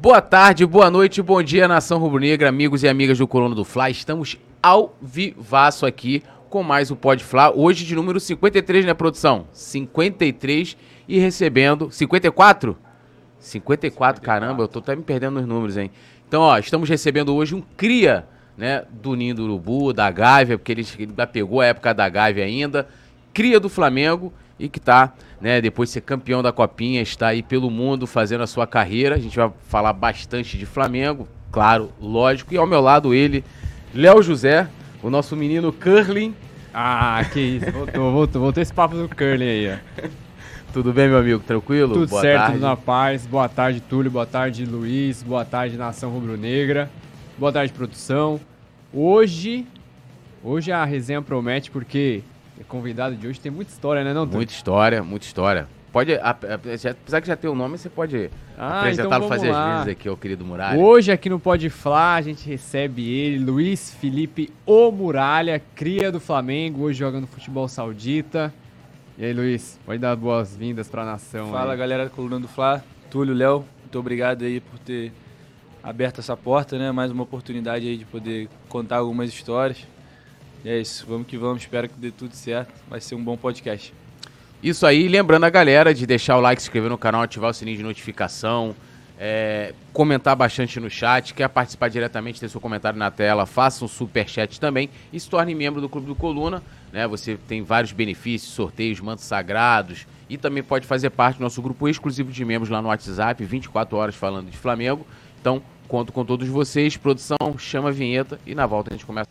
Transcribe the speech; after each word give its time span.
Boa 0.00 0.22
tarde, 0.22 0.64
boa 0.64 0.90
noite, 0.90 1.20
bom 1.20 1.42
dia, 1.42 1.68
nação 1.68 1.98
rubro-negra, 1.98 2.48
amigos 2.48 2.82
e 2.82 2.88
amigas 2.88 3.18
do 3.18 3.28
Colono 3.28 3.54
do 3.54 3.66
Fla. 3.66 3.90
Estamos 3.90 4.38
ao 4.62 4.96
vivaço 4.98 5.84
aqui 5.84 6.22
com 6.48 6.62
mais 6.62 6.90
o 6.90 6.96
Pode 6.96 7.22
Fla. 7.22 7.52
Hoje 7.54 7.84
de 7.84 7.94
número 7.94 8.18
53, 8.18 8.86
né, 8.86 8.94
produção? 8.94 9.46
53 9.52 10.74
e 11.06 11.18
recebendo 11.18 11.90
54? 11.90 12.78
54, 13.38 14.22
caramba, 14.22 14.62
eu 14.62 14.68
tô 14.68 14.78
até 14.78 14.96
me 14.96 15.02
perdendo 15.02 15.34
nos 15.34 15.46
números, 15.46 15.76
hein? 15.76 15.90
Então, 16.26 16.40
ó, 16.40 16.56
estamos 16.56 16.88
recebendo 16.88 17.34
hoje 17.34 17.54
um 17.54 17.60
cria, 17.60 18.26
né, 18.56 18.84
do 18.90 19.14
Ninho 19.14 19.34
do 19.34 19.44
Urubu, 19.44 19.92
da 19.92 20.10
Gávea, 20.10 20.56
porque 20.56 20.72
ele, 20.72 20.86
ele 20.98 21.12
pegou 21.30 21.60
a 21.60 21.66
época 21.66 21.92
da 21.92 22.08
Gávea 22.08 22.46
ainda, 22.46 22.88
cria 23.34 23.60
do 23.60 23.68
Flamengo 23.68 24.32
e 24.60 24.68
que 24.68 24.78
tá, 24.78 25.14
né, 25.40 25.58
depois 25.60 25.88
de 25.88 25.94
ser 25.94 26.02
campeão 26.02 26.42
da 26.42 26.52
Copinha, 26.52 27.00
está 27.00 27.28
aí 27.28 27.42
pelo 27.42 27.70
mundo 27.70 28.06
fazendo 28.06 28.42
a 28.42 28.46
sua 28.46 28.66
carreira. 28.66 29.14
A 29.16 29.18
gente 29.18 29.34
vai 29.34 29.50
falar 29.66 29.94
bastante 29.94 30.58
de 30.58 30.66
Flamengo, 30.66 31.26
claro, 31.50 31.90
lógico. 31.98 32.52
E 32.52 32.58
ao 32.58 32.66
meu 32.66 32.82
lado 32.82 33.14
ele, 33.14 33.42
Léo 33.94 34.22
José, 34.22 34.68
o 35.02 35.08
nosso 35.08 35.34
menino 35.34 35.72
Curling. 35.72 36.34
Ah, 36.74 37.24
que 37.32 37.40
isso, 37.40 37.72
voltou, 37.72 38.12
voltou, 38.12 38.42
voltou 38.42 38.62
esse 38.62 38.72
papo 38.72 38.94
do 38.94 39.08
Curling 39.08 39.48
aí, 39.48 39.72
ó. 39.72 40.08
Tudo 40.72 40.92
bem, 40.92 41.08
meu 41.08 41.18
amigo? 41.18 41.40
Tranquilo? 41.40 41.94
Tudo 41.94 42.06
Boa 42.06 42.20
certo, 42.20 42.38
tarde. 42.38 42.52
tudo 42.52 42.62
na 42.62 42.76
paz. 42.76 43.26
Boa 43.26 43.48
tarde, 43.48 43.80
Túlio. 43.80 44.10
Boa 44.10 44.26
tarde, 44.26 44.64
Luiz. 44.64 45.20
Boa 45.20 45.44
tarde, 45.44 45.76
Nação 45.76 46.10
Rubro-Negra. 46.10 46.88
Boa 47.36 47.50
tarde, 47.50 47.72
produção. 47.72 48.38
Hoje, 48.92 49.66
hoje 50.44 50.70
a 50.70 50.84
resenha 50.84 51.20
promete 51.20 51.72
porque 51.72 52.22
convidado 52.68 53.14
de 53.16 53.26
hoje 53.26 53.40
tem 53.40 53.50
muita 53.50 53.70
história, 53.72 54.02
né, 54.04 54.12
não, 54.12 54.22
Túlio? 54.24 54.36
Muita 54.38 54.52
história, 54.52 55.02
muita 55.02 55.26
história. 55.26 55.68
Pode, 55.92 56.14
a- 56.14 56.30
a- 56.30 56.76
já- 56.76 56.90
apesar 56.92 57.20
que 57.20 57.26
já 57.26 57.34
tem 57.36 57.50
o 57.50 57.54
nome, 57.54 57.76
você 57.76 57.88
pode 57.88 58.30
Ah, 58.56 58.78
apresentá-lo, 58.80 59.24
então 59.24 59.28
fazer 59.28 59.50
lá. 59.50 59.78
as 59.80 59.84
vezes 59.84 59.92
aqui, 59.98 60.08
ó, 60.08 60.14
querido 60.14 60.44
Muralha. 60.44 60.78
Hoje 60.78 61.10
aqui 61.10 61.28
no 61.28 61.40
Pode 61.40 61.68
Fla 61.68 62.14
a 62.14 62.22
gente 62.22 62.48
recebe 62.48 63.08
ele, 63.10 63.38
Luiz 63.44 63.92
Felipe 63.94 64.52
O 64.64 64.92
Muralha, 64.92 65.60
cria 65.74 66.12
do 66.12 66.20
Flamengo, 66.20 66.82
hoje 66.84 66.98
jogando 67.00 67.26
futebol 67.26 67.66
saudita. 67.66 68.54
E 69.18 69.24
aí, 69.24 69.32
Luiz, 69.32 69.80
pode 69.84 69.98
dar 69.98 70.14
boas-vindas 70.14 70.88
pra 70.88 71.04
nação. 71.04 71.50
Fala 71.50 71.72
aí. 71.72 71.78
galera 71.78 72.04
da 72.04 72.10
Coluna 72.10 72.38
do 72.38 72.46
Fla, 72.48 72.84
Túlio, 73.10 73.34
Léo, 73.34 73.64
muito 73.82 73.98
obrigado 73.98 74.44
aí 74.44 74.60
por 74.60 74.78
ter 74.78 75.12
aberto 75.82 76.20
essa 76.20 76.36
porta, 76.36 76.78
né? 76.78 76.92
Mais 76.92 77.10
uma 77.10 77.24
oportunidade 77.24 77.88
aí 77.88 77.96
de 77.96 78.04
poder 78.04 78.48
contar 78.68 78.98
algumas 78.98 79.28
histórias. 79.28 79.78
É 80.64 80.78
isso, 80.78 81.06
vamos 81.08 81.26
que 81.26 81.38
vamos, 81.38 81.62
espero 81.62 81.88
que 81.88 81.94
dê 81.98 82.10
tudo 82.10 82.34
certo, 82.34 82.72
vai 82.88 83.00
ser 83.00 83.14
um 83.14 83.24
bom 83.24 83.36
podcast. 83.36 83.94
Isso 84.62 84.86
aí, 84.86 85.08
lembrando 85.08 85.44
a 85.44 85.50
galera 85.50 85.94
de 85.94 86.06
deixar 86.06 86.36
o 86.36 86.40
like, 86.40 86.60
se 86.60 86.68
inscrever 86.68 86.90
no 86.90 86.98
canal, 86.98 87.22
ativar 87.22 87.50
o 87.50 87.54
sininho 87.54 87.78
de 87.78 87.82
notificação, 87.82 88.76
é, 89.18 89.74
comentar 89.92 90.34
bastante 90.36 90.80
no 90.80 90.88
chat, 90.90 91.34
quer 91.34 91.48
participar 91.48 91.88
diretamente, 91.88 92.40
ter 92.40 92.48
seu 92.48 92.60
comentário 92.60 92.98
na 92.98 93.10
tela, 93.10 93.44
faça 93.44 93.84
um 93.84 93.88
super 93.88 94.28
chat 94.28 94.58
também 94.58 94.88
e 95.12 95.18
se 95.18 95.28
torne 95.28 95.54
membro 95.54 95.80
do 95.80 95.88
Clube 95.88 96.06
do 96.06 96.14
Coluna, 96.14 96.62
né? 96.90 97.06
Você 97.06 97.38
tem 97.48 97.62
vários 97.62 97.92
benefícios, 97.92 98.52
sorteios, 98.52 99.00
mantos 99.00 99.24
sagrados 99.24 100.06
e 100.28 100.38
também 100.38 100.62
pode 100.62 100.86
fazer 100.86 101.10
parte 101.10 101.36
do 101.36 101.42
nosso 101.42 101.60
grupo 101.60 101.88
exclusivo 101.88 102.30
de 102.30 102.44
membros 102.44 102.70
lá 102.70 102.80
no 102.80 102.88
WhatsApp, 102.88 103.44
24 103.44 103.96
horas 103.96 104.14
falando 104.14 104.50
de 104.50 104.56
Flamengo. 104.56 105.06
Então, 105.38 105.62
conto 105.86 106.12
com 106.12 106.24
todos 106.24 106.48
vocês, 106.48 106.96
produção, 106.96 107.36
chama 107.58 107.90
a 107.90 107.92
vinheta 107.92 108.38
e 108.46 108.54
na 108.54 108.66
volta 108.66 108.90
a 108.90 108.92
gente 108.92 109.04
começa. 109.04 109.28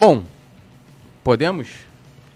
Bom, 0.00 0.22
podemos 1.24 1.68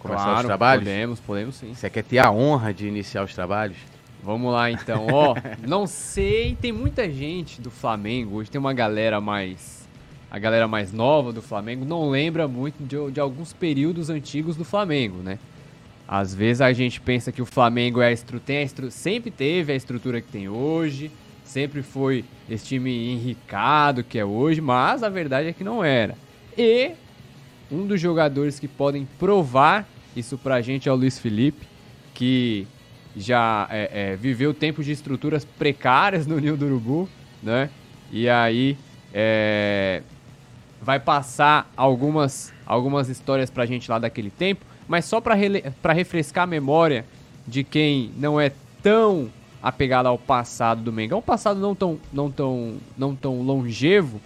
começar 0.00 0.24
claro, 0.24 0.40
os 0.40 0.46
trabalhos? 0.46 0.84
Podemos, 0.84 1.20
podemos 1.20 1.54
sim. 1.54 1.72
Você 1.72 1.88
quer 1.88 2.02
ter 2.02 2.18
a 2.18 2.28
honra 2.28 2.74
de 2.74 2.88
iniciar 2.88 3.22
os 3.22 3.32
trabalhos? 3.32 3.76
Vamos 4.20 4.52
lá 4.52 4.68
então, 4.68 5.06
ó. 5.12 5.36
não 5.64 5.86
sei, 5.86 6.56
tem 6.60 6.72
muita 6.72 7.08
gente 7.08 7.60
do 7.60 7.70
Flamengo, 7.70 8.38
hoje 8.38 8.50
tem 8.50 8.58
uma 8.58 8.74
galera 8.74 9.20
mais. 9.20 9.88
A 10.28 10.40
galera 10.40 10.66
mais 10.66 10.92
nova 10.92 11.32
do 11.32 11.40
Flamengo 11.40 11.84
não 11.84 12.10
lembra 12.10 12.48
muito 12.48 12.82
de, 12.82 13.12
de 13.12 13.20
alguns 13.20 13.52
períodos 13.52 14.10
antigos 14.10 14.56
do 14.56 14.64
Flamengo, 14.64 15.18
né? 15.18 15.38
Às 16.08 16.34
vezes 16.34 16.62
a 16.62 16.72
gente 16.72 17.00
pensa 17.00 17.30
que 17.30 17.40
o 17.40 17.46
Flamengo 17.46 18.00
é 18.00 18.08
a 18.08 18.12
estru 18.12 18.40
tem 18.40 18.58
a 18.58 18.62
estru 18.62 18.90
sempre 18.90 19.30
teve 19.30 19.72
a 19.72 19.76
estrutura 19.76 20.20
que 20.20 20.32
tem 20.32 20.48
hoje, 20.48 21.12
sempre 21.44 21.80
foi 21.80 22.24
esse 22.50 22.66
time 22.66 23.12
enricado 23.12 24.02
que 24.02 24.18
é 24.18 24.24
hoje, 24.24 24.60
mas 24.60 25.04
a 25.04 25.08
verdade 25.08 25.46
é 25.46 25.52
que 25.52 25.62
não 25.62 25.84
era. 25.84 26.16
E 26.58 26.96
um 27.72 27.86
dos 27.86 28.00
jogadores 28.00 28.60
que 28.60 28.68
podem 28.68 29.08
provar 29.18 29.88
isso 30.14 30.36
pra 30.36 30.60
gente 30.60 30.88
é 30.88 30.92
o 30.92 30.94
Luiz 30.94 31.18
Felipe, 31.18 31.66
que 32.12 32.66
já 33.16 33.66
é, 33.70 34.12
é, 34.12 34.16
viveu 34.16 34.52
tempos 34.52 34.84
de 34.84 34.92
estruturas 34.92 35.44
precárias 35.44 36.26
no 36.26 36.38
Ninho 36.38 36.56
do 36.56 36.66
Urubu, 36.66 37.08
né? 37.42 37.70
E 38.10 38.28
aí 38.28 38.76
é, 39.12 40.02
vai 40.80 41.00
passar 41.00 41.70
algumas, 41.74 42.52
algumas 42.66 43.08
histórias 43.08 43.48
pra 43.48 43.64
gente 43.64 43.90
lá 43.90 43.98
daquele 43.98 44.30
tempo, 44.30 44.64
mas 44.86 45.06
só 45.06 45.20
pra, 45.20 45.34
pra 45.80 45.92
refrescar 45.94 46.44
a 46.44 46.46
memória 46.46 47.06
de 47.46 47.64
quem 47.64 48.10
não 48.18 48.38
é 48.38 48.52
tão 48.82 49.30
apegado 49.62 50.06
ao 50.06 50.18
passado 50.18 50.82
do 50.82 50.92
Mengão, 50.92 51.20
um 51.20 51.22
passado 51.22 51.58
não 51.58 51.74
tão, 51.74 51.98
não 52.12 52.30
tão, 52.30 52.74
não 52.98 53.14
tão 53.14 53.40
longevo, 53.40 54.20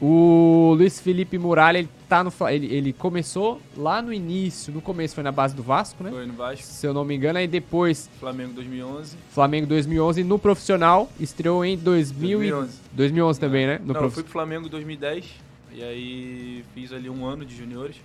o 0.00 0.74
Luiz 0.76 1.00
Felipe 1.00 1.38
Muralha, 1.38 1.78
ele, 1.78 1.88
tá 2.08 2.22
no, 2.22 2.32
ele, 2.48 2.66
ele 2.72 2.92
começou 2.92 3.60
lá 3.76 4.00
no 4.00 4.12
início, 4.12 4.72
no 4.72 4.80
começo 4.80 5.14
foi 5.14 5.24
na 5.24 5.32
base 5.32 5.54
do 5.54 5.62
Vasco, 5.62 6.02
né? 6.04 6.10
Foi 6.10 6.26
no 6.26 6.32
Vasco, 6.34 6.62
Se 6.64 6.86
eu 6.86 6.94
não 6.94 7.04
me 7.04 7.14
engano, 7.16 7.38
aí 7.38 7.46
depois 7.48 8.08
Flamengo 8.20 8.52
2011. 8.54 9.16
Flamengo 9.30 9.66
2011 9.66 10.22
no 10.24 10.38
profissional, 10.38 11.10
estreou 11.18 11.64
em 11.64 11.76
2000 11.76 12.44
e- 12.44 12.50
2011. 12.50 12.78
2011 12.92 13.40
também, 13.40 13.66
né? 13.66 13.78
No 13.80 13.86
Não, 13.88 13.94
eu 13.94 14.00
prof- 14.00 14.14
fui 14.14 14.22
pro 14.22 14.32
Flamengo 14.32 14.66
em 14.66 14.70
2010, 14.70 15.24
e 15.72 15.82
aí 15.82 16.64
fiz 16.74 16.92
ali 16.92 17.10
um 17.10 17.24
ano 17.24 17.44
de 17.44 17.56
juniores. 17.56 17.96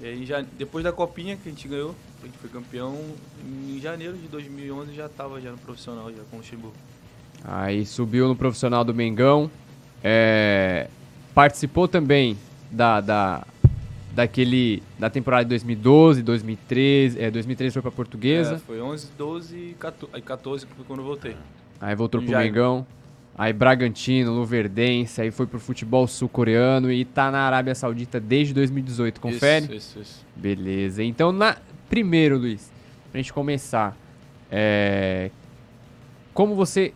E 0.00 0.06
aí 0.06 0.24
já, 0.24 0.42
depois 0.58 0.82
da 0.82 0.92
copinha 0.92 1.36
que 1.36 1.48
a 1.48 1.52
gente 1.52 1.68
ganhou, 1.68 1.94
a 2.22 2.26
gente 2.26 2.38
foi 2.38 2.48
campeão, 2.50 2.96
em 3.68 3.78
janeiro 3.80 4.16
de 4.16 4.26
2011 4.28 4.94
já 4.94 5.08
tava 5.08 5.40
já 5.40 5.50
no 5.50 5.58
profissional, 5.58 6.10
já 6.10 6.22
com 6.30 6.36
o 6.36 6.40
Luxemburgo. 6.40 6.74
Aí 7.44 7.84
subiu 7.86 8.26
no 8.28 8.34
profissional 8.36 8.82
do 8.84 8.94
Mengão. 8.94 9.50
é, 10.02 10.88
participou 11.34 11.86
também 11.86 12.36
da, 12.70 13.00
da, 13.00 13.46
daquele, 14.12 14.82
da 14.98 15.10
temporada 15.10 15.44
de 15.44 15.50
2012, 15.50 16.22
2013. 16.22 17.20
É, 17.20 17.30
2013 17.30 17.72
foi 17.72 17.82
pra 17.82 17.90
Portuguesa. 17.90 18.54
É, 18.54 18.58
foi 18.58 18.80
11, 18.80 19.08
12 19.16 19.56
e 19.56 19.74
14, 19.78 20.14
aí 20.14 20.22
14 20.22 20.66
que 20.66 20.74
foi 20.74 20.84
quando 20.84 21.00
eu 21.00 21.06
voltei. 21.06 21.36
Aí 21.80 21.94
voltou 21.94 22.22
pro. 22.22 22.30
Mengão. 22.30 22.86
Aí 23.36 23.54
Bragantino, 23.54 24.32
Luverdense, 24.32 25.22
aí 25.22 25.30
foi 25.30 25.46
pro 25.46 25.58
futebol 25.58 26.06
sul-coreano 26.06 26.92
e 26.92 27.06
tá 27.06 27.30
na 27.30 27.38
Arábia 27.40 27.74
Saudita 27.74 28.20
desde 28.20 28.52
2018. 28.52 29.18
Confere? 29.18 29.64
Isso, 29.64 29.74
isso, 29.74 30.00
isso. 30.00 30.26
Beleza. 30.36 31.02
Então, 31.02 31.32
na... 31.32 31.56
primeiro, 31.88 32.36
Luiz, 32.36 32.70
pra 33.10 33.18
gente 33.18 33.32
começar, 33.32 33.96
é... 34.50 35.30
como 36.34 36.54
você 36.54 36.92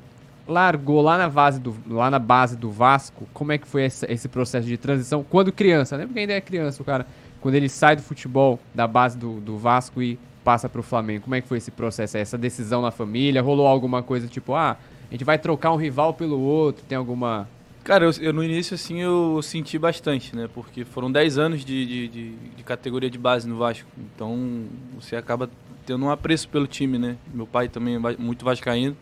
largou 0.47 1.01
lá 1.01 1.17
na, 1.19 1.29
base 1.29 1.59
do, 1.61 1.75
lá 1.89 2.11
na 2.11 2.19
base 2.19 2.57
do 2.57 2.71
Vasco, 2.71 3.27
como 3.33 3.53
é 3.53 3.59
que 3.59 3.67
foi 3.67 3.85
essa- 3.85 4.11
esse 4.13 4.29
processo 4.29 4.67
de 4.67 4.77
transição 4.77 5.25
quando 5.29 5.51
criança? 5.53 5.97
Lembra 5.97 6.13
que 6.15 6.21
ainda 6.21 6.33
é 6.35 6.41
criança, 6.41 6.83
o 6.83 6.85
cara, 6.85 7.07
quando 7.41 7.55
ele 7.55 7.69
sai 7.69 7.97
do 7.97 8.03
futebol, 8.03 8.59
da 8.75 8.87
base 8.87 9.17
do, 9.17 9.41
do 9.41 9.57
Vasco 9.59 10.03
e 10.03 10.19
passa 10.45 10.69
pro 10.69 10.83
Flamengo, 10.83 11.23
como 11.25 11.35
é 11.35 11.41
que 11.41 11.49
foi 11.49 11.59
esse 11.59 11.71
processo, 11.71 12.17
essa 12.19 12.37
decisão 12.37 12.83
na 12.83 12.91
família? 12.91 13.41
Rolou 13.41 13.67
alguma 13.67 14.03
coisa 14.03 14.29
tipo, 14.29 14.55
ah, 14.55 14.77
a 15.09 15.13
gente 15.13 15.25
vai 15.25 15.39
trocar 15.39 15.73
um 15.73 15.77
rival 15.77 16.13
pelo 16.15 16.39
outro, 16.39 16.85
tem 16.87 16.97
alguma... 16.99 17.49
Cara, 17.83 18.05
eu, 18.07 18.11
eu 18.21 18.33
no 18.33 18.43
início 18.43 18.75
assim 18.75 19.01
eu 19.03 19.41
senti 19.43 19.79
bastante, 19.79 20.35
né? 20.35 20.49
Porque 20.55 20.87
foram 20.87 21.13
10 21.13 21.37
anos 21.37 21.63
de, 21.65 21.85
de, 21.87 22.09
de- 22.09 22.33
de 22.57 22.63
categoria 22.63 23.11
de 23.11 23.19
base 23.19 23.47
no 23.47 23.59
Vasco. 23.59 23.87
Então 23.99 24.63
você 24.99 25.17
acaba 25.17 25.51
tendo 25.85 26.03
um 26.07 26.11
apreço 26.11 26.49
pelo 26.49 26.67
time, 26.67 26.99
né? 26.99 27.17
Meu 27.33 27.47
pai 27.47 27.69
também 27.69 27.97
é 27.97 27.99
muito 28.19 28.43
vascaíno. 28.43 28.97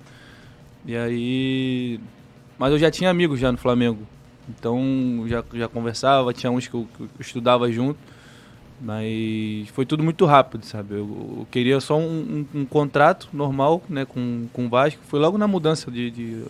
E 0.87 0.97
aí. 0.97 2.01
Mas 2.59 2.73
eu 2.73 2.79
já 2.79 2.91
tinha 2.91 3.11
amigos 3.11 3.39
já 3.41 3.51
no 3.53 3.59
Flamengo. 3.59 4.01
Então 4.49 5.25
já, 5.27 5.43
já 5.55 5.69
conversava, 5.69 6.33
tinha 6.33 6.51
uns 6.51 6.67
que 6.67 6.75
eu, 6.75 6.87
que 6.97 7.03
eu 7.03 7.09
estudava 7.21 7.71
junto. 7.71 7.99
Mas 8.81 9.69
foi 9.69 9.87
tudo 9.87 10.03
muito 10.03 10.25
rápido, 10.27 10.65
sabe? 10.65 10.95
Eu, 10.95 11.37
eu 11.39 11.47
queria 11.51 11.79
só 11.81 11.97
um, 11.99 12.45
um- 12.55 12.61
um 12.61 12.65
contrato 12.65 13.29
normal, 13.33 13.81
né, 13.89 14.05
com, 14.05 14.47
com 14.53 14.67
o 14.67 14.69
Vasco. 14.69 15.01
Foi 15.07 15.21
logo 15.21 15.39
na 15.39 15.47
mudança 15.47 15.89
de, 15.91 16.11
de 16.11 16.43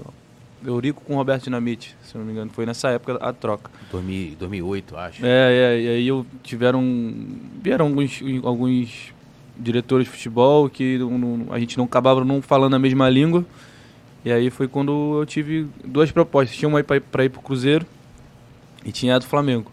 Eurico 0.64 1.02
com 1.04 1.14
Roberto 1.16 1.44
Dinamite, 1.44 1.94
se 2.02 2.16
não 2.16 2.24
me 2.24 2.32
engano. 2.32 2.50
Foi 2.54 2.64
nessa 2.64 2.88
época 2.88 3.16
a 3.20 3.32
troca. 3.34 3.70
2000, 3.90 4.36
2008, 4.38 4.96
acho. 4.96 5.26
É, 5.26 5.28
é, 5.76 5.80
e 5.82 5.88
aí 5.88 6.08
eu 6.08 6.24
tiveram. 6.42 6.82
Vieram 7.62 7.86
alguns, 7.88 8.20
alguns 8.42 9.12
diretores 9.58 10.06
de 10.06 10.12
futebol 10.12 10.70
que 10.70 10.96
não- 10.98 11.18
não- 11.18 11.52
a 11.52 11.58
gente 11.58 11.76
não 11.76 11.84
acabava 11.84 12.24
não 12.24 12.40
falando 12.40 12.72
a 12.74 12.78
mesma 12.78 13.10
língua. 13.10 13.44
E 14.24 14.30
aí 14.32 14.50
foi 14.50 14.68
quando 14.68 15.18
eu 15.18 15.26
tive 15.26 15.66
duas 15.84 16.10
propostas. 16.12 16.56
Tinha 16.56 16.68
uma 16.68 16.78
aí 16.78 16.82
pra, 16.82 17.24
ir- 17.24 17.30
pro 17.30 17.40
Cruzeiro 17.42 17.84
e 18.84 18.92
tinha 18.92 19.16
a 19.16 19.18
do 19.18 19.26
Flamengo. 19.26 19.70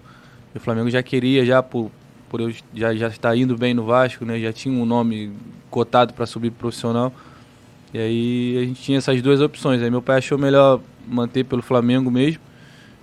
E 0.54 0.58
o 0.58 0.62
Flamengo 0.62 0.90
já 0.90 1.04
queria, 1.04 1.46
já 1.46 1.62
por, 1.62 1.92
por 2.30 2.42
eu 2.42 2.52
já, 2.74 2.94
já 2.96 3.08
estar 3.08 3.36
indo 3.36 3.56
bem 3.58 3.74
no 3.74 3.84
Vasco, 3.84 4.26
né? 4.26 4.40
Já 4.40 4.52
tinha 4.52 4.74
um 4.74 4.86
nome 4.86 5.32
cotado 5.70 6.14
para 6.14 6.26
subir 6.26 6.50
pro 6.50 6.62
profissional. 6.62 7.14
E 7.94 7.98
aí 8.00 8.58
a 8.58 8.66
gente 8.66 8.82
tinha 8.82 8.98
essas 8.98 9.22
duas 9.22 9.40
opções. 9.42 9.82
Aí 9.82 9.90
meu 9.90 10.02
pai 10.02 10.18
achou 10.18 10.38
melhor 10.38 10.80
manter 11.08 11.44
pelo 11.44 11.62
Flamengo 11.62 12.10
mesmo. 12.10 12.42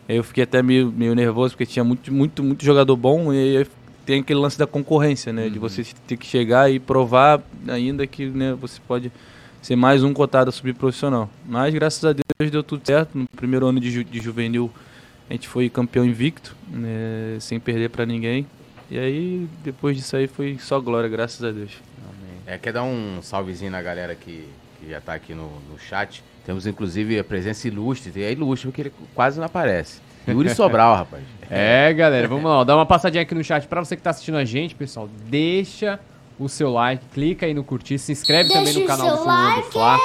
Aí 0.09 0.17
eu 0.17 0.25
fiquei 0.25 0.45
até 0.45 0.63
meio, 0.63 0.93
meio 0.93 1.15
nervoso 1.15 1.55
porque 1.55 1.67
tinha 1.67 1.85
muito, 1.85 2.13
muito, 2.13 2.43
muito 2.43 2.65
jogador 2.65 2.97
bom 2.97 3.33
e 3.33 3.59
aí 3.59 3.67
tem 4.05 4.21
aquele 4.21 4.39
lance 4.39 4.57
da 4.57 4.67
concorrência, 4.67 5.33
né? 5.33 5.45
Uhum. 5.47 5.51
De 5.51 5.59
você 5.59 5.85
ter 6.07 6.17
que 6.17 6.27
chegar 6.27 6.71
e 6.71 6.79
provar 6.79 7.41
ainda 7.67 8.07
que 8.07 8.27
né, 8.27 8.55
você 8.55 8.81
pode 8.87 9.11
ser 9.67 9.75
mais 9.75 10.05
um 10.05 10.13
cotado 10.13 10.49
a 10.49 10.53
subir 10.53 10.75
profissional. 10.75 11.29
Mas 11.45 11.75
graças 11.75 12.05
a 12.05 12.13
Deus 12.13 12.53
deu 12.53 12.63
tudo 12.63 12.87
certo. 12.87 13.19
No 13.19 13.27
primeiro 13.27 13.67
ano 13.67 13.81
de, 13.81 13.91
ju 13.91 14.05
de 14.05 14.21
juvenil 14.21 14.71
a 15.29 15.33
gente 15.33 15.49
foi 15.49 15.69
campeão 15.69 16.05
invicto, 16.05 16.55
né, 16.69 17.37
sem 17.41 17.59
perder 17.59 17.91
para 17.91 18.07
ninguém. 18.07 18.47
E 18.89 18.97
aí 18.97 19.49
depois 19.65 19.97
disso 19.97 20.15
aí 20.15 20.29
foi 20.29 20.57
só 20.61 20.79
glória, 20.79 21.09
graças 21.09 21.43
a 21.43 21.51
Deus. 21.51 21.73
Amém. 21.99 22.39
É, 22.47 22.57
quer 22.57 22.73
dar 22.75 22.85
um 22.85 23.19
salvezinho 23.21 23.73
na 23.73 23.83
galera 23.83 24.15
que, 24.15 24.49
que 24.79 24.89
já 24.89 24.99
está 24.99 25.15
aqui 25.15 25.35
no, 25.35 25.51
no 25.69 25.77
chat. 25.81 26.23
Temos 26.45 26.65
inclusive 26.65 27.19
a 27.19 27.25
presença 27.25 27.67
ilustre, 27.67 28.13
e 28.15 28.23
é 28.23 28.31
ilustre 28.31 28.69
porque 28.69 28.83
ele 28.83 28.93
quase 29.17 29.37
não 29.39 29.47
aparece. 29.47 30.01
Yuri 30.29 30.51
Sobral, 30.55 30.95
rapaz. 30.95 31.25
É, 31.51 31.93
galera, 31.93 32.29
vamos 32.29 32.45
lá, 32.45 32.63
dá 32.63 32.77
uma 32.77 32.87
passadinha 32.87 33.23
aqui 33.23 33.35
no 33.35 33.43
chat 33.43 33.67
para 33.67 33.85
você 33.85 33.97
que 33.97 34.01
está 34.01 34.11
assistindo 34.11 34.39
a 34.39 34.45
gente, 34.45 34.77
pessoal. 34.77 35.11
Deixa 35.29 35.99
o 36.39 36.49
seu 36.49 36.73
like, 36.73 37.05
clica 37.13 37.47
aí 37.47 37.55
no 37.55 37.65
curtir, 37.65 37.99
se 37.99 38.13
inscreve 38.13 38.49
Deixa 38.49 38.65
também 38.65 38.83
no 38.83 38.87
canal 38.87 39.17
do 39.17 39.23
Coluna 39.23 39.57
do 39.57 39.63
Fla. 39.65 39.99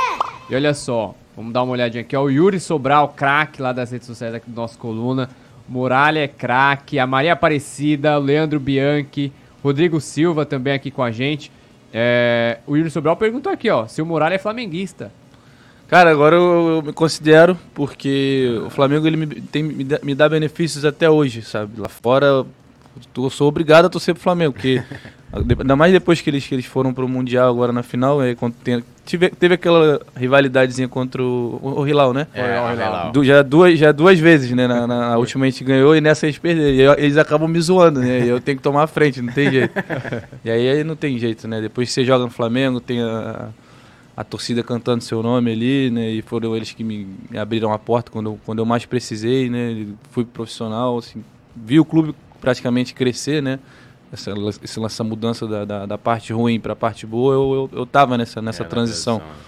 E 0.49 0.55
olha 0.55 0.73
só, 0.73 1.15
vamos 1.35 1.53
dar 1.53 1.63
uma 1.63 1.73
olhadinha 1.73 2.01
aqui, 2.01 2.15
ó, 2.15 2.23
o 2.23 2.29
Yuri 2.29 2.59
Sobral, 2.59 3.09
craque 3.09 3.61
lá 3.61 3.71
das 3.71 3.91
redes 3.91 4.07
sociais 4.07 4.33
aqui 4.33 4.49
do 4.49 4.55
nosso 4.55 4.77
Coluna. 4.77 5.29
Muralha 5.67 6.19
é 6.19 6.27
craque, 6.27 6.99
a 6.99 7.07
Maria 7.07 7.33
Aparecida, 7.33 8.17
o 8.19 8.21
Leandro 8.21 8.59
Bianchi, 8.59 9.31
Rodrigo 9.63 10.01
Silva 10.01 10.45
também 10.45 10.73
aqui 10.73 10.91
com 10.91 11.03
a 11.03 11.11
gente. 11.11 11.51
É, 11.93 12.59
o 12.65 12.75
Yuri 12.75 12.89
Sobral 12.89 13.15
perguntou 13.15 13.51
aqui, 13.51 13.69
ó, 13.69 13.87
se 13.87 14.01
o 14.01 14.05
Muralha 14.05 14.35
é 14.35 14.37
flamenguista. 14.37 15.11
Cara, 15.87 16.09
agora 16.09 16.37
eu, 16.37 16.69
eu 16.69 16.81
me 16.81 16.93
considero, 16.93 17.57
porque 17.73 18.61
o 18.65 18.69
Flamengo 18.69 19.05
ele 19.05 19.17
me, 19.17 19.27
tem, 19.27 19.61
me, 19.61 19.83
dá, 19.83 19.99
me 20.01 20.15
dá 20.15 20.29
benefícios 20.29 20.85
até 20.85 21.09
hoje, 21.09 21.41
sabe? 21.41 21.81
Lá 21.81 21.89
fora 21.89 22.45
eu 23.17 23.29
sou 23.29 23.49
obrigado 23.49 23.85
a 23.85 23.89
torcer 23.89 24.13
pro 24.13 24.23
Flamengo, 24.23 24.53
porque 24.53 24.81
ainda 25.33 25.75
mais 25.75 25.93
depois 25.93 26.19
que 26.19 26.29
eles, 26.29 26.45
que 26.45 26.53
eles 26.53 26.65
foram 26.65 26.93
pro 26.93 27.07
Mundial 27.07 27.49
agora 27.49 27.71
na 27.71 27.81
final, 27.81 28.21
é, 28.21 28.35
tem, 28.63 28.83
tive, 29.05 29.29
teve 29.29 29.53
aquela 29.53 30.01
rivalidadezinha 30.15 30.87
contra 30.87 31.23
o, 31.23 31.59
o 31.61 31.87
Hilal, 31.87 32.13
né? 32.13 32.27
É, 32.33 32.61
o 32.61 32.73
Hilal. 32.73 33.11
Du, 33.11 33.23
já, 33.23 33.41
duas, 33.41 33.79
já 33.79 33.91
duas 33.91 34.19
vezes, 34.19 34.51
né? 34.51 34.67
Na, 34.67 34.85
na 34.85 35.17
última 35.17 35.45
a 35.45 35.49
gente 35.49 35.63
ganhou 35.63 35.95
e 35.95 36.01
nessa 36.01 36.25
eles 36.25 36.37
perderam. 36.37 36.95
E 36.99 37.03
eles 37.03 37.17
acabam 37.17 37.47
me 37.47 37.59
zoando, 37.61 38.01
né? 38.01 38.25
E 38.25 38.27
eu 38.27 38.41
tenho 38.41 38.57
que 38.57 38.63
tomar 38.63 38.83
a 38.83 38.87
frente, 38.87 39.21
não 39.21 39.31
tem 39.31 39.49
jeito. 39.49 39.73
e 40.43 40.51
aí, 40.51 40.69
aí 40.69 40.83
não 40.83 40.95
tem 40.95 41.17
jeito, 41.17 41.47
né? 41.47 41.61
Depois 41.61 41.87
que 41.87 41.93
você 41.93 42.03
joga 42.03 42.25
no 42.25 42.31
Flamengo, 42.31 42.81
tem 42.81 43.01
a, 43.01 43.49
a 44.17 44.23
torcida 44.25 44.61
cantando 44.61 45.01
seu 45.01 45.23
nome 45.23 45.51
ali, 45.51 45.89
né? 45.89 46.09
E 46.09 46.21
foram 46.21 46.55
eles 46.55 46.71
que 46.71 46.83
me, 46.83 47.07
abriram 47.37 47.71
a 47.71 47.79
porta 47.79 48.11
quando 48.11 48.37
quando 48.45 48.59
eu 48.59 48.65
mais 48.65 48.85
precisei, 48.85 49.49
né? 49.49 49.87
Fui 50.11 50.25
profissional, 50.25 50.97
assim, 50.97 51.23
vi 51.55 51.79
o 51.79 51.85
clube 51.85 52.13
praticamente 52.41 52.93
crescer, 52.93 53.41
né? 53.41 53.59
Essa, 54.11 54.33
essa 54.85 55.03
mudança 55.03 55.47
da, 55.47 55.63
da, 55.63 55.85
da 55.85 55.97
parte 55.97 56.33
ruim 56.33 56.59
para 56.59 56.73
a 56.73 56.75
parte 56.75 57.05
boa, 57.05 57.33
eu, 57.33 57.69
eu, 57.71 57.79
eu 57.79 57.85
tava 57.85 58.17
nessa, 58.17 58.41
nessa 58.41 58.63
é, 58.63 58.65
transição, 58.65 59.19
transição, 59.19 59.41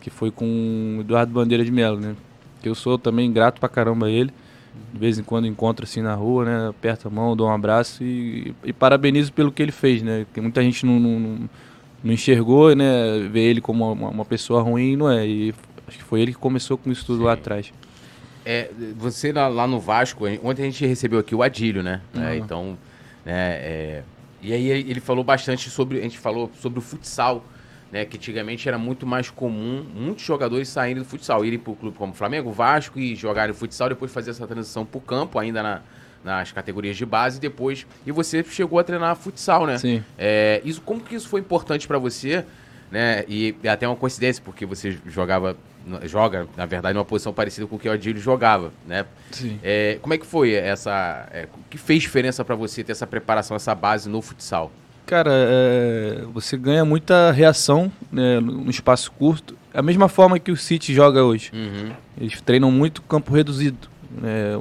que 0.00 0.08
foi 0.08 0.30
com 0.30 0.96
o 0.98 1.00
Eduardo 1.02 1.32
Bandeira 1.32 1.62
de 1.62 1.70
Melo, 1.70 2.00
né? 2.00 2.16
Que 2.62 2.68
eu 2.68 2.74
sou 2.74 2.98
também 2.98 3.30
grato 3.30 3.60
pra 3.60 3.68
caramba 3.68 4.06
a 4.06 4.10
ele. 4.10 4.32
De 4.92 4.98
vez 4.98 5.18
em 5.18 5.22
quando 5.22 5.46
encontro 5.46 5.84
assim 5.84 6.00
na 6.00 6.14
rua, 6.14 6.44
né? 6.44 6.68
Aperto 6.68 7.08
a 7.08 7.10
mão, 7.10 7.36
dou 7.36 7.48
um 7.48 7.52
abraço 7.52 8.02
e, 8.02 8.54
e 8.64 8.72
parabenizo 8.72 9.32
pelo 9.32 9.52
que 9.52 9.62
ele 9.62 9.72
fez, 9.72 10.02
né? 10.02 10.24
Porque 10.24 10.40
muita 10.40 10.62
gente 10.62 10.86
não, 10.86 10.98
não, 10.98 11.50
não 12.02 12.12
enxergou, 12.12 12.74
né? 12.74 13.28
Vê 13.30 13.40
ele 13.40 13.60
como 13.60 13.92
uma, 13.92 14.08
uma, 14.08 14.24
pessoa 14.24 14.62
ruim, 14.62 14.96
não 14.96 15.10
é? 15.10 15.26
E 15.26 15.54
acho 15.86 15.98
que 15.98 16.04
foi 16.04 16.22
ele 16.22 16.32
que 16.32 16.38
começou 16.38 16.78
com 16.78 16.90
isso 16.90 17.04
tudo 17.04 17.18
Sim. 17.18 17.24
lá 17.24 17.32
atrás. 17.34 17.72
É, 18.44 18.70
você 18.96 19.32
lá, 19.32 19.48
lá, 19.48 19.66
no 19.66 19.80
Vasco, 19.80 20.24
ontem 20.42 20.62
a 20.62 20.66
gente 20.66 20.86
recebeu 20.86 21.18
aqui 21.18 21.34
o 21.34 21.42
Adílio, 21.42 21.82
né? 21.82 22.00
É, 22.14 22.36
então, 22.36 22.78
né, 23.26 23.56
é, 23.56 24.02
e 24.40 24.52
aí 24.52 24.68
ele 24.68 25.00
falou 25.00 25.24
bastante 25.24 25.68
sobre, 25.68 25.98
a 25.98 26.02
gente 26.02 26.18
falou 26.18 26.48
sobre 26.60 26.78
o 26.78 26.82
futsal, 26.82 27.44
né? 27.90 28.04
Que 28.04 28.16
antigamente 28.16 28.68
era 28.68 28.78
muito 28.78 29.04
mais 29.04 29.28
comum 29.28 29.84
muitos 29.94 30.24
jogadores 30.24 30.68
saírem 30.68 31.02
do 31.02 31.08
futsal, 31.08 31.44
irem 31.44 31.58
para 31.58 31.72
o 31.72 31.76
clube 31.76 31.96
como 31.96 32.12
Flamengo, 32.12 32.52
Vasco 32.52 32.98
e 32.98 33.16
jogarem 33.16 33.52
futsal, 33.52 33.88
depois 33.88 34.12
fazer 34.12 34.30
essa 34.30 34.46
transição 34.46 34.86
para 34.86 34.98
o 34.98 35.00
campo, 35.00 35.38
ainda 35.38 35.62
na, 35.62 35.80
nas 36.22 36.52
categorias 36.52 36.96
de 36.96 37.04
base, 37.04 37.40
depois. 37.40 37.86
E 38.06 38.12
você 38.12 38.44
chegou 38.44 38.78
a 38.78 38.84
treinar 38.84 39.16
futsal, 39.16 39.66
né? 39.66 39.78
Sim. 39.78 40.04
É, 40.16 40.60
isso, 40.64 40.80
como 40.80 41.00
que 41.00 41.14
isso 41.14 41.28
foi 41.28 41.40
importante 41.40 41.88
para 41.88 41.98
você? 41.98 42.44
Né? 42.90 43.24
E 43.28 43.56
é 43.64 43.68
até 43.68 43.86
uma 43.88 43.96
coincidência, 43.96 44.42
porque 44.44 44.64
você 44.64 44.96
jogava 45.06 45.56
joga, 46.04 46.46
na 46.56 46.66
verdade, 46.66 46.94
numa 46.94 47.04
posição 47.04 47.32
parecida 47.32 47.66
com 47.66 47.76
o 47.76 47.78
que 47.78 47.88
o 47.88 47.92
Adílio 47.92 48.20
jogava, 48.20 48.72
né? 48.86 49.06
Sim. 49.30 49.58
É, 49.62 49.98
como 50.02 50.14
é 50.14 50.18
que 50.18 50.26
foi 50.26 50.52
essa... 50.52 51.28
É, 51.32 51.46
o 51.54 51.70
que 51.70 51.78
fez 51.78 52.02
diferença 52.02 52.44
para 52.44 52.54
você 52.54 52.82
ter 52.82 52.92
essa 52.92 53.06
preparação, 53.06 53.56
essa 53.56 53.74
base 53.74 54.08
no 54.08 54.20
futsal? 54.20 54.72
Cara, 55.06 55.30
é, 55.32 56.24
você 56.34 56.56
ganha 56.56 56.84
muita 56.84 57.30
reação 57.30 57.90
né, 58.10 58.40
no 58.40 58.68
espaço 58.68 59.12
curto. 59.12 59.56
A 59.72 59.80
mesma 59.80 60.08
forma 60.08 60.38
que 60.38 60.50
o 60.50 60.56
City 60.56 60.92
joga 60.92 61.22
hoje. 61.22 61.52
Uhum. 61.54 61.92
Eles 62.20 62.40
treinam 62.40 62.72
muito 62.72 63.02
campo 63.02 63.32
reduzido. 63.32 63.88
Né, 64.10 64.58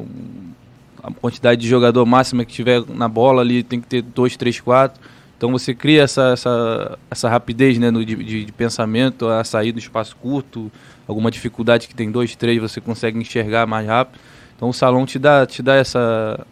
a 1.01 1.11
quantidade 1.11 1.61
de 1.61 1.67
jogador 1.67 2.05
máxima 2.05 2.43
que 2.45 2.53
tiver 2.53 2.83
na 2.89 3.07
bola 3.07 3.41
ali 3.41 3.63
tem 3.63 3.79
que 3.79 3.87
ter 3.87 4.01
dois, 4.01 4.35
três, 4.37 4.59
quatro. 4.59 5.01
Então 5.37 5.51
você 5.51 5.73
cria 5.73 6.01
essa, 6.01 6.31
essa, 6.31 6.97
essa 7.11 7.29
rapidez 7.29 7.77
né, 7.77 7.91
no, 7.91 8.03
de, 8.05 8.45
de, 8.45 8.51
pensamento, 8.53 9.27
a 9.27 9.43
sair 9.43 9.71
do 9.71 9.79
espaço 9.79 10.15
curto, 10.15 10.71
alguma 11.07 11.29
dificuldade 11.31 11.87
que 11.87 11.95
tem 11.95 12.11
dois, 12.11 12.35
três, 12.35 12.59
você 12.59 12.81
consegue 12.81 13.17
enxergar 13.17 13.65
mais 13.65 13.87
rápido. 13.87 14.19
Então 14.55 14.69
o 14.69 14.73
salão 14.73 15.05
te 15.05 15.19
dá, 15.19 15.45
te 15.45 15.61
dá 15.61 15.75
essa, 15.75 16.45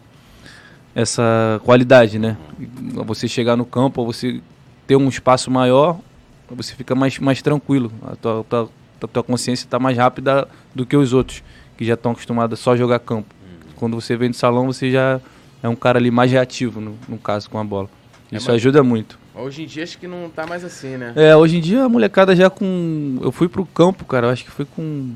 essa 0.94 1.60
qualidade, 1.64 2.18
né? 2.18 2.36
Você 3.06 3.26
chegar 3.26 3.56
no 3.56 3.64
campo, 3.64 4.00
ou 4.00 4.12
você 4.12 4.40
ter 4.86 4.96
um 4.96 5.08
espaço 5.08 5.50
maior, 5.50 5.98
você 6.50 6.74
fica 6.74 6.94
mais, 6.94 7.18
mais 7.18 7.40
tranquilo. 7.42 7.90
A 8.06 8.16
tua, 8.16 8.44
tua, 8.44 8.70
a 9.02 9.06
tua 9.06 9.22
consciência 9.22 9.64
está 9.64 9.78
mais 9.78 9.96
rápida 9.96 10.46
do 10.74 10.84
que 10.84 10.96
os 10.96 11.12
outros, 11.12 11.42
que 11.76 11.84
já 11.84 11.94
estão 11.94 12.12
acostumados 12.12 12.60
a 12.60 12.62
só 12.62 12.76
jogar 12.76 12.98
campo. 12.98 13.34
Quando 13.76 14.00
você 14.00 14.16
vem 14.16 14.30
do 14.30 14.36
salão, 14.36 14.66
você 14.66 14.90
já 14.90 15.20
é 15.62 15.68
um 15.68 15.74
cara 15.74 15.98
ali 15.98 16.10
mais 16.10 16.30
reativo, 16.30 16.80
no, 16.80 16.96
no 17.08 17.18
caso, 17.18 17.50
com 17.50 17.58
a 17.58 17.64
bola. 17.64 17.88
É 18.30 18.36
Isso 18.36 18.50
é, 18.50 18.54
ajuda 18.54 18.82
muito. 18.82 19.18
Hoje 19.34 19.64
em 19.64 19.66
dia 19.66 19.82
acho 19.82 19.98
que 19.98 20.06
não 20.06 20.30
tá 20.30 20.46
mais 20.46 20.64
assim, 20.64 20.96
né? 20.96 21.12
É, 21.16 21.34
hoje 21.34 21.56
em 21.56 21.60
dia 21.60 21.84
a 21.84 21.88
molecada 21.88 22.36
já 22.36 22.48
com. 22.48 23.18
Eu 23.20 23.32
fui 23.32 23.48
pro 23.48 23.66
campo, 23.66 24.04
cara, 24.04 24.30
acho 24.30 24.44
que 24.44 24.50
foi 24.50 24.64
com 24.64 25.12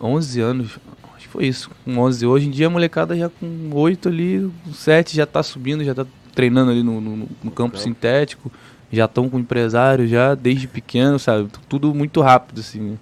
11 0.00 0.40
anos. 0.40 0.78
Acho 1.14 1.26
que 1.26 1.28
foi 1.28 1.46
isso, 1.46 1.70
com 1.84 1.98
11. 1.98 2.26
Hoje 2.26 2.48
em 2.48 2.50
dia 2.50 2.68
a 2.68 2.70
molecada 2.70 3.16
já 3.16 3.28
com 3.28 3.70
8 3.72 4.08
ali, 4.08 4.50
7 4.72 5.14
já 5.14 5.26
tá 5.26 5.42
subindo, 5.42 5.84
já 5.84 5.94
tá 5.94 6.06
treinando 6.34 6.70
ali 6.70 6.82
no, 6.82 7.00
no, 7.00 7.16
no 7.16 7.26
campo, 7.26 7.52
campo 7.52 7.78
sintético. 7.78 8.50
Já 8.90 9.04
estão 9.04 9.28
com 9.28 9.38
empresário 9.38 10.06
já 10.06 10.34
desde 10.34 10.66
pequeno, 10.66 11.18
sabe? 11.18 11.48
Tudo 11.68 11.94
muito 11.94 12.20
rápido, 12.22 12.60
assim. 12.60 12.98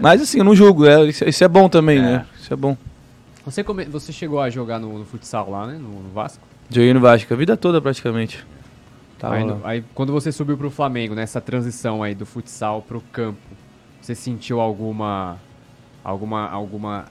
Mas 0.00 0.22
assim, 0.22 0.38
eu 0.38 0.44
não 0.44 0.54
julgo, 0.54 0.86
é, 0.86 1.04
isso, 1.04 1.24
isso 1.24 1.44
é 1.44 1.48
bom 1.48 1.68
também, 1.68 1.98
é. 1.98 2.02
né? 2.02 2.26
Isso 2.40 2.52
é 2.52 2.56
bom. 2.56 2.76
Você, 3.44 3.62
come... 3.62 3.84
Você 3.86 4.12
chegou 4.12 4.40
a 4.40 4.50
jogar 4.50 4.78
no, 4.78 4.98
no 4.98 5.04
futsal 5.04 5.50
lá, 5.50 5.66
né? 5.66 5.74
No, 5.74 6.02
no 6.02 6.10
Vasco? 6.12 6.42
Joguei 6.70 6.92
no 6.92 7.00
Vasco 7.00 7.32
a 7.32 7.36
vida 7.36 7.56
toda 7.56 7.80
praticamente. 7.80 8.44
Aí, 9.22 9.44
aí, 9.64 9.84
quando 9.94 10.12
você 10.12 10.30
subiu 10.30 10.56
pro 10.56 10.70
Flamengo, 10.70 11.14
nessa 11.14 11.40
transição 11.40 12.02
aí 12.02 12.14
do 12.14 12.26
futsal 12.26 12.82
pro 12.82 13.00
campo, 13.00 13.40
você 14.00 14.14
sentiu 14.14 14.60
alguma 14.60 15.38
alguma 16.04 16.48
alguma 16.48 17.06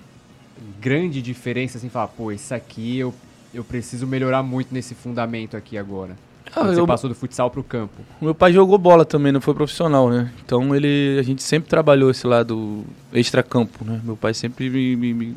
grande 0.79 1.21
diferença 1.21 1.77
assim, 1.77 1.89
falar, 1.89 2.07
pô, 2.09 2.31
isso 2.31 2.53
aqui 2.53 2.99
eu 2.99 3.13
eu 3.53 3.63
preciso 3.63 4.05
melhorar 4.05 4.43
muito 4.43 4.73
nesse 4.73 4.93
fundamento 4.93 5.55
aqui 5.55 5.77
agora. 5.77 6.15
Ah, 6.53 6.63
você 6.63 6.79
eu... 6.79 6.85
passou 6.85 7.09
do 7.09 7.15
futsal 7.15 7.49
pro 7.49 7.63
campo. 7.63 8.01
Meu 8.21 8.35
pai 8.35 8.53
jogou 8.53 8.77
bola 8.77 9.03
também, 9.03 9.31
não 9.31 9.41
foi 9.41 9.53
profissional, 9.53 10.09
né? 10.09 10.31
Então 10.43 10.75
ele 10.75 11.17
a 11.19 11.23
gente 11.23 11.41
sempre 11.41 11.69
trabalhou 11.69 12.11
esse 12.11 12.27
lado 12.27 12.83
extra 13.11 13.41
campo, 13.41 13.83
né? 13.83 13.99
Meu 14.03 14.15
pai 14.15 14.33
sempre 14.33 14.69
me, 14.69 14.95
me, 14.95 15.13
me 15.13 15.35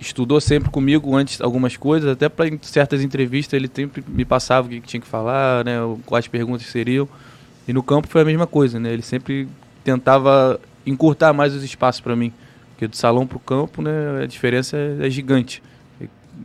estudou 0.00 0.40
sempre 0.40 0.70
comigo 0.70 1.14
antes 1.14 1.40
algumas 1.40 1.76
coisas, 1.76 2.10
até 2.10 2.28
para 2.28 2.46
certas 2.62 3.02
entrevistas 3.02 3.54
ele 3.54 3.70
sempre 3.72 4.04
me 4.06 4.24
passava 4.24 4.66
o 4.66 4.70
que 4.70 4.80
tinha 4.80 5.00
que 5.00 5.06
falar, 5.06 5.64
né, 5.64 5.76
quais 6.04 6.28
perguntas 6.28 6.66
seriam. 6.66 7.08
E 7.66 7.72
no 7.72 7.82
campo 7.82 8.08
foi 8.08 8.20
a 8.20 8.24
mesma 8.24 8.46
coisa, 8.46 8.78
né? 8.78 8.92
Ele 8.92 9.02
sempre 9.02 9.48
tentava 9.82 10.60
encurtar 10.86 11.32
mais 11.32 11.54
os 11.54 11.64
espaços 11.64 12.00
para 12.00 12.14
mim, 12.14 12.30
porque 12.70 12.86
do 12.86 12.96
salão 12.96 13.26
para 13.26 13.36
o 13.36 13.40
campo, 13.40 13.80
né, 13.80 14.22
a 14.22 14.26
diferença 14.26 14.76
é, 14.76 15.06
é 15.06 15.10
gigante. 15.10 15.62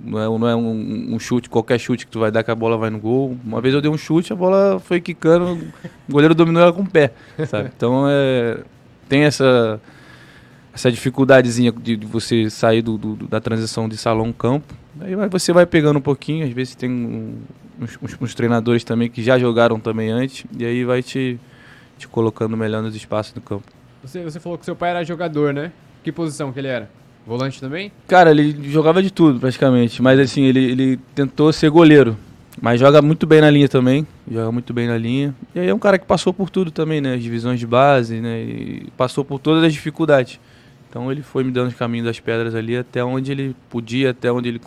Não 0.03 0.19
é, 0.19 0.39
não 0.39 0.47
é 0.47 0.55
um, 0.55 1.15
um, 1.15 1.19
chute, 1.19 1.49
qualquer 1.49 1.79
chute 1.79 2.05
que 2.05 2.11
tu 2.11 2.19
vai 2.19 2.31
dar 2.31 2.43
que 2.43 2.51
a 2.51 2.55
bola 2.55 2.77
vai 2.77 2.89
no 2.89 2.99
gol. 2.99 3.35
Uma 3.43 3.59
vez 3.59 3.73
eu 3.73 3.81
dei 3.81 3.89
um 3.89 3.97
chute, 3.97 4.31
a 4.31 4.35
bola 4.35 4.79
foi 4.79 5.01
quicando, 5.01 5.59
o 6.07 6.11
goleiro 6.11 6.35
dominou 6.35 6.61
ela 6.61 6.71
com 6.71 6.83
o 6.83 6.89
pé, 6.89 7.11
sabe? 7.47 7.71
Então 7.75 8.05
é, 8.07 8.59
tem 9.09 9.23
essa 9.23 9.81
essa 10.79 10.89
dificuldadezinha 10.89 11.73
de, 11.73 11.97
de 11.97 12.05
você 12.05 12.49
sair 12.49 12.81
do, 12.81 12.97
do, 12.97 13.27
da 13.27 13.41
transição 13.41 13.89
de 13.89 13.97
salão 13.97 14.31
campo. 14.31 14.73
Aí 15.01 15.13
você 15.29 15.51
vai 15.51 15.65
pegando 15.65 15.99
um 15.99 16.01
pouquinho, 16.01 16.45
às 16.45 16.53
vezes 16.53 16.73
tem 16.73 16.89
um, 16.89 17.35
uns, 17.79 17.99
uns, 18.01 18.17
uns 18.21 18.33
treinadores 18.33 18.85
também 18.85 19.09
que 19.09 19.21
já 19.21 19.37
jogaram 19.37 19.77
também 19.77 20.09
antes, 20.09 20.45
e 20.57 20.65
aí 20.65 20.85
vai 20.85 21.03
te, 21.03 21.37
te 21.97 22.07
colocando 22.07 22.55
melhor 22.55 22.81
nos 22.81 22.95
espaços 22.95 23.33
do 23.33 23.41
campo. 23.41 23.65
Você, 24.01 24.23
você 24.23 24.39
falou 24.39 24.57
que 24.57 24.63
seu 24.63 24.75
pai 24.75 24.91
era 24.91 25.03
jogador, 25.03 25.53
né? 25.53 25.73
Que 26.01 26.13
posição 26.13 26.53
que 26.53 26.59
ele 26.59 26.69
era? 26.69 26.89
Volante 27.27 27.59
também? 27.59 27.91
Cara, 28.07 28.31
ele 28.31 28.71
jogava 28.71 29.03
de 29.03 29.11
tudo 29.11 29.37
praticamente, 29.37 30.01
mas 30.01 30.17
assim, 30.17 30.43
ele, 30.43 30.71
ele 30.71 30.99
tentou 31.13 31.51
ser 31.51 31.69
goleiro. 31.69 32.17
Mas 32.61 32.79
joga 32.79 33.01
muito 33.01 33.25
bem 33.25 33.39
na 33.39 33.49
linha 33.49 33.69
também, 33.69 34.05
joga 34.29 34.51
muito 34.51 34.73
bem 34.73 34.87
na 34.87 34.97
linha. 34.97 35.33
E 35.55 35.59
aí 35.59 35.67
é 35.69 35.73
um 35.73 35.79
cara 35.79 35.97
que 35.97 36.05
passou 36.05 36.33
por 36.33 36.49
tudo 36.49 36.71
também, 36.71 36.99
né? 36.99 37.13
As 37.13 37.23
divisões 37.23 37.57
de 37.59 37.65
base, 37.65 38.19
né? 38.19 38.41
E 38.41 38.87
passou 38.97 39.23
por 39.23 39.39
todas 39.39 39.63
as 39.63 39.71
dificuldades. 39.71 40.39
Então 40.89 41.11
ele 41.11 41.21
foi 41.21 41.43
me 41.43 41.51
dando 41.51 41.67
os 41.67 41.75
caminhos 41.75 42.07
das 42.07 42.19
pedras 42.19 42.55
ali 42.55 42.75
até 42.75 43.03
onde 43.03 43.31
ele 43.31 43.55
podia, 43.69 44.09
até 44.09 44.31
onde 44.31 44.49
ele 44.49 44.61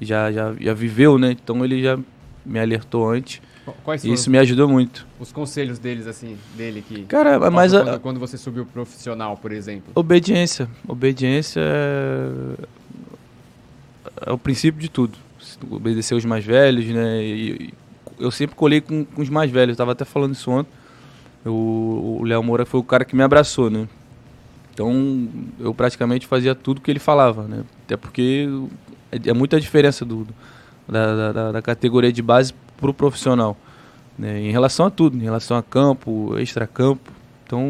já, 0.00 0.32
já, 0.32 0.52
já 0.60 0.74
viveu, 0.74 1.16
né? 1.16 1.30
Então 1.30 1.64
ele 1.64 1.80
já 1.80 1.96
me 2.44 2.58
alertou 2.58 3.08
antes. 3.08 3.40
Quais 3.82 4.04
e 4.04 4.12
isso 4.12 4.30
me 4.30 4.36
ajudou 4.38 4.68
muito. 4.68 5.06
Os 5.18 5.32
conselhos 5.32 5.78
deles, 5.78 6.06
assim, 6.06 6.36
dele 6.54 6.84
que. 6.86 7.04
Cara, 7.04 7.50
mas. 7.50 7.72
Quando, 7.72 7.88
a... 7.88 7.98
quando 7.98 8.20
você 8.20 8.36
subiu 8.36 8.66
profissional, 8.66 9.36
por 9.36 9.52
exemplo? 9.52 9.92
Obediência. 9.94 10.68
Obediência 10.86 11.60
é, 11.60 12.56
é 14.26 14.32
o 14.32 14.36
princípio 14.36 14.80
de 14.80 14.90
tudo. 14.90 15.16
Obedecer 15.70 16.14
os 16.14 16.24
mais 16.24 16.44
velhos, 16.44 16.84
né? 16.86 17.22
E 17.22 17.72
eu 18.18 18.30
sempre 18.30 18.54
colhei 18.54 18.82
com, 18.82 19.04
com 19.04 19.22
os 19.22 19.30
mais 19.30 19.50
velhos. 19.50 19.74
Eu 19.74 19.78
tava 19.78 19.92
até 19.92 20.04
falando 20.04 20.34
isso 20.34 20.50
ontem. 20.50 20.70
o 21.46 22.22
Léo 22.24 22.42
Moura 22.42 22.66
foi 22.66 22.80
o 22.80 22.84
cara 22.84 23.04
que 23.04 23.16
me 23.16 23.22
abraçou, 23.22 23.70
né? 23.70 23.88
Então 24.74 25.28
eu 25.58 25.72
praticamente 25.72 26.26
fazia 26.26 26.54
tudo 26.54 26.80
que 26.80 26.90
ele 26.90 26.98
falava, 26.98 27.44
né? 27.44 27.62
Até 27.84 27.96
porque 27.96 28.48
é, 29.10 29.30
é 29.30 29.32
muita 29.32 29.60
diferença 29.60 30.04
do, 30.04 30.26
da, 30.88 31.32
da, 31.32 31.52
da 31.52 31.62
categoria 31.62 32.12
de 32.12 32.20
base 32.20 32.52
para 32.76 32.90
o 32.90 32.94
profissional. 32.94 33.56
Né? 34.18 34.40
Em 34.40 34.50
relação 34.50 34.86
a 34.86 34.90
tudo, 34.90 35.16
em 35.16 35.22
relação 35.22 35.56
a 35.56 35.62
campo, 35.62 36.36
extra-campo. 36.38 37.12
Então, 37.46 37.68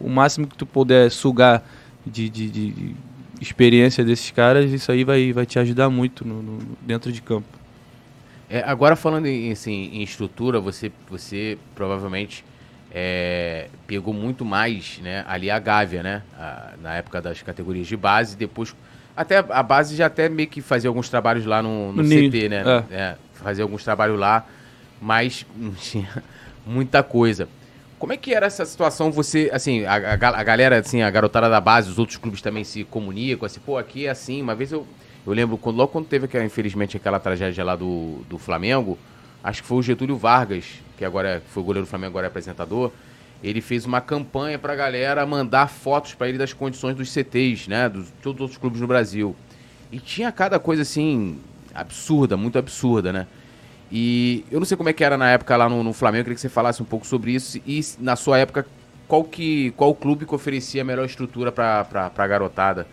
o 0.00 0.08
máximo 0.08 0.46
que 0.46 0.56
tu 0.56 0.64
puder 0.64 1.10
sugar 1.10 1.62
de, 2.06 2.28
de, 2.30 2.50
de, 2.50 2.96
experiência 3.40 4.04
desses 4.04 4.30
caras, 4.30 4.72
isso 4.72 4.90
aí 4.90 5.04
vai, 5.04 5.32
vai 5.32 5.44
te 5.44 5.58
ajudar 5.58 5.90
muito 5.90 6.26
no, 6.26 6.42
no 6.42 6.58
dentro 6.80 7.12
de 7.12 7.20
campo. 7.20 7.46
É, 8.48 8.62
agora 8.62 8.96
falando 8.96 9.26
em, 9.26 9.52
assim, 9.52 9.90
em 9.92 10.02
estrutura, 10.02 10.58
você, 10.60 10.90
você 11.10 11.58
provavelmente 11.74 12.44
é, 12.92 13.68
pegou 13.86 14.14
muito 14.14 14.44
mais 14.44 14.98
né, 15.02 15.24
ali 15.28 15.50
a 15.50 15.58
Gávea, 15.58 16.02
né? 16.02 16.22
A, 16.38 16.70
na 16.82 16.94
época 16.96 17.20
das 17.20 17.42
categorias 17.42 17.86
de 17.86 17.96
base, 17.96 18.36
depois 18.36 18.74
até 19.16 19.38
a 19.38 19.62
base 19.62 19.96
já 19.96 20.06
até 20.06 20.28
meio 20.28 20.48
que 20.48 20.60
fazia 20.60 20.88
alguns 20.88 21.08
trabalhos 21.08 21.44
lá 21.44 21.60
no, 21.60 21.92
no, 21.92 22.02
no 22.02 22.08
CT, 22.08 22.48
né? 22.48 22.62
É. 22.90 22.94
É, 22.94 23.16
fazia 23.34 23.64
alguns 23.64 23.82
trabalhos 23.82 24.18
lá, 24.18 24.46
mas 25.00 25.44
não 25.56 25.72
tinha 25.72 26.22
muita 26.64 27.02
coisa. 27.02 27.48
Como 27.98 28.12
é 28.12 28.16
que 28.16 28.32
era 28.32 28.46
essa 28.46 28.64
situação? 28.64 29.10
Você, 29.10 29.50
assim, 29.52 29.84
a, 29.84 29.94
a, 29.94 30.12
a, 30.12 30.44
galera, 30.44 30.78
assim, 30.78 31.02
a 31.02 31.10
garotada 31.10 31.50
da 31.50 31.60
base, 31.60 31.90
os 31.90 31.98
outros 31.98 32.16
clubes 32.16 32.40
também 32.40 32.62
se 32.62 32.84
comunicam, 32.84 33.44
assim, 33.44 33.58
pô, 33.58 33.76
aqui 33.76 34.06
é 34.06 34.10
assim. 34.10 34.40
Uma 34.40 34.54
vez 34.54 34.70
eu, 34.70 34.86
eu 35.26 35.32
lembro, 35.32 35.58
quando, 35.58 35.76
logo 35.76 35.90
quando 35.90 36.06
teve, 36.06 36.26
aquela, 36.26 36.44
infelizmente, 36.44 36.96
aquela 36.96 37.18
tragédia 37.18 37.64
lá 37.64 37.74
do, 37.74 38.24
do 38.30 38.38
Flamengo, 38.38 38.96
acho 39.42 39.62
que 39.62 39.68
foi 39.68 39.78
o 39.78 39.82
Getúlio 39.82 40.16
Vargas, 40.16 40.64
que 40.98 41.04
agora 41.04 41.40
foi 41.50 41.62
goleiro 41.62 41.86
do 41.86 41.88
Flamengo, 41.88 42.10
agora 42.10 42.26
é 42.26 42.28
apresentador, 42.28 42.90
ele 43.42 43.60
fez 43.60 43.86
uma 43.86 44.00
campanha 44.00 44.58
para 44.58 44.72
a 44.72 44.76
galera 44.76 45.24
mandar 45.24 45.68
fotos 45.68 46.12
para 46.12 46.28
ele 46.28 46.36
das 46.36 46.52
condições 46.52 46.96
dos 46.96 47.10
CTs, 47.10 47.68
né, 47.68 47.88
dos 47.88 48.10
todos 48.20 48.36
os 48.36 48.40
outros 48.42 48.58
clubes 48.58 48.80
no 48.80 48.86
Brasil. 48.86 49.34
E 49.92 50.00
tinha 50.00 50.30
cada 50.32 50.58
coisa 50.58 50.82
assim 50.82 51.38
absurda, 51.72 52.36
muito 52.36 52.58
absurda, 52.58 53.12
né? 53.12 53.26
E 53.90 54.44
eu 54.50 54.58
não 54.58 54.66
sei 54.66 54.76
como 54.76 54.88
é 54.88 54.92
que 54.92 55.02
era 55.02 55.16
na 55.16 55.30
época 55.30 55.56
lá 55.56 55.68
no, 55.68 55.82
no 55.82 55.92
Flamengo, 55.92 56.20
eu 56.20 56.24
queria 56.24 56.34
que 56.34 56.40
você 56.40 56.48
falasse 56.48 56.82
um 56.82 56.86
pouco 56.86 57.06
sobre 57.06 57.32
isso 57.32 57.58
e 57.64 57.80
na 57.98 58.16
sua 58.16 58.38
época 58.38 58.66
qual 59.06 59.24
que 59.24 59.70
qual 59.76 59.94
clube 59.94 60.26
que 60.26 60.34
oferecia 60.34 60.82
a 60.82 60.84
melhor 60.84 61.06
estrutura 61.06 61.50
para 61.50 62.12
a 62.14 62.26
garotada? 62.26 62.86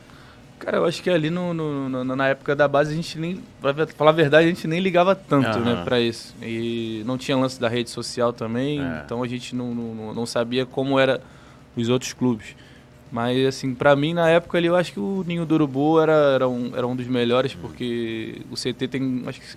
Cara, 0.66 0.78
eu 0.78 0.86
acho 0.86 1.04
que 1.04 1.12
ali 1.12 1.30
no, 1.30 1.54
no, 1.54 2.04
na 2.04 2.28
época 2.28 2.56
da 2.56 2.68
base 2.68 2.92
a 2.92 2.96
gente 2.96 3.20
nem, 3.20 3.40
pra 3.62 3.86
falar 3.86 4.10
a 4.10 4.14
verdade, 4.14 4.48
a 4.48 4.50
gente 4.50 4.68
nem 4.68 4.80
ligava 4.80 5.16
tanto, 5.16 5.60
uhum. 5.60 5.64
né, 5.64 5.84
pra 5.86 6.02
isso. 6.02 6.34
E 6.42 7.04
não 7.06 7.20
tinha 7.20 7.38
lance 7.38 7.60
da 7.60 7.70
rede 7.70 7.92
social 7.92 8.34
também, 8.34 8.82
é. 8.82 9.04
então 9.06 9.22
a 9.22 9.28
gente 9.28 9.56
não, 9.56 9.76
não, 9.76 10.14
não 10.16 10.26
sabia 10.26 10.66
como 10.66 11.00
era 11.00 11.22
os 11.76 11.88
outros 11.88 12.14
clubes. 12.14 12.56
Mas, 13.12 13.46
assim, 13.46 13.76
pra 13.76 13.96
mim, 13.96 14.16
na 14.16 14.28
época 14.28 14.58
ali, 14.58 14.66
eu 14.66 14.76
acho 14.76 14.92
que 14.92 15.00
o 15.00 15.24
Ninho 15.28 15.46
do 15.46 15.54
Urubu 15.54 16.00
era, 16.02 16.34
era, 16.34 16.48
um, 16.50 16.76
era 16.76 16.88
um 16.88 16.96
dos 16.96 17.06
melhores, 17.06 17.54
uhum. 17.54 17.62
porque 17.62 18.42
o 18.50 18.56
CT 18.56 18.88
tem, 18.88 19.24
acho 19.28 19.40
que 19.40 19.48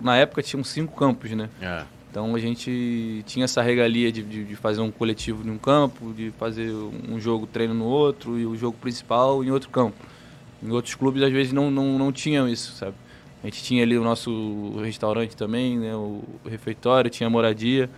na 0.00 0.16
época 0.16 0.42
tinham 0.42 0.64
cinco 0.64 0.96
campos, 0.96 1.30
né? 1.32 1.50
É. 1.60 1.82
Então 2.10 2.34
a 2.34 2.38
gente 2.38 3.22
tinha 3.26 3.44
essa 3.44 3.60
regalia 3.60 4.10
de, 4.10 4.22
de, 4.22 4.44
de, 4.44 4.56
fazer 4.56 4.80
um 4.80 4.90
coletivo 4.90 5.46
em 5.46 5.50
um 5.50 5.58
campo, 5.58 6.14
de 6.14 6.32
fazer 6.38 6.72
um 6.72 7.20
jogo 7.20 7.46
treino 7.46 7.74
no 7.74 7.84
outro 7.84 8.38
e 8.38 8.46
o 8.46 8.56
jogo 8.56 8.74
principal 8.80 9.44
em 9.44 9.50
outro 9.50 9.68
campo. 9.68 10.15
Em 10.62 10.70
outros 10.70 10.94
clubes, 10.94 11.22
às 11.22 11.32
vezes, 11.32 11.52
não, 11.52 11.70
não, 11.70 11.98
não 11.98 12.12
tinham 12.12 12.48
isso, 12.48 12.72
sabe? 12.72 12.94
A 13.42 13.46
gente 13.46 13.62
tinha 13.62 13.82
ali 13.82 13.96
o 13.96 14.02
nosso 14.02 14.72
restaurante 14.82 15.36
também, 15.36 15.78
né? 15.78 15.94
O 15.94 16.24
refeitório, 16.48 17.10
tinha 17.10 17.28
moradia. 17.28 17.88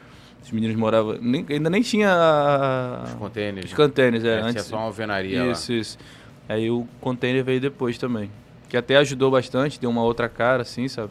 Os 0.42 0.50
meninos 0.50 0.76
moravam... 0.76 1.18
Nem, 1.20 1.44
ainda 1.48 1.70
nem 1.70 1.82
tinha... 1.82 3.02
Os 3.04 3.14
containers. 3.14 3.66
Os 3.66 3.74
containers, 3.74 4.24
é. 4.24 4.28
é 4.28 4.40
antes, 4.40 4.52
tinha 4.52 4.64
só 4.64 4.76
uma 4.76 4.84
alvenaria 4.84 5.50
Isso, 5.50 5.72
lá. 5.72 5.78
isso. 5.78 5.98
Aí 6.48 6.70
o 6.70 6.86
container 7.00 7.44
veio 7.44 7.60
depois 7.60 7.98
também. 7.98 8.30
Que 8.68 8.76
até 8.76 8.96
ajudou 8.96 9.30
bastante, 9.30 9.80
deu 9.80 9.90
uma 9.90 10.02
outra 10.02 10.28
cara, 10.28 10.62
assim, 10.62 10.88
sabe? 10.88 11.10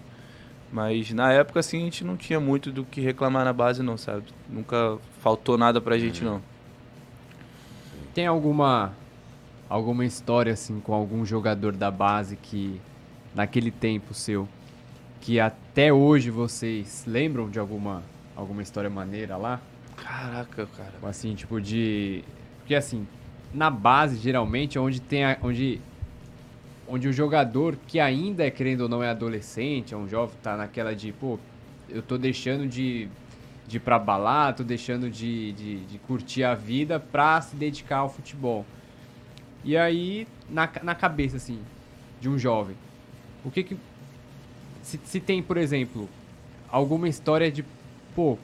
Mas 0.71 1.11
na 1.13 1.31
época, 1.31 1.59
assim, 1.59 1.81
a 1.81 1.85
gente 1.85 2.03
não 2.03 2.17
tinha 2.17 2.39
muito 2.39 2.71
do 2.71 2.83
que 2.83 3.01
reclamar 3.01 3.45
na 3.45 3.53
base, 3.53 3.81
não, 3.81 3.97
sabe? 3.97 4.23
Nunca 4.49 4.97
faltou 5.21 5.57
nada 5.57 5.79
pra 5.79 5.97
gente, 5.97 6.23
uhum. 6.23 6.33
não. 6.33 6.41
Tem 8.13 8.27
alguma 8.27 8.93
alguma 9.69 10.05
história 10.05 10.53
assim 10.53 10.79
com 10.79 10.93
algum 10.93 11.25
jogador 11.25 11.73
da 11.73 11.91
base 11.91 12.35
que 12.35 12.79
naquele 13.35 13.71
tempo 13.71 14.13
seu 14.13 14.47
que 15.21 15.39
até 15.39 15.91
hoje 15.91 16.29
vocês 16.29 17.03
lembram 17.05 17.49
de 17.49 17.59
alguma 17.59 18.03
alguma 18.35 18.61
história 18.61 18.89
maneira 18.89 19.35
lá? 19.35 19.59
Caraca, 19.95 20.67
cara. 20.77 20.93
Assim, 21.03 21.33
tipo 21.35 21.59
de 21.59 22.23
porque 22.59 22.75
assim, 22.75 23.07
na 23.53 23.69
base 23.69 24.17
geralmente 24.17 24.77
é 24.77 24.81
onde 24.81 25.01
tem 25.01 25.25
a, 25.25 25.37
onde 25.41 25.81
onde 26.87 27.07
o 27.07 27.13
jogador 27.13 27.77
que 27.87 27.99
ainda 27.99 28.45
é 28.45 28.51
querendo 28.51 28.81
ou 28.81 28.89
não 28.89 29.03
é 29.03 29.09
adolescente, 29.09 29.93
é 29.93 29.97
um 29.97 30.07
jovem, 30.07 30.35
tá 30.41 30.55
naquela 30.55 30.95
de, 30.95 31.11
pô, 31.11 31.37
eu 31.89 32.01
tô 32.01 32.17
deixando 32.17 32.65
de, 32.65 33.09
de 33.67 33.77
ir 33.77 33.79
pra 33.81 33.99
balada, 33.99 34.57
tô 34.57 34.63
deixando 34.63 35.09
de, 35.09 35.51
de, 35.51 35.85
de 35.85 35.97
curtir 35.99 36.43
a 36.43 36.55
vida 36.55 36.99
pra 36.99 37.41
se 37.41 37.55
dedicar 37.55 37.97
ao 37.97 38.09
futebol. 38.09 38.65
E 39.67 39.75
aí, 39.75 40.25
na, 40.49 40.69
na 40.81 40.95
cabeça, 40.95 41.35
assim, 41.35 41.59
de 42.21 42.29
um 42.29 42.39
jovem, 42.39 42.73
o 43.43 43.51
que 43.51 43.63
que. 43.63 43.77
Se, 44.81 44.97
se 45.03 45.19
tem, 45.19 45.43
por 45.43 45.57
exemplo, 45.57 46.07
alguma 46.69 47.09
história 47.09 47.51
de, 47.51 47.65
pô, 48.15 48.37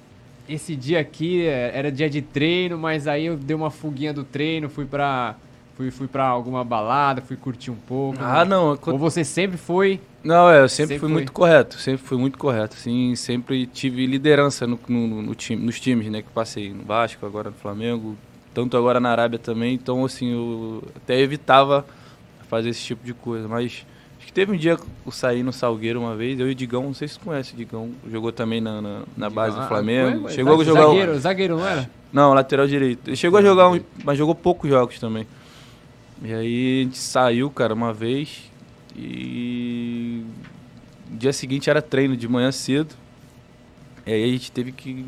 esse 0.50 0.76
dia 0.76 1.00
aqui 1.00 1.46
é, 1.46 1.72
era 1.74 1.90
dia 1.90 2.10
de 2.10 2.22
treino, 2.22 2.78
mas 2.78 3.08
aí 3.08 3.28
eu 3.28 3.38
dei 3.38 3.56
uma 3.56 3.72
fuguinha 3.72 4.14
do 4.14 4.26
treino, 4.26 4.70
fui 4.70 4.84
pra. 4.84 5.36
Fui, 5.78 5.90
fui 5.90 6.08
pra 6.08 6.26
alguma 6.26 6.64
balada, 6.64 7.22
fui 7.22 7.38
curtir 7.38 7.72
um 7.72 7.76
pouco. 7.76 8.20
Ah, 8.22 8.44
não. 8.44 8.78
Ou 8.86 8.98
você 8.98 9.24
sempre 9.24 9.58
foi. 9.58 10.02
Não, 10.24 10.50
é, 10.50 10.62
eu 10.62 10.70
sempre, 10.70 10.96
sempre 10.96 11.00
fui 11.00 11.08
foi. 11.08 11.14
muito 11.14 11.32
correto. 11.32 11.80
Sempre 11.80 12.06
fui 12.06 12.18
muito 12.18 12.38
correto. 12.38 12.76
Assim, 12.76 13.16
sempre 13.16 13.66
tive 13.66 14.06
liderança 14.06 14.68
no, 14.68 14.78
no, 14.88 15.22
no 15.24 15.34
time, 15.34 15.66
nos 15.66 15.80
times, 15.80 16.12
né? 16.12 16.22
Que 16.22 16.30
passei 16.30 16.72
no 16.72 16.84
Vasco, 16.84 17.26
agora 17.26 17.50
no 17.50 17.56
Flamengo, 17.56 18.16
tanto 18.54 18.78
agora 18.78 19.00
na 19.00 19.10
Arábia 19.10 19.40
também, 19.40 19.74
então 19.74 20.06
assim, 20.06 20.32
eu 20.32 20.84
até 20.96 21.20
evitava 21.20 21.86
fazer 22.50 22.70
esse 22.70 22.82
tipo 22.82 23.04
de 23.04 23.14
coisa, 23.14 23.48
mas 23.48 23.84
acho 24.20 24.28
que 24.28 24.32
teve 24.32 24.52
um 24.52 24.58
dia 24.58 24.78
que 24.78 24.84
eu 25.06 25.12
saí 25.12 25.42
no 25.42 25.52
Salgueiro 25.52 26.00
uma 26.00 26.16
vez, 26.16 26.40
eu 26.40 26.48
e 26.48 26.52
o 26.52 26.56
Digão, 26.56 26.84
não 26.84 26.94
sei 26.94 27.08
se 27.08 27.16
você 27.16 27.20
conhece 27.22 27.54
o 27.54 27.58
Digão, 27.58 27.92
jogou 28.12 28.32
também 28.32 28.62
na, 28.62 28.82
na, 28.82 29.02
na 29.18 29.30
base 29.30 29.56
do 29.56 29.64
ah, 29.64 29.68
Flamengo, 29.68 30.30
chegou 30.30 30.62
a 30.62 30.64
jogar... 30.64 30.82
Zagueiro, 30.84 31.20
zagueiro, 31.20 31.58
não 31.58 31.68
era? 31.68 31.90
Não, 32.12 32.34
lateral 32.34 32.68
direito, 32.68 33.08
ele 33.08 33.16
chegou 33.16 33.40
a 33.40 33.42
jogar, 33.42 33.70
um, 33.70 33.80
mas 34.04 34.18
jogou 34.18 34.36
poucos 34.36 34.70
jogos 34.70 35.00
também. 35.00 35.28
E 36.22 36.32
aí 36.32 36.82
a 36.82 36.84
gente 36.84 36.98
saiu, 37.00 37.50
cara, 37.50 37.74
uma 37.74 37.92
vez 37.92 38.52
e... 38.96 40.24
dia 41.10 41.34
seguinte 41.34 41.70
era 41.70 41.82
treino 41.82 42.16
de 42.16 42.28
manhã 42.28 42.52
cedo, 42.52 42.94
e 44.06 44.14
aí 44.14 44.24
a 44.24 44.28
gente 44.28 44.52
teve 44.52 44.72
que, 44.72 45.06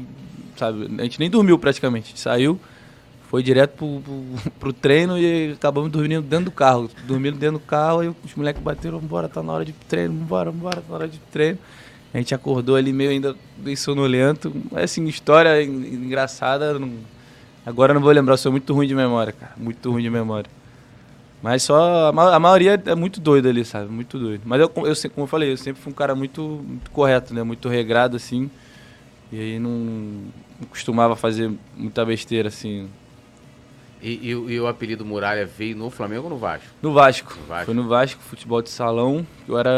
sabe, 0.58 0.90
a 0.98 1.04
gente 1.04 1.20
nem 1.20 1.30
dormiu 1.30 1.60
praticamente, 1.60 2.06
a 2.06 2.10
gente 2.10 2.20
saiu 2.20 2.60
foi 3.30 3.44
direto 3.44 3.76
pro, 3.78 4.02
pro, 4.02 4.52
pro, 4.60 4.74
treino 4.74 5.18
e 5.18 5.54
acabamos 5.54 5.92
dormindo 5.92 6.22
dentro 6.22 6.46
do 6.46 6.52
carro. 6.52 6.90
Dormindo 7.06 7.38
dentro 7.38 7.60
do 7.60 7.66
carro 7.66 8.04
e 8.04 8.08
os 8.08 8.36
moleques 8.36 8.62
bateram, 8.62 9.00
bora, 9.00 9.28
tá 9.28 9.42
na 9.42 9.54
hora 9.54 9.66
de 9.66 9.74
treino, 9.74 10.14
bora, 10.14 10.52
bora, 10.52 10.78
tá 10.78 10.84
na 10.90 10.96
hora 10.96 11.08
de 11.08 11.20
treino. 11.32 11.58
A 12.14 12.18
gente 12.18 12.34
acordou 12.34 12.78
ali 12.78 12.94
meio 12.94 13.10
ainda 13.10 13.36
meio 13.58 13.76
sonolento. 13.76 14.54
Assim, 14.74 15.06
história 15.06 15.62
engraçada. 15.62 16.80
Não... 16.80 16.94
Agora 17.66 17.94
não 17.94 18.00
vou 18.00 18.12
lembrar, 18.12 18.38
sou 18.38 18.52
muito 18.52 18.74
ruim 18.74 18.88
de 18.88 18.96
memória, 18.96 19.34
cara. 19.34 19.52
Muito 19.58 19.92
ruim 19.92 20.02
de 20.02 20.10
memória. 20.10 20.50
Mas 21.42 21.64
só 21.64 22.12
a, 22.12 22.36
a 22.36 22.40
maioria 22.40 22.82
é 22.86 22.96
muito 22.96 23.20
doida 23.20 23.50
ali, 23.50 23.66
sabe? 23.66 23.92
Muito 23.92 24.18
doido. 24.18 24.44
Mas 24.46 24.62
eu, 24.62 24.72
eu 24.78 24.96
como 25.12 25.24
eu 25.24 25.28
falei, 25.28 25.52
eu 25.52 25.58
sempre 25.58 25.82
fui 25.82 25.92
um 25.92 25.96
cara 25.96 26.16
muito, 26.16 26.42
muito 26.66 26.90
correto, 26.92 27.34
né? 27.34 27.44
Muito 27.44 27.68
regrado, 27.68 28.16
assim. 28.16 28.50
E 29.32 29.40
aí 29.40 29.60
não, 29.60 29.70
não 29.70 30.68
costumava 30.70 31.16
fazer 31.16 31.52
muita 31.76 32.06
besteira, 32.06 32.48
assim. 32.48 32.88
E, 34.08 34.20
e 34.30 34.36
o- 34.36 34.50
e 34.52 34.60
o 34.60 34.68
apelido 34.68 35.04
Muralha 35.04 35.46
veio 35.48 35.76
no 35.76 35.90
Flamengo 35.90 36.26
ou 36.26 36.30
no 36.30 36.38
Vasco? 36.38 36.68
No 36.82 36.94
Vasco. 36.94 37.34
No 37.40 37.46
Vasco. 37.48 37.66
Foi 37.66 37.74
no 37.74 37.88
Vasco, 37.88 38.22
futebol 38.22 38.62
de 38.62 38.70
salão. 38.70 39.26
Eu 39.48 39.58
era 39.58 39.72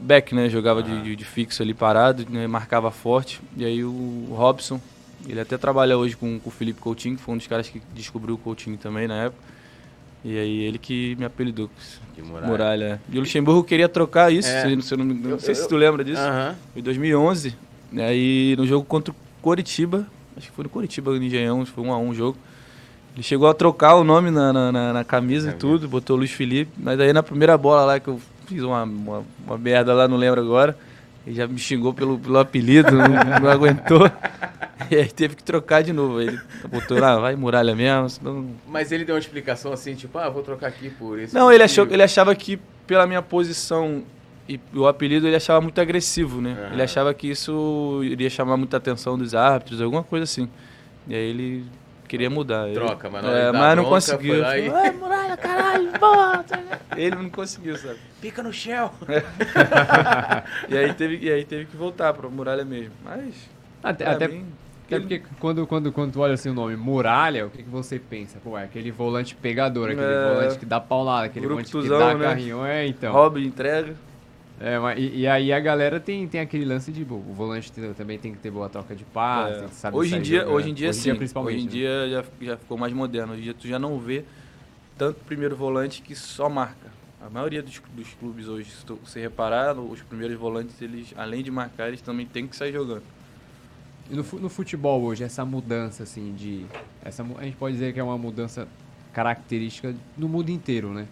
back, 0.00 0.34
né? 0.34 0.48
Jogava 0.48 0.80
Ah. 0.80 0.82
de, 0.82 1.14
de- 1.14 1.24
fixo 1.24 1.62
ali 1.62 1.74
parado, 1.74 2.24
né? 2.30 2.46
marcava 2.46 2.90
forte. 2.90 3.40
E 3.56 3.64
aí 3.66 3.84
o 3.84 4.26
Robson, 4.30 4.80
ele 5.28 5.38
até 5.40 5.58
trabalha 5.58 5.98
hoje 5.98 6.16
com, 6.16 6.38
com 6.40 6.48
o 6.48 6.52
Felipe 6.52 6.80
Coutinho, 6.80 7.16
que 7.16 7.22
foi 7.22 7.34
um 7.34 7.36
dos 7.36 7.46
caras 7.46 7.68
que 7.68 7.82
descobriu 7.94 8.36
o 8.36 8.38
Coutinho 8.38 8.78
também 8.78 9.06
na 9.06 9.24
época. 9.24 9.42
E 10.24 10.38
aí 10.38 10.60
ele 10.62 10.78
que 10.78 11.14
me 11.16 11.24
apelidou. 11.26 11.68
De 12.16 12.22
Muralha. 12.22 12.46
Muralha. 12.46 13.02
E 13.12 13.18
o 13.18 13.20
Luxemburgo 13.20 13.62
queria 13.62 13.88
trocar 13.88 14.32
isso, 14.32 14.48
É. 14.48 14.62
se, 14.80 14.96
não, 14.96 15.04
engano. 15.04 15.24
Eu- 15.26 15.30
não 15.32 15.38
sei 15.38 15.50
eu- 15.50 15.54
se 15.56 15.68
tu 15.68 15.76
lembra 15.76 16.02
disso. 16.02 16.20
Aham. 16.20 16.56
Foi 16.72 16.80
em 16.80 16.82
2011. 16.82 17.54
E 17.92 18.00
aí 18.00 18.54
no 18.56 18.66
jogo 18.66 18.84
contra 18.86 19.12
o 19.12 19.16
Coritiba, 19.42 20.06
acho 20.36 20.48
que 20.48 20.52
foi 20.56 20.64
no 20.64 20.70
Coritiba, 20.70 21.10
no 21.12 21.22
Engenhão, 21.22 21.64
foi 21.66 21.84
um 21.84 21.92
a 21.92 21.98
um 21.98 22.12
jogo. 22.14 22.36
Ele 23.18 23.24
chegou 23.24 23.48
a 23.48 23.54
trocar 23.54 23.96
o 23.96 24.04
nome 24.04 24.30
na, 24.30 24.52
na, 24.52 24.70
na- 24.70 24.92
na 24.92 25.02
camisa 25.04 25.48
e 25.48 25.50
Camisa. 25.50 25.58
tudo, 25.58 25.88
botou 25.88 26.16
Luiz 26.16 26.30
Felipe. 26.30 26.70
Mas 26.78 27.00
aí 27.00 27.12
na 27.12 27.20
primeira 27.20 27.58
bola 27.58 27.84
lá 27.84 27.98
que 27.98 28.06
eu 28.06 28.20
fiz 28.46 28.62
uma, 28.62 28.84
uma, 28.84 29.24
uma 29.44 29.58
merda 29.58 29.92
lá, 29.92 30.06
não 30.06 30.16
lembro 30.16 30.40
agora. 30.40 30.78
Ele 31.26 31.34
já 31.34 31.44
me 31.48 31.58
xingou 31.58 31.92
pelo, 31.92 32.16
pelo 32.16 32.38
apelido, 32.38 32.92
não, 32.92 33.40
não 33.40 33.50
aguentou. 33.50 34.08
E 34.88 34.94
aí 34.94 35.08
teve 35.10 35.34
que 35.34 35.42
trocar 35.42 35.82
de 35.82 35.92
novo. 35.92 36.20
Ele 36.20 36.38
botou 36.70 36.96
lá, 36.96 37.18
vai 37.18 37.34
muralha 37.34 37.74
mesmo, 37.74 38.08
senão 38.08 38.50
Mas 38.68 38.92
ele 38.92 39.04
deu 39.04 39.16
uma 39.16 39.18
explicação 39.20 39.72
assim, 39.72 39.96
tipo, 39.96 40.16
ah, 40.16 40.28
vou 40.30 40.44
trocar 40.44 40.68
aqui 40.68 40.88
por 40.88 41.18
isso. 41.18 41.34
Não, 41.34 41.50
ele 41.52 41.64
achou, 41.64 41.88
ele 41.90 42.04
achava 42.04 42.32
que 42.36 42.56
pela 42.86 43.04
minha 43.04 43.20
posição 43.20 44.04
e 44.48 44.60
o 44.72 44.86
apelido 44.86 45.26
ele 45.26 45.34
achava 45.34 45.60
muito 45.60 45.80
agressivo, 45.80 46.40
né? 46.40 46.56
Aham. 46.56 46.72
Ele 46.74 46.82
achava 46.82 47.12
que 47.12 47.26
isso 47.28 48.00
iria 48.04 48.30
chamar 48.30 48.56
muita 48.56 48.76
atenção 48.76 49.18
dos 49.18 49.34
árbitros, 49.34 49.82
alguma 49.82 50.04
coisa 50.04 50.22
assim. 50.22 50.48
E 51.08 51.14
aí 51.16 51.30
ele 51.30 51.64
queria 52.08 52.30
mudar. 52.30 52.72
Troca, 52.72 53.08
mas 53.10 53.22
de 53.22 53.30
é, 53.30 53.52
mas 53.52 53.76
não 53.76 53.84
conseguiu. 53.84 54.44
Ai, 54.44 54.90
muralha, 54.92 55.36
caralho, 55.36 55.92
porra! 56.00 56.44
Ele 56.96 57.14
não 57.14 57.30
conseguiu, 57.30 57.76
sabe? 57.76 57.98
Pica 58.20 58.42
no 58.42 58.52
chão. 58.52 58.90
E 60.68 60.76
aí 60.76 60.92
teve, 60.94 61.18
e 61.22 61.30
aí 61.30 61.44
teve 61.44 61.66
que 61.66 61.76
voltar 61.76 62.12
pra 62.12 62.28
muralha 62.28 62.64
mesmo. 62.64 62.92
Mas 63.04 63.34
Até, 63.82 64.06
até, 64.06 64.28
mim, 64.28 64.46
até 64.86 64.96
ele- 64.96 65.04
porque 65.04 65.22
quando, 65.38 65.66
quando, 65.66 65.92
quando 65.92 66.12
tu 66.12 66.20
olha 66.20 66.34
assim 66.34 66.50
o 66.50 66.54
nome 66.54 66.76
Muralha, 66.76 67.46
o 67.46 67.50
que, 67.50 67.62
que 67.62 67.68
você 67.70 67.98
pensa? 67.98 68.38
Pô, 68.42 68.58
é 68.58 68.64
aquele 68.64 68.90
volante 68.90 69.34
pegador, 69.34 69.90
aquele 69.90 70.04
É. 70.06 70.34
volante 70.34 70.58
que 70.58 70.66
dá 70.66 70.80
paulada, 70.80 71.26
aquele 71.26 71.46
volante 71.46 71.70
que 71.70 71.88
dá 71.88 72.14
né? 72.14 72.24
carrinho. 72.24 72.64
É, 72.64 72.86
então. 72.86 73.12
Rob 73.12 73.44
entrega. 73.44 73.94
É, 74.60 74.78
mas, 74.78 74.98
e, 74.98 75.18
e 75.18 75.26
aí 75.26 75.52
a 75.52 75.60
galera 75.60 76.00
tem, 76.00 76.26
tem 76.26 76.40
aquele 76.40 76.64
lance 76.64 76.90
de, 76.90 77.04
pô, 77.04 77.14
o 77.14 77.32
volante 77.32 77.70
também 77.96 78.18
tem 78.18 78.32
que 78.32 78.38
ter 78.38 78.50
boa 78.50 78.68
troca 78.68 78.94
de 78.94 79.04
passe, 79.04 79.54
É. 79.54 79.58
tem 79.60 79.68
que 79.68 79.74
saber 79.74 79.96
Hoje 79.96 80.16
em 80.16 80.22
dia, 80.22 80.40
jogando. 80.40 80.54
hoje 80.56 80.70
em 80.70 80.74
dia 80.74 80.92
sim. 80.92 81.14
principalmente. 81.14 81.56
Hoje 81.56 81.64
em 81.64 81.66
né? 81.66 81.72
dia 81.72 82.08
já, 82.10 82.24
já 82.46 82.56
ficou 82.56 82.76
mais 82.76 82.92
moderno. 82.92 83.32
Hoje 83.32 83.40
em 83.42 83.44
dia 83.44 83.54
tu 83.54 83.68
já 83.68 83.78
não 83.78 83.98
vê 83.98 84.24
tanto 84.96 85.20
primeiro 85.24 85.54
volante 85.54 86.02
que 86.02 86.14
só 86.14 86.48
marca. 86.48 86.88
A 87.24 87.30
maioria 87.30 87.62
dos, 87.62 87.80
dos 87.94 88.14
clubes 88.14 88.48
hoje, 88.48 88.70
se 88.70 88.84
você 88.86 89.20
reparar, 89.20 89.78
os 89.78 90.00
primeiros 90.02 90.36
volantes, 90.36 90.80
eles, 90.80 91.12
além 91.16 91.42
de 91.42 91.50
marcar, 91.50 91.88
eles 91.88 92.00
também 92.00 92.26
têm 92.26 92.46
que 92.46 92.56
sair 92.56 92.72
jogando. 92.72 93.02
E 94.10 94.14
no, 94.14 94.22
no 94.40 94.48
futebol 94.48 95.02
hoje, 95.02 95.22
essa 95.22 95.44
mudança, 95.44 96.02
assim, 96.04 96.32
de. 96.34 96.64
Essa, 97.04 97.24
a 97.36 97.44
gente 97.44 97.56
pode 97.56 97.74
dizer 97.74 97.92
que 97.92 98.00
é 98.00 98.02
uma 98.02 98.16
mudança 98.16 98.66
característica 99.12 99.94
no 100.16 100.28
mundo 100.28 100.50
inteiro, 100.50 100.90
né? 100.92 101.06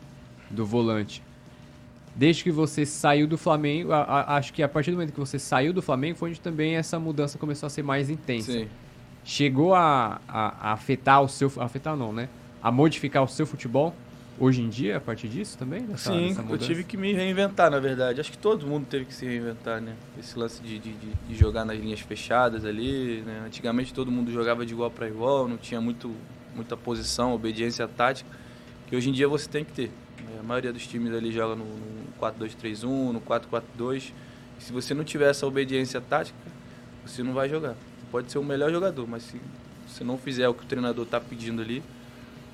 Do 0.50 0.64
volante. 0.64 1.22
Desde 2.16 2.42
que 2.42 2.50
você 2.50 2.87
saiu 2.87 3.26
do 3.26 3.37
Flamengo, 3.37 3.92
a- 3.92 4.02
a- 4.02 4.37
acho 4.37 4.52
que 4.52 4.62
a 4.62 4.68
partir 4.68 4.90
do 4.90 4.94
momento 4.94 5.12
que 5.12 5.20
você 5.20 5.38
saiu 5.38 5.73
do 5.73 5.82
Flamengo 5.82 6.16
foi 6.16 6.30
onde 6.30 6.40
também 6.40 6.75
essa 6.76 6.99
mudança 6.99 7.37
começou 7.38 7.66
a 7.66 7.70
ser 7.70 7.82
mais 7.82 8.08
intensa. 8.08 8.52
Sim. 8.52 8.68
Chegou 9.23 9.75
a, 9.75 10.20
a- 10.26 10.70
a 10.70 10.73
afetar 10.73 11.20
o 11.23 11.28
seu. 11.28 11.52
Afetar 11.58 11.94
não, 11.96 12.12
né? 12.12 12.28
A 12.62 12.73
modificar 12.73 13.23
o 13.23 13.28
seu 13.28 13.46
futebol 13.46 13.94
hoje 14.38 14.62
em 14.62 14.68
dia, 14.68 14.96
a 14.96 15.00
partir 15.00 15.28
disso 15.28 15.58
também? 15.58 15.82
Dessa, 15.82 16.12
Sim, 16.12 16.28
dessa 16.28 16.43
eu 16.49 16.58
tive 16.58 16.84
que 16.84 16.97
me 16.97 17.12
reinventar, 17.12 17.71
na 17.71 17.78
verdade. 17.80 18.21
Acho 18.21 18.30
que 18.30 18.38
todo 18.38 18.67
mundo 18.67 18.86
teve 18.86 19.04
que 19.04 19.14
se 19.14 19.26
reinventar, 19.26 19.80
né? 19.80 19.93
Esse 20.19 20.38
lance 20.38 20.62
de, 20.62 20.78
de, 20.78 20.93
de- 20.93 21.12
de 21.28 21.34
jogar 21.34 21.64
nas 21.67 21.78
linhas 21.78 22.00
fechadas 22.00 22.64
ali, 22.64 23.23
né? 23.26 23.43
Antigamente 23.47 23.93
todo 23.93 24.10
mundo 24.10 24.30
jogava 24.32 24.64
de 24.64 24.73
igual 24.73 24.90
para 24.90 25.06
igual, 25.06 25.47
não 25.49 25.56
tinha 25.58 25.80
muito, 25.82 26.10
muita 26.54 26.76
posição, 26.78 27.34
obediência 27.34 27.86
tática, 27.86 28.30
que 28.86 28.97
hoje 28.97 29.10
em 29.10 29.12
dia 29.12 29.28
você 29.28 29.49
tem 29.49 29.64
que 29.64 29.73
ter. 29.73 29.90
Né? 30.26 30.39
A 30.41 30.43
maioria 30.43 30.73
dos 30.73 30.86
times 30.86 31.12
ali 31.15 31.32
joga 31.32 31.54
no, 31.54 31.65
no 31.65 32.12
4-2-3-1, 32.21 33.12
no 33.12 33.21
4-4-2. 33.21 34.12
E 34.58 34.62
se 34.62 34.73
você 34.73 34.95
não 34.95 35.04
tiver 35.04 35.30
essa 35.30 35.47
obediência 35.47 36.00
tática, 36.00 36.39
você 37.04 37.23
não 37.23 37.32
vai 37.32 37.49
jogar. 37.49 37.71
Você 37.71 38.06
pode 38.10 38.32
ser 38.32 38.39
o 38.39 38.45
melhor 38.45 38.71
jogador, 38.71 39.06
mas 39.06 39.23
se 39.23 39.41
você 39.86 40.02
não 40.04 40.19
fizer 40.19 40.49
o 40.49 40.54
que 40.54 40.65
o 40.65 40.67
treinador 40.67 41.04
está 41.04 41.21
pedindo 41.21 41.62
ali, 41.62 41.82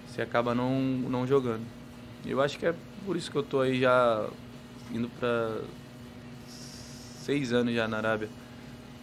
você 0.07 0.23
acaba 0.23 0.55
não, 0.55 0.81
não 0.81 1.27
jogando. 1.27 1.63
Eu 2.25 2.41
acho 2.41 2.59
que 2.59 2.67
é 2.67 2.75
por 3.05 3.17
isso 3.17 3.31
que 3.31 3.37
eu 3.37 3.43
tô 3.43 3.61
aí 3.61 3.81
já 3.81 4.27
indo 4.93 5.09
para 5.19 5.61
seis 6.47 7.53
anos 7.53 7.75
já 7.75 7.89
na 7.89 7.97
Arábia. 7.97 8.29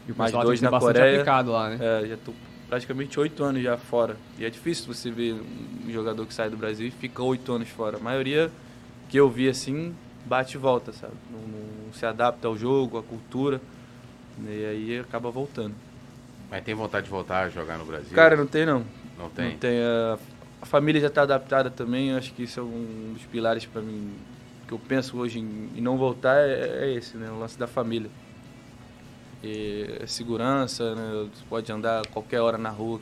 E 0.08 0.14
mais 0.14 0.32
dois 0.32 0.62
na 0.62 0.70
Coreia. 0.70 1.16
aplicado 1.16 1.52
lá, 1.52 1.70
né? 1.70 1.78
É, 1.82 2.08
já 2.08 2.18
tô 2.18 2.32
praticamente 2.70 3.20
oito 3.20 3.44
anos 3.44 3.64
já 3.64 3.76
fora. 3.76 4.16
E 4.38 4.46
é 4.46 4.50
difícil 4.50 4.94
você 4.94 5.10
ver 5.10 5.34
um 5.34 5.92
jogador 5.92 6.26
que 6.26 6.34
sai 6.34 6.50
do 6.50 6.56
Brasil 6.56 6.88
e 6.88 6.92
fica 6.92 7.22
oito 7.24 7.52
anos 7.52 7.68
fora. 7.70 7.98
A 7.98 8.00
maioria 8.00 8.52
que 9.10 9.18
eu 9.18 9.30
vi 9.30 9.50
assim, 9.50 9.94
bate 10.26 10.56
e 10.56 10.60
volta, 10.60 10.94
sabe? 10.94 11.14
Não, 11.32 11.40
não 11.40 11.94
se 11.94 12.06
adapta 12.06 12.48
ao 12.48 12.56
jogo, 12.56 12.98
à 12.98 13.04
cultura. 13.04 13.60
E 14.48 14.66
aí 14.66 15.00
acaba 15.00 15.32
voltando. 15.32 15.74
Mas 16.50 16.64
tem 16.64 16.76
vontade 16.76 17.06
de 17.06 17.10
voltar 17.10 17.46
a 17.46 17.50
jogar 17.50 17.78
no 17.78 17.86
Brasil? 17.86 18.16
Cara, 18.16 18.38
não 18.38 18.48
tem 18.48 18.66
não. 18.66 18.86
não 19.18 19.30
tem. 19.30 19.52
Não 19.52 19.58
tem. 19.58 19.80
A, 19.82 20.18
a 20.62 20.66
família 20.66 21.02
já 21.02 21.08
está 21.08 21.24
adaptada 21.24 21.70
também. 21.70 22.14
Acho 22.14 22.32
que 22.34 22.44
isso 22.44 22.60
é 22.60 22.64
um 22.64 23.14
dos 23.14 23.26
pilares 23.26 23.66
para 23.66 23.82
mim 23.82 24.12
que 24.68 24.74
eu 24.74 24.80
penso 24.80 25.18
hoje 25.18 25.40
em, 25.40 25.70
em 25.76 25.82
não 25.82 25.98
voltar 25.98 26.38
é, 26.38 26.86
é 26.86 26.94
esse, 26.94 27.18
né? 27.18 27.30
O 27.32 27.40
lance 27.40 27.58
da 27.58 27.66
família. 27.68 28.10
E 29.44 29.98
é 30.02 30.08
segurança, 30.08 30.96
né? 30.96 31.30
Você 31.34 31.44
pode 31.50 31.72
andar 31.72 32.06
qualquer 32.08 32.42
hora 32.42 32.58
na 32.58 32.70
rua, 32.70 33.00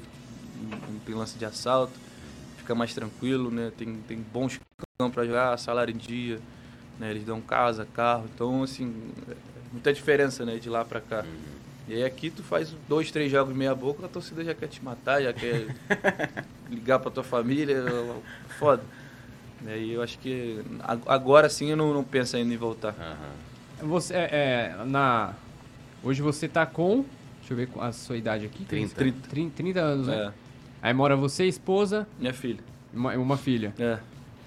não 0.90 1.00
tem 1.00 1.16
lance 1.16 1.38
de 1.38 1.46
assalto, 1.46 1.94
fica 2.58 2.76
mais 2.76 2.94
tranquilo, 2.94 3.50
né? 3.50 3.72
Tem, 3.78 3.96
tem 4.08 4.18
bons 4.20 4.60
campos 5.00 5.16
para 5.16 5.26
jogar, 5.26 5.58
salário 5.58 5.94
em 5.94 5.98
dia, 5.98 6.40
né? 7.00 7.10
Eles 7.10 7.24
dão 7.24 7.42
casa, 7.42 7.88
carro, 7.94 8.26
então 8.34 8.64
assim, 8.64 8.94
é 9.30 9.36
muita 9.72 9.92
diferença, 9.92 10.46
né? 10.46 10.58
De 10.58 10.70
lá 10.70 10.86
para 10.86 11.02
cá. 11.02 11.26
E 11.88 11.94
aí 11.94 12.04
aqui 12.04 12.30
tu 12.30 12.44
faz 12.44 12.76
dois, 12.88 13.10
três 13.12 13.32
jogos 13.32 13.56
meia 13.56 13.74
boca, 13.74 14.06
a 14.06 14.10
torcida 14.10 14.44
já 14.44 14.54
quer 14.54 14.68
te 14.68 14.84
matar, 14.84 15.24
já 15.24 15.32
quer 15.34 15.68
ligar 16.70 17.00
pra 17.00 17.10
tua 17.10 17.24
família, 17.24 17.82
foda. 18.60 18.84
E 19.66 19.70
aí 19.70 19.92
eu 19.94 20.04
acho 20.04 20.20
que 20.20 20.62
ag- 20.84 21.02
agora 21.08 21.50
sim 21.50 21.72
eu 21.72 21.78
não, 21.78 21.94
não 21.94 22.04
penso 22.04 22.36
ainda 22.36 22.54
em 22.54 22.58
voltar. 22.58 22.94
Aham. 23.00 23.88
Você, 23.88 24.14
é, 24.14 24.30
é, 24.32 24.86
na... 24.86 25.34
Hoje 26.04 26.22
você 26.22 26.48
tá 26.48 26.66
com... 26.66 27.04
Deixa 27.40 27.54
eu 27.54 27.58
ver 27.58 27.70
a 27.80 27.92
sua 27.92 28.18
idade 28.18 28.46
aqui. 28.46 28.66
30. 28.66 28.96
30, 28.96 29.28
30, 29.30 29.52
30 29.56 29.80
anos, 29.80 30.08
né? 30.08 30.16
É, 30.28 30.32
Aí 30.82 30.94
mora 30.94 31.16
você, 31.16 31.46
esposa, 31.46 32.06
minha 32.20 32.34
filha. 32.34 32.60
uma, 32.94 33.14
uma 33.16 33.38
filha. 33.38 33.74
É. 33.80 33.98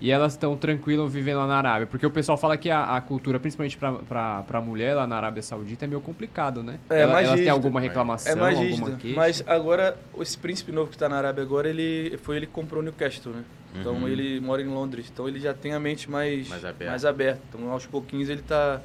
E 0.02 0.10
elas 0.10 0.32
estão 0.32 0.56
tranquilas 0.56 1.12
vivendo 1.12 1.38
lá 1.38 1.46
na 1.46 1.56
Arábia. 1.56 1.86
Porque 1.86 2.04
o 2.06 2.10
pessoal 2.10 2.36
fala 2.38 2.56
que 2.56 2.70
a, 2.70 2.96
a 2.96 3.00
cultura, 3.02 3.38
principalmente 3.40 3.76
pra, 3.76 3.92
pra, 3.94 4.42
pra 4.42 4.60
mulher 4.60 4.94
lá 4.94 5.06
na 5.06 5.16
Arábia 5.16 5.42
Saudita, 5.42 5.84
é 5.84 5.88
meio 5.88 6.00
complicado, 6.00 6.62
né? 6.62 6.78
É, 6.88 7.02
Ela, 7.02 7.12
mais 7.12 7.26
elas 7.26 7.36
têm 7.38 7.44
rígido. 7.46 7.54
alguma 7.54 7.80
reclamação, 7.80 8.32
É 8.32 8.34
mais 8.34 8.58
alguma 8.58 8.96
queixa? 8.96 9.16
Mas 9.16 9.44
agora, 9.46 9.98
esse 10.18 10.38
príncipe 10.38 10.72
novo 10.72 10.90
que 10.90 10.96
tá 10.98 11.06
na 11.08 11.16
Arábia 11.18 11.42
agora, 11.42 11.68
ele 11.68 12.16
foi 12.22 12.36
ele 12.36 12.46
que 12.46 12.52
comprou 12.52 12.80
o 12.80 12.84
Newcastle, 12.84 13.32
né? 13.32 13.44
Então 13.78 13.92
Uhum. 13.94 14.08
ele 14.08 14.40
mora 14.40 14.60
em 14.62 14.68
Londres. 14.68 15.10
Então 15.12 15.28
ele 15.28 15.38
já 15.38 15.52
tem 15.54 15.72
a 15.74 15.80
mente 15.80 16.10
mais, 16.10 16.48
Mais 16.48 16.64
aberta. 16.64 16.90
mais 16.90 17.04
aberta. 17.04 17.40
Então 17.48 17.70
aos 17.70 17.86
pouquinhos 17.86 18.28
ele 18.30 18.42
tá, 18.42 18.80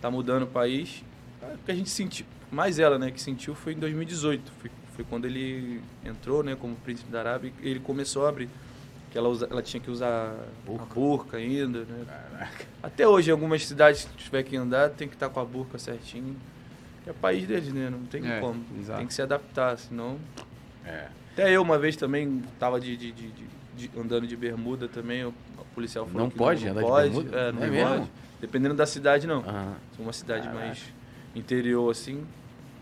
tá 0.00 0.10
mudando 0.10 0.42
o 0.42 0.46
país. 0.46 1.02
Ah, 1.50 1.56
que 1.64 1.72
a 1.72 1.74
gente 1.74 1.90
sentiu, 1.90 2.26
mais 2.50 2.78
ela, 2.78 2.98
né, 2.98 3.10
que 3.10 3.20
sentiu 3.20 3.54
foi 3.54 3.72
em 3.72 3.78
2018. 3.78 4.52
Foi, 4.60 4.70
foi 4.94 5.04
quando 5.08 5.24
ele 5.26 5.80
entrou, 6.04 6.42
né, 6.42 6.56
como 6.58 6.74
príncipe 6.76 7.10
da 7.10 7.20
Arábia 7.20 7.52
e 7.62 7.68
ele 7.68 7.80
começou 7.80 8.26
a 8.26 8.28
abrir. 8.28 8.48
Que 9.10 9.18
ela, 9.18 9.28
usa, 9.28 9.48
ela 9.50 9.60
tinha 9.60 9.80
que 9.80 9.90
usar 9.90 10.36
Burca. 10.64 10.84
a 10.84 10.94
burca 10.94 11.36
ainda, 11.36 11.80
né? 11.80 12.04
Caraca. 12.06 12.64
Até 12.80 13.08
hoje, 13.08 13.28
em 13.30 13.32
algumas 13.32 13.66
cidades, 13.66 14.02
se 14.02 14.08
tiver 14.16 14.44
que 14.44 14.56
andar, 14.56 14.88
tem 14.90 15.08
que 15.08 15.14
estar 15.14 15.28
com 15.28 15.40
a 15.40 15.44
burca 15.44 15.78
certinho. 15.80 16.36
É 17.04 17.12
país 17.12 17.44
deles, 17.44 17.72
né? 17.72 17.90
Não 17.90 18.04
tem 18.04 18.24
É, 18.30 18.38
como. 18.38 18.64
exato. 18.78 18.98
Tem 18.98 19.06
que 19.08 19.14
se 19.14 19.20
adaptar, 19.20 19.76
senão... 19.78 20.16
É. 20.84 21.08
Até 21.32 21.50
eu, 21.50 21.60
uma 21.60 21.76
vez, 21.76 21.96
também, 21.96 22.40
tava 22.58 22.78
de, 22.80 22.96
de- 22.96 23.10
de- 23.10 23.32
de- 23.32 23.88
de- 23.88 23.98
andando 23.98 24.28
de 24.28 24.36
bermuda 24.36 24.86
também, 24.86 25.24
o 25.24 25.34
policial 25.74 26.06
falou 26.06 26.22
Não 26.22 26.30
que 26.30 26.36
pode 26.36 26.64
não, 26.64 26.70
andar 26.72 26.80
de 26.82 26.86
pode, 26.86 27.10
bermuda? 27.10 27.36
É, 27.36 27.52
Não 27.52 27.60
não 27.60 27.66
é 27.66 27.70
mesmo? 27.70 27.88
pode. 27.98 28.10
Dependendo 28.40 28.74
da 28.74 28.86
cidade, 28.86 29.26
não. 29.26 29.42
Se 29.42 30.00
uma 30.00 30.12
cidade 30.12 30.46
Caraca. 30.46 30.66
mais 30.66 30.84
interior, 31.34 31.90
assim, 31.90 32.24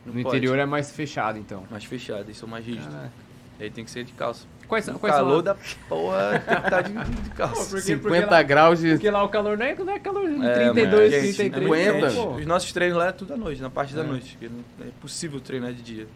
No 0.06 0.12
pode. 0.12 0.28
interior 0.28 0.58
é 0.58 0.66
mais 0.66 0.90
fechado, 0.90 1.38
então. 1.38 1.64
Mais 1.70 1.84
fechada, 1.84 2.30
isso 2.30 2.44
é 2.44 2.48
mais 2.48 2.64
rígido. 2.66 2.90
Caraca. 2.90 3.12
Aí 3.60 3.70
tem 3.70 3.84
que 3.84 3.90
ser 3.90 4.04
de 4.04 4.12
calça. 4.12 4.46
Quais 4.68 4.84
são, 4.84 4.96
O 4.96 4.98
quais 4.98 5.14
são 5.14 5.24
calor 5.24 5.38
a- 5.40 5.42
da 5.42 5.56
porra 5.88 6.38
tem 6.46 6.54
que 6.56 6.64
estar 6.64 6.82
de, 6.82 6.92
de 7.22 7.30
calça. 7.34 7.64
Porque- 7.70 7.80
50 7.80 8.30
lá- 8.30 8.42
graus 8.42 8.78
de. 8.80 8.90
Porque 8.92 9.10
lá 9.10 9.24
o 9.24 9.28
calor 9.28 9.56
não 9.58 9.64
é, 9.66 9.74
não 9.74 9.92
é 9.92 9.98
calor 9.98 10.28
de 10.28 10.46
É, 10.46 10.54
32, 10.54 11.12
mas, 11.12 11.22
gente, 11.24 11.36
33. 11.36 11.54
é 11.54 11.66
muito 11.66 11.88
Aguenta. 11.88 12.06
quente. 12.14 12.26
pô. 12.28 12.34
Os 12.36 12.46
nossos 12.46 12.72
treinos 12.72 12.98
lá 12.98 13.06
é 13.08 13.12
tudo 13.12 13.34
à 13.34 13.36
noite, 13.36 13.60
na 13.62 13.70
parte 13.70 13.94
da 13.94 14.02
noite. 14.04 14.32
porque 14.38 14.48
não 14.48 14.84
é 14.84 14.88
impossível 14.88 15.40
treinar 15.40 15.72
de 15.72 15.82
dia. 15.82 16.06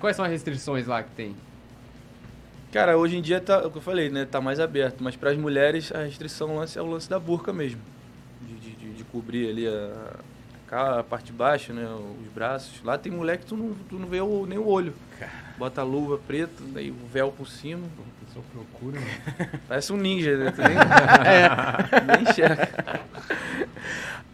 Quais 0.00 0.14
são 0.16 0.24
as 0.24 0.30
restrições 0.30 0.86
lá 0.86 1.02
que 1.02 1.10
tem? 1.10 1.36
Cara, 2.72 2.96
hoje 2.96 3.16
em 3.16 3.22
dia 3.22 3.40
tá, 3.40 3.54
é 3.62 3.66
o 3.66 3.70
que 3.70 3.78
eu 3.78 3.82
falei, 3.82 4.08
né? 4.10 4.24
Tá 4.24 4.40
mais 4.40 4.60
aberto. 4.60 5.02
Mas 5.02 5.16
para 5.16 5.30
as 5.30 5.36
mulheres 5.36 5.90
a 5.92 6.02
restrição 6.04 6.56
lance 6.56 6.78
é 6.78 6.82
o 6.82 6.86
lance 6.86 7.08
da 7.10 7.18
burca 7.18 7.52
mesmo. 7.52 7.80
De, 8.42 8.54
de, 8.54 8.70
de- 8.72 8.92
de 8.94 9.04
cobrir 9.04 9.48
ali 9.50 9.66
a, 9.66 10.16
a, 10.70 11.02
parte 11.02 11.26
de 11.26 11.32
baixo, 11.32 11.72
né? 11.72 11.86
Os 12.20 12.32
braços. 12.32 12.82
Lá 12.84 12.96
tem 12.98 13.12
mulher 13.12 13.38
que 13.38 13.46
tu 13.46 13.56
não, 13.56 13.74
tu 13.88 13.98
não 13.98 14.06
vê 14.08 14.20
o- 14.20 14.46
nem 14.46 14.58
o 14.58 14.66
olho. 14.66 14.92
Bota 15.58 15.80
a 15.80 15.84
luva 15.84 16.18
preta, 16.18 16.62
daí 16.74 16.90
o 16.90 16.96
véu 17.12 17.30
por 17.32 17.48
cima. 17.48 17.86
A 17.86 18.24
pessoa 18.26 18.44
procura, 18.52 19.00
Parece 19.68 19.92
um 19.92 19.96
ninja, 19.96 20.36
né? 20.36 20.50
Tu 20.52 20.60
nem, 20.62 20.76
nem 22.16 22.22
enxerga. 22.30 22.68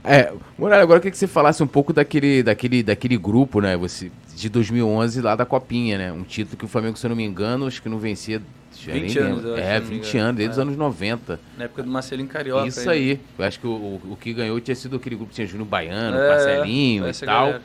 É, 0.04 0.32
Muralha, 0.58 0.82
agora 0.82 0.96
eu 0.96 1.00
queria 1.00 1.12
que 1.12 1.18
você 1.18 1.28
falasse 1.28 1.62
um 1.62 1.66
pouco 1.66 1.92
daquele, 1.92 2.42
daquele, 2.42 2.82
daquele 2.82 3.16
grupo, 3.16 3.60
né? 3.60 3.76
Você, 3.76 4.10
de 4.36 4.48
2011 4.48 5.20
lá 5.20 5.34
da 5.36 5.44
Copinha, 5.44 5.98
né? 5.98 6.12
Um 6.12 6.22
título 6.22 6.56
que 6.56 6.64
o 6.64 6.68
Flamengo, 6.68 6.96
se 6.96 7.04
eu 7.06 7.10
não 7.10 7.16
me 7.16 7.24
engano, 7.24 7.66
acho 7.66 7.82
que 7.82 7.88
não 7.88 7.98
vencia. 7.98 8.40
já 8.80 8.92
20 8.92 9.14
nem 9.14 9.24
anos, 9.28 9.44
eu 9.44 9.54
acho, 9.54 9.62
É, 9.62 9.74
se 9.74 9.80
não 9.82 9.88
me 9.90 9.94
20 9.96 10.08
engano. 10.08 10.24
anos, 10.24 10.36
desde 10.36 10.52
os 10.52 10.58
É. 10.58 10.62
anos 10.62 10.76
90. 10.76 11.40
Na 11.58 11.64
época 11.64 11.82
do 11.82 11.90
Marcelinho 11.90 12.28
Carioca. 12.28 12.66
Isso 12.66 12.88
aí. 12.90 13.20
Eu 13.38 13.44
acho 13.44 13.60
que 13.60 13.66
o, 13.66 13.70
o, 13.70 14.16
que 14.20 14.32
ganhou 14.32 14.58
tinha 14.60 14.74
sido 14.74 14.96
aquele 14.96 15.14
grupo 15.16 15.30
que 15.30 15.36
tinha 15.36 15.46
Júnior 15.46 15.68
Baiano, 15.68 16.16
É, 16.16 16.28
Marcelinho 16.30 17.08
e 17.08 17.12
tal. 17.12 17.46
galera. 17.46 17.62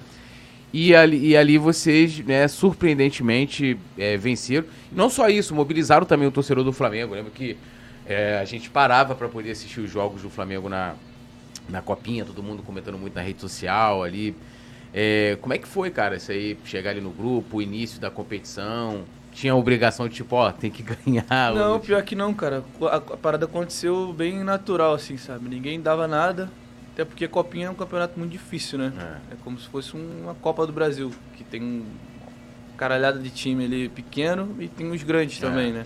E 0.74 0.94
ali, 0.94 1.28
e 1.30 1.38
ali 1.38 1.58
vocês, 1.58 2.20
né, 2.20 2.46
surpreendentemente, 2.48 3.78
é, 3.98 4.18
venceram. 4.18 4.66
Não 4.92 5.10
só 5.10 5.30
isso, 5.30 5.56
mobilizaram 5.56 6.06
também 6.06 6.28
o 6.28 6.32
torcedor 6.32 6.64
do 6.64 6.74
Flamengo. 6.74 7.14
Lembro 7.16 7.32
que 7.32 7.56
é, 8.06 8.38
a 8.40 8.46
gente 8.46 8.70
parava 8.70 9.16
para 9.16 9.28
poder 9.30 9.52
assistir 9.52 9.80
os 9.80 9.90
jogos 9.90 10.22
do 10.22 10.30
Flamengo 10.30 10.68
na, 10.68 10.94
na 11.70 11.82
copinha, 11.82 12.26
todo 12.26 12.44
mundo 12.44 12.62
comentando 12.64 12.98
muito 12.98 13.16
na 13.16 13.22
rede 13.22 13.40
social 13.40 14.04
ali. 14.04 14.36
É, 14.94 15.38
como 15.42 15.54
é 15.54 15.58
que 15.58 15.68
foi, 15.68 15.90
cara, 15.92 16.16
isso 16.16 16.32
aí? 16.32 16.58
Chegar 16.66 16.92
ali 16.92 17.02
no 17.02 17.12
grupo, 17.12 17.58
o 17.58 17.62
início 17.62 18.00
da 18.00 18.10
competição. 18.10 19.04
Tinha 19.32 19.54
a 19.54 19.56
obrigação 19.56 20.08
de, 20.08 20.16
tipo, 20.16 20.36
ó, 20.36 20.52
tem 20.52 20.72
que 20.72 20.82
ganhar. 21.06 21.54
Não, 21.54 21.74
ou- 21.74 21.80
pior 21.80 22.02
que 22.04 22.16
não, 22.16 22.34
cara. 22.34 22.64
A, 22.82 22.96
a 22.96 23.02
parada 23.02 23.46
aconteceu 23.46 24.12
bem 24.14 24.44
natural, 24.44 24.94
assim, 24.94 25.18
sabe? 25.18 25.48
Ninguém 25.50 25.80
dava 25.80 26.08
nada. 26.08 26.50
Até 26.94 27.06
porque 27.06 27.26
a 27.26 27.30
Copinha 27.30 27.68
é 27.68 27.70
um 27.70 27.76
campeonato 27.76 28.18
muito 28.18 28.32
difícil, 28.32 28.80
né? 28.80 28.92
É. 29.30 29.34
É 29.34 29.38
como 29.44 29.60
se 29.60 29.68
fosse 29.68 29.94
uma 29.96 30.34
Copa 30.34 30.66
do 30.66 30.74
Brasil, 30.74 31.12
que 31.36 31.44
tem 31.44 31.62
um 31.62 31.86
caralhada 32.76 33.20
de 33.20 33.30
time 33.30 33.66
ali 33.66 33.90
pequeno 33.90 34.56
e 34.60 34.68
tem 34.68 34.90
os 34.92 35.04
grandes 35.04 35.38
É. 35.38 35.46
também, 35.48 35.72
né? 35.72 35.86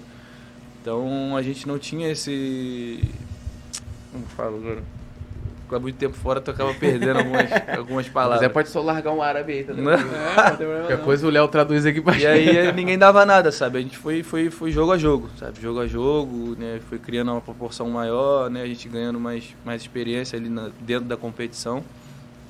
Então 0.82 1.36
a 1.36 1.42
gente 1.42 1.68
não 1.68 1.78
tinha 1.78 2.10
esse. 2.10 3.04
Como 4.12 4.26
falo 4.28 4.56
agora? 4.58 4.84
Ficar 5.72 5.80
muito 5.80 5.96
tempo 5.96 6.18
fora, 6.18 6.42
tu 6.42 6.52
acaba 6.52 6.74
perdendo 6.74 7.20
algumas, 7.20 7.50
algumas 7.78 8.06
Mas 8.06 8.14
palavras. 8.14 8.42
é, 8.44 8.50
pode 8.50 8.68
só 8.68 8.82
largar 8.82 9.14
um 9.14 9.22
árabe 9.22 9.54
aí, 9.54 9.64
tá 9.64 9.72
Não. 9.72 9.86
Qualquer 9.94 11.00
coisa 11.02 11.26
o 11.26 11.30
Léo 11.30 11.48
traduz 11.48 11.86
aqui 11.86 12.02
pra 12.02 12.18
E 12.18 12.28
aí 12.28 12.72
ninguém 12.76 12.98
dava 12.98 13.26
nada, 13.26 13.54
sabe? 13.54 13.78
A 13.78 13.82
gente 13.82 13.98
foi, 13.98 14.22
foi, 14.22 14.50
foi 14.50 14.70
jogo 14.70 14.92
a 14.92 14.98
jogo, 14.98 15.30
sabe? 15.40 15.62
Jogo 15.62 15.80
a 15.80 15.88
jogo, 15.88 16.58
né? 16.60 16.82
Foi 16.90 17.00
criando 17.00 17.32
uma 17.32 17.40
proporção 17.40 17.90
maior, 17.90 18.50
né? 18.50 18.64
A 18.64 18.68
gente 18.68 18.90
ganhando 18.90 19.18
mais, 19.18 19.56
mais 19.64 19.82
experiência 19.82 20.38
ali 20.38 20.50
na- 20.50 20.72
dentro 20.82 21.06
da 21.06 21.16
competição. 21.16 21.82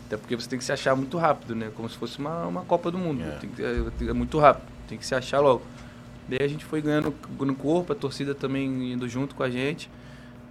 Até 0.08 0.18
porque 0.18 0.36
você 0.36 0.50
tem 0.50 0.58
que 0.58 0.66
se 0.66 0.72
achar 0.72 0.96
muito 0.96 1.16
rápido, 1.20 1.54
né? 1.54 1.70
Como 1.76 1.88
se 1.88 1.98
fosse 1.98 2.18
uma, 2.18 2.48
uma 2.48 2.62
Copa 2.64 2.90
do 2.90 2.98
Mundo. 2.98 3.22
É. 3.22 3.32
Tem 3.38 3.52
que, 3.52 3.64
é, 3.64 4.10
é 4.10 4.14
muito 4.14 4.40
rápido, 4.40 4.66
tem 4.90 4.98
que 4.98 5.06
se 5.06 5.14
achar 5.14 5.42
logo. 5.42 5.62
Daí 6.28 6.40
a 6.42 6.48
gente 6.48 6.66
foi 6.66 6.82
ganhando 6.82 7.14
no 7.40 7.54
corpo, 7.56 7.94
a 7.94 7.96
torcida 7.96 8.34
também 8.34 8.94
indo 8.94 9.08
junto 9.08 9.36
com 9.36 9.44
a 9.44 9.50
gente. 9.50 9.92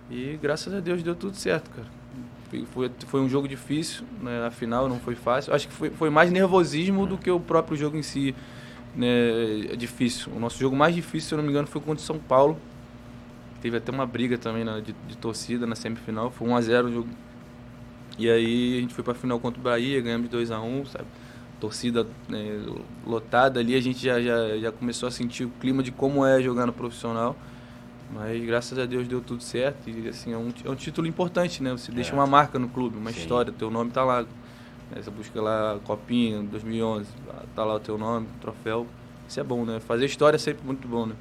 E 0.08 0.38
graças 0.40 0.72
a 0.72 0.78
Deus 0.78 1.02
deu 1.02 1.16
tudo 1.16 1.36
certo, 1.36 1.68
cara. 1.70 1.98
Foi, 2.72 2.90
foi, 3.06 3.20
um 3.20 3.28
jogo 3.28 3.46
difícil, 3.46 4.04
né? 4.20 4.44
A 4.44 4.50
final 4.50 4.88
não 4.88 4.98
foi 4.98 5.14
fácil. 5.14 5.54
Acho 5.54 5.68
que 5.68 5.74
foi, 5.74 5.90
foi 5.90 6.10
mais 6.10 6.32
nervosismo 6.32 7.06
do 7.06 7.16
que 7.16 7.30
o 7.30 7.38
próprio 7.38 7.76
jogo 7.76 7.96
em 7.96 8.02
si 8.02 8.34
né, 8.94 9.72
é 9.72 9.76
difícil. 9.76 10.32
O 10.34 10.40
nosso 10.40 10.58
jogo 10.58 10.74
mais 10.74 10.94
difícil, 10.94 11.28
se 11.28 11.34
eu 11.34 11.38
não 11.38 11.44
me 11.44 11.50
engano, 11.50 11.68
foi 11.68 11.80
contra 11.80 12.02
o 12.02 12.06
São 12.06 12.18
Paulo. 12.18 12.58
Teve 13.62 13.76
até 13.76 13.92
uma 13.92 14.06
briga 14.06 14.36
também 14.38 14.64
na- 14.64 14.80
de, 14.80 14.94
de 15.06 15.16
torcida 15.16 15.66
na 15.66 15.76
semifinal. 15.76 16.30
Foi 16.30 16.48
1x0 16.48 16.86
o 16.88 16.92
jogo. 16.92 17.08
E 18.18 18.28
aí 18.28 18.78
a 18.78 18.80
gente 18.80 18.94
foi 18.94 19.04
pra 19.04 19.14
final 19.14 19.38
contra 19.40 19.60
o 19.60 19.62
Bahia, 19.62 20.00
ganhamos 20.00 20.28
de 20.28 20.36
2x1, 20.36 20.86
sabe? 20.86 21.06
Torcida 21.60 22.06
né, 22.28 22.62
lotada 23.06 23.60
ali, 23.60 23.74
a 23.74 23.80
gente 23.80 23.98
já, 24.02 24.20
já, 24.20 24.58
já 24.58 24.72
começou 24.72 25.06
a 25.06 25.10
sentir 25.12 25.44
o 25.44 25.50
clima 25.60 25.82
de 25.82 25.90
como 25.92 26.24
é 26.24 26.42
jogar 26.42 26.66
no 26.66 26.72
profissional. 26.72 27.36
Mas 28.12 28.44
graças 28.44 28.78
a 28.78 28.86
Deus 28.86 29.06
deu 29.06 29.20
tudo 29.20 29.42
certo. 29.42 29.88
E 29.88 30.08
assim, 30.08 30.32
é 30.32 30.36
um, 30.36 30.52
é 30.64 30.70
um 30.70 30.74
título 30.74 31.06
importante, 31.06 31.62
né? 31.62 31.70
Você 31.72 31.92
deixa 31.92 32.10
É. 32.10 32.14
uma 32.14 32.26
marca 32.26 32.58
no 32.58 32.68
clube, 32.68 32.96
uma 32.96 33.12
Sim. 33.12 33.20
história, 33.20 33.52
teu 33.52 33.70
nome 33.70 33.90
tá 33.90 34.04
lá. 34.04 34.22
Né? 34.22 35.00
Você 35.00 35.10
busca 35.10 35.40
lá 35.40 35.78
Copinha 35.84 36.42
2011, 36.42 37.06
tá 37.54 37.64
lá 37.64 37.74
o 37.74 37.80
teu 37.80 37.96
nome, 37.96 38.26
troféu. 38.40 38.86
Isso 39.28 39.38
é 39.38 39.44
bom, 39.44 39.64
né? 39.64 39.78
Fazer 39.80 40.06
história 40.06 40.36
é 40.36 40.38
sempre 40.38 40.66
muito 40.66 40.88
bom, 40.88 41.06
né? 41.06 41.14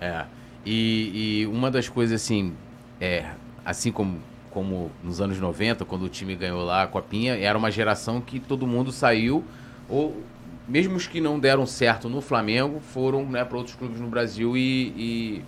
É. 0.00 0.26
E, 0.64 1.40
e 1.42 1.46
uma 1.46 1.70
das 1.70 1.88
coisas, 1.88 2.20
assim, 2.20 2.52
é, 3.00 3.30
assim 3.64 3.90
como, 3.90 4.18
como 4.50 4.90
nos 5.02 5.20
anos 5.20 5.38
90, 5.38 5.84
quando 5.86 6.02
o 6.02 6.08
time 6.08 6.34
ganhou 6.34 6.62
lá 6.64 6.82
a 6.82 6.86
Copinha, 6.86 7.34
era 7.34 7.56
uma 7.56 7.70
geração 7.70 8.20
que 8.20 8.38
todo 8.38 8.66
mundo 8.66 8.92
saiu, 8.92 9.42
ou 9.88 10.22
mesmo 10.68 10.96
os 10.96 11.06
que 11.06 11.20
não 11.20 11.38
deram 11.38 11.64
certo 11.64 12.08
no 12.08 12.20
Flamengo, 12.20 12.80
foram 12.80 13.24
né, 13.24 13.44
para 13.44 13.56
outros 13.56 13.76
clubes 13.76 14.00
no 14.00 14.08
Brasil 14.08 14.56
e, 14.56 14.92
e, 14.96 15.44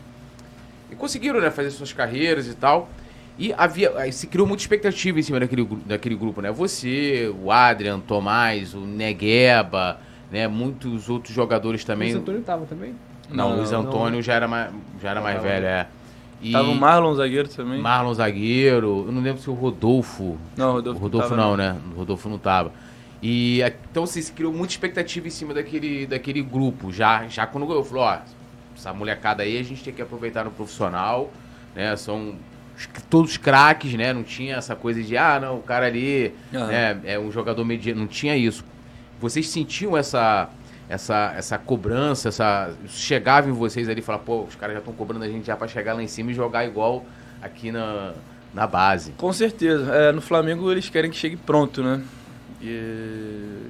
e 0.90 0.94
conseguiram 0.94 1.40
né, 1.40 1.50
fazer 1.50 1.70
suas 1.70 1.92
carreiras 1.92 2.46
e 2.46 2.54
tal. 2.54 2.88
E 3.38 3.54
havia, 3.56 3.92
aí 3.96 4.12
se 4.12 4.26
criou 4.26 4.46
muita 4.48 4.62
expectativa 4.62 5.18
em 5.18 5.22
cima 5.22 5.38
daquele, 5.38 5.64
daquele 5.86 6.16
grupo, 6.16 6.40
né? 6.40 6.50
Você, 6.50 7.32
o 7.40 7.52
Adrian, 7.52 8.00
Tomás, 8.00 8.74
o 8.74 8.80
Negueba, 8.80 10.00
né? 10.30 10.48
Muitos 10.48 11.08
outros 11.08 11.32
jogadores 11.32 11.84
também. 11.84 12.14
O 12.14 12.18
Antônio 12.18 12.40
tava 12.42 12.66
também? 12.66 12.94
Não, 13.30 13.46
o 13.46 13.50
Não, 13.50 13.56
Luiz 13.58 13.70
não. 13.70 13.80
Antônio 13.80 14.22
já 14.22 14.34
era 14.34 14.48
mais, 14.48 14.72
já 15.00 15.10
era 15.10 15.20
mais 15.20 15.40
velho, 15.40 15.66
é. 15.66 15.86
E 16.40 16.52
Tava 16.52 16.68
o 16.68 16.74
Marlon 16.74 17.14
zagueiro 17.14 17.48
também. 17.48 17.80
Marlon 17.80 18.14
zagueiro, 18.14 19.04
eu 19.06 19.12
não 19.12 19.20
lembro 19.22 19.40
se 19.42 19.50
o 19.50 19.54
Rodolfo. 19.54 20.36
Não, 20.56 20.66
o 20.66 20.70
O 20.70 20.74
Rodolfo, 20.76 21.00
Rodolfo 21.00 21.28
tava, 21.30 21.40
não, 21.40 21.56
né? 21.56 21.76
O 21.92 21.98
Rodolfo 21.98 22.28
não 22.28 22.38
tava. 22.38 22.72
E 23.22 23.60
então 23.90 24.04
assim, 24.04 24.22
se 24.22 24.32
criou 24.32 24.52
muita 24.52 24.72
expectativa 24.72 25.26
em 25.26 25.30
cima 25.30 25.52
daquele, 25.52 26.06
daquele 26.06 26.42
grupo. 26.42 26.92
Já, 26.92 27.26
já 27.26 27.46
quando 27.46 27.66
ganhou, 27.66 27.84
falou, 27.84 28.04
ó, 28.04 28.18
essa 28.78 28.94
molecada 28.94 29.42
aí 29.42 29.58
a 29.58 29.62
gente 29.64 29.82
tem 29.82 29.92
que 29.92 30.00
aproveitar 30.00 30.44
no 30.44 30.50
profissional, 30.52 31.30
né? 31.74 31.94
São 31.96 32.36
os- 32.76 32.88
todos 33.10 33.36
craques, 33.36 33.92
né? 33.94 34.12
Não 34.12 34.22
tinha 34.22 34.54
essa 34.56 34.76
coisa 34.76 35.02
de, 35.02 35.16
ah, 35.16 35.38
não, 35.40 35.56
o 35.56 35.62
cara 35.62 35.86
ali 35.86 36.32
Ah. 36.54 36.66
né, 36.66 37.00
é 37.04 37.18
um 37.18 37.30
jogador 37.32 37.64
mediano. 37.64 38.00
Não 38.00 38.06
tinha 38.06 38.36
isso. 38.36 38.64
Vocês 39.20 39.48
sentiam 39.48 39.96
essa, 39.96 40.48
essa, 40.88 41.34
essa 41.36 41.58
cobrança, 41.58 42.28
essa. 42.28 42.70
Chegava 42.86 43.48
em 43.48 43.52
vocês 43.52 43.88
ali 43.88 43.98
e 43.98 44.02
falava, 44.02 44.22
pô, 44.24 44.42
os 44.44 44.54
caras 44.54 44.74
já 44.74 44.78
estão 44.78 44.94
cobrando 44.94 45.24
a 45.24 45.28
gente 45.28 45.44
já 45.46 45.56
pra 45.56 45.66
chegar 45.66 45.94
lá 45.94 46.02
em 46.02 46.06
cima 46.06 46.30
e 46.30 46.34
jogar 46.34 46.64
igual 46.64 47.04
aqui 47.42 47.72
na, 47.72 48.12
na 48.54 48.64
base. 48.66 49.10
Com 49.18 49.32
certeza. 49.32 49.92
É, 49.92 50.12
no 50.12 50.20
Flamengo 50.20 50.70
eles 50.70 50.88
querem 50.88 51.10
que 51.10 51.16
chegue 51.16 51.36
pronto, 51.36 51.82
né? 51.82 52.00
E 52.62 53.60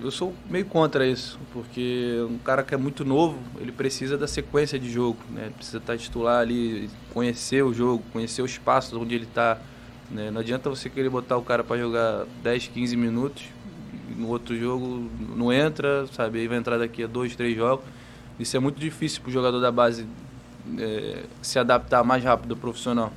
eu 0.00 0.10
sou 0.10 0.34
meio 0.48 0.64
contra 0.64 1.06
isso, 1.06 1.38
porque 1.52 2.24
um 2.30 2.38
cara 2.38 2.62
que 2.62 2.74
é 2.74 2.76
muito 2.76 3.04
novo, 3.04 3.38
ele 3.60 3.72
precisa 3.72 4.16
da 4.16 4.28
sequência 4.28 4.78
de 4.78 4.90
jogo, 4.90 5.18
né? 5.30 5.46
Ele 5.46 5.54
precisa 5.54 5.78
estar 5.78 5.98
titular 5.98 6.40
ali, 6.40 6.88
conhecer 7.12 7.64
o 7.64 7.74
jogo, 7.74 8.02
conhecer 8.12 8.42
o 8.42 8.46
espaço 8.46 8.98
onde 9.00 9.14
ele 9.14 9.24
está. 9.24 9.58
Né? 10.10 10.30
Não 10.30 10.40
adianta 10.40 10.70
você 10.70 10.88
querer 10.88 11.10
botar 11.10 11.36
o 11.36 11.42
cara 11.42 11.64
para 11.64 11.78
jogar 11.78 12.26
10, 12.42 12.68
15 12.68 12.96
minutos, 12.96 13.44
no 14.16 14.28
outro 14.28 14.56
jogo 14.56 15.08
não 15.36 15.52
entra, 15.52 16.06
sabe? 16.08 16.40
Aí 16.40 16.48
vai 16.48 16.58
entrar 16.58 16.78
daqui 16.78 17.02
a 17.02 17.06
dois, 17.06 17.34
três 17.34 17.56
jogos. 17.56 17.84
Isso 18.38 18.56
é 18.56 18.60
muito 18.60 18.78
difícil 18.78 19.20
para 19.20 19.30
o 19.30 19.32
jogador 19.32 19.60
da 19.60 19.72
base 19.72 20.06
é, 20.78 21.24
se 21.42 21.58
adaptar 21.58 22.04
mais 22.04 22.22
rápido 22.22 22.52
ao 22.52 22.56
profissional. 22.56 23.12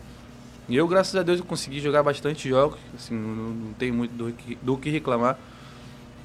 E 0.67 0.76
eu, 0.76 0.88
graças 0.88 1.15
a 1.15 1.22
Deus, 1.22 1.39
eu 1.39 1.46
consegui 1.46 1.80
jogar 1.80 2.02
bastante 2.02 2.48
jogos, 2.48 2.80
assim, 2.96 3.13
não, 3.13 3.76
não 3.80 3.94
muito 3.94 4.12
do 4.13 4.32
que, 4.32 4.58
do 4.62 4.78
que 4.78 4.89
reclamar. 4.89 5.38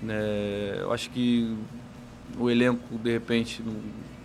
Né? 0.03 0.79
eu 0.81 0.93
acho 0.93 1.11
que 1.11 1.55
o 2.39 2.51
elenco, 2.51 2.81
de 2.99 3.11
repente, 3.13 3.63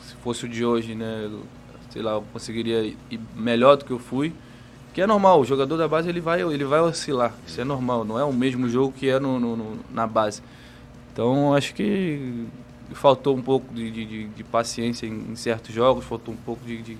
se 0.02 0.16
fosse 0.16 0.46
o 0.46 0.50
de 0.50 0.66
hoje, 0.66 0.96
né, 0.96 1.30
sei 1.90 2.02
lá, 2.02 2.14
eu 2.14 2.24
conseguiria 2.34 2.84
ir 3.10 3.20
melhor 3.36 3.78
do 3.78 3.86
que 3.86 3.92
eu 3.92 4.00
fui. 4.00 4.34
Que 4.94 5.02
é 5.02 5.08
normal, 5.08 5.40
o 5.40 5.46
jogador 5.46 5.78
da 5.78 5.88
base 5.88 6.10
ele 6.10 6.20
vai, 6.20 6.42
ele 6.42 6.66
vai 6.66 6.82
oscilar, 6.82 7.34
isso 7.48 7.62
é 7.62 7.64
normal, 7.64 8.04
não 8.04 8.20
é 8.20 8.26
o 8.26 8.34
mesmo 8.34 8.68
jogo 8.68 8.92
que 8.92 9.08
é 9.08 9.20
no, 9.20 9.40
no- 9.40 9.80
na 9.90 10.06
base. 10.06 10.42
Então 11.14 11.54
acho 11.54 11.74
que 11.74 12.46
faltou 12.94 13.36
um 13.38 13.42
pouco 13.42 13.74
de, 13.74 13.90
de- 13.90 14.26
de- 14.28 14.44
paciência 14.44 15.06
em, 15.06 15.28
em 15.32 15.36
certos 15.38 15.74
jogos, 15.74 16.04
faltou 16.04 16.34
um 16.34 16.38
pouco 16.38 16.66
de- 16.66 16.82
de 16.82 16.98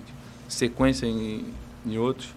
sequência 0.48 1.06
em, 1.06 1.44
em 1.86 1.98
outros. 1.98 2.30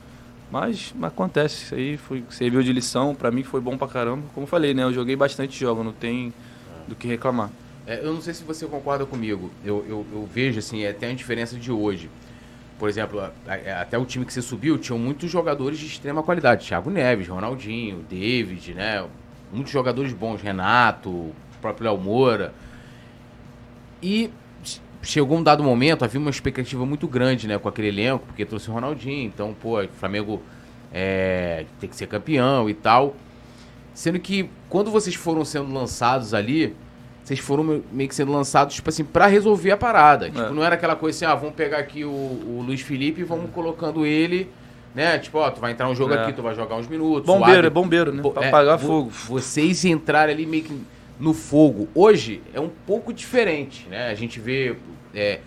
Mas 0.55 0.95
acontece, 1.03 1.65
isso 1.65 1.75
aí 1.75 1.97
foi, 1.97 2.23
serviu 2.31 2.63
de 2.63 2.73
lição, 2.73 3.13
pra 3.13 3.29
mim 3.29 3.43
foi 3.43 3.61
bom 3.61 3.77
pra 3.77 3.89
caramba. 3.89 4.23
Como 4.33 4.45
eu 4.45 4.49
falei, 4.49 4.73
né? 4.73 4.85
Eu 4.85 4.93
joguei 4.93 5.17
bastante 5.17 5.59
jogos, 5.59 5.85
não 5.85 5.91
tem 5.93 6.33
do 6.87 6.95
que 6.95 7.09
reclamar. 7.09 7.51
É, 7.85 7.99
eu 8.07 8.15
não 8.15 8.21
sei 8.23 8.33
se 8.35 8.45
você 8.45 8.65
concorda 8.65 9.05
comigo. 9.05 9.51
Eu, 9.65 9.85
eu, 9.89 10.07
eu 10.13 10.29
vejo, 10.33 10.61
assim, 10.61 10.85
é 10.85 10.91
até 10.91 11.11
a 11.11 11.13
diferença 11.13 11.57
de 11.57 11.73
hoje. 11.73 12.09
Por 12.79 12.89
exemplo, 12.89 13.19
a- 13.21 13.81
até 13.81 13.99
o 13.99 14.05
time 14.05 14.25
que 14.25 14.33
você 14.33 14.41
subiu, 14.41 14.79
tinham 14.79 14.97
muitos 14.97 15.29
jogadores 15.29 15.77
de 15.77 15.87
extrema 15.87 16.23
qualidade. 16.23 16.69
Thiago 16.69 16.89
Neves, 16.89 17.27
Ronaldinho, 17.27 18.05
David, 18.09 18.75
né? 18.75 19.05
Muitos 19.53 19.73
jogadores 19.73 20.13
bons, 20.13 20.41
Renato, 20.41 21.11
o 21.11 21.35
próprio 21.61 21.87
Léo 21.91 21.99
Moura. 22.01 22.55
E 24.01 24.31
chegou 25.05 25.39
um 25.39 25.43
dado 25.43 25.63
momento, 25.63 26.05
havia 26.05 26.21
uma 26.21 26.31
expectativa 26.31 26.85
muito 26.85 27.07
grande, 27.07 27.47
né, 27.47 27.59
com 27.59 27.69
aquele 27.69 27.89
elenco, 27.89 28.25
porque 28.27 28.45
trouxe 28.45 28.71
o 28.71 28.73
Ronaldinho, 28.73 29.27
então, 29.27 29.55
pô, 29.61 29.81
o 29.81 29.89
Flamengo 29.89 30.43
é, 30.93 31.65
tem 31.81 31.89
que 31.89 31.97
ser 31.97 32.07
campeão 32.07 32.69
e 32.69 32.75
tal. 32.75 33.15
Sendo 33.93 34.19
que 34.19 34.49
quando 34.69 34.91
vocês 34.91 35.15
foram 35.15 35.45
sendo 35.45 35.73
lançados 35.73 36.35
ali, 36.35 36.75
vocês 37.23 37.39
foram 37.39 37.63
me- 37.65 37.83
meio 37.93 38.09
que 38.09 38.15
sendo 38.15 38.33
lançados, 38.33 38.75
tipo 38.75 38.89
assim, 38.89 39.05
pra 39.05 39.27
resolver 39.27 39.71
a 39.71 39.77
parada. 39.77 40.27
Tipo, 40.27 40.41
É. 40.41 40.51
não 40.51 40.65
era 40.65 40.75
aquela 40.75 40.97
coisa 40.97 41.17
assim, 41.17 41.25
ah, 41.33 41.35
vamos 41.35 41.55
pegar 41.55 41.79
aqui 41.79 42.05
o, 42.05 42.09
o 42.11 42.63
Luiz 42.67 42.81
Felipe 42.81 43.21
e 43.21 43.25
vamos 43.25 43.51
colocando 43.53 44.05
ele, 44.05 44.51
né? 44.95 45.19
Tipo, 45.19 45.39
ó, 45.39 45.51
tu 45.51 45.61
vai 45.61 45.73
entrar 45.73 45.89
um 45.89 45.95
jogo 45.95 46.13
É. 46.15 46.23
aqui, 46.23 46.33
tu 46.33 46.43
vai 46.43 46.55
jogar 46.55 46.77
uns 46.77 46.87
minutos. 46.89 47.25
Bombeiro, 47.27 47.53
Adri- 47.59 47.67
é 47.67 47.71
bombeiro, 47.71 48.13
né? 48.13 48.21
Pô, 48.23 48.31
Pra 48.31 48.45
é, 48.45 48.49
apagar 48.49 48.79
fogo. 48.79 49.11
Vocês 49.11 49.85
entrarem 49.85 50.35
ali 50.35 50.45
meio 50.47 50.65
que 50.65 50.81
no 51.19 51.33
fogo. 51.35 51.89
Hoje 51.95 52.43
é 52.53 52.61
um 52.61 52.71
pouco 52.87 53.13
diferente, 53.13 53.87
né? 53.89 54.09
A 54.09 54.15
gente 54.15 54.41
vê. 54.41 54.77
é, 55.15 55.41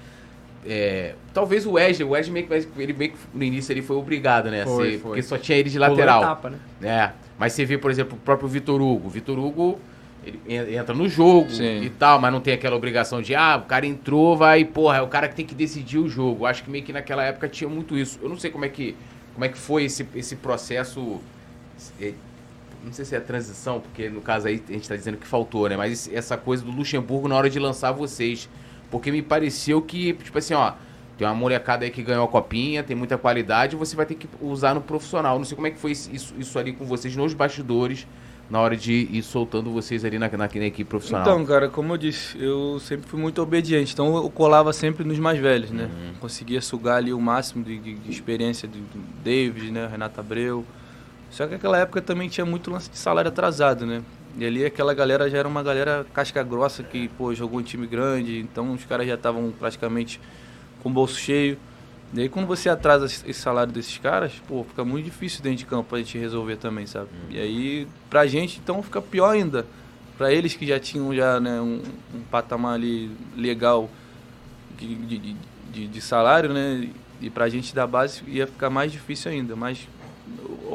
é, 0.66 1.14
talvez 1.34 1.66
o 1.66 1.74
Wesley, 1.74 2.06
o 2.08 2.12
Wesley 2.12 2.34
meio 2.34 2.48
que, 2.48 2.82
ele 2.82 2.94
meio 2.94 3.12
que 3.12 3.18
no 3.34 3.44
início 3.44 3.72
ele 3.72 3.82
foi 3.82 3.96
obrigado, 3.96 4.50
né? 4.50 4.64
Foi, 4.66 4.92
ser- 4.94 4.98
foi. 5.00 5.10
Porque 5.12 5.22
só 5.24 5.38
tinha 5.38 5.58
ele 5.58 5.70
de 5.70 5.78
lateral. 5.80 6.22
etapa, 6.22 6.50
né? 6.50 6.58
É, 6.82 7.12
mas 7.38 7.54
você 7.54 7.64
vê, 7.66 7.78
por 7.78 7.92
exemplo, 7.92 8.18
o 8.18 8.22
próprio 8.22 8.48
Vitor 8.50 8.82
Hugo. 8.82 9.08
Vitor 9.10 9.38
Hugo 9.40 9.80
ele 10.26 10.42
en- 10.48 10.74
entra 10.76 10.94
no 10.94 11.08
jogo 11.08 11.50
Sim. 11.52 11.84
e 11.84 11.90
tal, 11.90 12.20
mas 12.20 12.34
não 12.34 12.42
tem 12.42 12.54
aquela 12.54 12.76
obrigação 12.76 13.22
de, 13.22 13.34
ah, 13.34 13.62
o 13.64 13.66
cara 13.68 13.86
entrou, 13.86 14.36
vai, 14.36 14.66
porra, 14.66 14.98
é 14.98 15.02
o 15.02 15.08
cara 15.08 15.30
que 15.30 15.36
tem 15.36 15.46
que 15.46 15.56
decidir 15.56 16.00
o 16.00 16.10
jogo. 16.10 16.46
Acho 16.46 16.64
que 16.64 16.70
meio 16.70 16.84
que 16.84 16.92
naquela 16.92 17.24
época 17.24 17.48
tinha 17.48 17.70
muito 17.70 17.98
isso. 17.98 18.20
Eu 18.22 18.28
não 18.28 18.38
sei 18.38 18.52
como 18.52 18.66
é 18.66 18.70
que, 18.70 18.94
como 19.34 19.46
é 19.46 19.50
que 19.50 19.58
foi 19.58 19.84
esse, 19.86 20.06
esse 20.16 20.36
processo. 20.36 21.22
Não 22.88 22.94
sei 22.94 23.06
se 23.06 23.16
é 23.16 23.20
transição, 23.20 23.80
porque 23.80 24.10
no 24.10 24.22
caso 24.22 24.48
aí 24.48 24.62
a 24.68 24.72
gente 24.74 24.88
tá 24.90 24.96
dizendo 24.96 25.18
que 25.18 25.28
faltou, 25.28 25.70
né? 25.70 25.78
Mas 25.78 26.10
essa 26.12 26.36
coisa 26.36 26.64
do 26.66 26.72
Luxemburgo 26.72 27.28
na 27.28 27.36
hora 27.36 27.50
de 27.50 27.60
lançar 27.60 27.92
vocês. 27.92 28.50
Porque 28.90 29.12
me 29.12 29.22
pareceu 29.22 29.82
que, 29.82 30.14
tipo 30.14 30.38
assim, 30.38 30.54
ó, 30.54 30.72
tem 31.18 31.28
uma 31.28 31.34
molecada 31.36 31.84
aí 31.84 31.92
que 31.92 32.02
ganhou 32.02 32.24
a 32.24 32.28
copinha, 32.28 32.82
tem 32.84 32.96
muita 32.96 33.18
qualidade, 33.18 33.76
você 33.76 33.96
vai 33.96 34.06
ter 34.06 34.16
que 34.16 34.28
usar 34.42 34.74
no 34.74 34.82
profissional. 34.82 35.38
Não 35.38 35.44
sei 35.46 35.56
como 35.56 35.68
é 35.68 35.72
que 35.72 35.78
foi 35.78 35.92
isso, 35.92 36.34
isso 36.40 36.58
ali 36.58 36.72
com 36.72 36.86
vocês 36.86 37.14
nos 37.16 37.34
bastidores, 37.34 38.08
na 38.50 38.62
hora 38.62 38.78
de 38.78 38.94
ir 39.12 39.22
soltando 39.24 39.70
vocês 39.72 40.06
ali 40.06 40.18
na, 40.18 40.30
na, 40.30 40.38
na 40.38 40.46
equipe 40.46 40.86
profissional. 40.90 41.24
Então, 41.28 41.46
cara, 41.46 41.68
como 41.68 41.92
eu 41.92 41.98
disse, 41.98 42.42
eu 42.42 42.80
sempre 42.80 43.10
fui 43.10 43.20
muito 43.20 43.42
obediente, 43.42 43.92
então 43.92 44.16
eu 44.16 44.30
colava 44.30 44.72
sempre 44.72 45.04
nos 45.04 45.20
mais 45.20 45.38
velhos, 45.38 45.70
né? 45.70 45.84
Uhum. 45.94 46.14
Conseguia 46.22 46.62
sugar 46.62 46.96
ali 46.96 47.12
o 47.12 47.20
máximo 47.20 47.62
de, 47.62 47.78
de- 47.78 47.96
de 47.96 48.10
experiência 48.10 48.66
do, 48.66 48.78
do 48.78 49.00
David, 49.22 49.70
né? 49.72 49.86
Renato 49.92 50.18
Abreu. 50.22 50.64
Só 51.30 51.46
que 51.46 51.54
naquela 51.54 51.78
época 51.78 52.02
também 52.02 52.30
tinha 52.30 52.46
muito 52.46 52.72
lance 52.72 52.90
de 52.90 52.98
salário 52.98 53.30
atrasado, 53.30 53.86
né? 53.86 54.02
E 54.38 54.46
ali 54.46 54.64
aquela 54.66 54.94
galera 54.94 55.30
já 55.30 55.38
era 55.40 55.48
uma 55.48 55.64
galera 55.64 56.06
casca 56.14 56.42
grossa 56.44 56.84
que, 56.84 57.08
pô, 57.10 57.34
jogou 57.34 57.60
em 57.60 57.64
time 57.64 57.88
grande, 57.88 58.40
então 58.40 58.72
os 58.74 58.86
caras 58.86 59.08
já 59.08 59.16
estavam 59.16 59.52
praticamente 59.58 60.20
com 60.82 60.90
o 60.90 60.92
bolso 60.92 61.16
cheio. 61.20 61.58
E 62.14 62.22
aí 62.22 62.30
quando 62.30 62.46
você 62.48 62.70
atrasa 62.70 63.06
esse 63.06 63.34
salário 63.34 63.74
desses 63.74 63.98
caras, 63.98 64.32
pô, 64.48 64.64
fica 64.64 64.86
muito 64.86 65.06
difícil 65.06 65.42
dentro 65.44 65.58
de 65.60 65.66
campo 65.66 65.94
a 65.96 65.98
gente 66.00 66.18
resolver 66.18 66.56
também, 66.58 66.86
sabe? 66.86 67.08
E 67.30 67.40
aí, 67.40 67.88
pra 68.10 68.26
gente, 68.28 68.60
então 68.64 68.82
fica 68.82 69.02
pior 69.02 69.32
ainda. 69.32 69.66
Pra 70.18 70.32
eles 70.32 70.56
que 70.56 70.66
já 70.66 70.80
tinham 70.80 71.14
já, 71.14 71.40
né, 71.40 71.60
um, 71.60 71.82
um 72.16 72.22
patamar 72.32 72.76
ali 72.76 73.12
legal 73.36 73.90
de, 74.78 74.96
de, 74.96 75.18
de- 75.18 75.36
de- 75.74 75.88
de 75.88 76.02
salário, 76.02 76.54
né? 76.54 76.90
E 77.22 77.30
pra 77.30 77.50
gente 77.50 77.74
da 77.76 77.86
base 77.86 78.22
ia 78.28 78.48
ficar 78.48 78.70
mais 78.70 78.92
difícil 78.92 79.32
ainda. 79.32 79.56
Mas 79.56 79.88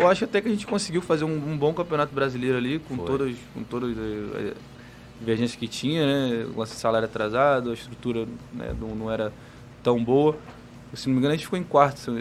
eu 0.00 0.08
acho 0.08 0.24
até 0.24 0.40
que 0.40 0.48
a 0.48 0.50
gente 0.50 0.66
conseguiu 0.66 1.02
fazer 1.02 1.24
um, 1.24 1.34
um 1.34 1.56
bom 1.56 1.72
campeonato 1.72 2.14
brasileiro 2.14 2.56
ali, 2.56 2.78
com 2.78 2.96
Foi. 2.96 3.06
todas, 3.06 3.36
com 3.54 3.62
todas 3.62 3.96
eh, 3.96 4.48
as 4.50 4.54
divergências 5.20 5.56
que 5.56 5.68
tinha, 5.68 6.04
né? 6.06 6.46
O 6.56 6.66
salário 6.66 7.06
atrasado, 7.06 7.70
a 7.70 7.74
estrutura 7.74 8.26
né, 8.52 8.74
não, 8.80 8.94
não 8.94 9.10
era 9.10 9.32
tão 9.82 10.02
boa. 10.02 10.36
Se 10.94 11.08
não 11.08 11.14
me 11.14 11.18
engano, 11.20 11.34
a 11.34 11.36
gente 11.36 11.46
ficou 11.46 11.58
em 11.58 11.62
quarto. 11.64 12.12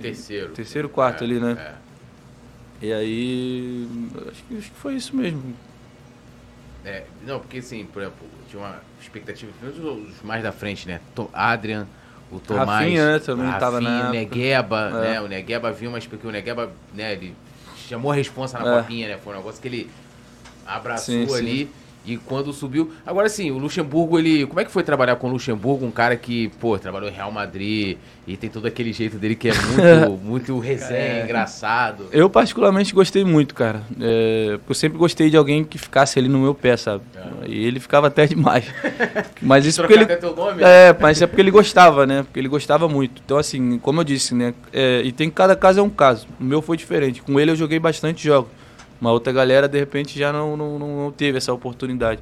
Terceiro. 0.00 0.50
Terceiro, 0.52 0.88
quarto 0.88 1.22
É, 1.22 1.26
ali, 1.26 1.40
né? 1.40 1.56
é. 1.58 2.86
E 2.86 2.92
aí, 2.92 3.88
acho 4.30 4.44
que, 4.44 4.58
acho 4.58 4.70
que 4.70 4.76
foi 4.76 4.94
isso 4.94 5.14
mesmo. 5.14 5.54
É, 6.84 7.04
não, 7.24 7.38
porque 7.38 7.58
assim, 7.58 7.84
por 7.84 8.02
exemplo, 8.02 8.26
tinha 8.48 8.60
uma 8.60 8.80
expectativa, 9.00 9.52
principalmente 9.60 10.08
os 10.10 10.22
mais 10.22 10.42
da 10.42 10.50
frente, 10.50 10.88
né? 10.88 11.00
Adrian, 11.32 11.86
o 12.32 12.40
Tomás. 12.40 12.68
Rafinha, 12.68 13.12
né, 13.12 13.18
também 13.18 13.44
Rafinha, 13.46 13.60
tava 13.60 13.80
na 13.80 14.08
o. 14.08 14.12
Negueba, 14.12 14.88
É. 14.88 15.00
né? 15.12 15.20
O 15.20 15.28
Negueba 15.28 15.70
viu, 15.70 15.90
mas 15.90 16.06
porque 16.06 16.26
o 16.26 16.30
Negueba, 16.30 16.70
né, 16.94 17.12
ele 17.12 17.34
chamou 17.88 18.10
a 18.10 18.14
responsa 18.14 18.58
na 18.58 18.76
É. 18.78 18.80
copinha, 18.80 19.08
né? 19.08 19.18
Foi 19.22 19.34
um 19.34 19.36
negócio 19.36 19.60
que 19.60 19.68
ele 19.68 19.90
abraçou 20.66 21.14
Sim, 21.14 21.26
sim. 21.26 21.68
E 22.04 22.16
quando 22.16 22.52
subiu. 22.52 22.92
Agora 23.06 23.28
sim, 23.28 23.50
o 23.50 23.58
Luxemburgo, 23.58 24.18
ele. 24.18 24.46
Como 24.46 24.60
é 24.60 24.64
que 24.64 24.72
foi 24.72 24.82
trabalhar 24.82 25.16
com 25.16 25.28
o 25.28 25.30
Luxemburgo? 25.30 25.86
Um 25.86 25.90
cara 25.90 26.16
que, 26.16 26.48
pô, 26.60 26.78
trabalhou 26.78 27.08
em 27.08 27.12
Real 27.12 27.30
Madrid 27.30 27.96
e 28.26 28.36
tem 28.36 28.50
todo 28.50 28.66
aquele 28.66 28.92
jeito 28.92 29.18
dele 29.18 29.34
que 29.36 29.48
é 29.48 29.52
muito, 29.54 30.18
muito 30.22 30.58
resenha, 30.58 31.24
engraçado. 31.24 32.06
Eu 32.10 32.28
particularmente 32.28 32.92
gostei 32.94 33.24
muito, 33.24 33.54
cara. 33.54 33.82
É, 34.00 34.56
porque 34.58 34.70
eu 34.70 34.74
sempre 34.74 34.98
gostei 34.98 35.30
de 35.30 35.36
alguém 35.36 35.64
que 35.64 35.78
ficasse 35.78 36.18
ali 36.18 36.28
no 36.28 36.38
meu 36.38 36.54
pé, 36.54 36.76
sabe? 36.76 37.04
É. 37.14 37.48
E 37.48 37.64
ele 37.64 37.78
ficava 37.78 38.08
até 38.08 38.26
demais. 38.26 38.64
Mas 39.40 39.64
isso 39.64 39.80
porque 39.80 39.94
ele. 39.94 40.04
até 40.04 40.16
teu 40.16 40.34
nome? 40.34 40.62
É, 40.62 40.96
mas 41.00 41.20
é 41.20 41.26
porque 41.26 41.40
ele 41.40 41.50
gostava, 41.50 42.06
né? 42.06 42.22
Porque 42.22 42.38
ele 42.38 42.48
gostava 42.48 42.88
muito. 42.88 43.20
Então, 43.24 43.36
assim, 43.36 43.78
como 43.78 44.00
eu 44.00 44.04
disse, 44.04 44.34
né? 44.34 44.54
é, 44.72 45.02
e 45.04 45.12
tem 45.12 45.30
cada 45.30 45.54
caso 45.54 45.80
é 45.80 45.82
um 45.82 45.90
caso. 45.90 46.26
O 46.40 46.44
meu 46.44 46.62
foi 46.62 46.76
diferente. 46.76 47.22
Com 47.22 47.38
ele 47.38 47.50
eu 47.50 47.56
joguei 47.56 47.78
bastante 47.78 48.24
jogos. 48.24 48.50
Uma 49.02 49.10
outra 49.10 49.32
galera, 49.32 49.66
de 49.68 49.76
repente, 49.76 50.16
já 50.16 50.32
não, 50.32 50.56
não, 50.56 50.78
não, 50.78 51.10
teve 51.10 51.36
essa 51.36 51.52
oportunidade. 51.52 52.20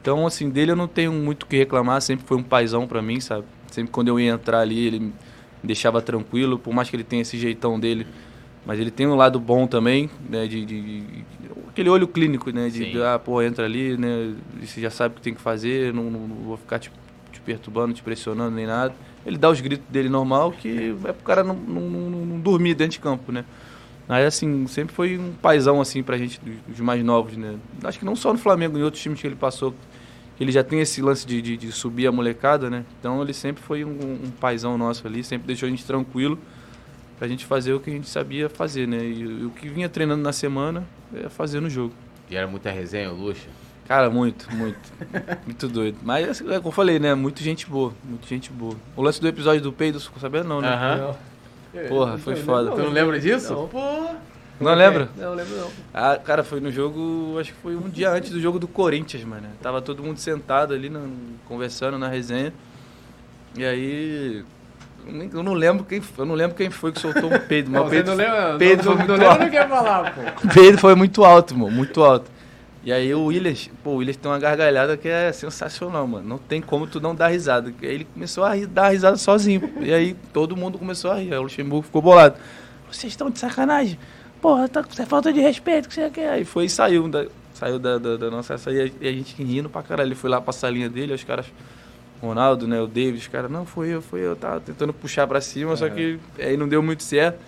Então, 0.00 0.26
assim, 0.26 0.48
dele 0.48 0.70
eu 0.72 0.76
não 0.76 0.88
tenho 0.88 1.12
muito 1.12 1.42
o 1.42 1.46
que 1.46 1.54
reclamar. 1.58 2.00
Sempre 2.00 2.24
foi 2.26 2.38
um 2.38 2.42
paizão 2.42 2.86
pra 2.86 3.02
mim, 3.02 3.20
sabe? 3.20 3.44
Sempre 3.70 3.92
quando 3.92 4.08
eu 4.08 4.18
ia 4.18 4.32
entrar 4.32 4.60
ali, 4.60 4.86
ele 4.86 5.00
me 5.00 5.12
deixava 5.62 6.00
tranquilo. 6.00 6.58
Por 6.58 6.72
mais 6.72 6.88
que 6.88 6.96
ele 6.96 7.04
tenha 7.04 7.20
esse 7.20 7.36
jeitão 7.36 7.78
dele. 7.78 8.06
Mas 8.64 8.80
ele 8.80 8.90
tem 8.90 9.06
um 9.06 9.14
lado 9.14 9.38
bom 9.38 9.66
também, 9.66 10.08
né? 10.26 10.46
De, 10.46 10.64
de- 10.64 10.80
de- 10.80 11.24
aquele 11.68 11.90
olho 11.90 12.08
clínico, 12.08 12.50
né? 12.50 12.70
De, 12.70 12.90
de, 12.92 13.02
ah, 13.02 13.18
pô, 13.18 13.42
entra 13.42 13.66
ali, 13.66 13.94
né? 13.98 14.32
Você 14.62 14.80
já 14.80 14.88
sabe 14.88 15.12
o 15.12 15.16
que 15.16 15.22
tem 15.22 15.34
que 15.34 15.42
fazer. 15.42 15.92
Não, 15.92 16.04
não- 16.04 16.26
não 16.26 16.36
vou 16.36 16.56
ficar 16.56 16.78
te, 16.78 16.90
te 17.32 17.40
perturbando, 17.42 17.92
te 17.92 18.02
pressionando 18.02 18.56
nem 18.56 18.66
nada. 18.66 18.94
Ele 19.26 19.36
dá 19.36 19.50
os 19.50 19.60
gritos 19.60 19.84
dele 19.90 20.08
normal, 20.08 20.52
que 20.52 20.94
é 21.04 21.12
pro 21.12 21.22
cara 21.24 21.44
não, 21.44 21.54
não- 21.54 21.80
não 22.24 22.40
dormir 22.40 22.72
dentro 22.74 22.92
de 22.92 23.00
campo, 23.00 23.30
né? 23.30 23.44
Mas 24.06 24.26
assim, 24.26 24.66
sempre 24.66 24.94
foi 24.94 25.18
um 25.18 25.32
paizão 25.32 25.80
assim 25.80 26.02
pra 26.02 26.18
gente, 26.18 26.40
dos, 26.40 26.54
dos 26.68 26.80
mais 26.80 27.02
novos, 27.02 27.36
né? 27.36 27.56
Acho 27.82 27.98
que 27.98 28.04
não 28.04 28.14
só 28.14 28.32
no 28.32 28.38
Flamengo, 28.38 28.78
em 28.78 28.82
outros 28.82 29.02
times 29.02 29.20
que 29.20 29.26
ele 29.26 29.36
passou, 29.36 29.74
ele 30.38 30.52
já 30.52 30.62
tem 30.62 30.80
esse 30.80 31.00
lance 31.00 31.26
de, 31.26 31.40
de, 31.40 31.56
de 31.56 31.72
subir 31.72 32.06
a 32.06 32.12
molecada, 32.12 32.68
né? 32.68 32.84
Então 32.98 33.22
ele 33.22 33.32
sempre 33.32 33.62
foi 33.62 33.84
um, 33.84 33.90
um 34.24 34.30
paizão 34.30 34.76
nosso 34.76 35.06
ali, 35.06 35.24
sempre 35.24 35.46
deixou 35.46 35.66
a 35.66 35.70
gente 35.70 35.84
tranquilo 35.84 36.38
pra 37.18 37.28
gente 37.28 37.46
fazer 37.46 37.72
o 37.72 37.80
que 37.80 37.90
a 37.90 37.92
gente 37.92 38.08
sabia 38.08 38.48
fazer, 38.48 38.86
né? 38.86 38.98
E, 38.98 39.46
o 39.46 39.50
que 39.50 39.68
vinha 39.68 39.88
treinando 39.88 40.22
na 40.22 40.32
semana 40.32 40.84
é 41.14 41.28
fazer 41.28 41.60
no 41.60 41.70
jogo. 41.70 41.94
E 42.28 42.36
era 42.36 42.46
muita 42.46 42.70
resenha, 42.70 43.10
o 43.10 43.14
Luxa. 43.14 43.48
Cara, 43.86 44.10
muito, 44.10 44.52
muito. 44.54 44.92
muito 45.44 45.68
doido. 45.68 45.98
Mas 46.02 46.40
é 46.40 46.56
como 46.56 46.68
eu 46.68 46.72
falei, 46.72 46.98
né? 46.98 47.14
Muito 47.14 47.42
gente 47.42 47.66
boa, 47.66 47.92
muito 48.02 48.26
gente 48.26 48.50
boa. 48.50 48.74
O 48.96 49.02
lance 49.02 49.20
do 49.20 49.28
episódio 49.28 49.60
do 49.60 49.72
peido, 49.72 50.00
você 50.00 50.06
ficou 50.06 50.20
sabendo 50.20 50.48
não, 50.48 50.60
né? 50.60 50.68
Aham. 50.68 51.14
Porra, 51.88 52.18
foi 52.18 52.36
foda. 52.36 52.70
Tu 52.70 52.78
não 52.82 52.90
lembra 52.90 53.18
disso? 53.20 53.52
Não. 53.52 53.68
Pô. 53.68 54.06
Não 54.60 54.72
lembra? 54.74 55.08
Não, 55.16 55.34
lembro 55.34 55.56
não. 55.56 55.68
Ah, 55.92 56.16
cara, 56.16 56.44
foi 56.44 56.60
no 56.60 56.70
jogo, 56.70 57.36
acho 57.40 57.52
que 57.52 57.58
foi 57.60 57.74
um 57.74 57.88
dia 57.88 58.10
antes 58.10 58.30
do 58.30 58.40
jogo 58.40 58.58
do 58.58 58.68
Corinthians, 58.68 59.24
mano. 59.24 59.48
Tava 59.60 59.82
todo 59.82 60.02
mundo 60.02 60.18
sentado 60.18 60.72
ali, 60.72 60.88
no- 60.88 61.10
conversando 61.46 61.98
na 61.98 62.06
resenha. 62.08 62.52
E 63.56 63.64
aí. 63.64 64.44
eu 65.32 65.42
não 65.42 65.54
lembro 65.54 65.84
quem, 65.84 66.00
eu 66.16 66.24
não 66.24 66.34
lembro 66.36 66.56
quem 66.56 66.70
foi 66.70 66.92
que 66.92 67.00
soltou 67.00 67.32
um 67.32 67.38
peido, 67.40 67.68
mas 67.70 67.80
Não, 67.80 67.86
o 67.86 67.90
você 67.90 67.94
peido, 67.96 68.10
não 68.10 68.16
lembra? 68.16 68.56
peido 68.58 68.84
não, 68.84 68.84
foi 68.84 68.94
não, 68.94 68.98
não 68.98 69.06
muito 69.06 69.10
lembra, 69.12 69.28
alto. 69.28 69.42
não 69.42 69.50
quer 69.50 69.68
falar, 69.68 70.14
pô. 70.14 70.20
o 70.48 70.54
peido 70.54 70.78
foi 70.78 70.94
muito 70.94 71.24
alto, 71.24 71.54
mano, 71.58 71.70
muito 71.72 72.02
alto. 72.02 72.30
E 72.84 72.92
aí 72.92 73.14
o 73.14 73.24
Williams, 73.24 73.70
pô, 73.82 73.92
o 73.92 73.96
Williams 73.96 74.18
tem 74.18 74.30
uma 74.30 74.38
gargalhada 74.38 74.94
que 74.94 75.08
é 75.08 75.32
sensacional, 75.32 76.06
mano. 76.06 76.28
Não 76.28 76.38
tem 76.38 76.60
como 76.60 76.86
tu 76.86 77.00
não 77.00 77.14
dar 77.14 77.28
risada. 77.28 77.72
Aí 77.80 77.88
ele 77.88 78.04
começou 78.04 78.44
a 78.44 78.54
rir, 78.54 78.66
dar 78.66 78.90
risada 78.90 79.16
sozinho. 79.16 79.72
E 79.80 79.92
aí 79.92 80.14
todo 80.34 80.54
mundo 80.54 80.78
começou 80.78 81.10
a 81.10 81.14
rir. 81.14 81.32
Aí 81.32 81.38
o 81.38 81.42
Luxemburgo 81.42 81.86
ficou 81.86 82.02
bolado. 82.02 82.36
Vocês 82.90 83.10
estão 83.10 83.30
de 83.30 83.38
sacanagem? 83.38 83.98
Porra, 84.40 84.68
tá, 84.68 84.84
é 84.98 85.06
falta 85.06 85.32
de 85.32 85.40
respeito 85.40 85.88
que 85.88 85.94
você 85.94 86.10
quer. 86.10 86.28
Aí 86.28 86.44
foi 86.44 86.66
e 86.66 86.68
saiu 86.68 87.08
da, 87.08 87.26
saiu 87.54 87.78
da, 87.78 87.96
da, 87.96 88.16
da 88.18 88.30
nossa 88.30 88.58
saída 88.58 88.92
e 89.00 89.08
a 89.08 89.12
gente 89.12 89.42
rindo 89.42 89.70
pra 89.70 89.82
caralho. 89.82 90.08
Ele 90.08 90.14
foi 90.14 90.28
lá 90.28 90.38
pra 90.38 90.52
salinha 90.52 90.90
dele, 90.90 91.14
os 91.14 91.24
caras. 91.24 91.46
Ronaldo, 92.20 92.66
né? 92.66 92.80
O 92.80 92.86
David, 92.86 93.18
os 93.18 93.28
caras, 93.28 93.50
não, 93.50 93.66
foi 93.66 93.88
eu, 93.88 94.00
foi 94.00 94.20
eu, 94.20 94.34
tava 94.34 94.58
tentando 94.60 94.94
puxar 94.94 95.26
pra 95.26 95.42
cima, 95.42 95.76
só 95.76 95.88
que 95.90 96.18
aí 96.38 96.56
não 96.56 96.66
deu 96.66 96.82
muito 96.82 97.02
certo. 97.02 97.38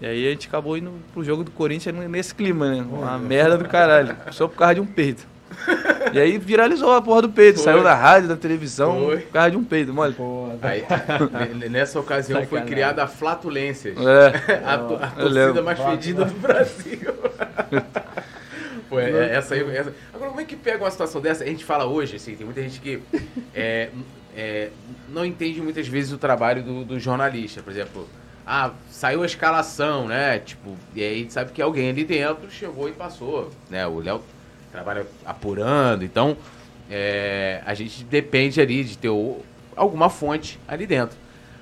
E 0.00 0.06
aí 0.06 0.26
a 0.26 0.30
gente 0.30 0.48
acabou 0.48 0.76
indo 0.76 0.92
pro 1.12 1.22
jogo 1.22 1.44
do 1.44 1.50
Corinthians 1.50 1.94
nesse 2.08 2.34
clima, 2.34 2.70
né? 2.74 2.82
Uma 2.90 3.18
merda 3.18 3.58
do 3.58 3.68
caralho. 3.68 4.16
Só 4.32 4.48
por 4.48 4.56
causa 4.56 4.74
de 4.76 4.80
um 4.80 4.86
peito. 4.86 5.28
E 6.12 6.18
aí 6.18 6.38
viralizou 6.38 6.94
a 6.94 7.02
porra 7.02 7.22
do 7.22 7.28
peido. 7.28 7.56
Foi. 7.56 7.64
Saiu 7.64 7.82
na 7.82 7.94
rádio, 7.94 8.28
na 8.30 8.36
televisão, 8.36 8.98
Foi. 9.04 9.18
por 9.18 9.32
causa 9.32 9.50
de 9.50 9.56
um 9.58 9.64
peido, 9.64 9.92
mole. 9.92 10.14
Aí, 10.62 10.84
nessa 11.68 12.00
ocasião 12.00 12.38
foi 12.38 12.44
Sacanagem. 12.60 12.68
criada 12.74 13.04
a 13.04 13.06
Flatulências. 13.06 13.96
É. 13.98 14.62
a, 14.64 14.74
a 14.74 15.10
torcida 15.10 15.60
mais 15.62 15.78
fedida 15.78 16.24
do 16.24 16.34
Brasil. 16.38 17.00
Pô, 18.88 18.98
é- 18.98 19.34
essa 19.36 19.54
aí, 19.54 19.76
essa- 19.76 19.92
Agora, 20.14 20.30
como 20.30 20.40
é 20.40 20.44
que 20.44 20.56
pega 20.56 20.82
uma 20.82 20.90
situação 20.90 21.20
dessa? 21.20 21.44
A 21.44 21.46
gente 21.46 21.64
fala 21.64 21.84
hoje, 21.84 22.16
assim, 22.16 22.34
tem 22.34 22.44
muita 22.44 22.62
gente 22.62 22.80
que 22.80 23.00
é, 23.54 23.90
é, 24.36 24.70
não 25.08 25.24
entende 25.24 25.60
muitas 25.60 25.86
vezes 25.86 26.12
o 26.12 26.18
trabalho 26.18 26.62
do, 26.62 26.84
do 26.84 26.98
jornalista. 26.98 27.62
Por 27.62 27.70
exemplo, 27.72 28.08
ah, 28.46 28.72
saiu 28.90 29.22
a 29.22 29.26
escalação, 29.26 30.08
né? 30.08 30.38
Tipo, 30.38 30.76
e 30.94 31.02
aí 31.02 31.30
sabe 31.30 31.52
que 31.52 31.62
alguém 31.62 31.90
ali 31.90 32.04
dentro 32.04 32.50
chegou 32.50 32.88
e 32.88 32.92
passou, 32.92 33.50
né? 33.68 33.86
O 33.86 34.00
Léo 34.00 34.22
trabalha 34.72 35.06
apurando, 35.24 36.04
então 36.04 36.36
é, 36.90 37.62
a 37.64 37.74
gente 37.74 38.04
depende 38.04 38.60
ali 38.60 38.84
de 38.84 38.98
ter 38.98 39.10
alguma 39.76 40.10
fonte 40.10 40.58
ali 40.66 40.86
dentro. 40.86 41.16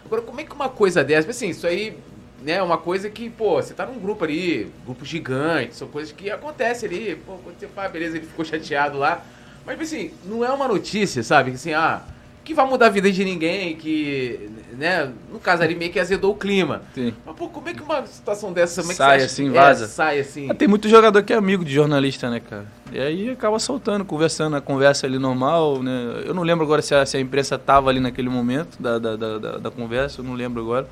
Agora, 0.05 0.23
como 0.23 0.41
é 0.41 0.45
que 0.45 0.53
uma 0.53 0.69
coisa 0.69 1.05
dessa, 1.05 1.31
assim, 1.31 1.51
isso 1.51 1.67
aí 1.67 1.97
né, 2.41 2.53
é 2.53 2.63
uma 2.63 2.79
coisa 2.79 3.11
que, 3.11 3.29
pô, 3.29 3.61
você 3.61 3.75
tá 3.75 3.85
num 3.85 3.99
grupo 3.99 4.25
ali, 4.25 4.73
grupo 4.85 5.05
gigante, 5.05 5.77
são 5.77 5.89
coisas 5.89 6.13
que 6.13 6.31
acontecem 6.31 6.89
ali, 6.89 7.17
pô, 7.17 7.37
quando 7.45 7.59
você 7.59 7.67
fala, 7.69 7.89
beleza, 7.89 8.17
ele 8.17 8.27
ficou 8.27 8.45
chateado 8.45 8.97
lá, 8.97 9.23
mas 9.67 9.81
assim, 9.81 10.13
não 10.25 10.45
é 10.45 10.51
uma 10.51 10.67
notícia, 10.67 11.23
sabe, 11.23 11.51
assim, 11.51 11.75
ah, 11.75 12.03
que 12.49 12.55
vai 12.55 12.67
mudar 12.67 12.87
a 12.87 12.89
vida 12.89 13.13
de 13.13 13.23
ninguém, 13.27 13.77
que, 13.77 14.49
né, 14.73 15.13
no 15.31 15.39
caso 15.39 15.63
ali 15.63 15.75
meio 15.75 15.93
que 15.93 16.01
azedou 16.01 16.33
o 16.33 16.35
clima. 16.35 16.81
Sim. 16.95 17.13
Mas, 17.27 17.37
pô, 17.37 17.47
como 17.51 17.69
é 17.69 17.75
que 17.75 17.83
uma 17.83 18.07
situação 18.07 18.55
dessa, 18.55 18.81
como 18.81 18.91
é 18.91 18.95
que 18.95 18.97
Sai 18.97 19.17
assim, 19.23 19.45
que- 19.49 19.51
vaza? 19.51 19.85
É, 19.85 19.89
sai 19.89 20.21
assim. 20.21 20.49
Ah, 20.51 20.55
Tem 20.55 20.67
muito 20.67 20.89
jogador 20.89 21.23
que 21.23 21.31
é 21.33 21.37
amigo 21.37 21.63
de 21.63 21.75
jornalista, 21.75 22.31
né, 22.31 22.41
cara? 22.41 22.65
E 22.91 22.99
aí 22.99 23.29
acaba 23.31 23.59
soltando, 23.59 24.03
conversando, 24.03 24.57
a 24.57 24.63
conversa 24.63 25.07
ali 25.07 25.19
normal, 25.19 25.83
né? 25.83 26.23
Eu 26.25 26.33
não 26.33 26.43
lembro 26.43 26.65
agora 26.65 26.81
se 26.81 26.95
a, 26.95 27.05
se 27.05 27.19
a 27.19 27.21
imprensa 27.21 27.59
tava 27.59 27.91
ali 27.91 28.01
naquele 28.01 28.31
momento 28.31 28.81
da, 28.81 28.99
da, 28.99 29.15
da, 29.15 29.39
da- 29.59 29.71
conversa, 29.71 30.21
eu 30.21 30.25
não 30.25 30.33
lembro 30.33 30.63
agora. 30.63 30.89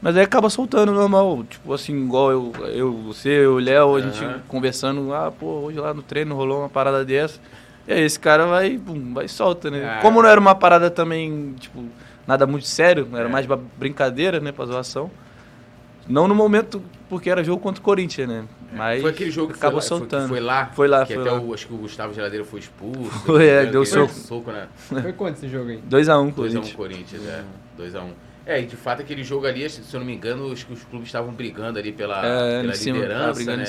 Mas 0.00 0.16
aí 0.16 0.22
acaba 0.22 0.48
soltando 0.50 0.92
normal, 0.92 1.42
tipo 1.50 1.72
assim, 1.74 2.00
igual 2.04 2.30
eu, 2.30 2.52
eu 2.72 2.92
você, 2.92 3.28
eu, 3.28 3.54
o 3.54 3.58
Léo, 3.58 3.96
a 3.96 4.00
gente 4.00 4.24
conversando, 4.46 5.12
ah, 5.12 5.32
pô, 5.32 5.46
hoje 5.62 5.78
lá 5.80 5.92
no 5.92 6.02
treino 6.02 6.34
rolou 6.36 6.60
uma 6.60 6.68
parada 6.68 7.04
dessa. 7.04 7.40
E 7.86 7.92
aí 7.92 8.02
esse 8.02 8.18
cara 8.18 8.46
vai, 8.46 8.78
pum, 8.78 9.12
vai 9.12 9.24
e 9.24 9.28
solta, 9.28 9.70
né? 9.70 9.84
Ah. 9.84 9.98
Como 10.00 10.22
não 10.22 10.28
era 10.28 10.40
uma 10.40 10.54
parada 10.54 10.90
também, 10.90 11.54
tipo, 11.58 11.84
nada 12.26 12.46
muito 12.46 12.66
sério, 12.66 13.08
era 13.12 13.28
É. 13.28 13.30
mais 13.30 13.46
brincadeira, 13.76 14.38
né, 14.40 14.52
pra 14.52 14.64
zoação. 14.66 15.10
Não 16.08 16.26
no 16.26 16.34
momento, 16.34 16.82
porque 17.08 17.30
era 17.30 17.44
jogo 17.44 17.62
contra 17.62 17.80
o 17.80 17.84
Corinthians, 17.84 18.28
né? 18.28 18.44
Mas 18.72 19.02
foi 19.02 19.10
aquele 19.10 19.30
jogo 19.30 19.52
que 19.52 19.58
acabou 19.58 19.80
foi 19.80 19.90
lá, 19.90 19.98
soltando. 19.98 20.28
Foi, 20.28 20.38
foi 20.38 20.40
lá? 20.40 20.70
Foi 20.74 20.88
lá, 20.88 21.06
que 21.06 21.14
foi 21.14 21.22
até 21.22 21.30
lá. 21.30 21.40
O, 21.40 21.54
acho 21.54 21.66
que 21.66 21.74
o 21.74 21.76
Gustavo 21.76 22.12
Geladeira 22.14 22.44
foi 22.44 22.60
expulso. 22.60 23.10
Foi, 23.24 23.46
é, 23.46 23.66
deu 23.66 23.82
aquele 23.82 24.08
soco. 24.08 24.50
né? 24.50 24.66
Foi 25.02 25.12
quanto 25.12 25.36
esse 25.36 25.48
jogo 25.48 25.70
aí? 25.70 25.80
2x1 25.88 26.32
2x1 26.32 26.32
Corinthians. 26.34 26.72
Corinthians, 26.72 27.22
é. 27.26 27.44
2x1. 27.78 28.10
É, 28.44 28.60
e 28.60 28.66
de 28.66 28.74
fato 28.74 29.00
aquele 29.02 29.22
jogo 29.22 29.46
ali, 29.46 29.68
se 29.70 29.82
eu 29.94 30.00
não 30.00 30.06
me 30.06 30.14
engano, 30.14 30.50
acho 30.50 30.66
que 30.66 30.72
os 30.72 30.82
clubes 30.84 31.06
estavam 31.08 31.32
brigando 31.32 31.78
ali 31.78 31.92
pela, 31.92 32.26
É, 32.26 32.60
pela 32.62 32.72
em 32.72 32.76
cima, 32.76 32.96
liderança, 32.96 33.20
tava 33.22 33.34
brigando 33.34 33.58
né? 33.58 33.64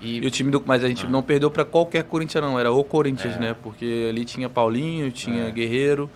E, 0.00 0.18
e- 0.18 0.26
o 0.26 0.30
time 0.30 0.50
do. 0.50 0.62
Mas 0.64 0.84
a 0.84 0.88
gente 0.88 1.06
Ah. 1.06 1.08
não 1.08 1.22
perdeu 1.22 1.50
pra 1.50 1.64
qualquer 1.64 2.04
Corinthians, 2.04 2.42
não. 2.44 2.58
Era 2.58 2.70
o 2.72 2.84
Corinthians, 2.84 3.36
É. 3.36 3.38
né? 3.38 3.56
Porque 3.62 4.06
ali 4.08 4.24
tinha 4.24 4.48
Paulinho, 4.48 5.10
tinha 5.10 5.48
É. 5.48 5.50
Guerreiro, 5.50 6.08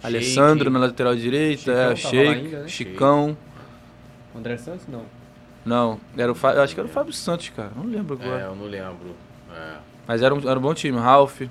Sheik, 0.00 0.06
Alessandro 0.06 0.70
na 0.70 0.78
lateral 0.78 1.14
direita, 1.16 1.94
Chicão 1.96 2.20
é, 2.20 2.28
ainda, 2.28 2.58
né? 2.60 2.68
Chicão. 2.68 3.36
André 4.36 4.56
Santos, 4.56 4.86
não. 4.88 5.02
Não, 5.64 6.00
era 6.16 6.30
o 6.32 6.34
Fá- 6.34 6.52
eu 6.54 6.62
acho 6.62 6.72
que 6.74 6.80
era 6.80 6.88
o 6.88 6.92
Fábio 6.92 7.12
Santos, 7.12 7.50
cara. 7.50 7.70
Não 7.76 7.84
lembro 7.84 8.18
É, 8.20 8.24
agora. 8.24 8.42
eu 8.44 8.54
não 8.56 8.66
lembro. 8.66 9.14
É. 9.54 9.74
Mas 10.06 10.22
era 10.22 10.34
um, 10.34 10.48
era 10.48 10.58
um 10.58 10.62
bom 10.62 10.72
time. 10.72 10.96
Ralph. 10.98 11.42
É, 11.42 11.48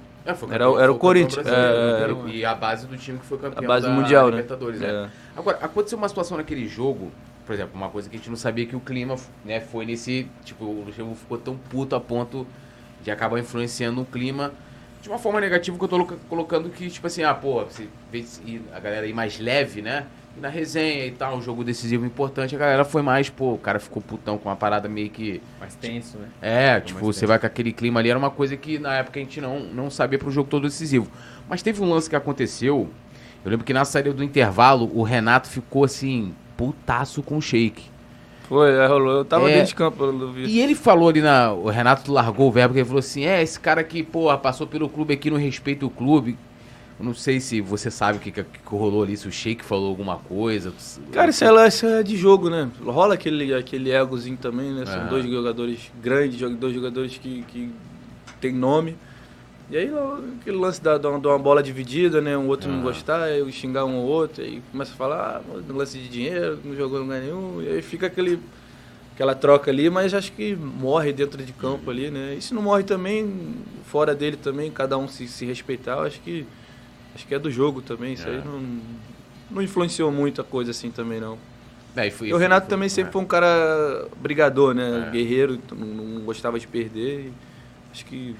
Era- 0.51 0.65
era 0.81 0.91
o 0.91 0.97
Corinthians, 0.97 1.45
é, 1.45 1.51
né? 1.51 2.01
era 2.03 2.13
E 2.29 2.45
a 2.45 2.53
base 2.53 2.85
do 2.87 2.95
time 2.97 3.17
que 3.19 3.25
foi 3.25 3.37
campeão 3.37 3.63
A 3.63 3.67
base 3.67 3.87
da 3.87 3.91
mundial, 3.93 4.25
né? 4.25 4.31
Libertadores, 4.37 4.79
né? 4.79 4.87
É. 4.87 5.09
Agora, 5.39 5.57
aconteceu 5.61 5.97
uma 5.97 6.07
situação 6.09 6.37
naquele 6.37 6.67
jogo, 6.67 7.11
por 7.49 7.53
exemplo, 7.55 7.71
uma 7.73 7.89
coisa 7.89 8.07
que 8.07 8.15
a 8.15 8.19
gente 8.19 8.29
não 8.29 8.37
sabia 8.37 8.63
que 8.67 8.75
o 8.75 8.79
clima 8.79 9.15
né, 9.43 9.59
foi 9.59 9.83
nesse. 9.83 10.27
Tipo, 10.45 10.65
o 10.65 10.83
Luxemburgo 10.85 11.15
ficou 11.15 11.35
tão 11.35 11.57
puto 11.57 11.95
a 11.95 11.99
ponto 11.99 12.45
de 13.03 13.09
acabar 13.09 13.39
influenciando 13.39 14.01
o 14.01 14.05
clima 14.05 14.53
de 15.01 15.09
uma 15.09 15.17
forma 15.17 15.41
negativa 15.41 15.75
que 15.75 15.83
eu 15.83 15.87
tô 15.87 15.97
loca- 15.97 16.17
colocando 16.29 16.69
que, 16.69 16.87
tipo 16.91 17.07
assim, 17.07 17.23
ah, 17.23 17.33
pô, 17.33 17.65
você 17.65 17.87
vê 18.11 18.23
a 18.71 18.79
galera 18.79 19.07
ir 19.07 19.13
mais 19.15 19.39
leve, 19.39 19.81
né? 19.81 20.05
E 20.37 20.39
na 20.39 20.47
resenha 20.47 21.07
e 21.07 21.11
tal, 21.11 21.37
um 21.37 21.41
jogo 21.41 21.63
decisivo 21.63 22.05
importante, 22.05 22.55
a 22.55 22.59
galera 22.59 22.85
foi 22.85 23.01
mais, 23.01 23.31
pô, 23.31 23.53
o 23.53 23.57
cara 23.57 23.79
ficou 23.79 23.99
putão 23.99 24.37
com 24.37 24.47
uma 24.47 24.55
parada 24.55 24.87
meio 24.87 25.09
que. 25.09 25.41
Mais 25.59 25.73
tenso, 25.73 26.19
né? 26.19 26.27
É, 26.39 26.75
Ficou 26.75 26.85
tipo, 26.85 26.99
você 26.99 27.21
tenso. 27.21 27.27
vai 27.29 27.39
com 27.39 27.47
aquele 27.47 27.73
clima 27.73 27.99
ali, 27.99 28.11
era 28.11 28.19
uma 28.19 28.29
coisa 28.29 28.55
que 28.55 28.77
na 28.77 28.93
época 28.97 29.19
a 29.19 29.23
gente 29.23 29.41
não, 29.41 29.59
não 29.61 29.89
sabia 29.89 30.19
pro 30.19 30.29
jogo 30.29 30.47
todo 30.47 30.67
decisivo. 30.67 31.07
Mas 31.49 31.63
teve 31.63 31.81
um 31.81 31.89
lance 31.89 32.07
que 32.07 32.15
aconteceu, 32.15 32.87
eu 33.43 33.49
lembro 33.49 33.65
que 33.65 33.73
na 33.73 33.85
saída 33.85 34.13
do 34.13 34.23
intervalo, 34.23 34.91
o 34.93 35.01
Renato 35.01 35.47
ficou 35.49 35.83
assim, 35.83 36.35
putaço 36.59 37.23
com 37.23 37.37
o 37.37 37.41
shake. 37.41 37.83
Foi, 38.49 38.69
é, 38.71 38.85
rolou. 38.87 39.19
Eu 39.19 39.25
tava 39.25 39.49
É. 39.49 39.53
dentro 39.53 39.67
de 39.69 39.75
campo, 39.75 40.03
eu 40.03 40.31
vi. 40.31 40.45
E 40.45 40.59
ele 40.59 40.75
falou 40.75 41.07
ali 41.07 41.21
na. 41.21 41.53
O 41.53 41.69
Renato 41.69 42.11
largou 42.11 42.49
o 42.49 42.51
verbo, 42.51 42.73
que 42.73 42.79
ele 42.79 42.85
falou 42.85 42.99
assim: 42.99 43.23
é, 43.23 43.41
esse 43.41 43.59
cara 43.59 43.83
que, 43.83 44.03
porra, 44.03 44.37
passou 44.37 44.67
pelo 44.67 44.89
clube 44.89 45.13
aqui, 45.13 45.29
não 45.29 45.37
respeita 45.37 45.85
o 45.85 45.89
clube. 45.89 46.37
Eu 46.99 47.05
não 47.05 47.13
sei 47.13 47.39
se 47.39 47.61
você 47.61 47.89
sabe 47.89 48.17
o 48.17 48.21
que, 48.21 48.29
que, 48.29 48.43
que 48.43 48.59
rolou 48.65 49.03
ali, 49.03 49.15
se 49.15 49.25
o 49.25 49.31
Sheik 49.31 49.63
falou 49.63 49.87
alguma 49.87 50.17
coisa. 50.17 50.73
Cara, 51.13 51.29
isso 51.29 51.45
é, 51.45 51.67
isso 51.67 51.85
é 51.85 52.03
de 52.03 52.17
jogo, 52.17 52.49
né? 52.49 52.69
Rola 52.83 53.13
aquele, 53.13 53.53
aquele 53.53 53.93
egozinho 53.95 54.35
também, 54.35 54.73
né? 54.73 54.85
São 54.85 55.03
É. 55.03 55.07
dois 55.07 55.25
jogadores 55.25 55.79
grandes, 56.01 56.37
dois 56.57 56.73
jogadores 56.73 57.17
que, 57.17 57.43
que 57.47 57.71
tem 58.41 58.51
nome. 58.51 58.97
E 59.69 59.77
aí 59.77 59.89
aquele 60.41 60.57
lance 60.57 60.81
da, 60.81 60.97
de 60.97 61.05
uma 61.05 61.37
bola 61.37 61.61
dividida, 61.61 62.19
né? 62.19 62.35
Um 62.35 62.47
outro 62.47 62.69
não 62.71 62.79
Ah. 62.79 62.83
gostar, 62.83 63.23
aí 63.23 63.51
xingar 63.51 63.85
um 63.85 63.97
ou 63.97 64.05
outro, 64.07 64.43
aí 64.43 64.61
começa 64.71 64.93
a 64.93 64.95
falar, 64.95 65.41
ah, 65.47 65.59
lance 65.73 65.97
de 65.99 66.07
dinheiro, 66.09 66.57
não 66.65 66.75
jogou 66.75 66.99
lugar 66.99 67.21
nenhum, 67.21 67.61
e 67.61 67.67
aí 67.67 67.81
fica 67.83 68.07
aquele, 68.07 68.39
aquela 69.13 69.35
troca 69.35 69.69
ali, 69.69 69.87
mas 69.89 70.13
acho 70.13 70.31
que 70.31 70.55
morre 70.55 71.13
dentro 71.13 71.43
de 71.43 71.53
campo 71.53 71.91
ali, 71.91 72.09
né? 72.09 72.33
E 72.35 72.41
se 72.41 72.51
não 72.53 72.63
morre 72.63 72.81
também, 72.83 73.53
fora 73.85 74.15
dele 74.15 74.37
também, 74.37 74.71
cada 74.71 74.97
um 74.97 75.07
se, 75.07 75.27
se 75.27 75.45
respeitar, 75.45 75.97
eu 75.97 76.01
acho 76.01 76.19
que 76.21 76.47
acho 77.13 77.27
que 77.27 77.35
é 77.35 77.39
do 77.39 77.51
jogo 77.51 77.79
também, 77.81 78.13
isso 78.13 78.27
É. 78.27 78.31
aí 78.31 78.41
não, 78.43 78.59
não 79.51 79.61
influenciou 79.61 80.11
muito 80.11 80.41
a 80.41 80.43
coisa 80.43 80.71
assim 80.71 80.89
também 80.89 81.19
não. 81.19 81.37
É, 81.95 82.07
e 82.07 82.11
foi- 82.11 82.29
E 82.29 82.33
o 82.33 82.37
Renato 82.37 82.65
foi- 82.65 82.69
também 82.69 82.85
é. 82.87 82.89
sempre 82.89 83.11
foi 83.11 83.21
um 83.21 83.25
cara 83.25 84.07
brigador, 84.19 84.73
né? 84.73 85.05
É. 85.07 85.11
Guerreiro, 85.11 85.59
não, 85.77 85.85
não 85.87 86.21
gostava 86.25 86.59
de 86.59 86.65
perder. 86.67 87.31
acho 87.91 88.05
que 88.05 88.35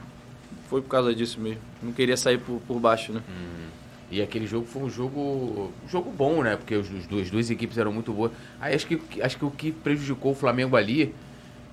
foi 0.70 0.82
por 0.82 0.90
causa 0.90 1.14
disso 1.14 1.40
mesmo. 1.40 1.62
Não 1.82 1.92
queria 1.92 2.16
sair 2.16 2.38
por, 2.38 2.62
por 2.68 2.80
baixo, 2.80 3.12
né? 3.12 3.22
Uhum. 3.28 3.68
E 4.12 4.22
aquele 4.22 4.48
jogo 4.48 4.66
foi 4.66 4.84
um 4.84 4.90
jogo, 4.90 5.72
um 5.86 5.90
jogo 5.90 6.12
bom, 6.12 6.44
né? 6.44 6.56
Porque 6.56 6.76
os, 6.76 6.90
os 6.92 7.06
dois, 7.06 7.24
as 7.24 7.32
duas 7.32 7.50
equipes 7.50 7.78
eram 7.78 7.92
muito 7.92 8.12
boas. 8.12 8.32
Aí 8.62 8.74
acho 8.74 8.88
que, 8.88 9.22
acho 9.22 9.38
que 9.38 9.46
o 9.46 9.52
que 9.52 9.72
prejudicou 9.72 10.32
o 10.32 10.36
Flamengo 10.36 10.76
ali, 10.76 11.14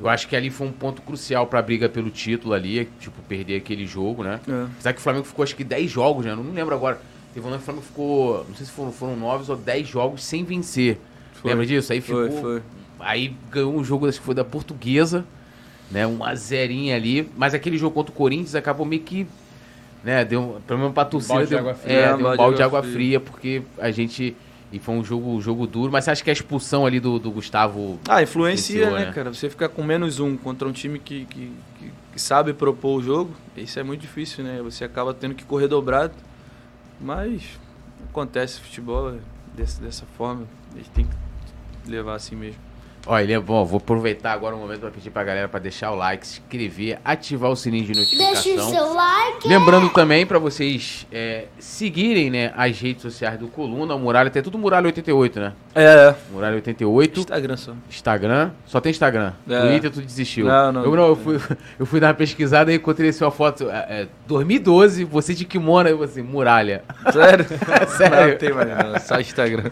eu 0.00 0.08
acho 0.08 0.26
que 0.28 0.36
ali 0.36 0.50
foi 0.50 0.66
um 0.66 0.72
ponto 0.72 1.00
crucial 1.02 1.46
pra 1.46 1.62
briga 1.62 1.88
pelo 1.88 2.10
título 2.10 2.54
ali, 2.54 2.86
tipo, 3.00 3.20
perder 3.22 3.56
aquele 3.56 3.86
jogo, 3.86 4.22
né? 4.22 4.40
É. 4.48 4.64
Apesar 4.64 4.92
que 4.92 4.98
o 4.98 5.02
Flamengo 5.02 5.24
ficou 5.24 5.42
acho 5.42 5.56
que 5.56 5.64
10 5.64 5.90
jogos, 5.90 6.24
né? 6.24 6.32
Eu 6.32 6.36
não 6.36 6.52
lembro 6.52 6.74
agora. 6.74 7.00
Teve 7.32 7.46
um 7.46 7.50
lance 7.50 7.58
que 7.58 7.64
o 7.64 7.66
Flamengo 7.66 7.86
ficou, 7.86 8.46
não 8.48 8.54
sei 8.54 8.66
se 8.66 8.72
foram, 8.72 8.92
foram 8.92 9.16
9 9.16 9.50
ou 9.50 9.56
10 9.58 9.88
jogos 9.88 10.24
sem 10.24 10.42
vencer. 10.42 10.98
Foi. 11.34 11.50
Lembra 11.50 11.66
disso? 11.66 11.92
Aí 11.92 12.00
ficou. 12.00 12.30
Foi, 12.30 12.40
foi. 12.40 12.62
Aí 12.98 13.36
ganhou 13.50 13.74
um 13.74 13.84
jogo, 13.84 14.08
acho 14.08 14.18
que 14.18 14.24
foi 14.24 14.34
da 14.34 14.44
Portuguesa, 14.44 15.24
né? 15.90 16.06
Um 16.06 16.22
a 16.24 16.34
zerinho 16.34 16.94
ali. 16.94 17.30
Mas 17.36 17.54
aquele 17.54 17.76
jogo 17.78 17.94
contra 17.94 18.12
o 18.12 18.14
Corinthians 18.14 18.54
acabou 18.54 18.86
meio 18.86 19.02
que. 19.02 19.26
Né, 20.04 20.24
deu, 20.24 20.40
um- 20.40 20.60
pelo 20.60 20.78
menos 20.78 20.94
pra 20.94 21.04
torcida, 21.04 21.34
balde 21.34 21.48
de 21.48 21.50
deu, 21.50 21.58
água 21.58 21.74
fria. 21.74 21.92
é, 21.92 22.02
É, 22.02 22.16
deu 22.16 22.26
um 22.28 22.36
balde 22.36 22.56
de 22.56 22.62
água 22.62 22.82
fria, 22.82 23.18
porque 23.20 23.62
a 23.78 23.90
gente. 23.90 24.36
E 24.72 24.78
foi 24.78 24.94
um 24.96 25.04
jogo, 25.04 25.30
um 25.30 25.40
jogo 25.40 25.66
duro, 25.66 25.90
mas 25.92 26.04
você 26.04 26.10
acha 26.10 26.22
que 26.24 26.30
a 26.30 26.32
expulsão 26.32 26.84
ali 26.84 26.98
do, 27.00 27.18
do 27.18 27.30
Gustavo. 27.30 27.98
Ah, 28.08 28.22
influencia, 28.22 28.90
né, 28.90 29.06
né? 29.06 29.12
cara? 29.12 29.32
Você 29.32 29.48
ficar 29.48 29.68
com 29.68 29.82
menos 29.82 30.18
um 30.20 30.36
contra 30.36 30.66
um 30.68 30.72
time 30.72 30.98
que, 30.98 31.24
que, 31.26 31.52
que- 31.78 31.90
que 32.12 32.20
sabe 32.20 32.52
propor 32.52 32.98
o 32.98 33.02
jogo, 33.02 33.30
isso 33.56 33.78
é 33.78 33.82
muito 33.82 34.00
difícil, 34.00 34.42
né? 34.44 34.60
Você 34.62 34.84
acaba 34.84 35.14
tendo 35.14 35.34
que 35.34 35.44
correr 35.44 35.68
dobrado. 35.68 36.14
Mas 37.00 37.42
acontece 38.10 38.60
futebol 38.60 39.10
é 39.14 39.18
desse, 39.54 39.80
dessa 39.80 40.04
forma. 40.16 40.44
A 40.74 40.78
gente 40.78 40.90
tem 40.90 41.04
que 41.84 41.90
levar 41.90 42.14
assim 42.14 42.34
mesmo. 42.34 42.60
Ó, 43.06 43.18
ele 43.18 43.32
é 43.32 43.38
bom, 43.38 43.64
vou 43.64 43.78
aproveitar 43.78 44.32
agora 44.32 44.56
o 44.56 44.58
momento 44.58 44.80
pra 44.80 44.90
pedir 44.90 45.10
pra 45.10 45.22
galera 45.22 45.48
pra 45.48 45.60
deixar 45.60 45.92
o 45.92 45.94
like, 45.94 46.26
se 46.26 46.40
inscrever, 46.40 46.98
ativar 47.04 47.50
o 47.50 47.56
sininho 47.56 47.84
de 47.84 47.94
notificação. 47.94 48.42
Deixa 48.42 48.62
o 48.64 48.70
seu 48.70 48.94
like. 48.94 49.46
Lembrando 49.46 49.88
também 49.90 50.26
pra 50.26 50.40
vocês 50.40 51.06
é, 51.12 51.44
seguirem 51.58 52.30
né, 52.30 52.52
as 52.56 52.80
redes 52.80 53.02
sociais 53.02 53.38
do 53.38 53.46
Coluna, 53.46 53.94
o 53.94 53.98
Muralha, 53.98 54.28
tem 54.28 54.42
tudo 54.42 54.58
Muralha 54.58 54.86
88, 54.86 55.38
né? 55.38 55.52
É, 55.78 56.14
Muralha 56.32 56.54
88. 56.54 57.20
Instagram 57.20 57.56
só. 57.58 57.72
Instagram. 57.90 58.50
Só 58.64 58.80
tem 58.80 58.88
Instagram. 58.88 59.34
É. 59.46 59.60
Twitter 59.60 59.90
tu 59.90 60.00
desistiu. 60.00 60.46
Não, 60.46 60.72
não. 60.72 60.84
Eu, 60.84 60.96
não, 60.96 61.06
eu, 61.08 61.16
fui, 61.16 61.38
eu 61.78 61.84
fui 61.84 62.00
dar 62.00 62.06
uma 62.08 62.14
pesquisada 62.14 62.72
e 62.72 62.76
encontrei 62.76 63.12
sua 63.12 63.30
foto. 63.30 63.68
É, 63.68 63.86
é, 63.90 64.08
2012, 64.26 65.04
você 65.04 65.34
de 65.34 65.44
kimono, 65.44 65.86
aí 65.86 65.94
você, 65.94 66.22
muralha. 66.22 66.82
Sério? 67.12 67.44
Sério. 67.94 68.30
Não 68.30 68.38
tem 68.38 68.54
mais 68.54 68.68
não, 68.68 69.00
só 69.00 69.20
Instagram. 69.20 69.70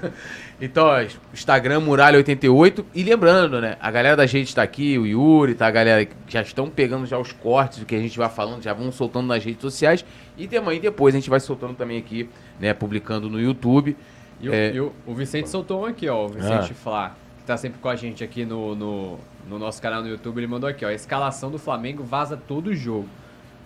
Então, 0.60 0.86
ó, 0.86 1.02
Instagram 1.32 1.80
Muralha88. 1.80 2.84
E 2.94 3.02
lembrando, 3.02 3.58
né? 3.62 3.78
A 3.80 3.90
galera 3.90 4.14
da 4.14 4.26
gente 4.26 4.54
tá 4.54 4.62
aqui, 4.62 4.98
o 4.98 5.06
Yuri, 5.06 5.54
tá? 5.54 5.66
A 5.66 5.70
galera 5.70 6.04
que 6.04 6.14
já 6.28 6.42
estão 6.42 6.68
pegando 6.68 7.06
já 7.06 7.18
os 7.18 7.32
cortes 7.32 7.78
do 7.78 7.86
que 7.86 7.94
a 7.94 7.98
gente 7.98 8.18
vai 8.18 8.28
falando, 8.28 8.62
já 8.62 8.74
vão 8.74 8.92
soltando 8.92 9.26
nas 9.26 9.42
redes 9.42 9.62
sociais. 9.62 10.04
E 10.36 10.46
também 10.46 10.80
depois 10.80 11.14
a 11.14 11.18
gente 11.18 11.30
vai 11.30 11.40
soltando 11.40 11.74
também 11.74 11.96
aqui, 11.96 12.28
né? 12.60 12.74
Publicando 12.74 13.30
no 13.30 13.40
YouTube. 13.40 13.96
E, 14.44 14.48
o- 14.48 14.54
É. 14.54 14.72
e 14.72 14.80
o, 14.80 14.92
o 15.06 15.14
Vicente 15.14 15.48
soltou 15.48 15.82
um 15.82 15.86
aqui, 15.86 16.08
ó. 16.08 16.22
O 16.22 16.26
Ah. 16.26 16.28
Vicente 16.28 16.74
Flá, 16.74 17.12
que 17.38 17.44
tá 17.46 17.56
sempre 17.56 17.78
com 17.80 17.88
a 17.88 17.96
gente 17.96 18.22
aqui 18.22 18.44
no, 18.44 18.74
no, 18.74 19.18
no 19.48 19.58
nosso 19.58 19.80
canal 19.80 20.02
no 20.02 20.08
YouTube. 20.08 20.38
Ele 20.38 20.46
mandou 20.46 20.68
aqui, 20.68 20.84
ó. 20.84 20.88
A 20.88 20.94
escalação 20.94 21.50
do 21.50 21.58
Flamengo 21.58 22.02
vaza 22.04 22.36
todo 22.36 22.68
o 22.68 22.74
jogo. 22.74 23.08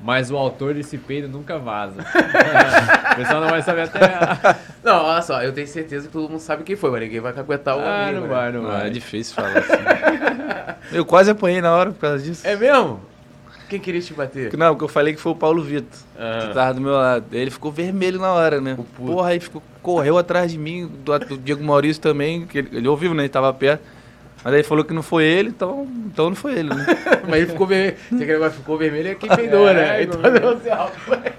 Mas 0.00 0.30
o 0.30 0.36
autor 0.36 0.74
desse 0.74 0.96
peido 0.96 1.26
nunca 1.28 1.58
vaza. 1.58 2.02
o 3.12 3.16
pessoal 3.16 3.40
não 3.40 3.48
vai 3.48 3.60
saber 3.62 3.82
até. 3.82 3.98
Não, 4.84 5.04
olha 5.04 5.20
só, 5.22 5.42
eu 5.42 5.52
tenho 5.52 5.66
certeza 5.66 6.06
que 6.06 6.12
todo 6.12 6.30
mundo 6.30 6.38
sabe 6.40 6.62
quem 6.62 6.76
foi, 6.76 6.88
mas 6.92 7.00
ninguém 7.00 7.18
vai 7.18 7.36
aguentar 7.36 7.76
o 7.76 7.80
Ah, 7.80 8.04
amigo, 8.04 8.20
não 8.20 8.28
né? 8.28 8.34
vai, 8.34 8.52
não 8.52 8.70
Ah, 8.70 8.74
é 8.76 8.80
vai. 8.82 8.90
difícil 8.90 9.34
falar 9.34 9.58
assim. 9.58 9.72
Eu 10.96 11.04
quase 11.04 11.30
apanhei 11.32 11.60
na 11.60 11.74
hora 11.74 11.90
por 11.90 11.98
causa 12.00 12.22
disso. 12.22 12.46
É 12.46 12.54
mesmo? 12.54 13.00
Quem 13.68 13.78
queria 13.80 14.00
te 14.00 14.14
bater? 14.14 14.56
Não, 14.56 14.68
porque 14.70 14.84
eu 14.84 14.88
falei 14.88 15.12
que 15.14 15.20
foi 15.20 15.32
o 15.32 15.34
Paulo 15.34 15.62
Vitor, 15.62 15.98
Ah. 16.18 16.46
que 16.46 16.54
tava 16.54 16.72
do 16.74 16.80
meu 16.80 16.92
lado. 16.92 17.26
Ele 17.32 17.50
ficou 17.50 17.70
vermelho 17.70 18.18
na 18.18 18.32
hora, 18.32 18.60
né? 18.62 18.76
O. 18.78 18.84
Porra, 18.84 19.30
aí 19.30 19.40
ficou, 19.40 19.62
correu 19.88 20.18
atrás 20.18 20.52
de 20.52 20.58
mim, 20.58 20.86
do, 21.02 21.18
do 21.20 21.38
Diego 21.38 21.64
Maurício 21.64 22.02
também, 22.02 22.44
que 22.46 22.58
ele, 22.58 22.68
ele 22.72 22.88
ouviu, 22.88 23.14
né? 23.14 23.22
Ele 23.22 23.28
tava 23.30 23.50
perto. 23.54 23.80
Mas 24.44 24.54
aí 24.54 24.62
falou 24.62 24.84
que 24.84 24.92
não 24.92 25.02
foi 25.02 25.24
ele, 25.24 25.48
então, 25.48 25.88
então 26.06 26.28
não 26.28 26.36
foi 26.36 26.58
ele, 26.58 26.68
né? 26.72 26.86
Mas 27.26 27.40
ele 27.40 27.46
ficou 27.46 27.66
vermelho. 27.66 27.96
Se 28.08 28.14
aquele 28.14 28.32
negócio 28.34 28.58
ficou 28.58 28.76
vermelho, 28.78 29.08
é 29.08 29.14
quem 29.14 29.28
peidou, 29.34 29.64
né? 29.72 30.00
É, 30.00 30.02
Então 30.04 30.20
igual- 30.20 30.54
deu 30.54 30.60
certo. 30.60 30.92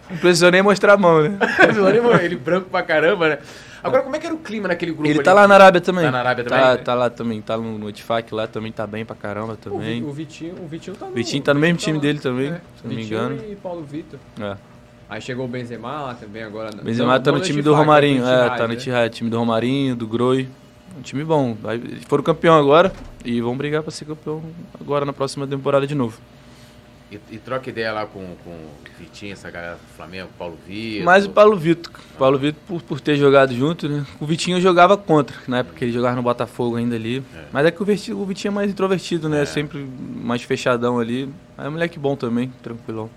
Não 0.10 0.18
precisou 0.18 0.52
nem 0.52 0.62
mostrar 0.64 0.94
a 0.94 0.98
mão, 0.98 1.22
né? 1.22 1.38
Ele 2.24 2.36
branco 2.36 2.70
pra 2.70 2.82
caramba, 2.82 3.30
né? 3.30 3.38
Agora, 3.84 4.02
como 4.04 4.16
é 4.16 4.20
que 4.20 4.26
era 4.26 4.36
o 4.36 4.40
clima 4.40 4.68
naquele 4.68 4.92
grupo 4.92 5.06
Ele 5.08 5.20
ali? 5.20 5.24
tá 5.24 5.32
lá 5.32 5.48
na 5.48 5.56
Arábia 5.56 5.80
também. 5.80 6.04
Tá 6.06 6.12
na 6.12 6.20
Arábia 6.20 6.44
Tá, 6.44 6.70
também? 6.72 6.84
tá 6.84 6.94
lá 6.96 7.10
também, 7.10 7.42
tá 7.42 7.56
no, 7.58 7.78
no 7.78 7.90
Itfac 7.90 8.34
lá 8.36 8.48
também, 8.48 8.72
tá 8.72 8.86
bem 8.86 9.06
pra 9.06 9.16
caramba 9.16 9.56
também. 9.56 10.04
o 10.04 10.12
Vitinho, 10.12 10.56
o 10.62 10.68
Vitinho 10.68 10.98
tá 10.98 11.06
no. 11.06 11.14
Vitinho 11.14 11.42
tá 11.44 11.54
no 11.54 11.60
mesmo 11.62 11.78
time 11.78 11.98
lá. 11.98 12.02
dele 12.02 12.20
também, 12.20 12.48
É, 12.50 12.56
se 12.56 12.84
não 12.84 12.90
me 12.90 12.96
Vitinho 12.98 13.18
engano. 13.20 13.42
e 13.50 13.56
Paulo 13.56 13.84
Vitor. 13.84 14.20
É. 14.42 14.58
Aí 15.10 15.20
chegou 15.20 15.46
o 15.46 15.48
Benzema 15.48 16.02
lá 16.02 16.14
também 16.14 16.44
agora. 16.44 16.70
Benzema 16.84 17.20
tá 17.20 17.32
no 17.32 17.40
time 17.40 17.64
do 17.64 17.74
Romarinho, 17.74 18.24
é, 18.24 18.50
tá 18.50 18.68
no 18.68 18.76
né? 18.76 19.10
Time 19.10 19.30
do 19.30 19.40
Romarinho, 19.40 19.96
do 19.96 20.06
Groi. 20.06 20.48
Um 20.96 21.02
time 21.02 21.24
bom. 21.24 21.58
Aí 21.64 22.00
foram 22.08 22.24
campeão 22.24 22.56
agora 22.56 22.94
e 23.26 23.42
vão 23.42 23.58
brigar 23.58 23.82
pra 23.82 23.92
ser 23.92 24.06
campeão 24.06 24.44
agora 24.80 25.06
na 25.06 25.14
próxima 25.14 25.48
temporada 25.48 25.88
de 25.88 25.96
novo. 25.96 26.20
E, 27.12 27.20
e 27.32 27.38
troca 27.40 27.68
ideia 27.72 27.92
lá 27.92 28.06
com, 28.06 28.20
com 28.44 28.52
o 28.52 28.70
Vitinho, 29.00 29.34
essa 29.34 29.50
galera 29.50 29.74
do 29.74 29.96
Flamengo, 29.96 30.30
Paulo 30.38 30.60
Vitor. 30.68 31.06
Mas 31.06 31.26
o 31.26 31.30
Paulo 31.32 31.58
Vitor, 31.58 31.92
Paulo 32.20 32.38
Vitor 32.38 32.62
por, 32.68 32.82
por 32.84 33.02
ter 33.02 33.16
jogado 33.16 33.52
junto, 33.56 33.90
né? 33.90 34.06
O 34.20 34.28
Vitinho 34.28 34.62
jogava 34.62 34.96
contra, 34.96 35.36
na 35.48 35.60
época 35.60 35.76
que 35.76 35.86
ele 35.86 35.92
jogava 35.92 36.16
no 36.16 36.22
Botafogo 36.22 36.76
ainda 36.76 36.96
ali. 36.96 37.24
Mas 37.52 37.66
é 37.66 37.72
que 37.72 37.82
o 37.82 37.86
Vitinho 37.86 38.52
é 38.52 38.52
mais 38.52 38.70
introvertido, 38.70 39.28
né? 39.28 39.42
É. 39.42 39.46
Sempre 39.46 39.88
mais 40.24 40.44
fechadão 40.44 41.00
ali. 41.00 41.28
Mas 41.58 41.66
é 41.66 41.70
um 41.70 41.72
moleque 41.72 41.98
bom 41.98 42.16
também, 42.16 42.54
tranquilão. 42.62 43.10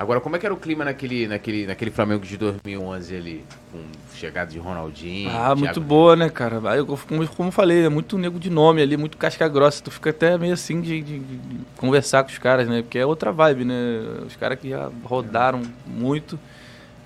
Agora, 0.00 0.18
como 0.18 0.34
é 0.34 0.38
que 0.38 0.46
era 0.46 0.54
o 0.54 0.56
clima 0.56 0.82
naquele, 0.82 1.28
naquele, 1.28 1.66
naquele 1.66 1.90
Flamengo 1.90 2.24
de 2.24 2.34
2011 2.38 3.14
ali? 3.14 3.44
Com 3.70 3.80
chegada 4.14 4.50
de 4.50 4.58
Ronaldinho. 4.58 5.28
Ah, 5.30 5.54
muito 5.54 5.74
Thiago- 5.74 5.80
boa, 5.86 6.16
né, 6.16 6.30
cara? 6.30 6.58
Aí, 6.70 6.78
eu- 6.78 6.86
como, 6.86 7.28
como 7.28 7.48
eu 7.48 7.52
falei, 7.52 7.84
é 7.84 7.88
muito 7.90 8.16
nego 8.16 8.38
de 8.40 8.48
nome 8.48 8.80
ali, 8.80 8.96
muito 8.96 9.18
casca 9.18 9.46
grossa. 9.46 9.82
Tu 9.84 9.90
fica 9.90 10.08
até 10.08 10.38
meio 10.38 10.54
assim 10.54 10.80
de, 10.80 11.02
de- 11.02 11.18
de 11.18 11.36
conversar 11.76 12.24
com 12.24 12.30
os 12.30 12.38
caras, 12.38 12.66
né? 12.66 12.80
Porque 12.80 12.98
é 12.98 13.04
outra 13.04 13.30
vibe, 13.30 13.66
né? 13.66 13.74
Os 14.26 14.34
caras 14.36 14.58
que 14.58 14.70
já 14.70 14.90
rodaram 15.04 15.60
muito. 15.86 16.38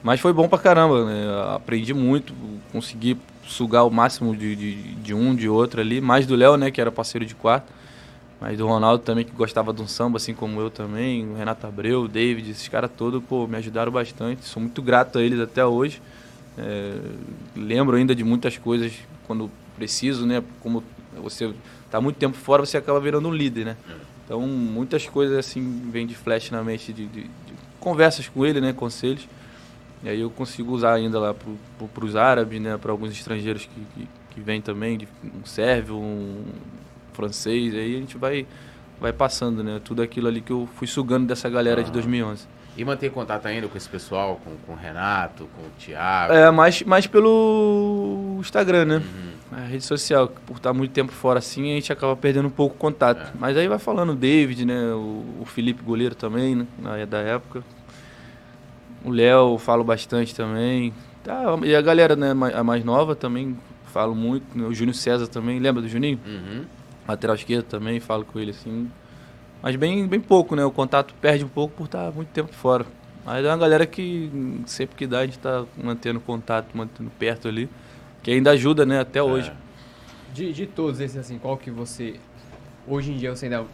Mas 0.01 0.20
foi 0.20 0.32
bom 0.32 0.49
pra 0.49 0.59
caramba, 0.61 1.05
né? 1.05 1.24
Aprendi 1.53 1.92
muito, 1.92 2.32
consegui 2.70 3.18
sugar 3.42 3.82
o 3.84 3.90
máximo 3.90 4.36
de, 4.36 4.55
de, 4.55 4.74
de 4.95 5.12
um, 5.12 5.34
de 5.34 5.49
outro 5.49 5.80
ali. 5.80 6.01
Mais 6.01 6.28
do 6.28 6.36
Léo, 6.36 6.57
né? 6.57 6.70
Que 6.70 6.80
era 6.80 6.92
parceiro 6.92 7.26
de 7.26 7.34
quarto. 7.34 7.72
Mas 8.45 8.59
do 8.59 8.66
Ronaldo 8.66 9.03
também, 9.03 9.24
que 9.24 9.32
gostava 9.32 9.72
de 9.72 9.80
um 9.80 9.88
samba, 9.88 10.18
assim 10.18 10.34
como 10.34 10.61
eu 10.61 10.68
também. 10.68 11.26
O 11.30 11.34
Renato 11.34 11.66
Abreu, 11.66 12.03
o 12.03 12.09
David, 12.09 12.51
esses 12.51 12.68
caras 12.68 12.90
todos, 12.95 13.24
pô, 13.24 13.47
me 13.47 13.57
ajudaram 13.57 13.90
bastante. 13.90 14.45
Sou 14.45 14.61
muito 14.61 14.82
grato 14.82 15.18
a 15.18 15.22
eles 15.22 15.40
até 15.40 15.64
hoje. 15.64 16.03
É, 16.59 16.92
lembro 17.57 17.97
ainda 17.97 18.14
de 18.14 18.22
muitas 18.22 18.59
coisas 18.59 18.92
quando 19.26 19.51
preciso, 19.76 20.26
né? 20.26 20.42
Como 20.61 20.84
você 21.22 21.55
tá 21.90 22.03
muito 22.03 22.16
tempo 22.16 22.36
fora, 22.36 22.66
você 22.66 22.76
acaba 22.76 23.01
virando 23.01 23.26
um 23.28 23.32
líder, 23.32 23.64
né? 23.64 23.76
Então, 24.26 24.42
muitas 24.42 25.07
coisas 25.09 25.38
assim 25.38 25.80
vêm 25.90 26.07
de 26.07 26.14
flash 26.14 26.51
na 26.51 26.62
mente 26.62 26.92
de, 26.92 27.07
de- 27.07 27.22
de 27.22 27.30
conversas 27.80 28.28
com 28.28 28.45
ele, 28.45 28.61
né? 28.61 28.74
Conselhos. 28.74 29.26
E 30.03 30.09
aí 30.11 30.20
eu 30.20 30.28
consigo 30.28 30.70
usar 30.74 30.92
ainda 30.92 31.18
lá 31.18 31.32
para 31.32 32.05
os 32.05 32.14
árabes, 32.14 32.61
né? 32.61 32.76
Para 32.76 32.92
alguns 32.92 33.11
estrangeiros 33.11 33.64
que, 33.64 33.80
que, 34.03 34.09
que 34.34 34.40
vêm 34.42 34.61
também, 34.61 34.99
de 34.99 35.09
um 35.24 35.47
sérvio, 35.47 35.97
um 35.97 36.45
francês. 37.14 37.74
Aí 37.74 37.96
a 37.96 37.98
gente 37.98 38.18
vai, 38.18 38.46
vai 39.00 39.12
passando, 39.12 39.62
né? 39.64 39.80
Tudo 39.82 40.02
aquilo 40.02 40.28
ali 40.28 40.40
que 40.40 40.52
eu 40.52 40.68
fui 40.76 40.86
sugando 40.86 41.26
dessa 41.26 41.48
galera 41.48 41.82
de 41.82 41.90
2011. 41.90 42.46
E 42.76 42.84
manter 42.84 43.10
contato 43.10 43.46
ainda 43.46 43.68
com 43.68 43.76
esse 43.76 43.88
pessoal, 43.88 44.40
com, 44.44 44.50
com 44.66 44.72
o 44.72 44.76
Renato, 44.76 45.48
com 45.56 45.62
o 45.62 45.70
Thiago. 45.78 46.32
É, 46.32 46.50
mais, 46.50 46.82
mais 46.82 47.06
pelo 47.06 48.36
Instagram, 48.40 48.84
né? 48.84 49.02
A 49.52 49.60
rede 49.60 49.84
social, 49.84 50.26
por 50.44 50.56
estar 50.56 50.72
muito 50.72 50.90
tempo 50.90 51.12
fora 51.12 51.38
assim, 51.38 51.70
a 51.70 51.74
gente 51.76 51.92
acaba 51.92 52.16
perdendo 52.16 52.48
um 52.48 52.50
pouco 52.50 52.74
o 52.74 52.78
contato. 52.78 53.28
É. 53.28 53.32
Mas 53.38 53.56
aí 53.56 53.68
vai 53.68 53.78
falando 53.78 54.10
o 54.10 54.16
David, 54.16 54.64
né? 54.64 54.92
O, 54.92 55.24
o 55.42 55.44
Felipe 55.44 55.84
Goleiro 55.84 56.16
também, 56.16 56.56
né? 56.56 56.66
Na, 56.76 57.04
da 57.04 57.18
época. 57.18 57.62
O 59.04 59.10
Léo, 59.10 59.56
falo 59.58 59.84
bastante 59.84 60.34
também. 60.34 60.92
Tá, 61.22 61.42
e 61.62 61.74
a 61.74 61.80
galera 61.80 62.16
né, 62.16 62.32
a 62.54 62.64
mais 62.64 62.84
nova 62.84 63.14
também, 63.14 63.56
falo 63.92 64.14
muito. 64.14 64.46
né? 64.58 64.66
O 64.66 64.74
Júnior 64.74 64.94
César 64.94 65.26
também, 65.26 65.58
lembra 65.58 65.80
do 65.80 65.88
Juninho? 65.88 66.18
Uhum. 66.26 66.64
Lateral 67.07 67.36
esquerdo 67.36 67.64
também, 67.64 68.00
falo 68.00 68.24
com 68.24 68.38
ele 68.38 68.50
assim. 68.50 68.90
Mas 69.62 69.76
bem, 69.76 70.07
bem 70.07 70.20
pouco, 70.20 70.55
né? 70.55 70.64
O 70.64 70.70
contato 70.70 71.14
perde 71.20 71.44
um 71.44 71.48
pouco 71.48 71.74
por 71.74 71.84
estar 71.84 72.11
muito 72.12 72.28
tempo 72.28 72.52
fora. 72.52 72.84
Mas 73.24 73.44
é 73.44 73.48
uma 73.48 73.57
galera 73.57 73.86
que 73.86 74.30
sempre 74.66 74.94
que 74.96 75.07
dá 75.07 75.20
a 75.20 75.24
gente 75.26 75.38
tá 75.38 75.64
mantendo 75.82 76.20
contato, 76.20 76.68
mantendo 76.74 77.11
perto 77.18 77.48
ali. 77.48 77.68
Que 78.22 78.30
ainda 78.30 78.50
ajuda, 78.50 78.84
né? 78.84 79.00
Até 79.00 79.22
hoje. 79.22 79.52
De, 80.32 80.52
de 80.52 80.66
todos 80.66 81.00
esses, 81.00 81.16
assim, 81.16 81.38
qual 81.38 81.57
que 81.57 81.70
você. 81.70 82.16
Hoje 82.86 83.12
em 83.12 83.16
dia 83.16 83.34
você 83.34 83.46
ainda. 83.46 83.64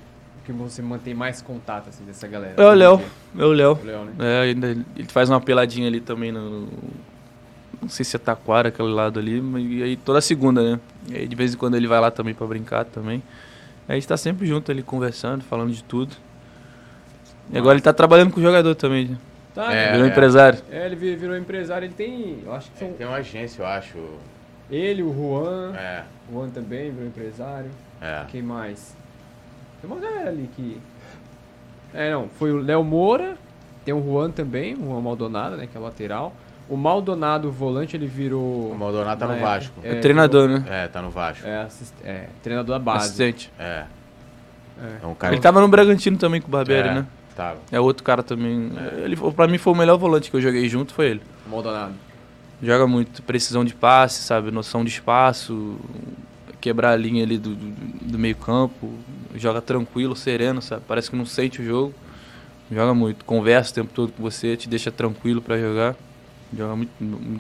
Que 0.45 0.53
você 0.53 0.81
mantém 0.81 1.12
mais 1.14 1.43
contato, 1.43 1.89
assim, 1.89 2.05
dessa 2.05 2.26
galera? 2.26 2.55
É 2.57 2.64
o 2.64 2.72
Léo. 2.72 3.03
É 3.39 3.45
o 3.45 3.53
Léo, 3.53 3.78
né? 4.05 4.12
É, 4.18 4.49
ele 4.49 4.85
faz 5.09 5.28
uma 5.28 5.41
peladinha 5.41 5.87
ali 5.87 6.01
também 6.01 6.33
no. 6.33 6.68
Não 7.81 7.89
sei 7.89 8.05
se 8.05 8.14
é 8.16 8.18
Taquara, 8.18 8.68
aquele 8.68 8.89
lado 8.93 9.18
ali, 9.18 9.41
mas 9.41 9.64
e 9.64 9.83
aí 9.83 9.97
toda 9.97 10.20
segunda, 10.20 10.62
né? 10.62 10.81
E 11.09 11.16
aí 11.16 11.26
de 11.28 11.35
vez 11.35 11.55
em 11.55 11.57
quando 11.57 11.76
ele 11.76 11.87
vai 11.87 11.99
lá 12.01 12.11
também 12.11 12.35
pra 12.35 12.47
brincar 12.47 12.85
também. 12.85 13.22
Aí 13.89 13.93
a 13.93 13.95
gente 13.95 14.07
tá 14.07 14.16
sempre 14.16 14.47
junto 14.47 14.70
ali 14.70 14.83
conversando, 14.83 15.43
falando 15.43 15.72
de 15.72 15.83
tudo. 15.83 16.14
E 17.53 17.59
agora 17.59 17.74
ele 17.74 17.83
tá 17.83 17.93
trabalhando 17.93 18.33
com 18.33 18.39
o 18.39 18.43
jogador 18.43 18.74
também. 18.74 19.09
né? 19.09 19.18
Tá, 19.55 19.72
É, 19.74 19.93
Virou 19.93 20.07
é. 20.07 20.11
empresário. 20.11 20.59
É, 20.70 20.87
ele 20.87 20.95
vi- 20.95 21.16
virou 21.16 21.37
empresário, 21.37 21.87
ele 21.87 21.95
tem. 21.95 22.39
Eu 22.45 22.53
acho 22.53 22.70
que 22.70 22.78
são. 22.78 22.93
Tem 22.93 23.07
uma 23.07 23.16
agência, 23.16 23.62
eu 23.62 23.66
acho. 23.66 23.99
Ele, 24.70 25.03
o 25.03 25.12
Juan. 25.12 25.74
É, 25.74 26.05
O 26.28 26.35
Juan 26.35 26.51
também 26.51 26.91
virou 26.93 27.09
empresário. 27.09 27.70
é. 28.01 28.24
Quem 28.28 28.43
mais? 28.43 28.95
Tem 29.81 29.91
uma 29.91 29.99
galera 30.01 30.28
ali 30.31 30.49
que. 30.55 30.78
É, 31.93 32.12
não. 32.12 32.28
Foi 32.28 32.53
o 32.53 32.59
Léo 32.61 32.85
Moura. 32.85 33.37
Tem 33.85 33.93
o 33.95 34.01
Juan 34.05 34.31
também, 34.31 34.74
o 34.74 34.85
Juan 34.85 35.01
Maldonado, 35.01 35.57
né? 35.57 35.66
Que 35.66 35.76
é 35.76 35.81
o 35.81 35.83
lateral. 35.83 36.33
O 36.71 36.77
Maldonado, 36.77 37.49
o 37.49 37.51
volante, 37.51 37.97
ele 37.97 38.07
virou. 38.07 38.71
O 38.71 38.79
Maldonado 38.79 39.18
tá 39.18 39.27
no 39.27 39.33
época- 39.33 39.49
Vasco. 39.49 39.75
É, 39.83 39.95
treinador, 39.97 40.49
né? 40.49 40.64
É, 40.68 40.87
tá 40.89 41.03
no 41.03 41.11
Vasco. 41.11 41.45
É, 41.47 41.62
assist- 41.62 41.95
é, 42.05 42.29
treinador 42.43 42.79
da 42.79 42.79
base. 42.79 43.07
Assistente. 43.07 43.51
É. 43.59 43.85
É. 44.81 44.97
É 45.03 45.07
um 45.07 45.14
cara 45.14 45.35
Ele 45.35 45.43
tava 45.43 45.61
no 45.61 45.66
Bragantino 45.68 46.16
também 46.16 46.41
com 46.41 46.47
o 46.49 46.51
Barbieri, 46.51 46.89
é, 46.89 46.95
né? 46.95 47.07
Tava. 47.37 47.59
É 47.73 47.81
outro 47.81 48.05
cara 48.05 48.23
também. 48.23 48.71
Ele, 49.05 49.16
pra 49.35 49.49
mim 49.49 49.59
foi 49.59 49.73
o 49.73 49.77
melhor 49.77 49.99
volante 49.99 50.31
que 50.31 50.37
eu 50.37 50.41
joguei 50.41 50.68
junto, 50.68 50.95
foi 50.95 51.07
ele. 51.07 51.23
O 51.47 51.51
Maldonado. 51.51 51.93
Joga 52.62 52.87
muito, 52.87 53.23
precisão 53.23 53.64
de 53.64 53.75
passe, 53.75 54.23
sabe? 54.23 54.51
Noção 54.51 54.85
de 54.85 54.91
espaço, 54.91 55.77
quebrar 56.61 56.93
a 56.93 56.97
linha 56.97 57.25
ali 57.25 57.37
do, 57.37 57.55
do, 57.55 57.75
do 58.12 58.18
meio 58.18 58.37
campo. 58.37 58.93
Joga 59.35 59.61
tranquilo, 59.61 60.14
sereno, 60.14 60.62
sabe? 60.62 60.83
Parece 60.87 61.11
que 61.11 61.16
não 61.16 61.27
sente 61.27 61.61
o 61.61 61.64
jogo. 61.64 61.95
Joga 62.71 62.95
muito, 62.95 63.25
conversa 63.25 63.73
o 63.73 63.75
tempo 63.75 63.91
todo 63.93 64.12
com 64.12 64.23
você, 64.23 64.57
te 64.57 64.68
deixa 64.68 64.91
tranquilo 64.93 65.43
pra 65.43 65.59
jogar. 65.59 65.97
Joga 66.53 66.76
muito, 66.76 66.90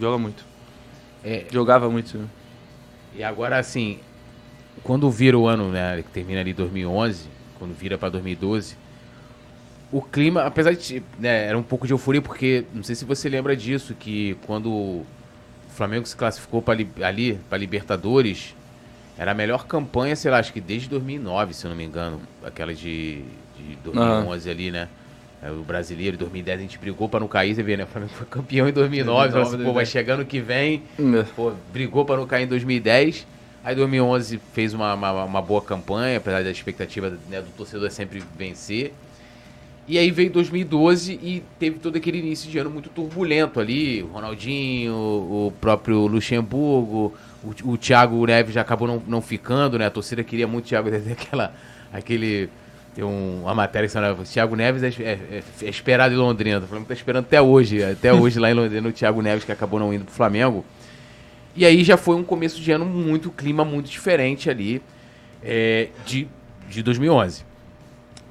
joga 0.00 0.18
muito. 0.18 0.44
É, 1.24 1.46
Jogava 1.50 1.90
muito. 1.90 2.30
E 3.14 3.22
agora, 3.24 3.58
assim, 3.58 4.00
quando 4.82 5.10
vira 5.10 5.38
o 5.38 5.46
ano, 5.48 5.70
né, 5.70 6.02
que 6.02 6.10
termina 6.10 6.40
ali 6.40 6.54
2011, 6.54 7.28
quando 7.58 7.74
vira 7.74 7.98
pra 7.98 8.08
2012, 8.10 8.76
o 9.92 10.02
clima, 10.02 10.44
apesar 10.44 10.74
de, 10.74 11.02
né, 11.18 11.46
era 11.46 11.58
um 11.58 11.62
pouco 11.62 11.86
de 11.86 11.92
euforia, 11.92 12.22
porque, 12.22 12.66
não 12.74 12.82
sei 12.82 12.94
se 12.94 13.04
você 13.04 13.28
lembra 13.28 13.56
disso, 13.56 13.94
que 13.94 14.36
quando 14.46 14.70
o 14.72 15.06
Flamengo 15.68 16.06
se 16.06 16.16
classificou 16.16 16.62
pra, 16.62 16.74
li- 16.74 16.90
ali, 17.02 17.40
pra 17.48 17.58
Libertadores, 17.58 18.56
Era 19.18 19.32
a 19.32 19.34
melhor 19.34 19.66
campanha, 19.66 20.16
sei 20.16 20.30
lá, 20.30 20.38
acho 20.38 20.52
que 20.52 20.60
desde 20.60 20.88
2009, 20.88 21.54
se 21.54 21.66
eu 21.66 21.70
não 21.70 21.76
me 21.76 21.84
engano. 21.84 22.22
Aquela 22.44 22.74
de, 22.74 23.22
de 23.56 23.76
2011 23.84 24.50
ali, 24.50 24.70
né? 24.70 24.88
É, 25.42 25.50
O 25.50 25.62
brasileiro, 25.62 26.16
em 26.16 26.18
2010 26.18 26.58
a 26.58 26.62
gente 26.62 26.78
brigou 26.78 27.08
pra 27.08 27.20
não 27.20 27.28
cair, 27.28 27.54
você 27.54 27.62
vê, 27.62 27.76
né? 27.76 27.84
O 27.84 27.86
Flamengo 27.86 28.12
foi 28.12 28.26
campeão 28.26 28.68
em 28.68 28.72
2009, 28.72 29.28
2009, 29.28 29.32
falou 29.32 29.48
assim, 29.54 29.64
pô, 29.64 29.72
vai 29.72 29.86
chegando 29.86 30.24
que 30.24 30.40
vem, 30.40 30.82
É. 30.98 31.22
pô, 31.34 31.52
brigou 31.72 32.04
pra 32.04 32.16
não 32.16 32.26
cair 32.26 32.44
em 32.44 32.48
2010. 32.48 33.26
Aí 33.62 33.74
2011 33.74 34.40
fez 34.54 34.72
uma, 34.72 34.94
uma, 34.94 35.24
uma 35.24 35.42
boa 35.42 35.60
campanha, 35.60 36.16
apesar 36.18 36.42
da 36.42 36.50
expectativa 36.50 37.10
né, 37.28 37.40
do 37.42 37.48
torcedor 37.56 37.90
sempre 37.90 38.22
vencer. 38.38 38.92
E 39.86 39.98
aí 39.98 40.10
veio 40.10 40.30
2012 40.30 41.14
e 41.22 41.42
teve 41.58 41.78
todo 41.78 41.96
aquele 41.96 42.18
início 42.18 42.48
de 42.50 42.56
ano 42.58 42.70
muito 42.70 42.88
turbulento 42.88 43.58
ali. 43.60 44.02
O 44.02 44.06
Ronaldinho, 44.08 44.94
o 44.94 45.52
próprio 45.60 46.06
Luxemburgo, 46.06 47.12
o, 47.42 47.72
o 47.72 47.76
Thiago 47.76 48.24
Neves 48.24 48.54
já 48.54 48.60
acabou 48.60 48.86
não, 48.86 49.02
não 49.06 49.20
ficando, 49.20 49.78
né? 49.78 49.86
A 49.86 49.90
torcida 49.90 50.22
queria 50.22 50.46
muito 50.46 50.66
o 50.66 50.68
Thiago 50.68 50.90
Neves, 50.90 51.10
aquela, 51.12 51.52
aquele... 51.92 52.48
Tem 52.94 53.04
um- 53.04 53.42
uma 53.42 53.54
matéria 53.54 53.86
que 53.86 53.92
fala, 53.92 54.12
o 54.12 54.24
Thiago 54.24 54.56
Neves 54.56 54.82
é, 54.82 54.88
é- 55.00 55.42
é 55.62 55.68
esperado 55.68 56.12
em 56.12 56.16
Londrina. 56.16 56.58
O 56.58 56.66
Flamengo 56.66 56.88
tá 56.88 56.94
esperando 56.94 57.24
até 57.24 57.40
hoje, 57.40 57.82
até 57.84 58.12
hoje 58.12 58.38
lá 58.38 58.50
em 58.50 58.54
Londrina, 58.54 58.88
o 58.88 58.92
Thiago 58.92 59.22
Neves 59.22 59.44
que 59.44 59.52
acabou 59.52 59.78
não 59.78 59.94
indo 59.94 60.04
pro 60.04 60.14
Flamengo. 60.14 60.64
E 61.54 61.64
aí 61.64 61.82
já 61.84 61.96
foi 61.96 62.16
um 62.16 62.22
começo 62.24 62.60
de 62.60 62.70
ano 62.72 62.84
muito, 62.84 63.30
clima 63.30 63.64
muito 63.64 63.90
diferente 63.90 64.48
ali 64.50 64.80
é, 65.42 65.88
de, 66.04 66.26
de 66.68 66.82
2011. 66.82 67.44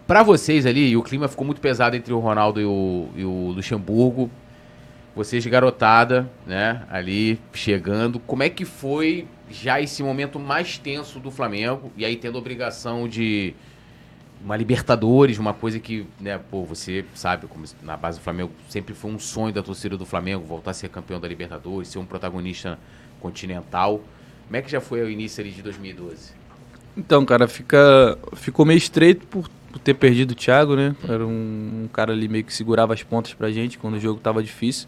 Pra 0.08 0.24
vocês 0.24 0.66
ali, 0.66 0.96
o 0.98 1.04
clima 1.04 1.28
ficou 1.28 1.46
muito 1.46 1.62
pesado 1.62 1.96
entre 1.96 2.12
o 2.14 2.20
Ronaldo 2.20 2.60
e 2.60 2.66
o, 2.66 3.10
e 3.16 3.24
o 3.24 3.52
Luxemburgo. 3.56 4.30
Vocês, 5.16 5.46
garotada, 5.46 6.30
né, 6.48 6.84
ali 6.90 7.40
chegando. 7.54 8.20
Como 8.20 8.42
é 8.44 8.50
que 8.50 8.64
foi 8.66 9.28
já 9.50 9.82
esse 9.82 10.02
momento 10.02 10.40
mais 10.40 10.78
tenso 10.78 11.20
do 11.20 11.30
Flamengo? 11.30 11.92
E 11.98 12.06
aí 12.06 12.16
tendo 12.16 12.36
a 12.38 12.40
obrigação 12.40 13.08
de 13.08 13.54
uma 14.44 14.56
Libertadores, 14.56 15.38
uma 15.38 15.54
coisa 15.54 15.80
que, 15.80 16.06
né, 16.20 16.40
pô, 16.50 16.64
você 16.64 17.04
sabe, 17.14 17.46
como 17.48 17.66
na 17.84 17.98
base 17.98 18.20
do 18.20 18.24
Flamengo 18.24 18.52
sempre 18.70 18.94
foi 18.94 19.12
um 19.12 19.20
sonho 19.20 19.54
da 19.54 19.62
torcida 19.62 19.98
do 19.98 20.06
Flamengo 20.06 20.46
voltar 20.46 20.72
a 20.72 20.74
ser 20.74 20.90
campeão 20.90 21.20
da 21.20 21.28
Libertadores, 21.28 21.90
ser 21.90 22.00
um 22.00 22.06
protagonista 22.06 22.80
continental. 23.20 24.02
Como 24.48 24.56
é 24.58 24.62
que 24.62 24.72
já 24.72 24.80
foi 24.82 25.02
o 25.02 25.10
início 25.10 25.42
ali 25.44 25.52
de 25.52 25.62
2012? 25.62 26.32
Então, 26.98 27.26
cara, 27.26 27.48
fica, 27.48 28.18
ficou 28.34 28.66
meio 28.66 28.78
estreito 28.78 29.28
por, 29.28 29.48
por 29.72 29.80
ter 29.80 29.94
perdido 29.94 30.32
o 30.32 30.36
Thiago, 30.36 30.76
né? 30.76 30.96
Era 31.08 31.26
um, 31.26 31.84
um 31.84 31.90
cara 31.92 32.14
ali 32.14 32.28
meio 32.28 32.44
que 32.44 32.54
segurava 32.54 32.94
as 32.94 33.04
pontas 33.04 33.34
pra 33.34 33.52
gente 33.52 33.78
quando 33.78 33.96
o 33.96 34.00
jogo 34.00 34.20
tava 34.20 34.42
difícil. 34.42 34.88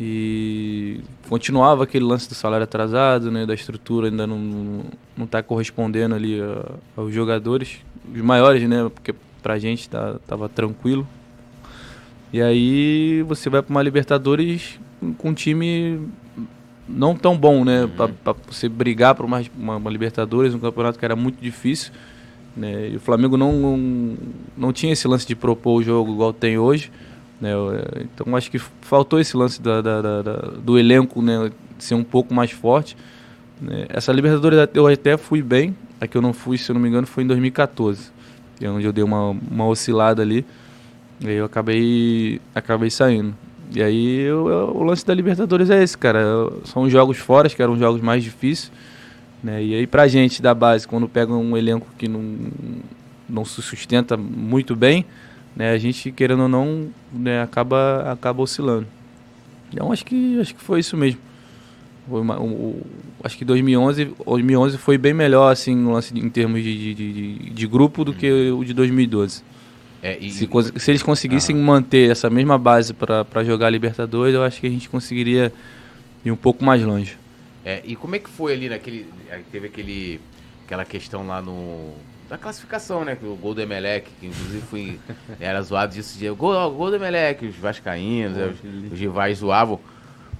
E 0.00 1.00
continuava 1.28 1.82
aquele 1.82 2.04
lance 2.04 2.28
do 2.28 2.34
salário 2.34 2.62
atrasado, 2.64 3.30
né? 3.32 3.44
Da 3.44 3.54
estrutura 3.54 4.08
ainda 4.08 4.26
não, 4.26 4.38
não, 4.38 4.84
não 5.16 5.26
tá 5.26 5.42
correspondendo 5.42 6.14
ali 6.14 6.40
a- 6.40 6.72
aos 6.96 7.12
jogadores, 7.12 7.78
os 8.14 8.20
maiores, 8.20 8.68
né? 8.68 8.88
Porque 8.94 9.14
pra 9.42 9.58
gente 9.58 9.88
tá, 9.88 10.16
tava 10.26 10.48
tranquilo. 10.48 11.06
E 12.32 12.42
aí 12.42 13.22
você 13.22 13.48
vai 13.48 13.62
pra 13.62 13.70
uma 13.70 13.82
Libertadores 13.82 14.78
com 15.16 15.30
um 15.30 15.34
time 15.34 16.00
não 16.88 17.14
tão 17.16 17.36
bom, 17.36 17.64
né? 17.64 17.88
Pra, 17.96 18.08
pra 18.08 18.34
você 18.50 18.68
brigar 18.68 19.14
por 19.14 19.24
uma, 19.24 19.42
uma, 19.58 19.76
uma 19.76 19.90
Libertadores, 19.90 20.54
um 20.54 20.58
campeonato 20.58 20.98
que 20.98 21.04
era 21.04 21.16
muito 21.16 21.40
difícil. 21.40 21.92
Né? 22.56 22.90
E 22.90 22.96
o 22.96 23.00
Flamengo 23.00 23.36
não, 23.36 23.52
não, 23.52 24.16
não 24.56 24.72
tinha 24.72 24.92
esse 24.92 25.06
lance 25.06 25.26
de 25.26 25.36
propor 25.36 25.76
o 25.80 25.82
jogo 25.82 26.12
igual 26.12 26.32
tem 26.32 26.58
hoje. 26.58 26.90
Né? 27.40 27.50
Eh, 27.52 28.02
Então 28.12 28.34
acho 28.36 28.50
que 28.50 28.58
faltou 28.58 29.20
esse 29.20 29.36
lance 29.36 29.62
da, 29.62 29.80
da- 29.80 30.02
da- 30.02 30.22
da- 30.22 30.50
do 30.62 30.78
elenco 30.78 31.22
né? 31.22 31.50
ser 31.78 31.94
um 31.94 32.02
pouco 32.04 32.34
mais 32.34 32.50
forte. 32.50 32.96
né? 33.60 33.86
Essa 33.88 34.12
Libertadores 34.12 34.68
eu 34.74 34.86
até 34.86 35.16
fui 35.16 35.40
bem. 35.40 35.74
A 36.00 36.06
que 36.06 36.16
eu 36.16 36.22
não 36.22 36.32
fui, 36.32 36.56
se 36.58 36.70
eu 36.70 36.74
não 36.74 36.80
me 36.80 36.88
engano, 36.88 37.06
foi 37.06 37.24
em 37.24 37.26
2014. 37.26 38.10
Que 38.56 38.66
é 38.66 38.70
onde 38.70 38.86
eu 38.86 38.92
dei 38.92 39.02
uma, 39.04 39.30
uma 39.30 39.66
oscilada 39.66 40.22
ali. 40.22 40.44
E 41.20 41.28
aí 41.28 41.34
eu 41.36 41.44
acabei, 41.44 42.40
acabei 42.54 42.90
saindo. 42.90 43.34
E 43.74 43.82
aí 43.82 44.20
eu- 44.20 44.48
eu- 44.48 44.76
o 44.76 44.82
lance 44.82 45.04
da 45.04 45.12
Libertadores 45.12 45.68
é 45.70 45.82
esse, 45.82 45.96
cara. 45.98 46.22
São 46.64 46.88
jogos 46.88 47.18
fora, 47.18 47.48
que 47.48 47.60
eram 47.62 47.76
jogos 47.76 48.00
mais 48.00 48.22
difíceis. 48.22 48.70
Né? 49.42 49.62
E 49.62 49.74
aí 49.74 49.86
pra 49.86 50.08
gente 50.08 50.40
da 50.42 50.54
base, 50.54 50.86
quando 50.86 51.08
pega 51.08 51.32
um 51.32 51.56
elenco 51.56 51.86
que 51.96 52.08
não, 52.08 52.22
não 53.28 53.44
se 53.44 53.60
sustenta 53.62 54.16
muito 54.16 54.74
bem, 54.74 55.04
né? 55.54 55.70
a 55.70 55.78
gente, 55.78 56.10
querendo 56.10 56.42
ou 56.42 56.48
não, 56.48 56.88
né, 57.12 57.42
acaba, 57.42 58.10
acaba 58.10 58.42
oscilando. 58.42 58.86
Então 59.72 59.92
acho 59.92 60.04
que, 60.04 60.40
acho 60.40 60.54
que 60.54 60.60
foi 60.62 60.80
isso 60.80 60.96
mesmo. 60.96 61.20
Uma- 62.10 62.40
o- 62.40 62.80
acho 63.22 63.36
que 63.36 63.44
2011, 63.44 64.12
2011 64.26 64.78
foi 64.78 64.96
bem 64.98 65.12
melhor 65.14 65.50
assim, 65.52 65.74
no 65.74 65.92
lance 65.92 66.16
em 66.18 66.28
termos 66.30 66.62
de, 66.62 66.94
de, 66.94 67.12
de- 67.12 67.50
de 67.50 67.66
grupo 67.66 68.04
do 68.04 68.12
que 68.12 68.50
o 68.50 68.64
de 68.64 68.72
2012. 68.74 69.42
É, 70.02 70.16
e, 70.20 70.30
Se, 70.30 70.48
se 70.76 70.90
eles 70.90 71.02
conseguissem 71.02 71.56
manter 71.56 72.10
essa 72.10 72.30
mesma 72.30 72.56
base 72.56 72.94
para 72.94 73.42
jogar 73.44 73.68
Libertadores, 73.70 74.34
eu 74.34 74.44
acho 74.44 74.60
que 74.60 74.66
a 74.66 74.70
gente 74.70 74.88
conseguiria 74.88 75.52
ir 76.24 76.30
um 76.30 76.36
pouco 76.36 76.64
mais 76.64 76.82
longe. 76.84 77.16
é, 77.64 77.82
e 77.84 77.96
como 77.96 78.14
é 78.14 78.18
que 78.18 78.30
foi 78.30 78.52
ali 78.52 78.68
naquele. 78.68 79.06
Teve 79.50 79.66
aquele, 79.66 80.20
aquela 80.64 80.84
questão 80.84 81.26
lá 81.26 81.42
no. 81.42 81.92
Da 82.30 82.36
classificação, 82.36 83.04
né? 83.06 83.16
O 83.22 83.34
gol 83.36 83.54
do 83.54 83.60
Emelec, 83.62 84.06
que 84.20 84.26
inclusive 84.26 84.62
foi, 84.70 84.98
era 85.40 85.60
zoado 85.62 85.94
disso 85.94 86.18
de 86.18 86.28
gol, 86.30 86.70
gol 86.72 86.90
do 86.90 86.96
Emelec, 86.96 87.44
os 87.46 87.56
Vascaínos, 87.56 88.36
né, 88.36 88.52
os, 88.52 88.92
os 88.92 88.98
rivais 89.00 89.38
zoavam. 89.38 89.80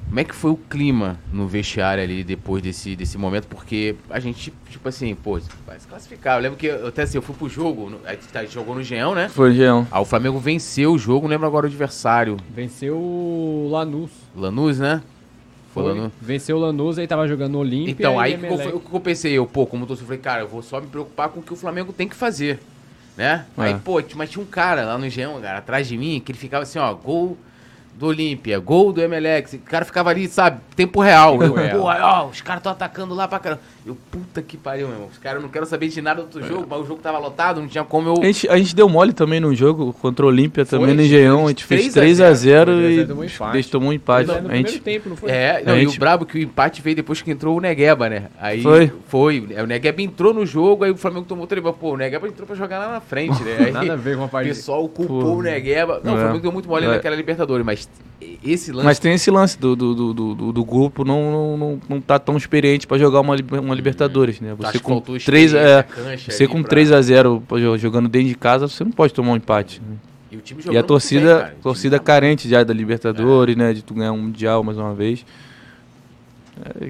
Como 0.08 0.20
é 0.20 0.24
que 0.24 0.34
foi 0.34 0.50
o 0.50 0.56
clima 0.56 1.18
no 1.30 1.46
vestiário 1.46 2.02
ali 2.02 2.24
depois 2.24 2.62
desse, 2.62 2.96
desse 2.96 3.18
momento? 3.18 3.46
Porque 3.46 3.94
a 4.08 4.18
gente, 4.18 4.52
tipo 4.70 4.88
assim, 4.88 5.14
pô, 5.14 5.38
vai 5.66 5.78
se 5.78 5.86
classificar. 5.86 6.36
Eu 6.38 6.42
lembro 6.42 6.58
que 6.58 6.66
eu, 6.66 6.86
até 6.88 7.02
assim, 7.02 7.18
eu 7.18 7.22
fui 7.22 7.34
pro 7.36 7.48
jogo, 7.48 7.90
no- 7.90 8.00
a 8.06 8.12
gente 8.12 8.26
tá- 8.28 8.44
jogou 8.46 8.74
no 8.74 8.82
Geão, 8.82 9.14
né? 9.14 9.28
Foi, 9.28 9.52
Geão. 9.54 9.86
Ah, 9.90 10.00
o 10.00 10.06
Flamengo 10.06 10.38
venceu 10.38 10.92
o 10.94 10.98
jogo, 10.98 11.22
não 11.26 11.30
lembro 11.32 11.46
agora 11.46 11.66
o 11.66 11.68
adversário. 11.68 12.38
Venceu 12.54 12.96
o 12.96 13.68
Lanús. 13.70 14.10
Lanús, 14.34 14.78
né? 14.78 15.02
Foi, 15.74 15.82
Foi. 15.84 15.92
Lanús. 15.92 16.12
Venceu 16.22 16.56
o 16.56 16.60
Lanús, 16.60 16.98
aí 16.98 17.06
tava 17.06 17.28
jogando 17.28 17.52
no 17.52 17.58
Olímpia. 17.58 17.92
Então, 17.92 18.14
e 18.14 18.24
aí 18.24 18.34
o 18.72 18.80
que 18.80 18.94
eu 18.96 19.00
pensei, 19.00 19.32
eu, 19.34 19.44
pô, 19.46 19.66
como 19.66 19.84
torcedor, 19.86 20.04
eu 20.04 20.06
falei, 20.06 20.20
cara, 20.22 20.42
eu 20.42 20.48
vou 20.48 20.62
só 20.62 20.80
me 20.80 20.86
preocupar 20.86 21.28
com 21.28 21.40
o 21.40 21.42
que 21.42 21.52
o 21.52 21.56
Flamengo 21.56 21.92
tem 21.92 22.08
que 22.08 22.16
fazer, 22.16 22.58
né? 23.14 23.44
Aí, 23.58 23.72
É. 23.74 23.76
pô, 23.84 24.00
t- 24.00 24.16
mas 24.16 24.30
tinha 24.30 24.42
um 24.42 24.46
cara 24.46 24.86
lá 24.86 24.96
no 24.96 25.08
Geão, 25.10 25.38
cara, 25.42 25.58
atrás 25.58 25.86
de 25.86 25.98
mim, 25.98 26.18
que 26.24 26.32
ele 26.32 26.38
ficava 26.38 26.62
assim, 26.62 26.78
ó, 26.78 26.94
gol 26.94 27.36
do 27.98 28.06
Olímpia, 28.06 28.58
gol 28.58 28.92
do 28.92 29.02
Emelec, 29.02 29.56
o 29.56 29.58
cara 29.58 29.84
ficava 29.84 30.10
ali, 30.10 30.28
sabe, 30.28 30.60
tempo 30.76 31.00
real. 31.00 31.42
Eu, 31.42 31.52
pô, 31.52 31.88
aí, 31.88 32.00
ó, 32.00 32.26
os 32.26 32.40
caras 32.40 32.60
estão 32.60 32.70
atacando 32.72 33.14
lá 33.14 33.26
pra 33.26 33.38
caramba. 33.38 33.60
Eu, 33.84 33.96
puta 34.10 34.40
que 34.42 34.56
pariu, 34.56 34.86
meu 34.86 34.96
irmão, 34.96 35.08
os 35.10 35.18
caras 35.18 35.42
não 35.42 35.48
quero 35.48 35.66
saber 35.66 35.88
de 35.88 36.00
nada 36.00 36.20
do 36.20 36.24
outro 36.24 36.46
jogo, 36.46 36.66
mas 36.68 36.80
o 36.80 36.86
jogo 36.86 37.00
tava 37.02 37.18
lotado, 37.18 37.60
não 37.60 37.68
tinha 37.68 37.82
como 37.84 38.08
eu... 38.08 38.22
A 38.22 38.24
gente, 38.26 38.48
a 38.48 38.56
gente 38.56 38.76
deu 38.76 38.88
mole 38.88 39.12
também 39.12 39.40
no 39.40 39.54
jogo 39.54 39.92
contra 39.94 40.24
o 40.24 40.28
Olímpia, 40.28 40.64
também 40.64 40.94
no 40.94 41.02
Engenhão. 41.02 41.46
A 41.46 41.48
gente 41.48 41.64
fez 41.64 41.92
3 41.92 41.96
a 41.96 42.00
3 42.00 42.20
a 42.20 42.34
0 42.34 42.76
0 42.76 42.90
e 42.90 43.06
tomou 43.06 43.24
empate. 43.24 43.52
deixou 43.52 43.72
tomou 43.72 43.90
um 43.90 43.92
empate. 43.92 44.26
Mas 44.28 44.36
A 44.36 44.40
no 44.40 44.48
primeiro 44.48 44.68
gente, 44.72 44.82
tempo, 44.82 45.08
não 45.08 45.16
foi? 45.16 45.30
É, 45.30 45.62
não, 45.64 45.76
e 45.78 45.86
o 45.86 45.98
brabo 45.98 46.24
é 46.24 46.26
que 46.26 46.38
o 46.38 46.42
empate 46.42 46.82
veio 46.82 46.94
depois 46.96 47.22
que 47.22 47.30
entrou 47.30 47.56
o 47.56 47.60
Negueba, 47.60 48.08
né? 48.08 48.24
Aí 48.38 48.62
Foi. 48.62 48.92
Foi. 49.08 49.40
O 49.62 49.66
Negueba 49.66 50.02
entrou 50.02 50.32
no 50.34 50.44
jogo, 50.46 50.84
aí 50.84 50.90
o 50.90 50.96
Flamengo 50.96 51.24
tomou 51.26 51.44
o. 51.46 51.72
Pô, 51.72 51.94
o 51.94 51.96
Negueba 51.96 52.28
entrou 52.28 52.46
pra 52.46 52.54
jogar 52.54 52.78
lá 52.78 52.92
na 52.92 53.00
frente, 53.00 53.42
né? 53.42 53.56
Aí 53.66 53.72
Nada 53.72 53.94
a 53.94 53.96
ver 53.96 54.16
com 54.16 54.22
a 54.22 54.26
o 54.26 54.28
parte 54.28 54.48
pessoal 54.48 54.86
culpou 54.88 55.22
Pô. 55.22 55.32
o 55.38 55.42
Negueba. 55.42 56.00
Não, 56.04 56.12
o 56.12 56.16
É. 56.16 56.20
Flamengo 56.20 56.40
deu 56.42 56.52
muito 56.52 56.68
mole 56.68 56.84
É. 56.84 56.88
naquela 56.88 57.16
Libertadores, 57.16 57.64
mas 57.64 57.87
esse 58.44 58.72
lance. 58.72 58.84
Mas 58.84 58.98
tem 58.98 59.12
esse 59.14 59.30
lance 59.30 59.58
do, 59.58 59.76
do, 59.76 59.94
do, 59.94 60.34
do, 60.34 60.52
do 60.52 60.64
grupo 60.64 61.04
não, 61.04 61.30
não, 61.30 61.56
não, 61.56 61.80
não 61.88 62.00
tá 62.00 62.18
tão 62.18 62.36
experiente 62.36 62.86
pra 62.86 62.98
jogar 62.98 63.20
uma, 63.20 63.36
uma 63.60 63.74
Libertadores, 63.74 64.40
né? 64.40 64.52
acho 64.58 64.72
Você 64.72 64.78
com 64.80 64.92
faltou 64.94 65.18
3 65.18 65.52
experiência, 65.52 65.58
é, 65.58 66.16
você 66.16 66.46
com 66.48 66.60
pra- 66.60 66.70
3 66.70 66.92
a 66.92 67.00
0 67.00 67.42
jogando 67.78 68.08
dentro 68.08 68.28
de 68.28 68.34
casa, 68.34 68.66
você 68.68 68.82
não 68.84 68.90
pode 68.92 69.12
tomar 69.14 69.32
um 69.32 69.36
empate. 69.36 69.80
né? 69.80 69.96
E, 70.30 70.38
E 70.72 70.76
a 70.76 70.82
torcida, 70.82 71.44
bem, 71.44 71.52
torcida 71.62 71.98
tá- 71.98 72.04
carente 72.04 72.48
já 72.48 72.62
da 72.62 72.74
Libertadores, 72.74 73.56
né? 73.56 73.72
De 73.72 73.82
tu 73.82 73.94
ganhar 73.94 74.12
um 74.12 74.18
mundial 74.18 74.62
mais 74.62 74.76
uma 74.76 74.92
vez. 74.94 75.24
É, 76.80 76.88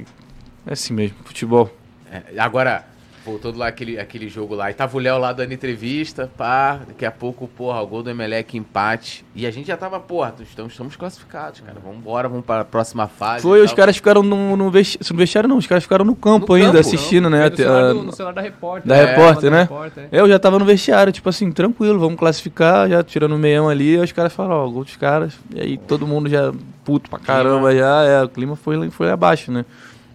é 0.66 0.72
assim 0.72 0.92
mesmo, 0.94 1.16
futebol. 1.24 1.70
É, 2.10 2.22
agora, 2.40 2.84
voltando 3.28 3.58
lá 3.58 3.68
aquele, 3.68 3.98
aquele 3.98 4.28
jogo 4.28 4.54
lá, 4.54 4.70
e 4.70 4.74
tava 4.74 4.96
o 4.96 5.00
Léo 5.00 5.18
lá 5.18 5.32
dando 5.32 5.52
entrevista, 5.52 6.30
pá, 6.36 6.80
daqui 6.86 7.04
a 7.04 7.10
pouco, 7.10 7.46
porra, 7.46 7.80
o 7.80 7.86
gol 7.86 8.02
do 8.02 8.10
Emelec, 8.10 8.56
empate. 8.56 9.24
E 9.34 9.46
a 9.46 9.50
gente 9.50 9.66
já 9.66 9.76
tava, 9.76 10.00
porra, 10.00 10.34
estamos, 10.40 10.72
estamos 10.72 10.96
classificados, 10.96 11.60
cara. 11.60 11.76
Vamos 11.82 11.98
embora, 11.98 12.28
vamos 12.28 12.44
para 12.44 12.62
a 12.62 12.64
próxima 12.64 13.06
fase. 13.06 13.42
Foi, 13.42 13.62
os 13.62 13.72
caras 13.72 13.96
ficaram 13.96 14.22
no, 14.22 14.56
no, 14.56 14.70
vesti 14.70 14.98
no 15.10 15.16
vestiário, 15.16 15.48
não, 15.48 15.58
os 15.58 15.66
caras 15.66 15.84
ficaram 15.84 16.04
no 16.04 16.16
campo 16.16 16.48
No 16.48 16.54
ainda, 16.54 16.78
campo, 16.78 16.80
assistindo, 16.80 17.28
né? 17.28 17.38
Foi 17.38 17.48
no 17.48 17.54
até, 17.54 17.62
celular, 17.62 17.92
do, 17.92 18.02
no 18.02 18.12
celular 18.12 18.32
da 18.34 18.40
repórter. 18.40 18.88
da 18.88 18.96
É, 18.96 19.04
repórter, 19.04 19.50
da 19.50 19.56
né? 19.56 19.62
repórter, 19.62 20.08
é. 20.10 20.20
Eu 20.20 20.28
já 20.28 20.38
tava 20.38 20.58
no 20.58 20.64
vestiário, 20.64 21.12
tipo 21.12 21.28
assim, 21.28 21.52
tranquilo, 21.52 21.98
vamos 21.98 22.18
classificar, 22.18 22.88
já 22.88 23.02
tirando 23.02 23.34
o 23.34 23.38
meião 23.38 23.68
ali, 23.68 23.96
aí 23.96 24.02
os 24.02 24.12
caras 24.12 24.32
falaram, 24.32 24.56
ó, 24.64 24.68
gol 24.68 24.84
dos 24.84 24.96
caras, 24.96 25.34
e 25.54 25.60
aí 25.60 25.78
todo 25.78 26.06
mundo 26.06 26.28
já 26.28 26.52
puto 26.84 27.10
pra 27.10 27.18
caramba, 27.18 27.74
já, 27.74 28.02
é, 28.04 28.22
o 28.22 28.28
clima 28.28 28.56
foi, 28.56 28.90
foi 28.90 29.10
abaixo, 29.10 29.52
né? 29.52 29.64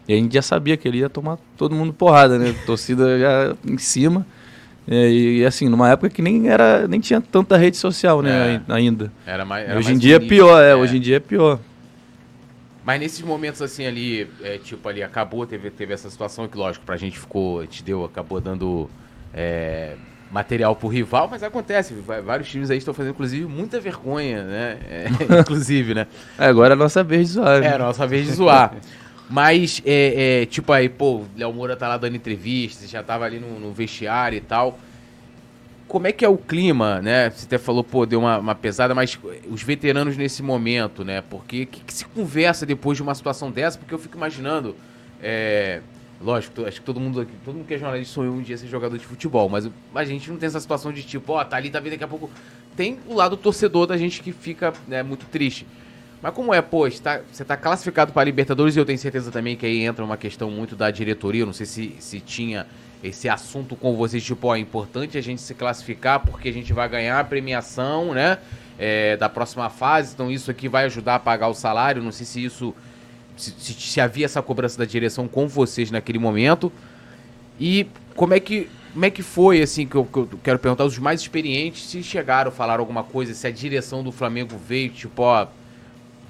E 0.07 0.13
a 0.13 0.17
gente 0.17 0.33
já 0.33 0.41
sabia 0.41 0.75
que 0.75 0.87
ele 0.87 0.97
ia 0.99 1.09
tomar 1.09 1.37
todo 1.57 1.73
mundo 1.73 1.93
porrada, 1.93 2.37
né? 2.37 2.53
Torcida 2.65 3.17
já 3.19 3.55
em 3.65 3.77
cima. 3.77 4.25
É, 4.87 5.09
e, 5.09 5.39
e, 5.39 5.45
assim, 5.45 5.69
numa 5.69 5.89
época 5.89 6.09
que 6.09 6.21
nem 6.21 6.49
era, 6.49 6.87
nem 6.89 6.99
tinha 6.99 7.21
tanta 7.21 7.55
rede 7.55 7.77
social, 7.77 8.21
né, 8.21 8.29
É. 8.29 8.61
ai- 8.67 8.77
ainda. 8.79 9.11
Era 9.25 9.45
mais, 9.45 9.63
era 9.67 9.77
hoje 9.79 9.85
mais 9.87 9.95
em 9.97 9.99
dia 9.99 10.15
é 10.15 10.19
bonito. 10.19 10.29
pior, 10.29 10.61
é, 10.61 10.75
hoje 10.75 10.97
em 10.97 10.99
dia 10.99 11.15
é 11.17 11.19
pior. 11.21 11.59
Mas 12.83 12.99
nesses 12.99 13.21
momentos 13.21 13.61
assim 13.61 13.85
ali, 13.85 14.27
é, 14.41 14.57
tipo 14.57 14.87
ali, 14.89 15.01
acabou, 15.01 15.45
teve, 15.45 15.69
teve 15.71 15.93
essa 15.93 16.09
situação 16.09 16.49
que, 16.49 16.57
lógico, 16.57 16.85
pra 16.85 16.97
gente 16.97 17.17
ficou, 17.17 17.65
te 17.65 17.81
deu, 17.81 18.03
acabou 18.03 18.41
dando 18.41 18.89
é, 19.33 19.93
material 20.29 20.75
pro 20.75 20.89
rival, 20.89 21.29
mas 21.31 21.43
acontece, 21.43 21.93
vários 22.25 22.49
times 22.49 22.69
aí 22.69 22.77
estão 22.77 22.93
fazendo, 22.93 23.13
inclusive, 23.13 23.45
muita 23.45 23.79
vergonha, 23.79 24.43
né? 24.43 24.77
É, 24.89 25.05
inclusive, 25.39 25.93
né? 25.93 26.07
É, 26.37 26.47
agora 26.47 26.73
é 26.73 26.75
a 26.75 26.77
nossa 26.77 27.01
vez 27.05 27.27
de 27.29 27.33
zoar. 27.35 27.63
É, 27.63 27.69
né? 27.71 27.77
nossa 27.77 28.05
vez 28.05 28.25
de 28.27 28.33
zoar. 28.33 28.75
Mas, 29.33 29.81
é, 29.83 30.41
é, 30.41 30.45
tipo 30.45 30.71
aí, 30.71 30.87
pô, 30.87 31.15
o 31.15 31.27
Léo 31.35 31.51
Moura 31.51 31.75
tá 31.75 31.87
lá 31.87 31.97
dando 31.97 32.15
entrevistas, 32.15 32.87
já 32.87 33.01
tava 33.01 33.25
ali 33.25 33.39
no, 33.39 33.59
no 33.59 33.73
vestiário 33.73 34.37
e 34.37 34.39
tal. 34.39 34.77
Como 35.87 36.05
é 36.05 36.11
que 36.11 36.23
é 36.23 36.29
o 36.29 36.37
clima, 36.37 37.01
né? 37.01 37.31
Você 37.31 37.47
até 37.47 37.57
falou, 37.57 37.83
pô, 37.83 38.05
deu 38.05 38.19
uma, 38.19 38.37
uma 38.37 38.53
pesada, 38.53 38.93
mas 38.93 39.17
os 39.49 39.63
veteranos 39.63 40.15
nesse 40.17 40.43
momento, 40.43 41.03
né? 41.03 41.23
Porque 41.27 41.63
o 41.63 41.65
que, 41.65 41.79
que 41.79 41.91
se 41.91 42.05
conversa 42.05 42.63
depois 42.63 42.95
de 42.95 43.01
uma 43.01 43.15
situação 43.15 43.49
dessa? 43.49 43.79
Porque 43.79 43.91
eu 43.91 43.97
fico 43.97 44.15
imaginando, 44.15 44.75
é, 45.19 45.81
lógico, 46.21 46.63
acho 46.67 46.79
que 46.79 46.85
todo 46.85 46.99
mundo 46.99 47.21
aqui, 47.21 47.33
todo 47.43 47.55
mundo 47.55 47.65
que 47.65 47.73
é 47.73 47.79
jornalista 47.79 48.13
sonhou 48.13 48.35
um 48.35 48.41
dia 48.43 48.55
ser 48.55 48.67
jogador 48.67 48.99
de 48.99 49.05
futebol, 49.07 49.49
mas 49.49 49.67
a 49.95 50.05
gente 50.05 50.29
não 50.29 50.37
tem 50.37 50.45
essa 50.45 50.59
situação 50.59 50.93
de 50.93 51.01
tipo, 51.01 51.33
ó, 51.33 51.43
tá 51.43 51.57
ali, 51.57 51.71
tá 51.71 51.79
vindo 51.79 51.93
daqui 51.93 52.03
a 52.03 52.07
pouco. 52.07 52.29
Tem 52.77 52.99
o 53.07 53.15
lado 53.15 53.35
torcedor 53.35 53.87
da 53.87 53.97
gente 53.97 54.21
que 54.21 54.31
fica 54.31 54.73
né, 54.87 55.01
muito 55.01 55.25
triste. 55.25 55.65
Mas 56.23 56.33
como 56.33 56.53
é, 56.53 56.61
pô, 56.61 56.87
está, 56.87 57.19
você 57.31 57.43
está 57.43 57.55
classificado 57.57 58.13
para 58.13 58.21
a 58.21 58.25
Libertadores 58.25 58.75
e 58.75 58.79
eu 58.79 58.85
tenho 58.85 58.97
certeza 58.97 59.29
também 59.29 59.55
que 59.57 59.65
aí 59.65 59.83
entra 59.83 60.03
uma 60.03 60.17
questão 60.17 60.49
muito 60.49 60.75
da 60.75 60.89
diretoria. 60.89 61.45
Não 61.45 61.51
sei 61.53 61.65
se, 61.65 61.95
se 61.99 62.19
tinha 62.21 62.65
esse 63.03 63.27
assunto 63.27 63.75
com 63.75 63.95
vocês, 63.97 64.23
tipo, 64.23 64.47
ó, 64.47 64.55
é 64.55 64.59
importante 64.59 65.17
a 65.17 65.21
gente 65.21 65.41
se 65.41 65.53
classificar 65.53 66.21
porque 66.21 66.47
a 66.47 66.53
gente 66.53 66.71
vai 66.71 66.87
ganhar 66.87 67.19
a 67.19 67.23
premiação, 67.25 68.13
né? 68.13 68.39
é, 68.77 69.15
da 69.17 69.29
próxima 69.29 69.69
fase, 69.69 70.13
então 70.13 70.31
isso 70.31 70.49
aqui 70.49 70.67
vai 70.67 70.85
ajudar 70.85 71.15
a 71.15 71.19
pagar 71.19 71.47
o 71.47 71.53
salário. 71.53 72.01
Não 72.01 72.11
sei 72.11 72.25
se 72.25 72.43
isso. 72.43 72.73
Se, 73.35 73.51
se- 73.57 73.73
se 73.73 74.01
havia 74.01 74.25
essa 74.25 74.41
cobrança 74.41 74.77
da 74.77 74.85
direção 74.85 75.27
com 75.27 75.47
vocês 75.47 75.89
naquele 75.91 76.19
momento. 76.19 76.71
E 77.59 77.87
como 78.15 78.33
é 78.33 78.39
que. 78.39 78.69
Como 78.93 79.05
é 79.05 79.09
que 79.09 79.23
foi, 79.23 79.59
assim, 79.59 79.87
que 79.87 79.95
eu, 79.95 80.05
que 80.05 80.17
eu 80.19 80.29
quero 80.43 80.59
perguntar, 80.59 80.85
os 80.85 80.99
mais 80.99 81.19
experientes, 81.19 81.83
se 81.89 82.03
chegaram, 82.03 82.51
falaram 82.51 82.81
alguma 82.81 83.03
coisa, 83.03 83.33
se 83.33 83.47
a 83.47 83.51
direção 83.51 84.03
do 84.03 84.11
Flamengo 84.11 84.55
veio, 84.55 84.89
tipo, 84.89 85.23
ó, 85.23 85.47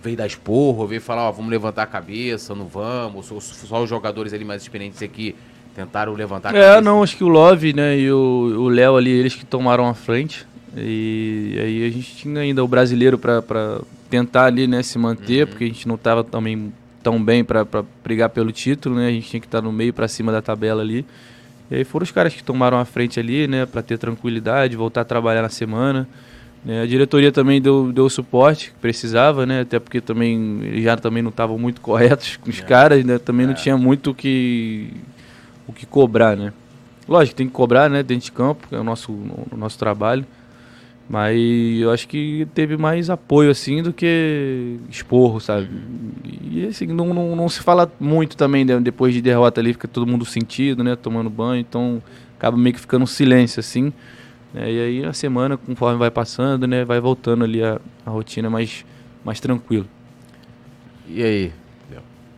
veio 0.04 0.18
dar 0.18 0.28
esporro, 0.28 0.86
veio 0.86 1.02
falar, 1.02 1.30
ó, 1.30 1.32
vamos 1.32 1.50
levantar 1.50 1.84
a 1.84 1.88
cabeça, 1.88 2.54
não 2.54 2.66
vamos, 2.68 3.26
só, 3.26 3.40
só 3.40 3.82
os 3.84 3.90
jogadores 3.90 4.34
ali 4.34 4.44
mais 4.44 4.62
experientes 4.62 5.02
aqui 5.02 5.34
tentaram 5.76 6.14
levantar 6.14 6.54
a 6.54 6.58
É, 6.58 6.62
cabeça. 6.62 6.82
não, 6.82 7.02
acho 7.02 7.16
que 7.18 7.24
o 7.24 7.28
Love, 7.30 7.74
né, 7.74 7.98
e 7.98 8.12
o 8.12 8.68
Léo 8.68 8.96
ali, 8.98 9.10
eles 9.10 9.34
que 9.34 9.46
tomaram 9.46 9.88
a 9.88 9.94
frente. 9.94 10.46
E 10.76 11.56
aí 11.60 11.86
a 11.88 11.90
gente 11.90 12.16
tinha 12.16 12.42
ainda 12.42 12.64
o 12.64 12.68
brasileiro 12.68 13.18
pra 13.18 13.42
tentar 14.10 14.46
ali, 14.46 14.68
né, 14.68 14.84
se 14.84 14.98
manter, 15.00 15.48
porque 15.48 15.64
a 15.64 15.68
gente 15.68 15.88
não 15.88 15.98
tava 15.98 16.24
também 16.24 16.72
tão 17.02 17.22
bem 17.24 17.44
pra 17.44 17.66
brigar 18.04 18.30
pelo 18.30 18.52
título, 18.52 18.96
né? 18.96 19.08
A 19.08 19.12
gente 19.12 19.28
tinha 19.30 19.40
que 19.40 19.46
estar 19.48 19.62
no 19.62 19.72
meio 19.72 19.94
pra 19.94 20.08
cima 20.08 20.32
da 20.32 20.42
tabela 20.42 20.82
ali. 20.82 21.06
E 21.70 21.76
aí 21.76 21.84
foram 21.84 22.04
os 22.04 22.12
caras 22.12 22.34
que 22.34 22.44
tomaram 22.44 22.78
a 22.80 22.86
frente 22.86 23.20
ali, 23.20 23.48
né, 23.48 23.66
pra 23.66 23.82
ter 23.82 23.98
tranquilidade, 23.98 24.76
voltar 24.76 25.02
a 25.02 25.06
trabalhar 25.06 25.42
na 25.42 25.50
semana. 25.50 26.08
Né. 26.66 26.82
a 26.82 26.86
diretoria 26.86 27.32
também 27.32 27.62
deu, 27.62 27.92
deu 27.92 28.06
o 28.06 28.10
suporte 28.10 28.72
que 28.72 28.80
precisava, 28.80 29.46
né? 29.46 29.62
Até 29.62 29.80
porque 29.80 30.00
também 30.02 30.60
eles 30.64 30.84
já 30.84 30.96
também 30.98 31.22
não 31.24 31.30
estavam 31.30 31.58
muito 31.58 31.80
corretos 31.82 32.38
com 32.38 32.50
os 32.50 32.60
É. 32.60 32.64
caras, 32.64 33.04
né? 33.06 33.18
Também 33.18 33.46
não 33.46 33.54
É. 33.54 33.56
tinha 33.56 33.78
muito 33.78 34.12
o 34.12 34.16
que 34.16 34.90
o 35.68 35.72
que 35.74 35.86
cobrar, 35.86 36.36
né? 36.36 36.52
Lógico, 37.08 37.36
tem 37.36 37.48
que 37.48 37.54
cobrar, 37.54 37.90
né, 37.90 38.02
dentro 38.04 38.26
de 38.26 38.32
campo, 38.32 38.68
que 38.68 38.76
é 38.76 38.80
o 38.80 38.84
nosso, 38.84 39.12
o 39.12 39.58
nosso 39.58 39.78
trabalho. 39.78 40.26
Mas 41.10 41.38
eu 41.80 41.92
acho 41.92 42.08
que 42.08 42.48
teve 42.54 42.78
mais 42.78 43.10
apoio, 43.10 43.52
assim, 43.52 43.84
do 43.84 43.92
que 43.92 44.78
esporro, 44.90 45.40
sabe? 45.42 45.68
E, 46.50 46.66
assim, 46.66 46.88
não, 46.88 47.14
não, 47.14 47.36
não 47.36 47.50
se 47.50 47.60
fala 47.60 47.92
muito 48.00 48.38
também, 48.38 48.64
né? 48.64 48.80
depois 48.80 49.14
de 49.14 49.22
derrota 49.22 49.60
ali, 49.60 49.74
fica 49.74 49.88
todo 49.88 50.08
mundo 50.08 50.24
sentido, 50.24 50.82
né? 50.84 50.96
Tomando 50.96 51.30
banho, 51.30 51.60
então 51.60 52.02
acaba 52.38 52.56
meio 52.58 52.74
que 52.74 52.80
ficando 52.80 53.04
um 53.04 53.08
silêncio, 53.08 53.60
assim. 53.60 53.92
Né? 54.54 54.72
E 54.72 54.80
aí 54.80 55.06
a 55.06 55.14
semana, 55.14 55.58
conforme 55.58 55.98
vai 55.98 56.12
passando, 56.12 56.68
né? 56.68 56.86
Vai 56.86 57.00
voltando 57.00 57.44
ali 57.44 57.64
a, 57.64 57.80
a 58.06 58.10
rotina 58.10 58.50
mais, 58.50 58.86
mais 59.24 59.40
tranquilo. 59.40 59.88
E 61.08 61.24
aí? 61.24 61.52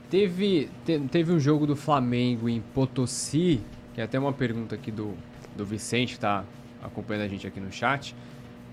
Teve, 0.10 0.70
te- 0.86 1.00
teve 1.12 1.32
um 1.32 1.40
jogo 1.40 1.68
do 1.68 1.76
Flamengo 1.76 2.48
em 2.48 2.62
Potosí, 2.62 3.60
que 3.94 4.02
é 4.02 4.04
até 4.04 4.18
uma 4.20 4.32
pergunta 4.32 4.76
aqui 4.76 4.92
do, 4.92 5.14
do 5.56 5.66
Vicente, 5.66 6.14
que 6.14 6.20
tá 6.20 6.44
acompanhando 6.82 7.24
a 7.24 7.28
gente 7.28 7.46
aqui 7.46 7.60
no 7.60 7.72
chat. 7.72 8.16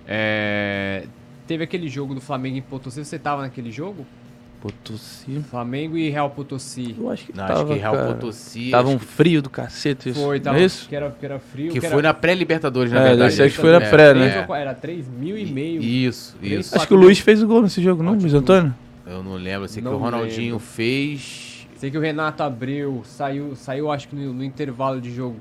É, 0.06 1.06
teve 1.46 1.64
aquele 1.64 1.88
jogo 1.88 2.14
do 2.14 2.20
Flamengo 2.20 2.56
em 2.56 2.62
Potosí, 2.62 3.04
você 3.04 3.18
tava 3.18 3.42
naquele 3.42 3.70
jogo? 3.70 4.06
Potosí. 4.62 5.42
Flamengo 5.50 5.98
e 5.98 6.08
Real 6.08 6.30
Potosí. 6.30 6.94
Eu 6.96 7.10
acho 7.10 7.26
que 7.26 7.36
Não, 7.36 7.46
tava, 7.46 7.60
acho 7.64 7.72
que 7.72 7.78
Real 7.80 7.94
cara. 7.94 8.14
Potosí. 8.14 8.70
Tava 8.70 8.88
acho 8.88 8.96
um 8.96 8.98
frio 9.00 9.42
do 9.42 9.50
cacete 9.50 10.10
isso. 10.10 10.22
Foi, 10.22 10.36
não 10.38 10.44
tava, 10.44 10.60
é 10.60 10.64
isso? 10.64 10.88
Que, 10.88 10.94
era, 10.96 11.10
que 11.10 11.26
era 11.26 11.38
frio. 11.40 11.72
que, 11.72 11.80
que 11.80 11.86
era, 11.86 11.92
foi 11.94 12.02
na 12.02 12.14
pré-Libertadores, 12.14 12.92
na 12.92 13.00
É, 13.00 13.08
verdade. 13.08 13.34
ser 13.34 13.50
que 13.50 13.56
foi 13.56 13.70
na 13.72 13.78
É, 13.84 13.90
pré, 13.90 14.10
é. 14.10 14.14
né? 14.14 14.46
Era 14.56 14.72
3 14.74 15.08
mil 15.08 15.36
e 15.36 15.44
meio. 15.46 15.82
Isso, 15.82 16.36
isso. 16.40 16.76
Acho 16.76 16.86
que 16.86 16.94
o 16.94 16.96
Luiz 16.96 17.18
fez 17.18 17.42
o 17.42 17.46
gol 17.46 17.62
nesse 17.62 17.82
jogo, 17.82 18.02
não. 18.02 18.14
Luiz 18.14 18.32
Antônio? 18.32 18.72
Eu 19.04 19.22
não 19.22 19.34
lembro, 19.34 19.64
eu 19.64 19.68
sei 19.68 19.82
que 19.82 19.88
Não 19.88 19.96
o 19.96 19.98
Ronaldinho 19.98 20.52
lembro. 20.54 20.58
fez. 20.60 21.51
Sei 21.82 21.90
que 21.90 21.98
o 21.98 22.00
Renato 22.00 22.44
Abreu 22.44 23.02
saiu, 23.04 23.56
saiu 23.56 23.90
acho 23.90 24.06
que 24.06 24.14
no, 24.14 24.32
no 24.32 24.44
intervalo 24.44 25.00
de 25.00 25.12
jogo, 25.12 25.34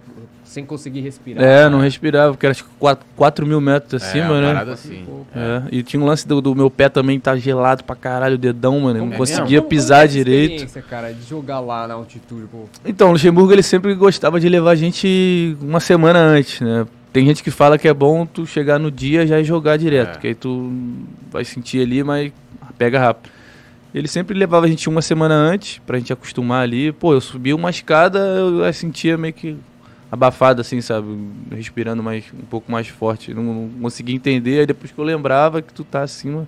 sem 0.43 0.65
conseguir 0.65 1.01
respirar. 1.01 1.43
É, 1.43 1.69
não 1.69 1.77
respirava, 1.79 2.33
porque 2.33 2.47
era 2.47 2.51
acho 2.51 2.63
que 2.63 2.69
4, 2.79 3.05
4 3.15 3.45
mil 3.45 3.61
metros 3.61 4.01
acima, 4.01 4.39
é, 4.39 4.41
né? 4.41 4.47
parada 4.47 4.71
assim. 4.73 5.05
É, 5.35 5.61
e 5.71 5.83
tinha 5.83 6.01
um 6.01 6.05
lance 6.07 6.27
do, 6.27 6.41
do 6.41 6.55
meu 6.55 6.71
pé 6.71 6.89
também, 6.89 7.19
tá 7.19 7.37
gelado 7.37 7.83
pra 7.83 7.95
caralho, 7.95 8.33
o 8.33 8.37
dedão, 8.39 8.79
mano. 8.79 8.95
Eu 8.97 8.99
Como- 9.01 9.09
não 9.09 9.13
é 9.13 9.17
conseguia 9.19 9.57
mesmo? 9.57 9.67
pisar 9.67 9.97
como 9.97 10.05
é 10.05 10.07
direito. 10.07 10.51
experiência, 10.53 10.81
cara, 10.81 11.13
de 11.13 11.21
jogar 11.29 11.59
lá 11.59 11.87
na 11.87 11.93
altitude, 11.93 12.47
pô. 12.51 12.65
Então, 12.83 13.09
o 13.09 13.11
Luxemburgo 13.11 13.53
ele 13.53 13.61
sempre 13.61 13.93
gostava 13.93 14.39
de 14.39 14.49
levar 14.49 14.71
a 14.71 14.75
gente 14.75 15.55
uma 15.61 15.79
semana 15.79 16.17
antes, 16.17 16.59
né? 16.59 16.87
Tem 17.13 17.23
gente 17.23 17.43
que 17.43 17.51
fala 17.51 17.77
que 17.77 17.87
é 17.87 17.93
bom 17.93 18.25
tu 18.25 18.47
chegar 18.47 18.79
no 18.79 18.89
dia 18.89 19.27
já 19.27 19.39
e 19.39 19.43
jogar 19.43 19.77
direto, 19.77 20.15
É. 20.15 20.19
que 20.19 20.27
aí 20.29 20.33
tu 20.33 20.71
vai 21.31 21.45
sentir 21.45 21.83
ali, 21.83 22.03
mas 22.03 22.33
pega 22.79 22.99
rápido. 22.99 23.29
Ele 23.93 24.07
sempre 24.07 24.37
levava 24.37 24.65
a 24.65 24.69
gente 24.69 24.87
uma 24.87 25.01
semana 25.01 25.35
antes 25.35 25.79
pra 25.85 25.97
gente 25.97 26.13
acostumar 26.13 26.63
ali. 26.63 26.91
Pô, 26.91 27.13
eu 27.13 27.21
subia 27.21 27.55
uma 27.55 27.69
escada, 27.69 28.19
eu 28.19 28.71
sentia 28.73 29.17
meio 29.17 29.33
que 29.33 29.57
abafado 30.11 30.61
assim, 30.61 30.79
sabe? 30.81 31.07
Respirando 31.51 32.01
mais 32.01 32.25
um 32.33 32.45
pouco 32.45 32.71
mais 32.71 32.87
forte. 32.87 33.33
Não, 33.33 33.43
não 33.43 33.69
conseguia 33.81 34.15
entender, 34.15 34.59
aí 34.59 34.65
depois 34.65 34.91
que 34.91 34.97
eu 34.97 35.03
lembrava 35.03 35.61
que 35.61 35.73
tu 35.73 35.83
tá 35.83 36.01
acima 36.03 36.47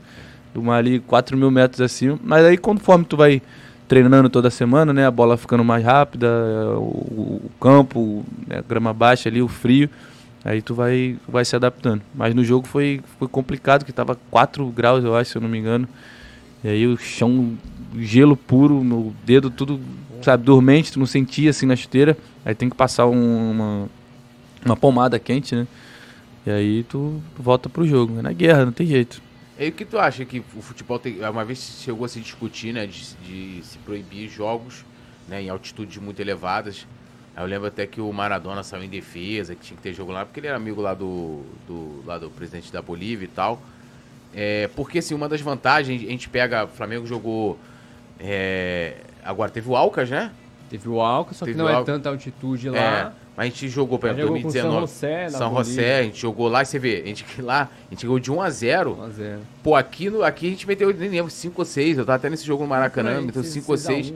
de 0.53 0.59
uma 0.59 0.75
ali 0.75 0.99
4 0.99 1.37
mil 1.37 1.51
metros 1.51 1.81
acima. 1.81 2.17
Mas 2.23 2.45
aí 2.45 2.57
conforme 2.57 3.03
tu 3.03 3.17
vai 3.17 3.41
treinando 3.87 4.29
toda 4.29 4.49
semana, 4.49 4.93
né? 4.93 5.05
A 5.05 5.11
bola 5.11 5.35
ficando 5.37 5.63
mais 5.63 5.83
rápida, 5.83 6.27
o, 6.77 7.41
o 7.45 7.51
campo, 7.59 8.25
né, 8.47 8.59
a 8.59 8.61
grama 8.61 8.93
baixa 8.93 9.27
ali, 9.27 9.41
o 9.41 9.47
frio. 9.47 9.89
Aí 10.45 10.61
tu 10.61 10.73
vai, 10.73 11.17
vai 11.27 11.45
se 11.45 11.55
adaptando. 11.55 12.01
Mas 12.13 12.33
no 12.33 12.43
jogo 12.43 12.67
foi, 12.67 13.01
foi 13.19 13.27
complicado, 13.27 13.85
que 13.85 13.93
tava 13.93 14.17
4 14.29 14.65
graus, 14.67 15.03
eu 15.03 15.15
acho, 15.15 15.31
se 15.31 15.37
eu 15.37 15.41
não 15.41 15.49
me 15.49 15.57
engano. 15.57 15.87
E 16.63 16.67
aí 16.69 16.87
o 16.87 16.97
chão, 16.97 17.57
gelo 17.99 18.37
puro, 18.37 18.83
no 18.83 19.13
dedo 19.25 19.49
tudo, 19.49 19.79
sabe, 20.21 20.43
dormente, 20.43 20.91
tu 20.93 20.99
não 20.99 21.05
sentia 21.05 21.49
assim 21.49 21.65
na 21.65 21.75
chuteira. 21.75 22.17
Aí 22.45 22.55
tem 22.55 22.69
que 22.69 22.75
passar 22.75 23.07
um- 23.07 23.51
uma, 23.51 23.89
uma 24.65 24.75
pomada 24.77 25.19
quente, 25.19 25.55
né? 25.55 25.67
E 26.45 26.51
aí 26.51 26.83
tu, 26.83 27.21
tu 27.35 27.43
volta 27.43 27.69
pro 27.69 27.85
jogo. 27.85 28.19
É 28.19 28.21
na 28.21 28.33
guerra, 28.33 28.65
não 28.65 28.71
tem 28.71 28.87
jeito. 28.87 29.21
E 29.59 29.67
o 29.67 29.71
que 29.71 29.85
tu 29.85 29.97
acha 29.99 30.25
que 30.25 30.39
o 30.39 30.61
futebol 30.61 30.99
tem. 30.99 31.19
Uma 31.19 31.45
vez 31.45 31.59
chegou 31.83 32.05
a 32.05 32.09
se 32.09 32.19
discutir, 32.19 32.73
né? 32.73 32.87
De, 32.87 33.15
de 33.15 33.63
se 33.63 33.77
proibir 33.79 34.29
jogos 34.29 34.83
né, 35.27 35.41
em 35.41 35.49
altitudes 35.49 35.97
muito 35.97 36.19
elevadas. 36.19 36.87
Aí 37.35 37.43
eu 37.43 37.47
lembro 37.47 37.67
até 37.67 37.85
que 37.87 38.01
o 38.01 38.11
Maradona 38.11 38.63
saiu 38.63 38.83
em 38.83 38.89
defesa, 38.89 39.55
que 39.55 39.61
tinha 39.65 39.77
que 39.77 39.83
ter 39.83 39.93
jogo 39.93 40.11
lá, 40.11 40.25
porque 40.25 40.39
ele 40.39 40.47
era 40.47 40.57
amigo 40.57 40.81
lá 40.81 40.93
do, 40.93 41.43
do, 41.67 42.03
lá 42.05 42.17
do 42.17 42.29
presidente 42.29 42.71
da 42.71 42.81
Bolívia 42.81 43.25
e 43.25 43.29
tal. 43.29 43.61
É, 44.35 44.69
porque, 44.75 44.99
assim, 44.99 45.13
uma 45.13 45.29
das 45.29 45.41
vantagens, 45.41 46.01
a 46.01 46.09
gente 46.09 46.27
pega. 46.29 46.65
O 46.65 46.67
Flamengo 46.67 47.05
jogou. 47.05 47.57
é, 48.19 48.93
agora 49.23 49.51
teve 49.51 49.69
o 49.69 49.75
Alcas, 49.75 50.09
né? 50.09 50.31
Teve 50.69 50.89
o 50.89 50.99
Alca, 51.01 51.33
só 51.33 51.45
que 51.45 51.51
Teve 51.51 51.63
não 51.63 51.65
o 51.67 51.81
é 51.81 51.83
tanta 51.83 52.09
altitude 52.09 52.69
É, 52.69 52.71
lá. 52.71 53.13
mas 53.37 53.45
a 53.45 53.49
gente 53.49 53.69
jogou, 53.69 53.99
por 53.99 54.07
exemplo, 54.09 54.27
jogou 54.35 54.41
com 54.41 54.49
São 54.49 54.61
2019. 54.71 54.87
José, 54.87 55.29
São. 55.29 55.55
José, 55.55 55.99
a 55.99 56.03
gente 56.03 56.19
jogou 56.19 56.47
lá, 56.47 56.63
e 56.63 56.65
você 56.65 56.79
vê, 56.79 57.01
a 57.03 57.07
gente 57.07 57.25
lá, 57.43 57.69
a 57.87 57.93
gente 57.93 58.01
jogou 58.01 58.17
de 58.17 58.31
1 58.31 58.41
a 58.41 58.49
0 58.49 58.97
1 58.97 59.03
a 59.03 59.09
0. 59.09 59.39
Pô, 59.61 59.75
aqui, 59.75 60.09
no, 60.09 60.23
aqui 60.23 60.47
a 60.47 60.49
gente 60.49 60.65
meteu, 60.67 60.91
nem 60.91 61.09
lembro, 61.09 61.29
5 61.29 61.61
ou 61.61 61.65
6. 61.65 61.99
Eu 61.99 62.05
tava 62.05 62.15
até 62.15 62.27
nesse 62.27 62.43
jogo 62.45 62.63
no 62.63 62.69
Maracanã, 62.69 63.21
meteu 63.21 63.43
5 63.43 63.71
ou 63.71 63.77
6. 63.77 64.13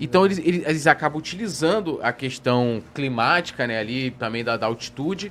Então 0.00 0.24
eles, 0.24 0.38
eles, 0.38 0.66
eles 0.66 0.86
acabam 0.86 1.18
utilizando 1.18 2.00
a 2.02 2.12
questão 2.14 2.82
climática, 2.94 3.66
né, 3.66 3.78
ali 3.78 4.10
também 4.12 4.42
da, 4.42 4.56
da 4.56 4.66
altitude, 4.66 5.30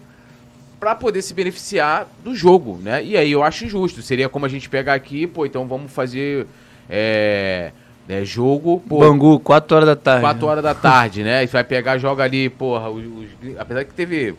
para 0.80 0.96
poder 0.96 1.22
se 1.22 1.34
beneficiar 1.34 2.08
do 2.24 2.34
jogo, 2.34 2.80
né? 2.82 3.04
E 3.04 3.18
aí 3.18 3.32
eu 3.32 3.44
acho 3.44 3.66
injusto. 3.66 4.02
Seria 4.02 4.30
como 4.30 4.46
a 4.46 4.50
gente 4.50 4.70
pegar 4.70 4.94
aqui, 4.94 5.28
pô, 5.28 5.46
então 5.46 5.68
vamos 5.68 5.92
fazer 5.92 6.48
é, 6.90 7.72
é, 8.08 8.24
jogo, 8.24 8.82
pô, 8.88 9.00
Bangu, 9.00 9.40
4 9.40 9.76
horas 9.76 9.88
da 9.90 9.96
tarde. 9.96 10.22
4 10.22 10.46
horas 10.48 10.64
da 10.64 10.74
tarde, 10.74 11.24
né? 11.24 11.44
E 11.44 11.48
vai 11.48 11.64
pegar, 11.64 11.98
joga 11.98 12.24
ali, 12.24 12.50
porra, 12.50 12.90
os, 12.90 13.04
os- 13.06 13.58
apesar 13.60 13.84
que 13.84 13.94
teve, 13.94 14.36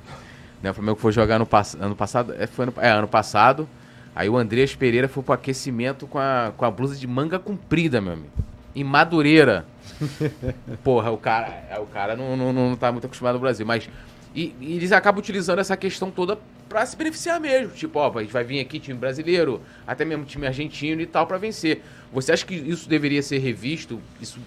né, 0.63 0.71
o 0.71 0.75
Flamengo 0.75 0.99
foi 0.99 1.13
jogar 1.13 1.39
no 1.39 1.47
pass, 1.47 1.77
ano 1.81 1.95
passado, 1.95 2.35
é, 2.39 2.47
foi 2.47 2.65
ano, 2.65 2.75
é, 2.79 2.89
ano 2.91 3.07
passado, 3.09 3.69
aí 4.17 4.29
o 4.29 4.37
Andreas 4.37 4.75
Pereira 4.75 5.09
foi 5.09 5.23
pro 5.23 5.35
aquecimento 5.35 6.07
com 6.07 6.19
a, 6.19 6.53
com 6.57 6.65
a 6.65 6.71
blusa 6.71 6.97
de 6.97 7.07
manga 7.07 7.39
comprida, 7.39 8.01
meu 8.01 8.15
amigo. 8.15 8.31
em 8.75 8.83
Madureira. 8.85 9.65
Porra, 10.83 11.11
o 11.11 11.17
cara, 11.19 11.65
é, 11.71 11.79
o 11.79 11.87
cara 11.87 12.17
não, 12.17 12.37
não, 12.37 12.53
não 12.53 12.77
tá 12.77 12.91
muito 12.91 13.05
acostumado 13.07 13.35
no 13.35 13.41
Brasil, 13.41 13.67
mas. 13.67 13.89
E, 14.35 14.55
e 14.61 14.77
eles 14.77 14.93
acabam 14.93 15.19
utilizando 15.19 15.59
essa 15.59 15.77
questão 15.77 16.11
toda 16.11 16.39
pra 16.69 16.87
se 16.87 16.97
beneficiar 16.97 17.41
mesmo. 17.41 17.73
Tipo, 17.75 17.99
ó, 17.99 18.13
a 18.17 18.23
gente 18.23 18.33
vai 18.33 18.45
vir 18.45 18.61
aqui, 18.61 18.79
time 18.79 18.99
brasileiro, 18.99 19.61
até 19.87 20.05
mesmo 20.05 20.25
time 20.25 20.47
argentino 20.47 21.01
e 21.01 21.07
tal, 21.07 21.27
pra 21.27 21.37
vencer. 21.37 21.83
Você 22.13 22.33
acha 22.33 22.47
que 22.47 22.55
isso 22.55 22.89
deveria 22.89 23.23
ser 23.23 23.39
revisto? 23.39 24.01
Isso, 24.21 24.39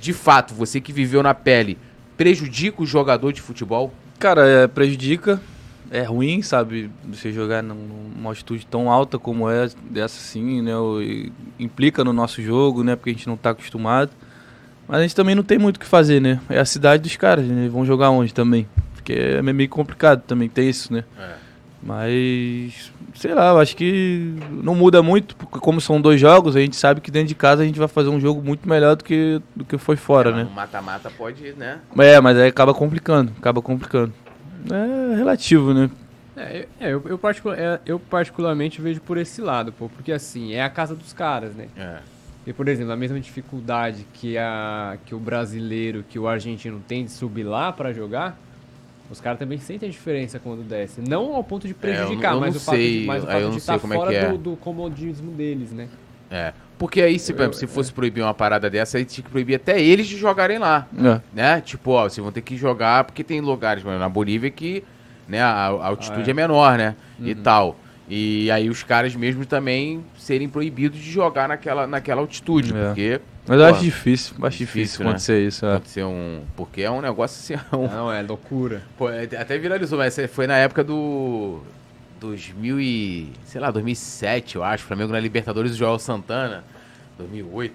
de 0.00 0.12
fato, 0.12 0.54
você 0.54 0.80
que 0.80 0.92
viveu 0.92 1.22
na 1.22 1.34
pele, 1.34 1.76
prejudica 2.16 2.82
o 2.82 2.86
jogador 2.86 3.32
de 3.32 3.40
futebol? 3.40 3.92
Cara, 4.18 4.46
é, 4.46 4.66
prejudica. 4.68 5.40
É 5.90 6.04
ruim, 6.04 6.40
sabe, 6.40 6.90
você 7.06 7.30
jogar 7.30 7.62
numa 7.62 8.30
altitude 8.30 8.66
tão 8.66 8.90
alta 8.90 9.18
como 9.18 9.50
é, 9.50 9.68
dessa 9.90 10.18
assim, 10.18 10.62
né? 10.62 10.72
Implica 11.58 12.02
no 12.02 12.14
nosso 12.14 12.40
jogo, 12.40 12.82
né? 12.82 12.96
Porque 12.96 13.10
a 13.10 13.12
gente 13.12 13.26
não 13.26 13.36
tá 13.36 13.50
acostumado. 13.50 14.10
Mas 14.88 15.00
a 15.00 15.02
gente 15.02 15.14
também 15.14 15.34
não 15.34 15.42
tem 15.42 15.58
muito 15.58 15.76
o 15.76 15.80
que 15.80 15.84
fazer, 15.84 16.18
né? 16.18 16.40
É 16.48 16.58
a 16.58 16.64
cidade 16.64 17.02
dos 17.02 17.14
caras, 17.16 17.44
né? 17.44 17.68
Vão 17.68 17.84
jogar 17.84 18.08
onde 18.08 18.32
também? 18.32 18.66
Porque 19.02 19.12
é 19.12 19.42
meio 19.42 19.68
complicado 19.68 20.22
também, 20.22 20.48
tem 20.48 20.68
isso, 20.68 20.92
né? 20.92 21.02
É. 21.18 21.34
Mas, 21.82 22.92
sei 23.16 23.34
lá, 23.34 23.50
eu 23.50 23.58
acho 23.58 23.76
que 23.76 24.36
não 24.48 24.76
muda 24.76 25.02
muito, 25.02 25.34
porque 25.34 25.58
como 25.58 25.80
são 25.80 26.00
dois 26.00 26.20
jogos, 26.20 26.54
a 26.54 26.60
gente 26.60 26.76
sabe 26.76 27.00
que 27.00 27.10
dentro 27.10 27.28
de 27.28 27.34
casa 27.34 27.62
a 27.62 27.66
gente 27.66 27.78
vai 27.78 27.88
fazer 27.88 28.08
um 28.08 28.20
jogo 28.20 28.40
muito 28.40 28.68
melhor 28.68 28.94
do 28.94 29.02
que, 29.02 29.42
do 29.56 29.64
que 29.64 29.76
foi 29.76 29.96
fora, 29.96 30.30
é, 30.30 30.34
né? 30.34 30.48
mata-mata 30.54 31.10
pode, 31.10 31.52
né? 31.54 31.80
É, 31.98 32.20
mas 32.20 32.38
aí 32.38 32.48
acaba 32.48 32.72
complicando, 32.72 33.32
acaba 33.36 33.60
complicando. 33.60 34.12
É 34.70 35.16
relativo, 35.16 35.74
né? 35.74 35.90
É, 36.36 36.68
é 36.80 36.94
eu, 36.94 37.02
eu, 37.04 37.18
particular, 37.18 37.58
é, 37.58 37.80
eu 37.84 37.98
particularmente 37.98 38.80
vejo 38.80 39.00
por 39.00 39.18
esse 39.18 39.40
lado, 39.40 39.72
pô, 39.72 39.88
porque 39.88 40.12
assim, 40.12 40.52
é 40.52 40.62
a 40.62 40.70
casa 40.70 40.94
dos 40.94 41.12
caras, 41.12 41.52
né? 41.56 41.66
É. 41.76 41.98
E, 42.46 42.52
por 42.52 42.68
exemplo, 42.68 42.92
a 42.92 42.96
mesma 42.96 43.18
dificuldade 43.18 44.06
que, 44.14 44.38
a, 44.38 44.96
que 45.04 45.14
o 45.14 45.18
brasileiro, 45.18 46.04
que 46.08 46.18
o 46.18 46.26
argentino 46.28 46.82
tem 46.86 47.04
de 47.04 47.10
subir 47.10 47.44
lá 47.44 47.72
para 47.72 47.92
jogar, 47.92 48.36
os 49.12 49.20
caras 49.20 49.38
também 49.38 49.58
sentem 49.58 49.88
a 49.88 49.92
diferença 49.92 50.38
quando 50.38 50.62
desce. 50.62 51.02
Não 51.06 51.34
ao 51.34 51.44
ponto 51.44 51.68
de 51.68 51.74
prejudicar, 51.74 52.30
é, 52.30 52.32
eu, 52.32 52.36
eu 52.36 52.40
mas, 52.40 52.56
o 52.56 52.60
fato 52.60 52.78
de, 52.78 53.04
mas 53.06 53.22
o 53.22 53.26
fato 53.26 53.50
de 53.50 53.58
estar 53.58 53.78
tá 53.78 53.86
é 53.86 53.90
fora 53.94 54.12
é 54.14 54.16
é. 54.16 54.30
do, 54.30 54.38
do, 54.38 54.56
comodismo 54.56 55.30
deles, 55.32 55.70
né? 55.70 55.88
É. 56.30 56.54
Porque 56.78 57.02
aí, 57.02 57.18
se, 57.18 57.32
eu, 57.32 57.52
se 57.52 57.66
fosse 57.66 57.92
proibir 57.92 58.22
uma 58.22 58.32
parada 58.32 58.70
dessa, 58.70 58.96
aí 58.96 59.04
tinha 59.04 59.22
que 59.22 59.30
proibir 59.30 59.56
até 59.56 59.80
eles 59.80 60.06
de 60.06 60.16
jogarem 60.16 60.58
lá. 60.58 60.88
É. 60.96 61.20
Né? 61.32 61.60
Tipo, 61.60 61.90
ó, 61.90 62.08
vocês 62.08 62.22
vão 62.22 62.32
ter 62.32 62.40
que 62.40 62.56
jogar, 62.56 63.04
porque 63.04 63.22
tem 63.22 63.40
lugares, 63.42 63.84
mano, 63.84 63.98
na 63.98 64.08
Bolívia 64.08 64.50
que 64.50 64.82
né, 65.28 65.42
a, 65.42 65.66
a 65.66 65.86
altitude 65.88 66.22
ah, 66.22 66.26
é. 66.28 66.30
é. 66.30 66.34
menor, 66.34 66.78
né? 66.78 66.96
Uhum. 67.20 67.26
E 67.28 67.34
tal. 67.34 67.76
E 68.08 68.50
aí 68.50 68.70
os 68.70 68.82
caras 68.82 69.14
mesmo 69.14 69.44
também 69.44 70.02
serem 70.18 70.48
proibidos 70.48 70.98
de 70.98 71.10
jogar 71.10 71.48
naquela, 71.48 71.86
naquela 71.86 72.22
altitude, 72.22 72.74
é. 72.74 72.86
porque... 72.86 73.20
Mas 73.46 73.58
eu 73.58 73.66
pô, 73.66 73.74
acho 73.74 73.84
difícil, 73.84 74.36
acho 74.42 74.58
difícil, 74.58 74.82
difícil 74.82 75.04
né? 75.04 75.10
acontecer 75.10 75.46
isso. 75.46 75.66
É. 75.66 75.74
Acontecer 75.74 76.04
um... 76.04 76.42
Porque 76.56 76.82
é 76.82 76.90
um 76.90 77.00
negócio 77.00 77.56
assim... 77.56 77.64
É 77.72 77.76
um... 77.76 77.88
Não, 77.88 78.12
é 78.12 78.22
loucura. 78.22 78.82
Pô, 78.96 79.10
é, 79.10 79.24
até 79.24 79.58
viralizou, 79.58 79.98
mas 79.98 80.16
foi 80.32 80.46
na 80.46 80.56
época 80.56 80.84
do... 80.84 81.60
2000 82.20 82.80
e... 82.80 83.32
Sei 83.44 83.60
lá, 83.60 83.70
2007, 83.70 84.56
eu 84.56 84.62
acho. 84.62 84.84
Flamengo 84.84 85.12
na 85.12 85.18
Libertadores 85.18 85.72
do 85.72 85.76
Joel 85.76 85.98
Santana. 85.98 86.62
2008. 87.18 87.74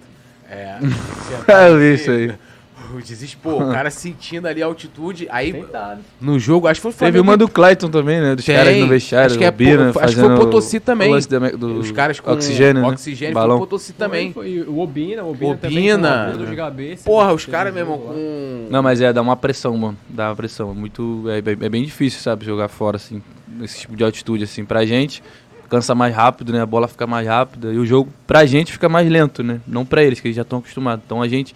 É... 0.50 0.78
eu 1.70 1.78
vi 1.78 1.94
isso 1.96 2.12
aí. 2.12 2.34
O 2.96 3.02
desespero, 3.02 3.58
o 3.58 3.72
cara 3.72 3.90
sentindo 3.90 4.48
ali 4.48 4.64
a 4.64 4.66
altitude. 4.66 5.28
Aí 5.30 5.52
Tentado. 5.52 6.02
no 6.22 6.40
jogo, 6.40 6.68
acho 6.68 6.80
que 6.80 6.84
foi 6.84 6.92
Flamengo. 6.92 7.18
Teve 7.18 7.22
uma 7.22 7.36
do 7.38 7.48
Clayton 7.48 7.90
também, 7.90 8.22
né? 8.22 8.36
Dos 8.36 8.46
Tem, 8.46 8.56
caras 8.56 8.78
no 8.78 8.88
vestiário, 8.88 9.26
acho 9.28 9.38
que 9.38 9.44
é, 9.44 9.52
Bina, 9.52 9.90
acho 10.00 10.16
que 10.16 10.22
foi 10.22 10.34
o 10.34 10.38
Potosí 10.38 10.80
também. 10.80 11.12
Do, 11.58 11.80
Os 11.80 11.92
caras 11.92 12.20
com 12.20 12.32
oxigênio, 12.32 12.82
né? 12.82 12.88
oxigênio 12.88 13.34
balão. 13.34 13.58
foi 13.58 13.66
o 13.66 13.68
Potosí 13.68 13.94
também. 13.94 14.32
Foi, 14.32 14.64
foi, 14.64 14.74
o 14.74 14.80
Obina, 14.80 15.24
o 15.24 15.32
Obina, 15.32 15.52
Obina. 15.52 16.36
também. 16.38 16.56
Gabê, 16.56 16.98
Porra, 17.04 17.34
os 17.34 17.46
caras 17.46 17.74
mesmo 17.74 17.98
com... 17.98 18.68
Não, 18.70 18.82
mas 18.82 19.02
é, 19.02 19.12
dá 19.12 19.22
uma 19.22 19.36
pressão, 19.36 19.78
mano. 19.78 19.98
Dá 20.10 20.30
uma 20.30 20.36
pressão. 20.36 20.72
É 20.72 20.74
muito... 20.74 21.26
É, 21.28 21.38
é 21.38 21.70
bem 21.70 21.84
difícil, 21.84 22.20
sabe, 22.22 22.46
jogar 22.46 22.68
fora, 22.68 22.98
assim. 22.98 23.22
Nesse 23.48 23.82
tipo 23.82 23.96
de 23.96 24.04
altitude, 24.04 24.44
assim. 24.44 24.66
Pra 24.66 24.86
gente, 24.86 25.22
cansa 25.70 25.94
mais 25.94 26.16
rápido, 26.16 26.52
né? 26.52 26.62
A 26.62 26.66
bola 26.66 26.88
fica 26.88 27.06
mais 27.06 27.28
rápida. 27.28 27.72
E 27.72 27.78
o 27.78 27.86
jogo, 27.86 28.12
pra 28.26 28.46
gente, 28.46 28.72
fica 28.72 28.90
mais 28.90 29.10
lento, 29.10 29.44
né? 29.44 29.60
Não 29.68 29.86
pra 29.86 30.04
eles, 30.04 30.20
que 30.20 30.28
eles 30.28 30.36
já 30.36 30.42
estão 30.42 30.60
acostumados. 30.60 31.04
Então 31.06 31.22
a 31.22 31.28
gente 31.28 31.54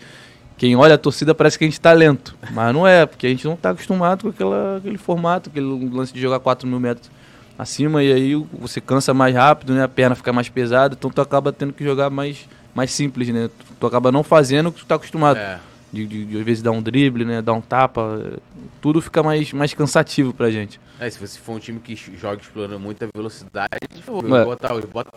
quem 0.61 0.75
olha 0.75 0.93
a 0.93 0.97
torcida 0.99 1.33
parece 1.33 1.57
que 1.57 1.63
a 1.63 1.67
gente 1.67 1.73
está 1.73 1.91
lento, 1.91 2.37
mas 2.51 2.71
não 2.71 2.85
é, 2.85 3.03
porque 3.07 3.25
a 3.25 3.29
gente 3.31 3.45
não 3.45 3.55
está 3.55 3.71
acostumado 3.71 4.21
com 4.21 4.29
aquela, 4.29 4.77
aquele 4.77 4.97
formato, 4.99 5.49
aquele 5.49 5.65
lance 5.89 6.13
de 6.13 6.21
jogar 6.21 6.39
4 6.39 6.67
mil 6.67 6.79
metros 6.79 7.09
acima, 7.57 8.03
e 8.03 8.13
aí 8.13 8.35
você 8.35 8.79
cansa 8.79 9.11
mais 9.11 9.33
rápido, 9.33 9.73
né? 9.73 9.83
A 9.83 9.87
perna 9.87 10.13
fica 10.13 10.31
mais 10.31 10.49
pesada, 10.49 10.93
então 10.93 11.09
tu 11.09 11.19
acaba 11.19 11.51
tendo 11.51 11.73
que 11.73 11.83
jogar 11.83 12.11
mais, 12.11 12.47
mais 12.75 12.91
simples, 12.91 13.29
né? 13.29 13.47
Tu, 13.47 13.65
tu 13.79 13.87
acaba 13.87 14.11
não 14.11 14.21
fazendo 14.21 14.67
o 14.67 14.71
que 14.71 14.77
tu 14.77 14.83
está 14.83 14.93
acostumado. 14.93 15.37
É. 15.37 15.59
De, 15.91 16.05
de, 16.05 16.25
de, 16.25 16.37
às 16.37 16.45
vezes 16.45 16.61
dar 16.61 16.69
um 16.69 16.81
drible, 16.81 17.25
né? 17.25 17.41
Dar 17.41 17.53
um 17.53 17.61
tapa, 17.61 18.39
tudo 18.79 19.01
fica 19.01 19.23
mais, 19.23 19.51
mais 19.53 19.73
cansativo 19.73 20.31
pra 20.31 20.51
gente. 20.51 20.79
É, 20.99 21.09
se 21.09 21.17
você 21.17 21.39
for 21.39 21.53
um 21.53 21.59
time 21.59 21.79
que 21.79 21.95
joga 21.95 22.39
explorando 22.39 22.79
muita 22.79 23.07
velocidade, 23.11 23.67
é. 23.81 24.45
bota, 24.45 24.69
bota 24.85 25.09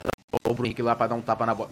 o 0.43 0.55
Bruno 0.55 0.75
lá 0.79 0.97
pra 0.97 1.07
dar 1.07 1.17
um 1.17 1.21
tapa 1.21 1.45
na 1.45 1.55
bola. 1.55 1.69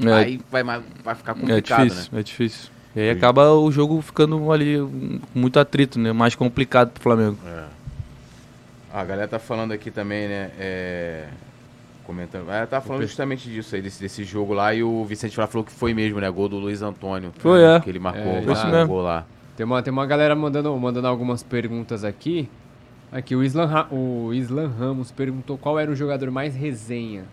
É. 0.00 0.12
Aí 0.12 0.40
vai, 0.50 0.64
vai 0.64 1.14
ficar 1.14 1.30
é 1.30 1.34
complicado, 1.36 1.82
é 1.82 1.84
difícil, 1.84 2.08
né? 2.12 2.20
É 2.20 2.22
difícil. 2.24 2.75
E 2.96 3.00
aí 3.00 3.10
acaba 3.10 3.52
o 3.52 3.70
jogo 3.70 4.00
ficando 4.00 4.50
ali 4.50 4.78
muito 5.34 5.60
atrito, 5.60 5.98
né? 5.98 6.12
Mais 6.12 6.34
complicado 6.34 6.92
pro 6.92 7.02
Flamengo. 7.02 7.36
É. 7.46 7.64
A 8.90 9.04
galera 9.04 9.28
tá 9.28 9.38
falando 9.38 9.72
aqui 9.72 9.90
também, 9.90 10.26
né? 10.26 10.50
É... 10.58 11.28
Comentando. 12.04 12.50
Ela 12.50 12.66
tá 12.66 12.80
falando 12.80 13.02
justamente 13.02 13.50
disso 13.50 13.74
aí, 13.74 13.82
desse, 13.82 14.00
desse 14.00 14.24
jogo 14.24 14.54
lá. 14.54 14.72
E 14.72 14.82
o 14.82 15.04
Vicente 15.04 15.36
falou 15.36 15.62
que 15.62 15.72
foi 15.72 15.92
mesmo, 15.92 16.20
né? 16.20 16.30
Gol 16.30 16.48
do 16.48 16.56
Luiz 16.56 16.80
Antônio. 16.80 17.32
Foi, 17.38 17.62
é. 17.62 17.80
Que 17.80 17.90
ele 17.90 17.98
marcou, 17.98 18.32
é, 18.32 18.40
isso 18.40 18.66
mesmo. 18.68 18.86
gol 18.86 19.02
lá. 19.02 19.26
Tem 19.54 19.66
uma, 19.66 19.82
tem 19.82 19.92
uma 19.92 20.06
galera 20.06 20.34
mandando, 20.34 20.74
mandando 20.78 21.06
algumas 21.06 21.42
perguntas 21.42 22.02
aqui. 22.02 22.48
Aqui, 23.12 23.36
o 23.36 23.42
Islam, 23.44 23.86
o 23.90 24.32
Islam 24.32 24.68
Ramos 24.68 25.12
perguntou 25.12 25.58
qual 25.58 25.78
era 25.78 25.90
o 25.90 25.94
jogador 25.94 26.30
mais 26.30 26.54
resenha 26.54 27.24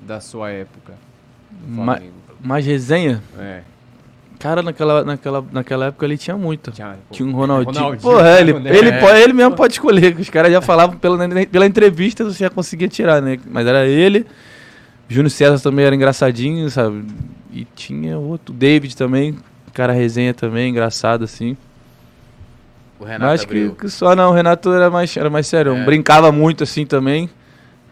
da 0.00 0.20
sua 0.20 0.50
época. 0.50 0.94
Ma 1.68 2.00
mais 2.40 2.66
resenha? 2.66 3.22
É. 3.38 3.62
Cara, 4.44 4.62
naquela, 4.62 5.02
naquela, 5.02 5.44
naquela 5.50 5.86
época 5.86 6.04
ele 6.04 6.18
tinha 6.18 6.36
muito. 6.36 6.70
Tinha, 6.70 6.98
tinha 7.10 7.26
um 7.26 7.32
Ronaldinho. 7.32 7.74
Ronaldinho 7.74 8.02
Porra, 8.02 8.38
ele, 8.38 8.52
né? 8.52 8.76
ele, 8.76 8.90
é. 8.90 9.22
ele 9.22 9.32
mesmo 9.32 9.56
pode 9.56 9.72
escolher. 9.72 10.14
Os 10.20 10.28
caras 10.28 10.52
já 10.52 10.60
falavam 10.60 10.98
pela, 10.98 11.16
pela 11.46 11.64
entrevista, 11.64 12.24
você 12.24 12.44
já 12.44 12.50
conseguia 12.50 12.86
tirar, 12.86 13.22
né? 13.22 13.38
Mas 13.46 13.66
era 13.66 13.86
ele. 13.86 14.26
Júnior 15.08 15.30
César 15.30 15.58
também 15.62 15.86
era 15.86 15.96
engraçadinho, 15.96 16.68
sabe? 16.68 17.06
E 17.50 17.66
tinha 17.74 18.18
outro. 18.18 18.54
David 18.54 18.94
também. 18.94 19.34
Cara 19.72 19.94
resenha 19.94 20.34
também, 20.34 20.68
engraçado 20.68 21.24
assim. 21.24 21.56
O 23.00 23.04
Renato 23.04 23.24
Mas 23.24 23.44
que, 23.46 23.70
que, 23.70 23.88
só 23.88 24.14
não, 24.14 24.30
o 24.30 24.34
Renato 24.34 24.70
era 24.74 24.90
mais, 24.90 25.16
era 25.16 25.30
mais 25.30 25.46
sério. 25.46 25.74
É. 25.74 25.84
Brincava 25.86 26.30
muito 26.30 26.64
assim 26.64 26.84
também. 26.84 27.30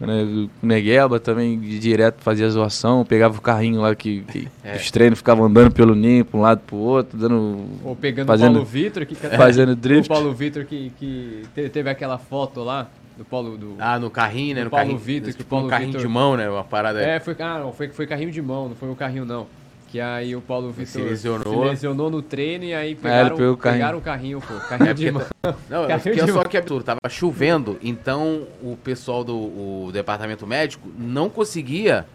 Né? 0.07 0.48
O 0.62 0.66
Negueba 0.66 1.20
também 1.20 1.59
direto 1.61 2.20
fazia 2.20 2.48
zoação, 2.50 3.05
pegava 3.05 3.38
o 3.38 3.40
carrinho 3.40 3.80
lá 3.80 3.94
que, 3.94 4.22
que 4.22 4.48
é. 4.64 4.76
os 4.76 4.90
treinos 4.90 5.18
ficavam 5.18 5.44
andando 5.44 5.72
pelo 5.72 5.94
ninho, 5.94 6.24
para 6.24 6.38
um 6.38 6.42
lado 6.42 6.61
para 6.66 6.76
o 6.76 6.78
outro, 6.78 7.16
dando. 7.16 7.64
Ou 7.84 7.94
pegando 7.94 8.26
fazendo, 8.26 8.50
o 8.50 8.55
Paulo 8.55 8.66
Vitor, 8.66 9.07
que 9.07 9.14
fazendo 9.36 9.76
drift. 9.76 10.11
O 10.11 10.14
Paulo 10.14 10.32
Vitor 10.32 10.64
que, 10.64 10.92
que 10.98 11.44
teve 11.55 11.88
aquela 11.88 12.18
foto 12.18 12.62
lá. 12.62 12.88
Do 13.16 13.26
Paulo 13.26 13.59
do 13.59 13.76
Ah, 13.78 13.98
no 13.98 14.09
carrinho, 14.09 14.55
né? 14.55 14.64
No 14.64 14.70
Paulo 14.70 14.86
carrinho, 14.86 14.98
Vitor, 14.98 15.34
que 15.34 15.42
o 15.42 15.44
Paulo 15.44 15.66
um 15.66 15.68
carrinho 15.68 15.90
Vitor, 15.90 16.00
de 16.00 16.09
mão, 16.09 16.34
né? 16.34 16.48
Uma 16.48 16.64
parada. 16.64 17.00
É, 17.00 17.20
foi, 17.20 17.36
ah, 17.38 17.59
não, 17.59 17.72
foi, 17.72 17.88
foi 17.88 18.07
carrinho 18.07 18.30
de 18.30 18.40
mão, 18.40 18.70
não 18.70 18.74
foi 18.74 18.90
o 18.90 18.96
carrinho 18.96 19.26
não. 19.26 19.46
Que 19.93 20.01
aí 20.01 20.34
o 20.34 20.40
Paulo 20.40 20.70
Vitor 20.70 20.86
se 20.86 21.03
lesionou. 21.03 21.64
se 21.64 21.68
lesionou 21.68 22.11
no 22.11 22.22
treino 22.22 22.64
e 22.64 22.72
aí 22.72 22.95
pegaram, 22.95 23.36
é, 23.38 23.51
o 23.51 23.57
carrinho. 23.59 23.59
pegaram 23.59 23.99
o 23.99 24.01
carrinho, 24.01 24.40
pô. 24.40 24.55
Carrinho 24.66 24.88
é 24.90 24.95
de 24.95 25.11
mão. 25.11 25.22
Não, 25.68 25.86
carrinho 25.86 26.24
de 26.24 26.32
só 26.32 26.45
que 26.45 26.57
absurdo. 26.57 26.82
Tava 26.82 26.99
chovendo, 27.11 27.78
então 27.82 28.45
o 28.62 28.74
pessoal 28.74 29.22
do 29.22 29.36
o 29.36 29.90
departamento 29.93 30.47
médico 30.47 30.88
não 30.97 31.28
conseguia 31.28 32.07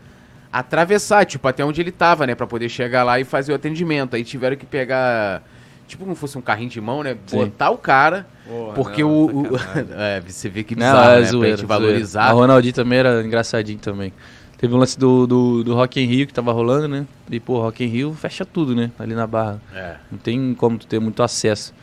atravessar, 0.52 1.24
tipo, 1.24 1.48
até 1.48 1.64
onde 1.64 1.80
ele 1.80 1.92
tava, 1.92 2.26
né? 2.26 2.34
Pra 2.34 2.48
poder 2.48 2.68
chegar 2.68 3.04
lá 3.04 3.20
e 3.20 3.24
fazer 3.24 3.52
o 3.52 3.56
atendimento. 3.56 4.16
Aí 4.16 4.24
tiveram 4.24 4.56
que 4.56 4.66
pegar, 4.66 5.44
tipo 5.88 6.04
como 6.04 6.16
fosse 6.16 6.36
um 6.36 6.42
carrinho 6.42 6.72
de 6.72 6.82
mão, 6.82 7.04
né? 7.04 7.16
Sim. 7.28 7.38
Botar 7.38 7.70
o 7.70 7.78
cara. 7.78 8.26
Porra, 8.48 8.74
porque 8.74 9.04
não, 9.04 9.12
o. 9.12 9.54
o 9.54 9.56
é, 9.96 10.20
você 10.20 10.50
vê 10.50 10.64
que 10.64 10.74
bizarro, 10.74 10.98
não, 10.98 11.12
é 11.12 11.20
né? 11.20 11.26
Zoeira, 11.26 11.40
pra 11.40 11.58
gente 11.58 11.68
valorizar. 11.68 12.24
A 12.24 12.32
Ronaldinho 12.32 12.74
também 12.74 12.98
era 12.98 13.22
engraçadinho 13.22 13.78
também. 13.78 14.12
Teve 14.58 14.74
um 14.74 14.78
lance 14.78 14.98
do, 14.98 15.28
do, 15.28 15.64
do 15.64 15.76
Rock 15.76 16.02
in 16.02 16.06
Rio 16.06 16.26
que 16.26 16.34
tava 16.34 16.52
rolando, 16.52 16.88
né? 16.88 17.06
E, 17.30 17.40
pô, 17.40 17.62
Rock 17.62 17.84
in 17.84 17.88
Rio 17.88 18.14
fecha 18.14 18.44
tudo, 18.44 18.76
né? 18.76 18.92
Ali 18.98 19.14
na 19.14 19.28
Barra. 19.28 19.62
É. 19.74 19.98
Não 20.12 20.18
tem 20.18 20.56
como 20.56 20.80
tu 20.80 20.88
ter 20.88 21.00
muito 21.00 21.22
acesso. 21.22 21.74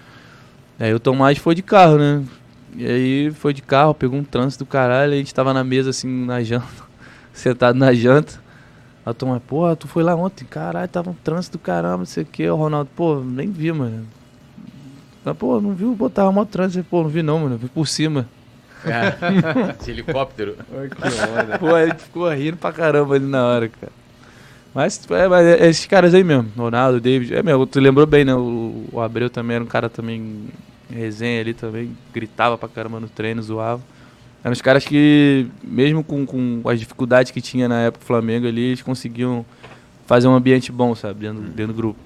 Aí 0.78 0.92
o 0.92 0.98
Tomás 0.98 1.38
foi 1.38 1.54
de 1.54 1.62
carro, 1.62 1.98
né? 1.98 2.24
E 2.76 2.84
aí 2.84 3.30
foi 3.30 3.54
de 3.54 3.62
carro, 3.62 3.94
pegou 3.94 4.18
um 4.18 4.24
trânsito 4.24 4.64
do 4.64 4.68
caralho, 4.68 5.12
a 5.12 5.16
gente 5.16 5.32
tava 5.32 5.54
na 5.54 5.62
mesa, 5.62 5.90
assim, 5.90 6.08
na 6.26 6.42
janta, 6.42 6.66
sentado 7.32 7.78
na 7.78 7.94
janta. 7.94 8.42
Aí 9.06 9.10
o 9.12 9.14
Tomás, 9.14 9.40
pô, 9.46 9.76
tu 9.76 9.86
foi 9.86 10.02
lá 10.02 10.16
ontem? 10.16 10.44
Caralho, 10.44 10.88
tava 10.88 11.10
um 11.10 11.14
trânsito 11.14 11.56
do 11.56 11.60
caramba, 11.60 11.98
não 11.98 12.06
sei 12.06 12.24
o 12.24 12.26
que. 12.26 12.48
O 12.48 12.56
Ronaldo, 12.56 12.90
pô, 12.96 13.20
nem 13.20 13.48
vi, 13.52 13.70
mano. 13.70 14.04
Mas, 15.24 15.36
pô, 15.36 15.60
não 15.60 15.74
viu, 15.74 15.94
pô, 15.96 16.10
tava 16.10 16.32
mó 16.32 16.44
trânsito. 16.44 16.84
Pô, 16.90 17.02
não 17.04 17.08
vi 17.08 17.22
não, 17.22 17.38
mano, 17.38 17.56
vi 17.56 17.68
por 17.68 17.86
cima. 17.86 18.28
É. 18.84 19.72
De 19.84 19.90
helicóptero. 19.90 20.56
Pô, 21.58 21.76
ele 21.76 21.94
ficou 21.94 22.28
rindo 22.30 22.56
pra 22.56 22.72
caramba 22.72 23.14
ali 23.14 23.26
na 23.26 23.44
hora, 23.44 23.68
cara. 23.68 23.92
Mas, 24.74 25.00
é, 25.08 25.28
mas 25.28 25.46
é 25.46 25.68
esses 25.68 25.86
caras 25.86 26.12
aí 26.14 26.24
mesmo, 26.24 26.50
Ronaldo, 26.56 27.00
David, 27.00 27.32
é 27.32 27.42
mesmo, 27.44 27.64
tu 27.64 27.78
lembrou 27.78 28.06
bem, 28.06 28.24
né? 28.24 28.34
O, 28.34 28.84
o 28.92 29.00
Abreu 29.00 29.30
também 29.30 29.54
era 29.54 29.62
um 29.62 29.68
cara 29.68 29.88
também, 29.88 30.46
resenha 30.90 31.40
ali 31.40 31.54
também, 31.54 31.96
gritava 32.12 32.58
pra 32.58 32.68
caramba 32.68 32.98
no 32.98 33.08
treino, 33.08 33.40
zoava. 33.40 33.80
Eram 34.42 34.52
os 34.52 34.60
caras 34.60 34.84
que, 34.84 35.46
mesmo 35.62 36.02
com, 36.02 36.26
com 36.26 36.60
as 36.68 36.80
dificuldades 36.80 37.30
que 37.30 37.40
tinha 37.40 37.68
na 37.68 37.82
época 37.82 38.02
o 38.02 38.06
Flamengo 38.06 38.48
ali, 38.48 38.62
eles 38.62 38.82
conseguiam 38.82 39.46
fazer 40.06 40.26
um 40.26 40.34
ambiente 40.34 40.72
bom, 40.72 40.92
sabe, 40.94 41.20
dentro, 41.20 41.42
dentro 41.42 41.72
do 41.72 41.76
grupo. 41.76 42.00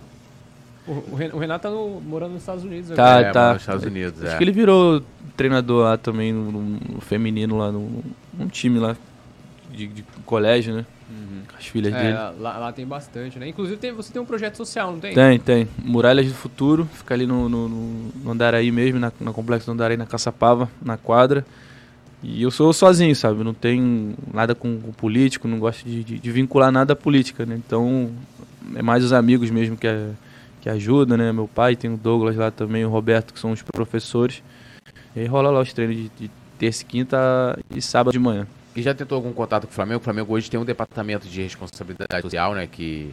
O, 0.88 1.12
o 1.12 1.14
Ren- 1.14 1.30
o 1.34 1.38
Renato 1.38 1.62
tá 1.68 1.70
no- 1.70 2.00
morando 2.00 2.32
nos 2.32 2.42
Estados 2.42 2.64
Unidos 2.64 2.90
Tá, 2.90 3.10
agora. 3.16 3.26
é, 3.28 3.32
tá. 3.32 3.52
nos 3.52 3.62
Estados 3.62 3.84
Unidos, 3.84 4.22
Acho 4.24 4.34
é. 4.34 4.38
que 4.38 4.44
ele 4.44 4.52
virou 4.52 5.02
treinador 5.36 5.84
lá 5.84 5.96
também, 5.98 6.32
no, 6.32 6.50
no- 6.50 6.62
no 6.94 7.00
feminino 7.00 7.58
lá, 7.58 7.70
no, 7.70 8.02
num 8.36 8.48
time 8.48 8.78
lá 8.78 8.96
de, 9.70 9.86
de 9.86 10.04
colégio, 10.24 10.74
né? 10.74 10.86
Com 11.50 11.56
as 11.56 11.66
filhas 11.66 11.92
É, 11.94 12.02
dele. 12.02 12.14
lá, 12.40 12.58
lá 12.58 12.72
tem 12.72 12.86
bastante, 12.86 13.38
né? 13.38 13.48
Inclusive 13.48 13.76
tem- 13.78 13.92
você 13.92 14.12
tem 14.12 14.20
um 14.20 14.24
projeto 14.26 14.56
social, 14.56 14.92
não 14.92 14.98
tem? 15.00 15.14
Tem, 15.14 15.38
tem. 15.38 15.68
Muralhas 15.82 16.26
do 16.26 16.34
Futuro, 16.34 16.86
fica 16.94 17.14
ali 17.14 17.26
no, 17.26 17.48
no, 17.48 17.68
no- 17.68 18.10
no 18.24 18.30
Andaraí 18.30 18.70
mesmo, 18.70 18.98
na, 18.98 19.12
no 19.20 19.32
complexo 19.32 19.66
do 19.66 19.72
Andaraí, 19.72 19.96
na 19.96 20.06
Caçapava, 20.06 20.70
na 20.82 20.96
quadra. 20.96 21.44
E 22.22 22.42
eu 22.42 22.50
sou 22.50 22.72
sozinho, 22.72 23.14
sabe? 23.14 23.44
Não 23.44 23.54
tenho 23.54 24.14
nada 24.34 24.54
com, 24.54 24.78
com 24.80 24.90
político, 24.92 25.46
não 25.46 25.58
gosto 25.58 25.84
de, 25.84 26.02
de- 26.02 26.18
de 26.18 26.30
vincular 26.32 26.72
nada 26.72 26.92
à 26.94 26.96
política, 26.96 27.46
né? 27.46 27.54
Então, 27.64 28.10
é 28.74 28.82
mais 28.82 29.04
os 29.04 29.12
amigos 29.12 29.50
mesmo 29.50 29.76
que, 29.76 29.86
é- 29.86 30.10
que 30.60 30.68
ajudam, 30.68 31.16
né? 31.16 31.32
Meu 31.32 31.48
pai 31.48 31.76
tem 31.76 31.92
o 31.92 31.96
Douglas 31.96 32.36
lá 32.36 32.50
também, 32.50 32.84
o 32.84 32.88
Roberto, 32.88 33.32
que 33.32 33.40
são 33.40 33.52
os 33.52 33.62
professores. 33.62 34.42
E 35.14 35.20
aí 35.20 35.26
rola 35.26 35.50
lá 35.50 35.60
os 35.60 35.72
treinos 35.72 35.96
de, 35.96 36.08
de 36.10 36.30
terça, 36.58 36.82
e 36.82 36.86
quinta 36.86 37.58
e 37.70 37.80
sábado 37.80 38.12
de 38.12 38.18
manhã. 38.18 38.46
E 38.74 38.82
já 38.82 38.94
tentou 38.94 39.16
algum 39.16 39.32
contato 39.32 39.66
com 39.66 39.72
o 39.72 39.74
Flamengo? 39.74 40.00
O 40.00 40.04
Flamengo 40.04 40.32
hoje 40.32 40.50
tem 40.50 40.58
um 40.58 40.64
departamento 40.64 41.26
de 41.26 41.42
responsabilidade 41.42 42.22
social, 42.22 42.54
né? 42.54 42.66
Que, 42.66 43.12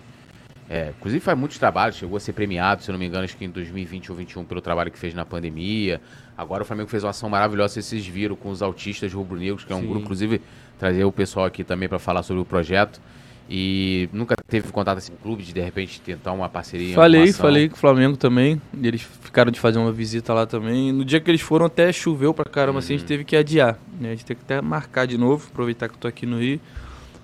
é, 0.69 0.93
inclusive, 0.97 1.19
faz 1.19 1.37
muitos 1.37 1.57
trabalhos. 1.57 1.95
Chegou 1.95 2.17
a 2.17 2.19
ser 2.19 2.33
premiado, 2.33 2.83
se 2.83 2.91
não 2.91 2.99
me 2.99 3.05
engano, 3.07 3.23
acho 3.23 3.37
que 3.37 3.45
em 3.45 3.49
2020 3.49 4.11
ou 4.11 4.15
2021, 4.15 4.45
pelo 4.45 4.61
trabalho 4.61 4.91
que 4.91 4.99
fez 4.99 5.13
na 5.13 5.25
pandemia. 5.25 6.01
Agora 6.37 6.63
o 6.63 6.65
Flamengo 6.65 6.89
fez 6.89 7.03
uma 7.03 7.11
ação 7.11 7.29
maravilhosa, 7.29 7.81
vocês 7.81 8.05
viram, 8.05 8.35
com 8.35 8.49
os 8.49 8.61
autistas 8.61 9.11
rubro-negros, 9.13 9.63
que 9.63 9.71
é 9.71 9.75
um 9.75 9.81
Sim. 9.81 9.87
grupo, 9.87 10.03
inclusive, 10.03 10.41
trazer 10.77 11.03
o 11.03 11.11
pessoal 11.11 11.45
aqui 11.45 11.63
também 11.63 11.87
para 11.87 11.97
falar 11.97 12.23
sobre 12.23 12.41
o 12.41 12.45
projeto. 12.45 12.99
E 13.47 14.09
nunca 14.11 14.35
teve 14.35 14.71
contato 14.71 14.97
assim 14.97 15.11
com 15.11 15.17
o 15.19 15.21
clube 15.21 15.43
de, 15.43 15.53
de 15.53 15.61
repente, 15.61 16.01
tentar 16.01 16.31
uma 16.31 16.49
parceria? 16.49 16.95
Falei, 16.95 17.31
falei 17.31 17.69
com 17.69 17.75
o 17.75 17.77
Flamengo 17.77 18.17
também. 18.17 18.59
Eles 18.81 19.01
ficaram 19.01 19.51
de 19.51 19.59
fazer 19.59 19.77
uma 19.77 19.91
visita 19.91 20.33
lá 20.33 20.47
também. 20.47 20.91
No 20.91 21.05
dia 21.05 21.19
que 21.19 21.29
eles 21.29 21.41
foram, 21.41 21.67
até 21.67 21.91
choveu 21.93 22.33
pra 22.33 22.45
caramba, 22.45 22.79
assim, 22.79 22.95
a 22.95 22.97
gente 22.97 23.07
teve 23.07 23.23
que 23.23 23.35
adiar. 23.35 23.77
Né? 23.99 24.09
A 24.09 24.11
gente 24.11 24.25
teve 24.25 24.39
que 24.39 24.51
até 24.51 24.61
marcar 24.61 25.05
de 25.05 25.17
novo, 25.17 25.47
aproveitar 25.51 25.87
que 25.87 25.93
eu 25.93 25.99
tô 25.99 26.07
aqui 26.07 26.25
no 26.25 26.39
Rio. 26.39 26.59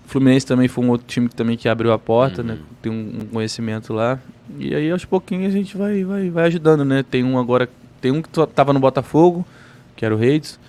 O 0.05 0.09
Fluminense 0.09 0.45
também 0.45 0.67
foi 0.67 0.83
um 0.83 0.89
outro 0.89 1.07
time 1.07 1.27
que 1.27 1.35
também 1.35 1.57
que 1.57 1.67
abriu 1.67 1.91
a 1.91 1.97
porta, 1.97 2.43
né? 2.43 2.59
Tem 2.81 2.91
um, 2.91 3.21
um 3.21 3.25
conhecimento 3.27 3.93
lá. 3.93 4.19
E 4.59 4.75
aí, 4.75 4.91
aos 4.91 5.05
pouquinhos, 5.05 5.47
a 5.47 5.57
gente 5.57 5.77
vai, 5.77 6.03
vai, 6.03 6.29
vai 6.29 6.47
ajudando, 6.47 6.83
né? 6.83 7.01
Tem 7.01 7.23
um 7.23 7.39
agora, 7.39 7.69
tem 8.01 8.11
um 8.11 8.21
que 8.21 8.29
tava 8.47 8.73
no 8.73 8.79
Botafogo, 8.79 9.45
que 9.95 10.03
era 10.03 10.13
o 10.13 10.17
Reis. 10.17 10.59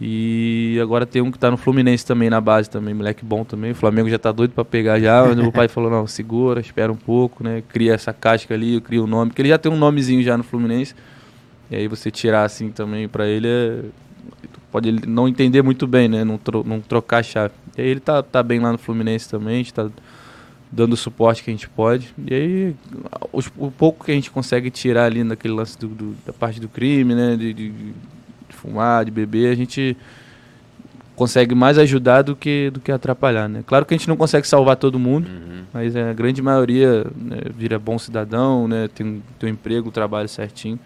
E 0.00 0.78
agora 0.80 1.04
tem 1.04 1.20
um 1.20 1.30
que 1.30 1.38
tá 1.38 1.50
no 1.50 1.56
Fluminense 1.56 2.06
também, 2.06 2.30
na 2.30 2.40
base 2.40 2.70
também, 2.70 2.94
moleque 2.94 3.24
bom 3.24 3.44
também. 3.44 3.72
O 3.72 3.74
Flamengo 3.74 4.08
já 4.08 4.18
tá 4.18 4.30
doido 4.30 4.52
pra 4.52 4.64
pegar 4.64 5.00
já. 5.00 5.24
Mas 5.24 5.36
meu 5.36 5.50
pai 5.52 5.66
falou, 5.68 5.90
não, 5.90 6.06
segura, 6.06 6.60
espera 6.60 6.92
um 6.92 6.96
pouco, 6.96 7.42
né? 7.42 7.62
Cria 7.68 7.94
essa 7.94 8.12
casca 8.12 8.54
ali, 8.54 8.80
cria 8.80 9.02
o 9.02 9.06
nome. 9.08 9.30
Porque 9.30 9.42
ele 9.42 9.48
já 9.48 9.58
tem 9.58 9.70
um 9.72 9.76
nomezinho 9.76 10.22
já 10.22 10.36
no 10.36 10.44
Fluminense. 10.44 10.94
E 11.70 11.76
aí 11.76 11.88
você 11.88 12.10
tirar 12.10 12.44
assim 12.44 12.70
também 12.70 13.08
pra 13.08 13.26
ele 13.26 13.48
é... 13.48 13.80
Pode 14.70 14.88
ele 14.88 15.02
não 15.06 15.26
entender 15.26 15.62
muito 15.62 15.86
bem, 15.86 16.08
né? 16.08 16.22
Não, 16.24 16.38
tro- 16.38 16.62
não 16.64 16.78
trocar 16.80 17.18
a 17.18 17.22
chave. 17.22 17.54
E 17.76 17.80
aí 17.80 17.88
ele 17.88 18.00
tá, 18.00 18.22
tá 18.22 18.42
bem 18.42 18.60
lá 18.60 18.70
no 18.70 18.78
Fluminense 18.78 19.28
também, 19.28 19.54
a 19.54 19.58
gente 19.58 19.72
tá 19.74 19.88
dando 20.70 20.92
o 20.92 20.96
suporte 20.96 21.42
que 21.42 21.50
a 21.50 21.52
gente 21.54 21.68
pode. 21.68 22.14
E 22.26 22.34
aí, 22.34 22.74
os- 23.32 23.50
o 23.56 23.70
pouco 23.70 24.04
que 24.04 24.12
a 24.12 24.14
gente 24.14 24.30
consegue 24.30 24.70
tirar 24.70 25.06
ali 25.06 25.24
naquele 25.24 25.54
lance 25.54 25.76
do- 25.78 25.88
do- 25.88 26.14
da 26.26 26.32
parte 26.34 26.60
do 26.60 26.68
crime, 26.68 27.14
né? 27.14 27.34
De, 27.36 27.52
de- 27.54 27.72
de 28.48 28.54
fumar, 28.56 29.04
de 29.04 29.10
beber, 29.10 29.52
a 29.52 29.54
gente 29.54 29.96
consegue 31.16 31.54
mais 31.54 31.78
ajudar 31.78 32.22
do 32.22 32.36
que, 32.36 32.70
do 32.70 32.78
que 32.80 32.92
atrapalhar, 32.92 33.48
né? 33.48 33.62
Claro 33.66 33.84
que 33.84 33.92
a 33.92 33.96
gente 33.96 34.08
não 34.08 34.16
consegue 34.16 34.46
salvar 34.46 34.76
todo 34.76 34.98
mundo, 34.98 35.28
Uhum. 35.28 35.62
mas 35.74 35.96
a 35.96 36.12
grande 36.12 36.40
maioria 36.40 37.04
né, 37.16 37.38
vira 37.56 37.76
bom 37.78 37.98
cidadão, 37.98 38.68
né? 38.68 38.88
Tem, 38.94 39.20
tem 39.38 39.50
um 39.50 39.52
emprego, 39.52 39.88
um 39.88 39.92
trabalho 39.92 40.28
certinho. 40.28 40.78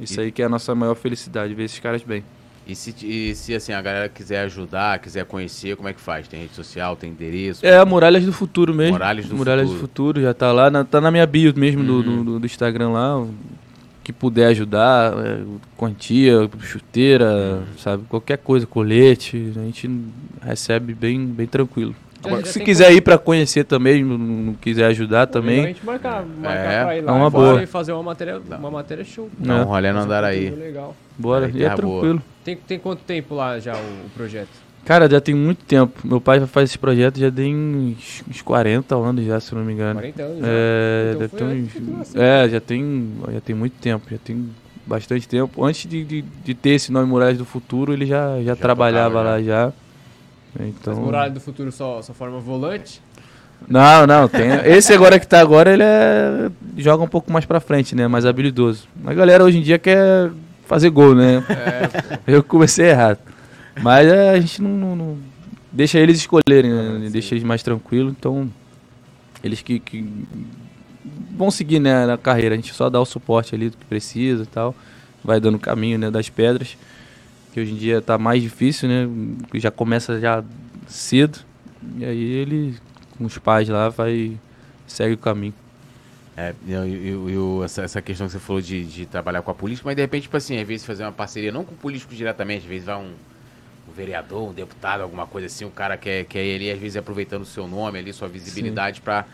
Isso 0.00 0.18
E- 0.20 0.24
aí 0.24 0.32
que 0.32 0.40
é 0.42 0.46
a 0.46 0.48
nossa 0.48 0.74
maior 0.74 0.94
felicidade, 0.94 1.52
ver 1.54 1.64
esses 1.64 1.78
caras 1.78 2.02
bem. 2.02 2.24
E 2.66 2.74
se, 2.74 2.92
e 3.04 3.34
se 3.34 3.54
assim, 3.54 3.72
a 3.72 3.80
galera 3.80 4.08
quiser 4.08 4.40
ajudar, 4.46 4.98
quiser 4.98 5.24
conhecer, 5.24 5.76
como 5.76 5.88
é 5.88 5.92
que 5.92 6.00
faz? 6.00 6.26
Tem 6.26 6.40
rede 6.40 6.54
social, 6.54 6.96
tem 6.96 7.10
endereço? 7.10 7.64
É, 7.64 7.76
a 7.78 7.84
Muralhas 7.84 8.24
do 8.24 8.32
Futuro 8.32 8.74
mesmo. 8.74 8.94
Muralhas 8.94 9.26
do 9.26 9.36
Muralhas 9.36 9.68
Futuro. 9.68 9.78
do 9.78 9.88
Futuro, 9.88 10.20
já 10.22 10.34
tá 10.34 10.50
lá, 10.52 10.68
na, 10.70 10.82
tá 10.84 11.00
na 11.00 11.10
minha 11.12 11.26
bio 11.26 11.52
mesmo 11.56 11.84
do, 11.84 11.92
Uhum. 12.00 12.24
do, 12.24 12.38
do 12.40 12.46
Instagram 12.46 12.88
lá. 12.90 13.24
Que 14.06 14.12
puder 14.12 14.46
ajudar, 14.46 15.14
é, 15.18 15.40
quantia, 15.76 16.48
chuteira, 16.60 17.64
sabe? 17.76 18.04
Qualquer 18.08 18.38
coisa, 18.38 18.64
colete, 18.64 19.52
a 19.56 19.62
gente 19.62 19.90
recebe 20.40 20.94
bem, 20.94 21.26
bem 21.26 21.48
tranquilo. 21.48 21.92
Agora, 22.22 22.46
se 22.46 22.60
quiser 22.60 22.92
ir 22.92 23.00
pra 23.00 23.18
conhecer 23.18 23.64
também, 23.64 24.04
não, 24.04 24.16
não 24.16 24.54
quiser 24.54 24.84
ajudar 24.86 25.22
A 25.22 25.26
também, 25.26 25.66
gente 25.66 25.84
marcar, 25.84 26.24
marcar 26.24 26.72
É, 26.72 26.84
pra 26.84 26.96
ir 26.96 26.98
é 27.00 27.02
lá 27.02 27.12
uma 27.14 27.26
e 27.26 27.30
boa. 27.32 27.62
e 27.64 27.66
fazer 27.66 27.90
uma 27.94 28.02
matéria, 28.04 28.40
uma 28.48 28.70
matéria 28.70 29.04
show. 29.04 29.28
Um 29.40 29.44
né? 29.44 29.62
rolê 29.62 29.90
no 29.90 29.98
um 29.98 30.02
Andaraí. 30.02 30.50
Legal. 30.50 30.94
bora, 31.18 31.46
Aí, 31.46 31.52
e 31.56 31.64
é 31.64 31.66
boa. 31.66 31.74
tranquilo. 31.76 32.22
Tem, 32.44 32.56
tem 32.56 32.78
quanto 32.78 33.00
tempo 33.02 33.34
lá 33.34 33.58
já 33.58 33.74
o, 33.74 34.06
o 34.06 34.10
projeto? 34.14 34.65
Cara, 34.86 35.10
já 35.10 35.20
tem 35.20 35.34
muito 35.34 35.64
tempo. 35.64 35.92
Meu 36.04 36.20
pai 36.20 36.40
faz 36.46 36.70
esse 36.70 36.78
projeto 36.78 37.18
já 37.18 37.30
tem 37.30 37.54
uns, 37.54 38.22
uns 38.30 38.40
40 38.40 38.94
anos 38.94 39.24
já, 39.26 39.40
se 39.40 39.52
não 39.52 39.64
me 39.64 39.72
engano. 39.72 39.94
40 39.94 40.22
anos 40.22 40.38
já. 40.38 40.46
É, 40.46 41.12
Então 41.16 41.28
ter 41.38 41.44
antes 41.44 41.72
de 41.72 41.80
tu 41.80 41.90
uns, 41.90 42.14
é, 42.14 42.48
já 42.48 42.60
tem, 42.60 43.10
já 43.32 43.40
tem 43.40 43.56
muito 43.56 43.72
tempo, 43.80 44.06
já 44.08 44.16
tem 44.16 44.48
bastante 44.86 45.26
tempo. 45.26 45.64
Antes 45.64 45.90
de, 45.90 46.04
de, 46.04 46.22
de 46.22 46.54
ter 46.54 46.70
esse 46.70 46.92
nome 46.92 47.08
Muralhas 47.08 47.36
do 47.36 47.44
Futuro, 47.44 47.92
ele 47.92 48.06
já, 48.06 48.40
já, 48.44 48.54
trabalhava 48.54 49.16
tocava, 49.16 49.30
lá 49.30 49.42
já. 49.42 49.72
Mas 50.56 50.68
Então, 50.68 50.94
Muralha 50.94 51.32
do 51.32 51.40
Futuro 51.40 51.72
só, 51.72 52.00
só 52.00 52.14
forma 52.14 52.38
volante? 52.38 53.02
não, 53.68 54.06
não, 54.06 54.28
tem. 54.28 54.48
Esse 54.66 54.92
agora 54.92 55.18
que 55.18 55.26
tá 55.26 55.40
agora, 55.40 55.72
ele 55.72 55.82
é 55.82 56.48
joga 56.76 57.02
um 57.02 57.08
pouco 57.08 57.32
mais 57.32 57.44
pra 57.44 57.58
frente, 57.58 57.96
né, 57.96 58.06
mais 58.06 58.24
habilidoso. 58.24 58.86
A 59.04 59.12
galera 59.12 59.42
hoje 59.42 59.58
em 59.58 59.62
dia 59.62 59.80
quer 59.80 60.30
fazer 60.64 60.90
gol, 60.90 61.12
né? 61.12 61.42
É, 61.48 62.18
Eu 62.24 62.44
comecei 62.44 62.86
errado. 62.86 63.18
Mas 63.82 64.08
é, 64.08 64.30
a 64.30 64.40
gente 64.40 64.62
não, 64.62 64.70
não- 64.70 64.96
não- 64.96 65.18
deixa 65.70 65.98
eles 65.98 66.18
escolherem, 66.18 66.70
né? 66.72 67.06
Ah, 67.06 67.10
deixa 67.10 67.34
eles 67.34 67.44
mais 67.44 67.62
tranquilos. 67.62 68.14
Então, 68.18 68.50
eles 69.42 69.60
que, 69.62 69.78
que 69.78 70.04
vão 71.32 71.50
seguir 71.50 71.78
né, 71.78 72.06
na 72.06 72.16
carreira. 72.16 72.54
A 72.54 72.56
gente 72.56 72.72
só 72.72 72.88
dá 72.88 73.00
o 73.00 73.04
suporte 73.04 73.54
ali 73.54 73.70
do 73.70 73.76
que 73.76 73.84
precisa 73.84 74.44
e 74.44 74.46
tal. 74.46 74.74
Vai 75.22 75.40
dando 75.40 75.56
o 75.56 75.60
caminho 75.60 75.98
né, 75.98 76.10
das 76.10 76.28
pedras. 76.28 76.76
Que 77.52 77.60
hoje 77.60 77.72
em 77.72 77.76
dia 77.76 78.00
tá 78.00 78.18
mais 78.18 78.42
difícil, 78.42 78.88
né? 78.88 79.08
Já 79.54 79.70
começa 79.70 80.18
já 80.20 80.42
cedo. 80.86 81.38
E 81.98 82.04
aí 82.04 82.22
ele, 82.22 82.76
com 83.16 83.24
os 83.24 83.38
pais 83.38 83.68
lá, 83.68 83.88
vai 83.88 84.36
segue 84.86 85.14
o 85.14 85.18
caminho. 85.18 85.54
É, 86.36 86.54
e, 86.66 87.64
essa, 87.64 87.82
essa 87.82 88.02
questão 88.02 88.26
que 88.26 88.32
você 88.34 88.38
falou 88.38 88.60
de, 88.60 88.84
de 88.84 89.06
trabalhar 89.06 89.40
com 89.40 89.50
a 89.50 89.54
política, 89.54 89.88
mas 89.88 89.96
de 89.96 90.02
repente, 90.02 90.24
tipo 90.24 90.36
assim, 90.36 90.58
às 90.60 90.68
vezes 90.68 90.84
fazer 90.84 91.02
uma 91.02 91.12
parceria, 91.12 91.50
não 91.50 91.64
com 91.64 91.72
o 91.72 91.76
político 91.78 92.14
diretamente, 92.14 92.64
às 92.64 92.68
vezes 92.68 92.84
vai 92.84 92.96
um 92.96 93.12
vereador, 93.96 94.50
um 94.50 94.52
deputado, 94.52 95.00
alguma 95.00 95.26
coisa 95.26 95.46
assim, 95.46 95.64
o 95.64 95.70
cara 95.70 95.96
quer, 95.96 96.24
quer 96.24 96.44
ir 96.44 96.54
ali, 96.56 96.70
às 96.70 96.78
vezes 96.78 96.96
aproveitando 96.96 97.42
o 97.42 97.46
seu 97.46 97.66
nome 97.66 97.98
ali, 97.98 98.12
sua 98.12 98.28
visibilidade 98.28 99.00
pra. 99.00 99.24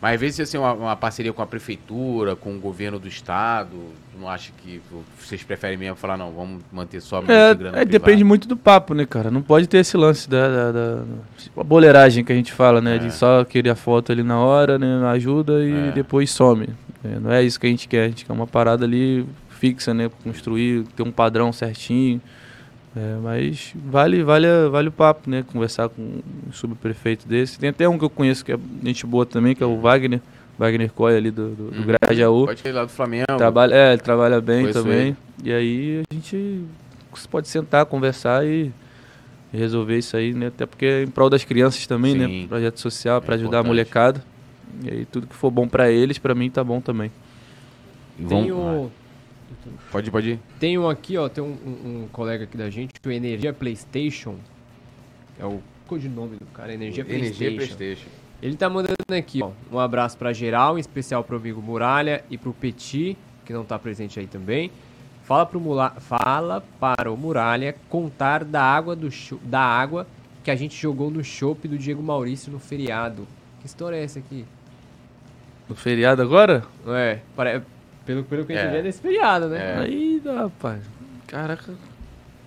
Mas 0.00 0.14
às 0.14 0.20
vezes 0.20 0.40
assim, 0.40 0.56
uma, 0.58 0.72
uma 0.74 0.96
parceria 0.96 1.32
com 1.32 1.42
a 1.42 1.46
prefeitura, 1.46 2.36
com 2.36 2.54
o 2.56 2.60
governo 2.60 3.00
do 3.00 3.08
estado, 3.08 3.70
tu 4.12 4.20
não 4.20 4.28
acha 4.28 4.52
que 4.62 4.80
vocês 5.18 5.42
preferem 5.42 5.76
mesmo 5.76 5.96
falar, 5.96 6.16
não, 6.16 6.30
vamos 6.30 6.62
manter 6.72 7.00
só 7.00 7.20
É, 7.26 7.80
é, 7.80 7.84
depende 7.84 8.22
muito 8.22 8.46
do 8.46 8.56
papo, 8.56 8.94
né, 8.94 9.04
cara? 9.04 9.28
Não 9.28 9.42
pode 9.42 9.66
ter 9.66 9.78
esse 9.78 9.96
lance 9.96 10.30
da, 10.30 10.48
da, 10.48 10.72
da- 10.72 11.02
a 11.56 11.64
boleiragem 11.64 12.24
que 12.24 12.32
a 12.32 12.36
gente 12.36 12.52
fala, 12.52 12.80
né? 12.80 12.94
É. 12.94 12.98
De 12.98 13.12
só 13.12 13.44
querer 13.44 13.70
a 13.70 13.74
foto 13.74 14.12
ali 14.12 14.22
na 14.22 14.38
hora, 14.38 14.78
né? 14.78 15.04
Ajuda 15.08 15.64
e 15.64 15.88
É. 15.88 15.92
depois 15.92 16.30
some. 16.30 16.68
É, 17.04 17.18
não 17.18 17.32
é 17.32 17.42
isso 17.42 17.58
que 17.58 17.66
a 17.66 17.70
gente 17.70 17.88
quer. 17.88 18.04
A 18.04 18.08
gente 18.08 18.24
quer 18.24 18.32
uma 18.32 18.46
parada 18.46 18.84
ali 18.84 19.26
fixa, 19.50 19.92
né? 19.92 20.08
Construir, 20.22 20.84
ter 20.96 21.02
um 21.02 21.10
padrão 21.10 21.52
certinho. 21.52 22.20
É, 22.98 23.16
mas 23.22 23.72
vale, 23.76 24.24
vale, 24.24 24.46
vale 24.70 24.88
o 24.88 24.92
papo, 24.92 25.30
né? 25.30 25.44
Conversar 25.52 25.88
com 25.88 26.02
um 26.02 26.52
subprefeito 26.52 27.28
desse. 27.28 27.56
Tem 27.56 27.68
até 27.70 27.88
um 27.88 27.96
que 27.96 28.04
eu 28.04 28.10
conheço 28.10 28.44
que 28.44 28.50
é 28.50 28.58
gente 28.82 29.06
boa 29.06 29.24
também, 29.24 29.54
que 29.54 29.62
é 29.62 29.66
o 29.66 29.78
Wagner. 29.80 30.20
Wagner 30.58 30.90
Coy 30.92 31.16
ali 31.16 31.30
do, 31.30 31.50
do, 31.50 31.70
do 31.70 31.78
Uhum. 31.78 31.86
Grajaú. 32.00 32.46
Pode 32.46 32.66
ir 32.66 32.72
lá 32.72 32.82
do 32.82 32.88
Flamengo. 32.90 33.26
Trabalha, 33.36 33.72
é, 33.74 33.92
ele 33.92 34.02
trabalha 34.02 34.40
bem 34.40 34.62
Conheço 34.62 34.82
também. 34.82 34.98
ele. 35.08 35.16
E 35.44 35.52
aí 35.52 36.02
a 36.10 36.14
gente 36.14 36.64
pode 37.30 37.46
sentar, 37.46 37.86
conversar 37.86 38.44
e 38.44 38.72
resolver 39.52 39.96
isso 39.96 40.16
aí, 40.16 40.34
né? 40.34 40.48
Até 40.48 40.66
porque 40.66 40.84
é 40.84 41.02
em 41.04 41.06
prol 41.06 41.30
das 41.30 41.44
crianças 41.44 41.86
também, 41.86 42.12
Sim. 42.14 42.40
né? 42.42 42.46
Projeto 42.48 42.80
social 42.80 43.18
É 43.18 43.20
para 43.20 43.36
ajudar 43.36 43.60
a 43.60 43.62
molecada. 43.62 44.20
E 44.82 44.90
aí 44.90 45.04
tudo 45.04 45.28
que 45.28 45.34
for 45.36 45.52
bom 45.52 45.68
para 45.68 45.88
eles, 45.92 46.18
para 46.18 46.34
mim 46.34 46.50
tá 46.50 46.64
bom 46.64 46.80
também. 46.80 47.12
Tem, 48.28 48.50
o, 48.50 48.90
Pode, 49.90 50.10
pode 50.10 50.30
ir. 50.32 50.40
tem 50.60 50.76
um 50.78 50.88
aqui, 50.88 51.16
ó, 51.16 51.28
tem 51.28 51.42
um, 51.42 51.46
um- 51.46 52.02
um 52.04 52.08
colega 52.12 52.44
aqui 52.44 52.56
da 52.56 52.68
gente, 52.68 52.92
que 53.00 53.08
o 53.08 53.12
Energia 53.12 53.52
Playstation, 53.52 54.36
é 55.38 55.46
o 55.46 55.60
codinome 55.86 56.36
do 56.36 56.44
cara, 56.46 56.74
Energia 56.74 57.02
Energia 57.08 57.48
Playstation. 57.50 57.76
Playstation. 57.76 58.08
Ele 58.42 58.56
tá 58.56 58.68
mandando 58.68 58.94
aqui, 59.16 59.42
ó, 59.42 59.50
um 59.72 59.78
abraço 59.78 60.16
pra 60.18 60.32
geral, 60.32 60.76
em 60.76 60.80
especial 60.80 61.24
pro 61.24 61.36
amigo 61.36 61.60
Muralha 61.62 62.22
e 62.30 62.36
pro 62.38 62.52
Petit, 62.52 63.16
que 63.44 63.52
não 63.52 63.64
tá 63.64 63.78
presente 63.78 64.20
aí 64.20 64.26
também. 64.26 64.70
Fala, 65.24 65.44
pro 65.44 65.58
Mula... 65.60 65.90
Fala 65.98 66.62
para 66.78 67.10
o 67.10 67.16
Muralha 67.16 67.74
contar 67.88 68.44
da 68.44 68.62
água, 68.62 68.94
do 68.94 69.10
cho... 69.10 69.38
da 69.42 69.60
água 69.60 70.06
que 70.44 70.50
a 70.50 70.56
gente 70.56 70.74
jogou 70.80 71.10
no 71.10 71.22
chopp 71.24 71.66
do 71.68 71.76
Diego 71.76 72.02
Maurício 72.02 72.50
no 72.52 72.58
feriado. 72.58 73.26
Que 73.60 73.66
história 73.66 73.96
é 73.96 74.04
essa 74.04 74.18
aqui? 74.18 74.44
No 75.68 75.74
feriado 75.74 76.22
agora? 76.22 76.64
É, 76.86 77.18
pare... 77.36 77.60
pelo, 78.08 78.24
pelo 78.24 78.44
que 78.46 78.52
eu 78.52 78.56
É. 78.56 78.62
entendi 78.62 78.76
é 78.78 78.82
desse 78.82 79.02
feriado, 79.02 79.48
né? 79.48 79.58
É. 79.58 79.78
Aí, 79.82 80.22
rapaz. 80.24 80.80
Caraca. 81.26 81.74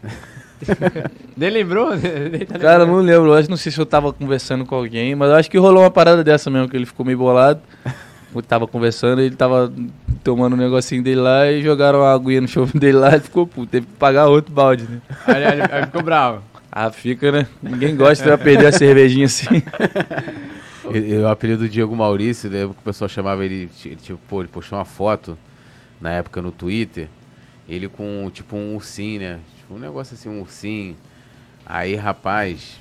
Nem 1.37 1.49
lembrou? 1.51 1.91
Nem 1.95 2.45
tá 2.47 2.57
Cara, 2.57 2.83
não 2.85 2.95
lembro. 2.97 3.29
Eu 3.29 3.33
acho, 3.35 3.47
não 3.49 3.57
sei 3.57 3.71
se 3.71 3.79
eu 3.79 3.85
tava 3.85 4.11
conversando 4.11 4.65
com 4.65 4.73
alguém, 4.75 5.13
mas 5.13 5.29
eu 5.29 5.35
acho 5.35 5.51
que 5.51 5.57
rolou 5.59 5.83
uma 5.83 5.91
parada 5.91 6.23
dessa 6.23 6.49
mesmo, 6.49 6.67
que 6.67 6.75
ele 6.75 6.85
ficou 6.87 7.05
meio 7.05 7.17
bolado. 7.17 7.61
Eu 8.33 8.41
tava 8.41 8.65
conversando, 8.65 9.21
ele 9.21 9.35
tava 9.35 9.69
tomando 10.23 10.53
um 10.53 10.57
negocinho 10.57 11.03
dele 11.03 11.19
lá 11.19 11.51
e 11.51 11.61
jogaram 11.61 12.01
a 12.01 12.13
aguinha 12.13 12.39
no 12.39 12.47
show 12.47 12.65
dele 12.65 12.97
lá 12.97 13.17
e 13.17 13.19
ficou 13.19 13.45
puto. 13.45 13.69
Teve 13.69 13.85
que 13.87 13.91
pagar 13.99 14.27
outro 14.27 14.53
balde, 14.53 14.85
né? 14.89 15.01
Aí, 15.27 15.43
aí- 15.43 15.61
aí 15.69 15.85
ficou 15.87 16.01
bravo. 16.01 16.41
Ah, 16.71 16.89
fica, 16.89 17.29
né? 17.29 17.45
Ninguém 17.61 17.93
gosta 17.93 18.31
de 18.37 18.41
perder 18.41 18.67
a 18.67 18.71
cervejinha 18.71 19.25
assim. 19.25 19.47
E- 20.93 20.97
e 21.13 21.17
O 21.17 21.27
apelido 21.27 21.63
do 21.63 21.67
Diego 21.69 21.93
Maurício, 21.93 22.49
né, 22.49 22.63
o 22.63 22.73
pessoal 22.73 23.09
chamava 23.09 23.43
ele, 23.43 23.67
ti- 23.67 23.97
tipo, 23.97 24.17
pô, 24.29 24.39
ele 24.41 24.47
postou 24.47 24.79
uma 24.79 24.85
foto 24.85 25.37
na 26.01 26.11
época 26.11 26.41
no 26.41 26.51
Twitter, 26.51 27.07
ele 27.69 27.87
com 27.87 28.29
tipo 28.33 28.55
um 28.55 28.75
ursinho, 28.75 29.21
né? 29.21 29.39
Tipo 29.59 29.75
um 29.75 29.79
negócio 29.79 30.15
assim, 30.15 30.27
um 30.27 30.41
ursinho. 30.41 30.97
Aí, 31.65 31.95
rapaz, 31.95 32.79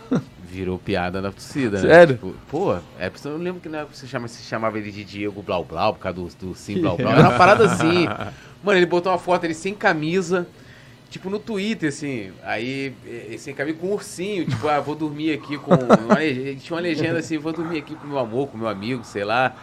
virou 0.48 0.78
piada 0.78 1.20
na 1.20 1.30
torcida, 1.32 1.82
né? 1.82 1.88
Sério? 1.88 2.14
Tipo, 2.14 2.34
pô, 2.48 2.74
é, 2.98 3.10
eu 3.24 3.30
não 3.32 3.38
lembro 3.38 3.60
que 3.60 3.68
na 3.68 3.78
época 3.78 3.96
você, 3.96 4.06
chama, 4.06 4.28
você 4.28 4.42
chamava 4.42 4.78
ele 4.78 4.90
de 4.90 5.04
Diego 5.04 5.42
Blau 5.42 5.64
Blau 5.64 5.94
por 5.94 6.00
causa 6.00 6.16
do, 6.16 6.28
do 6.40 6.48
ursinho 6.50 6.80
Blau 6.80 6.96
Blau. 6.96 7.12
Era 7.12 7.28
uma 7.28 7.38
parada 7.38 7.66
assim. 7.66 8.06
Mano, 8.62 8.78
ele 8.78 8.86
botou 8.86 9.12
uma 9.12 9.18
foto 9.18 9.44
ele 9.44 9.54
sem 9.54 9.74
camisa. 9.74 10.46
Tipo, 11.10 11.30
no 11.30 11.38
Twitter, 11.38 11.90
assim, 11.90 12.32
aí, 12.42 12.92
sem 13.38 13.54
camisa, 13.54 13.78
com 13.78 13.86
um 13.86 13.92
ursinho, 13.92 14.44
tipo, 14.46 14.66
ah, 14.66 14.80
vou 14.80 14.96
dormir 14.96 15.32
aqui 15.32 15.56
com. 15.56 15.72
Uma 15.72 16.16
tinha 16.16 16.74
uma 16.74 16.80
legenda 16.80 17.20
assim, 17.20 17.38
vou 17.38 17.52
dormir 17.52 17.78
aqui 17.78 17.94
com 17.94 18.08
meu 18.08 18.18
amor, 18.18 18.48
com 18.48 18.58
meu 18.58 18.66
amigo, 18.66 19.04
sei 19.04 19.22
lá, 19.22 19.54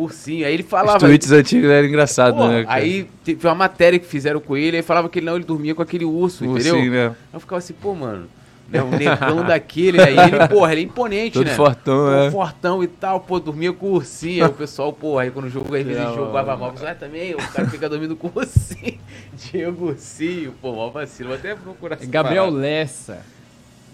ursinho. 0.00 0.46
Aí 0.46 0.54
ele 0.54 0.62
Os 0.62 0.68
falava. 0.68 0.98
tweets 0.98 1.30
antigos 1.30 1.70
eram 1.70 1.88
engraçados, 1.88 2.38
né? 2.48 2.64
cara? 2.64 2.76
aí 2.76 3.08
teve 3.24 3.46
uma 3.46 3.54
matéria 3.54 3.98
que 3.98 4.06
fizeram 4.06 4.40
com 4.40 4.56
ele, 4.56 4.76
aí 4.76 4.82
falava 4.82 5.08
que 5.08 5.18
ele 5.18 5.26
não, 5.26 5.36
ele 5.36 5.44
dormia 5.44 5.74
com 5.74 5.82
aquele 5.82 6.04
urso, 6.04 6.44
O 6.44 6.52
entendeu? 6.52 6.74
ursinho, 6.74 6.92
né? 6.92 7.06
Aí 7.08 7.14
eu 7.34 7.40
ficava 7.40 7.58
assim, 7.58 7.74
pô, 7.74 7.94
mano, 7.94 8.26
né, 8.68 8.82
um 8.82 8.90
negão 8.90 9.44
daquele, 9.44 10.00
aí 10.00 10.16
ele, 10.18 10.48
porra, 10.48 10.72
ele 10.72 10.80
é 10.80 10.84
imponente, 10.84 11.34
Todo 11.34 11.46
né? 11.46 11.54
fortão, 11.54 11.94
Pô, 12.06 12.12
é. 12.12 12.30
fortão 12.30 12.82
e 12.82 12.86
tal, 12.86 13.20
pô, 13.20 13.38
dormia 13.38 13.72
com 13.72 13.86
o 13.86 13.92
ursinho. 13.94 14.44
Aí 14.44 14.50
o 14.50 14.54
pessoal, 14.54 14.92
pô, 14.92 15.18
aí 15.18 15.30
quando 15.30 15.46
o 15.46 15.50
jogo, 15.50 15.74
às 15.74 15.84
vezes 15.84 16.02
Não, 16.02 16.14
jogava 16.14 16.56
mal, 16.56 16.74
ah, 16.84 16.94
também, 16.94 17.34
o 17.34 17.38
cara 17.38 17.68
fica 17.68 17.88
dormindo 17.88 18.16
com 18.16 18.28
o 18.28 18.32
ursinho. 18.34 18.98
Diego 19.36 19.86
Ursinho, 19.88 20.52
pô, 20.60 20.72
mó 20.72 20.88
vacilo. 20.90 21.28
Vou 21.28 21.38
até 21.38 21.54
procurar 21.54 21.96
Gabriel 22.06 22.44
parada. 22.44 22.58
Lessa. 22.58 23.35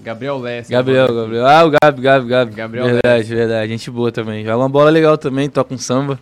Gabriel 0.03 0.39
Lessa. 0.39 0.71
Gabriel, 0.71 1.07
mano. 1.09 1.21
Gabriel. 1.23 1.47
Ah, 1.47 1.65
o 1.65 1.71
Gabi, 1.71 2.03
Gabi, 2.03 2.27
Gabi. 2.29 2.55
Gabriel 2.55 2.85
verdade, 2.87 3.35
verdade. 3.35 3.69
Gente 3.71 3.91
boa 3.91 4.11
também. 4.11 4.45
Joga 4.45 4.59
uma 4.59 4.69
bola 4.69 4.91
legal 4.91 5.17
também, 5.17 5.49
toca 5.49 5.73
um 5.75 5.79
samba. 5.79 6.19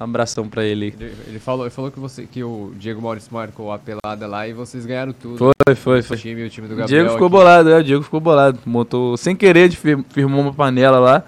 Um 0.00 0.04
abração 0.04 0.48
pra 0.48 0.64
ele. 0.64 0.94
Ele, 0.98 1.12
ele 1.26 1.38
falou, 1.38 1.64
ele 1.66 1.70
falou 1.70 1.90
que, 1.90 1.98
você, 1.98 2.24
que 2.24 2.42
o 2.44 2.72
Diego 2.78 3.02
Maurício 3.02 3.28
marcou 3.32 3.72
a 3.72 3.78
pelada 3.78 4.26
lá 4.28 4.46
e 4.46 4.52
vocês 4.52 4.86
ganharam 4.86 5.12
tudo. 5.12 5.36
Foi, 5.38 5.74
foi, 5.74 5.98
O 5.98 6.02
foi. 6.04 6.16
time, 6.16 6.44
o 6.44 6.48
time 6.50 6.68
do 6.68 6.74
O 6.74 6.76
Gabriel. 6.76 7.00
Diego 7.02 7.12
ficou 7.14 7.26
aqui. 7.26 7.36
bolado, 7.36 7.70
é, 7.70 7.78
o 7.78 7.84
Diego 7.84 8.02
ficou 8.04 8.20
bolado. 8.20 8.58
Montou, 8.64 9.16
sem 9.16 9.34
querer, 9.34 9.70
firmou 9.72 10.40
uma 10.40 10.52
panela 10.54 10.98
lá. 11.00 11.24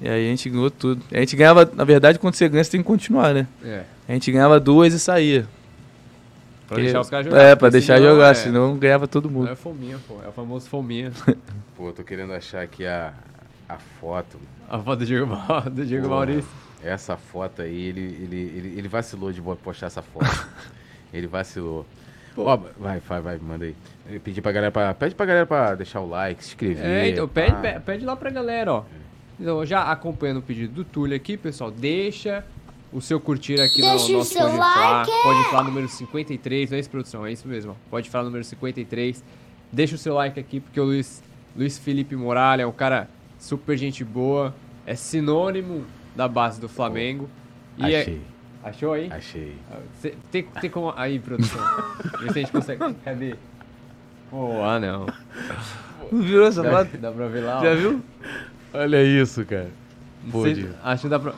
E 0.00 0.08
aí 0.08 0.26
a 0.26 0.30
gente 0.30 0.48
ganhou 0.48 0.70
tudo. 0.70 1.02
A 1.12 1.18
gente 1.18 1.34
ganhava, 1.34 1.68
na 1.74 1.82
verdade, 1.84 2.18
quando 2.18 2.34
você 2.34 2.48
ganha, 2.48 2.62
você 2.62 2.70
tem 2.70 2.80
que 2.80 2.86
continuar, 2.86 3.34
né? 3.34 3.46
É. 3.64 3.82
A 4.08 4.12
gente 4.12 4.30
ganhava 4.30 4.60
duas 4.60 4.92
e 4.94 5.00
saía. 5.00 5.46
Pra 6.66 6.76
deixar 6.78 7.00
os 7.00 7.08
caras 7.10 7.26
jogar. 7.26 7.40
É, 7.42 7.54
pra 7.56 7.68
deixar 7.68 7.96
senão 7.98 8.10
jogar, 8.14 8.30
é- 8.30 8.34
senão 8.34 8.76
ganhava 8.76 9.06
todo 9.06 9.26
Não 9.30 9.38
mundo. 9.40 9.50
é 9.50 9.54
fominha, 9.56 9.98
pô. 10.08 10.16
É 10.24 10.28
o 10.28 10.32
famoso 10.32 10.68
fominha. 10.68 11.12
Pô, 11.76 11.92
tô 11.92 12.02
querendo 12.02 12.32
achar 12.32 12.62
aqui 12.62 12.86
a, 12.86 13.12
a 13.68 13.76
foto. 14.00 14.38
A 14.68 14.78
foto 14.78 15.00
do 15.00 15.06
Diego, 15.06 15.26
do 15.70 15.84
Diego 15.84 16.08
Pô, 16.08 16.14
Maurício. 16.14 16.48
Essa 16.82 17.16
foto 17.16 17.62
aí, 17.62 17.86
ele, 17.88 18.00
ele, 18.00 18.36
ele, 18.56 18.78
ele 18.78 18.88
vacilou 18.88 19.30
de 19.32 19.40
postar 19.62 19.86
essa 19.86 20.02
foto. 20.02 20.26
ele 21.12 21.26
vacilou. 21.26 21.84
Ó, 22.36 22.56
vai, 22.78 23.00
vai, 23.00 23.20
vai, 23.20 23.38
manda 23.38 23.64
aí. 23.64 23.74
Eu 24.10 24.20
pedi 24.20 24.40
pra 24.42 24.52
galera 24.52 24.70
pra. 24.72 24.92
Pede 24.94 25.14
pra 25.14 25.24
galera 25.26 25.46
pra 25.46 25.74
deixar 25.74 26.00
o 26.00 26.08
like, 26.08 26.42
se 26.42 26.50
inscrever. 26.50 26.84
É, 26.84 27.08
então 27.10 27.26
pede, 27.28 27.56
pe- 27.60 27.80
pede 27.80 28.04
lá 28.04 28.14
pra 28.16 28.30
galera, 28.30 28.72
ó. 28.72 28.84
Então, 29.38 29.64
já 29.66 29.82
acompanhando 29.90 30.38
o 30.38 30.42
pedido 30.42 30.72
do 30.74 30.84
Túlio 30.84 31.14
aqui, 31.16 31.36
pessoal, 31.36 31.70
deixa 31.70 32.42
o 32.92 33.00
seu 33.00 33.20
curtir 33.20 33.60
aqui 33.60 33.80
Deixa 33.80 34.08
no 34.08 34.14
o 34.14 34.18
nosso 34.18 34.32
seu 34.32 34.42
Pode 34.42 34.56
Falar. 34.56 34.98
like. 35.06 35.12
Pode 35.22 35.50
falar 35.50 35.64
número 35.64 35.88
53, 35.88 36.70
não 36.70 36.76
é 36.76 36.80
isso, 36.80 36.90
produção? 36.90 37.26
É 37.26 37.32
isso 37.32 37.46
mesmo, 37.48 37.72
ó. 37.72 37.74
Pode 37.90 38.08
falar 38.10 38.24
número 38.24 38.44
53. 38.44 39.22
Deixa 39.72 39.94
o 39.94 39.98
seu 39.98 40.14
like 40.14 40.38
aqui, 40.38 40.60
porque 40.60 40.80
o 40.80 40.84
Luiz, 40.84 41.22
Luiz 41.56 41.76
Felipe 41.78 42.14
Moralha 42.16 42.62
é 42.62 42.66
um 42.66 42.72
cara 42.72 43.08
super 43.38 43.76
gente 43.76 44.04
boa, 44.04 44.54
é 44.86 44.94
sinônimo 44.94 45.84
da 46.14 46.26
base 46.28 46.60
do 46.60 46.68
Flamengo. 46.68 47.28
E 47.76 47.92
é- 47.94 48.00
Achei, 48.02 48.20
achou 48.64 48.92
aí? 48.92 49.08
achei. 49.12 49.56
Cê- 50.00 50.14
tem, 50.30 50.44
tem 50.44 50.70
como. 50.70 50.94
Aí, 50.96 51.18
produção. 51.18 51.60
Vê 52.20 52.32
se 52.32 52.38
a 52.38 52.42
gente 52.42 52.52
consegue. 52.52 52.94
Cadê? 53.04 53.34
Pô, 54.30 54.62
ah 54.64 54.78
não. 54.80 55.06
Não 56.10 56.22
virou 56.22 56.46
essa 56.46 56.62
Dá, 56.62 56.70
foto? 56.70 56.96
dá 56.98 57.10
pra 57.12 57.26
ver 57.28 57.40
lá, 57.40 57.58
ó. 57.58 57.62
Já 57.62 57.74
viu? 57.74 58.00
Olha 58.72 59.02
isso, 59.02 59.44
cara. 59.44 59.68
Pô, 60.30 60.42
Cê- 60.42 60.68
acho 60.82 61.02
que 61.02 61.08
dá 61.08 61.18
pra. 61.18 61.34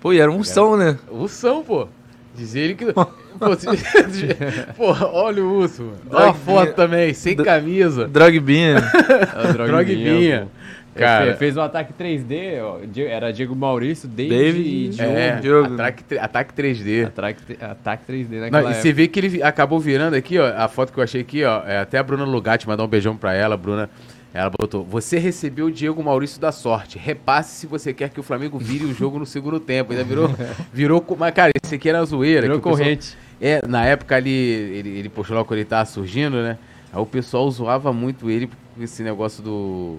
Pô, 0.00 0.12
e 0.12 0.18
era 0.20 0.30
um 0.30 0.42
som, 0.42 0.76
né? 0.76 0.96
Ursão, 1.10 1.62
pô. 1.62 1.86
Diz 2.34 2.54
ele 2.54 2.74
que. 2.74 2.92
pô, 2.92 3.06
se- 3.58 3.66
pô, 4.76 4.86
olha 5.12 5.44
o 5.44 5.58
urso, 5.58 5.82
mano. 5.82 5.96
Olha 6.10 6.30
a 6.30 6.34
foto 6.34 6.72
também, 6.74 7.12
sem 7.12 7.36
camisa. 7.36 8.08
Drogbinha. 8.08 8.76
É 9.36 9.50
o 9.50 9.52
Droguinha. 9.52 10.40
pô. 10.42 10.60
Cara. 10.92 11.24
Ele 11.26 11.32
fe- 11.34 11.38
fez 11.38 11.56
um 11.56 11.60
ataque 11.62 11.92
3D, 11.92 12.60
ó. 12.62 12.78
Era 13.08 13.32
Diego 13.32 13.54
Maurício, 13.54 14.08
David, 14.08 14.36
David 14.36 14.68
e 14.68 14.88
Diogo. 14.88 15.12
É, 15.12 15.36
Diogo. 15.40 15.74
ataque, 15.74 16.18
ataque 16.18 16.52
3D. 16.54 17.06
Ataque, 17.06 17.42
ataque 17.60 18.12
3D 18.12 18.28
Não, 18.32 18.40
naquela 18.40 18.70
e 18.72 18.74
você 18.74 18.92
vê 18.92 19.06
que 19.06 19.20
ele 19.20 19.40
acabou 19.42 19.78
virando 19.78 20.14
aqui, 20.16 20.36
ó, 20.38 20.46
a 20.56 20.66
foto 20.66 20.92
que 20.92 20.98
eu 20.98 21.04
achei 21.04 21.20
aqui, 21.20 21.44
ó, 21.44 21.62
é 21.64 21.78
até 21.78 21.96
a 21.98 22.02
Bruna 22.02 22.24
Lugatti 22.24 22.66
mandar 22.66 22.82
um 22.84 22.88
beijão 22.88 23.16
pra 23.16 23.32
ela, 23.32 23.56
Bruna. 23.56 23.88
Ela 24.32 24.50
botou: 24.50 24.84
Você 24.84 25.18
recebeu 25.18 25.66
o 25.66 25.70
Diego 25.72 26.02
Maurício 26.02 26.40
da 26.40 26.52
sorte. 26.52 26.98
Repasse 26.98 27.56
se 27.56 27.66
você 27.66 27.92
quer 27.92 28.10
que 28.10 28.20
o 28.20 28.22
Flamengo 28.22 28.58
vire 28.58 28.84
o 28.84 28.94
jogo 28.94 29.18
no 29.18 29.26
segundo 29.26 29.58
tempo. 29.58 29.92
Ainda 29.92 30.04
virou. 30.04 30.28
virou 30.72 31.04
mas, 31.18 31.34
cara, 31.34 31.50
esse 31.62 31.74
aqui 31.74 31.88
era 31.88 32.04
zoeira. 32.04 32.42
Virou 32.42 32.58
o 32.58 32.60
pessoal- 32.60 32.76
corrente. 32.78 33.16
É, 33.40 33.66
na 33.66 33.84
época 33.86 34.14
ali, 34.16 34.30
ele, 34.30 34.88
ele 34.90 35.08
postou 35.08 35.36
lá 35.36 35.44
quando 35.44 35.58
ele 35.58 35.68
tava 35.68 35.86
surgindo, 35.86 36.36
né? 36.42 36.58
Aí 36.92 37.00
o 37.00 37.06
pessoal 37.06 37.50
zoava 37.50 37.92
muito 37.92 38.30
ele 38.30 38.48
com 38.76 38.82
esse 38.82 39.02
negócio 39.02 39.42
do. 39.42 39.98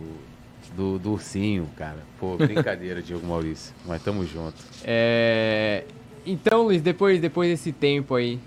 Do, 0.75 0.97
do 0.97 1.11
ursinho, 1.11 1.67
cara. 1.75 1.97
Pô, 2.17 2.37
brincadeira, 2.39 3.01
Diego 3.01 3.25
Maurício. 3.27 3.73
Mas 3.85 4.01
tamo 4.01 4.25
junto. 4.25 4.55
É, 4.85 5.83
Então, 6.25 6.61
Luiz, 6.63 6.81
depois, 6.81 7.19
depois 7.19 7.49
desse 7.49 7.73
tempo 7.73 8.15
aí 8.15 8.39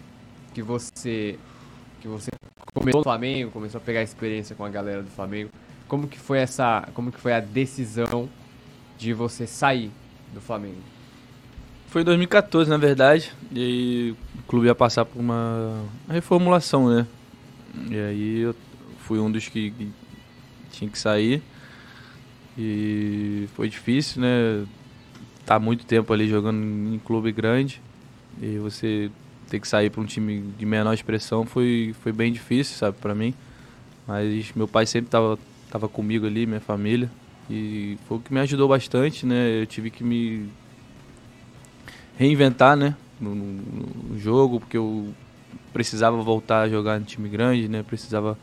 que 0.54 0.62
você 0.62 1.36
que 2.00 2.08
você 2.08 2.30
começou 2.72 3.00
no 3.00 3.04
Flamengo, 3.04 3.50
começou 3.50 3.78
a 3.78 3.80
pegar 3.82 4.02
experiência 4.02 4.54
com 4.56 4.64
a 4.64 4.68
galera 4.70 5.02
do 5.02 5.10
Flamengo, 5.10 5.50
como 5.94 6.08
que 6.08 6.18
foi 6.18 6.38
essa, 6.38 6.88
como 6.92 7.12
que 7.12 7.20
foi 7.20 7.32
a 7.32 7.38
decisão 7.38 8.28
de 8.98 9.12
você 9.12 9.46
sair 9.46 9.92
do 10.34 10.40
Flamengo? 10.40 10.80
Foi 11.86 12.02
em 12.02 12.04
2014, 12.04 12.68
na 12.68 12.76
verdade. 12.76 13.32
E 13.52 13.60
aí 13.60 14.10
o 14.10 14.42
clube 14.48 14.66
ia 14.66 14.74
passar 14.74 15.04
por 15.04 15.20
uma 15.20 15.84
reformulação, 16.08 16.88
né? 16.88 17.06
E 17.88 17.96
aí 17.96 18.40
eu 18.40 18.56
fui 18.98 19.20
um 19.20 19.30
dos 19.30 19.48
que, 19.48 19.70
que 19.70 19.92
tinha 20.72 20.90
que 20.90 20.98
sair. 20.98 21.40
E 22.58 23.48
foi 23.54 23.68
difícil, 23.68 24.20
né? 24.20 24.66
Tá 25.46 25.60
muito 25.60 25.86
tempo 25.86 26.12
ali 26.12 26.28
jogando 26.28 26.58
em 26.58 26.98
clube 27.04 27.30
grande. 27.30 27.80
E 28.42 28.58
você 28.58 29.12
ter 29.48 29.60
que 29.60 29.68
sair 29.68 29.90
para 29.90 30.00
um 30.00 30.06
time 30.06 30.42
de 30.58 30.66
menor 30.66 30.92
expressão 30.92 31.46
foi, 31.46 31.94
foi 32.02 32.10
bem 32.10 32.32
difícil, 32.32 32.76
sabe, 32.76 32.96
para 33.00 33.14
mim. 33.14 33.32
Mas 34.08 34.52
meu 34.56 34.66
pai 34.66 34.86
sempre 34.86 35.08
tava, 35.08 35.38
tava 35.74 35.88
comigo 35.88 36.24
ali, 36.24 36.46
minha 36.46 36.60
família. 36.60 37.10
E 37.50 37.98
foi 38.06 38.18
o 38.18 38.20
que 38.20 38.32
me 38.32 38.38
ajudou 38.38 38.68
bastante, 38.68 39.26
né? 39.26 39.60
Eu 39.60 39.66
tive 39.66 39.90
que 39.90 40.04
me 40.04 40.48
reinventar, 42.16 42.76
né? 42.76 42.94
No, 43.20 43.34
no- 43.34 44.18
jogo, 44.20 44.60
porque 44.60 44.76
eu 44.76 45.08
precisava 45.72 46.16
voltar 46.22 46.60
a 46.60 46.68
jogar 46.68 47.00
no 47.00 47.04
time 47.04 47.28
grande, 47.28 47.66
né? 47.68 47.82
Precisava 47.82 48.38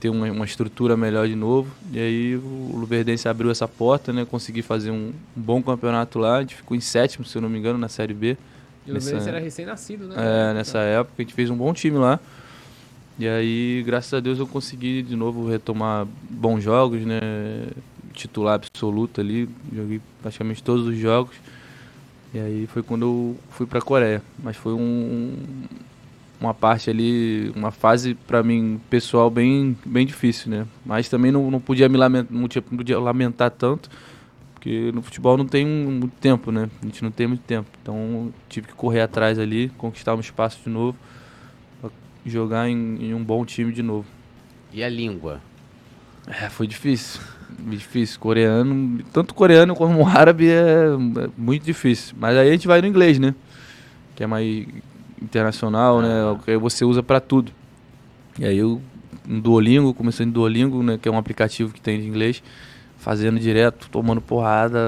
ter 0.00 0.08
uma, 0.08 0.30
uma 0.32 0.46
estrutura 0.46 0.96
melhor 0.96 1.28
de 1.28 1.36
novo. 1.36 1.70
E 1.92 1.98
aí 1.98 2.36
o 2.36 2.72
Luverdense 2.74 3.28
abriu 3.28 3.50
essa 3.50 3.68
porta, 3.68 4.10
né? 4.10 4.24
Consegui 4.24 4.62
fazer 4.62 4.90
um, 4.90 5.12
um 5.36 5.40
bom 5.42 5.62
campeonato 5.62 6.18
lá. 6.18 6.38
A 6.38 6.40
gente 6.40 6.54
ficou 6.54 6.74
em 6.74 6.80
sétimo, 6.80 7.22
se 7.26 7.36
eu 7.36 7.42
não 7.42 7.50
me 7.50 7.58
engano, 7.58 7.78
na 7.78 7.88
Série 7.90 8.14
B. 8.14 8.38
E 8.86 8.90
o 8.90 8.94
Luiz 8.94 9.26
era 9.26 9.38
recém-nascido, 9.38 10.08
né? 10.08 10.14
É, 10.16 10.54
nessa 10.54 10.78
época 10.78 11.16
a 11.18 11.22
gente 11.22 11.34
fez 11.34 11.50
um 11.50 11.56
bom 11.56 11.74
time 11.74 11.98
lá. 11.98 12.18
E 13.20 13.28
aí, 13.28 13.82
graças 13.84 14.14
a 14.14 14.18
Deus, 14.18 14.38
eu 14.38 14.46
consegui 14.46 15.02
de 15.02 15.14
novo 15.14 15.46
retomar 15.46 16.06
bons 16.30 16.62
jogos, 16.62 17.04
né? 17.04 17.20
titular 18.14 18.54
absoluto 18.54 19.20
ali, 19.20 19.46
joguei 19.70 20.00
praticamente 20.22 20.62
todos 20.62 20.86
os 20.86 20.96
jogos. 20.96 21.36
E 22.32 22.38
aí 22.38 22.66
foi 22.66 22.82
quando 22.82 23.02
eu 23.02 23.36
fui 23.50 23.66
para 23.66 23.78
a 23.78 23.82
Coreia. 23.82 24.22
Mas 24.42 24.56
foi 24.56 24.72
um, 24.72 25.36
uma 26.40 26.54
parte 26.54 26.88
ali, 26.88 27.52
uma 27.54 27.70
fase 27.70 28.14
para 28.14 28.42
mim 28.42 28.80
pessoal 28.88 29.28
bem, 29.28 29.76
bem 29.84 30.06
difícil, 30.06 30.50
né? 30.50 30.66
Mas 30.82 31.10
também 31.10 31.30
não, 31.30 31.50
não 31.50 31.60
podia 31.60 31.90
me 31.90 31.98
lamentar, 31.98 32.32
não 32.32 32.48
podia 32.48 32.98
lamentar 32.98 33.50
tanto, 33.50 33.90
porque 34.54 34.90
no 34.94 35.02
futebol 35.02 35.36
não 35.36 35.46
tem 35.46 35.66
muito 35.66 36.14
tempo, 36.22 36.50
né? 36.50 36.70
A 36.82 36.86
gente 36.86 37.04
não 37.04 37.10
tem 37.10 37.26
muito 37.26 37.42
tempo. 37.42 37.68
Então 37.82 38.32
tive 38.48 38.68
que 38.68 38.72
correr 38.72 39.02
atrás 39.02 39.38
ali, 39.38 39.68
conquistar 39.76 40.14
um 40.14 40.20
espaço 40.20 40.58
de 40.64 40.70
novo, 40.70 40.96
jogar 42.24 42.68
em, 42.68 42.96
em 43.00 43.14
um 43.14 43.22
bom 43.22 43.44
time 43.44 43.72
de 43.72 43.82
novo. 43.82 44.06
E 44.72 44.84
a 44.84 44.88
língua? 44.88 45.40
É, 46.26 46.48
foi 46.48 46.66
difícil. 46.66 47.20
Difícil. 47.58 48.20
Coreano, 48.20 49.02
tanto 49.12 49.34
coreano 49.34 49.74
como 49.74 50.06
árabe 50.08 50.48
é, 50.48 50.86
é, 50.86 51.30
muito 51.36 51.64
difícil. 51.64 52.14
Mas 52.18 52.36
aí 52.36 52.48
a 52.48 52.52
gente 52.52 52.66
vai 52.66 52.80
no 52.80 52.86
inglês, 52.86 53.18
né? 53.18 53.34
Que 54.14 54.22
é 54.22 54.26
mais 54.26 54.66
internacional, 55.20 56.00
né? 56.00 56.08
Ah. 56.08 56.38
Que 56.44 56.56
você 56.56 56.84
usa 56.84 57.02
para 57.02 57.20
tudo. 57.20 57.52
E 58.38 58.44
aí 58.44 58.58
eu, 58.58 58.80
no 59.26 59.40
Duolingo, 59.40 59.92
comecei 59.92 60.24
no 60.24 60.32
Duolingo, 60.32 60.82
né? 60.82 60.98
Que 61.00 61.08
é 61.08 61.12
um 61.12 61.18
aplicativo 61.18 61.72
que 61.72 61.80
tem 61.80 62.00
de 62.00 62.06
inglês. 62.06 62.42
Fazendo 62.98 63.40
direto, 63.40 63.88
tomando 63.90 64.20
porrada. 64.20 64.78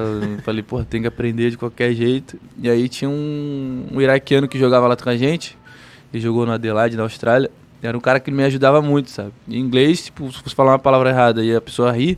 falei, 0.45 0.62
pô, 0.62 0.85
tem 0.85 1.01
que 1.01 1.09
aprender 1.09 1.51
de 1.51 1.59
qualquer 1.59 1.95
jeito. 1.95 2.39
E 2.59 2.68
aí 2.68 2.89
tinha 2.89 3.09
um, 3.09 3.87
um 3.91 4.01
iraquiano 4.01 4.47
que 4.47 4.59
jogava 4.59 4.87
lá 4.87 4.97
com 4.97 5.09
a 5.09 5.16
gente. 5.16 5.57
Ele 6.13 6.23
jogou 6.23 6.45
no 6.45 6.53
Adelaide, 6.53 6.97
na 6.97 7.03
Austrália. 7.03 7.51
Era 7.83 7.97
um 7.97 8.01
cara 8.01 8.21
que 8.21 8.31
me 8.31 8.45
ajudava 8.45 8.81
muito, 8.81 9.11
sabe? 9.11 9.33
Em 9.49 9.59
inglês, 9.59 10.05
tipo, 10.05 10.31
se 10.31 10.41
você 10.43 10.55
falar 10.55 10.73
uma 10.73 10.79
palavra 10.79 11.11
errada 11.11 11.43
e 11.43 11.55
a 11.55 11.61
pessoa 11.61 11.91
ri, 11.91 12.17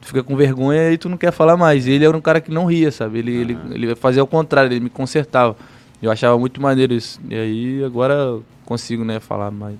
tu 0.00 0.08
fica 0.08 0.22
com 0.22 0.36
vergonha 0.36 0.92
e 0.92 0.98
tu 0.98 1.08
não 1.08 1.16
quer 1.16 1.32
falar 1.32 1.56
mais. 1.56 1.86
E 1.86 1.92
ele 1.92 2.04
era 2.04 2.16
um 2.16 2.20
cara 2.20 2.40
que 2.40 2.50
não 2.50 2.66
ria, 2.66 2.90
sabe? 2.90 3.20
Ele, 3.20 3.32
ele, 3.32 3.58
ele 3.70 3.94
fazia 3.94 4.22
o 4.22 4.26
contrário, 4.26 4.70
ele 4.70 4.80
me 4.80 4.90
consertava. 4.90 5.56
Eu 6.02 6.10
achava 6.10 6.38
muito 6.38 6.60
maneiro 6.60 6.92
isso. 6.92 7.20
E 7.28 7.34
aí 7.34 7.84
agora 7.84 8.38
consigo, 8.64 9.04
né, 9.04 9.18
falar 9.18 9.50
mais, 9.50 9.76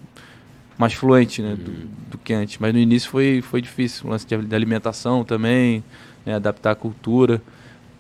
mais 0.79 0.95
fluente, 0.95 1.43
né, 1.43 1.55
do, 1.55 1.71
uhum. 1.71 1.87
do, 2.11 2.19
que 2.19 2.33
antes. 2.33 2.59
Mas 2.59 2.73
no 2.73 2.79
início 2.79 3.11
foi, 3.11 3.43
foi 3.43 3.61
difícil, 3.61 4.07
o 4.07 4.11
lance 4.11 4.27
de, 4.27 4.37
de 4.37 4.55
alimentação 4.55 5.25
também, 5.25 5.85
né, 6.25 6.35
adaptar 6.35 6.71
a 6.71 6.75
cultura. 6.75 7.41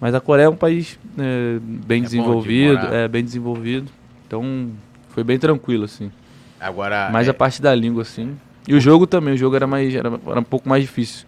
Mas 0.00 0.14
a 0.14 0.20
Coreia 0.20 0.46
é 0.46 0.48
um 0.48 0.56
país 0.56 0.98
é, 1.18 1.58
bem 1.60 2.00
é 2.00 2.04
desenvolvido, 2.04 2.80
de 2.80 2.94
é 2.94 3.08
bem 3.08 3.22
desenvolvido. 3.22 3.90
Então 4.26 4.70
foi 5.18 5.24
bem 5.24 5.38
tranquilo, 5.38 5.84
assim. 5.84 6.12
Agora. 6.60 7.10
Mais 7.10 7.26
é... 7.26 7.30
a 7.32 7.34
parte 7.34 7.60
da 7.60 7.74
língua, 7.74 8.02
assim. 8.02 8.38
E 8.68 8.74
o 8.74 8.80
jogo 8.80 9.04
também, 9.04 9.34
o 9.34 9.36
jogo 9.36 9.56
era 9.56 9.66
mais. 9.66 9.92
Era, 9.92 10.08
era 10.08 10.38
um 10.38 10.44
pouco 10.44 10.68
mais 10.68 10.82
difícil. 10.82 11.26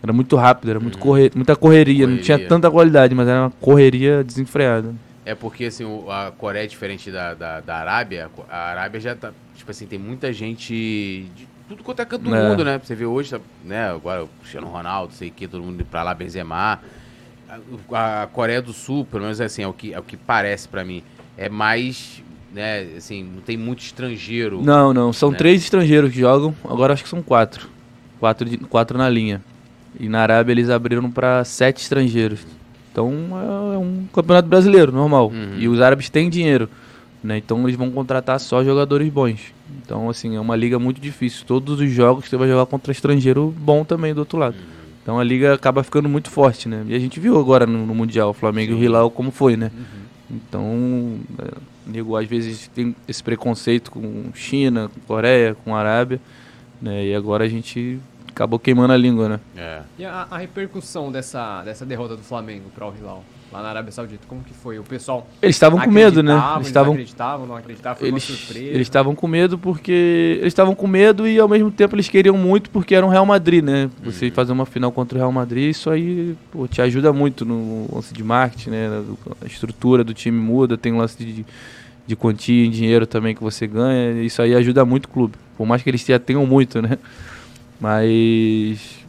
Era 0.00 0.12
muito 0.12 0.36
rápido, 0.36 0.70
era 0.70 0.78
muito 0.80 0.96
hum. 0.96 1.00
correr, 1.00 1.32
muita 1.34 1.56
correria, 1.56 1.94
correria, 1.94 2.06
não 2.06 2.22
tinha 2.22 2.38
tanta 2.48 2.70
qualidade, 2.70 3.14
mas 3.14 3.26
era 3.26 3.40
uma 3.42 3.50
correria 3.50 4.22
desenfreada. 4.22 4.94
É 5.24 5.34
porque 5.34 5.64
assim, 5.64 5.84
a 6.08 6.32
Coreia 6.36 6.64
é 6.64 6.66
diferente 6.66 7.10
da, 7.10 7.34
da, 7.34 7.60
da 7.60 7.76
Arábia. 7.76 8.30
A 8.48 8.70
Arábia 8.70 9.00
já 9.00 9.14
tá. 9.16 9.32
Tipo 9.56 9.70
assim, 9.70 9.86
tem 9.86 9.98
muita 9.98 10.32
gente 10.32 11.28
de 11.34 11.48
tudo 11.68 11.82
quanto 11.82 12.00
é 12.00 12.04
canto 12.04 12.22
do 12.22 12.34
é. 12.34 12.48
mundo, 12.48 12.64
né? 12.64 12.80
Você 12.82 12.94
vê 12.94 13.04
hoje, 13.04 13.36
né? 13.64 13.90
Agora 13.90 14.24
o 14.24 14.28
Cristiano 14.40 14.68
Ronaldo, 14.68 15.14
sei 15.14 15.30
que, 15.30 15.48
todo 15.48 15.62
mundo 15.62 15.74
indo 15.74 15.84
pra 15.84 16.04
lá, 16.04 16.14
Benzema. 16.14 16.80
A, 17.92 18.22
a 18.22 18.26
Coreia 18.28 18.62
do 18.62 18.72
Sul, 18.72 19.04
pelo 19.04 19.24
menos 19.24 19.40
assim, 19.40 19.62
é 19.62 19.68
o 19.68 19.72
que, 19.72 19.94
é 19.94 19.98
o 19.98 20.02
que 20.02 20.16
parece 20.16 20.68
para 20.68 20.84
mim. 20.84 21.02
É 21.36 21.48
mais 21.48 22.22
né? 22.52 22.86
Assim, 22.96 23.24
não 23.24 23.40
tem 23.40 23.56
muito 23.56 23.80
estrangeiro. 23.80 24.62
Não, 24.62 24.92
não. 24.92 25.12
São 25.12 25.30
né? 25.30 25.36
três 25.36 25.62
estrangeiros 25.62 26.12
que 26.12 26.20
jogam. 26.20 26.54
Agora 26.64 26.92
acho 26.92 27.02
que 27.02 27.08
são 27.08 27.22
quatro. 27.22 27.68
Quatro, 28.20 28.48
de, 28.48 28.58
quatro 28.58 28.96
na 28.98 29.08
linha. 29.08 29.42
E 29.98 30.08
na 30.08 30.20
Arábia 30.20 30.52
eles 30.52 30.70
abriram 30.70 31.10
para 31.10 31.44
sete 31.44 31.82
estrangeiros. 31.82 32.40
Então 32.90 33.10
é, 33.32 33.74
é 33.74 33.78
um 33.78 34.06
campeonato 34.12 34.48
brasileiro, 34.48 34.92
normal. 34.92 35.28
Uhum. 35.28 35.58
E 35.58 35.68
os 35.68 35.80
árabes 35.80 36.10
têm 36.10 36.28
dinheiro. 36.28 36.68
Né? 37.22 37.38
Então 37.38 37.62
eles 37.64 37.76
vão 37.76 37.90
contratar 37.90 38.38
só 38.40 38.64
jogadores 38.64 39.08
bons. 39.08 39.40
Então, 39.84 40.10
assim, 40.10 40.36
é 40.36 40.40
uma 40.40 40.56
liga 40.56 40.78
muito 40.78 41.00
difícil. 41.00 41.44
Todos 41.46 41.80
os 41.80 41.90
jogos 41.90 42.28
você 42.28 42.36
vai 42.36 42.48
jogar 42.48 42.66
contra 42.66 42.92
estrangeiro 42.92 43.54
bom 43.58 43.84
também 43.84 44.12
do 44.12 44.18
outro 44.18 44.38
lado. 44.38 44.56
Uhum. 44.56 44.82
Então 45.02 45.18
a 45.18 45.24
liga 45.24 45.54
acaba 45.54 45.82
ficando 45.82 46.08
muito 46.08 46.30
forte, 46.30 46.68
né? 46.68 46.84
E 46.86 46.94
a 46.94 46.98
gente 46.98 47.18
viu 47.18 47.38
agora 47.38 47.66
no, 47.66 47.86
no 47.86 47.94
Mundial 47.94 48.30
o 48.30 48.34
Flamengo 48.34 48.72
Sim. 48.72 48.78
e 48.78 48.80
o 48.82 48.84
Hilal 48.84 49.10
como 49.10 49.30
foi, 49.30 49.56
né? 49.56 49.70
Uhum. 49.74 50.36
Então, 50.36 51.18
é, 51.38 51.71
nego 51.86 52.16
às 52.16 52.26
vezes 52.26 52.68
tem 52.68 52.94
esse 53.06 53.22
preconceito 53.22 53.90
com 53.90 54.32
China, 54.34 54.88
com 54.88 55.00
Coreia, 55.00 55.54
com 55.54 55.74
Arábia, 55.74 56.20
né? 56.80 57.06
E 57.06 57.14
agora 57.14 57.44
a 57.44 57.48
gente 57.48 58.00
acabou 58.28 58.58
queimando 58.58 58.92
a 58.92 58.96
língua, 58.96 59.28
né? 59.28 59.40
É. 59.56 59.82
E 59.98 60.04
a, 60.04 60.26
a 60.30 60.38
repercussão 60.38 61.12
dessa, 61.12 61.62
dessa 61.62 61.84
derrota 61.84 62.16
do 62.16 62.22
Flamengo 62.22 62.70
para 62.74 62.88
o 62.88 62.94
Hilal? 62.96 63.24
Lá 63.52 63.62
na 63.62 63.68
Arábia 63.68 63.92
Saudita. 63.92 64.24
Como 64.26 64.42
que 64.42 64.54
foi? 64.54 64.78
O 64.78 64.82
pessoal. 64.82 65.28
Eles 65.40 65.54
estavam 65.54 65.78
com 65.78 65.90
medo, 65.90 66.22
né? 66.22 66.32
Eles 66.56 66.68
estavam 66.68 66.92
acreditavam, 66.94 67.46
não 67.46 67.56
acreditavam, 67.56 67.98
foi 67.98 68.08
eles, 68.08 68.28
uma 68.28 68.36
surpresa. 68.36 68.66
Eles 68.66 68.86
estavam 68.86 69.14
com 69.14 69.28
medo 69.28 69.58
porque 69.58 70.38
eles 70.40 70.46
estavam 70.48 70.74
com 70.74 70.86
medo 70.86 71.28
e 71.28 71.38
ao 71.38 71.48
mesmo 71.48 71.70
tempo 71.70 71.94
eles 71.94 72.08
queriam 72.08 72.36
muito 72.36 72.70
porque 72.70 72.94
era 72.94 73.04
um 73.04 73.10
Real 73.10 73.26
Madrid, 73.26 73.62
né? 73.62 73.90
Você 74.02 74.26
uhum. 74.26 74.32
fazer 74.32 74.52
uma 74.52 74.64
final 74.64 74.90
contra 74.90 75.16
o 75.16 75.20
Real 75.20 75.32
Madrid, 75.32 75.70
isso 75.70 75.90
aí 75.90 76.34
pô, 76.50 76.66
te 76.66 76.80
ajuda 76.80 77.12
muito 77.12 77.44
no 77.44 77.86
lance 77.92 78.14
de 78.14 78.24
marketing, 78.24 78.70
né? 78.70 79.02
A 79.42 79.46
estrutura 79.46 80.02
do 80.02 80.14
time 80.14 80.38
muda, 80.38 80.78
tem 80.78 80.92
um 80.92 80.98
lance 80.98 81.22
de, 81.22 81.44
de 82.06 82.16
quantia 82.16 82.64
em 82.64 82.70
dinheiro 82.70 83.06
também 83.06 83.34
que 83.34 83.42
você 83.42 83.66
ganha, 83.66 84.22
isso 84.22 84.40
aí 84.40 84.54
ajuda 84.54 84.84
muito 84.84 85.04
o 85.04 85.08
clube. 85.08 85.34
Por 85.58 85.66
mais 85.66 85.82
que 85.82 85.90
eles 85.90 86.04
já 86.04 86.18
tenham 86.18 86.46
muito, 86.46 86.80
né? 86.80 86.98
Mas 87.78 89.01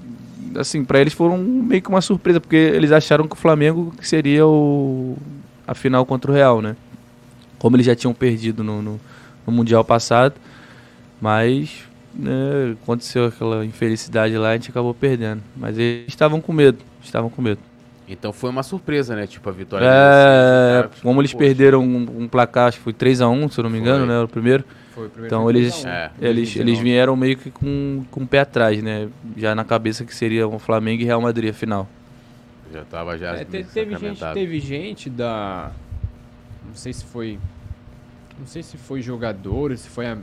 assim, 0.56 0.84
para 0.84 1.00
eles 1.00 1.14
foram 1.14 1.38
meio 1.38 1.82
que 1.82 1.90
uma 1.90 2.02
surpresa, 2.02 2.40
porque 2.40 2.56
eles 2.56 2.92
acharam 2.92 3.28
que 3.28 3.36
o 3.36 3.38
Flamengo 3.38 3.94
seria 4.02 4.46
o, 4.46 5.18
a 5.68 5.74
final 5.74 6.06
contra 6.06 6.32
o 6.32 6.34
Real, 6.34 6.62
né? 6.62 6.76
Como 7.60 7.76
eles 7.76 7.86
já 7.86 7.96
tinham 7.96 8.14
perdido 8.14 8.64
no, 8.64 8.82
no, 8.82 9.00
no 9.46 9.54
Mundial 9.54 9.84
passado, 9.84 10.36
mas 11.22 11.84
né, 12.14 12.76
aconteceu 12.82 13.26
aquela 13.26 13.66
infelicidade 13.66 14.38
lá, 14.38 14.50
a 14.50 14.54
gente 14.54 14.70
acabou 14.70 14.94
perdendo. 14.94 15.42
Mas 15.56 15.78
eles 15.78 16.06
estavam 16.08 16.40
com 16.40 16.54
medo, 16.54 16.80
estavam 17.02 17.30
com 17.30 17.42
medo. 17.42 17.60
Então 18.08 18.34
foi 18.34 18.50
uma 18.50 18.64
surpresa, 18.64 19.16
né? 19.16 19.26
Tipo, 19.26 19.50
a 19.50 19.52
vitória. 19.52 19.86
É, 19.86 20.82
deles, 20.84 21.02
como 21.02 21.22
eles 21.22 21.32
Poxa. 21.32 21.46
perderam 21.46 21.82
um, 21.82 22.24
um, 22.24 22.28
placar, 22.28 22.68
acho 22.68 22.78
que 22.78 22.84
foi 22.84 22.94
3x1, 22.94 23.52
se 23.52 23.60
eu 23.60 23.64
não 23.64 23.70
me 23.70 23.80
engano, 23.80 24.06
foi. 24.06 24.14
né? 24.14 24.22
O 24.22 24.28
primeiro. 24.28 24.64
Foi 24.94 25.08
o 25.08 25.10
primeiro 25.10 25.36
então 25.36 25.50
eles, 25.50 25.84
é, 25.86 26.12
eles, 26.22 26.56
eles 26.56 26.78
vieram 26.78 27.16
meio 27.16 27.36
que 27.36 27.50
com, 27.50 28.06
com 28.12 28.22
o 28.22 28.28
pé 28.28 28.42
atrás, 28.42 28.82
né? 28.84 29.10
Já 29.36 29.56
na 29.56 29.64
cabeça 29.64 30.06
que 30.06 30.14
seria 30.14 30.48
o 30.48 30.60
Flamengo 30.60 31.02
e 31.02 31.06
Real 31.06 31.20
Madrid 31.20 31.50
a 31.50 31.54
final. 31.54 31.88
Já 32.72 32.86
tava 32.86 33.18
já. 33.18 33.36
É, 33.36 33.44
te, 33.44 33.64
teve, 33.64 33.98
gente, 33.98 34.34
teve 34.34 34.60
gente 34.60 35.10
da. 35.10 35.72
Não 36.66 36.76
sei 36.76 36.94
se 36.94 37.04
foi. 37.06 37.40
Não 38.40 38.46
sei 38.46 38.62
se 38.62 38.78
foi 38.78 39.02
jogador, 39.02 39.76
se 39.78 39.90
foi 39.90 40.08
a. 40.08 40.18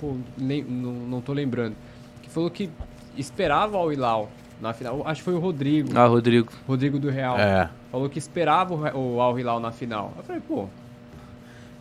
Pô, 0.00 0.16
nem, 0.36 0.62
não, 0.64 0.92
não 0.92 1.20
tô 1.20 1.32
lembrando. 1.32 1.76
Que 2.22 2.30
falou 2.30 2.50
que 2.50 2.68
esperava 3.16 3.78
o 3.78 3.92
Hilal 3.92 4.30
na 4.60 4.72
final. 4.72 5.02
Acho 5.06 5.20
que 5.20 5.24
foi 5.24 5.34
o 5.34 5.38
Rodrigo. 5.38 5.90
Ah, 5.96 6.06
Rodrigo. 6.06 6.52
Rodrigo 6.66 6.98
do 6.98 7.08
Real. 7.08 7.38
É. 7.38 7.70
Falou 7.90 8.08
que 8.08 8.18
esperava 8.18 8.74
o, 8.74 9.16
o 9.16 9.20
Al 9.20 9.38
Hilal 9.38 9.60
na 9.60 9.70
final. 9.70 10.12
Eu 10.16 10.24
falei, 10.24 10.42
pô, 10.46 10.68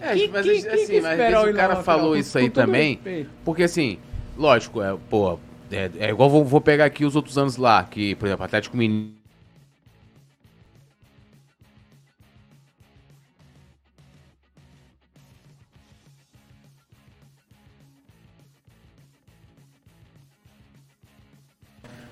é, 0.01 0.15
que, 0.15 0.27
mas 0.29 0.45
que, 0.45 0.67
assim, 0.67 0.85
que 0.87 1.01
mas 1.01 1.43
o 1.43 1.53
cara 1.53 1.75
falou 1.83 2.17
isso 2.17 2.37
aí 2.37 2.49
também. 2.49 2.95
Respeito. 2.95 3.29
Porque 3.45 3.63
assim, 3.63 3.99
lógico, 4.35 4.81
é, 4.81 4.97
pô, 5.09 5.37
é, 5.71 5.91
é 5.99 6.09
igual 6.09 6.29
vou, 6.29 6.43
vou, 6.43 6.59
pegar 6.59 6.85
aqui 6.85 7.05
os 7.05 7.15
outros 7.15 7.37
anos 7.37 7.55
lá, 7.55 7.83
que, 7.83 8.15
por 8.15 8.25
exemplo, 8.25 8.43
Atlético 8.43 8.75
Mineiro. 8.75 9.21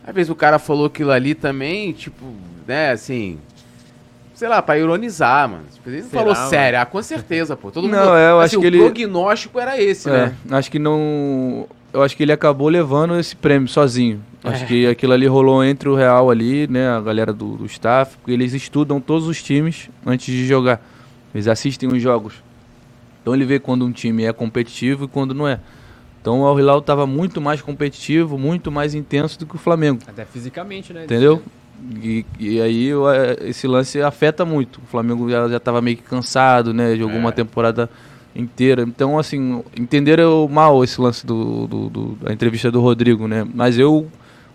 Às 0.04 0.16
vezes 0.16 0.30
o 0.32 0.36
cara 0.36 0.58
falou 0.58 0.88
aquilo 0.88 1.12
ali 1.12 1.36
também, 1.36 1.92
tipo, 1.94 2.34
né, 2.66 2.92
assim, 2.92 3.38
sei 4.40 4.48
lá, 4.48 4.62
pra 4.62 4.78
ironizar, 4.78 5.50
mano. 5.50 5.66
Tipo, 5.70 5.90
ele 5.90 6.02
não 6.02 6.10
falou 6.10 6.34
mano? 6.34 6.50
sério, 6.50 6.80
ah, 6.80 6.86
com 6.86 7.04
certeza, 7.04 7.58
pô. 7.58 7.70
Todo 7.72 7.90
não, 7.90 8.00
mundo, 8.00 8.16
é, 8.16 8.32
eu 8.32 8.40
assim, 8.40 8.56
acho 8.56 8.62
que 8.62 8.66
o 8.66 8.70
ele... 8.70 8.78
prognóstico 8.80 9.60
era 9.60 9.82
esse, 9.82 10.10
é, 10.10 10.14
né? 10.14 10.36
Acho 10.52 10.72
que 10.72 10.80
não. 10.80 11.68
Eu 11.92 12.02
acho 12.02 12.16
que 12.16 12.24
ele 12.24 12.32
acabou 12.32 12.70
levando 12.70 13.20
esse 13.20 13.36
prêmio 13.36 13.68
sozinho. 13.68 14.24
Acho 14.42 14.64
é. 14.64 14.68
que 14.68 14.88
aquilo 14.88 15.12
ali 15.12 15.28
rolou 15.28 15.62
entre 15.62 15.90
o 15.90 15.96
Real 15.96 16.30
ali, 16.32 16.68
né? 16.68 16.88
A 16.88 17.02
galera 17.02 17.34
do, 17.34 17.58
do 17.58 17.66
staff, 17.66 18.16
porque 18.16 18.32
eles 18.32 18.54
estudam 18.54 19.02
todos 19.02 19.28
os 19.28 19.44
times 19.44 19.90
antes 20.06 20.34
de 20.34 20.48
jogar. 20.48 20.82
Eles 21.36 21.48
assistem 21.50 21.90
os 21.90 22.02
jogos. 22.02 22.36
Então 23.22 23.36
ele 23.36 23.44
vê 23.44 23.60
quando 23.60 23.84
um 23.84 23.92
time 23.92 24.24
é 24.24 24.32
competitivo 24.32 25.04
e 25.04 25.08
quando 25.10 25.34
não 25.34 25.50
é. 25.50 25.60
Então 26.22 26.42
o 26.42 26.46
Al 26.46 26.58
Hilal 26.58 26.80
estava 26.80 27.06
muito 27.06 27.42
mais 27.42 27.62
competitivo, 27.62 28.38
muito 28.38 28.72
mais 28.72 28.94
intenso 28.94 29.38
do 29.38 29.46
que 29.46 29.56
o 29.56 29.60
Flamengo. 29.60 30.00
Até 30.08 30.24
fisicamente, 30.24 30.94
né? 30.94 31.04
Entendeu? 31.04 31.44
E, 32.02 32.26
e 32.40 32.62
aí 32.62 32.90
esse 33.42 33.68
lance 33.68 34.02
afeta 34.02 34.46
muito. 34.46 34.78
O 34.78 34.88
Flamengo 34.88 35.30
já 35.30 35.58
estava 35.58 35.82
meio 35.82 35.98
que 35.98 36.04
cansado, 36.04 36.74
né? 36.74 36.96
Jogou 36.96 37.18
é. 37.18 37.20
uma 37.20 37.32
temporada 37.32 37.90
inteira. 38.36 38.84
Então, 38.84 39.18
assim, 39.18 39.64
entenderam 39.78 40.48
mal 40.48 40.84
esse 40.84 41.00
lance 41.00 41.26
do, 41.26 41.68
do, 41.68 41.90
do, 41.90 42.06
da 42.22 42.34
entrevista 42.34 42.72
do 42.72 42.82
Rodrigo, 42.82 43.28
né? 43.28 43.46
Mas 43.54 43.78
eu, 43.78 44.08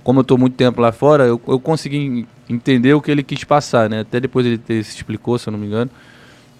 como 0.02 0.20
eu 0.20 0.22
estou 0.22 0.38
muito 0.38 0.54
tempo 0.54 0.80
lá 0.80 0.92
fora, 0.92 1.24
eu, 1.24 1.40
eu 1.46 1.58
consegui 1.58 2.26
entender 2.48 2.94
o 2.94 3.00
que 3.00 3.10
ele 3.10 3.22
quis 3.22 3.44
passar, 3.44 3.88
né? 3.88 4.00
Até 4.00 4.20
depois 4.20 4.46
ele 4.46 4.58
ter, 4.58 4.82
se 4.84 4.96
explicou, 4.96 5.38
se 5.38 5.48
eu 5.48 5.52
não 5.52 5.58
me 5.58 5.66
engano. 5.66 5.90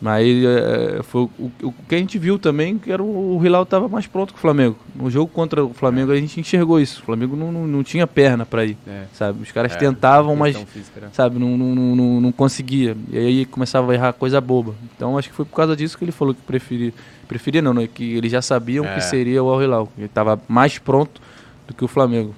Mas 0.04 0.28
é, 0.44 1.02
foi 1.02 1.22
o, 1.22 1.50
o, 1.62 1.74
que 1.88 1.94
a 1.94 1.98
gente 1.98 2.18
viu 2.18 2.38
também, 2.38 2.76
que 2.76 2.92
era 2.92 3.02
o, 3.02 3.38
o 3.38 3.42
Hilal 3.42 3.62
estava 3.62 3.88
mais 3.88 4.06
pronto 4.06 4.34
que 4.34 4.38
o 4.38 4.42
Flamengo. 4.42 4.76
No 4.94 5.10
jogo 5.10 5.32
contra 5.32 5.64
o 5.64 5.72
Flamengo 5.72 6.12
a 6.12 6.16
gente 6.16 6.38
enxergou 6.38 6.78
isso. 6.78 7.00
O 7.00 7.06
Flamengo 7.06 7.34
não, 7.34 7.50
não, 7.50 7.66
não 7.66 7.82
tinha 7.82 8.06
perna 8.06 8.44
para 8.44 8.66
ir, 8.66 8.76
é. 8.86 9.04
sabe? 9.14 9.42
Os 9.42 9.50
caras 9.50 9.72
é, 9.72 9.76
tentavam, 9.76 10.36
mas 10.36 10.58
física, 10.58 11.00
né? 11.00 11.08
sabe, 11.10 11.38
não, 11.38 11.56
não, 11.56 11.96
não, 11.96 12.20
não, 12.20 12.32
conseguia. 12.32 12.94
E 13.10 13.16
aí 13.16 13.46
começava 13.46 13.92
a 13.92 13.94
errar 13.94 14.12
coisa 14.12 14.38
boba. 14.42 14.74
Então 14.94 15.16
acho 15.16 15.30
que 15.30 15.34
foi 15.34 15.46
por 15.46 15.56
causa 15.56 15.74
disso 15.74 15.96
que 15.96 16.04
ele 16.04 16.12
falou 16.12 16.34
que 16.34 16.42
preferia, 16.42 16.92
preferia 17.26 17.62
não, 17.62 17.72
né? 17.72 17.86
que 17.86 18.14
eles 18.14 18.30
já 18.30 18.42
sabiam 18.42 18.84
é. 18.84 18.96
que 18.96 19.00
seria 19.00 19.42
o 19.42 19.48
Al 19.48 19.62
Hilal. 19.62 19.88
Ele 19.96 20.04
estava 20.04 20.38
mais 20.46 20.78
pronto 20.78 21.18
do 21.66 21.72
que 21.72 21.82
o 21.82 21.88
Flamengo. 21.88 22.34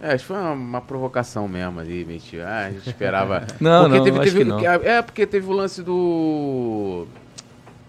É, 0.00 0.12
acho 0.12 0.24
que 0.24 0.28
foi 0.28 0.36
uma, 0.36 0.52
uma 0.52 0.80
provocação 0.80 1.48
mesmo 1.48 1.80
ali, 1.80 2.04
mentira. 2.04 2.46
Ah, 2.46 2.66
a 2.66 2.70
gente 2.70 2.88
esperava. 2.88 3.46
não, 3.60 3.84
porque 3.84 3.98
não, 3.98 4.04
teve, 4.04 4.20
teve, 4.20 4.44
não. 4.44 4.60
É, 4.60 5.02
porque 5.02 5.26
teve 5.26 5.46
o 5.46 5.52
lance 5.52 5.82
do. 5.82 7.06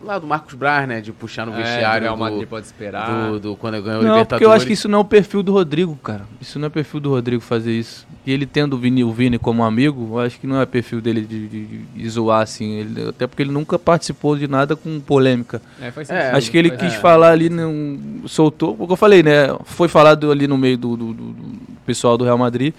Lá 0.04 0.20
do 0.20 0.28
Marcos 0.28 0.54
Braz, 0.54 0.88
né? 0.88 1.02
De 1.02 1.12
puxar 1.12 1.46
no 1.46 1.54
é, 1.54 1.58
vestiário. 1.58 2.04
Real 2.04 2.18
Madrid 2.18 2.48
pode 2.48 2.66
esperar. 2.66 3.32
Do, 3.32 3.40
do, 3.40 3.56
quando 3.56 3.82
ganhou 3.82 4.02
o 4.02 4.04
não, 4.04 4.14
Libertadores. 4.14 4.28
Porque 4.28 4.46
eu 4.46 4.52
acho 4.52 4.66
que 4.66 4.74
isso 4.74 4.88
não 4.88 5.00
é 5.00 5.02
o 5.02 5.06
perfil 5.06 5.42
do 5.42 5.52
Rodrigo, 5.52 5.96
cara. 5.96 6.22
Isso 6.40 6.60
não 6.60 6.68
é 6.68 6.70
perfil 6.70 7.00
do 7.00 7.10
Rodrigo 7.10 7.42
fazer 7.42 7.72
isso. 7.72 8.06
E 8.26 8.32
ele 8.32 8.46
tendo 8.46 8.74
o 8.74 8.78
Vini, 8.78 9.04
o 9.04 9.12
Vini 9.12 9.40
como 9.40 9.64
amigo, 9.64 10.10
eu 10.12 10.20
acho 10.20 10.40
que 10.40 10.46
não 10.46 10.62
é 10.62 10.66
perfil 10.66 11.02
dele 11.02 11.22
de, 11.22 11.48
de, 11.48 11.66
de 11.66 12.10
zoar, 12.10 12.42
assim. 12.42 12.74
Ele, 12.74 13.10
até 13.10 13.26
porque 13.26 13.42
ele 13.42 13.52
nunca 13.52 13.80
participou 13.80 14.38
de 14.38 14.48
nada 14.48 14.76
com 14.76 15.00
polêmica. 15.00 15.62
É, 15.82 15.90
faz 15.90 16.10
é, 16.10 16.32
acho 16.32 16.52
que 16.52 16.58
ele 16.58 16.70
quis 16.72 16.94
é. 16.94 16.98
falar 17.00 17.32
ali, 17.32 17.50
não, 17.50 17.98
soltou. 18.28 18.76
Porque 18.76 18.94
eu 18.94 18.98
falei, 18.98 19.24
né? 19.24 19.56
Foi 19.66 19.88
falado 19.88 20.32
ali 20.32 20.48
no 20.48 20.58
meio 20.58 20.78
do, 20.78 20.96
do, 20.96 21.14
do 21.14 21.36
pessoal 21.86 22.18
do 22.18 22.24
Real 22.24 22.38
Madrid. 22.38 22.74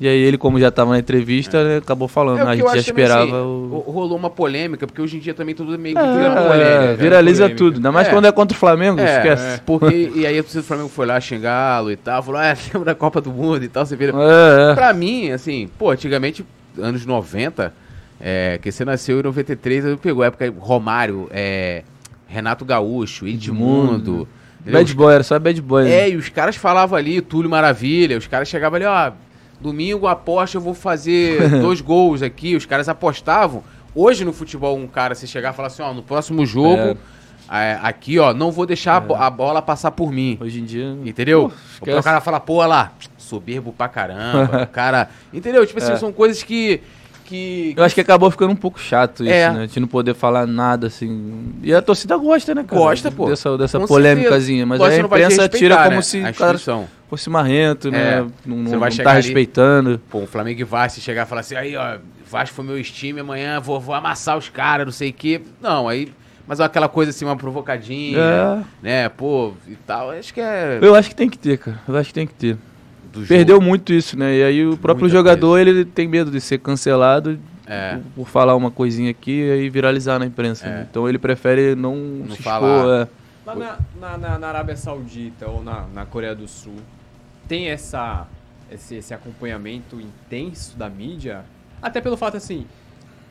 E 0.00 0.08
aí 0.08 0.18
ele, 0.18 0.36
como 0.36 0.58
já 0.58 0.68
estava 0.68 0.90
na 0.90 0.98
entrevista, 0.98 1.58
é. 1.58 1.64
né, 1.64 1.76
acabou 1.76 2.08
falando. 2.08 2.40
É, 2.40 2.42
a 2.42 2.56
gente 2.56 2.66
já 2.66 2.76
esperava. 2.76 3.26
Também, 3.26 3.40
assim, 3.40 3.46
o... 3.46 3.84
Rolou 3.86 4.18
uma 4.18 4.28
polêmica, 4.28 4.86
porque 4.86 5.00
hoje 5.00 5.16
em 5.16 5.20
dia 5.20 5.34
também 5.34 5.54
tudo 5.54 5.78
meio 5.78 5.94
que 5.94 6.02
é, 6.02 6.12
vira 6.12 6.34
polêmica. 6.34 6.94
Viraliza 6.96 7.42
polêmica. 7.44 7.64
tudo. 7.64 7.76
Ainda 7.76 7.92
mais 7.92 8.08
é. 8.08 8.10
quando 8.10 8.24
é 8.26 8.32
contra 8.32 8.56
o 8.56 8.58
Flamengo, 8.58 9.00
é, 9.00 9.16
esquece. 9.16 9.42
É. 9.42 9.60
Porque, 9.64 10.12
e 10.14 10.26
aí 10.26 10.42
do 10.42 10.62
Flamengo 10.62 10.88
foi 10.88 11.06
lá 11.06 11.20
xingá-lo 11.20 11.92
e 11.92 11.96
tal, 11.96 12.22
falou, 12.22 12.40
ah, 12.40 12.56
lembra 12.72 12.86
da 12.86 12.94
Copa 12.94 13.20
do 13.20 13.30
Mundo 13.30 13.64
e 13.64 13.68
tal, 13.68 13.86
você 13.86 13.94
vira. 13.94 14.12
É, 14.16 14.72
é. 14.72 14.74
Pra 14.74 14.92
mim, 14.92 15.30
assim, 15.30 15.70
pô, 15.78 15.90
antigamente, 15.90 16.44
anos 16.76 17.06
90, 17.06 17.72
é, 18.20 18.58
que 18.60 18.72
você 18.72 18.84
nasceu 18.84 19.20
em 19.20 19.22
93, 19.22 19.84
eu 19.84 19.96
pegou 19.96 20.24
a 20.24 20.26
época 20.26 20.52
Romário, 20.58 21.28
é, 21.30 21.84
Renato 22.26 22.64
Gaúcho, 22.64 23.28
Edmundo. 23.28 24.26
Bad 24.66 24.94
boy, 24.94 25.14
era 25.14 25.22
só 25.22 25.38
bad 25.38 25.60
boy. 25.60 25.84
É, 25.84 25.86
né? 25.86 26.10
e 26.10 26.16
os 26.16 26.30
caras 26.30 26.56
falavam 26.56 26.98
ali, 26.98 27.20
Túlio 27.20 27.50
Maravilha, 27.50 28.16
os 28.16 28.26
caras 28.26 28.48
chegavam 28.48 28.76
ali, 28.76 28.86
ó, 28.86 29.12
domingo 29.64 30.06
aposta, 30.06 30.58
eu 30.58 30.60
vou 30.60 30.74
fazer 30.74 31.48
dois 31.60 31.80
gols 31.80 32.22
aqui. 32.22 32.54
Os 32.54 32.66
caras 32.66 32.88
apostavam. 32.88 33.64
Hoje 33.94 34.24
no 34.24 34.32
futebol, 34.32 34.76
um 34.76 34.86
cara 34.86 35.14
se 35.14 35.26
chegar 35.26 35.52
e 35.52 35.56
falar 35.56 35.68
assim, 35.68 35.82
ó, 35.82 35.94
no 35.94 36.02
próximo 36.02 36.44
jogo, 36.44 36.76
é. 36.76 36.96
É, 37.50 37.78
aqui, 37.82 38.18
ó, 38.18 38.32
não 38.32 38.50
vou 38.50 38.66
deixar 38.66 39.02
é. 39.02 39.14
a, 39.16 39.30
bola 39.30 39.62
passar 39.62 39.90
por 39.90 40.10
mim. 40.10 40.36
Hoje 40.40 40.60
em 40.60 40.64
dia. 40.64 40.96
Entendeu? 41.04 41.52
Pô, 41.78 41.98
o 41.98 42.02
cara 42.02 42.20
fala, 42.20 42.40
pô, 42.40 42.64
lá, 42.64 42.92
soberbo 43.16 43.72
pra 43.72 43.88
caramba. 43.88 44.64
o 44.64 44.66
cara. 44.66 45.08
Entendeu? 45.32 45.66
Tipo 45.66 45.78
assim, 45.78 45.92
é. 45.92 45.96
são 45.96 46.12
coisas 46.12 46.42
que. 46.42 46.80
Que, 47.24 47.72
Eu 47.74 47.82
acho 47.82 47.94
que 47.94 48.02
acabou 48.02 48.30
ficando 48.30 48.52
um 48.52 48.56
pouco 48.56 48.78
chato 48.78 49.24
isso, 49.24 49.32
é. 49.32 49.50
né? 49.50 49.66
De 49.66 49.80
não 49.80 49.88
poder 49.88 50.14
falar 50.14 50.46
nada, 50.46 50.88
assim. 50.88 51.54
E 51.62 51.72
a 51.72 51.80
torcida 51.80 52.18
gosta, 52.18 52.54
né, 52.54 52.64
cara? 52.64 52.82
Gosta, 52.82 53.10
pô. 53.10 53.30
Dessa, 53.30 53.56
dessa 53.56 53.80
polêmicazinha. 53.80 54.66
Mas 54.66 54.78
a 54.82 54.98
imprensa 54.98 55.48
tira 55.48 55.84
como 55.84 55.96
né? 55.96 56.02
se. 56.02 56.22
A 56.22 56.34
cara, 56.34 56.58
fosse 57.16 57.30
marrento, 57.30 57.90
né? 57.90 57.98
é, 57.98 58.22
né? 58.22 58.30
Não, 58.44 58.56
não, 58.56 58.78
vai 58.78 58.90
não 58.90 58.96
tá 58.98 59.12
respeitando. 59.12 59.90
Ali, 59.90 60.00
pô, 60.10 60.18
o 60.20 60.26
Flamengo 60.26 60.60
e 60.60 60.64
Vasco 60.64 61.00
chegar 61.00 61.24
e 61.24 61.28
falar 61.28 61.40
assim, 61.40 61.54
aí, 61.54 61.76
ó, 61.76 61.98
Vasco 62.28 62.54
foi 62.54 62.64
meu 62.64 62.82
time, 62.82 63.20
amanhã 63.20 63.60
vou, 63.60 63.80
vou 63.80 63.94
amassar 63.94 64.36
os 64.36 64.48
caras, 64.48 64.86
não 64.86 64.92
sei 64.92 65.10
o 65.10 65.12
quê. 65.12 65.40
Não, 65.60 65.88
aí. 65.88 66.12
Mas 66.46 66.60
aquela 66.60 66.88
coisa 66.88 67.10
assim, 67.10 67.24
uma 67.24 67.36
provocadinha, 67.36 68.18
é. 68.18 68.64
né? 68.82 69.08
Pô, 69.08 69.54
e 69.66 69.76
tal. 69.76 70.10
Acho 70.10 70.34
que 70.34 70.40
é. 70.40 70.78
Eu 70.82 70.94
acho 70.94 71.08
que 71.08 71.16
tem 71.16 71.28
que 71.28 71.38
ter, 71.38 71.56
cara. 71.56 71.80
Eu 71.88 71.96
acho 71.96 72.08
que 72.08 72.14
tem 72.14 72.26
que 72.26 72.34
ter. 72.34 72.58
Perdeu 73.28 73.60
muito 73.60 73.92
isso, 73.92 74.18
né? 74.18 74.34
E 74.36 74.42
aí 74.42 74.66
o 74.66 74.76
próprio 74.76 75.04
Muita 75.04 75.16
jogador, 75.16 75.52
coisa. 75.52 75.70
ele 75.70 75.84
tem 75.84 76.08
medo 76.08 76.30
de 76.30 76.40
ser 76.40 76.58
cancelado 76.58 77.38
é. 77.66 77.94
por, 77.94 78.24
por, 78.24 78.28
falar 78.28 78.56
uma 78.56 78.70
coisinha 78.70 79.10
aqui 79.10 79.40
e 79.40 79.52
aí 79.52 79.70
viralizar 79.70 80.18
na 80.18 80.26
imprensa. 80.26 80.66
É. 80.66 80.70
Né? 80.70 80.86
Então 80.90 81.08
ele 81.08 81.18
prefere 81.18 81.74
não, 81.74 81.94
não 81.96 82.34
se 82.34 82.42
falar. 82.42 82.76
expor. 82.76 83.08
É. 83.20 83.24
Lá 83.46 83.78
na, 84.00 84.18
na, 84.18 84.38
na, 84.38 84.48
Arábia 84.48 84.74
Saudita 84.74 85.46
ou 85.46 85.62
na, 85.62 85.84
na 85.92 86.06
Coreia 86.06 86.34
do 86.34 86.48
Sul, 86.48 86.76
tem 87.48 87.68
essa, 87.68 88.26
esse, 88.70 88.96
esse 88.96 89.14
acompanhamento 89.14 90.00
intenso 90.00 90.76
da 90.76 90.88
mídia? 90.88 91.44
Até 91.80 92.00
pelo 92.00 92.16
fato, 92.16 92.36
assim, 92.36 92.66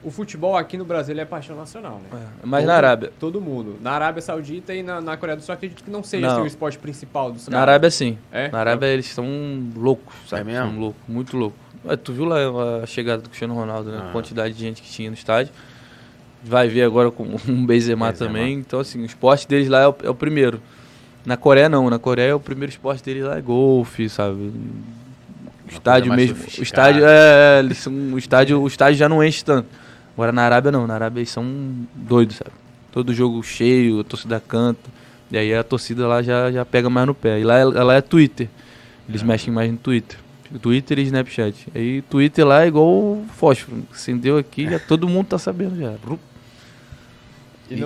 o 0.03 0.11
futebol 0.11 0.57
aqui 0.57 0.77
no 0.77 0.83
Brasil 0.83 1.17
é 1.17 1.25
paixão 1.25 1.55
nacional, 1.55 2.01
né? 2.03 2.19
É, 2.43 2.45
mas 2.45 2.61
todo, 2.61 2.67
na 2.67 2.75
Arábia. 2.75 3.13
Todo 3.19 3.41
mundo. 3.41 3.77
Na 3.81 3.91
Arábia 3.91 4.21
Saudita 4.21 4.73
e 4.73 4.83
na, 4.83 4.99
na 4.99 5.15
Coreia 5.15 5.37
do 5.37 5.41
Sul, 5.41 5.53
acredito 5.53 5.83
que 5.83 5.89
não 5.89 6.03
seja 6.03 6.27
não. 6.27 6.33
Assim, 6.33 6.43
o 6.43 6.47
esporte 6.47 6.77
principal 6.77 7.31
dos 7.31 7.47
Na 7.47 7.61
Arábia, 7.61 7.89
sim. 7.89 8.17
É? 8.31 8.49
Na 8.49 8.59
Arábia, 8.59 8.87
é. 8.87 8.93
eles 8.93 9.07
são 9.07 9.25
loucos, 9.75 10.13
sabe? 10.27 10.41
É 10.41 10.43
mesmo? 10.53 10.71
São 10.71 10.79
loucos, 10.79 11.01
muito 11.07 11.37
loucos. 11.37 11.59
Tu 12.03 12.13
viu 12.13 12.25
lá 12.25 12.37
a 12.81 12.85
chegada 12.85 13.21
do 13.21 13.29
Cristiano 13.29 13.53
Ronaldo, 13.53 13.91
né? 13.91 13.99
Ah. 14.01 14.09
A 14.09 14.11
quantidade 14.11 14.53
de 14.53 14.59
gente 14.59 14.81
que 14.81 14.89
tinha 14.89 15.09
no 15.09 15.15
estádio. 15.15 15.53
Vai 16.43 16.67
ver 16.67 16.83
agora 16.83 17.09
com 17.09 17.23
um 17.47 17.65
Benzema, 17.65 18.11
Benzema. 18.11 18.11
também. 18.13 18.53
Então, 18.55 18.79
assim, 18.79 19.01
o 19.01 19.05
esporte 19.05 19.47
deles 19.47 19.69
lá 19.69 19.81
é 19.81 19.87
o, 19.87 19.95
é 20.03 20.09
o 20.09 20.15
primeiro. 20.15 20.61
Na 21.25 21.37
Coreia 21.37 21.69
não, 21.69 21.89
na 21.89 21.99
Coreia 21.99 22.35
o 22.35 22.39
primeiro 22.39 22.71
esporte 22.71 23.03
deles 23.03 23.23
lá 23.23 23.37
é 23.37 23.41
golfe, 23.41 24.09
sabe? 24.09 24.51
Estádio 25.69 26.13
mesmo, 26.13 26.37
o 26.59 26.63
estádio 26.63 27.05
é, 27.05 27.57
é, 27.57 27.59
eles 27.59 27.77
são, 27.77 27.93
o 27.93 28.17
estádio, 28.17 28.61
o 28.61 28.67
estádio 28.67 28.97
já 28.97 29.09
não 29.09 29.23
enche 29.23 29.43
tanto. 29.43 29.67
Agora 30.13 30.31
na 30.31 30.43
Arábia 30.43 30.71
não, 30.71 30.85
na 30.85 30.93
Arábia 30.93 31.21
eles 31.21 31.29
são 31.29 31.45
doidos, 31.95 32.35
sabe? 32.35 32.51
Todo 32.91 33.13
jogo 33.13 33.41
cheio, 33.41 34.01
a 34.01 34.03
torcida 34.03 34.39
canta. 34.39 34.91
E 35.31 35.37
aí 35.37 35.53
a 35.55 35.63
torcida 35.63 36.07
lá 36.07 36.21
já, 36.21 36.51
já 36.51 36.63
pega 36.63 36.89
mais 36.89 37.07
no 37.07 37.15
pé. 37.15 37.39
E 37.39 37.43
lá, 37.43 37.63
lá 37.63 37.95
é 37.95 38.01
Twitter. 38.01 38.47
Eles 39.09 39.23
é. 39.23 39.25
mexem 39.25 39.51
mais 39.51 39.71
no 39.71 39.77
Twitter. 39.77 40.19
Twitter 40.61 40.99
e 40.99 41.03
Snapchat. 41.03 41.67
Aí 41.73 42.01
Twitter 42.03 42.45
lá 42.45 42.63
é 42.63 42.67
igual 42.67 43.23
fósforo. 43.35 43.83
Acendeu 43.91 44.37
aqui, 44.37 44.69
já 44.69 44.77
todo 44.77 45.07
mundo 45.07 45.27
tá 45.27 45.39
sabendo 45.39 45.79
já. 45.79 45.93
E, 47.69 47.79
e 47.79 47.83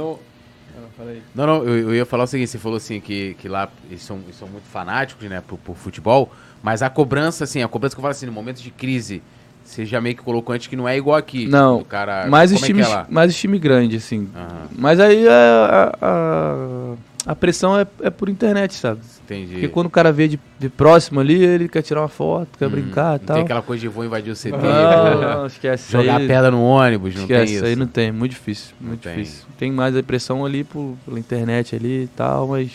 não, 0.99 1.45
não, 1.45 1.45
não, 1.45 1.63
eu, 1.63 1.89
eu, 1.89 1.95
ia 1.95 2.05
falar 2.05 2.23
o 2.23 2.27
seguinte, 2.27 2.49
você 2.49 2.57
falou 2.57 2.77
assim 2.77 2.99
que, 2.99 3.35
que 3.35 3.47
lá 3.47 3.69
eles 3.89 4.01
são, 4.01 4.17
eles 4.17 4.35
são 4.35 4.47
muito 4.47 4.65
fanáticos, 4.65 5.29
né, 5.29 5.41
por, 5.45 5.57
por, 5.59 5.75
futebol, 5.75 6.31
mas 6.61 6.81
a 6.81 6.89
cobrança, 6.89 7.43
assim, 7.43 7.61
a 7.61 7.67
cobrança 7.67 7.95
que 7.95 7.99
eu 7.99 8.01
falo 8.01 8.11
assim, 8.11 8.25
no 8.25 8.31
momento 8.31 8.61
de 8.61 8.71
crise, 8.71 9.21
você 9.63 9.85
já 9.85 9.99
meio 9.99 10.15
que 10.15 10.23
colocou 10.23 10.55
antes 10.55 10.67
que 10.67 10.75
não 10.75 10.87
é 10.87 10.97
igual 10.97 11.17
aqui. 11.17 11.45
Não, 11.45 11.79
tipo, 11.79 11.89
cara, 11.89 12.27
mais 12.27 12.51
os 12.51 12.61
times, 12.61 12.87
é, 12.87 12.91
é 12.93 13.05
mais 13.09 13.31
os 13.31 13.37
time 13.37 13.59
grande, 13.59 13.97
assim. 13.97 14.19
Uhum. 14.19 14.67
Mas 14.77 14.99
aí 14.99 15.27
a, 15.27 15.91
a, 16.01 17.31
a 17.31 17.35
pressão 17.35 17.77
é, 17.77 17.85
é 18.01 18.09
por 18.09 18.29
internet, 18.29 18.73
sabe? 18.73 19.01
Entendi. 19.27 19.53
Porque 19.53 19.67
quando 19.67 19.87
o 19.87 19.89
cara 19.89 20.09
vê 20.09 20.29
de, 20.29 20.39
de 20.57 20.69
próximo 20.69 21.19
ali, 21.19 21.43
ele 21.43 21.67
quer 21.67 21.81
tirar 21.81 22.01
uma 22.01 22.07
foto, 22.07 22.57
quer 22.57 22.67
hum, 22.67 22.69
brincar 22.69 23.17
e 23.17 23.19
tal. 23.19 23.35
Tem 23.35 23.43
aquela 23.43 23.61
coisa 23.61 23.81
de 23.81 23.89
vou 23.89 24.05
invadir 24.05 24.31
o 24.31 24.35
CT, 24.35 24.51
não, 24.51 25.21
não, 25.21 25.45
esquece. 25.45 25.91
Jogar 25.91 26.17
aí, 26.17 26.27
pedra 26.27 26.49
no 26.49 26.63
ônibus, 26.63 27.13
não 27.13 27.23
esquece, 27.23 27.45
tem 27.45 27.55
isso. 27.55 27.65
aí 27.65 27.75
não 27.75 27.87
tem, 27.87 28.09
muito 28.09 28.31
difícil, 28.31 28.73
muito 28.79 29.05
não 29.05 29.15
difícil. 29.15 29.45
Tem. 29.57 29.69
tem 29.69 29.71
mais 29.71 29.97
a 29.97 30.01
pressão 30.01 30.45
ali 30.45 30.63
por, 30.63 30.95
pela 31.03 31.19
internet 31.19 31.75
ali 31.75 32.03
e 32.03 32.07
tal, 32.07 32.47
mas 32.47 32.71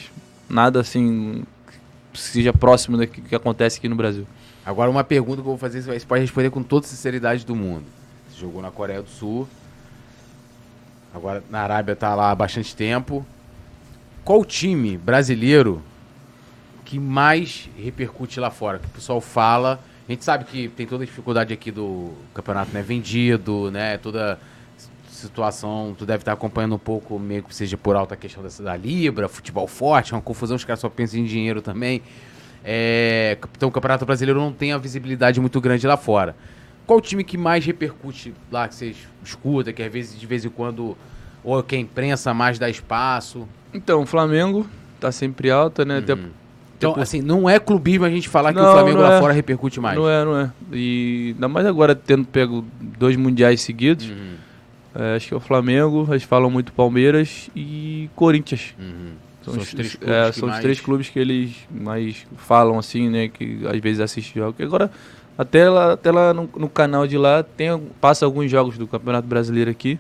nada 0.49 0.79
assim 0.79 1.43
que 2.13 2.21
seja 2.21 2.53
próximo 2.53 2.99
do 2.99 3.07
que, 3.07 3.35
acontece 3.35 3.79
aqui 3.79 3.89
no 3.89 3.97
Brasil. 3.97 4.27
Agora 4.65 4.91
uma 4.91 5.03
pergunta 5.03 5.37
que 5.37 5.41
eu 5.41 5.45
vou 5.45 5.59
fazer, 5.59 5.81
você 5.81 6.01
pode 6.01 6.21
responder 6.21 6.51
com 6.51 6.63
toda 6.63 6.85
a 6.85 6.89
sinceridade 6.89 7.47
do 7.47 7.57
mundo. 7.57 7.85
Você 8.29 8.39
jogou 8.39 8.61
na 8.61 8.71
Coreia 8.71 9.01
do 9.01 9.09
Sul, 9.09 9.49
agora 11.15 11.43
na 11.49 11.61
Arábia 11.61 11.97
tá 11.97 12.15
lá 12.15 12.31
há 12.31 12.35
bastante 12.35 12.77
tempo. 12.77 13.25
Qual 14.23 14.45
time 14.45 14.99
brasileiro 14.99 15.83
que 16.93 16.99
mais 16.99 17.71
repercute 17.75 18.39
lá 18.39 18.51
fora? 18.51 18.79
Que 18.79 18.85
o 18.85 18.91
pessoal 18.91 19.19
fala. 19.19 19.81
A 20.07 20.13
gente 20.13 20.23
sabe 20.23 20.45
que 20.45 20.69
tem 20.69 20.87
toda 20.87 21.05
a 21.05 21.07
dificuldade 21.07 21.51
aqui 21.51 21.71
do 21.71 22.13
campeonato, 22.35 22.71
né? 22.71 22.83
Vendido, 22.83 23.71
né? 23.71 23.97
Toda 23.97 24.39
situação, 25.09 25.95
tu 25.97 26.05
deve 26.05 26.21
estar 26.21 26.35
acompanhando 26.35 26.75
um 26.75 26.79
pouco, 26.79 27.19
meio 27.19 27.45
que 27.45 27.55
seja 27.55 27.79
por 27.79 27.97
alta 27.97 28.15
questão 28.15 28.43
dessa 28.43 28.63
da 28.63 28.77
Libra, 28.77 29.27
futebol 29.27 29.67
forte, 29.67 30.13
é 30.13 30.17
uma 30.17 30.21
confusão, 30.21 30.55
os 30.55 30.65
caras 30.65 30.81
só 30.81 30.91
pensam 30.91 31.21
em 31.21 31.25
dinheiro 31.25 31.63
também. 31.63 32.03
É, 32.63 33.39
então 33.57 33.71
o 33.71 33.73
Campeonato 33.73 34.05
Brasileiro 34.05 34.39
não 34.39 34.53
tem 34.53 34.73
a 34.73 34.79
visibilidade 34.79 35.41
muito 35.41 35.63
grande 35.63 35.87
lá 35.87 35.97
fora. 35.97 36.37
Qual 36.87 36.99
o 36.99 37.01
time 37.01 37.25
que 37.25 37.39
mais 37.39 37.65
repercute 37.65 38.35
lá, 38.51 38.69
que 38.69 38.75
vocês 38.75 38.97
escuta, 39.25 39.73
que 39.73 39.83
às 39.83 39.91
vezes, 39.91 40.21
de 40.21 40.27
vez 40.27 40.45
em 40.45 40.51
quando, 40.51 40.95
ou 41.43 41.63
que 41.63 41.75
a 41.75 41.79
imprensa 41.79 42.35
mais 42.35 42.59
dá 42.59 42.69
espaço? 42.69 43.49
Então, 43.73 44.03
o 44.03 44.07
Flamengo 44.07 44.67
tá 45.01 45.11
sempre 45.11 45.51
alta, 45.51 45.87
né? 45.87 45.95
Uhum. 45.95 46.01
Até 46.01 46.42
então, 46.83 46.93
tipo, 46.93 47.03
assim, 47.03 47.23
não 47.23 47.49
é 47.49 47.59
clubismo 47.59 48.05
a 48.05 48.11
gente 48.11 48.29
falar 48.29 48.53
não, 48.53 48.63
que 48.63 48.69
o 48.69 48.73
Flamengo 48.73 49.01
lá 49.01 49.15
é. 49.15 49.21
fora 49.21 49.33
repercute 49.33 49.81
mais. 49.81 49.97
Não 49.97 50.09
é, 50.09 50.25
não 50.25 50.37
é. 50.37 50.51
E 50.73 51.33
ainda 51.35 51.49
mais 51.49 51.67
agora 51.67 51.95
tendo 51.95 52.25
pego 52.25 52.65
dois 52.81 53.17
mundiais 53.17 53.61
seguidos. 53.61 54.09
Uhum. 54.09 54.35
É, 54.95 55.17
acho 55.17 55.29
que 55.29 55.35
é 55.35 55.37
o 55.37 55.41
Flamengo, 55.41 56.07
eles 56.11 56.23
falam 56.23 56.51
muito 56.51 56.73
Palmeiras 56.73 57.49
e 57.57 58.11
Corinthians. 58.15 58.75
Uhum. 58.79 59.13
São, 59.43 59.55
São 59.55 59.63
os, 59.63 59.71
três 59.71 59.95
é, 59.95 59.97
clubes 59.97 60.35
que 60.35 60.41
são 60.41 60.49
os 60.49 60.59
três 60.59 60.81
clubes 60.81 61.09
que 61.09 61.19
eles 61.19 61.57
mais 61.71 62.27
falam, 62.37 62.79
assim, 62.79 63.09
né? 63.09 63.29
Que 63.29 63.61
às 63.67 63.81
vezes 63.81 64.01
assistem 64.01 64.43
jogos. 64.43 64.57
Que 64.57 64.63
agora, 64.63 64.91
até 65.37 65.69
lá, 65.69 65.93
até 65.93 66.11
lá 66.11 66.35
no, 66.35 66.49
no 66.57 66.69
canal 66.69 67.07
de 67.07 67.17
lá, 67.17 67.43
tem, 67.43 67.69
passa 68.01 68.25
alguns 68.25 68.51
jogos 68.51 68.77
do 68.77 68.87
Campeonato 68.87 69.27
Brasileiro 69.27 69.71
aqui. 69.71 69.99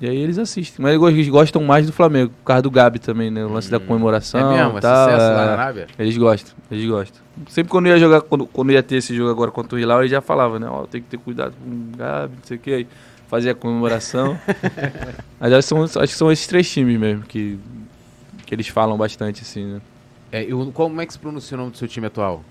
E 0.00 0.08
aí 0.08 0.16
eles 0.16 0.38
assistem. 0.38 0.76
Mas 0.82 0.94
eles 1.12 1.28
gostam 1.28 1.62
mais 1.64 1.86
do 1.86 1.92
Flamengo, 1.92 2.30
por 2.38 2.44
causa 2.44 2.62
do 2.62 2.70
Gabi 2.70 2.98
também, 3.00 3.30
né? 3.30 3.44
O 3.44 3.52
lance 3.52 3.68
da 3.70 3.78
É 3.78 3.80
comemoração. 3.80 4.52
mesmo? 4.54 4.76
É 4.76 4.78
e 4.78 4.80
tal, 4.80 5.04
sucesso 5.10 5.32
lá 5.34 5.42
é. 5.42 5.46
na 5.46 5.52
Arábia? 5.52 5.86
Eles 5.98 6.16
gostam, 6.16 6.54
eles 6.70 6.88
gostam. 6.88 7.20
Sempre 7.48 7.70
quando 7.70 7.88
ia 7.88 7.98
jogar, 7.98 8.20
quando, 8.20 8.46
quando 8.46 8.70
ia 8.72 8.82
ter 8.82 8.96
esse 8.96 9.14
jogo 9.14 9.30
agora 9.30 9.50
contra 9.50 9.76
o 9.76 9.78
Hilal, 9.78 10.00
ele 10.00 10.08
já 10.08 10.20
falava, 10.20 10.58
né? 10.58 10.68
Ó, 10.70 10.86
tem 10.86 11.02
que 11.02 11.08
ter 11.08 11.16
cuidado 11.18 11.54
com 11.62 11.68
o 11.70 11.96
Gabi, 11.96 12.34
não 12.36 12.44
sei 12.44 12.56
o 12.56 12.60
que. 12.60 12.72
Aí 12.72 12.86
fazia 13.26 13.52
a 13.52 13.54
comemoração. 13.54 14.38
Mas 15.40 15.52
acho 15.52 15.62
que, 15.62 15.68
são, 15.68 15.82
acho 16.02 16.12
que 16.12 16.18
são 16.18 16.30
esses 16.32 16.46
três 16.46 16.70
times 16.70 16.98
mesmo 16.98 17.22
que, 17.24 17.58
que 18.46 18.54
eles 18.54 18.68
falam 18.68 18.96
bastante, 18.96 19.42
assim, 19.42 19.64
né? 19.64 19.80
É, 20.30 20.44
eu- 20.44 20.70
como 20.72 21.00
é 21.00 21.06
que 21.06 21.12
se 21.12 21.18
pronuncia 21.18 21.56
o 21.56 21.58
nome 21.58 21.72
do 21.72 21.76
seu 21.78 21.88
time 21.88 22.06
atual? 22.06 22.44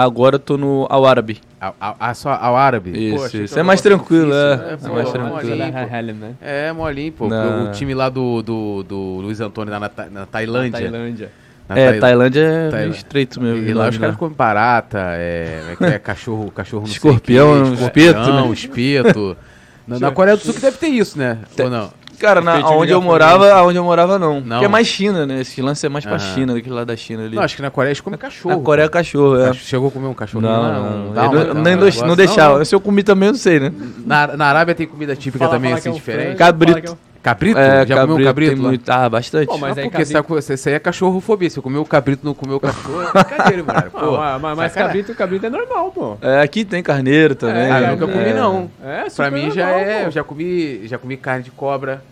Agora 0.00 0.36
eu 0.36 0.38
tô 0.40 0.56
no 0.56 0.86
Al 0.88 1.04
Árabe. 1.06 1.40
A, 1.60 1.72
a, 1.80 2.10
a- 2.10 2.14
só 2.14 2.30
ao 2.30 2.56
árabe? 2.56 2.90
Isso, 2.90 3.24
achei 3.24 3.44
isso. 3.44 3.54
que 3.54 3.60
É 3.60 3.62
mais 3.62 3.80
tranquilo, 3.80 4.32
difícil, 4.32 4.52
é. 4.52 4.56
né? 4.56 4.72
É 4.72 4.76
Pô, 4.88 4.94
mais 4.94 5.08
é 5.08 5.12
tranquilo. 5.12 5.56
molinho, 5.56 5.72
pô. 5.72 6.12
né? 6.12 6.34
É, 6.40 6.72
molinho, 6.72 7.12
pô. 7.12 7.28
Não. 7.28 7.64
O 7.68 7.72
time 7.72 7.94
lá 7.94 8.08
do, 8.08 8.42
do, 8.42 8.82
do 8.82 8.96
Luiz 9.20 9.40
Antônio 9.40 9.72
lá 9.72 9.78
na, 9.78 9.90
na 10.10 10.26
Tailândia. 10.26 10.72
Tailândia. 10.80 11.30
Na 11.68 11.78
é, 11.78 11.90
Tai- 11.92 12.00
Tailândia 12.00 12.70
é 12.74 12.86
estreito 12.88 13.40
mesmo. 13.40 13.68
E 13.68 13.72
lá 13.72 13.88
os 13.88 13.94
né? 13.96 14.00
caras 14.00 14.16
comem 14.16 14.34
barata, 14.36 14.98
é, 15.12 15.74
é 15.80 15.86
é 15.86 15.98
cachorro, 15.98 16.50
cachorro 16.50 16.84
Escorpião, 16.86 17.52
o 17.52 17.76
quê, 17.76 17.84
espeto, 17.84 18.18
escorpião, 18.18 18.46
né? 18.48 18.52
espeto. 18.52 19.36
Na, 19.86 19.98
na 19.98 20.10
Coreia 20.12 20.36
do 20.36 20.42
Sul 20.44 20.54
que 20.54 20.60
deve 20.60 20.76
ter 20.78 20.86
isso, 20.86 21.18
né? 21.18 21.38
Ou 21.58 21.68
não? 21.68 21.90
Cara, 22.22 22.40
na, 22.40 22.70
onde 22.70 22.92
eu 22.92 23.02
morava, 23.02 23.52
aonde 23.52 23.76
eu 23.78 23.84
morava 23.84 24.18
não. 24.18 24.34
Não. 24.40 24.48
Porque 24.56 24.64
é 24.64 24.68
mais 24.68 24.86
China, 24.86 25.26
né? 25.26 25.40
Esse 25.40 25.60
lance 25.60 25.84
é 25.84 25.88
mais 25.88 26.04
pra 26.04 26.14
Aham. 26.14 26.34
China, 26.34 26.54
daquele 26.54 26.74
lado 26.74 26.86
da 26.86 26.96
China 26.96 27.24
ali. 27.24 27.34
Não, 27.36 27.42
acho 27.42 27.56
que 27.56 27.62
na 27.62 27.70
Coreia 27.70 27.90
eles 27.90 28.00
comem 28.00 28.18
cachorro. 28.18 28.54
Na 28.56 28.62
Coreia 28.62 28.86
é 28.86 28.88
cachorro, 28.88 29.36
é. 29.40 29.52
Chegou 29.52 29.88
a 29.88 29.90
comer 29.90 30.06
um 30.06 30.14
cachorro? 30.14 30.40
Não, 30.42 30.50
lá? 30.62 30.72
não, 30.72 30.84
Eu 31.24 31.30
uma- 31.30 31.44
não, 31.54 31.62
nem 31.62 31.76
não, 31.76 31.88
não 32.06 32.16
deixava. 32.16 32.64
Se 32.64 32.74
eu 32.74 32.80
comi 32.80 33.02
também, 33.02 33.26
eu 33.28 33.32
não 33.32 33.38
sei, 33.40 33.58
né? 33.58 33.72
Na, 34.06 34.36
na 34.36 34.46
Arábia 34.46 34.74
tem 34.74 34.86
comida 34.86 35.16
típica 35.16 35.40
Fala- 35.44 35.56
também, 35.56 35.70
fala 35.70 35.78
assim, 35.80 35.82
que 35.82 35.88
é 35.88 35.92
um 35.92 35.94
diferente. 35.96 36.24
frango, 36.24 36.38
Cabrito. 36.38 36.72
fala 36.72 36.80
que 36.82 36.88
é 36.88 36.92
um- 36.92 37.12
Cabrito? 37.22 37.56
É, 37.56 37.86
Já 37.86 38.00
comeu 38.00 38.16
um 38.16 38.24
cabrito 38.24 38.52
tem 38.54 38.60
lá? 38.62 38.68
muito. 38.68 38.90
Ah, 38.90 39.08
bastante. 39.08 39.46
Pô, 39.46 39.52
mas 39.52 39.60
Mas 39.60 39.78
aí 39.78 39.84
porque 39.84 40.04
cabrito- 40.04 40.28
você, 40.34 40.56
você 40.56 40.68
aí 40.70 40.74
é 40.74 40.78
cachorrofobia. 40.80 41.48
Você 41.48 41.60
comeu 41.60 41.80
o 41.82 41.84
cabrito, 41.86 42.26
não 42.26 42.34
comeu 42.34 42.56
o 42.56 42.60
cachorro. 42.60 43.00
É 43.00 43.12
brincadeira, 43.12 43.62
mano. 43.62 43.90
Pô, 43.92 44.16
Ah, 44.16 44.40
mas, 44.42 44.56
mas 44.56 44.72
sacanagem. 44.72 45.02
cabrito, 45.04 45.14
cabrito 45.14 45.46
é 45.46 45.50
normal, 45.50 45.92
pô. 45.92 46.16
É, 46.20 46.40
aqui 46.42 46.64
tem 46.64 46.82
carneiro 46.82 47.36
também. 47.36 47.70
Ah, 47.70 47.80
eu 47.80 47.86
É, 47.86 47.90
nunca 47.92 48.04
é. 48.06 48.08
comi, 48.08 48.32
não. 48.32 48.68
É, 48.84 49.00
Pra 49.02 49.10
super 49.10 49.30
mim 49.30 49.52
já 49.52 49.66
normal, 49.66 49.80
é. 49.86 49.98
pô. 50.00 50.06
Eu 50.06 50.10
já 50.10 50.24
comi, 50.24 50.80
já 50.88 50.98
comi 50.98 51.16
carne 51.16 51.44
de 51.44 51.52
cobra, 51.52 52.02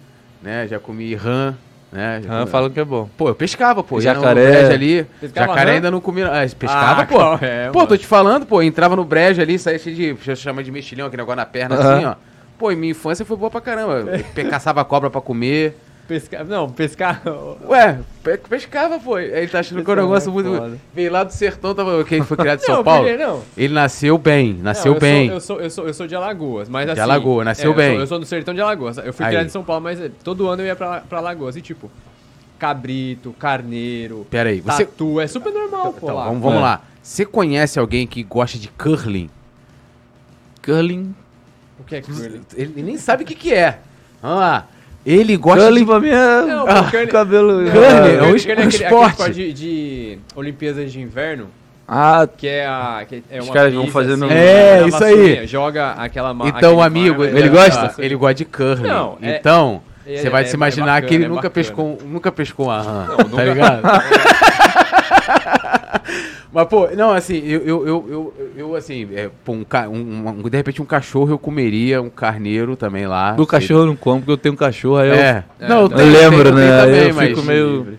né? 0.43 0.67
Já 0.69 0.79
comi 0.79 1.15
rã, 1.15 1.55
né? 1.93 2.21
Já 2.23 2.29
Ah, 2.35 2.39
comi- 2.41 2.51
falam 2.51 2.71
que 2.71 2.81
é 2.81 2.85
bom. 2.85 3.09
Pô, 3.17 3.29
eu 3.29 3.35
pescava, 3.35 3.83
pô. 3.83 4.01
Ia 4.01 4.15
no 4.15 4.21
Jacaré. 4.21 4.51
brejo 4.51 4.73
ali. 4.73 5.05
Pescava 5.21 5.47
jacaré 5.49 5.71
rã? 5.71 5.77
ainda 5.77 5.91
não 5.91 6.01
comia. 6.01 6.27
Ah, 6.29 6.47
pescava, 6.59 7.03
Ah, 7.03 7.07
pô. 7.07 7.45
é, 7.45 7.71
pô, 7.71 7.79
mano? 7.79 7.89
tô 7.89 7.97
te 7.97 8.07
falando, 8.07 8.47
pô. 8.47 8.63
Entrava 8.63 8.97
no 8.97 9.05
brejo 9.05 9.41
ali, 9.43 9.59
saía 9.59 9.79
cheio 9.79 10.17
de. 10.17 10.37
Chama 10.37 10.63
de 10.63 10.71
mexilhão, 10.71 11.07
aquele 11.07 11.23
negócio 11.23 11.37
na 11.37 11.47
perna 11.47 11.77
Aham. 11.77 11.95
assim, 11.97 12.05
ó. 12.07 12.15
Pô, 12.59 12.71
em 12.71 12.77
minha 12.77 12.91
infância 12.91 13.25
foi 13.25 13.37
boa 13.37 13.51
pra 13.51 13.61
caramba. 13.61 14.05
Eu 14.37 14.45
caçava 14.51 14.85
cobra 14.85 15.09
pra 15.11 15.21
comer. 15.21 15.77
Pescar, 16.11 16.45
não, 16.45 16.69
pescar. 16.69 17.23
Ué, 17.69 18.01
pe- 18.25 18.37
pescava, 18.39 18.99
pô. 18.99 19.17
Ele 19.17 19.47
tá 19.47 19.61
achando 19.61 19.77
que 19.77 19.83
é 19.83 19.95
Pescava 19.95 20.03
negócio 20.03 20.29
é 20.29 20.33
muito. 20.33 20.49
foda. 20.57 20.79
Veio 20.93 21.13
lá 21.13 21.23
do 21.23 21.33
sertão, 21.33 21.73
tava. 21.73 22.03
Quem 22.03 22.21
foi 22.25 22.37
criado 22.37 22.59
em 22.61 22.63
São 22.67 22.77
Não, 22.79 22.83
Paulo? 22.85 23.09
não. 23.17 23.43
Ele 23.57 23.73
nasceu 23.73 24.19
bem, 24.19 24.55
nasceu 24.55 24.91
Não, 24.91 24.97
eu 24.97 25.01
bem. 25.01 25.27
Sou, 25.29 25.35
eu, 25.37 25.41
sou, 25.41 25.61
eu, 25.61 25.71
sou, 25.71 25.87
eu 25.87 25.95
sou 25.95 26.07
de 26.09 26.17
Alagoas, 26.17 26.69
mas 26.69 26.87
De 26.87 26.91
assim... 26.91 27.01
Alagoas, 27.01 27.45
nasceu 27.45 27.71
eu 27.71 27.77
bem. 27.77 27.93
Sou, 27.93 28.01
eu 28.01 28.07
sou 28.09 28.19
do 28.19 28.27
sertão 28.27 28.53
de 28.53 28.61
Alagoas. 28.61 28.99
Eu 28.99 29.13
fui 29.13 29.25
Aí. 29.25 29.31
criado 29.31 29.47
em 29.47 29.51
São 29.51 29.63
Paulo, 29.63 29.85
mas 29.85 30.01
eh, 30.01 30.11
todo 30.25 30.49
ano 30.49 30.63
eu 30.63 30.67
ia 30.67 30.75
pra, 30.75 31.01
pra 31.03 31.19
Alagoas. 31.19 31.55
E 31.55 31.61
tipo, 31.63 31.89
cabrito, 32.59 33.33
carneiro, 33.39 34.27
Pera 34.29 34.49
aí, 34.49 34.61
você. 34.61 34.85
tatu, 34.85 35.21
é 35.21 35.29
super 35.29 35.53
normal, 35.53 35.93
pô, 35.93 36.07
Então, 36.09 36.17
lá. 36.17 36.25
vamos, 36.25 36.43
vamos 36.43 36.59
É. 36.59 36.63
lá. 36.63 36.83
Você 37.01 37.25
conhece 37.25 37.79
alguém 37.79 38.05
que 38.05 38.25
gosta 38.25 38.59
de 38.59 38.67
curling? 38.67 39.31
Curling. 40.65 41.15
O 41.79 41.85
que 41.85 41.95
é 41.95 42.03
curling? 42.03 42.41
Ele, 42.55 42.73
ele 42.75 42.83
nem 42.83 42.99
sabe 42.99 43.23
o 43.23 43.27
que, 43.27 43.35
que 43.37 43.55
é. 43.55 43.79
Vamos 44.21 44.41
lá. 44.41 44.67
Ele 45.13 45.37
gosta 45.37 45.65
Curling 45.65 45.81
de. 45.81 45.87
pra 45.87 46.01
mim 46.01 46.09
é. 46.09 46.43
Não, 46.47 46.67
ah, 46.69 46.85
curling- 46.91 47.07
cabelo. 47.07 47.71
Curling, 47.71 47.87
Ah, 47.87 48.09
é 48.09 48.23
um 48.23 48.33
Curling 48.33 48.49
um 48.49 48.53
aquele- 48.69 48.85
esporte. 48.85 49.23
aquele 49.23 49.33
de, 49.33 49.53
de 49.53 50.19
Olimpíadas 50.35 50.93
de 50.93 51.01
Inverno, 51.01 51.47
Ah, 51.89 52.29
que 52.37 52.47
é 52.47 52.67
a... 52.67 53.05
Que 53.09 53.23
é 53.31 53.41
Os 53.41 53.51
caras 53.51 53.73
vão 53.75 53.87
fazendo- 53.89 54.27
assim, 54.27 54.35
É, 54.35 54.87
isso 54.87 55.03
aí. 55.05 55.47
Joga 55.47 55.93
aquela... 55.93 56.35
Então, 56.47 56.81
amigo, 56.81 57.19
mar- 57.21 57.29
ele, 57.29 57.39
ele 57.41 57.49
gosta? 57.49 57.95
Ele 57.99 58.15
gosta 58.15 58.35
de 58.35 58.45
curling. 58.45 58.87
Não, 58.89 59.19
é- 59.21 59.37
então, 59.39 59.83
é- 60.07 60.19
você 60.19 60.31
vai 60.31 60.43
é- 60.43 60.45
se 60.47 60.53
é 60.53 60.57
imaginar 60.57 60.87
bacana, 60.87 61.07
que 61.09 61.15
ele 61.15 61.25
é 61.25 61.29
nunca 61.29 61.49
bacana. 61.49 61.55
pescou, 61.55 61.99
nunca 62.05 62.31
pescou 62.31 62.67
uma 62.67 62.81
rã. 62.81 63.07
Não, 63.09 63.17
tá 63.29 63.45
ligado? 63.45 63.83
Mas, 66.53 66.67
pô, 66.67 66.89
não, 66.97 67.13
assim, 67.13 67.39
eu, 67.47 67.61
eu, 67.65 67.87
eu, 67.87 68.07
eu, 68.09 68.35
eu, 68.57 68.75
assim, 68.75 69.09
é, 69.15 69.31
pô, 69.45 69.53
um, 69.53 69.65
um- 69.89 70.29
um- 70.29 70.49
de 70.49 70.57
repente 70.57 70.83
um 70.83 70.85
cachorro 70.85 71.31
eu 71.31 71.39
comeria, 71.39 72.03
um 72.03 72.11
carneiro 72.11 72.75
também 72.77 73.07
lá. 73.07 73.33
do 73.33 73.47
cachorro 73.47 73.81
eu 73.83 73.87
não 73.87 73.97
como, 73.97 74.19
porque 74.21 74.33
eu 74.33 74.37
tenho 74.37 74.55
um 74.55 74.59
cachorro, 74.59 74.97
aí 74.97 75.09
eu. 75.11 75.15
É. 75.15 75.45
É, 75.61 75.69
não, 75.69 75.83
eu 75.83 75.89
tenho- 75.89 76.13
lembro, 76.13 76.53
né? 76.55 77.09
eu 77.09 77.15
mas- 77.15 77.29
fico 77.29 77.43
meio- 77.43 77.99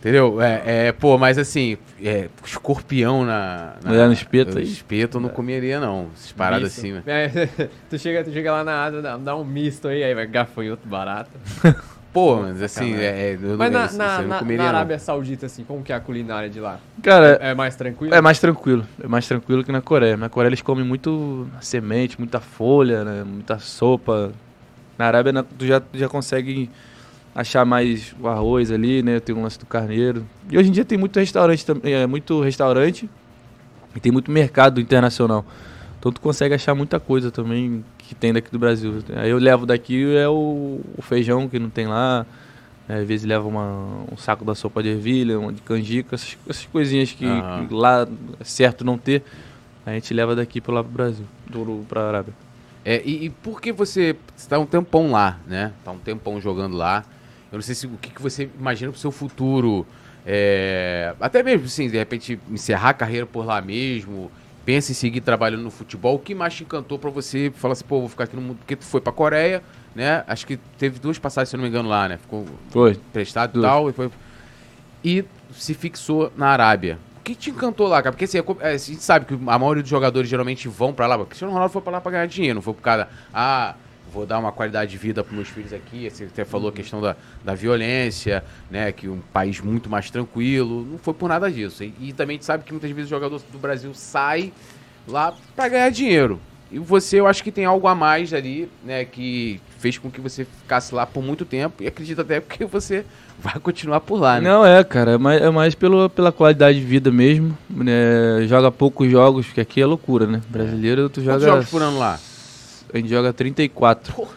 Entendeu? 0.00 0.42
É, 0.42 0.88
é, 0.88 0.92
pô, 0.92 1.16
mas 1.16 1.38
assim, 1.38 1.76
é, 2.02 2.28
escorpião 2.44 3.24
na. 3.24 3.74
na 3.84 3.94
É, 3.94 4.06
no 4.08 4.12
espeto 4.12 4.58
aí. 4.58 4.64
Espeto 4.64 5.18
eu 5.18 5.20
não 5.20 5.28
comeria, 5.28 5.78
não. 5.78 6.08
Essas 6.16 6.32
paradas 6.32 6.64
Misto. 6.76 6.78
assim, 6.80 6.92
né? 6.94 7.02
É, 7.06 7.68
tu, 7.88 7.96
chega, 7.96 8.24
tu 8.24 8.32
chega 8.32 8.50
lá 8.50 8.64
na 8.64 8.72
água, 8.84 9.00
dá, 9.00 9.16
dá 9.16 9.36
um 9.36 9.44
misto 9.44 9.86
aí, 9.86 10.02
aí 10.02 10.12
vai 10.12 10.26
gafanhoto 10.26 10.88
barato. 10.88 11.30
Pô, 12.12 12.36
mas 12.42 12.60
assim, 12.62 12.94
é, 12.94 13.30
é, 13.32 13.38
eu 13.42 13.56
Mas 13.56 13.72
não, 13.72 13.80
na, 13.80 13.86
isso 13.86 13.96
na, 13.98 14.20
eu 14.22 14.28
não 14.28 14.38
comeria, 14.38 14.58
na 14.58 14.70
não. 14.72 14.78
Arábia 14.78 14.98
Saudita, 14.98 15.46
assim, 15.46 15.64
como 15.64 15.82
que 15.82 15.92
é 15.92 15.96
a 15.96 16.00
culinária 16.00 16.50
de 16.50 16.60
lá? 16.60 16.78
Cara, 17.02 17.38
É 17.40 17.54
mais 17.54 17.74
tranquilo? 17.74 18.14
é 18.14 18.20
mais 18.20 18.38
tranquilo. 18.38 18.86
É 19.02 19.08
mais 19.08 19.26
tranquilo 19.26 19.64
que 19.64 19.72
na 19.72 19.80
Coreia. 19.80 20.16
Na 20.16 20.28
Coreia 20.28 20.50
eles 20.50 20.60
comem 20.60 20.84
muito 20.84 21.48
semente, 21.60 22.18
muita 22.18 22.38
folha, 22.38 23.02
né? 23.02 23.24
Muita 23.24 23.58
sopa. 23.58 24.30
Na 24.98 25.06
Arábia 25.06 25.32
na- 25.32 25.42
tu 25.42 25.66
já, 25.66 25.80
tu 25.80 25.96
já 25.98 26.06
consegue 26.08 26.68
achar 27.34 27.64
mais 27.64 28.14
o 28.20 28.28
arroz 28.28 28.70
ali, 28.70 29.02
né? 29.02 29.18
Tem 29.18 29.34
um 29.34 29.42
lance 29.42 29.58
do 29.58 29.64
carneiro. 29.64 30.26
E 30.50 30.58
hoje 30.58 30.68
em 30.68 30.72
dia 30.72 30.84
tem 30.84 30.98
muito 30.98 31.18
restaurante 31.18 31.64
também, 31.64 31.94
é 31.94 32.06
muito 32.06 32.42
restaurante 32.42 33.08
e 33.96 34.00
tem 34.00 34.12
muito 34.12 34.30
mercado 34.30 34.78
internacional. 34.82 35.46
Então 35.98 36.12
tu 36.12 36.20
consegue 36.20 36.54
achar 36.54 36.74
muita 36.74 37.00
coisa 37.00 37.30
também 37.30 37.82
que 38.12 38.20
tem 38.20 38.32
daqui 38.32 38.50
do 38.50 38.58
Brasil. 38.58 39.02
Aí 39.16 39.30
eu 39.30 39.38
levo 39.38 39.64
daqui 39.64 40.14
é 40.16 40.28
o, 40.28 40.80
o 40.96 41.02
feijão 41.02 41.48
que 41.48 41.58
não 41.58 41.70
tem 41.70 41.86
lá. 41.86 42.26
né, 42.88 43.00
às 43.00 43.06
vezes 43.08 43.24
leva 43.24 43.46
uma- 43.48 44.04
um 44.12 44.16
saco 44.16 44.44
da 44.44 44.54
sopa 44.54 44.82
de 44.82 44.90
ervilha, 44.90 45.38
uma 45.38 45.52
de 45.52 45.62
canjica, 45.62 46.14
essas, 46.14 46.36
essas 46.48 46.66
coisinhas 46.66 47.12
que, 47.12 47.24
que 47.68 47.74
lá 47.74 48.06
é 48.40 48.44
certo 48.44 48.84
não 48.84 48.98
ter. 48.98 49.22
A 49.86 49.92
gente 49.92 50.12
leva 50.12 50.36
daqui 50.36 50.60
para 50.60 50.74
lá 50.74 50.84
pro 50.84 50.92
Brasil, 50.92 51.24
do, 51.48 51.84
pra 51.88 52.08
Arábia. 52.08 52.34
É, 52.84 53.00
e, 53.04 53.26
e 53.26 53.30
por 53.30 53.60
que 53.60 53.72
você 53.72 54.14
está 54.36 54.58
um 54.58 54.66
tempão 54.66 55.10
lá, 55.12 55.38
né? 55.46 55.72
Tá 55.84 55.90
um 55.92 55.98
tempão 55.98 56.40
jogando 56.40 56.76
lá. 56.76 57.04
Eu 57.50 57.56
não 57.56 57.62
sei 57.62 57.74
se 57.74 57.86
o 57.86 57.90
que, 58.00 58.10
que 58.10 58.20
você 58.20 58.50
imagina 58.58 58.90
pro 58.90 59.00
seu 59.00 59.10
futuro. 59.12 59.86
é, 60.26 61.14
até 61.20 61.42
mesmo, 61.42 61.66
assim, 61.66 61.88
de 61.88 61.96
repente, 61.96 62.38
encerrar 62.50 62.90
a 62.90 62.94
carreira 62.94 63.26
por 63.26 63.44
lá 63.46 63.60
mesmo. 63.60 64.30
Pensa 64.64 64.92
em 64.92 64.94
seguir 64.94 65.20
trabalhando 65.20 65.62
no 65.62 65.70
futebol. 65.70 66.14
O 66.14 66.18
que 66.18 66.34
mais 66.34 66.54
te 66.54 66.62
encantou 66.62 66.98
pra 66.98 67.10
você 67.10 67.52
falar 67.56 67.72
assim, 67.72 67.84
pô, 67.84 68.00
vou 68.00 68.08
ficar 68.08 68.24
aqui 68.24 68.36
no 68.36 68.42
mundo? 68.42 68.58
Porque 68.58 68.76
tu 68.76 68.84
foi 68.84 69.00
pra 69.00 69.12
Coreia, 69.12 69.62
né? 69.94 70.22
Acho 70.26 70.46
que 70.46 70.56
teve 70.78 70.98
duas 71.00 71.18
passagens, 71.18 71.48
se 71.48 71.56
não 71.56 71.62
me 71.64 71.68
engano, 71.68 71.88
lá, 71.88 72.08
né? 72.08 72.16
Ficou 72.16 72.46
Foi. 72.70 72.94
prestado 73.12 73.58
e 73.58 73.62
tal. 73.62 73.90
E, 73.90 73.92
foi... 73.92 74.10
e 75.04 75.24
se 75.52 75.74
fixou 75.74 76.32
na 76.36 76.48
Arábia. 76.48 76.98
O 77.18 77.22
que 77.22 77.34
te 77.34 77.50
encantou 77.50 77.86
lá, 77.86 78.02
cara? 78.02 78.12
Porque 78.12 78.24
assim, 78.24 78.38
é 78.38 78.44
é, 78.60 78.74
a 78.74 78.76
gente 78.76 79.02
sabe 79.02 79.26
que 79.26 79.34
a 79.34 79.58
maioria 79.58 79.82
dos 79.82 79.90
jogadores 79.90 80.28
geralmente 80.28 80.68
vão 80.68 80.92
pra 80.92 81.06
lá. 81.06 81.16
O 81.16 81.26
Cristiano 81.26 81.52
Ronaldo 81.52 81.72
foi 81.72 81.82
pra 81.82 81.92
lá 81.92 82.00
pra 82.00 82.10
ganhar 82.12 82.26
dinheiro, 82.26 82.56
não 82.56 82.62
foi 82.62 82.74
por 82.74 82.82
causa. 82.82 83.08
Ah, 83.32 83.74
vou 84.12 84.26
dar 84.26 84.38
uma 84.38 84.52
qualidade 84.52 84.90
de 84.90 84.98
vida 84.98 85.24
pros 85.24 85.34
meus 85.34 85.48
filhos 85.48 85.72
aqui. 85.72 86.08
Você 86.08 86.24
até 86.24 86.44
falou 86.44 86.68
a 86.68 86.72
questão 86.72 87.00
da, 87.00 87.16
da 87.42 87.54
violência, 87.54 88.44
né? 88.70 88.92
Que 88.92 89.08
um 89.08 89.20
país 89.32 89.60
muito 89.60 89.88
mais 89.88 90.10
tranquilo. 90.10 90.86
Não 90.90 90.98
foi 90.98 91.14
por 91.14 91.28
nada 91.28 91.50
disso. 91.50 91.82
E, 91.82 91.94
e 92.00 92.12
também 92.12 92.34
a 92.34 92.36
gente 92.36 92.44
sabe 92.44 92.64
que 92.64 92.72
muitas 92.72 92.90
vezes 92.90 93.10
o 93.10 93.14
jogador 93.14 93.40
do 93.50 93.58
Brasil 93.58 93.92
sai 93.94 94.52
lá 95.08 95.34
pra 95.56 95.68
ganhar 95.68 95.90
dinheiro. 95.90 96.38
E 96.70 96.78
você, 96.78 97.20
eu 97.20 97.26
acho 97.26 97.44
que 97.44 97.52
tem 97.52 97.66
algo 97.66 97.86
a 97.86 97.94
mais 97.94 98.32
ali, 98.32 98.68
né? 98.84 99.04
Que 99.04 99.60
fez 99.78 99.98
com 99.98 100.10
que 100.10 100.20
você 100.20 100.44
ficasse 100.44 100.94
lá 100.94 101.06
por 101.06 101.22
muito 101.22 101.44
tempo. 101.44 101.82
E 101.82 101.86
acredito 101.86 102.20
até 102.20 102.40
porque 102.40 102.64
você 102.66 103.04
vai 103.38 103.58
continuar 103.60 104.00
por 104.00 104.20
lá, 104.20 104.40
né? 104.40 104.48
Não, 104.48 104.64
é, 104.64 104.84
cara, 104.84 105.12
é 105.12 105.18
mais, 105.18 105.42
é 105.42 105.50
mais 105.50 105.74
pelo, 105.74 106.08
pela 106.08 106.32
qualidade 106.32 106.78
de 106.78 106.84
vida 106.84 107.10
mesmo. 107.10 107.56
né, 107.68 108.46
joga 108.46 108.70
poucos 108.70 109.10
jogos, 109.10 109.46
porque 109.46 109.60
aqui 109.60 109.80
é 109.80 109.86
loucura, 109.86 110.26
né? 110.26 110.40
Brasileiro, 110.48 111.08
tu 111.08 111.20
joga. 111.20 111.38
Quantos 111.38 111.46
jogos 111.46 111.70
por 111.70 111.82
ano 111.82 111.98
lá? 111.98 112.18
A 112.92 112.96
gente 112.98 113.08
joga 113.08 113.32
34. 113.32 114.12
Pô, 114.14 114.28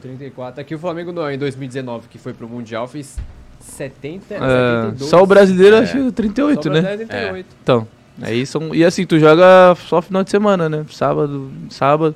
34. 0.00 0.60
Aqui 0.60 0.74
o 0.74 0.78
Flamengo 0.78 1.12
no- 1.12 1.28
em 1.30 1.38
2019, 1.38 2.08
que 2.08 2.18
foi 2.18 2.32
pro 2.32 2.48
Mundial, 2.48 2.86
fez 2.88 3.16
70, 3.60 4.34
É, 4.34 4.38
72. 4.38 5.10
só 5.10 5.22
o 5.22 5.26
brasileiro 5.26 5.76
É. 5.76 5.78
acho 5.80 5.92
que 6.04 6.12
38, 6.12 6.62
Só 6.64 6.68
o 6.68 6.72
né? 6.72 6.78
é 6.80 6.96
38. 6.96 7.46
Então, 7.62 7.88
aí 8.22 8.46
são. 8.46 8.74
E 8.74 8.84
assim, 8.84 9.04
tu 9.06 9.18
joga 9.18 9.74
só 9.88 10.00
final 10.02 10.22
de 10.22 10.30
semana, 10.30 10.68
né? 10.68 10.84
Sábado, 10.90 11.50
sábado. 11.70 12.14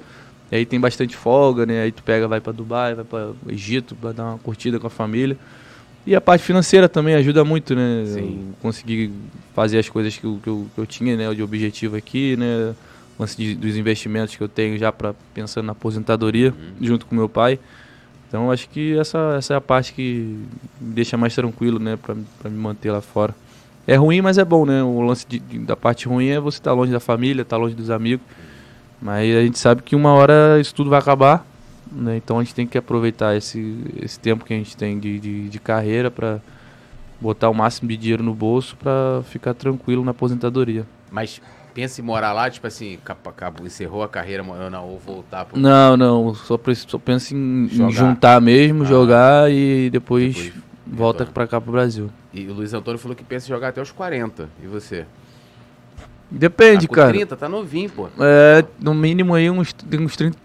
E 0.51 0.57
aí 0.57 0.65
tem 0.65 0.81
bastante 0.81 1.15
folga, 1.17 1.67
né? 1.67 1.83
Aí 1.83 1.93
tu 1.93 2.03
pega, 2.03 2.27
vai 2.27 2.41
pra 2.41 2.53
Dubai, 2.53 2.95
vai 2.95 3.05
pra 3.05 3.31
Egito, 3.49 3.95
pra 3.95 4.13
dar 4.13 4.25
uma 4.25 4.39
curtida 4.39 4.79
com 4.79 4.87
a 4.87 4.91
família. 4.91 5.37
E 6.07 6.15
a 6.15 6.21
parte 6.23 6.43
financeira 6.43 6.89
também 6.89 7.15
ajuda 7.15 7.45
muito, 7.45 7.75
né? 7.75 8.05
Sim. 8.07 8.47
Eu 8.49 8.55
conseguir 8.63 9.11
fazer 9.55 9.79
as 9.79 9.91
coisas 9.91 10.17
que 10.17 10.25
eu, 10.25 10.39
que 10.43 10.49
eu, 10.49 10.67
que 10.75 10.81
eu 10.81 10.87
tinha, 10.87 11.17
né? 11.17 11.35
De 11.35 11.43
objetivo 11.43 11.97
aqui, 11.97 12.35
né? 12.39 12.73
Lance 13.19 13.37
de- 13.37 13.55
dos 13.55 13.77
investimentos 13.77 14.37
que 14.37 14.43
eu 14.43 14.49
tenho 14.49 14.79
já 14.79 14.93
para 14.93 15.15
pensando 15.35 15.67
na 15.67 15.73
aposentadoria, 15.73 16.55
junto 16.81 17.05
com 17.07 17.15
meu 17.15 17.29
pai. 17.29 17.59
Então 18.29 18.51
acho 18.51 18.69
que 18.69 18.97
essa, 18.99 19.35
essa 19.39 19.55
é 19.55 19.57
a 19.57 19.61
parte 19.61 19.93
que 19.93 20.39
me 20.81 20.93
deixa 20.95 21.17
mais 21.17 21.35
tranquilo, 21.35 21.79
né? 21.79 21.97
Pra 21.97 22.15
me 22.15 22.57
manter 22.59 22.91
lá 22.93 23.01
fora. 23.01 23.35
É 23.87 23.97
ruim, 23.97 24.21
mas 24.21 24.37
é 24.39 24.45
bom, 24.45 24.67
né? 24.67 24.83
O 24.83 25.01
lance 25.01 25.27
de- 25.27 25.39
de- 25.39 25.59
da 25.61 25.75
parte 25.75 26.07
ruim 26.07 26.29
é 26.29 26.39
você 26.39 26.59
estar 26.59 26.73
longe 26.75 26.93
da 26.93 27.01
família, 27.01 27.43
estar 27.43 27.57
longe 27.57 27.75
dos 27.75 27.91
amigos. 27.91 28.25
Mas 29.01 29.35
a 29.35 29.41
gente 29.43 29.59
sabe 29.59 29.83
que 29.83 29.97
uma 29.97 30.13
hora 30.13 30.59
isso 30.61 30.75
tudo 30.75 30.91
vai 30.91 30.99
acabar, 30.99 31.47
né? 31.91 32.17
Então 32.19 32.39
a 32.39 32.43
gente 32.45 32.55
tem 32.55 32.67
que 32.67 32.77
aproveitar 32.77 33.35
esse, 33.37 33.79
esse 34.03 34.21
tempo 34.21 34.45
que 34.45 34.53
a 34.53 34.57
gente 34.57 34.77
tem 34.77 34.99
de, 34.99 35.19
de, 35.19 35.49
de 35.49 35.59
carreira 35.59 36.11
para 36.11 36.39
botar 37.21 37.49
o 37.49 37.55
máximo 37.55 37.89
de 37.89 37.97
dinheiro 37.97 38.23
no 38.23 38.35
bolso 38.35 38.77
para 38.77 39.23
ficar 39.25 39.55
tranquilo 39.55 40.05
na 40.05 40.11
aposentadoria. 40.11 40.85
Mas 41.11 41.41
pensa 41.79 42.01
em 42.01 42.05
morar 42.05 42.33
lá, 42.33 42.51
tipo 42.51 42.67
assim, 42.67 42.99
acabou, 43.07 43.65
encerrou 43.65 44.03
a 44.03 44.09
carreira 44.09 44.43
morando 44.43 44.73
na- 44.73 44.81
ou 44.83 44.99
voltar 44.99 45.45
pro. 45.45 45.57
Não, 45.61 45.97
não, 45.97 46.35
só, 46.35 46.59
só 46.75 46.99
penso 46.99 47.37
em, 47.37 47.67
em 47.71 47.91
juntar 47.93 48.41
mesmo, 48.41 48.83
Ah. 48.83 48.87
jogar 48.87 49.51
e 49.53 49.89
depois, 49.91 50.35
Depois 50.35 50.53
volta 50.85 51.25
para 51.25 51.47
cá 51.47 51.61
pro 51.61 51.71
Brasil. 51.71 52.11
E 52.35 52.49
o 52.49 52.53
Luiz 52.53 52.75
Antônio 52.75 52.99
falou 52.99 53.15
que 53.15 53.23
pensa 53.23 53.47
em 53.47 53.51
jogar 53.51 53.69
até 53.69 53.81
os 53.81 53.93
40. 53.93 54.49
E 54.61 54.67
você? 54.67 55.07
Depende, 56.29 56.89
tá 56.89 56.95
cara. 56.97 57.11
30, 57.13 57.37
tá 57.37 57.49
novinho, 57.49 57.89
pô. 57.91 58.09
É, 58.19 58.65
no 58.81 58.93
mínimo 58.93 59.35
aí 59.35 59.49
uns, 59.49 59.73
uns 60.01 60.17
30, 60.17 60.37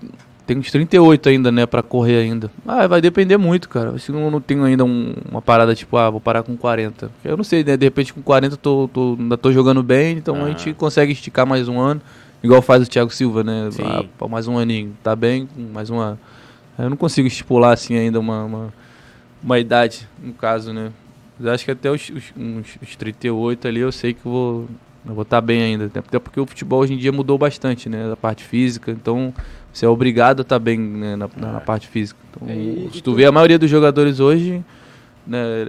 tem 0.46 0.58
uns 0.58 0.70
38 0.72 1.30
ainda, 1.30 1.52
né, 1.52 1.66
pra 1.66 1.82
correr 1.82 2.18
ainda. 2.18 2.52
Ah, 2.68 2.86
vai 2.88 3.00
depender 3.02 3.38
muito, 3.38 3.70
cara. 3.70 3.98
Se 3.98 4.12
eu 4.12 4.30
não 4.32 4.42
tenho 4.42 4.64
ainda 4.64 4.84
um- 4.84 5.14
uma 5.30 5.42
parada 5.42 5.74
tipo, 5.74 5.96
ah, 5.98 6.10
vou 6.10 6.20
parar 6.20 6.44
com 6.44 6.56
40. 6.58 7.10
Eu 7.24 7.38
não 7.38 7.44
sei, 7.44 7.64
né, 7.64 7.78
de 7.78 7.86
repente 7.86 8.14
com 8.14 8.22
40 8.22 8.54
eu 8.54 8.58
tô, 8.58 8.90
tô- 8.92 9.16
ainda 9.20 9.38
tô 9.38 9.52
jogando 9.52 9.82
bem, 9.82 10.18
então 10.18 10.36
a 10.36 10.40
Aham. 10.40 10.48
gente 10.50 10.74
consegue 10.74 11.12
esticar 11.14 11.46
mais 11.46 11.68
um 11.68 11.80
ano, 11.80 12.02
igual 12.44 12.62
faz 12.62 12.84
o 12.84 12.90
Thiago 12.90 13.10
Silva, 13.14 13.44
né, 13.44 13.70
ah, 14.20 14.28
mais 14.28 14.48
um 14.48 14.58
aninho, 14.58 14.94
tá 15.02 15.16
bem, 15.16 15.48
mais 15.74 15.90
um 15.90 15.98
ano. 16.00 16.20
Eu 16.78 16.90
não 16.90 16.98
consigo 16.98 17.28
estipular 17.28 17.72
assim 17.74 17.96
ainda 17.96 18.20
uma, 18.20 18.44
uma, 18.44 18.74
uma 19.44 19.60
idade, 19.60 20.08
no 20.22 20.34
caso, 20.34 20.74
né. 20.74 20.92
Mas 21.40 21.48
acho 21.54 21.66
que 21.66 21.72
até 21.72 21.90
os, 21.90 22.10
os, 22.10 22.24
uns, 22.38 22.68
os 22.82 22.96
38 22.96 23.68
ali 23.68 23.80
eu 23.80 23.92
sei 23.92 24.14
que 24.14 24.26
eu 24.26 24.32
vou 24.32 24.68
eu 25.06 25.14
vou 25.14 25.24
estar 25.24 25.42
bem 25.42 25.62
ainda. 25.62 25.86
Até 25.94 26.18
porque 26.18 26.40
o 26.40 26.46
futebol 26.46 26.80
hoje 26.80 26.94
em 26.94 26.98
dia 26.98 27.12
mudou 27.12 27.38
bastante, 27.38 27.90
né? 27.90 28.08
Da 28.08 28.16
parte 28.16 28.42
física. 28.42 28.90
Então, 28.90 29.34
você 29.74 29.86
é 29.86 29.90
obrigado 29.90 30.40
a 30.40 30.42
estar 30.44 30.60
bem 30.60 30.78
né, 30.80 31.16
na, 31.16 31.28
na- 31.36 31.52
na 31.54 31.58
É. 31.58 31.62
parte 31.62 31.88
física. 31.88 32.20
Então, 32.32 32.48
E- 32.50 32.90
se 32.94 33.02
tu 33.02 33.14
vê 33.14 33.26
a 33.26 33.32
maioria 33.32 33.58
dos 33.60 33.70
jogadores 33.70 34.20
hoje, 34.20 34.64
né? 35.28 35.68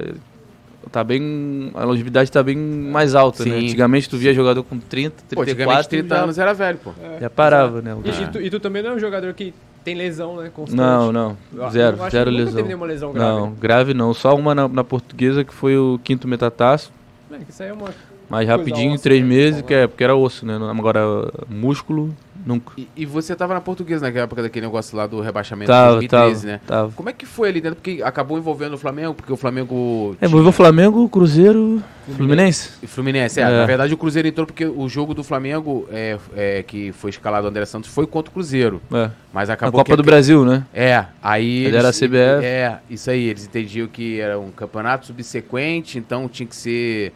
Tá 0.92 1.02
bem. 1.02 1.70
A 1.74 1.82
longevidade 1.84 2.30
tá 2.30 2.42
bem 2.42 2.56
mais 2.56 3.14
alta, 3.14 3.42
né? 3.44 3.56
Antigamente 3.56 4.08
tu 4.08 4.18
via 4.18 4.34
jogador 4.34 4.62
com 4.62 4.78
30, 4.78 5.16
Pô, 5.34 5.40
antigamente 5.42 5.88
34 5.88 5.88
30 5.88 6.14
já, 6.14 6.22
anos 6.22 6.38
era 6.38 6.52
velho, 6.52 6.78
pô. 6.78 6.92
já 7.20 7.30
parava, 7.30 7.80
né? 7.80 7.96
E, 8.04 8.08
e 8.22 8.26
tu, 8.28 8.40
e 8.42 8.50
tu 8.50 8.60
também 8.60 8.82
não 8.82 8.90
é 8.90 8.94
um 8.94 8.98
jogador 8.98 9.32
que 9.32 9.54
tem 9.82 9.94
lesão, 9.94 10.36
né? 10.36 10.50
Constante. 10.54 10.76
Não, 10.76 11.10
não. 11.10 11.36
Zero, 11.70 11.96
eu 11.96 12.02
acho 12.04 12.12
zero 12.16 12.30
que 12.30 12.36
nunca 12.36 12.44
lesão. 12.44 12.56
teve 12.56 12.68
nenhuma 12.68 12.86
lesão 12.86 13.12
grave. 13.12 13.40
Não, 13.40 13.50
grave 13.52 13.94
não. 13.94 14.12
Só 14.12 14.36
uma 14.36 14.54
na, 14.54 14.68
na 14.68 14.84
portuguesa 14.84 15.42
que 15.42 15.54
foi 15.54 15.76
o 15.76 15.98
quinto 16.04 16.28
metataço. 16.28 16.92
É, 17.32 17.38
que 17.38 17.50
isso 17.50 17.62
aí 17.62 17.70
é 17.70 17.72
uma... 17.72 17.88
Mais 18.28 18.46
rapidinho, 18.48 18.98
três 18.98 19.22
né, 19.22 19.28
meses, 19.28 19.62
que 19.62 19.72
é, 19.74 19.86
porque 19.86 20.02
era 20.04 20.14
osso, 20.14 20.44
né? 20.46 20.56
Agora, 20.76 21.00
músculo, 21.48 22.14
nunca. 22.44 22.72
E, 22.76 22.88
e 22.96 23.06
você 23.06 23.34
tava 23.34 23.54
na 23.54 23.60
portuguesa 23.60 24.06
naquela 24.06 24.24
época 24.24 24.42
daquele 24.42 24.66
negócio 24.66 24.96
lá 24.96 25.06
do 25.06 25.20
rebaixamento 25.20 25.70
Tava, 25.70 26.00
de 26.00 26.08
tava, 26.08 26.24
2013, 26.24 26.46
né? 26.46 26.60
tava. 26.66 26.92
Como 26.92 27.08
é 27.08 27.12
que 27.12 27.26
foi 27.26 27.48
ali 27.48 27.60
dentro? 27.60 27.76
Porque 27.76 28.02
acabou 28.02 28.38
envolvendo 28.38 28.74
o 28.74 28.78
Flamengo, 28.78 29.14
porque 29.14 29.32
o 29.32 29.36
Flamengo. 29.36 30.16
É, 30.20 30.26
envolveu 30.26 30.52
Flamengo, 30.52 31.08
Cruzeiro, 31.08 31.82
Fluminense. 32.16 32.70
E 32.82 32.86
Fluminense, 32.86 33.40
é. 33.40 33.44
É. 33.44 33.50
Na 33.50 33.66
verdade, 33.66 33.94
o 33.94 33.96
Cruzeiro 33.96 34.28
entrou 34.28 34.46
porque 34.46 34.66
o 34.66 34.88
jogo 34.88 35.14
do 35.14 35.24
Flamengo, 35.24 35.88
é, 35.90 36.18
é, 36.36 36.62
que 36.62 36.92
foi 36.92 37.10
escalado 37.10 37.46
o 37.46 37.50
André 37.50 37.64
Santos, 37.64 37.90
foi 37.90 38.06
contra 38.06 38.30
o 38.30 38.32
Cruzeiro. 38.34 38.80
É. 38.92 39.10
Mas 39.32 39.48
A 39.48 39.54
acabou 39.54 39.80
Copa 39.80 39.92
que 39.92 39.96
do 39.96 40.02
Brasil, 40.02 40.44
né? 40.44 40.64
É, 40.72 41.04
aí. 41.22 41.64
Ele 41.64 41.76
era 41.76 41.88
a 41.88 41.92
CBF. 41.92 42.44
É, 42.44 42.78
isso 42.90 43.10
aí. 43.10 43.24
Eles 43.28 43.44
entendiam 43.44 43.86
que 43.88 44.20
era 44.20 44.38
um 44.38 44.50
campeonato 44.50 45.06
subsequente, 45.06 45.98
então 45.98 46.28
tinha 46.28 46.46
que 46.46 46.56
ser. 46.56 47.12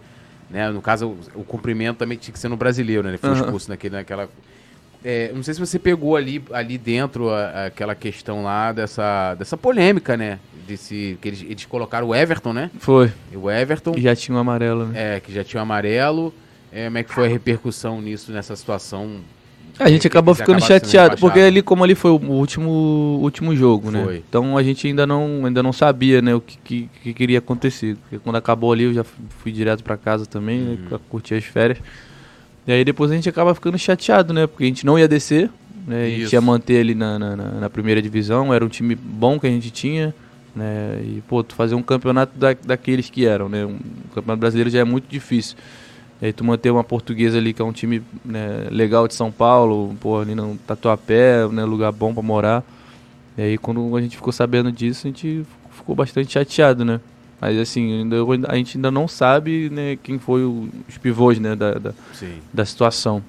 Né, 0.51 0.71
no 0.71 0.81
caso, 0.81 1.09
o, 1.35 1.41
o 1.41 1.45
cumprimento 1.45 1.99
também 1.99 2.17
tinha 2.17 2.33
que 2.33 2.39
ser 2.39 2.49
no 2.49 2.57
brasileiro, 2.57 3.03
né? 3.03 3.11
Ele 3.11 3.19
foi 3.19 3.29
Aham. 3.29 3.41
expulso 3.41 3.69
naquele, 3.69 3.97
naquela. 3.97 4.29
É, 5.05 5.31
não 5.33 5.43
sei 5.43 5.55
se 5.55 5.61
você 5.61 5.79
pegou 5.79 6.17
ali, 6.17 6.43
ali 6.53 6.77
dentro 6.77 7.31
a- 7.31 7.67
aquela 7.67 7.95
questão 7.95 8.43
lá 8.43 8.73
dessa, 8.73 9.35
dessa 9.37 9.57
polêmica, 9.57 10.17
né? 10.17 10.39
Desse, 10.67 11.17
que 11.23 11.29
eles, 11.29 11.43
eles 11.43 11.65
colocaram 11.67 12.09
o 12.09 12.15
Everton, 12.15 12.53
né? 12.53 12.71
Foi. 12.79 13.11
E 13.33 13.37
o 13.37 13.49
Everton, 13.51 13.95
E 13.97 14.01
já 14.03 14.15
tinha 14.17 14.37
o 14.37 14.41
amarelo, 14.41 14.87
né? 14.87 15.17
é, 15.17 15.21
que 15.21 15.33
já 15.33 15.45
tinha 15.45 15.61
o 15.61 15.63
amarelo. 15.63 16.35
É, 16.73 16.85
como 16.87 16.99
é 16.99 17.03
que 17.03 17.15
foi 17.15 17.27
a 17.27 17.29
repercussão 17.31 18.01
nisso, 18.03 18.31
nessa 18.33 18.55
situação? 18.57 19.21
A 19.79 19.89
gente 19.89 20.03
Que- 20.03 20.09
acabou 20.09 20.35
que 20.35 20.41
ficando 20.41 20.61
chateado, 20.61 21.17
porque 21.19 21.39
ali, 21.39 21.63
como 21.63 21.85
ali 21.85 21.95
foi 21.95 22.11
o 22.11 22.17
último, 22.33 22.69
último 23.23 23.55
jogo, 23.55 23.93
né? 23.93 24.03
Foi. 24.05 24.25
Então 24.29 24.59
a 24.59 24.63
gente 24.65 24.85
ainda 24.89 25.07
não, 25.07 25.47
ainda 25.47 25.63
não 25.63 25.73
sabia, 25.73 26.21
né, 26.21 26.35
o 26.35 26.41
que, 26.41 26.59
que, 26.65 26.91
que 27.03 27.15
queria 27.15 27.39
acontecer. 27.39 27.97
Porque 28.03 28.19
quando 28.19 28.35
acabou 28.37 28.73
ali, 28.73 28.83
eu 28.85 28.93
já 28.93 29.05
fui, 29.05 29.25
fui 29.39 29.53
direto 29.53 29.85
pra 29.85 29.97
casa 29.97 30.27
também, 30.27 30.59
né, 30.59 30.71
Uhum. 30.83 30.89
pra 30.89 30.99
curtir 30.99 31.35
as 31.37 31.45
férias. 31.45 31.79
E 32.69 32.73
aí 32.73 32.85
depois 32.85 33.11
a 33.11 33.15
gente 33.15 33.27
acaba 33.31 33.55
ficando 33.55 33.79
chateado, 33.79 34.35
né? 34.35 34.47
Porque 34.47 34.63
a 34.63 34.67
gente 34.67 34.85
não 34.85 34.99
ia 34.99 35.09
descer, 35.09 35.51
né? 35.87 36.05
A 36.05 36.09
gente 36.11 36.23
Isso. 36.25 36.35
ia 36.35 36.41
manter 36.43 36.79
ali 36.81 36.95
na, 36.95 37.19
na, 37.19 37.35
na- 37.35 37.71
primeira 37.71 38.03
divisão, 38.03 38.53
era 38.53 38.63
um 38.63 38.69
time 38.69 38.95
bom 38.95 39.41
que 39.41 39.47
a 39.47 39.51
gente 39.51 39.71
tinha, 39.71 40.15
né? 40.55 41.01
E, 41.03 41.23
pô, 41.27 41.43
tu 41.43 41.55
fazer 41.55 41.75
um 41.75 41.83
campeonato 41.83 42.39
da, 42.39 42.53
daqueles 42.53 43.09
que 43.09 43.25
eram, 43.25 43.49
né? 43.49 43.65
Um 43.65 43.79
campeonato 44.15 44.39
brasileiro 44.41 44.69
já 44.69 44.81
é 44.81 44.85
muito 44.85 45.09
difícil. 45.09 45.57
E 46.21 46.27
aí 46.27 46.33
tu 46.33 46.45
manter 46.45 46.71
uma 46.71 46.85
portuguesa 46.85 47.39
ali, 47.39 47.55
que 47.55 47.63
é 47.63 47.65
um 47.65 47.73
time 47.73 48.03
né, 48.23 48.67
legal 48.71 49.09
de 49.09 49.15
São 49.15 49.33
Paulo, 49.33 49.97
pô, 49.99 50.19
ali 50.21 50.35
no 50.35 50.57
Tatuapé, 50.67 51.49
né, 51.49 51.65
lugar 51.65 51.91
bom 51.91 52.13
pra 52.13 52.23
morar. 52.23 52.63
E 53.39 53.41
aí 53.43 53.57
quando 53.57 53.97
a 53.97 54.01
gente 54.03 54.15
ficou 54.17 54.33
sabendo 54.33 54.71
disso, 54.71 55.07
a 55.07 55.11
gente 55.11 55.43
ficou 55.71 55.95
bastante 55.95 56.33
chateado, 56.33 56.85
né? 56.85 57.01
Mas 57.41 57.57
assim, 57.59 58.01
ainda, 58.01 58.17
a 58.49 58.57
gente 58.57 58.77
ainda 58.79 58.91
não 58.91 59.07
sabe 59.07 59.71
né, 59.71 59.97
quem 60.03 60.19
foi 60.19 60.43
o- 60.45 60.69
os 60.89 60.99
pivôs 60.99 61.39
né, 61.39 61.55
da, 61.55 61.75
da, 61.75 61.93
da 62.53 62.65
situação. 62.65 63.23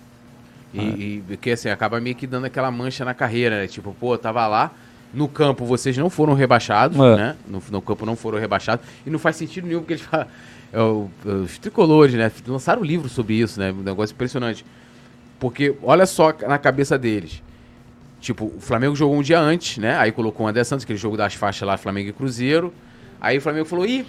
E, 0.74 0.80
e 0.82 1.24
porque 1.28 1.52
assim, 1.52 1.70
acaba 1.70 2.00
meio 2.00 2.16
que 2.16 2.26
dando 2.28 2.46
aquela 2.46 2.70
mancha 2.72 3.04
na 3.06 3.14
carreira, 3.14 3.62
né? 3.62 3.68
Tipo, 3.68 3.96
pô, 4.00 4.18
tava 4.18 4.46
lá. 4.48 4.72
No 5.14 5.28
campo 5.28 5.66
vocês 5.66 5.98
não 5.98 6.10
foram 6.10 6.34
rebaixados, 6.34 6.98
É. 6.98 7.16
né? 7.16 7.36
No, 7.48 7.62
no 7.72 7.82
campo 7.82 8.06
não 8.06 8.16
foram 8.16 8.38
rebaixados. 8.40 8.86
E 9.06 9.10
não 9.10 9.18
faz 9.20 9.36
sentido 9.36 9.66
nenhum, 9.68 9.80
porque 9.80 9.94
eles 9.94 10.04
falam. 10.06 10.28
é, 10.72 10.80
o- 10.82 11.10
os 11.44 11.58
tricolores, 11.58 12.14
né? 12.14 12.32
Lançaram 12.48 12.82
um 12.82 12.86
livro 12.86 13.10
sobre 13.10 13.34
isso, 13.36 13.60
né? 13.60 13.72
Um 13.72 13.82
negócio 13.84 14.14
impressionante. 14.14 14.64
Porque 15.40 15.74
olha 15.82 16.06
só 16.06 16.32
na 16.48 16.58
cabeça 16.60 16.98
deles. 16.98 17.42
Tipo, 18.22 18.46
o 18.56 18.60
Flamengo 18.60 18.96
jogou 18.96 19.18
um 19.18 19.22
dia 19.24 19.40
antes, 19.40 19.78
né? 19.78 19.98
Aí 19.98 20.12
colocou 20.12 20.46
o 20.46 20.50
André 20.50 20.64
Santos, 20.64 20.84
aquele 20.84 21.00
jogo 21.00 21.16
das 21.18 21.34
faixas 21.34 21.66
lá, 21.68 21.78
Flamengo 21.78 22.10
e 22.10 22.14
Cruzeiro. 22.14 22.72
Aí 23.22 23.38
o 23.38 23.42
Flamengo 23.42 23.66
falou, 23.66 23.86
ih, 23.86 24.06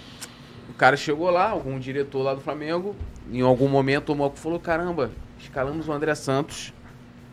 o 0.69 0.75
cara 0.75 0.97
chegou 0.97 1.31
lá, 1.31 1.51
algum 1.51 1.79
diretor 1.79 2.23
lá 2.23 2.35
do 2.35 2.41
Flamengo, 2.41 2.95
em 3.33 3.41
algum 3.41 3.69
momento 3.69 4.13
o 4.13 4.17
Moco 4.17 4.39
falou, 4.39 4.59
caramba, 4.59 5.11
escalamos 5.39 5.89
o 5.89 5.93
André 5.93 6.15
Santos 6.15 6.73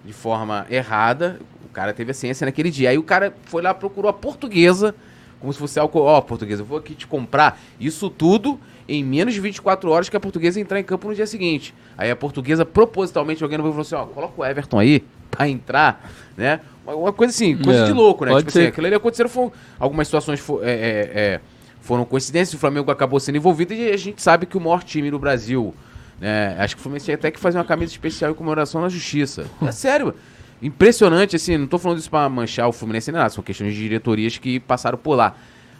de 0.03 0.13
forma 0.13 0.65
errada. 0.69 1.39
O 1.65 1.69
cara 1.69 1.93
teve 1.93 2.11
a 2.11 2.13
ciência 2.13 2.45
naquele 2.45 2.71
dia. 2.71 2.89
Aí 2.89 2.97
o 2.97 3.03
cara 3.03 3.35
foi 3.45 3.61
lá, 3.61 3.73
procurou 3.73 4.09
a 4.09 4.13
portuguesa, 4.13 4.95
como 5.39 5.51
se 5.53 5.59
fosse 5.59 5.79
algo, 5.79 5.99
ó, 5.99 6.19
portuguesa, 6.21 6.61
eu 6.61 6.65
vou 6.65 6.77
aqui 6.77 6.95
te 6.95 7.05
comprar 7.05 7.59
isso 7.79 8.09
tudo 8.09 8.59
em 8.87 9.03
menos 9.03 9.33
de 9.33 9.41
24 9.41 9.89
horas 9.91 10.09
que 10.09 10.15
a 10.15 10.19
portuguesa 10.19 10.59
entrar 10.59 10.79
em 10.79 10.83
campo 10.83 11.07
no 11.09 11.13
dia 11.13 11.27
seguinte. 11.27 11.73
Aí 11.97 12.09
a 12.09 12.15
portuguesa, 12.15 12.65
propositalmente, 12.65 13.43
alguém 13.43 13.59
falou 13.59 13.79
assim, 13.79 13.95
ó, 13.95 14.05
coloca 14.05 14.41
o 14.41 14.45
Everton 14.45 14.79
aí 14.79 15.03
pra 15.29 15.47
entrar, 15.47 16.09
né? 16.35 16.61
Uma, 16.85 17.11
coisa 17.11 17.33
assim, 17.33 17.57
coisa 17.57 17.83
É, 17.83 17.85
de 17.85 17.91
louco, 17.91 18.23
né? 18.23 18.35
Tipo 18.37 18.49
ser. 18.49 18.59
assim, 18.59 18.67
aquilo 18.69 18.87
ali 18.87 18.95
aconteceram, 18.95 19.29
foram, 19.29 19.51
algumas 19.77 20.07
situações 20.07 20.41
é, 20.61 20.71
é, 20.71 21.11
é, 21.19 21.41
foram 21.87 22.03
coincidências, 22.05 22.53
o 22.53 22.57
Flamengo 22.57 22.91
acabou 22.91 23.19
sendo 23.19 23.37
envolvido 23.37 23.73
e 23.73 23.89
a 23.91 23.97
gente 23.97 24.21
sabe 24.21 24.45
que 24.45 24.57
o 24.57 24.61
maior 24.61 24.83
time 24.83 25.09
do 25.09 25.17
Brasil, 25.17 25.73
né? 26.19 26.55
Acho 26.59 26.75
que 26.75 26.79
o 26.81 26.83
Fluminense 26.83 27.05
tinha 27.05 27.15
até 27.15 27.31
que 27.31 27.39
fazer 27.39 27.57
uma 27.57 27.63
camisa 27.65 27.91
especial 27.91 28.31
em 28.31 28.33
comemoração 28.33 28.81
na 28.81 28.89
justiça. 28.89 29.45
É 29.61 29.71
sério. 29.71 30.13
Impressionante, 30.61 31.35
assim, 31.35 31.55
não 31.57 31.67
tô 31.67 31.77
falando 31.77 31.99
isso 31.99 32.09
pra 32.09 32.27
manchar 32.27 32.67
o 32.67 32.71
Fluminense 32.71 33.11
nem 33.11 33.19
nada, 33.19 33.29
são 33.29 33.43
questões 33.43 33.73
de 33.73 33.79
diretorias 33.79 34.37
que 34.37 34.59
passaram 34.59 34.97
por 34.97 35.15
lá. 35.15 35.35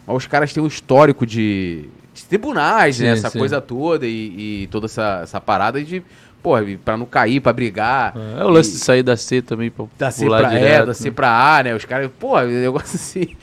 Mas 0.06 0.16
os 0.16 0.26
caras 0.26 0.52
têm 0.52 0.62
um 0.62 0.66
histórico 0.66 1.26
de, 1.26 1.84
de 2.14 2.24
tribunais, 2.24 2.98
né? 3.00 3.06
Sim, 3.14 3.18
Essa 3.18 3.30
sim. 3.30 3.38
coisa 3.38 3.60
toda 3.60 4.06
e, 4.06 4.62
e 4.62 4.66
toda 4.68 4.86
essa, 4.86 5.20
essa 5.24 5.40
parada 5.40 5.82
de, 5.84 6.02
pô, 6.42 6.52
pra 6.84 6.96
não 6.96 7.04
cair, 7.06 7.40
pra 7.40 7.52
brigar. 7.52 8.14
É 8.38 8.44
o 8.44 8.48
lance 8.48 8.70
E- 8.70 8.72
de 8.74 8.78
sair 8.78 9.02
da 9.02 9.16
C 9.16 9.42
também 9.42 9.68
pra 9.70 9.84
da 9.98 10.10
C 10.12 10.24
pular 10.24 10.38
pra 10.40 10.48
direto, 10.50 10.86
da 10.86 10.94
C 10.94 11.04
né? 11.08 11.10
pra 11.10 11.56
A, 11.58 11.62
né? 11.64 11.74
Os 11.74 11.84
caras, 11.84 12.10
pô, 12.18 12.40
negócio 12.40 12.94
assim. 12.96 13.36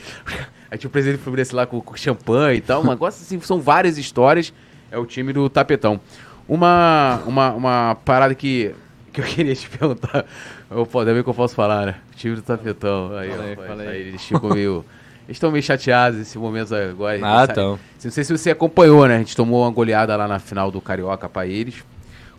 Aí 0.69 0.77
tinha 0.77 0.87
o 0.87 0.91
presidente 0.91 1.19
do 1.19 1.23
Fluminense 1.23 1.53
lá 1.53 1.65
com, 1.65 1.79
com 1.79 1.95
champanhe 1.95 2.57
e 2.57 2.61
tal. 2.61 2.83
Um 2.83 2.89
negócio 2.89 3.21
assim, 3.21 3.39
são 3.41 3.59
várias 3.59 3.97
histórias. 3.97 4.53
É 4.91 4.97
o 4.97 5.05
time 5.05 5.33
do 5.33 5.49
Tapetão. 5.49 5.99
Uma, 6.47 7.21
uma, 7.25 7.53
uma 7.53 7.97
parada 8.05 8.35
que, 8.35 8.73
que 9.11 9.21
eu 9.21 9.25
queria 9.25 9.55
te 9.55 9.67
perguntar. 9.77 10.25
Eu, 10.69 10.85
pô, 10.85 10.99
ainda 10.99 11.13
bem 11.13 11.23
que 11.23 11.29
eu 11.29 11.33
posso 11.33 11.55
falar, 11.55 11.85
né? 11.85 11.95
O 12.11 12.15
time 12.15 12.35
do 12.35 12.41
Tapetão. 12.41 13.15
Aí, 13.17 13.31
aí, 13.31 13.49
rapaz, 13.51 13.67
fala 13.67 13.83
aí. 13.83 14.01
eles 14.01 14.23
ficam 14.23 14.49
meio. 14.49 14.85
Eles 15.27 15.37
estão 15.37 15.51
meio 15.51 15.63
chateados 15.63 16.19
nesse 16.19 16.37
momento 16.37 16.75
agora. 16.75 17.19
Ah, 17.23 17.47
então. 17.49 17.79
Não 18.03 18.11
sei 18.11 18.23
se 18.23 18.37
você 18.37 18.51
acompanhou, 18.51 19.07
né? 19.07 19.15
A 19.15 19.19
gente 19.19 19.35
tomou 19.35 19.63
uma 19.63 19.71
goleada 19.71 20.15
lá 20.15 20.27
na 20.27 20.37
final 20.37 20.69
do 20.69 20.79
Carioca 20.79 21.27
pra 21.27 21.47
eles. 21.47 21.83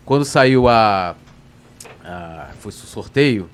Quando 0.04 0.24
saiu 0.24 0.68
a. 0.68 1.16
a 2.04 2.50
foi 2.60 2.70
o 2.70 2.72
sorteio. 2.72 3.50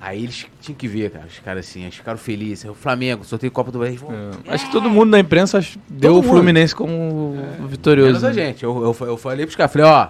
Aí 0.00 0.22
eles 0.22 0.46
tinham 0.62 0.76
que 0.78 0.88
ver, 0.88 1.10
cara. 1.10 1.26
Os 1.26 1.38
caras 1.40 1.66
assim, 1.68 1.82
eles 1.82 1.94
ficaram 1.94 2.16
felizes. 2.18 2.64
O 2.70 2.74
Flamengo, 2.74 3.22
sorteio 3.22 3.52
Copa 3.52 3.70
do 3.70 3.78
Brasil. 3.80 4.00
É, 4.46 4.54
Acho 4.54 4.64
que 4.66 4.72
todo 4.72 4.88
mundo 4.88 5.10
na 5.10 5.18
imprensa 5.20 5.60
deu 5.88 6.12
o 6.12 6.22
mundo. 6.22 6.28
Fluminense 6.28 6.74
como 6.74 7.34
vitorioso. 7.68 8.08
Menos 8.12 8.24
a 8.24 8.28
né? 8.28 8.32
gente. 8.34 8.62
Eu, 8.64 8.94
eu, 8.98 9.06
eu 9.06 9.16
falei 9.18 9.44
pros 9.44 9.56
caras, 9.56 9.72
falei, 9.72 9.86
ó. 9.86 10.08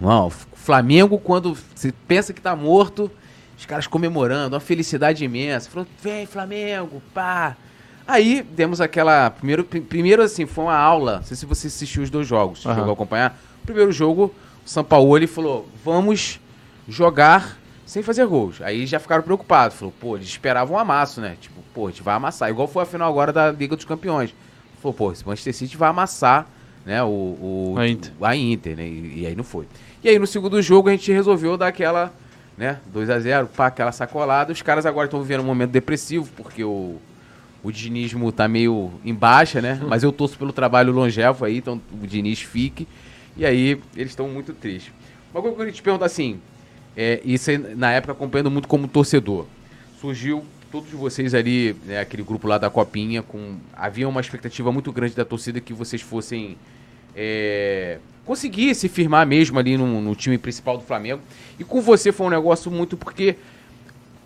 Não, 0.00 0.28
o 0.28 0.30
Flamengo, 0.30 1.18
quando 1.18 1.56
você 1.74 1.92
pensa 2.06 2.32
que 2.32 2.40
tá 2.40 2.54
morto, 2.54 3.10
os 3.58 3.66
caras 3.66 3.88
comemorando, 3.88 4.54
uma 4.54 4.60
felicidade 4.60 5.24
imensa. 5.24 5.68
Falou, 5.68 5.88
vem, 6.00 6.24
Flamengo, 6.24 7.02
pá. 7.12 7.56
Aí 8.06 8.46
demos 8.54 8.80
aquela. 8.80 9.30
Primeiro, 9.30 9.64
pri- 9.64 9.80
primeiro 9.80 10.22
assim, 10.22 10.46
foi 10.46 10.64
uma 10.64 10.76
aula. 10.76 11.16
Não 11.16 11.24
sei 11.24 11.36
se 11.36 11.44
você 11.44 11.66
assistiu 11.66 12.04
os 12.04 12.08
dois 12.10 12.26
jogos. 12.28 12.64
Aham. 12.64 12.76
Chegou 12.76 12.90
a 12.90 12.92
acompanhar. 12.92 13.36
Primeiro 13.66 13.90
jogo, 13.90 14.32
o 14.64 14.68
São 14.68 14.84
Paulo 14.84 15.16
ele 15.16 15.26
falou: 15.26 15.68
vamos 15.84 16.38
jogar 16.88 17.58
sem 17.88 18.02
fazer 18.02 18.26
gols. 18.26 18.60
Aí 18.60 18.86
já 18.86 18.98
ficaram 19.00 19.22
preocupados. 19.22 19.76
Falou, 19.78 19.94
pô, 19.98 20.16
eles 20.16 20.28
esperavam 20.28 20.76
um 20.76 20.78
amasso, 20.78 21.20
né? 21.22 21.36
Tipo, 21.40 21.60
pô, 21.74 21.86
a 21.86 21.90
gente 21.90 22.02
vai 22.02 22.14
amassar. 22.14 22.50
Igual 22.50 22.68
foi 22.68 22.82
a 22.82 22.86
final 22.86 23.08
agora 23.10 23.32
da 23.32 23.50
Liga 23.50 23.74
dos 23.74 23.84
Campeões. 23.86 24.34
Falou, 24.82 24.94
pô, 24.94 25.10
esse 25.10 25.26
Manchester 25.26 25.54
City 25.54 25.76
vai 25.76 25.88
amassar, 25.88 26.46
né? 26.84 27.02
O, 27.02 27.06
o- 27.06 27.74
A 27.78 27.88
Inter. 27.88 28.12
a 28.20 28.36
Inter, 28.36 28.76
né? 28.76 28.86
E, 28.86 29.22
e 29.22 29.26
aí 29.26 29.34
não 29.34 29.42
foi. 29.42 29.66
E 30.04 30.08
aí 30.08 30.18
no 30.18 30.26
segundo 30.26 30.60
jogo 30.60 30.88
a 30.88 30.92
gente 30.92 31.10
resolveu 31.10 31.56
dar 31.56 31.68
aquela, 31.68 32.12
né? 32.56 32.78
2 32.92 33.08
a 33.10 33.18
0 33.18 33.46
pá, 33.48 33.66
aquela 33.68 33.90
sacolada. 33.90 34.52
Os 34.52 34.60
caras 34.62 34.84
agora 34.86 35.06
estão 35.06 35.20
vivendo 35.22 35.40
um 35.40 35.46
momento 35.46 35.70
depressivo, 35.70 36.28
porque 36.36 36.62
o, 36.62 36.96
o 37.62 37.72
dinismo 37.72 38.30
tá 38.30 38.46
meio 38.46 38.92
em 39.04 39.14
baixa, 39.14 39.60
né? 39.62 39.80
Mas 39.88 40.02
eu 40.04 40.12
torço 40.12 40.38
pelo 40.38 40.52
trabalho 40.52 40.92
longevo 40.92 41.44
aí, 41.46 41.56
então 41.56 41.80
o 42.02 42.06
Diniz 42.06 42.40
fique. 42.42 42.86
E 43.36 43.46
aí 43.46 43.80
eles 43.96 44.12
estão 44.12 44.28
muito 44.28 44.52
tristes. 44.52 44.92
Que 45.32 45.38
eu 45.38 45.52
queria 45.54 45.72
te 45.72 45.82
perguntar 45.82 46.06
assim, 46.06 46.38
é, 47.00 47.20
isso 47.24 47.48
aí, 47.48 47.58
na 47.58 47.92
época 47.92 48.12
acompanhando 48.12 48.50
muito 48.50 48.66
como 48.66 48.88
torcedor. 48.88 49.46
Surgiu 50.00 50.42
todos 50.72 50.90
vocês 50.90 51.32
ali, 51.32 51.76
né, 51.86 52.00
aquele 52.00 52.24
grupo 52.24 52.48
lá 52.48 52.58
da 52.58 52.68
Copinha, 52.68 53.22
com 53.22 53.54
havia 53.72 54.08
uma 54.08 54.20
expectativa 54.20 54.72
muito 54.72 54.90
grande 54.90 55.14
da 55.14 55.24
torcida 55.24 55.60
que 55.60 55.72
vocês 55.72 56.02
fossem 56.02 56.56
é, 57.14 57.98
conseguir 58.26 58.74
se 58.74 58.88
firmar 58.88 59.24
mesmo 59.24 59.60
ali 59.60 59.76
no, 59.76 60.00
no 60.00 60.14
time 60.16 60.36
principal 60.38 60.76
do 60.76 60.82
Flamengo. 60.82 61.22
E 61.56 61.62
com 61.62 61.80
você 61.80 62.10
foi 62.10 62.26
um 62.26 62.30
negócio 62.30 62.68
muito 62.68 62.96
porque 62.96 63.36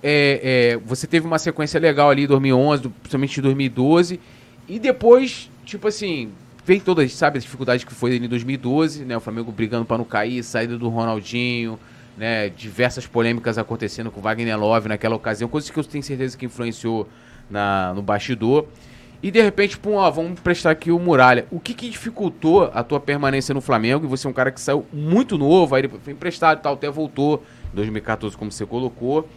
é, 0.03 0.73
é, 0.73 0.77
você 0.79 1.07
teve 1.07 1.27
uma 1.27 1.39
sequência 1.39 1.79
legal 1.79 2.09
ali 2.09 2.25
em 2.25 2.27
2011, 2.27 2.83
do- 2.83 2.91
principalmente 2.91 3.39
em 3.39 3.43
2012, 3.43 4.19
e 4.67 4.79
depois, 4.79 5.51
tipo 5.65 5.87
assim, 5.89 6.31
veio 6.67 6.81
todas, 6.81 7.13
sabe, 7.13 7.37
as 7.39 7.45
dificuldades 7.45 7.85
que 7.85 7.95
foi 7.95 8.17
em 8.17 8.29
2012, 8.29 9.05
né, 9.05 9.17
o 9.17 9.21
Flamengo 9.21 9.53
brigando 9.53 9.85
para 9.85 9.99
não 9.99 10.05
cair, 10.05 10.43
saída 10.43 10.77
do 10.79 10.89
Ronaldinho, 10.89 11.79
né, 12.17 12.49
diversas 12.49 13.07
polêmicas 13.07 13.59
acontecendo 13.59 14.11
com 14.11 14.21
Wagner 14.21 14.59
Love 14.59 14.89
naquela 14.89 15.17
ocasião, 15.17 15.49
coisas 15.49 15.71
que 15.71 15.79
eu 15.79 15.85
tenho 15.85 16.05
certeza 16.05 16.37
que 16.37 16.47
influenciou 16.47 17.09
na, 17.51 17.93
no 17.95 18.03
bastidor. 18.03 18.67
E 19.23 19.31
de 19.31 19.41
repente, 19.41 19.79
pum, 19.79 19.95
ó, 19.95 20.11
vamos 20.11 20.41
prestar 20.41 20.73
aqui 20.73 20.91
o 20.91 20.99
Muralha. 20.99 21.47
O 21.51 21.61
que, 21.61 21.75
que 21.75 21.89
dificultou 21.89 22.71
a 22.75 22.83
tua 22.83 22.99
permanência 22.99 23.55
no 23.55 23.61
Flamengo? 23.61 24.05
E 24.05 24.09
você 24.09 24.27
é 24.27 24.31
um 24.31 24.33
cara 24.33 24.51
que 24.51 24.61
saiu 24.61 24.85
muito 24.93 25.39
novo, 25.39 25.75
aí 25.77 25.89
foi 25.89 26.13
emprestado 26.13 26.59
e 26.59 26.63
tal, 26.63 26.75
até 26.75 26.91
voltou 26.91 27.43
em 27.73 27.77
2014, 27.77 28.37
como 28.37 28.51
você 28.51 28.67
colocou. 28.67 29.29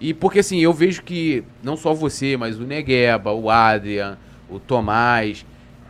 E 0.00 0.14
porque 0.14 0.38
assim, 0.38 0.58
eu 0.58 0.72
vejo 0.72 1.02
que 1.02 1.44
não 1.62 1.76
só 1.76 1.92
você, 1.92 2.36
mas 2.36 2.58
o 2.58 2.64
Negueba, 2.64 3.32
o 3.32 3.50
Adrian, 3.50 4.16
o 4.48 4.58
Tomás, 4.58 5.44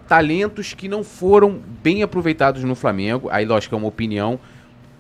talentos 0.09 0.75
que 0.75 0.89
não 0.89 1.05
foram 1.05 1.61
bem 1.83 2.03
aproveitados 2.03 2.65
no 2.65 2.75
Flamengo. 2.75 3.29
Aí, 3.31 3.45
lógico, 3.45 3.75
é 3.75 3.79
uma 3.79 3.89
opinião. 3.89 4.41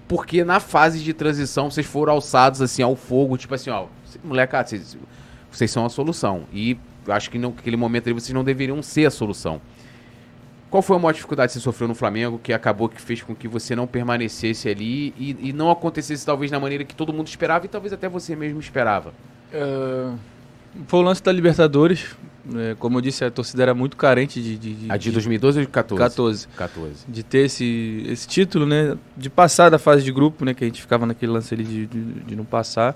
Porque 0.08 0.44
na 0.44 0.60
fase 0.60 1.02
de 1.02 1.12
transição 1.12 1.70
vocês 1.70 1.86
foram 1.86 2.12
alçados 2.12 2.62
assim 2.62 2.82
ao 2.82 2.94
fogo, 2.94 3.36
tipo 3.36 3.54
assim, 3.54 3.70
ó, 3.70 3.86
molecada, 4.22 4.68
vocês, 4.68 4.96
vocês 5.50 5.70
são 5.70 5.84
a 5.84 5.88
solução. 5.88 6.44
E 6.52 6.78
acho 7.08 7.30
que 7.30 7.38
naquele 7.38 7.76
momento 7.76 8.08
ali 8.08 8.14
vocês 8.14 8.32
não 8.32 8.44
deveriam 8.44 8.80
ser 8.82 9.06
a 9.06 9.10
solução. 9.10 9.60
Qual 10.70 10.82
foi 10.82 10.96
a 10.96 10.98
maior 10.98 11.12
dificuldade 11.12 11.50
que 11.50 11.54
você 11.54 11.60
sofreu 11.60 11.88
no 11.88 11.94
Flamengo 11.94 12.40
que 12.42 12.52
acabou 12.52 12.88
que 12.88 13.00
fez 13.00 13.22
com 13.22 13.34
que 13.34 13.46
você 13.46 13.74
não 13.76 13.86
permanecesse 13.86 14.68
ali 14.68 15.14
e, 15.16 15.48
e 15.48 15.52
não 15.52 15.70
acontecesse 15.70 16.26
talvez 16.26 16.50
da 16.50 16.58
maneira 16.58 16.84
que 16.84 16.94
todo 16.94 17.12
mundo 17.12 17.28
esperava 17.28 17.64
e 17.66 17.68
talvez 17.68 17.92
até 17.92 18.08
você 18.08 18.34
mesmo 18.34 18.58
esperava? 18.58 19.14
É, 19.52 20.12
foi 20.86 21.00
o 21.00 21.02
lance 21.02 21.22
da 21.22 21.32
Libertadores. 21.32 22.16
Né, 22.50 22.76
como 22.78 22.98
eu 22.98 23.00
disse, 23.02 23.24
a 23.24 23.30
torcida 23.30 23.62
era 23.62 23.74
muito 23.74 23.96
carente 23.96 24.40
de, 24.42 24.56
de, 24.56 24.74
de, 24.74 24.90
A 24.92 24.96
de 24.96 25.10
2012 25.10 25.58
ou 25.60 25.64
de 25.64 25.70
14? 25.70 26.02
14. 26.02 26.48
14. 26.56 26.94
de 27.08 27.22
ter 27.22 27.46
esse, 27.46 28.04
esse 28.08 28.26
título, 28.28 28.64
né? 28.66 28.96
De 29.16 29.28
passar 29.28 29.68
da 29.70 29.78
fase 29.78 30.04
de 30.04 30.12
grupo, 30.12 30.44
né? 30.44 30.54
Que 30.54 30.64
a 30.64 30.66
gente 30.66 30.80
ficava 30.80 31.04
naquele 31.06 31.32
lance 31.32 31.52
ali 31.54 31.64
de, 31.64 31.86
de, 31.86 32.00
de 32.24 32.36
não 32.36 32.44
passar. 32.44 32.94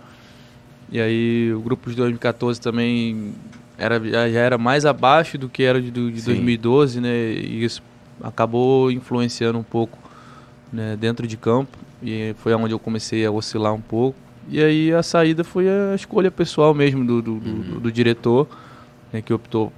E 0.92 1.00
aí 1.00 1.52
o 1.52 1.60
grupo 1.60 1.88
de 1.90 1.96
2014 1.96 2.60
também 2.60 3.32
era, 3.78 4.00
já 4.30 4.40
era 4.40 4.58
mais 4.58 4.84
abaixo 4.84 5.36
do 5.38 5.48
que 5.48 5.62
era 5.62 5.80
de, 5.80 5.90
do- 5.90 6.10
de 6.10 6.20
Sim. 6.20 6.26
2012, 6.26 7.00
né? 7.00 7.32
E 7.32 7.64
isso 7.64 7.82
acabou 8.22 8.90
influenciando 8.90 9.58
um 9.58 9.62
pouco 9.62 9.98
né, 10.72 10.96
dentro 11.00 11.26
de 11.26 11.36
campo. 11.36 11.76
E 12.02 12.34
foi 12.38 12.54
onde 12.54 12.72
eu 12.72 12.78
comecei 12.78 13.24
a 13.26 13.30
oscilar 13.30 13.72
um 13.74 13.80
pouco. 13.80 14.16
E 14.48 14.60
aí 14.62 14.92
a 14.92 15.02
saída 15.02 15.44
foi 15.44 15.68
a 15.68 15.94
escolha 15.94 16.30
pessoal 16.30 16.74
mesmo 16.74 17.04
do, 17.04 17.22
do, 17.22 17.34
do- 17.36 17.50
Uhum. 17.50 17.78
do 17.80 17.92
diretor, 17.92 18.48
né, 19.12 19.20
que 19.22 19.32
optou 19.32 19.72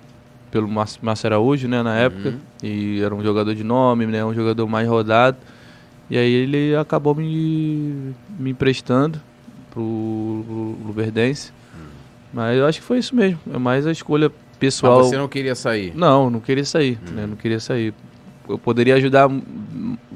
pelo 0.50 0.68
Márcio 0.68 1.00
Araújo, 1.24 1.66
né, 1.68 1.82
na 1.82 1.96
época. 1.96 2.28
Uhum. 2.30 2.38
E 2.62 3.00
era 3.00 3.14
um 3.14 3.22
jogador 3.22 3.54
de 3.54 3.64
nome, 3.64 4.06
né, 4.06 4.24
um 4.24 4.34
jogador 4.34 4.66
mais 4.68 4.86
rodado. 4.88 5.36
E 6.10 6.16
aí 6.18 6.32
ele 6.32 6.76
acabou 6.76 7.14
me, 7.14 8.12
me 8.38 8.50
emprestando 8.50 9.18
pro, 9.70 10.44
pro 10.46 10.76
Luverdense. 10.86 11.52
Mas 12.32 12.58
eu 12.58 12.66
acho 12.66 12.80
que 12.80 12.84
foi 12.86 12.98
isso 12.98 13.14
mesmo. 13.14 13.38
É 13.52 13.58
mais 13.58 13.86
a 13.86 13.92
escolha 13.92 14.30
pessoal. 14.58 14.98
Mas 14.98 15.08
você 15.08 15.18
não 15.18 15.28
queria 15.28 15.54
sair? 15.54 15.92
Não, 15.94 16.30
não 16.30 16.40
queria 16.40 16.64
sair, 16.64 16.98
né? 17.14 17.26
Não 17.26 17.36
queria 17.36 17.60
sair. 17.60 17.92
Eu 18.48 18.58
poderia 18.58 18.94
ajudar, 18.96 19.28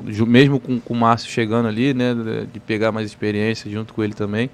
ju- 0.09 0.27
mesmo 0.27 0.59
com, 0.59 0.81
com 0.81 0.95
o 0.95 0.97
Márcio 0.97 1.31
chegando 1.31 1.69
ali, 1.69 1.93
né? 1.95 2.15
De 2.53 2.59
pegar 2.61 2.91
mais 2.91 3.07
experiência 3.07 3.71
junto 3.71 3.93
com 3.95 4.03
ele 4.03 4.15
também. 4.15 4.51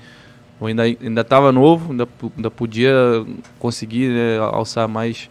Eu 0.62 0.68
ainda 0.68 0.82
ainda 0.84 1.20
estava 1.22 1.50
novo, 1.50 1.90
ainda, 1.90 2.08
ainda 2.36 2.50
podia 2.50 2.94
conseguir 3.58 4.10
né, 4.10 4.38
alçar 4.38 4.86
mais, 4.86 5.28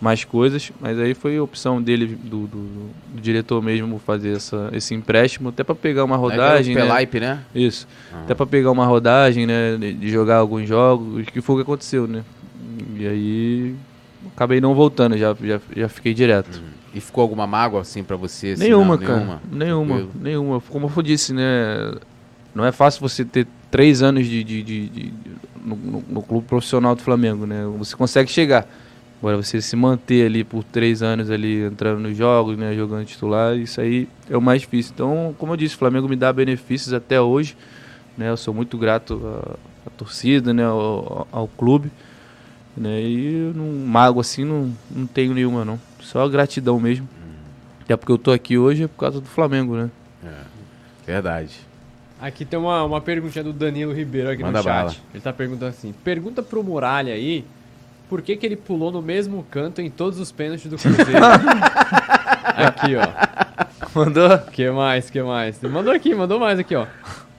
mais 0.00 0.24
coisas, 0.24 0.72
mas 0.80 0.98
aí 0.98 1.14
foi 1.14 1.36
a 1.36 1.42
opção 1.42 1.80
dele, 1.80 2.06
do, 2.06 2.48
do, 2.48 2.90
do 3.14 3.20
diretor 3.20 3.62
mesmo, 3.62 4.00
fazer 4.04 4.36
essa, 4.36 4.70
esse 4.72 4.92
empréstimo, 4.92 5.50
até 5.50 5.62
para 5.62 5.76
pegar 5.76 6.02
uma 6.02 6.16
rodagem. 6.16 6.74
O 6.74 6.78
né? 6.78 6.84
Pelaipe, 6.84 7.20
né? 7.20 7.44
Isso. 7.54 7.86
Ah. 8.12 8.22
Até 8.24 8.34
pra 8.34 8.44
pegar 8.44 8.72
uma 8.72 8.84
rodagem, 8.84 9.46
né? 9.46 9.76
De 9.76 10.10
jogar 10.10 10.38
alguns 10.38 10.66
jogos, 10.66 11.26
que 11.26 11.40
foi 11.40 11.54
o 11.54 11.58
que 11.58 11.62
aconteceu, 11.62 12.08
né? 12.08 12.24
E 12.96 13.06
aí 13.06 13.76
acabei 14.34 14.60
não 14.60 14.74
voltando, 14.74 15.16
já, 15.16 15.32
já, 15.40 15.60
já 15.76 15.88
fiquei 15.88 16.12
direto. 16.12 16.60
E 16.92 17.00
ficou 17.00 17.22
alguma 17.22 17.46
mágoa 17.46 17.82
assim 17.82 18.02
pra 18.02 18.16
você? 18.16 18.48
assim, 18.48 18.64
nenhuma, 18.64 18.96
não, 18.96 19.06
cara. 19.06 19.40
Nenhuma, 19.50 19.94
Tranquilo. 19.94 20.10
nenhuma. 20.20 20.60
Como 20.68 20.92
eu 20.94 21.02
disse, 21.02 21.32
né? 21.32 21.94
Não 22.52 22.64
é 22.64 22.72
fácil 22.72 23.00
você 23.00 23.24
ter 23.24 23.46
três 23.72 24.02
anos 24.02 24.26
de, 24.28 24.44
de, 24.44 24.62
de- 24.62 24.88
de- 24.88 25.12
no, 25.64 25.74
no- 25.74 26.04
no 26.08 26.22
clube 26.22 26.46
profissional 26.46 26.94
do 26.94 27.02
Flamengo, 27.02 27.44
né? 27.46 27.64
Você 27.78 27.96
consegue 27.96 28.30
chegar. 28.30 28.66
Agora 29.18 29.36
você 29.36 29.60
se 29.62 29.74
manter 29.76 30.26
ali 30.26 30.42
por 30.44 30.62
três 30.64 31.02
anos 31.02 31.30
ali 31.30 31.62
entrando 31.64 32.00
nos 32.00 32.16
jogos, 32.16 32.56
né? 32.58 32.74
Jogando 32.74 33.04
titular, 33.06 33.56
isso 33.56 33.80
aí 33.80 34.08
é 34.28 34.36
o 34.36 34.42
mais 34.42 34.60
difícil. 34.62 34.92
Então, 34.94 35.34
como 35.38 35.52
eu 35.52 35.56
disse, 35.56 35.74
o 35.74 35.78
Flamengo 35.78 36.08
me 36.08 36.16
dá 36.16 36.32
benefícios 36.32 36.92
até 36.92 37.20
hoje, 37.20 37.56
né? 38.18 38.28
Eu 38.30 38.36
sou 38.36 38.52
muito 38.52 38.76
grato 38.76 39.20
à, 39.24 39.88
à 39.88 39.90
torcida, 39.90 40.52
né? 40.52 40.64
Ao, 40.64 41.26
ao 41.32 41.48
clube, 41.48 41.90
né? 42.76 43.00
E 43.00 43.52
não 43.54 43.66
mago 43.86 44.20
assim 44.20 44.44
não, 44.44 44.72
não 44.90 45.06
tenho 45.06 45.32
nenhuma 45.34 45.64
não. 45.64 45.80
Só 46.00 46.28
gratidão 46.28 46.78
mesmo. 46.80 47.08
Até 47.84 47.96
porque 47.96 48.10
eu 48.12 48.18
tô 48.18 48.32
aqui 48.32 48.58
hoje 48.58 48.82
é 48.84 48.88
por 48.88 48.98
causa 48.98 49.20
do 49.20 49.26
Flamengo, 49.28 49.76
né? 49.76 49.90
Verdade. 51.06 51.60
Aqui 52.22 52.44
tem 52.44 52.56
uma, 52.58 52.84
uma 52.84 53.00
perguntinha 53.00 53.42
do 53.42 53.52
Danilo 53.52 53.92
Ribeiro 53.92 54.30
aqui 54.30 54.42
Manda 54.42 54.58
no 54.58 54.64
chat. 54.64 54.72
bala. 54.72 54.94
Ele 55.12 55.20
tá 55.22 55.32
perguntando 55.32 55.70
assim: 55.70 55.92
pergunta 56.04 56.40
pro 56.42 56.62
Muralha 56.62 57.12
aí 57.12 57.44
por 58.08 58.22
que, 58.22 58.36
que 58.36 58.46
ele 58.46 58.54
pulou 58.56 58.92
no 58.92 59.02
mesmo 59.02 59.44
canto 59.50 59.80
em 59.80 59.90
todos 59.90 60.20
os 60.20 60.30
pênaltis 60.30 60.70
do 60.70 60.76
Cruzeiro. 60.78 61.10
aqui, 62.44 62.94
ó. 62.94 63.08
Mandou? 63.98 64.38
Que 64.38 64.70
mais, 64.70 65.10
que 65.10 65.20
mais? 65.22 65.62
Ele 65.62 65.72
mandou 65.72 65.92
aqui, 65.92 66.14
mandou 66.14 66.38
mais 66.38 66.58
aqui, 66.60 66.76
ó. 66.76 66.86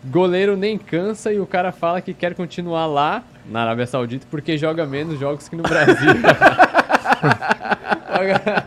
Goleiro 0.05 0.57
nem 0.57 0.77
cansa 0.77 1.31
e 1.31 1.39
o 1.39 1.45
cara 1.45 1.71
fala 1.71 2.01
que 2.01 2.13
quer 2.13 2.35
continuar 2.35 2.85
lá 2.87 3.23
na 3.49 3.61
Arábia 3.61 3.87
Saudita 3.87 4.27
porque 4.29 4.57
joga 4.57 4.85
menos 4.85 5.17
jogos 5.17 5.47
que 5.47 5.55
no 5.55 5.63
Brasil. 5.63 6.11
a 8.09 8.23
ga- 8.23 8.65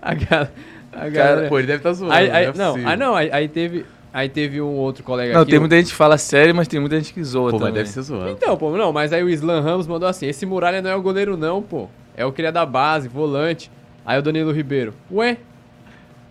a 0.00 0.14
ga- 0.14 0.48
a 0.92 1.08
galera- 1.10 1.48
Pô, 1.48 1.58
ele 1.58 1.66
deve 1.66 1.78
estar 1.80 1.92
zoando. 1.92 2.14
Aí- 2.14 2.30
aí- 2.30 2.44
é 2.46 2.52
não, 2.54 2.74
aí 2.76 2.96
não, 2.96 3.14
aí, 3.14 3.30
aí 3.30 3.48
teve, 3.48 3.84
aí 4.14 4.28
teve 4.30 4.62
um 4.62 4.70
outro 4.76 5.02
colega 5.04 5.34
Não, 5.34 5.40
aqui. 5.42 5.50
tem 5.50 5.58
o- 5.58 5.62
muita 5.62 5.76
gente 5.76 5.88
que 5.90 5.94
fala 5.96 6.16
sério, 6.16 6.54
mas 6.54 6.68
tem 6.68 6.78
muita 6.80 6.96
gente 6.96 7.12
que 7.12 7.22
zoa 7.22 7.50
Pô, 7.50 7.56
mas 7.56 7.60
também. 7.68 7.74
deve 7.74 7.88
ser 7.90 8.00
zoando. 8.02 8.30
Então, 8.30 8.56
pô, 8.56 8.70
não, 8.70 8.92
mas 8.92 9.12
aí 9.12 9.22
o 9.22 9.28
Islam 9.28 9.60
Ramos 9.62 9.86
mandou 9.86 10.08
assim: 10.08 10.26
esse 10.26 10.46
Muralha 10.46 10.80
não 10.80 10.88
é 10.90 10.94
o 10.96 11.02
goleiro, 11.02 11.36
não, 11.36 11.60
pô. 11.60 11.88
É 12.16 12.24
o 12.24 12.30
que 12.32 12.40
ele 12.40 12.48
é 12.48 12.52
da 12.52 12.64
base, 12.64 13.08
volante. 13.08 13.70
Aí 14.06 14.18
o 14.18 14.22
Danilo 14.22 14.52
Ribeiro. 14.52 14.94
Ué? 15.10 15.36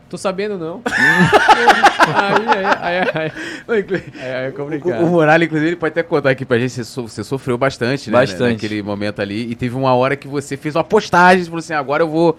Tô 0.10 0.18
sabendo 0.18 0.58
não. 0.60 0.82
aí, 0.88 2.48
aí, 2.48 2.66
aí, 2.66 3.00
aí, 3.02 3.32
aí, 3.68 3.86
aí 4.22 4.46
é 4.46 4.50
O, 4.50 4.54
complicado. 4.54 5.04
o 5.04 5.08
Muralha, 5.08 5.44
inclusive, 5.44 5.70
ele 5.72 5.76
pode 5.76 5.92
até 5.92 6.04
contar 6.04 6.30
aqui 6.30 6.46
pra 6.46 6.60
gente, 6.60 6.72
você, 6.72 6.84
so- 6.84 7.08
você 7.08 7.24
sofreu 7.24 7.58
bastante, 7.58 8.10
né? 8.12 8.18
Bastante. 8.20 8.54
Naquele 8.64 8.82
momento 8.84 9.22
ali. 9.22 9.50
E 9.50 9.56
teve 9.56 9.76
uma 9.76 9.94
hora 9.96 10.16
que 10.16 10.28
você 10.28 10.56
fez 10.56 10.76
uma 10.76 10.84
postagem, 10.84 11.44
falou 11.46 11.60
assim, 11.60 11.74
agora 11.74 12.04
eu 12.04 12.08
vou... 12.10 12.38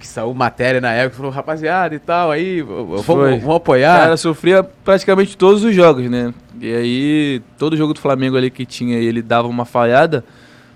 Que 0.00 0.06
saiu 0.06 0.32
matéria 0.32 0.80
na 0.80 0.92
época, 0.92 1.18
falou, 1.18 1.30
rapaziada 1.30 1.94
e 1.94 1.98
tal, 1.98 2.30
aí, 2.30 2.62
vamos, 2.62 3.46
apoiar. 3.54 4.00
Cara, 4.00 4.16
sofria 4.16 4.62
praticamente 4.62 5.36
todos 5.36 5.62
os 5.62 5.74
jogos, 5.74 6.10
né? 6.10 6.32
E 6.58 6.74
aí, 6.74 7.42
todo 7.58 7.76
jogo 7.76 7.92
do 7.92 8.00
Flamengo 8.00 8.34
ali 8.34 8.50
que 8.50 8.64
tinha, 8.64 8.96
ele 8.96 9.20
dava 9.20 9.46
uma 9.46 9.66
falhada. 9.66 10.24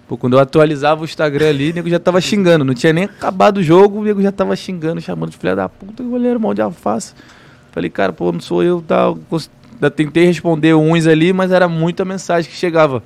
Pô, 0.07 0.19
quando 0.19 0.35
eu 0.35 0.39
atualizava 0.39 1.01
o 1.01 1.05
Instagram 1.05 1.49
ali, 1.49 1.71
o 1.71 1.75
nego 1.75 1.89
já 1.89 1.99
tava 1.99 2.21
xingando. 2.21 2.65
Não 2.65 2.75
tinha 2.75 2.93
nem 2.93 3.05
acabado 3.05 3.59
o 3.59 3.63
jogo, 3.63 4.01
o 4.01 4.05
nego 4.05 4.21
já 4.21 4.31
tava 4.31 4.55
xingando, 4.55 5.01
chamando 5.01 5.31
de 5.31 5.39
filha 5.39 5.57
da 5.57 5.69
puta, 5.69 6.03
goleiro, 6.03 6.39
mal 6.39 6.53
de 6.53 6.61
alface. 6.61 7.15
Falei, 7.73 7.89
cara, 7.89 8.13
pô, 8.13 8.31
não 8.31 8.41
sou 8.41 8.63
eu, 8.63 8.85
tal. 8.87 9.19
Ainda 9.73 9.91
Tentei 9.91 10.27
responder 10.27 10.75
uns 10.75 11.07
ali, 11.07 11.33
mas 11.33 11.51
era 11.51 11.67
muita 11.67 12.05
mensagem 12.05 12.51
que 12.51 12.57
chegava. 12.57 13.03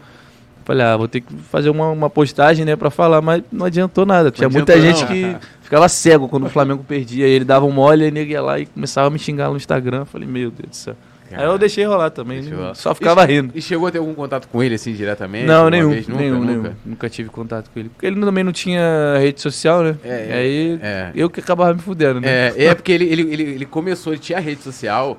Falei, 0.69 0.85
ah, 0.85 0.99
vou 0.99 1.09
ter 1.09 1.23
que 1.23 1.35
fazer 1.51 1.71
uma, 1.71 1.89
uma 1.91 2.11
postagem, 2.11 2.63
né, 2.63 2.77
pra 2.77 2.91
falar, 2.91 3.23
mas 3.23 3.43
não 3.51 3.65
adiantou 3.65 4.05
nada. 4.05 4.31
Tinha 4.31 4.51
muita 4.51 4.79
gente 4.79 5.01
não. 5.01 5.07
que 5.07 5.37
ficava 5.63 5.89
cego 5.89 6.29
quando 6.29 6.45
o 6.45 6.51
Flamengo 6.51 6.85
perdia. 6.87 7.27
Ele 7.27 7.43
dava 7.43 7.65
um 7.65 7.73
mole, 7.73 8.05
aí 8.05 8.11
nego 8.11 8.31
ia 8.31 8.43
lá 8.43 8.59
e 8.59 8.67
começava 8.67 9.07
a 9.07 9.11
me 9.11 9.19
xingar 9.19 9.49
no 9.49 9.57
Instagram. 9.57 10.05
Falei, 10.05 10.29
meu 10.29 10.51
Deus 10.51 10.69
do 10.69 10.77
céu. 10.77 10.95
Aí 11.33 11.43
eu 11.43 11.57
deixei 11.57 11.87
rolar 11.87 12.11
também, 12.11 12.47
rolar. 12.51 12.75
só 12.75 12.95
ficava 12.95 13.25
E- 13.25 13.27
rindo. 13.29 13.53
E 13.55 13.63
chegou 13.63 13.89
a 13.89 13.91
ter 13.91 13.97
algum 13.97 14.13
contato 14.13 14.47
com 14.47 14.63
ele, 14.63 14.75
assim, 14.75 14.93
diretamente? 14.93 15.47
Não, 15.47 15.71
nenhum, 15.71 15.89
vez? 15.89 16.07
Nunca, 16.07 16.21
nenhum, 16.21 16.41
nunca? 16.41 16.53
nenhum. 16.53 16.75
Nunca 16.85 17.09
tive 17.09 17.31
contato 17.31 17.71
com 17.73 17.81
ele. 17.81 17.89
Porque 17.89 18.05
ele 18.05 18.21
também 18.21 18.45
não 18.45 18.53
tinha 18.53 19.17
rede 19.19 19.41
social, 19.41 19.83
né? 19.83 19.97
É, 20.05 20.09
é, 20.09 20.35
aí 20.35 20.79
é. 20.83 21.13
eu 21.15 21.31
que 21.31 21.41
acabava 21.41 21.73
me 21.73 21.81
fudendo, 21.81 22.21
né? 22.21 22.29
É, 22.29 22.65
é 22.67 22.75
porque 22.75 22.93
ele, 22.93 23.07
ele, 23.07 23.23
ele, 23.23 23.43
ele 23.43 23.65
começou, 23.65 24.13
ele 24.13 24.21
tinha 24.21 24.39
rede 24.39 24.63
social, 24.63 25.19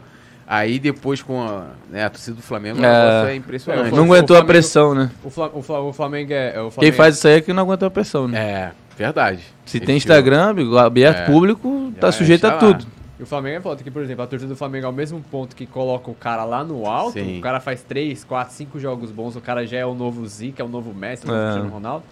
aí 0.52 0.80
depois 0.80 1.22
com 1.22 1.40
a, 1.42 1.68
né, 1.92 2.04
a 2.06 2.10
torcida 2.10 2.36
do 2.36 2.42
Flamengo, 2.42 2.80
o 2.82 2.84
É. 2.84 2.88
negócio 2.90 3.28
é 3.30 3.32
É, 3.32 3.36
impressionante. 3.36 3.92
não 3.96 4.04
aguentou 4.06 4.36
a 4.36 4.40
Flamengo- 4.40 4.48
pressão, 4.48 4.96
né? 4.96 5.12
O, 5.24 5.30
Fla- 5.30 5.52
o 5.54 5.62
Fla- 5.62 5.80
o 5.82 5.94
Flamengo 5.94 6.34
é. 6.34 6.56
é 6.56 6.60
o 6.60 6.64
Quem 6.64 6.72
Flamengo 6.72 6.98
faz 6.98 7.16
isso 7.18 7.28
aí 7.28 7.36
é 7.36 7.42
que 7.42 7.54
não 7.54 7.62
aguentou 7.64 7.88
a 7.88 7.92
pressão, 7.92 8.28
né? 8.28 8.40
É, 8.40 8.72
verdade. 8.98 9.44
Se 9.66 9.78
Ele 9.78 9.86
tem. 9.86 9.98
Instagram, 9.98 10.50
amigo, 10.50 10.76
aberto 10.78 11.20
É. 11.20 11.26
público, 11.26 11.94
tá 12.02 12.12
sujeito 12.12 12.46
a 12.46 12.54
lá. 12.54 12.58
tudo. 12.58 12.86
E 13.20 13.24
o 13.24 13.26
Flamengo 13.26 13.58
é 13.58 13.62
foda 13.62 13.84
que, 13.84 13.92
por 13.92 14.02
exemplo, 14.02 14.24
a 14.24 14.28
torcida 14.28 14.50
do 14.50 14.56
Flamengo 14.56 14.86
ao 14.88 14.94
mesmo 14.94 15.22
ponto 15.30 15.54
que 15.56 15.66
coloca 15.66 16.10
o 16.10 16.16
cara 16.16 16.46
lá 16.46 16.64
no 16.64 16.88
alto, 16.88 17.14
Sim. 17.20 17.38
o 17.40 17.42
cara 17.42 17.60
faz 17.60 17.84
3, 17.84 18.24
4, 18.24 18.54
5 18.56 18.80
jogos 18.80 19.12
bons, 19.12 19.36
o 19.36 19.42
cara 19.42 19.68
já 19.68 19.78
é 19.78 19.86
o 19.86 19.94
novo 19.94 20.26
Zica, 20.26 20.64
é 20.64 20.66
o 20.66 20.70
novo 20.70 20.94
Messi, 20.94 21.28
é 21.28 21.30
o 21.30 21.32
novo 21.34 21.42
É. 21.44 21.52
Cristiano 21.52 21.70
Ronaldo. 21.74 22.04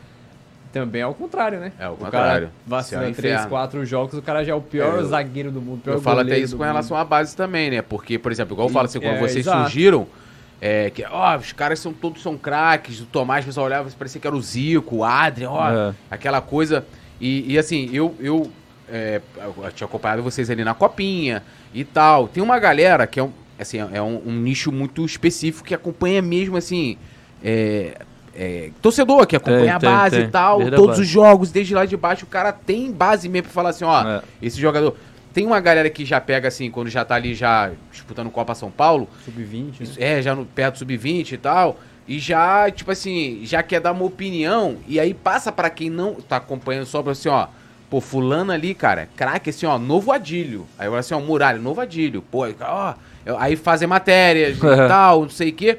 Também 0.72 1.02
é 1.02 1.08
o 1.08 1.14
contrário, 1.14 1.60
né? 1.60 1.72
É 1.80 1.88
o 1.88 1.94
o 1.94 1.98
contrário. 1.98 2.48
cara 2.48 2.52
vacila 2.66 3.04
Esse 3.04 3.12
o 3.12 3.16
3, 3.16 3.34
inferno. 3.34 3.50
4 3.50 3.86
jogos, 3.86 4.14
o 4.18 4.22
cara 4.22 4.44
já 4.44 4.52
é 4.52 4.56
o 4.56 4.62
pior 4.62 4.96
É, 4.96 5.00
eu- 5.00 5.06
zagueiro 5.06 5.52
do 5.52 5.62
mundo, 5.62 5.82
Eu 5.86 6.02
falo 6.02 6.20
até 6.20 6.38
isso 6.38 6.56
com 6.56 6.64
mundo. 6.64 6.68
relação 6.72 6.98
à 6.98 7.04
base 7.04 7.36
também, 7.36 7.70
né? 7.72 7.82
Porque, 7.82 8.20
por 8.20 8.32
exemplo, 8.32 8.54
igual 8.54 8.68
eu 8.68 8.74
falo 8.74 8.86
assim, 8.86 9.00
quando 9.00 9.16
É, 9.16 9.20
vocês 9.20 9.38
exato. 9.46 9.62
surgiram, 9.64 10.08
é, 10.62 10.90
que, 10.90 11.04
ó, 11.06 11.38
os 11.38 11.52
caras 11.54 11.80
são 11.80 11.94
todos 11.94 12.22
são 12.22 12.38
craques, 12.38 13.00
o 13.00 13.06
Tomás, 13.06 13.44
o 13.46 13.48
pessoal 13.48 13.66
olhava, 13.66 13.90
parecia 13.98 14.20
que 14.20 14.28
era 14.28 14.36
o 14.36 14.42
Zico, 14.42 14.98
o 14.98 15.04
Adrian, 15.04 15.50
ó, 15.52 15.70
É. 15.70 15.94
aquela 16.12 16.42
coisa. 16.42 16.86
E, 17.20 17.54
e, 17.54 17.58
assim, 17.58 17.90
eu, 17.94 18.14
eu, 18.20 18.52
é, 18.90 19.22
eu 19.38 19.72
tinha 19.72 19.86
acompanhado 19.88 20.22
vocês 20.22 20.50
ali 20.50 20.64
na 20.64 20.74
copinha 20.74 21.42
e 21.74 21.84
tal. 21.84 22.28
Tem 22.28 22.44
uma 22.44 22.60
galera 22.60 23.08
que 23.08 23.20
é 23.20 23.24
um, 23.24 23.32
assim, 23.60 23.78
é 23.92 24.02
um, 24.02 24.22
um 24.26 24.34
nicho 24.34 24.72
muito 24.72 25.04
específico 25.06 25.68
que 25.68 25.74
acompanha 25.74 26.22
mesmo, 26.22 26.58
assim, 26.58 26.98
é, 27.44 27.98
é, 28.38 28.70
torcedor, 28.82 29.26
que 29.26 29.36
acompanha 29.36 29.62
Tem, 29.62 29.70
a 29.72 29.80
tem, 29.80 29.90
base 29.90 30.16
tem. 30.18 30.26
e 30.26 30.30
tal, 30.30 30.58
Desde 30.60 30.76
todos 30.76 31.00
os 31.00 31.08
jogos, 31.08 31.52
desde 31.52 31.74
lá 31.74 31.86
de 31.86 31.98
baixo, 31.98 32.26
o 32.26 32.28
cara 32.28 32.52
tem 32.54 32.92
base 32.92 33.28
mesmo 33.28 33.44
pra 33.46 33.52
falar 33.54 33.70
assim, 33.70 33.84
ó, 33.86 34.08
É. 34.08 34.22
esse 34.42 34.60
jogador. 34.62 34.96
Tem 35.34 35.46
uma 35.46 35.60
galera 35.60 35.90
que 35.90 36.04
já 36.06 36.20
pega 36.22 36.48
assim, 36.48 36.72
quando 36.72 36.90
já 36.90 37.04
tá 37.06 37.16
ali 37.16 37.34
já 37.36 37.72
disputando 37.92 38.30
Copa 38.32 38.56
São 38.56 38.72
Paulo, 38.72 39.08
Sub-20, 39.26 39.82
né? 39.82 39.88
é, 39.98 40.22
já 40.22 40.34
no 40.36 40.46
perto 40.46 40.76
do 40.76 40.78
sub-20 40.80 41.32
e 41.34 41.38
tal, 41.38 41.80
e 42.08 42.18
já, 42.20 42.70
tipo 42.72 42.90
assim, 42.92 43.42
já 43.44 43.62
quer 43.62 43.80
dar 43.82 43.92
uma 43.92 44.06
opinião, 44.06 44.78
e 44.88 45.00
aí 45.00 45.14
passa 45.14 45.52
pra 45.52 45.70
quem 45.70 45.90
não 45.90 46.16
tá 46.16 46.38
acompanhando 46.38 46.86
só 46.86 47.04
pra 47.04 47.12
assim, 47.12 47.30
ó, 47.30 47.48
pô, 47.90 48.00
fulano 48.02 48.52
ali, 48.52 48.74
cara, 48.74 49.08
craque 49.16 49.50
assim, 49.50 49.66
ó, 49.66 49.78
novo 49.78 50.12
Adílio. 50.12 50.66
Aí 50.80 50.88
eu 50.88 50.96
assim, 50.96 51.14
ó, 51.14 51.20
Muralha, 51.20 51.60
novo 51.60 51.82
Adílio. 51.82 52.22
Pô, 52.22 52.44
aí, 52.44 52.56
ó, 52.62 52.94
aí 53.38 53.56
fazem 53.56 53.88
matérias 53.88 54.58
e 54.62 54.88
tal, 54.88 55.22
não 55.22 55.30
sei 55.30 55.50
o 55.50 55.54
quê. 55.54 55.78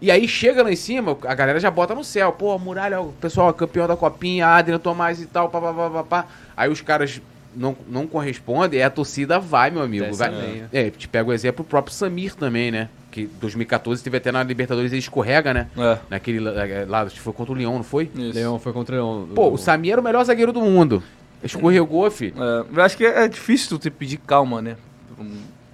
E 0.00 0.10
aí 0.10 0.26
chega 0.26 0.62
lá 0.62 0.72
em 0.72 0.76
cima, 0.76 1.16
a 1.26 1.34
galera 1.34 1.60
já 1.60 1.70
bota 1.70 1.94
no 1.94 2.02
céu. 2.02 2.32
Pô, 2.32 2.58
Muralha, 2.58 3.00
o 3.00 3.12
pessoal, 3.12 3.52
campeão 3.52 3.86
da 3.86 3.96
copinha, 3.96 4.46
Adriano 4.46 4.78
Tomás 4.78 5.20
e 5.20 5.26
tal, 5.26 5.48
pá, 5.50 5.60
pá, 5.60 5.72
pá, 5.72 5.90
pá, 5.90 6.04
pá. 6.04 6.26
Aí 6.56 6.70
os 6.70 6.80
caras 6.80 7.20
não, 7.54 7.76
não 7.88 8.06
correspondem, 8.06 8.80
e 8.80 8.82
a 8.82 8.88
torcida 8.90 9.38
vai, 9.38 9.70
meu 9.70 9.82
amigo. 9.82 10.12
Vai. 10.14 10.30
né? 10.30 10.68
É, 10.72 10.90
te 10.90 11.06
pega 11.06 11.28
o 11.28 11.32
exemplo 11.32 11.62
o 11.62 11.68
próprio 11.68 11.94
Samir 11.94 12.34
também, 12.34 12.70
né? 12.70 12.88
Que 13.10 13.26
2014 13.26 14.02
teve 14.02 14.16
até 14.16 14.30
na 14.30 14.42
Libertadores, 14.42 14.92
ele 14.92 15.00
escorrega, 15.00 15.52
né? 15.52 15.66
É. 15.76 15.98
Naquele 16.08 16.38
lado, 16.40 17.08
acho 17.08 17.16
que 17.16 17.20
foi 17.20 17.32
contra 17.32 17.52
o 17.52 17.56
Leão, 17.56 17.74
não 17.74 17.82
foi? 17.82 18.10
Isso. 18.14 18.34
Leão 18.34 18.58
foi 18.58 18.72
contra 18.72 18.94
o 18.94 18.98
Leão. 18.98 19.28
Pô, 19.34 19.50
o 19.50 19.58
Samir 19.58 19.92
era 19.92 20.00
o 20.00 20.04
melhor 20.04 20.24
zagueiro 20.24 20.52
do 20.52 20.60
mundo. 20.60 21.02
Escorregou, 21.42 22.10
fi. 22.10 22.32
É, 22.36 22.64
eu 22.74 22.82
acho 22.82 22.96
que 22.96 23.04
é 23.04 23.26
difícil 23.26 23.68
tu 23.70 23.78
te 23.78 23.90
pedir 23.90 24.18
calma, 24.18 24.62
né? 24.62 24.76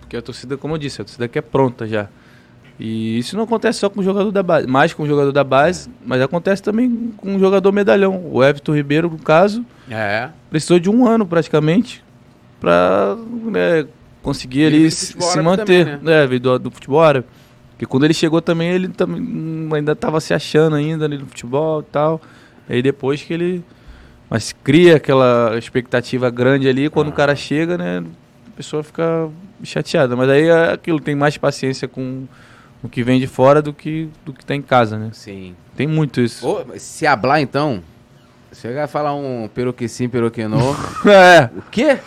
Porque 0.01 0.16
a 0.16 0.23
torcida, 0.23 0.57
como 0.57 0.74
eu 0.74 0.78
disse, 0.78 1.01
a 1.03 1.05
torcida 1.05 1.28
que 1.28 1.39
é 1.39 1.43
pronta 1.43 1.86
já. 1.86 2.09
E 2.78 3.19
isso 3.19 3.36
não 3.36 3.44
acontece 3.44 3.78
só 3.78 3.89
com 3.89 4.01
o 4.01 4.03
jogador 4.05 4.31
da 4.31 4.43
base, 4.43 4.66
mais 4.66 4.93
com 4.93 5.03
o 5.03 5.07
jogador 5.07 5.32
da 5.32 5.43
base, 5.43 5.89
mas 6.05 6.20
acontece 6.20 6.62
também 6.62 7.12
com 7.16 7.36
o 7.36 7.39
jogador 7.39 7.73
medalhão. 7.73 8.23
O 8.31 8.44
Everton 8.44 8.74
Ribeiro, 8.74 9.09
no 9.11 9.19
caso, 9.19 9.65
É. 9.90 10.28
precisou 10.51 10.78
de 10.78 10.90
um 10.90 11.07
ano 11.07 11.24
praticamente 11.27 12.05
pra 12.61 13.16
né, 13.44 13.86
conseguir 14.23 14.61
Ele 14.62 14.77
ali 14.77 14.90
se, 14.90 15.16
manter. 15.40 15.98
também, 15.98 16.15
É, 16.15 16.27
veio 16.27 16.40
do, 16.40 16.59
do 16.59 16.70
futebol 16.70 17.03
árabe. 17.03 17.27
Porque 17.73 17.86
quando 17.86 18.05
ele 18.05 18.15
chegou 18.15 18.40
também, 18.40 18.69
ele 18.70 18.89
também 18.89 19.69
ainda 19.74 19.93
estava 19.93 20.20
se 20.20 20.32
achando 20.32 20.77
ainda 20.77 21.07
no 21.09 21.27
futebol 21.27 21.81
e 21.81 21.85
tal. 21.85 22.20
Aí 22.69 22.82
depois 22.82 23.23
que 23.23 23.32
ele. 23.35 23.62
Mas 24.28 24.53
cria 24.65 24.97
aquela 24.97 25.57
expectativa 25.59 26.28
grande 26.31 26.69
ali, 26.69 26.89
quando 26.90 27.09
Ah. 27.09 27.11
o 27.11 27.12
cara 27.12 27.36
chega, 27.36 27.77
né? 27.78 28.03
A 28.48 28.57
pessoa 28.57 28.82
fica 28.82 29.28
chateada. 29.62 30.16
Mas 30.16 30.28
aí 30.31 30.48
é 30.48 30.73
aquilo, 30.73 30.98
tem 31.01 31.15
mais 31.15 31.36
paciência 31.36 31.86
com 31.86 32.24
o 32.82 32.89
que 32.89 33.03
vem 33.03 33.19
de 33.19 33.27
fora 33.27 33.61
do 33.61 33.73
que 33.73 34.09
do 34.24 34.32
que 34.32 34.44
tá 34.44 34.55
em 34.55 34.62
casa, 34.62 34.98
né? 34.98 35.11
Sim. 35.12 35.55
Tem 35.77 35.86
muito 35.86 36.20
isso. 36.20 36.47
Ô, 36.47 36.65
se 36.78 37.07
hablar 37.07 37.40
então, 37.40 37.82
você 38.51 38.73
vai 38.73 38.86
falar 38.86 39.15
um 39.15 39.48
peroque 39.53 39.89
sim, 39.89 40.09
peroque 40.09 40.47
não. 40.47 40.74
É. 41.07 41.51
o 41.57 41.62
quê? 41.70 41.98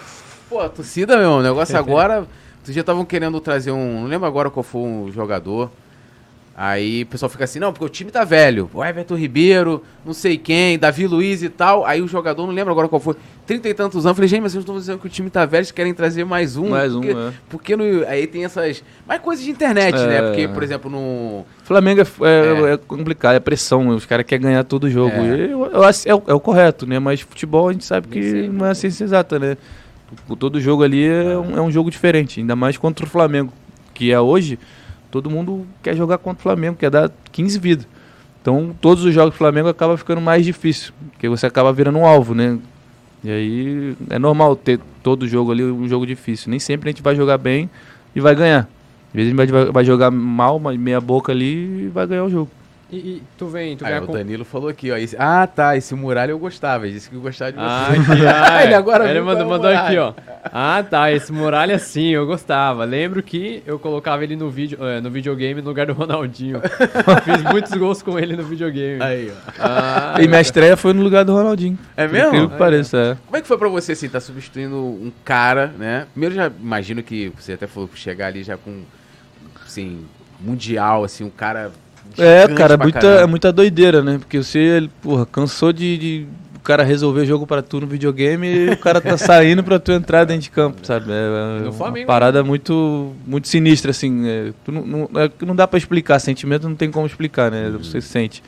Pô, 0.49 0.59
a 0.59 0.69
torcida, 0.69 1.17
meu, 1.17 1.33
o 1.33 1.41
negócio 1.41 1.77
agora. 1.79 2.27
Vocês 2.63 2.75
já 2.75 2.81
estavam 2.81 3.05
querendo 3.05 3.39
trazer 3.39 3.71
um. 3.71 4.01
Não 4.01 4.07
lembro 4.07 4.27
agora 4.27 4.49
qual 4.49 4.63
foi 4.63 4.81
um 4.81 5.11
jogador. 5.11 5.71
Aí 6.61 7.03
o 7.03 7.05
pessoal 7.05 7.29
fica 7.29 7.45
assim, 7.45 7.57
não, 7.57 7.71
porque 7.71 7.85
o 7.85 7.87
time 7.87 8.11
tá 8.11 8.25
velho. 8.25 8.69
O 8.73 8.83
Everton 8.83 9.15
Ribeiro, 9.15 9.81
não 10.05 10.11
sei 10.13 10.37
quem, 10.37 10.77
Davi 10.77 11.07
Luiz 11.07 11.41
e 11.41 11.47
tal. 11.47 11.85
Aí 11.85 12.01
o 12.01 12.07
jogador, 12.07 12.45
não 12.45 12.53
lembro 12.53 12.69
agora 12.73 12.89
qual 12.89 12.99
foi. 12.99 13.15
Trinta 13.47 13.69
e 13.69 13.73
tantos 13.73 14.05
anos. 14.05 14.17
Falei, 14.17 14.27
gente, 14.27 14.41
mas 14.41 14.51
vocês 14.51 14.63
estão 14.63 14.75
dizendo 14.75 14.99
que 14.99 15.07
o 15.07 15.09
time 15.09 15.29
tá 15.29 15.45
velho, 15.45 15.63
vocês 15.63 15.71
querem 15.71 15.93
trazer 15.93 16.25
mais 16.25 16.57
um. 16.57 16.71
Mais 16.71 16.93
um, 16.93 16.99
porque, 16.99 17.17
é. 17.17 17.31
porque 17.49 17.75
no, 17.77 18.05
aí 18.09 18.27
tem 18.27 18.43
essas. 18.43 18.83
Mais 19.07 19.21
coisas 19.21 19.45
de 19.45 19.51
internet, 19.51 19.95
né? 19.99 20.17
É. 20.17 20.21
Porque, 20.21 20.47
por 20.49 20.61
exemplo, 20.61 20.91
no. 20.91 21.45
Flamengo 21.63 22.01
é, 22.01 22.03
é- 22.27 22.69
É. 22.71 22.73
é 22.73 22.77
complicado, 22.77 23.35
é 23.35 23.39
pressão, 23.39 23.87
os 23.87 24.05
caras 24.05 24.25
querem 24.25 24.43
ganhar 24.43 24.65
todo 24.65 24.89
jogo. 24.89 25.15
É. 25.15 25.45
Eu- 25.53 25.65
eu 25.71 25.83
acho- 25.85 26.09
é, 26.09 26.13
o, 26.13 26.21
é 26.27 26.33
o 26.33 26.41
correto, 26.41 26.85
né? 26.85 26.99
Mas 26.99 27.21
futebol 27.21 27.69
a 27.69 27.71
gente 27.71 27.85
sabe 27.85 28.09
que 28.09 28.49
não 28.49 28.65
é 28.65 28.71
a 28.71 28.75
ciência 28.75 29.05
exata, 29.05 29.39
né? 29.39 29.55
O- 30.27 30.35
Todo 30.35 30.59
jogo 30.59 30.83
ali 30.83 31.07
é 31.07 31.37
um, 31.37 31.57
é 31.57 31.61
um 31.61 31.71
jogo 31.71 31.89
diferente, 31.89 32.41
ainda 32.41 32.53
mais 32.53 32.77
contra 32.77 33.05
o 33.05 33.09
Flamengo, 33.09 33.53
que 33.93 34.11
é 34.11 34.19
hoje, 34.19 34.59
todo 35.11 35.29
mundo 35.29 35.65
quer 35.81 35.95
jogar 35.95 36.17
contra 36.17 36.39
o 36.39 36.43
Flamengo, 36.43 36.77
quer 36.77 36.89
dar 36.89 37.11
15 37.31 37.59
vidas. 37.59 37.87
Então 38.41 38.75
todos 38.79 39.03
os 39.03 39.13
jogos 39.13 39.33
do 39.33 39.37
Flamengo 39.37 39.67
acaba 39.67 39.97
ficando 39.97 40.21
mais 40.21 40.45
difícil, 40.45 40.93
porque 41.11 41.27
você 41.27 41.45
acaba 41.45 41.73
virando 41.73 41.99
um 41.99 42.05
alvo, 42.05 42.33
né? 42.33 42.57
E 43.23 43.29
aí 43.29 43.95
é 44.09 44.17
normal 44.17 44.55
ter 44.55 44.79
todo 45.03 45.27
jogo 45.27 45.51
ali 45.51 45.63
um 45.63 45.87
jogo 45.87 46.05
difícil. 46.05 46.49
Nem 46.49 46.59
sempre 46.59 46.89
a 46.89 46.91
gente 46.91 47.03
vai 47.03 47.15
jogar 47.15 47.37
bem 47.37 47.69
e 48.15 48.21
vai 48.21 48.33
ganhar. 48.33 48.67
Às 49.09 49.13
vezes 49.13 49.33
a 49.33 49.41
gente 49.41 49.51
vai, 49.51 49.65
vai 49.65 49.83
jogar 49.83 50.11
mal, 50.11 50.59
mas 50.59 50.77
meia 50.79 51.01
boca 51.01 51.31
ali 51.31 51.85
e 51.85 51.87
vai 51.87 52.07
ganhar 52.07 52.23
o 52.23 52.29
jogo. 52.29 52.49
E, 52.91 52.95
e 52.97 53.23
tu 53.37 53.45
vem, 53.47 53.77
tu 53.77 53.85
vem 53.85 53.99
o 53.99 54.07
Danilo 54.07 54.43
falou 54.43 54.67
aqui, 54.67 54.91
ó. 54.91 54.97
esse- 54.97 55.15
ah, 55.19 55.45
tá. 55.45 55.77
Esse 55.77 55.93
muralha 55.93 56.31
eu 56.31 56.39
gostava. 56.39 56.85
Ele 56.87 56.95
disse 56.95 57.07
que 57.09 57.15
gostava 57.17 57.51
de 57.51 57.57
você. 57.59 57.63
Ah, 57.63 57.87
aqui, 57.91 58.25
ah, 58.25 58.63
Ele 58.63 58.73
agora 58.73 59.07
Ele 59.07 59.21
mandou, 59.21 59.45
mandou 59.47 59.69
aqui, 59.69 59.95
ó. 59.97 60.13
Ah, 60.45 60.83
tá. 60.89 61.11
Esse 61.11 61.31
muralha 61.31 61.77
sim, 61.77 62.07
eu 62.09 62.25
gostava. 62.25 62.83
Lembro 62.85 63.21
que 63.21 63.61
eu 63.67 63.77
colocava 63.77 64.23
ele 64.23 64.35
no 64.35 64.49
vídeo, 64.49 64.79
eh, 64.83 64.99
no 65.01 65.11
videogame 65.11 65.61
no 65.61 65.67
lugar 65.67 65.85
do 65.85 65.93
Ronaldinho. 65.93 66.61
Fiz 67.23 67.43
muitos 67.43 67.71
gols 67.73 68.01
com 68.01 68.17
ele 68.17 68.35
no 68.35 68.43
videogame. 68.43 69.03
Aí, 69.03 69.31
ó. 69.31 69.51
Ah, 69.59 70.15
E 70.19 70.27
minha 70.27 70.41
estreia 70.41 70.75
foi 70.75 70.91
no 70.93 71.03
lugar 71.03 71.23
do 71.23 71.33
Ronaldinho. 71.33 71.77
É 71.95 72.07
mesmo? 72.07 72.27
incrível 72.29 72.49
que 72.49 72.57
pareça, 72.57 72.97
é. 72.97 73.17
Como 73.25 73.37
é 73.37 73.41
que 73.41 73.47
foi 73.47 73.57
pra 73.59 73.69
você, 73.69 73.91
assim, 73.91 74.09
tá 74.09 74.19
substituindo 74.19 74.75
um 74.75 75.11
cara, 75.23 75.67
né? 75.77 76.07
Primeiro, 76.11 76.33
já 76.33 76.47
imagino 76.59 77.03
que 77.03 77.31
você 77.39 77.53
até 77.53 77.67
falou 77.67 77.87
que 77.87 77.99
chegar 77.99 78.27
ali 78.27 78.41
já 78.43 78.57
com, 78.57 78.81
assim, 79.63 80.03
mundial, 80.39 81.03
assim, 81.03 81.23
um 81.23 81.29
cara 81.29 81.71
É, 82.17 82.47
cara, 82.49 82.77
pra 82.77 82.85
muita, 82.85 82.99
caramba. 82.99 83.21
é 83.21 83.25
muita 83.25 83.51
doideira, 83.51 84.01
né? 84.01 84.17
Porque 84.17 84.37
você, 84.41 84.89
porra, 85.01 85.25
cansou 85.25 85.71
de, 85.71 85.97
de 85.97 86.27
o 86.55 86.59
cara 86.61 86.83
resolver 86.83 87.25
jogo 87.25 87.47
pra 87.47 87.61
tu 87.61 87.79
no 87.79 87.87
videogame 87.87 88.47
e 88.47 88.69
o 88.71 88.77
cara 88.77 88.99
tá 88.99 89.15
saindo 89.17 89.63
pra 89.63 89.79
tu 89.79 89.91
entrar 89.91 90.25
dentro 90.25 90.43
de 90.43 90.49
campo, 90.51 90.85
sabe? 90.85 91.11
É, 91.11 91.61
é 91.61 91.63
uma 91.63 91.71
Flamengo, 91.71 92.07
parada 92.07 92.43
muito, 92.43 93.13
muito 93.25 93.47
sinistra, 93.47 93.91
assim. 93.91 94.27
é, 94.27 94.53
tu 94.65 94.71
não, 94.71 94.85
não, 94.85 95.09
é 95.15 95.31
não 95.45 95.55
dá 95.55 95.67
pra 95.67 95.77
explicar, 95.77 96.19
sentimento 96.19 96.67
não 96.67 96.75
tem 96.75 96.91
como 96.91 97.07
explicar, 97.07 97.49
né? 97.49 97.69
Você 97.71 98.01
sente. 98.01 98.43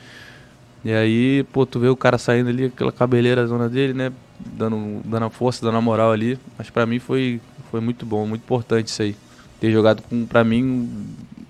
E 0.84 0.92
aí, 0.92 1.44
pô, 1.52 1.64
tu 1.64 1.78
vê 1.78 1.88
o 1.88 1.96
cara 1.96 2.18
saindo 2.18 2.50
ali, 2.50 2.64
aquela 2.66 2.90
cabeleira 2.90 3.46
zona 3.46 3.68
dele, 3.68 3.94
né? 3.94 4.12
Dando, 4.44 5.00
dando 5.04 5.26
a 5.26 5.30
força, 5.30 5.64
dando 5.64 5.78
a 5.78 5.80
moral 5.80 6.10
ali. 6.10 6.38
Mas 6.58 6.70
pra 6.70 6.84
mim 6.84 6.98
foi, 6.98 7.40
foi 7.70 7.80
muito 7.80 8.04
bom, 8.04 8.26
muito 8.26 8.42
importante 8.42 8.88
isso 8.88 9.00
aí. 9.00 9.14
Ter 9.60 9.70
jogado 9.70 10.02
com, 10.02 10.26
pra 10.26 10.42
mim, 10.42 10.90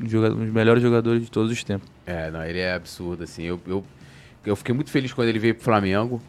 jogador- 0.08 0.36
um 0.36 0.44
dos 0.44 0.52
melhores 0.52 0.82
jogadores 0.82 1.22
de 1.22 1.30
todos 1.30 1.50
os 1.52 1.62
tempos. 1.64 1.88
É, 2.06 2.30
não, 2.30 2.44
ele 2.44 2.58
é 2.58 2.72
absurdo, 2.74 3.24
assim. 3.24 3.42
Eu, 3.44 3.60
eu, 3.66 3.84
eu 4.44 4.56
fiquei 4.56 4.74
muito 4.74 4.90
feliz 4.90 5.12
quando 5.12 5.28
ele 5.28 5.38
veio 5.38 5.54
pro 5.54 5.64
Flamengo. 5.64 6.20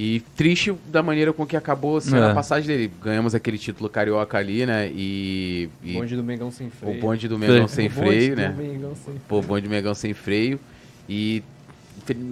E 0.00 0.20
triste 0.36 0.72
da 0.86 1.02
maneira 1.02 1.32
com 1.32 1.44
que 1.44 1.56
acabou 1.56 2.00
sendo 2.00 2.18
É. 2.22 2.30
a 2.30 2.34
passagem 2.34 2.68
dele. 2.68 2.92
Ganhamos 3.02 3.34
aquele 3.34 3.58
título 3.58 3.90
carioca 3.90 4.38
ali, 4.38 4.64
né? 4.64 4.88
E. 4.94 5.68
e 5.82 5.94
Bonde 5.94 6.14
do 6.14 6.22
Mengão 6.22 6.52
sem 6.52 6.68
o 6.68 6.70
freio. 6.70 7.00
bonde 7.00 7.26
do 7.26 7.36
Mengão 7.36 7.66
sem 7.66 7.88
O 7.88 7.90
bonde 7.90 8.06
freio, 8.08 8.36
do 8.36 8.40
né? 8.40 8.54
Mengão 8.56 8.94
sem 8.94 9.04
freio. 9.04 9.20
Pô, 9.26 9.42
bonde 9.42 9.62
do 9.66 9.70
Mengão 9.70 9.94
sem 9.94 10.14
freio. 10.14 10.60
E. 11.08 11.42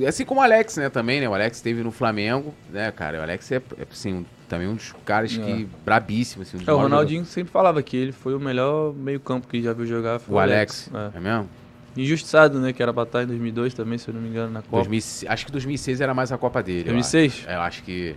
Assim 0.08 0.24
como 0.24 0.40
o 0.40 0.44
Alex, 0.44 0.76
né, 0.76 0.88
também, 0.88 1.20
né? 1.20 1.28
O 1.28 1.34
Alex 1.34 1.56
esteve 1.58 1.82
no 1.82 1.90
Flamengo, 1.90 2.54
né, 2.72 2.90
cara? 2.92 3.18
O 3.18 3.22
Alex 3.22 3.50
é, 3.50 3.56
é, 3.56 3.62
assim, 3.92 4.24
também 4.48 4.68
um 4.68 4.74
dos 4.74 4.94
caras 5.04 5.36
que. 5.36 5.68
brabíssimo, 5.84 6.42
assim. 6.42 6.56
Um 6.58 6.60
É, 6.66 6.72
o 6.72 6.76
Ronaldinho 6.78 7.24
sempre 7.24 7.52
falava 7.52 7.82
que 7.82 7.96
ele 7.96 8.12
foi 8.12 8.34
o 8.34 8.40
melhor 8.40 8.94
meio-campo 8.94 9.48
que 9.48 9.60
já 9.62 9.72
viu 9.72 9.86
jogar. 9.86 10.18
Foi 10.18 10.34
O 10.34 10.38
Alex. 10.38 10.90
É. 10.94 11.18
É 11.18 11.20
mesmo? 11.20 11.48
Injustiçado, 11.96 12.58
né? 12.60 12.72
Que 12.72 12.82
era 12.82 12.92
estar 13.02 13.22
em 13.22 13.26
2002 13.26 13.74
também, 13.74 13.98
se 13.98 14.08
eu 14.08 14.14
não 14.14 14.20
me 14.20 14.28
engano, 14.28 14.52
na 14.52 14.60
Copa. 14.62 14.88
2000 14.88 15.30
acho 15.30 15.46
que 15.46 15.52
2006 15.52 16.00
era 16.00 16.12
mais 16.14 16.30
a 16.30 16.38
Copa 16.38 16.62
dele. 16.62 16.80
eu 16.80 16.94
2006? 16.94 17.32
acho. 17.32 17.48
É, 17.50 17.54
eu 17.56 17.60
acho 17.60 17.82
que. 17.82 18.14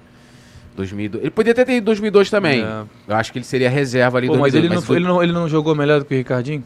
2002. 0.76 1.24
Ele 1.24 1.32
podia 1.32 1.52
até 1.52 1.66
ter 1.66 1.74
ido 1.74 1.82
em 1.82 1.86
2002 1.86 2.30
também. 2.30 2.62
É. 2.64 2.84
Eu 3.08 3.16
acho 3.16 3.32
que 3.32 3.38
ele 3.40 3.46
seria 3.46 3.70
reserva 3.70 4.18
ali 4.18 4.28
Pô, 4.28 4.34
mas 4.38 4.54
2002. 4.54 4.66
ele 4.66 4.76
não, 4.76 4.82
foi- 4.82 4.96
ele, 4.98 5.06
não, 5.06 5.24
ele 5.24 5.32
não 5.32 5.50
jogou 5.50 5.76
melhor 5.76 6.00
do 6.00 6.06
que 6.06 6.14
o 6.14 6.18
Ricardinho? 6.18 6.64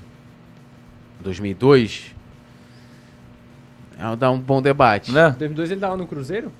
2002. 1.22 2.14
É, 3.98 4.15
dá 4.15 4.30
um 4.30 4.40
bom 4.40 4.61
debate. 4.61 5.11
Né? 5.11 5.30
Em 5.30 5.40
2002 5.40 5.72
ele 5.72 5.80
tava 5.80 5.95
no 5.98 6.06
Cruzeiro? 6.06 6.52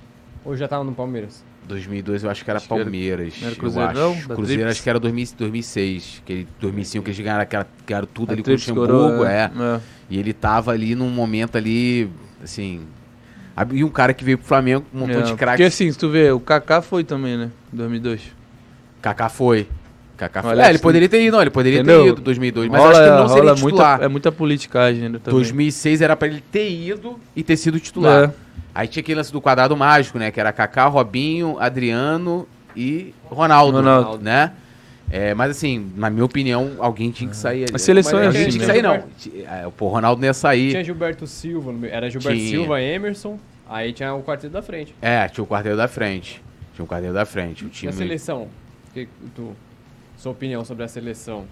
Ou 0.44 0.56
já 0.56 0.66
tava 0.66 0.84
no 0.84 0.92
Palmeiras? 0.92 1.44
2002 1.66 2.24
eu 2.24 2.30
acho 2.30 2.44
que 2.44 2.50
era 2.50 2.58
Acho 2.58 2.66
que 2.68 2.74
era- 2.74 2.82
Palmeiras. 2.84 3.34
não 3.40 3.46
era 3.46 3.54
eu 3.56 3.58
Cruzeiro, 3.58 3.88
acho. 3.88 3.98
não? 4.28 4.36
Cruzeiro 4.36 4.68
acho 4.68 4.82
que 4.82 4.90
era 4.90 5.00
2000, 5.00 5.26
2006. 5.38 6.22
Que 6.24 6.32
ele, 6.32 6.48
2005 6.60 7.08
eles 7.08 7.18
ganharam, 7.20 7.42
aquela, 7.42 7.66
ganharam 7.86 8.08
tudo 8.12 8.30
A 8.30 8.32
ali 8.34 8.42
com 8.42 8.50
o 8.50 8.52
Luxemburgo. 8.52 8.92
coroa, 8.92 9.32
é. 9.32 9.50
é. 9.58 9.80
E 10.10 10.18
ele 10.18 10.32
tava 10.32 10.72
ali 10.72 10.94
num 10.94 11.08
momento 11.10 11.56
ali, 11.56 12.08
assim. 12.42 12.80
E 13.72 13.84
um 13.84 13.88
cara 13.88 14.12
que 14.12 14.24
veio 14.24 14.36
pro 14.36 14.46
Flamengo, 14.46 14.84
um 14.92 14.98
montão 15.00 15.16
É, 15.20 15.22
de 15.22 15.28
Porque 15.30 15.44
craques. 15.44 15.66
assim, 15.66 15.90
se 15.90 15.96
tu 15.98 16.08
vê, 16.08 16.30
o 16.32 16.40
Kaká 16.40 16.82
foi 16.82 17.04
também, 17.04 17.36
né? 17.36 17.50
Em 17.72 17.76
2002. 17.76 18.20
Kaká 19.00 19.28
foi. 19.28 19.68
Kaká 20.16 20.42
foi. 20.42 20.58
É, 20.58 20.68
ele 20.70 20.78
poderia 20.78 21.08
ter 21.08 21.22
ido, 21.22 21.32
não, 21.34 21.40
ele 21.40 21.50
poderia 21.50 21.80
Entendeu? 21.80 22.02
ter 22.04 22.08
ido 22.10 22.20
2002, 22.20 22.68
mas 22.70 22.80
rola, 22.80 22.92
acho 22.92 23.00
que 23.00 23.06
ele 23.08 23.16
não 23.16 23.28
seria 23.28 23.54
titular. 23.54 23.90
muita, 23.92 24.04
é 24.04 24.08
muita 24.08 24.32
politicagem 24.32 25.04
ainda 25.06 25.18
também. 25.18 25.34
2006 25.38 26.00
era 26.02 26.16
pra 26.16 26.28
ele 26.28 26.42
ter 26.52 26.70
ido 26.70 27.18
e 27.34 27.42
ter 27.42 27.56
sido 27.56 27.78
titular. 27.80 28.24
É. 28.30 28.43
Aí 28.74 28.88
tinha 28.88 29.00
aquele 29.02 29.16
lance 29.18 29.32
do 29.32 29.40
quadrado 29.40 29.76
mágico, 29.76 30.18
né? 30.18 30.30
Que 30.30 30.40
era 30.40 30.52
Kaká, 30.52 30.86
Robinho, 30.86 31.56
Adriano 31.60 32.46
e 32.74 33.14
Ronaldo, 33.26 33.76
Ronaldo. 33.78 34.24
né? 34.24 34.52
É, 35.10 35.32
mas 35.34 35.50
assim, 35.52 35.92
na 35.94 36.10
minha 36.10 36.24
opinião, 36.24 36.72
alguém 36.78 37.10
tinha 37.10 37.28
que 37.30 37.36
sair. 37.36 37.64
ali. 37.64 37.74
A 37.74 37.78
seleção 37.78 38.14
Mas 38.14 38.22
é 38.22 38.26
alguém 38.26 38.40
assim, 38.42 38.50
tinha 38.58 38.60
que 38.60 38.66
né? 38.66 38.72
sair, 38.72 38.82
não. 38.82 39.44
É, 39.66 39.70
Pô, 39.76 39.86
o 39.86 39.88
Ronaldo 39.90 40.20
não 40.20 40.26
ia 40.26 40.34
sair. 40.34 40.70
Tinha 40.70 40.82
Gilberto 40.82 41.26
Silva, 41.26 41.72
era 41.86 42.10
Gilberto 42.10 42.36
Tinha. 42.38 42.50
Silva, 42.50 42.80
Emerson, 42.82 43.38
aí 43.68 43.92
tinha 43.92 44.12
o 44.14 44.22
quarteto 44.22 44.52
da 44.52 44.62
frente. 44.62 44.94
É, 45.00 45.28
tinha 45.28 45.44
o 45.44 45.46
quarteiro 45.46 45.76
da 45.76 45.86
frente. 45.86 46.42
Tinha 46.74 46.84
o 46.84 46.88
quarteiro 46.88 47.14
da 47.14 47.24
frente. 47.26 47.64
O 47.64 47.68
E 47.68 47.70
time. 47.70 47.90
a 47.92 47.94
seleção? 47.94 48.48
Que, 48.92 49.06
tu, 49.36 49.52
sua 50.16 50.32
opinião 50.32 50.64
sobre 50.64 50.82
a 50.84 50.88
seleção? 50.88 51.44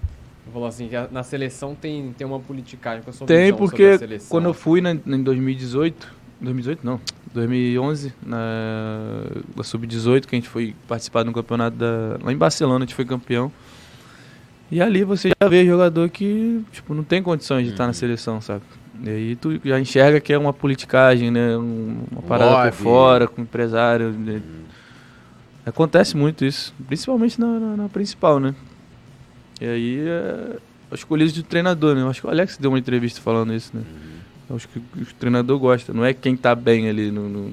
Tu 0.44 0.50
falou 0.50 0.66
assim, 0.66 0.88
que 0.88 0.96
a- 0.96 1.06
na 1.12 1.22
seleção 1.22 1.74
tem, 1.74 2.12
tem 2.18 2.26
uma 2.26 2.40
politicagem 2.40 3.02
com 3.02 3.10
a 3.10 3.12
sua 3.12 3.26
Tem, 3.28 3.52
porque 3.54 3.84
a 3.84 3.98
seleção. 3.98 4.28
quando 4.30 4.46
eu 4.46 4.54
fui 4.54 4.80
na, 4.80 4.90
em 4.92 5.22
2018, 5.22 6.08
2018 6.42 6.84
não, 6.84 7.00
2011, 7.32 8.12
na, 8.24 8.38
na 9.56 9.62
Sub-18, 9.62 10.26
que 10.26 10.34
a 10.34 10.38
gente 10.38 10.48
foi 10.48 10.74
participar 10.88 11.22
de 11.22 11.30
um 11.30 11.32
campeonato 11.32 11.76
da, 11.76 12.18
lá 12.22 12.32
em 12.32 12.36
Barcelona, 12.36 12.84
a 12.84 12.86
gente 12.86 12.94
foi 12.94 13.04
campeão. 13.04 13.50
E 14.70 14.80
ali 14.80 15.04
você 15.04 15.30
já 15.40 15.48
vê 15.48 15.64
jogador 15.66 16.08
que, 16.08 16.62
tipo, 16.72 16.94
não 16.94 17.04
tem 17.04 17.22
condições 17.22 17.64
de 17.66 17.72
estar 17.72 17.86
na 17.86 17.92
seleção, 17.92 18.40
sabe? 18.40 18.62
E 19.04 19.08
aí 19.08 19.36
tu 19.36 19.60
já 19.64 19.78
enxerga 19.78 20.18
que 20.20 20.32
é 20.32 20.38
uma 20.38 20.52
politicagem, 20.52 21.30
né? 21.30 21.56
um- 21.56 22.04
uma 22.10 22.22
parada 22.22 22.50
por 22.70 22.76
fora, 22.82 23.26
com 23.28 23.42
empresário. 23.42 24.10
né? 24.12 24.40
Acontece 25.64 26.16
muito 26.16 26.44
isso, 26.44 26.74
principalmente 26.86 27.38
na, 27.40 27.46
na- 27.60 27.76
na 27.76 27.88
principal, 27.88 28.40
né? 28.40 28.54
E 29.60 29.66
aí 29.66 29.98
é 30.08 30.56
a 30.90 30.94
escolhido 30.94 31.32
do 31.32 31.42
treinador, 31.42 31.94
né? 31.94 32.02
Eu 32.02 32.08
acho 32.08 32.20
que 32.20 32.26
o 32.26 32.30
Alex 32.30 32.56
deu 32.58 32.70
uma 32.70 32.78
entrevista 32.78 33.20
falando 33.20 33.54
isso, 33.54 33.70
né? 33.74 33.82
Eu 34.50 34.56
acho 34.56 34.68
que 34.68 34.78
o 34.78 35.06
treinador 35.18 35.58
gosta, 35.58 35.92
não 35.92 36.04
é 36.04 36.12
quem 36.12 36.36
tá 36.36 36.54
bem 36.54 36.88
ali 36.88 37.10
no, 37.10 37.28
no- 37.28 37.48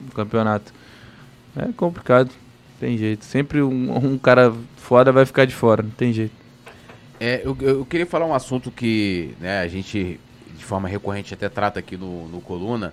no 0.00 0.10
campeonato. 0.14 0.72
É 1.56 1.68
complicado, 1.76 2.30
tem 2.80 2.98
jeito. 2.98 3.24
Sempre 3.24 3.62
um, 3.62 3.96
um 3.96 4.18
cara 4.18 4.52
foda 4.76 5.10
vai 5.12 5.24
ficar 5.24 5.44
de 5.44 5.54
fora, 5.54 5.82
não 5.82 5.90
tem 5.90 6.12
jeito. 6.12 6.34
É, 7.20 7.40
eu, 7.44 7.56
eu 7.60 7.84
queria 7.86 8.06
falar 8.06 8.26
um 8.26 8.34
assunto 8.34 8.70
que 8.70 9.34
né, 9.40 9.60
a 9.60 9.68
gente, 9.68 10.18
de 10.58 10.64
forma 10.64 10.88
recorrente, 10.88 11.32
até 11.32 11.48
trata 11.48 11.78
aqui 11.78 11.96
no, 11.96 12.28
no 12.28 12.40
Coluna, 12.40 12.92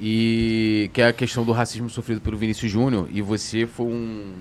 e 0.00 0.90
que 0.92 1.02
é 1.02 1.08
a 1.08 1.12
questão 1.12 1.44
do 1.44 1.52
racismo 1.52 1.90
sofrido 1.90 2.20
pelo 2.20 2.36
Vinícius 2.36 2.70
Júnior, 2.70 3.08
e 3.12 3.20
você 3.20 3.66
foi 3.66 3.86
um... 3.86 4.32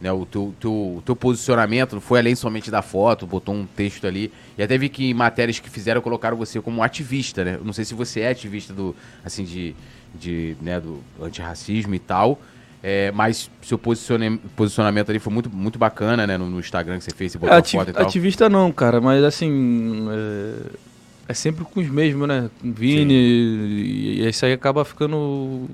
Né, 0.00 0.10
o 0.10 0.24
teu, 0.24 0.54
teu, 0.58 1.02
teu 1.04 1.14
posicionamento 1.14 1.92
não 1.92 2.00
foi 2.00 2.20
além 2.20 2.34
somente 2.34 2.70
da 2.70 2.80
foto, 2.80 3.26
botou 3.26 3.54
um 3.54 3.66
texto 3.66 4.06
ali, 4.06 4.32
e 4.56 4.62
até 4.62 4.78
vi 4.78 4.88
que 4.88 5.10
em 5.10 5.12
matérias 5.12 5.58
que 5.58 5.68
fizeram 5.68 6.00
colocaram 6.00 6.38
você 6.38 6.58
como 6.58 6.82
ativista, 6.82 7.44
né? 7.44 7.56
Eu 7.56 7.64
não 7.64 7.72
sei 7.74 7.84
se 7.84 7.92
você 7.92 8.20
é 8.20 8.30
ativista 8.30 8.72
do, 8.72 8.96
assim, 9.22 9.44
de, 9.44 9.74
de, 10.14 10.56
né, 10.62 10.80
do 10.80 11.00
antirracismo 11.20 11.94
e 11.94 11.98
tal, 11.98 12.40
é, 12.82 13.12
mas 13.12 13.50
seu 13.60 13.78
posicionamento 13.78 15.10
ali 15.10 15.18
foi 15.18 15.32
muito, 15.34 15.50
muito 15.50 15.78
bacana, 15.78 16.26
né? 16.26 16.38
No, 16.38 16.48
no 16.48 16.58
Instagram 16.60 16.96
que 16.96 17.04
você 17.04 17.10
fez, 17.10 17.32
você 17.32 17.38
botou 17.38 17.54
É, 17.54 17.58
ati- 17.58 17.76
foto 17.76 17.90
e 17.90 17.92
tal. 17.92 18.06
ativista 18.06 18.48
não, 18.48 18.72
cara, 18.72 19.02
mas 19.02 19.22
assim. 19.22 20.08
É, 20.10 21.32
é 21.32 21.34
sempre 21.34 21.62
com 21.64 21.78
os 21.78 21.88
mesmos, 21.90 22.26
né? 22.26 22.50
Vini, 22.64 23.12
e, 23.12 24.22
e 24.22 24.28
isso 24.28 24.46
aí 24.46 24.52
acaba 24.54 24.82
ficando 24.82 25.68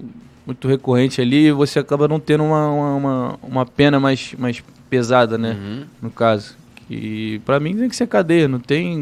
muito 0.47 0.69
recorrente 0.69 1.21
ali 1.21 1.47
e 1.49 1.53
você 1.53 1.79
acaba 1.79 2.07
não 2.07 2.21
tendo 2.21 2.45
uma, 2.45 2.69
uma, 2.71 3.39
uma, 3.43 3.67
pena 3.67 3.99
mais, 3.99 4.35
mais 4.39 4.63
pesada, 4.89 5.37
né? 5.37 5.53
Uhum. 5.61 5.85
No 6.03 6.11
caso. 6.11 6.57
Que 6.89 7.41
pra 7.45 7.59
mim 7.59 7.77
tem 7.77 7.89
que 7.89 7.97
ser 7.97 8.07
cadeia, 8.07 8.47
não 8.47 8.61
tem 8.61 8.97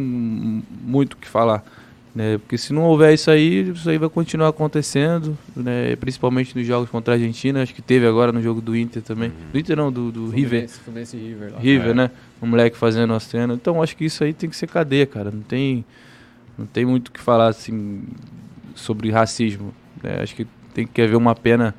muito 0.82 1.12
o 1.12 1.16
que 1.18 1.28
falar. 1.28 1.62
Né? 2.14 2.38
Porque 2.38 2.56
se 2.56 2.72
não 2.72 2.82
houver 2.82 3.12
isso 3.12 3.30
aí, 3.30 3.68
isso 3.70 3.90
aí 3.90 3.98
vai 3.98 4.08
continuar 4.08 4.48
acontecendo, 4.48 5.36
né? 5.54 5.96
principalmente 5.96 6.56
nos 6.56 6.64
jogos 6.66 6.88
contra 6.88 7.12
a 7.12 7.16
Argentina, 7.16 7.60
acho 7.60 7.74
que 7.74 7.82
teve 7.82 8.06
agora 8.06 8.30
no 8.32 8.40
jogo 8.40 8.60
do 8.60 8.74
Inter 8.76 9.02
também. 9.02 9.32
Do 9.52 9.58
Inter 9.58 9.76
não, 9.76 9.90
do, 9.92 10.12
do 10.12 10.30
River. 10.30 10.68
Fluminense, 10.68 10.80
Fluminense 10.80 11.16
e 11.16 11.20
River 11.20 11.52
lá. 11.52 11.58
River, 11.60 11.90
É. 11.90 11.94
né? 11.94 12.10
Um 12.40 12.46
moleque 12.46 12.76
fazendo 12.76 13.12
a 13.12 13.20
cena. 13.20 13.52
Então 13.54 13.82
acho 13.82 13.96
que 13.96 14.04
isso 14.04 14.22
aí 14.24 14.32
tem 14.32 14.48
que 14.48 14.56
ser 14.56 14.68
cadeia, 14.68 15.06
cara. 15.06 15.30
Não 15.30 15.42
tem, 15.42 15.84
não 16.56 16.66
tem 16.66 16.86
muito 16.86 17.08
o 17.08 17.12
que 17.12 17.20
falar 17.20 17.48
assim 17.48 18.04
sobre 18.76 19.10
racismo. 19.10 19.74
né? 20.02 20.20
Acho 20.22 20.36
que 20.36 20.46
tem 20.74 20.86
que 20.86 21.00
haver 21.00 21.16
uma 21.16 21.34
pena 21.34 21.74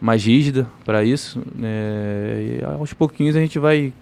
mais 0.00 0.24
rígida 0.24 0.66
para 0.84 1.04
isso. 1.04 1.40
Né? 1.54 2.58
E 2.60 2.64
aos 2.64 2.92
pouquinhos 2.92 3.36
a 3.36 3.40
gente 3.40 3.58
vai 3.58 3.92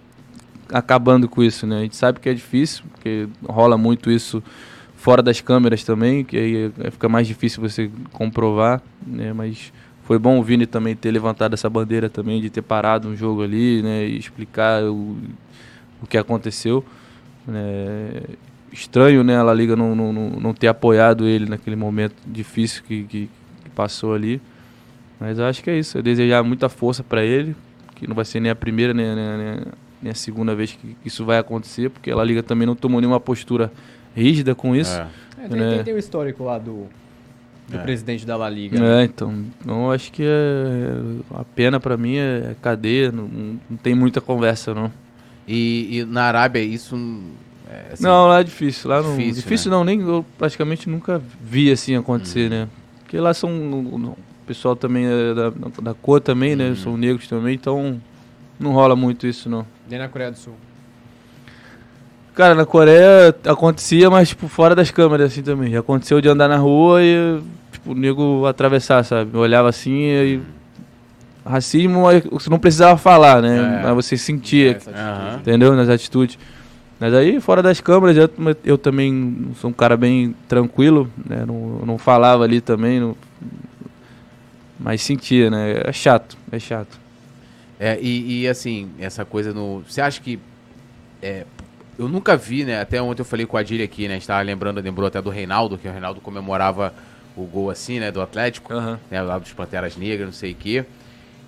acabando 0.73 1.29
com 1.29 1.43
isso, 1.43 1.67
né? 1.67 1.79
A 1.79 1.83
gente 1.83 1.97
sabe 1.97 2.19
que 2.19 2.29
é 2.29 2.35
difícil, 2.35 2.83
porque 2.93 3.29
rola 3.47 3.77
muito 3.77 4.11
isso 4.11 4.43
fora 4.97 5.23
das 5.23 5.41
câmeras 5.41 5.85
também, 5.85 6.25
que 6.25 6.37
aí 6.37 6.73
é- 6.83 6.91
fica 6.91 7.09
mais 7.09 7.27
difícil 7.27 7.61
você 7.61 7.91
comprovar, 8.13 8.81
né? 9.07 9.33
Mas 9.33 9.73
foi 10.05 10.19
bom 10.19 10.39
o 10.39 10.43
Vini 10.43 10.67
também 10.67 10.97
ter 10.97 11.11
levantado 11.11 11.55
essa 11.55 11.69
bandeira 11.69 12.09
também, 12.09 12.41
de 12.41 12.49
ter 12.51 12.63
parado 12.63 13.09
um 13.09 13.17
jogo 13.17 13.43
ali, 13.43 13.83
né? 13.83 14.07
E 14.07 14.17
explicar 14.19 14.83
o, 14.85 15.17
o 16.03 16.07
que 16.09 16.17
aconteceu. 16.17 16.85
né? 17.47 18.23
Estranho, 18.73 19.23
né? 19.23 19.37
A 19.37 19.43
La 19.43 19.53
Liga 19.53 19.77
não, 19.77 19.95
não, 19.95 20.13
não, 20.13 20.55
ter 20.55 20.69
apoiado 20.69 21.27
ele 21.27 21.47
naquele 21.47 21.77
momento 21.77 22.15
difícil 22.27 22.83
que, 22.85 23.05
que 23.05 23.31
passou 23.75 24.15
ali. 24.15 24.41
Mas 25.21 25.39
eu 25.39 25.45
acho 25.45 25.63
que 25.63 25.71
é 25.71 25.79
isso. 25.79 25.99
Eu 25.99 26.03
desejar 26.03 26.43
muita 26.43 26.69
força 26.69 27.03
para 27.03 27.25
ele, 27.25 27.55
que 27.95 28.07
não 28.07 28.15
vai 28.15 28.25
ser 28.25 28.41
nem 28.41 28.51
a 28.51 28.55
primeira 28.57 28.93
nem, 28.93 29.07
nem, 29.15 29.39
nem- 29.39 29.61
nem 30.03 30.11
a 30.11 30.15
segunda 30.15 30.55
vez 30.55 30.73
que 30.73 30.97
isso 31.05 31.25
vai 31.25 31.39
acontecer, 31.39 31.91
porque 31.91 32.11
a 32.11 32.17
La 32.17 32.25
Liga 32.25 32.43
também 32.43 32.67
não 32.67 32.75
tomou 32.75 33.01
nenhuma 33.01 33.21
postura 33.21 33.71
rígida 34.17 34.55
com 34.55 34.75
isso. 34.75 34.93
É. 34.99 35.07
É, 35.45 35.49
tem, 35.49 35.61
né? 35.61 35.75
tem, 35.77 35.85
tem 35.85 35.95
o 35.95 35.99
histórico 35.99 36.43
lá 36.45 36.59
do, 36.59 36.87
do 37.69 37.77
É. 37.77 37.83
presidente 37.83 38.27
da 38.27 38.37
La 38.37 38.49
Liga. 38.51 38.79
né? 38.81 39.03
É, 39.03 39.05
então, 39.05 39.45
então 39.61 39.85
eu 39.87 39.93
acho 39.93 40.11
que 40.13 40.23
é, 40.25 41.39
a 41.39 41.45
pena 41.45 41.79
pra 41.79 41.97
mim 41.97 42.17
é 42.17 42.55
cadeia, 42.61 43.11
não, 43.13 43.29
não 43.71 43.77
tem 43.77 43.95
muita 43.95 44.21
conversa 44.21 44.75
não. 44.75 44.91
E, 45.47 45.99
e 46.01 46.05
na 46.05 46.25
Arábia 46.25 46.61
isso 46.63 46.97
é, 47.71 47.93
assim, 47.93 48.03
não, 48.05 48.27
lá 48.29 48.41
é 48.41 48.45
difícil, 48.45 48.91
lá 48.91 49.03
não, 49.03 49.17
difícil, 49.17 49.43
difícil, 49.43 49.71
né? 49.71 49.77
não, 49.77 49.85
nem 49.85 50.01
eu 50.01 50.25
praticamente 50.39 50.89
nunca 50.89 51.21
vi 51.41 51.71
assim 51.71 51.95
acontecer, 51.97 52.45
Uhum. 52.45 52.59
né? 52.59 52.69
Porque 53.13 53.21
lá 53.21 53.35
são 53.35 53.51
o 53.51 54.17
pessoal 54.47 54.75
também 54.75 55.05
é 55.05 55.35
da, 55.35 55.51
da 55.83 55.93
cor 55.93 56.19
também, 56.19 56.57
né? 56.57 56.75
São 56.75 56.97
negros 56.97 57.29
também, 57.29 57.55
então 57.55 58.01
não 58.59 58.73
rola 58.73 58.97
muito 58.97 59.27
isso, 59.27 59.51
não. 59.51 59.67
Nem 59.87 59.99
na 59.99 60.09
Coreia 60.09 60.31
do 60.31 60.39
Sul. 60.39 60.55
Cara, 62.35 62.55
na 62.55 62.65
Coreia 62.65 63.37
acontecia, 63.45 64.09
mas 64.09 64.31
tipo, 64.31 64.49
fora 64.49 64.75
das 64.75 64.91
câmeras 64.91 65.31
assim 65.31 65.43
também. 65.43 65.77
Aconteceu 65.77 66.23
de 66.23 66.29
andar 66.31 66.49
na 66.49 66.57
rua 66.57 67.03
e 67.03 67.43
tipo, 67.71 67.93
o 67.93 67.95
nego 67.95 68.47
atravessar, 68.47 69.05
sabe? 69.05 69.33
Eu 69.35 69.41
olhava 69.41 69.69
assim 69.69 69.93
e. 69.93 70.41
Racismo 71.45 72.05
você 72.31 72.49
não 72.49 72.59
precisava 72.59 72.97
falar, 72.97 73.43
né? 73.43 73.81
É. 73.81 73.83
Mas 73.83 74.07
você 74.07 74.17
sentia. 74.17 74.79
Aham. 74.89 75.37
entendeu? 75.37 75.77
Nas 75.77 75.91
atitudes. 75.91 76.39
Mas 77.03 77.15
aí, 77.15 77.41
fora 77.41 77.61
das 77.65 77.81
câmeras, 77.81 78.17
eu, 78.17 78.31
eu 78.65 78.79
também 78.79 79.51
sou 79.61 79.71
um 79.71 79.73
cara 79.73 79.97
bem 79.97 80.37
tranquilo, 80.47 81.11
né? 81.29 81.45
Não, 81.45 81.81
não 81.85 81.99
falava 81.99 82.45
ali 82.45 82.61
também, 82.61 83.01
não- 83.01 83.17
mas 84.79 85.03
sentia, 85.03 85.51
né? 85.51 85.83
É 85.85 85.93
chato, 85.93 86.39
é 86.53 86.61
chato. 86.61 86.97
É, 87.81 87.99
e, 88.01 88.43
e, 88.43 88.49
assim, 88.49 88.89
essa 89.01 89.25
coisa 89.25 89.53
no. 89.53 89.81
Você 89.81 90.01
acha 90.01 90.21
que. 90.21 90.39
é, 91.21 91.45
eu 91.99 92.07
nunca 92.07 92.37
vi, 92.37 92.63
né? 92.63 92.81
Até 92.81 93.03
ontem 93.03 93.23
eu 93.23 93.27
falei 93.27 93.47
com 93.47 93.57
a 93.57 93.61
Adília 93.61 93.85
aqui, 93.85 94.07
né? 94.07 94.15
A 94.15 94.19
gente 94.19 94.29
tava 94.29 94.41
lembrando, 94.43 94.81
lembrou 94.81 95.09
até 95.09 95.21
do 95.21 95.29
Reinaldo, 95.29 95.77
que 95.77 95.89
o 95.89 95.91
Reinaldo 95.91 96.21
comemorava 96.21 96.95
o 97.37 97.43
gol 97.43 97.69
assim, 97.69 97.99
né? 97.99 98.13
Do 98.13 98.23
Atlético, 98.23 98.73
Aham. 98.73 99.01
né? 99.11 99.21
Lá 99.23 99.41
dos 99.41 99.53
Panteras 99.53 99.97
Negras, 99.97 100.27
não 100.27 100.33
sei 100.33 100.53
o 100.53 100.55
quê. 100.55 100.85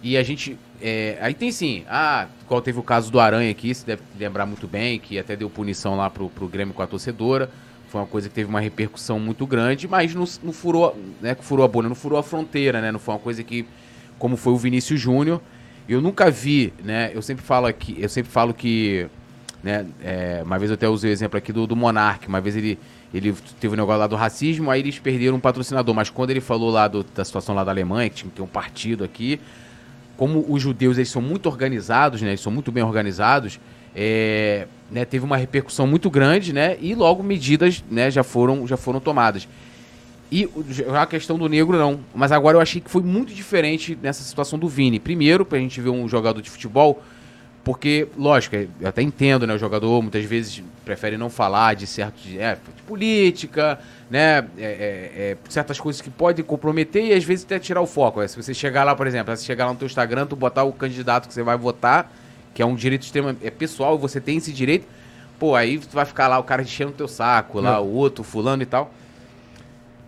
E 0.02 0.16
a 0.16 0.22
gente. 0.24 0.58
É, 0.80 1.16
aí 1.20 1.34
tem 1.34 1.50
sim, 1.52 1.84
ah, 1.88 2.26
qual 2.46 2.60
teve 2.60 2.78
o 2.78 2.82
caso 2.82 3.10
do 3.10 3.18
Aranha 3.20 3.50
aqui, 3.50 3.74
você 3.74 3.86
deve 3.86 4.02
lembrar 4.18 4.46
muito 4.46 4.66
bem, 4.66 4.98
que 4.98 5.18
até 5.18 5.34
deu 5.36 5.48
punição 5.48 5.96
lá 5.96 6.10
pro, 6.10 6.28
pro 6.28 6.46
Grêmio 6.48 6.74
com 6.74 6.82
a 6.82 6.86
torcedora. 6.86 7.48
Foi 7.88 8.00
uma 8.00 8.06
coisa 8.06 8.28
que 8.28 8.34
teve 8.34 8.48
uma 8.48 8.60
repercussão 8.60 9.20
muito 9.20 9.46
grande, 9.46 9.86
mas 9.86 10.14
não, 10.14 10.24
não 10.42 10.52
furou, 10.52 10.98
né? 11.22 11.36
Furou 11.40 11.64
a 11.64 11.68
bolha, 11.68 11.88
não 11.88 11.94
furou 11.94 12.18
a 12.18 12.22
fronteira, 12.24 12.80
né? 12.80 12.90
Não 12.90 12.98
foi 12.98 13.14
uma 13.14 13.20
coisa 13.20 13.42
que. 13.44 13.64
Como 14.18 14.36
foi 14.36 14.52
o 14.52 14.56
Vinícius 14.56 15.00
Júnior. 15.00 15.40
Eu 15.88 16.00
nunca 16.00 16.28
vi, 16.30 16.72
né? 16.82 17.12
Eu 17.14 17.22
sempre 17.22 17.44
falo 17.44 17.66
aqui, 17.66 17.96
eu 17.98 18.08
sempre 18.08 18.32
falo 18.32 18.52
que. 18.52 19.06
Né, 19.62 19.86
é, 20.02 20.42
uma 20.44 20.58
vez 20.58 20.70
eu 20.70 20.74
até 20.74 20.88
usei 20.88 21.10
o 21.10 21.12
exemplo 21.12 21.38
aqui 21.38 21.52
do, 21.52 21.66
do 21.68 21.76
Monark. 21.76 22.26
Uma 22.26 22.40
vez 22.40 22.56
ele, 22.56 22.78
ele 23.14 23.32
teve 23.60 23.74
um 23.74 23.76
negócio 23.76 24.00
lá 24.00 24.06
do 24.06 24.16
racismo, 24.16 24.70
aí 24.70 24.80
eles 24.80 24.98
perderam 24.98 25.36
um 25.36 25.40
patrocinador. 25.40 25.94
Mas 25.94 26.10
quando 26.10 26.30
ele 26.30 26.40
falou 26.40 26.70
lá 26.70 26.88
do- 26.88 27.04
da 27.04 27.24
situação 27.24 27.54
lá 27.54 27.62
da 27.62 27.70
Alemanha, 27.70 28.10
que 28.10 28.16
tinha 28.16 28.28
que 28.30 28.36
ter 28.36 28.42
um 28.42 28.46
partido 28.46 29.04
aqui, 29.04 29.40
como 30.16 30.44
os 30.48 30.62
judeus 30.62 30.96
eles 30.96 31.10
são 31.10 31.22
muito 31.22 31.46
organizados, 31.46 32.22
né? 32.22 32.30
Eles 32.30 32.40
são 32.40 32.52
muito 32.52 32.70
bem 32.70 32.82
organizados, 32.82 33.58
é, 33.94 34.66
né, 34.90 35.04
teve 35.04 35.24
uma 35.24 35.36
repercussão 35.36 35.86
muito 35.86 36.10
grande, 36.10 36.52
né? 36.52 36.76
E 36.80 36.94
logo 36.94 37.22
medidas, 37.22 37.82
né, 37.90 38.10
já 38.10 38.22
foram, 38.22 38.66
já 38.66 38.76
foram 38.76 39.00
tomadas. 39.00 39.46
E 40.32 40.48
a 40.98 41.06
questão 41.06 41.38
do 41.38 41.48
negro 41.48 41.78
não, 41.78 42.00
mas 42.14 42.32
agora 42.32 42.56
eu 42.56 42.60
achei 42.60 42.80
que 42.80 42.90
foi 42.90 43.02
muito 43.02 43.32
diferente 43.32 43.96
nessa 44.02 44.24
situação 44.24 44.58
do 44.58 44.68
Vini. 44.68 44.98
Primeiro, 44.98 45.44
pra 45.44 45.58
gente 45.58 45.80
ver 45.80 45.90
um 45.90 46.08
jogador 46.08 46.42
de 46.42 46.50
futebol, 46.50 47.02
porque, 47.64 48.06
lógico, 48.16 48.56
eu 48.56 48.68
até 48.86 49.00
entendo, 49.00 49.46
né? 49.46 49.54
O 49.54 49.58
jogador 49.58 50.02
muitas 50.02 50.22
vezes 50.26 50.62
prefere 50.84 51.16
não 51.16 51.30
falar 51.30 51.74
de 51.74 51.86
certo 51.86 52.20
de, 52.20 52.38
é, 52.38 52.58
de 52.76 52.82
política, 52.82 53.78
né? 54.10 54.38
é, 54.38 54.42
é, 54.58 54.66
é, 55.16 55.36
certas 55.48 55.80
coisas 55.80 56.02
que 56.02 56.10
podem 56.10 56.44
comprometer 56.44 57.06
e 57.06 57.14
às 57.14 57.24
vezes 57.24 57.46
até 57.46 57.58
tirar 57.58 57.80
o 57.80 57.86
foco. 57.86 58.20
É, 58.20 58.28
se 58.28 58.36
você 58.36 58.52
chegar 58.52 58.84
lá, 58.84 58.94
por 58.94 59.06
exemplo, 59.06 59.34
se 59.34 59.46
chegar 59.46 59.64
lá 59.64 59.72
no 59.72 59.78
teu 59.78 59.86
Instagram, 59.86 60.26
tu 60.26 60.36
botar 60.36 60.62
o 60.64 60.74
candidato 60.74 61.26
que 61.26 61.32
você 61.32 61.42
vai 61.42 61.56
votar, 61.56 62.12
que 62.52 62.60
é 62.60 62.66
um 62.66 62.74
direito 62.74 63.04
extremo, 63.04 63.34
é 63.42 63.50
pessoal, 63.50 63.98
você 63.98 64.20
tem 64.20 64.36
esse 64.36 64.52
direito, 64.52 64.86
pô, 65.38 65.54
aí 65.56 65.78
tu 65.78 65.94
vai 65.94 66.04
ficar 66.04 66.28
lá 66.28 66.38
o 66.38 66.44
cara 66.44 66.60
enchendo 66.60 66.90
o 66.90 66.94
teu 66.94 67.08
saco, 67.08 67.60
lá 67.60 67.80
o 67.80 67.90
outro, 67.90 68.22
fulano 68.22 68.62
e 68.62 68.66
tal. 68.66 68.92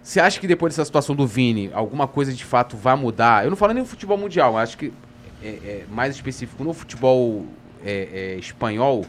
Você 0.03 0.20
acha 0.20 0.39
que 0.39 0.47
depois 0.47 0.74
dessa 0.74 0.85
situação 0.85 1.16
do 1.16 1.27
Vini, 1.27 1.70
alguma 1.73 2.07
coisa 2.07 2.35
de 2.35 2.45
fato 2.45 2.77
vai 2.77 2.95
mudar? 2.95 3.45
Eu 3.45 3.51
não 3.51 3.57
falo 3.57 3.73
nem 3.73 3.83
no 3.83 3.89
futebol 3.89 4.19
mundial, 4.19 4.53
mas 4.53 4.69
acho 4.69 4.78
que 4.78 4.93
é, 5.47 5.68
é 5.68 5.85
mais 5.90 6.14
específico 6.14 6.62
no 6.64 6.73
futebol 6.73 7.47
é, 7.85 8.35
é, 8.35 8.39
espanhol 8.39 9.05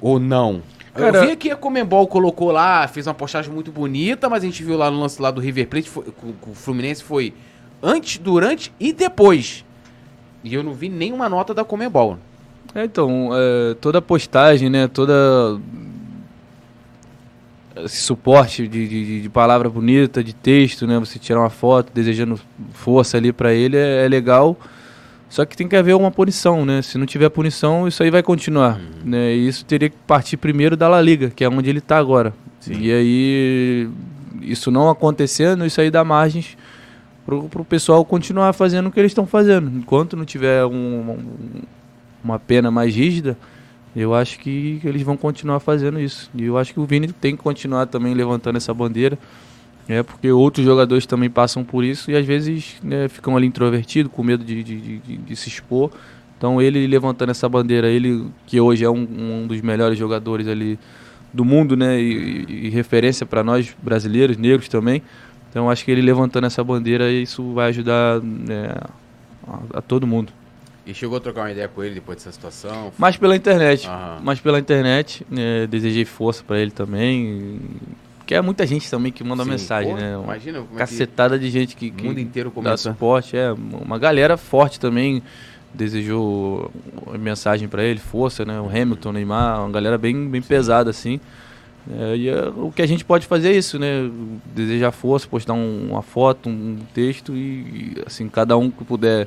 ou 0.00 0.18
não? 0.18 0.62
Cara- 0.94 1.18
eu 1.18 1.28
vi 1.28 1.36
que 1.36 1.50
a 1.50 1.56
Comembol 1.56 2.06
colocou 2.08 2.50
lá, 2.50 2.86
fez 2.88 3.06
uma 3.06 3.14
postagem 3.14 3.52
muito 3.52 3.70
bonita, 3.70 4.28
mas 4.28 4.42
a 4.42 4.46
gente 4.46 4.62
viu 4.64 4.76
lá 4.76 4.90
no 4.90 4.98
lance 5.00 5.20
lá 5.20 5.30
do 5.30 5.40
River 5.40 5.68
Plate, 5.68 5.88
foi- 5.88 6.04
com, 6.04 6.32
com 6.32 6.50
o 6.50 6.54
Fluminense 6.54 7.04
foi 7.04 7.32
antes, 7.82 8.18
durante 8.18 8.72
e 8.80 8.92
depois. 8.92 9.64
E 10.42 10.54
eu 10.54 10.62
não 10.62 10.72
vi 10.72 10.88
nenhuma 10.88 11.28
nota 11.28 11.52
da 11.54 11.64
Comembol. 11.64 12.18
É, 12.74 12.84
então, 12.84 13.30
é, 13.32 13.74
toda 13.74 14.00
postagem, 14.02 14.68
né, 14.68 14.88
toda 14.88 15.58
esse 17.84 17.98
suporte 17.98 18.66
de, 18.66 18.88
de, 18.88 19.22
de 19.22 19.28
palavra 19.28 19.68
bonita, 19.70 20.22
de 20.22 20.34
texto, 20.34 20.86
né, 20.86 20.98
você 20.98 21.18
tirar 21.18 21.40
uma 21.40 21.50
foto 21.50 21.92
desejando 21.92 22.40
força 22.72 23.16
ali 23.16 23.32
pra 23.32 23.52
ele 23.54 23.76
é, 23.76 24.04
é 24.04 24.08
legal. 24.08 24.56
Só 25.28 25.44
que 25.44 25.56
tem 25.56 25.68
que 25.68 25.76
haver 25.76 25.94
uma 25.94 26.10
punição, 26.10 26.64
né? 26.64 26.80
Se 26.80 26.96
não 26.96 27.04
tiver 27.06 27.28
punição, 27.28 27.86
isso 27.86 28.02
aí 28.02 28.10
vai 28.10 28.22
continuar, 28.22 28.80
né? 29.04 29.34
E 29.34 29.46
isso 29.46 29.64
teria 29.64 29.90
que 29.90 29.96
partir 30.06 30.36
primeiro 30.38 30.76
da 30.76 30.88
La 30.88 31.00
Liga, 31.02 31.30
que 31.30 31.44
é 31.44 31.48
onde 31.48 31.68
ele 31.68 31.80
tá 31.80 31.98
agora. 31.98 32.32
Sim. 32.60 32.78
E 32.80 32.90
aí 32.92 33.88
isso 34.42 34.70
não 34.70 34.88
acontecendo, 34.88 35.66
isso 35.66 35.80
aí 35.80 35.90
dá 35.90 36.02
margens 36.02 36.56
pro, 37.26 37.42
pro 37.44 37.62
pessoal 37.64 38.04
continuar 38.04 38.52
fazendo 38.54 38.86
o 38.88 38.90
que 38.90 38.98
eles 38.98 39.10
estão 39.10 39.26
fazendo. 39.26 39.70
Enquanto 39.76 40.16
não 40.16 40.24
tiver 40.24 40.64
um- 40.64 41.10
um- 41.10 41.62
uma 42.24 42.38
pena 42.38 42.70
mais 42.70 42.94
rígida, 42.94 43.36
eu 43.94 44.14
acho 44.14 44.38
que 44.38 44.80
eles 44.82 45.02
vão 45.02 45.16
continuar 45.16 45.60
fazendo 45.60 46.00
isso. 46.00 46.30
E 46.34 46.44
eu 46.44 46.56
acho 46.56 46.72
que 46.72 46.80
o 46.80 46.86
Vini 46.86 47.08
tem 47.08 47.36
que 47.36 47.42
continuar 47.42 47.86
também 47.86 48.14
levantando 48.14 48.56
essa 48.56 48.72
bandeira, 48.72 49.18
é 49.88 50.02
porque 50.02 50.30
outros 50.30 50.64
jogadores 50.66 51.06
também 51.06 51.30
passam 51.30 51.64
por 51.64 51.82
isso 51.82 52.10
e 52.10 52.16
às 52.16 52.26
vezes 52.26 52.76
né, 52.82 53.08
ficam 53.08 53.36
ali 53.36 53.46
introvertidos, 53.46 54.12
com 54.12 54.22
medo 54.22 54.44
de, 54.44 54.62
de- 54.62 54.80
de- 55.00 55.16
de- 55.16 55.36
se 55.36 55.48
expor. 55.48 55.90
Então 56.36 56.60
ele 56.62 56.86
levantando 56.86 57.30
essa 57.30 57.48
bandeira, 57.48 57.88
ele 57.88 58.26
que 58.46 58.60
hoje 58.60 58.84
é 58.84 58.90
um, 58.90 59.42
um 59.42 59.46
dos 59.46 59.60
melhores 59.60 59.98
jogadores 59.98 60.46
ali 60.46 60.78
do 61.32 61.44
mundo, 61.44 61.76
né, 61.76 62.00
e, 62.00 62.44
e- 62.48 62.66
e 62.66 62.68
referência 62.68 63.24
para 63.26 63.42
nós 63.42 63.74
brasileiros, 63.82 64.36
negros 64.36 64.68
também. 64.68 65.02
Então 65.50 65.68
acho 65.70 65.84
que 65.84 65.90
ele 65.90 66.02
levantando 66.02 66.46
essa 66.46 66.62
bandeira, 66.62 67.10
isso 67.10 67.52
vai 67.54 67.68
ajudar 67.70 68.20
né, 68.22 68.74
a- 69.46 69.78
a 69.78 69.82
todo 69.82 70.06
mundo. 70.06 70.32
E 70.86 70.94
chegou 70.94 71.16
a 71.18 71.20
trocar 71.20 71.42
uma 71.42 71.50
ideia 71.52 71.68
com 71.68 71.82
ele 71.82 71.94
depois 71.96 72.16
dessa 72.18 72.32
situação? 72.32 72.92
Mas 72.98 73.16
pela 73.16 73.34
internet. 73.36 73.86
Mas 74.22 74.40
pela 74.40 74.58
internet. 74.58 75.26
né, 75.30 75.66
desejei 75.66 76.04
força 76.04 76.42
pra 76.46 76.58
ele 76.58 76.70
também. 76.70 77.58
Porque 78.28 78.34
é 78.34 78.42
muita 78.42 78.66
gente 78.66 78.90
também 78.90 79.10
que 79.10 79.24
manda 79.24 79.42
Sim, 79.42 79.48
mensagem, 79.48 79.94
né? 79.94 80.14
Uma 80.14 80.24
Imagina 80.34 80.58
como 80.58 80.68
é 80.68 80.72
que 80.74 80.78
cacetada 80.80 81.38
de 81.38 81.48
gente 81.48 81.74
que, 81.74 81.88
o 81.88 81.92
que 81.94 82.04
mundo 82.04 82.20
inteiro 82.20 82.50
dá 82.50 82.54
começa. 82.56 82.92
suporte. 82.92 83.34
É, 83.34 83.50
uma 83.52 83.98
galera 83.98 84.36
forte 84.36 84.78
também 84.78 85.22
desejou 85.72 86.70
mensagem 87.18 87.66
pra 87.68 87.82
ele, 87.82 87.98
força, 87.98 88.44
né? 88.44 88.60
O 88.60 88.66
Hamilton, 88.68 89.12
Neymar, 89.12 89.60
uma 89.62 89.70
galera 89.70 89.96
bem, 89.96 90.28
bem 90.28 90.42
pesada 90.42 90.90
assim. 90.90 91.18
É, 91.90 92.16
e 92.16 92.28
é, 92.28 92.48
o 92.54 92.70
que 92.70 92.82
a 92.82 92.86
gente 92.86 93.02
pode 93.02 93.26
fazer 93.26 93.48
é 93.54 93.56
isso, 93.56 93.78
né? 93.78 94.10
Desejar 94.54 94.92
força, 94.92 95.26
postar 95.26 95.54
um- 95.54 95.88
uma 95.92 96.02
foto, 96.02 96.50
um 96.50 96.76
texto 96.92 97.34
e, 97.34 97.94
e, 97.96 98.02
assim, 98.06 98.28
cada 98.28 98.58
um 98.58 98.70
que 98.70 98.84
puder 98.84 99.26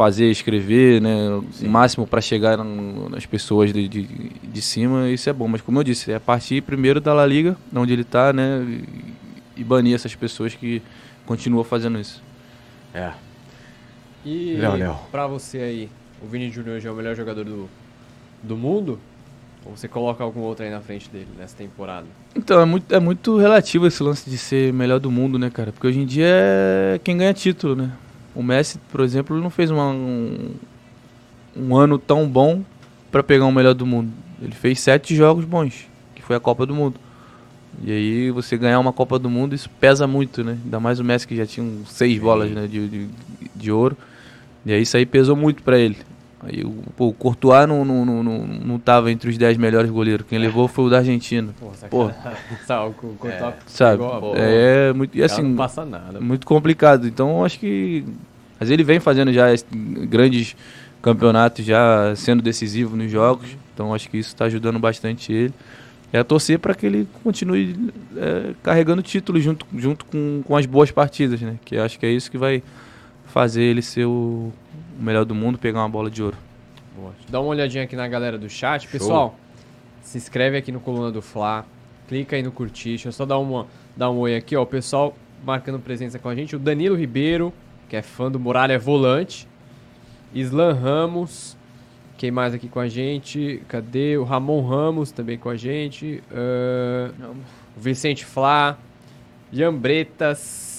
fazer, 0.00 0.30
escrever, 0.30 0.98
né? 0.98 1.42
Sim. 1.52 1.66
O 1.66 1.70
máximo 1.70 2.06
para 2.06 2.22
chegar 2.22 2.56
no- 2.56 3.10
nas 3.10 3.26
pessoas 3.26 3.70
de, 3.70 3.86
de, 3.86 4.02
de 4.42 4.62
cima, 4.62 5.10
isso 5.10 5.28
é 5.28 5.32
bom. 5.34 5.46
Mas 5.46 5.60
como 5.60 5.78
eu 5.78 5.84
disse, 5.84 6.10
é 6.10 6.18
partir 6.18 6.62
primeiro 6.62 7.02
da 7.02 7.12
La 7.12 7.26
Liga, 7.26 7.54
onde 7.76 7.92
ele 7.92 8.02
tá, 8.02 8.32
né? 8.32 8.62
E, 8.66 9.60
e 9.60 9.62
banir 9.64 9.94
essas 9.94 10.14
pessoas 10.14 10.54
que 10.54 10.80
continuam 11.26 11.62
fazendo 11.64 12.00
isso. 12.00 12.22
É. 12.94 13.10
E 14.24 14.54
Léo, 14.58 14.76
Léo. 14.76 14.96
pra 15.10 15.26
você 15.26 15.58
aí, 15.58 15.88
o 16.22 16.26
Vini 16.26 16.50
Júnior 16.50 16.80
já 16.80 16.88
é 16.88 16.92
o 16.92 16.96
melhor 16.96 17.14
jogador 17.14 17.44
do, 17.44 17.68
do 18.42 18.56
mundo? 18.56 18.98
Ou 19.66 19.76
você 19.76 19.86
coloca 19.86 20.24
algum 20.24 20.40
outro 20.40 20.64
aí 20.64 20.70
na 20.70 20.80
frente 20.80 21.10
dele 21.10 21.28
nessa 21.38 21.54
temporada? 21.54 22.06
Então, 22.34 22.58
é 22.58 22.64
muito, 22.64 22.94
é 22.94 22.98
muito 22.98 23.36
relativo 23.36 23.86
esse 23.86 24.02
lance 24.02 24.30
de 24.30 24.38
ser 24.38 24.72
melhor 24.72 24.98
do 24.98 25.10
mundo, 25.10 25.38
né, 25.38 25.50
cara? 25.50 25.72
Porque 25.72 25.86
hoje 25.86 26.00
em 26.00 26.06
dia 26.06 26.24
é 26.26 26.98
quem 27.04 27.18
ganha 27.18 27.34
título, 27.34 27.76
né? 27.76 27.92
O 28.34 28.42
Messi, 28.42 28.78
por 28.90 29.00
exemplo, 29.00 29.36
não 29.40 29.50
fez 29.50 29.70
uma- 29.70 29.90
um, 29.90 30.50
um 31.56 31.76
ano 31.76 31.98
tão 31.98 32.28
bom 32.28 32.62
pra 33.10 33.22
pegar 33.22 33.44
o 33.46 33.52
melhor 33.52 33.74
do 33.74 33.84
mundo. 33.86 34.10
Ele 34.40 34.54
fez 34.54 34.80
sete 34.80 35.14
jogos 35.16 35.44
bons, 35.44 35.86
que 36.14 36.22
foi 36.22 36.36
a 36.36 36.40
Copa 36.40 36.64
do 36.64 36.74
Mundo. 36.74 36.94
E 37.84 37.90
aí 37.92 38.30
você 38.30 38.56
ganhar 38.56 38.78
uma 38.78 38.92
Copa 38.92 39.18
do 39.18 39.28
Mundo, 39.30 39.54
isso 39.54 39.68
pesa 39.80 40.06
muito, 40.06 40.42
né? 40.44 40.58
Ainda 40.64 40.80
mais 40.80 40.98
o 41.00 41.04
Messi 41.04 41.26
que 41.26 41.36
já 41.36 41.46
tinha 41.46 41.64
uns 41.64 41.90
seis 41.92 42.18
bolas 42.18 42.50
né, 42.50 42.66
de, 42.66 42.88
de, 42.88 43.08
de 43.54 43.72
ouro. 43.72 43.96
E 44.64 44.72
aí 44.72 44.82
isso 44.82 44.96
aí 44.96 45.06
pesou 45.06 45.34
muito 45.36 45.62
pra 45.62 45.78
ele. 45.78 45.96
Aí 46.42 46.62
o, 46.64 46.72
pô, 46.96 47.08
o 47.08 47.12
Courtois 47.12 47.68
não, 47.68 47.84
não, 47.84 48.04
não, 48.04 48.22
não, 48.22 48.38
não 48.46 48.78
tava 48.78 49.10
entre 49.12 49.28
os 49.28 49.36
dez 49.36 49.58
melhores 49.58 49.90
goleiros. 49.90 50.26
Quem 50.26 50.38
levou 50.38 50.66
foi 50.68 50.86
o 50.86 50.88
da 50.90 50.98
Argentina. 50.98 51.52
Pô, 51.60 51.70
Pô. 51.90 52.10
Sabe, 52.66 52.88
o 52.90 52.92
Courtois 52.94 53.54
Sabe? 53.66 53.98
bola. 53.98 54.38
É 54.38 54.92
muito. 54.92 55.16
E 55.18 55.22
assim, 55.22 55.42
não 55.42 55.56
passa 55.56 55.84
nada. 55.84 56.18
muito 56.20 56.46
complicado. 56.46 57.06
Então 57.06 57.38
eu 57.38 57.44
acho 57.44 57.58
que. 57.58 58.04
Mas 58.58 58.70
ele 58.70 58.82
vem 58.82 59.00
fazendo 59.00 59.32
já 59.32 59.52
es- 59.52 59.64
grandes 59.70 60.56
campeonatos, 61.02 61.64
já 61.64 62.14
sendo 62.16 62.42
decisivo 62.42 62.96
nos 62.96 63.10
jogos. 63.10 63.48
Então 63.74 63.88
eu 63.88 63.94
acho 63.94 64.08
que 64.08 64.16
isso 64.18 64.28
está 64.30 64.46
ajudando 64.46 64.78
bastante 64.78 65.32
ele. 65.32 65.52
é 66.12 66.22
torcer 66.22 66.58
para 66.58 66.74
que 66.74 66.84
ele 66.86 67.06
continue 67.22 67.90
é, 68.16 68.52
carregando 68.62 69.02
títulos 69.02 69.42
junto, 69.42 69.66
junto 69.76 70.04
com, 70.06 70.42
com 70.44 70.56
as 70.56 70.64
boas 70.66 70.90
partidas, 70.90 71.40
né? 71.40 71.56
Que 71.64 71.76
acho 71.76 71.98
que 71.98 72.06
é 72.06 72.10
isso 72.10 72.30
que 72.30 72.36
vai 72.38 72.62
fazer 73.26 73.62
ele 73.62 73.80
ser 73.82 74.06
o 74.06 74.52
melhor 75.00 75.24
do 75.24 75.34
mundo, 75.34 75.58
pegar 75.58 75.80
uma 75.80 75.88
bola 75.88 76.10
de 76.10 76.22
ouro. 76.22 76.36
Boa. 76.96 77.12
Dá 77.28 77.40
uma 77.40 77.50
olhadinha 77.50 77.84
aqui 77.84 77.96
na 77.96 78.06
galera 78.06 78.36
do 78.36 78.48
chat. 78.48 78.86
Pessoal, 78.88 79.38
se 80.02 80.18
inscreve 80.18 80.56
aqui 80.56 80.70
no 80.70 80.80
Coluna 80.80 81.10
do 81.10 81.22
Fla, 81.22 81.64
clica 82.08 82.36
aí 82.36 82.42
no 82.42 82.52
curtir. 82.52 82.90
Deixa 82.90 83.08
eu 83.08 83.12
só 83.12 83.24
dar, 83.24 83.38
uma, 83.38 83.66
dar 83.96 84.10
um 84.10 84.18
oi 84.18 84.36
aqui, 84.36 84.56
ó. 84.56 84.62
O 84.62 84.66
pessoal 84.66 85.16
marcando 85.44 85.78
presença 85.78 86.18
com 86.18 86.28
a 86.28 86.34
gente. 86.34 86.56
O 86.56 86.58
Danilo 86.58 86.96
Ribeiro, 86.96 87.52
que 87.88 87.96
é 87.96 88.02
fã 88.02 88.30
do 88.30 88.38
Muralha 88.38 88.78
Volante. 88.78 89.48
Islan 90.34 90.74
Ramos. 90.74 91.56
Quem 92.16 92.30
mais 92.30 92.52
aqui 92.52 92.68
com 92.68 92.80
a 92.80 92.88
gente? 92.88 93.62
Cadê? 93.66 94.18
O 94.18 94.24
Ramon 94.24 94.60
Ramos 94.66 95.10
também 95.10 95.38
com 95.38 95.48
a 95.48 95.56
gente. 95.56 96.22
Uh, 96.30 97.34
o 97.76 97.80
Vicente 97.80 98.24
Flá. 98.24 98.76
Ian 99.52 99.74
Bretas. 99.74 100.69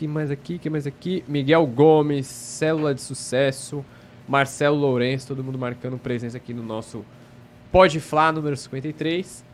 Quem 0.00 0.08
mais 0.08 0.30
aqui? 0.30 0.58
Quem 0.58 0.72
mais 0.72 0.86
aqui? 0.86 1.22
Miguel 1.28 1.66
Gomes. 1.66 2.26
Célula 2.26 2.94
de 2.94 3.02
Sucesso. 3.02 3.84
Marcelo 4.26 4.74
Lourenço. 4.74 5.28
Todo 5.28 5.44
mundo 5.44 5.58
marcando 5.58 5.98
presença 5.98 6.38
aqui 6.38 6.54
no 6.54 6.62
nosso 6.62 7.04
Pode 7.70 8.00
Flá 8.00 8.32
número 8.32 8.56
53. 8.56 9.44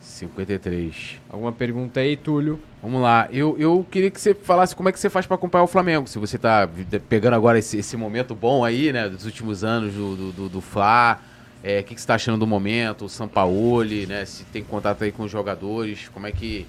53. 0.00 1.20
Alguma 1.30 1.52
pergunta 1.52 2.00
aí, 2.00 2.16
Túlio? 2.16 2.58
Vamos 2.82 3.00
lá. 3.00 3.28
Eu, 3.30 3.56
eu 3.56 3.86
queria 3.88 4.10
que 4.10 4.20
você 4.20 4.34
falasse 4.34 4.74
como 4.74 4.88
é 4.88 4.92
que 4.92 4.98
você 4.98 5.08
faz 5.08 5.26
para 5.26 5.36
acompanhar 5.36 5.62
o 5.62 5.68
Flamengo. 5.68 6.08
Se 6.08 6.18
você 6.18 6.36
tá 6.36 6.68
pegando 7.08 7.34
agora 7.34 7.60
esse, 7.60 7.78
esse 7.78 7.96
momento 7.96 8.34
bom 8.34 8.64
aí, 8.64 8.92
né, 8.92 9.08
dos 9.08 9.26
últimos 9.26 9.62
anos 9.62 9.94
do, 9.94 10.16
do, 10.16 10.32
do, 10.32 10.48
do 10.48 10.60
Fla. 10.60 11.20
É, 11.62 11.78
o 11.78 11.84
que, 11.84 11.94
que 11.94 12.00
você 12.00 12.04
está 12.04 12.16
achando 12.16 12.36
do 12.36 12.48
momento? 12.48 13.04
O 13.04 13.08
Sampaoli, 13.08 14.06
né? 14.06 14.24
Se 14.24 14.42
tem 14.46 14.64
contato 14.64 15.04
aí 15.04 15.12
com 15.12 15.22
os 15.22 15.30
jogadores, 15.30 16.08
como 16.08 16.26
é 16.26 16.32
que. 16.32 16.66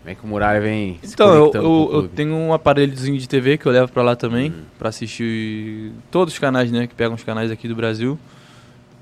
Como 0.00 0.10
é 0.10 0.14
que 0.14 0.24
o 0.24 0.26
Muralha 0.26 0.60
vem 0.60 0.98
Então, 1.02 1.34
eu, 1.34 1.52
eu, 1.54 1.90
eu, 1.92 2.08
tenho 2.08 2.34
um 2.34 2.54
aparelhozinho 2.54 3.18
de 3.18 3.28
TV 3.28 3.58
que 3.58 3.66
eu 3.66 3.72
levo 3.72 3.92
para 3.92 4.02
lá 4.02 4.16
também, 4.16 4.50
uhum. 4.50 4.62
para 4.78 4.88
assistir 4.88 5.92
todos 6.10 6.32
os 6.32 6.40
canais, 6.40 6.72
né? 6.72 6.86
Que 6.86 6.94
pegam 6.94 7.14
os 7.14 7.22
canais 7.22 7.50
aqui 7.50 7.68
do 7.68 7.76
Brasil. 7.76 8.18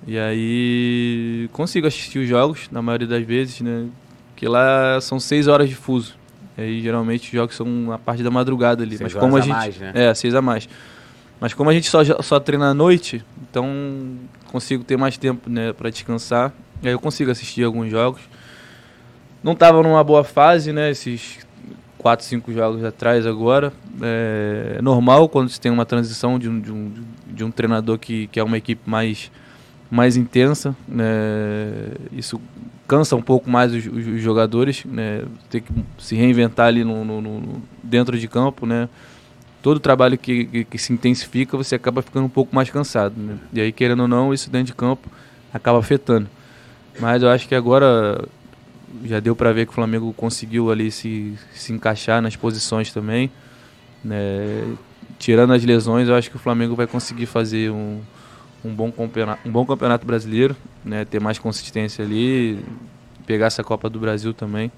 E 0.07 0.19
aí 0.19 1.49
consigo 1.53 1.87
assistir 1.87 2.19
os 2.19 2.29
jogos, 2.29 2.69
na 2.71 2.83
maioria 2.83 3.07
das 3.07 3.25
vezes, 3.25 3.61
né? 3.61 3.87
Que 4.35 4.49
lá 4.49 5.01
são 5.01 5.21
seis 5.21 5.47
horas 5.47 5.69
de 5.69 5.75
fuso. 5.77 6.17
E 6.57 6.63
aí 6.63 6.83
geralmente 6.83 7.27
os 7.27 7.33
jogos 7.33 7.55
são 7.55 7.93
a 7.93 7.99
parte 7.99 8.23
da 8.23 8.31
madrugada 8.31 8.83
ali. 8.83 8.97
Seis 8.97 9.15
Mas 9.15 9.23
como 9.23 9.37
a, 9.37 9.39
a 9.39 9.43
gente. 9.43 9.55
Mais, 9.55 9.79
né? 9.79 9.93
É, 9.95 10.15
seis 10.15 10.35
a 10.35 10.43
mais. 10.43 10.69
Mas 11.41 11.55
como 11.55 11.71
a 11.71 11.73
gente 11.73 11.89
só, 11.89 12.03
só 12.21 12.41
treina 12.41 12.71
à 12.71 12.75
noite, 12.75 13.25
então 13.49 13.69
consigo 14.51 14.83
ter 14.83 14.97
mais 14.97 15.17
tempo 15.17 15.49
né, 15.49 15.73
para 15.73 15.89
descansar. 15.91 16.53
E 16.83 16.89
aí 16.89 16.95
eu 16.95 16.99
consigo 16.99 17.31
assistir 17.31 17.63
alguns 17.63 17.91
jogos. 17.91 18.21
Não 19.43 19.53
estava 19.53 19.83
numa 19.83 20.03
boa 20.03 20.25
fase, 20.25 20.73
né? 20.73 20.91
Esses 20.91 21.39
quatro, 21.97 22.25
cinco 22.25 22.53
jogos 22.53 22.83
atrás 22.85 23.27
agora. 23.27 23.73
É 24.01 24.81
normal 24.83 25.29
quando 25.29 25.49
se 25.49 25.61
tem 25.61 25.71
uma 25.71 25.85
transição 25.85 26.39
de 26.39 26.49
um, 26.49 26.61
de 26.61 26.73
um, 26.73 26.93
de 27.27 27.45
um 27.45 27.51
treinador 27.51 27.99
que, 27.99 28.27
que 28.29 28.39
é 28.39 28.45
uma 28.45 28.57
equipe 28.57 28.89
mais 28.89 29.31
mais 29.91 30.17
intensa. 30.17 30.77
Né? 30.87 31.07
Isso 32.13 32.41
cansa 32.87 33.17
um 33.17 33.23
pouco 33.23 33.51
mais 33.51 33.73
os, 33.73 33.87
os 33.87 34.21
jogadores, 34.21 34.85
né? 34.85 35.25
ter 35.51 35.61
que 35.61 35.73
se 35.99 36.15
reinventar 36.15 36.67
ali 36.67 36.85
no, 36.85 37.05
no, 37.05 37.21
no, 37.21 37.63
dentro 37.83 38.19
de 38.19 38.29
campo. 38.29 38.67
Né? 38.67 38.89
Todo 39.63 39.81
trabalho 39.81 40.17
que, 40.19 40.45
que, 40.45 40.65
que, 40.65 40.79
se 40.79 40.93
intensifica, 40.93 41.57
você 41.57 41.75
acaba 41.75 42.03
ficando 42.03 42.27
um 42.27 42.31
pouco 42.31 42.55
mais 42.55 42.71
cansado. 42.71 43.15
Né? 43.17 43.37
E 43.53 43.61
aí, 43.61 43.73
querendo 43.73 44.01
ou 44.01 44.09
não, 44.09 44.33
isso 44.33 44.51
dentro 44.51 44.67
de 44.67 44.75
campo 44.75 45.09
acaba 45.53 45.79
afetando. 45.79 46.29
Mas 47.01 47.23
eu 47.23 47.31
acho 47.31 47.49
que 47.49 47.55
agora 47.55 48.25
já 49.05 49.21
deu 49.21 49.37
para 49.37 49.53
ver 49.53 49.67
que 49.67 49.73
o 49.73 49.75
Flamengo 49.75 50.13
conseguiu 50.13 50.71
ali 50.71 50.91
se, 50.91 51.39
se 51.53 51.73
encaixar 51.73 52.21
nas 52.23 52.37
posições 52.37 52.93
também. 52.93 53.31
Né? 54.05 54.77
Tirando 55.19 55.53
as 55.53 55.65
lesões, 55.65 56.09
eu 56.09 56.15
acho 56.15 56.31
que 56.31 56.37
o 56.37 56.39
Flamengo 56.39 56.75
vai 56.75 56.87
conseguir 56.87 57.27
fazer 57.27 57.71
um, 57.71 58.01
um 58.65 58.75
bom 58.75 58.91
campeonato, 58.91 59.49
um 59.49 59.53
bom 59.53 59.65
campeonato 59.67 60.07
brasileiro, 60.07 60.57
né? 60.85 61.05
Ter 61.05 61.21
mais 61.21 61.39
consistência 61.39 62.05
ali, 62.05 62.59
pegar 63.27 63.47
essa 63.47 63.65
Copa 63.65 63.91
do 63.91 63.99
Brasil 63.99 64.33
também. 64.33 64.71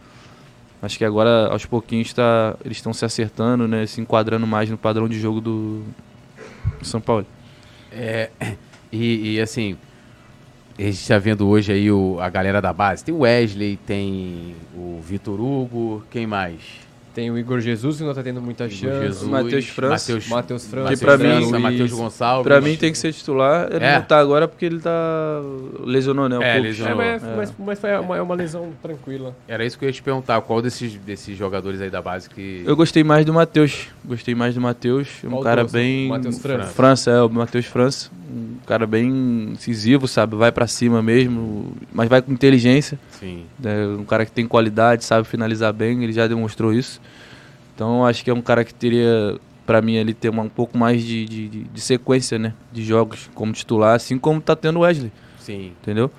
Acho 0.83 0.97
que 0.97 1.05
agora, 1.05 1.49
aos 1.49 1.67
pouquinhos, 1.67 2.13
tá, 2.13 2.57
eles 2.65 2.79
estão 2.79 2.93
se 2.95 3.05
acertando, 3.05 3.69
né? 3.69 3.87
Se 3.87 4.01
enquadrando 4.01 4.47
mais 4.47 4.71
no 4.71 4.79
padrão 4.79 5.09
de 5.09 5.21
jogo 5.21 5.41
do, 5.41 5.85
São 6.83 7.01
Paulo. 7.01 7.27
É, 7.93 8.31
e, 8.91 9.35
e, 9.35 9.41
assim, 9.41 9.77
a 10.83 10.87
gente 10.87 11.01
está 11.01 11.19
vendo 11.19 11.47
hoje 11.47 11.73
aí 11.73 11.91
o, 11.91 12.19
a 12.21 12.29
galera 12.29 12.61
da 12.61 12.73
base. 12.73 13.05
Tem 13.05 13.15
o 13.15 13.21
Wesley, 13.21 13.77
tem 13.77 14.55
o 14.75 15.01
Vitor 15.03 15.41
Hugo, 15.41 16.03
quem 16.11 16.27
mais? 16.27 16.61
Tem 17.15 17.29
o 17.31 17.37
Igor 17.37 17.61
Jesus, 17.61 17.97
que 17.97 18.05
não 18.05 18.15
tá 18.15 18.23
tendo 18.23 18.41
muita 18.41 18.69
chance. 18.69 19.01
Jesus, 19.01 19.29
Matheus 19.29 19.67
França. 19.67 20.13
Matheus, 20.13 20.29
Matheus 20.29 20.67
França. 20.67 20.95
Que 20.95 20.97
pra 20.97 21.19
mim, 21.19 21.51
Matheus 21.59 21.93
Gonçalves. 21.93 22.45
Pra 22.45 22.61
mim 22.61 22.77
tem 22.77 22.93
que 22.93 22.99
ser 22.99 23.13
titular. 23.13 23.69
Ele 23.71 23.85
é. 23.85 23.97
não 23.97 24.03
tá 24.03 24.19
agora 24.19 24.47
porque 24.47 24.65
ele 24.65 24.79
tá... 24.79 25.41
Lesionou, 25.81 26.29
né? 26.29 26.39
Um 26.39 26.43
é, 26.43 26.59
lesionou. 26.59 27.03
É, 27.03 27.13
mas, 27.13 27.25
é. 27.25 27.37
Mas, 27.37 27.55
mas, 27.59 27.79
foi 27.81 27.99
uma, 27.99 28.17
é 28.17 28.23
uma 28.23 28.35
lesão 28.35 28.71
tranquila. 28.81 29.35
Era 29.49 29.65
isso 29.65 29.77
que 29.77 29.85
eu 29.85 29.89
ia 29.89 29.93
te 29.93 30.03
perguntar. 30.03 30.41
Qual 30.43 30.63
desses, 30.63 30.95
desses 30.95 31.37
jogadores 31.37 31.81
aí 31.81 31.91
da 31.91 32.01
base 32.01 32.31
que... 32.31 32.63
Eu 32.65 32.77
gostei 32.77 33.03
mais 33.03 33.27
do 33.27 33.33
Matheus. 33.33 33.89
Gostei 34.05 34.35
mais 34.35 34.55
do 34.55 34.61
Matheus. 34.61 35.09
Um 35.25 35.31
qual 35.31 35.43
cara 35.43 35.65
bem... 35.65 36.09
Matheus 36.09 36.39
França. 36.39 36.69
França, 36.73 37.11
é. 37.11 37.23
O 37.23 37.29
Matheus 37.29 37.67
França. 37.67 38.11
Um 38.33 38.59
cara 38.65 38.87
bem 38.87 39.09
incisivo, 39.53 40.07
sabe? 40.07 40.37
Vai 40.37 40.53
pra 40.53 40.69
cima 40.69 41.03
mesmo. 41.03 41.73
Mas 41.93 42.09
vai 42.09 42.23
com 42.23 42.33
inteligência. 42.33 42.97
Sim. 43.11 43.45
É 43.65 43.87
um 43.99 44.05
cara 44.05 44.25
que 44.25 44.31
tem 44.31 44.47
qualidade, 44.47 45.05
sabe 45.05 45.27
finalizar 45.27 45.73
bem. 45.73 46.05
Ele 46.05 46.13
já 46.13 46.29
demonstrou 46.29 46.73
isso. 46.73 47.00
Então 47.81 48.05
acho 48.05 48.23
que 48.23 48.29
é 48.29 48.35
um 48.35 48.43
cara 48.43 48.63
que 48.63 48.75
teria, 48.75 49.39
para 49.65 49.81
mim, 49.81 49.97
ali 49.97 50.13
ter 50.13 50.29
uma, 50.29 50.43
um 50.43 50.51
pouco 50.51 50.77
mais 50.77 51.03
de, 51.03 51.25
de, 51.25 51.49
de, 51.49 51.81
sequência, 51.81 52.39
né? 52.39 52.53
De 52.71 52.85
jogos 52.85 53.31
como 53.35 53.55
titular, 53.55 53.97
assim 53.97 54.19
como 54.19 54.39
tá 54.39 54.55
tendo 54.55 54.81
o 54.81 54.83
Wesley. 54.83 55.11
Sim. 55.39 55.73
Entendeu? 55.81 56.11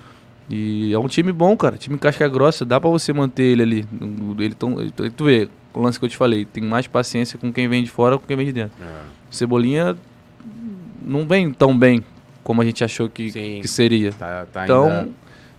E 0.50 0.92
é 0.92 0.98
um 0.98 1.06
time 1.06 1.30
bom, 1.30 1.56
cara. 1.56 1.76
Time 1.76 1.96
casca 1.98 2.26
grossa, 2.26 2.64
dá 2.64 2.80
para 2.80 2.90
você 2.90 3.12
manter 3.12 3.44
ele 3.44 3.62
ali. 3.62 3.86
Ele 4.40 4.54
tão, 4.56 4.74
tu 5.16 5.26
vê, 5.26 5.48
o 5.72 5.80
lance 5.80 6.00
que 6.00 6.04
eu 6.04 6.08
te 6.08 6.16
falei, 6.16 6.44
tem 6.44 6.64
mais 6.64 6.88
paciência 6.88 7.38
com 7.38 7.52
quem 7.52 7.68
vem 7.68 7.84
de 7.84 7.90
fora 7.90 8.18
com 8.18 8.26
quem 8.26 8.36
vem 8.36 8.46
de 8.46 8.52
dentro. 8.52 8.76
É. 8.82 9.02
Cebolinha 9.30 9.96
não 11.00 11.28
vem 11.28 11.52
tão 11.52 11.78
bem 11.78 12.02
como 12.42 12.60
a 12.60 12.64
gente 12.64 12.82
achou 12.82 13.08
que, 13.08 13.30
que 13.30 13.68
seria. 13.68 14.10
Tá, 14.10 14.46
tá 14.52 14.64
então, 14.64 14.90
ainda... 14.90 15.10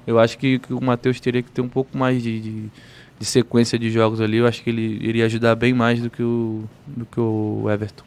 eu 0.05 0.19
acho 0.19 0.37
que, 0.37 0.59
que 0.59 0.73
o 0.73 0.83
Matheus 0.83 1.21
teria 1.21 1.41
que 1.41 1.49
ter 1.49 1.61
um 1.61 1.69
pouco 1.69 1.97
mais 1.97 2.21
de, 2.21 2.41
de 2.41 2.69
de 3.23 3.29
sequência 3.29 3.79
de 3.79 3.89
jogos 3.89 4.19
ali, 4.19 4.37
eu 4.37 4.45
acho 4.45 4.61
que 4.61 4.69
ele 4.69 4.99
iria 5.01 5.25
ajudar 5.25 5.55
bem 5.55 5.73
mais 5.73 6.01
do 6.01 6.09
que 6.09 6.21
o, 6.21 6.65
do 6.85 7.05
que 7.05 7.17
o 7.17 7.69
Everton. 7.71 8.03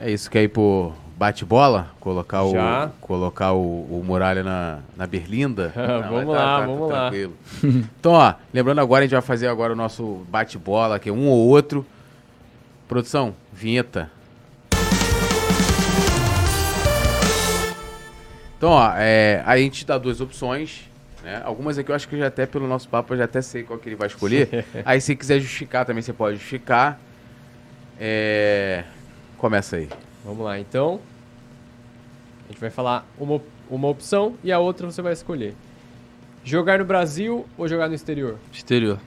É 0.00 0.10
isso, 0.10 0.28
quer 0.28 0.42
ir 0.42 0.48
por 0.48 0.92
bate-bola? 1.16 1.92
Colocar, 2.00 2.42
o, 2.42 2.52
colocar 3.00 3.52
o, 3.52 3.60
o 3.60 4.02
Muralha 4.04 4.42
na, 4.42 4.80
na 4.96 5.06
berlinda? 5.06 5.72
Não, 5.78 6.10
vamos 6.10 6.34
tá, 6.34 6.44
lá, 6.44 6.60
tá, 6.60 6.66
vamos 6.66 6.88
tá, 6.88 6.94
lá. 6.94 7.00
Tranquilo. 7.02 7.34
então, 8.00 8.12
ó, 8.12 8.34
lembrando 8.52 8.80
agora, 8.80 9.04
a 9.04 9.06
gente 9.06 9.12
vai 9.12 9.22
fazer 9.22 9.46
agora 9.46 9.72
o 9.72 9.76
nosso 9.76 10.26
bate-bola, 10.28 10.98
que 10.98 11.08
é 11.08 11.12
um 11.12 11.28
ou 11.28 11.46
outro. 11.46 11.86
Produção, 12.88 13.32
vinheta. 13.52 14.10
Então, 18.58 18.70
ó, 18.70 18.92
é, 18.96 19.40
a 19.46 19.56
gente 19.56 19.86
dá 19.86 19.96
duas 19.98 20.20
opções 20.20 20.92
né? 21.24 21.40
Algumas 21.42 21.78
aqui 21.78 21.90
eu 21.90 21.94
acho 21.94 22.06
que 22.06 22.18
já 22.18 22.26
até 22.26 22.44
pelo 22.44 22.68
nosso 22.68 22.88
papo 22.88 23.14
eu 23.14 23.18
já 23.18 23.24
até 23.24 23.40
sei 23.40 23.62
qual 23.62 23.78
que 23.78 23.88
ele 23.88 23.96
vai 23.96 24.06
escolher. 24.06 24.64
aí 24.84 25.00
se 25.00 25.16
quiser 25.16 25.40
justificar 25.40 25.86
também 25.86 26.02
você 26.02 26.12
pode 26.12 26.36
justificar. 26.36 27.00
É... 27.98 28.84
Começa 29.38 29.76
aí. 29.76 29.88
Vamos 30.24 30.44
lá, 30.44 30.58
então. 30.58 31.00
A 32.44 32.52
gente 32.52 32.60
vai 32.60 32.70
falar 32.70 33.06
uma, 33.18 33.40
uma 33.70 33.88
opção 33.88 34.36
e 34.44 34.52
a 34.52 34.58
outra 34.58 34.86
você 34.90 35.00
vai 35.00 35.14
escolher. 35.14 35.54
Jogar 36.44 36.78
no 36.78 36.84
Brasil 36.84 37.46
ou 37.56 37.66
jogar 37.66 37.88
no 37.88 37.94
exterior? 37.94 38.36
Exterior. 38.52 38.98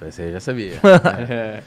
Você 0.00 0.30
já 0.30 0.40
sabia. 0.40 0.74
é. 1.28 1.62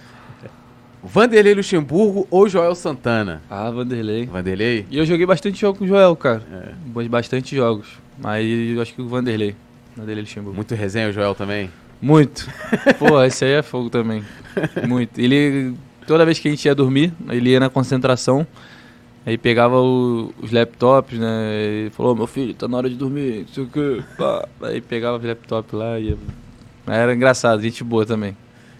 Vanderlei 1.04 1.56
Luxemburgo 1.56 2.28
ou 2.30 2.48
Joel 2.48 2.76
Santana? 2.76 3.42
Ah, 3.50 3.72
Vanderlei. 3.72 4.26
Vanderlei? 4.26 4.86
E 4.90 4.98
eu 4.98 5.06
joguei 5.06 5.26
bastante 5.26 5.60
jogo 5.60 5.80
com 5.80 5.86
o 5.86 5.88
Joel, 5.88 6.16
cara. 6.16 6.44
É. 6.52 7.08
Bastante 7.08 7.56
jogos. 7.56 8.07
Mas 8.18 8.46
eu 8.48 8.82
acho 8.82 8.94
que 8.94 9.02
o 9.02 9.08
Vanderlei. 9.08 9.56
Vanderlei 9.96 10.24
Luxemburgo. 10.24 10.56
Muito 10.56 10.76
resenha 10.76 11.10
o 11.10 11.12
Joel 11.12 11.36
também? 11.36 11.70
Muito. 12.02 12.48
Pô, 13.00 13.22
esse 13.24 13.46
aí 13.46 13.54
é 13.54 13.62
fogo 13.62 13.90
também. 13.90 14.24
Muito. 14.88 15.20
Ele, 15.20 15.76
toda 16.06 16.26
vez 16.26 16.40
que 16.40 16.48
a 16.48 16.52
gente 16.52 16.66
ia 16.66 16.76
dormir, 16.76 17.14
ele 17.30 17.52
ia 17.52 17.60
na 17.60 17.70
concentração. 17.70 18.46
Aí 19.26 19.38
pegava 19.38 19.78
o, 19.82 20.34
os 20.42 20.52
laptops, 20.52 21.20
né? 21.20 21.88
E 21.88 21.90
falou, 21.92 22.16
meu 22.16 22.28
filho, 22.28 22.54
tá 22.54 22.68
na 22.68 22.78
hora 22.78 22.90
de 22.90 22.96
dormir, 22.96 23.42
não 23.42 23.48
sei 23.54 23.64
o 23.64 23.68
que. 23.68 24.04
Aí 24.62 24.80
pegava 24.80 25.18
os 25.18 25.24
laptops 25.24 25.74
lá 25.74 26.00
e 26.00 26.12
ia... 26.12 26.18
Era 26.88 27.14
engraçado, 27.14 27.62
gente 27.62 27.84
boa 27.84 28.06
também. 28.06 28.38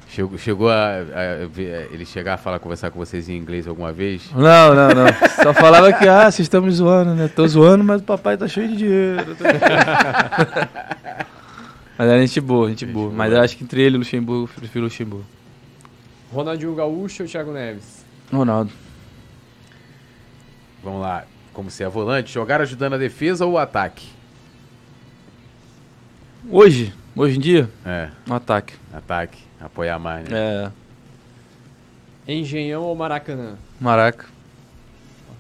Chegou, 0.10 0.38
chegou 0.38 0.70
a, 0.70 0.74
a, 0.76 1.00
a, 1.00 1.94
ele 1.94 2.06
chegar 2.06 2.36
a 2.36 2.38
falar, 2.38 2.60
conversar 2.60 2.90
com 2.92 2.98
vocês 2.98 3.28
em 3.30 3.36
inglês 3.38 3.68
alguma 3.68 3.92
vez? 3.92 4.32
Não, 4.34 4.74
não, 4.74 4.90
não. 4.90 5.08
Só 5.44 5.54
falava 5.54 5.92
que, 5.94 6.08
ah, 6.08 6.24
vocês 6.32 6.46
estão 6.46 6.62
me 6.62 6.72
zoando, 6.72 7.14
né? 7.14 7.28
Tô 7.28 7.46
zoando, 7.48 7.84
mas 7.84 8.02
o 8.02 8.04
papai 8.06 8.38
tá 8.38 8.48
cheio 8.48 8.70
de 8.70 8.78
dinheiro. 8.78 9.36
Mas 12.00 12.08
era 12.10 12.20
gente 12.22 12.40
boa, 12.40 12.70
gente 12.70 12.86
boa. 12.86 13.12
Mas 13.12 13.34
eu 13.34 13.42
acho 13.42 13.58
que 13.58 13.64
entre 13.64 13.82
ele 13.82 13.96
e 13.96 13.98
o 13.98 14.00
Luxemburgo, 14.02 14.44
eu 14.44 14.56
prefiro 14.60 14.82
o 14.86 14.88
Luxemburgo. 14.88 15.26
Ronaldinho 16.32 16.76
Gaúcho 16.76 17.24
ou 17.24 17.30
Thiago 17.30 17.52
Neves? 17.52 18.06
Ronaldo. 18.32 18.72
Vamos 20.84 21.02
lá. 21.02 21.24
Como 21.52 21.72
se 21.72 21.84
é 21.84 21.90
volante, 21.90 22.32
jogar 22.32 22.62
ajudando 22.62 22.94
a 22.94 22.98
defesa 23.00 23.48
ou 23.48 23.54
o 23.54 23.58
ataque? 23.58 24.08
Hoje, 26.48 26.94
hoje 27.16 27.38
em 27.38 27.40
dia, 27.40 27.68
É, 27.84 28.10
no 28.28 28.36
ataque. 28.36 28.76
ataque. 28.94 29.40
Apoiar 29.60 29.98
mais, 30.00 30.28
né? 30.28 30.72
É, 32.28 32.34
Engenhão 32.34 32.84
ou 32.84 32.96
Maracanã? 32.96 33.56
Maraca. 33.80 34.26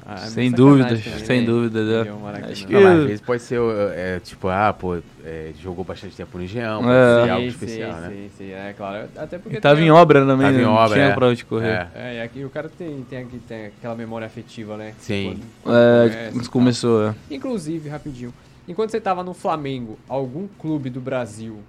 Ah, 0.10 0.14
é 0.14 0.27
sem 0.27 0.49
dúvidas, 0.49 1.03
também, 1.03 1.26
sem 1.26 1.41
né? 1.41 1.45
dúvidas. 1.45 2.07
é. 2.07 2.11
Maracanã. 2.11 2.52
Acho 2.53 2.65
que- 2.65 2.73
Não, 2.73 2.81
mas 2.81 2.99
às 2.99 3.06
vezes 3.06 3.22
pode 3.22 3.41
ser, 3.41 3.60
é, 3.94 4.19
tipo, 4.22 4.48
ah, 4.48 4.72
pô, 4.73 4.98
é, 5.26 5.52
jogou 5.61 5.84
bastante 5.84 6.15
tempo 6.15 6.38
no 6.38 6.45
Engenhão, 6.45 6.81
pode 6.81 6.94
É. 6.95 7.23
ser 7.26 7.30
algo 7.30 7.41
Sim, 7.44 7.48
especial, 7.49 7.91
sim, 7.94 7.99
né? 7.99 8.10
Sim, 8.10 8.30
sim, 8.38 8.52
é 8.53 8.73
claro. 8.77 9.10
Até 9.18 9.38
porque 9.38 9.56
Ele 9.57 9.61
tava 9.61 9.76
tem 9.76 9.88
em 9.88 9.91
obra 9.91 10.22
também, 10.22 10.45
Tava 10.45 10.52
né? 10.53 10.60
em 10.61 10.65
não 10.65 10.72
obra, 10.76 10.94
tinha 10.94 11.06
é. 11.07 11.14
pra 11.14 11.27
onde 11.27 11.44
correr. 11.44 11.68
É. 11.68 11.89
É, 11.94 12.15
e 12.15 12.22
aqui 12.22 12.45
o 12.45 12.49
cara 12.49 12.69
tem, 12.69 13.03
tem, 13.10 13.19
aqui, 13.19 13.38
tem 13.45 13.65
aquela 13.65 13.95
memória 13.95 14.26
afetiva, 14.26 14.77
né? 14.77 14.94
Sim. 14.98 15.41
Quando- 15.61 15.76
É, 15.76 16.07
quando 16.10 16.31
quando 16.31 16.44
tal. 16.44 16.52
começou, 16.53 17.07
é. 17.10 17.15
Inclusive, 17.30 17.89
rapidinho, 17.89 18.34
enquanto 18.65 18.91
você 18.91 19.02
tava 19.02 19.26
no 19.26 19.34
Flamengo, 19.34 19.99
algum 20.07 20.48
clube 20.57 20.89
do 20.89 21.02
Brasil 21.02 21.60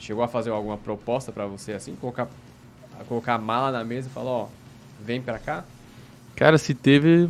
chegou 0.00 0.24
a 0.24 0.28
fazer 0.28 0.50
alguma 0.50 0.76
proposta 0.76 1.30
pra 1.30 1.46
você 1.46 1.72
assim? 1.72 1.94
Colocar, 2.00 2.26
colocar 3.08 3.34
a 3.34 3.38
mala 3.38 3.70
na 3.70 3.84
mesa 3.84 4.08
e 4.08 4.10
falar, 4.12 4.30
ó, 4.30 4.48
vem 5.04 5.20
pra 5.22 5.38
cá? 5.38 5.64
Cara, 6.34 6.58
se 6.58 6.74
teve. 6.74 7.28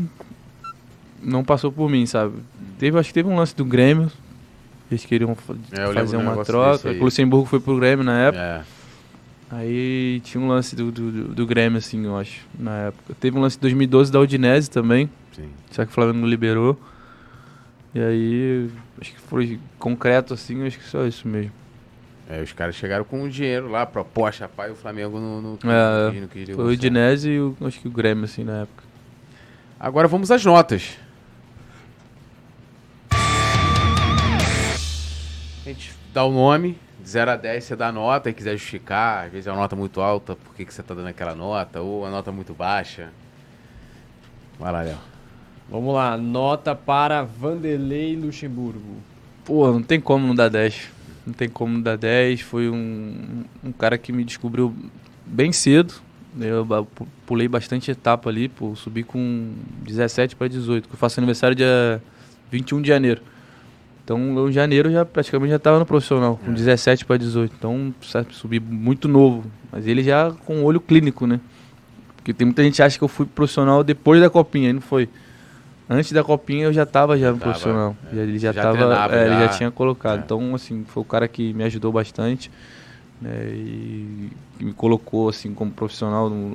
Não 1.22 1.44
passou 1.44 1.70
por 1.70 1.90
mim, 1.90 2.06
sabe? 2.06 2.38
Teve, 2.78 2.98
acho 2.98 3.08
que 3.10 3.14
teve 3.14 3.28
um 3.28 3.36
lance 3.36 3.54
do 3.54 3.64
Grêmio. 3.64 4.10
Eles 4.90 5.04
queriam 5.04 5.32
É, 5.72 5.92
fazer 5.92 6.16
de 6.16 6.16
um 6.16 6.20
uma 6.32 6.42
troca. 6.44 6.90
O 6.90 7.04
Luxemburgo 7.04 7.46
foi 7.46 7.60
pro 7.60 7.76
Grêmio 7.78 8.04
na 8.04 8.18
época. 8.28 8.42
É. 8.42 8.62
Aí 9.52 10.20
tinha 10.24 10.42
um 10.42 10.48
lance 10.48 10.74
do, 10.76 10.90
do, 10.92 11.10
do- 11.34 11.46
Grêmio, 11.46 11.78
assim, 11.78 12.04
eu 12.04 12.16
acho, 12.16 12.46
na 12.58 12.76
época. 12.86 13.14
Teve 13.20 13.36
um 13.36 13.40
lance 13.40 13.56
em 13.56 13.60
2012 13.60 14.10
da 14.10 14.20
Udinese 14.20 14.70
também. 14.70 15.10
Sim. 15.34 15.50
Só 15.72 15.84
que 15.84 15.90
o 15.90 15.94
Flamengo 15.94 16.18
não 16.18 16.28
liberou. 16.28 16.78
E 17.94 18.00
aí, 18.00 18.70
acho 19.00 19.12
que 19.12 19.20
foi 19.20 19.58
concreto, 19.78 20.32
assim, 20.34 20.64
acho 20.64 20.78
que 20.78 20.84
só 20.84 21.04
isso 21.04 21.26
mesmo. 21.26 21.50
É, 22.30 22.40
os 22.40 22.52
caras 22.52 22.76
chegaram 22.76 23.04
com 23.04 23.28
dinheiro 23.28 23.68
lá, 23.68 23.84
proposta, 23.84 24.46
pai, 24.46 24.70
o 24.70 24.76
Flamengo 24.76 25.18
no, 25.18 25.42
no, 25.42 25.58
É, 25.64 26.20
no, 26.20 26.28
quis 26.28 26.48
Foi 26.50 26.64
o. 26.64 26.68
Udinese 26.68 27.28
e 27.28 27.40
o, 27.40 27.56
acho 27.62 27.80
que 27.80 27.88
o 27.88 27.90
Grêmio, 27.90 28.24
assim, 28.24 28.44
na 28.44 28.60
época. 28.60 28.84
Agora 29.80 30.06
vamos 30.06 30.30
às 30.30 30.44
notas. 30.44 30.96
A 33.10 33.16
gente 35.64 35.92
dá 36.14 36.24
o 36.24 36.30
nome, 36.30 36.78
de 37.02 37.10
0 37.10 37.32
a 37.32 37.36
10 37.36 37.64
você 37.64 37.74
dá 37.74 37.88
a 37.88 37.92
nota 37.92 38.30
e 38.30 38.32
quiser 38.32 38.52
justificar, 38.52 39.26
às 39.26 39.32
vezes 39.32 39.48
é 39.48 39.50
uma 39.50 39.62
nota 39.62 39.74
muito 39.74 40.00
alta, 40.00 40.36
por 40.36 40.54
que, 40.54 40.64
que 40.64 40.72
você 40.72 40.84
tá 40.84 40.94
dando 40.94 41.08
aquela 41.08 41.34
nota, 41.34 41.80
ou 41.80 42.06
a 42.06 42.10
nota 42.10 42.30
muito 42.30 42.54
baixa. 42.54 43.08
Vai 44.56 44.70
lá, 44.70 44.82
Léo. 44.82 44.98
Vamos 45.68 45.92
lá, 45.92 46.16
nota 46.16 46.76
para 46.76 47.24
Vanderlei 47.24 48.14
Luxemburgo. 48.14 48.98
Pô, 49.44 49.72
não 49.72 49.82
tem 49.82 50.00
como 50.00 50.28
não 50.28 50.34
dar 50.34 50.48
10. 50.48 50.99
Não 51.26 51.32
tem 51.32 51.48
como 51.48 51.80
dar 51.82 51.96
10. 51.96 52.40
Foi 52.40 52.68
um, 52.68 53.44
um 53.62 53.72
cara 53.72 53.98
que 53.98 54.12
me 54.12 54.24
descobriu 54.24 54.74
bem 55.26 55.52
cedo. 55.52 55.94
Eu 56.38 56.66
pulei 57.26 57.48
bastante 57.48 57.90
etapa 57.90 58.30
ali, 58.30 58.48
pô, 58.48 58.74
subi 58.76 59.02
com 59.02 59.52
17 59.82 60.36
para 60.36 60.46
18, 60.46 60.88
que 60.88 60.94
eu 60.94 60.98
faço 60.98 61.18
aniversário 61.18 61.56
dia 61.56 62.00
21 62.50 62.82
de 62.82 62.88
janeiro. 62.88 63.20
Então, 64.04 64.48
em 64.48 64.52
janeiro 64.52 64.90
já 64.90 65.04
praticamente 65.04 65.50
já 65.50 65.56
estava 65.56 65.78
no 65.78 65.86
profissional, 65.86 66.36
com 66.44 66.52
17 66.52 67.04
para 67.04 67.16
18. 67.16 67.54
Então, 67.56 67.94
sabe, 68.02 68.34
subi 68.34 68.58
muito 68.58 69.06
novo, 69.06 69.44
mas 69.70 69.86
ele 69.86 70.02
já 70.02 70.32
com 70.44 70.64
olho 70.64 70.80
clínico, 70.80 71.26
né? 71.26 71.40
Porque 72.16 72.32
tem 72.32 72.44
muita 72.44 72.62
gente 72.62 72.76
que 72.76 72.82
acha 72.82 72.98
que 72.98 73.04
eu 73.04 73.08
fui 73.08 73.26
profissional 73.26 73.82
depois 73.84 74.20
da 74.20 74.28
copinha, 74.28 74.70
e 74.70 74.72
não 74.72 74.80
foi. 74.80 75.08
Antes 75.92 76.12
da 76.12 76.22
copinha 76.22 76.66
eu 76.66 76.72
já 76.72 76.84
estava 76.84 77.18
já 77.18 77.32
no 77.32 77.38
tava, 77.38 77.50
profissional. 77.50 77.96
é. 78.12 78.14
Já- 78.14 78.22
ele 78.22 78.38
já, 78.38 78.52
Já 78.52 78.62
tava, 78.62 78.76
treinava, 78.78 79.16
é, 79.16 79.26
ele 79.26 79.34
já. 79.34 79.40
já 79.40 79.48
tinha 79.48 79.70
colocado. 79.72 80.20
É. 80.20 80.22
Então, 80.24 80.54
assim, 80.54 80.84
foi 80.84 81.02
o 81.02 81.04
cara 81.04 81.26
que 81.26 81.52
me 81.52 81.64
ajudou 81.64 81.90
bastante. 81.92 82.50
né, 83.20 83.50
e 83.52 84.30
me 84.58 84.72
colocou 84.72 85.28
assim 85.28 85.52
como 85.52 85.70
profissional 85.70 86.30
num, 86.30 86.48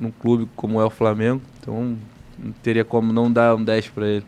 num 0.00 0.10
clube 0.10 0.48
como 0.56 0.80
é 0.80 0.84
o 0.84 0.90
Flamengo. 0.90 1.40
Então, 1.60 1.96
não 2.36 2.50
teria 2.64 2.84
como 2.84 3.12
não 3.12 3.30
dar 3.30 3.54
um 3.54 3.62
10 3.62 3.88
para 3.90 4.08
ele. 4.08 4.26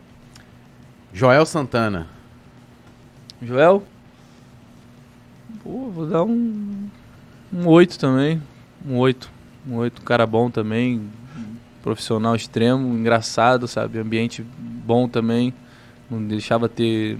Joel 1.11 1.45
Santana. 1.45 2.07
Joel? 3.41 3.83
Pô, 5.63 5.89
vou 5.89 6.05
dar 6.07 6.23
um. 6.23 6.87
Um 7.51 7.67
8 7.67 7.99
também. 7.99 8.41
Um 8.87 8.95
8. 8.97 9.29
Um 9.67 9.75
8, 9.75 10.01
um 10.01 10.05
cara 10.05 10.25
bom 10.25 10.49
também. 10.49 11.01
Profissional 11.83 12.35
extremo, 12.35 12.97
engraçado, 12.97 13.67
sabe? 13.67 13.99
Ambiente 13.99 14.43
bom 14.57 15.07
também. 15.07 15.53
Não 16.09 16.23
deixava 16.25 16.67
ter 16.67 17.17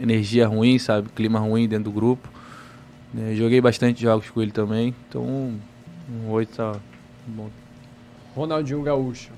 energia 0.00 0.46
ruim, 0.46 0.78
sabe? 0.78 1.08
Clima 1.08 1.38
ruim 1.40 1.66
dentro 1.66 1.84
do 1.84 1.92
grupo. 1.92 2.28
né? 3.12 3.34
Joguei 3.34 3.60
bastante 3.60 4.02
jogos 4.02 4.28
com 4.30 4.42
ele 4.42 4.52
também. 4.52 4.94
Então, 5.08 5.22
um 5.22 6.30
8 6.30 6.54
tá 6.54 6.76
bom. 7.26 7.48
Ronaldinho 8.36 8.82
Gaúcho. 8.82 9.30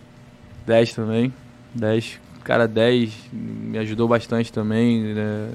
10 0.66 0.94
também. 0.94 1.32
10. 1.74 2.20
Cara, 2.42 2.66
10 2.66 3.12
me 3.32 3.78
ajudou 3.78 4.08
bastante 4.08 4.52
também. 4.52 5.14
né? 5.14 5.48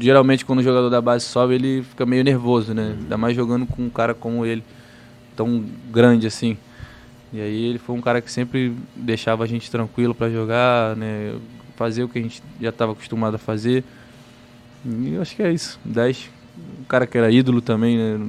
Geralmente 0.00 0.44
quando 0.44 0.60
o 0.60 0.62
jogador 0.62 0.88
da 0.90 1.00
base 1.00 1.24
sobe, 1.26 1.54
ele 1.54 1.82
fica 1.82 2.04
meio 2.06 2.24
nervoso, 2.24 2.72
né? 2.74 2.96
Ainda 2.98 3.16
mais 3.16 3.36
jogando 3.36 3.66
com 3.66 3.82
um 3.82 3.90
cara 3.90 4.14
como 4.14 4.44
ele, 4.46 4.64
tão 5.36 5.64
grande 5.90 6.26
assim. 6.26 6.56
E 7.32 7.40
aí 7.40 7.64
ele 7.64 7.78
foi 7.78 7.96
um 7.96 8.00
cara 8.00 8.20
que 8.20 8.30
sempre 8.30 8.74
deixava 8.94 9.44
a 9.44 9.46
gente 9.46 9.70
tranquilo 9.70 10.14
para 10.14 10.28
jogar, 10.28 10.94
né? 10.96 11.34
Fazer 11.76 12.04
o 12.04 12.08
que 12.08 12.18
a 12.18 12.22
gente 12.22 12.42
já 12.60 12.68
estava 12.68 12.92
acostumado 12.92 13.34
a 13.34 13.38
fazer. 13.38 13.82
E 14.84 15.14
eu 15.14 15.22
acho 15.22 15.34
que 15.34 15.42
é 15.42 15.50
isso. 15.50 15.80
10. 15.84 16.28
Um 16.80 16.84
cara 16.84 17.06
que 17.06 17.16
era 17.16 17.30
ídolo 17.30 17.62
também, 17.62 17.96
né? 17.96 18.26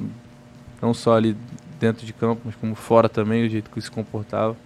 Não 0.80 0.94
só 0.94 1.16
ali 1.16 1.36
dentro 1.78 2.06
de 2.06 2.12
campo, 2.12 2.42
mas 2.44 2.54
como 2.54 2.74
fora 2.74 3.08
também, 3.08 3.46
o 3.46 3.48
jeito 3.50 3.70
que 3.70 3.78
ele 3.78 3.84
se 3.84 3.90
comportava. 3.90 4.56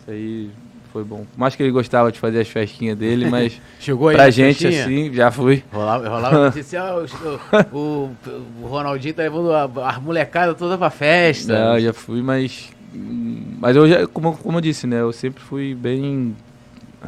Isso 0.00 0.10
aí 0.10 0.50
foi 0.92 1.04
bom. 1.04 1.24
Mais 1.36 1.54
que 1.54 1.62
ele 1.62 1.70
gostava 1.70 2.10
de 2.10 2.18
fazer 2.18 2.40
as 2.40 2.48
festinhas 2.48 2.98
dele, 2.98 3.26
mas 3.30 3.60
Chegou 3.78 4.08
aí 4.08 4.16
pra 4.16 4.30
gente 4.30 4.58
festinha? 4.66 4.84
assim, 4.84 5.14
já 5.14 5.30
fui. 5.30 5.62
Rolava, 5.72 6.08
rolava 6.08 6.44
notícia, 6.46 6.82
ó, 6.82 7.04
o, 7.72 7.78
o, 7.78 8.16
o 8.62 8.66
Ronaldinho 8.66 9.14
tá 9.14 9.22
levando 9.22 9.52
a, 9.52 9.64
a 9.64 10.00
molecada 10.00 10.54
toda 10.54 10.76
pra 10.76 10.90
festa. 10.90 11.52
Não, 11.72 11.78
já 11.78 11.92
fui, 11.92 12.22
mas. 12.22 12.76
Mas 12.92 13.76
eu 13.76 13.88
já, 13.88 14.06
como, 14.06 14.36
como 14.36 14.58
eu 14.58 14.62
disse, 14.62 14.86
né? 14.86 15.00
Eu 15.00 15.12
sempre 15.12 15.42
fui 15.42 15.74
bem 15.74 16.34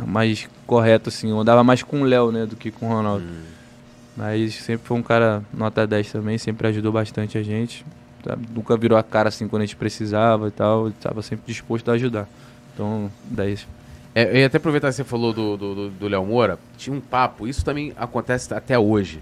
mais 0.07 0.49
correto, 0.67 1.09
assim. 1.09 1.31
Eu 1.31 1.41
andava 1.41 1.65
mais 1.65 1.83
com 1.83 2.03
o 2.03 2.05
Léo, 2.05 2.31
né? 2.33 2.47
Do 2.47 2.57
que 2.57 2.71
com 2.71 2.87
o 2.87 2.89
Ronaldo. 2.89 3.25
Hum. 3.25 3.43
Mas 4.17 4.55
sempre 4.57 4.87
foi 4.87 4.97
um 4.99 5.03
cara 5.03 5.43
nota 5.55 5.87
10 5.87 6.13
também, 6.13 6.37
sempre 6.37 6.67
ajudou 6.69 6.93
bastante 6.93 7.39
a 7.39 7.43
gente. 7.43 7.85
sabe? 8.25 8.47
Nunca 8.55 8.77
virou 8.77 8.99
a 8.99 9.03
cara 9.03 9.29
assim 9.31 9.49
quando 9.49 9.63
a 9.63 9.67
gente 9.67 9.77
precisava 9.77 10.49
e 10.49 10.51
tal. 10.51 10.87
Ele 10.87 10.95
Tava 11.01 11.23
sempre 11.23 11.45
disposto 11.47 11.91
a 11.91 11.95
ajudar. 11.95 12.29
Então, 12.75 13.11
10. 13.25 13.67
É, 14.15 14.25
eu 14.31 14.37
ia 14.41 14.47
até 14.47 14.57
aproveitar 14.59 14.89
que 14.89 14.95
você 14.95 15.05
falou 15.05 15.33
do 15.33 15.57
do- 15.57 15.91
do 15.91 16.09
Léo 16.09 16.27
Moura, 16.27 16.59
tinha 16.77 16.95
um 16.95 17.01
papo, 17.01 17.47
isso 17.47 17.65
também 17.65 17.93
acontece 17.97 18.53
até 18.53 18.77
hoje. 18.79 19.21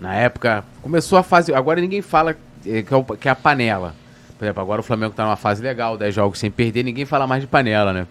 Na 0.00 0.14
época, 0.14 0.64
começou 0.80 1.18
a 1.18 1.22
fase. 1.22 1.54
Agora 1.54 1.80
ninguém 1.80 2.00
fala 2.02 2.34
é, 2.66 2.78
é, 2.78 2.82
que 3.20 3.28
é 3.28 3.30
a 3.30 3.36
panela. 3.36 3.94
Por 4.42 4.46
exemplo, 4.46 4.60
agora 4.60 4.80
o 4.80 4.82
Flamengo 4.82 5.14
tá 5.14 5.22
numa 5.22 5.36
fase 5.36 5.62
legal, 5.62 5.96
10 5.96 6.12
jogos 6.12 6.40
sem 6.40 6.50
perder, 6.50 6.82
ninguém 6.82 7.04
fala 7.04 7.28
mais 7.28 7.42
de 7.42 7.46
panela, 7.46 7.92
né? 7.92 8.08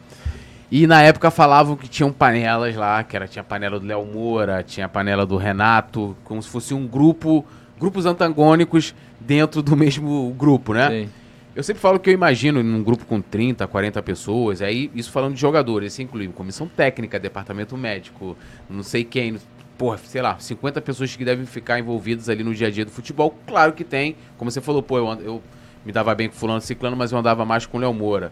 E 0.71 0.87
na 0.87 1.01
época 1.01 1.29
falavam 1.29 1.75
que 1.75 1.89
tinham 1.89 2.09
panelas 2.09 2.73
lá, 2.73 3.03
que 3.03 3.17
era, 3.17 3.27
tinha 3.27 3.41
a 3.41 3.43
panela 3.43 3.77
do 3.77 3.85
Léo 3.85 4.05
Moura, 4.05 4.63
tinha 4.63 4.85
a 4.85 4.89
panela 4.89 5.25
do 5.25 5.35
Renato, 5.35 6.15
como 6.23 6.41
se 6.41 6.47
fosse 6.47 6.73
um 6.73 6.87
grupo, 6.87 7.45
grupos 7.77 8.05
antagônicos 8.05 8.95
dentro 9.19 9.61
do 9.61 9.75
mesmo 9.75 10.33
grupo, 10.39 10.73
né? 10.73 10.89
Sim. 10.89 11.09
Eu 11.53 11.63
sempre 11.63 11.81
falo 11.81 11.99
que 11.99 12.09
eu 12.09 12.13
imagino 12.13 12.63
num 12.63 12.81
grupo 12.81 13.05
com 13.05 13.19
30, 13.19 13.67
40 13.67 14.01
pessoas, 14.01 14.61
aí 14.61 14.89
isso 14.95 15.11
falando 15.11 15.33
de 15.33 15.41
jogadores, 15.41 15.91
isso 15.91 16.01
inclui 16.01 16.29
comissão 16.29 16.65
técnica, 16.65 17.19
departamento 17.19 17.75
médico, 17.75 18.37
não 18.69 18.83
sei 18.83 19.03
quem, 19.03 19.35
porra, 19.77 19.97
sei 19.97 20.21
lá, 20.21 20.39
50 20.39 20.79
pessoas 20.79 21.13
que 21.13 21.25
devem 21.25 21.45
ficar 21.45 21.77
envolvidas 21.77 22.29
ali 22.29 22.41
no 22.41 22.55
dia 22.55 22.67
a 22.67 22.71
dia 22.71 22.85
do 22.85 22.91
futebol. 22.91 23.37
Claro 23.45 23.73
que 23.73 23.83
tem, 23.83 24.15
como 24.37 24.49
você 24.49 24.61
falou, 24.61 24.81
pô, 24.81 24.97
eu, 24.97 25.21
eu 25.21 25.43
me 25.85 25.91
dava 25.91 26.13
bem 26.13 26.29
com 26.29 26.35
fulano 26.35 26.61
ciclano, 26.61 26.95
mas 26.95 27.11
eu 27.11 27.17
andava 27.17 27.45
mais 27.45 27.65
com 27.65 27.77
o 27.77 27.81
Léo 27.81 27.93
Moura. 27.93 28.31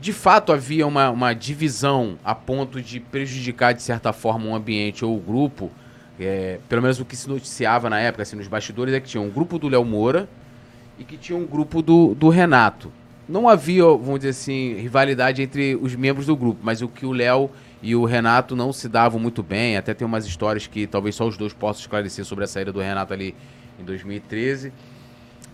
De 0.00 0.12
fato, 0.12 0.52
havia 0.52 0.86
uma, 0.86 1.10
uma 1.10 1.32
divisão 1.32 2.18
a 2.24 2.34
ponto 2.34 2.82
de 2.82 3.00
prejudicar, 3.00 3.72
de 3.72 3.82
certa 3.82 4.12
forma, 4.12 4.46
um 4.46 4.54
ambiente 4.54 5.04
ou 5.04 5.16
o 5.16 5.20
grupo. 5.20 5.70
É, 6.18 6.58
pelo 6.68 6.82
menos 6.82 7.00
o 7.00 7.04
que 7.04 7.16
se 7.16 7.28
noticiava 7.28 7.88
na 7.88 7.98
época, 7.98 8.22
assim, 8.22 8.36
nos 8.36 8.48
bastidores, 8.48 8.94
é 8.94 9.00
que 9.00 9.08
tinha 9.08 9.22
um 9.22 9.30
grupo 9.30 9.58
do 9.58 9.68
Léo 9.68 9.84
Moura 9.84 10.28
e 10.98 11.04
que 11.04 11.16
tinha 11.16 11.38
um 11.38 11.46
grupo 11.46 11.80
do, 11.82 12.14
do 12.14 12.28
Renato. 12.28 12.92
Não 13.28 13.48
havia, 13.48 13.82
vamos 13.84 14.20
dizer 14.20 14.30
assim, 14.30 14.74
rivalidade 14.74 15.42
entre 15.42 15.76
os 15.76 15.94
membros 15.94 16.26
do 16.26 16.36
grupo, 16.36 16.60
mas 16.62 16.82
o 16.82 16.88
que 16.88 17.04
o 17.04 17.12
Léo 17.12 17.50
e 17.82 17.94
o 17.94 18.04
Renato 18.04 18.54
não 18.54 18.72
se 18.72 18.88
davam 18.88 19.18
muito 19.18 19.42
bem. 19.42 19.76
Até 19.76 19.94
tem 19.94 20.06
umas 20.06 20.26
histórias 20.26 20.66
que 20.66 20.86
talvez 20.86 21.14
só 21.14 21.26
os 21.26 21.36
dois 21.36 21.52
possam 21.52 21.80
esclarecer 21.80 22.24
sobre 22.24 22.44
a 22.44 22.46
saída 22.46 22.72
do 22.72 22.80
Renato 22.80 23.12
ali 23.12 23.34
em 23.78 23.84
2013. 23.84 24.72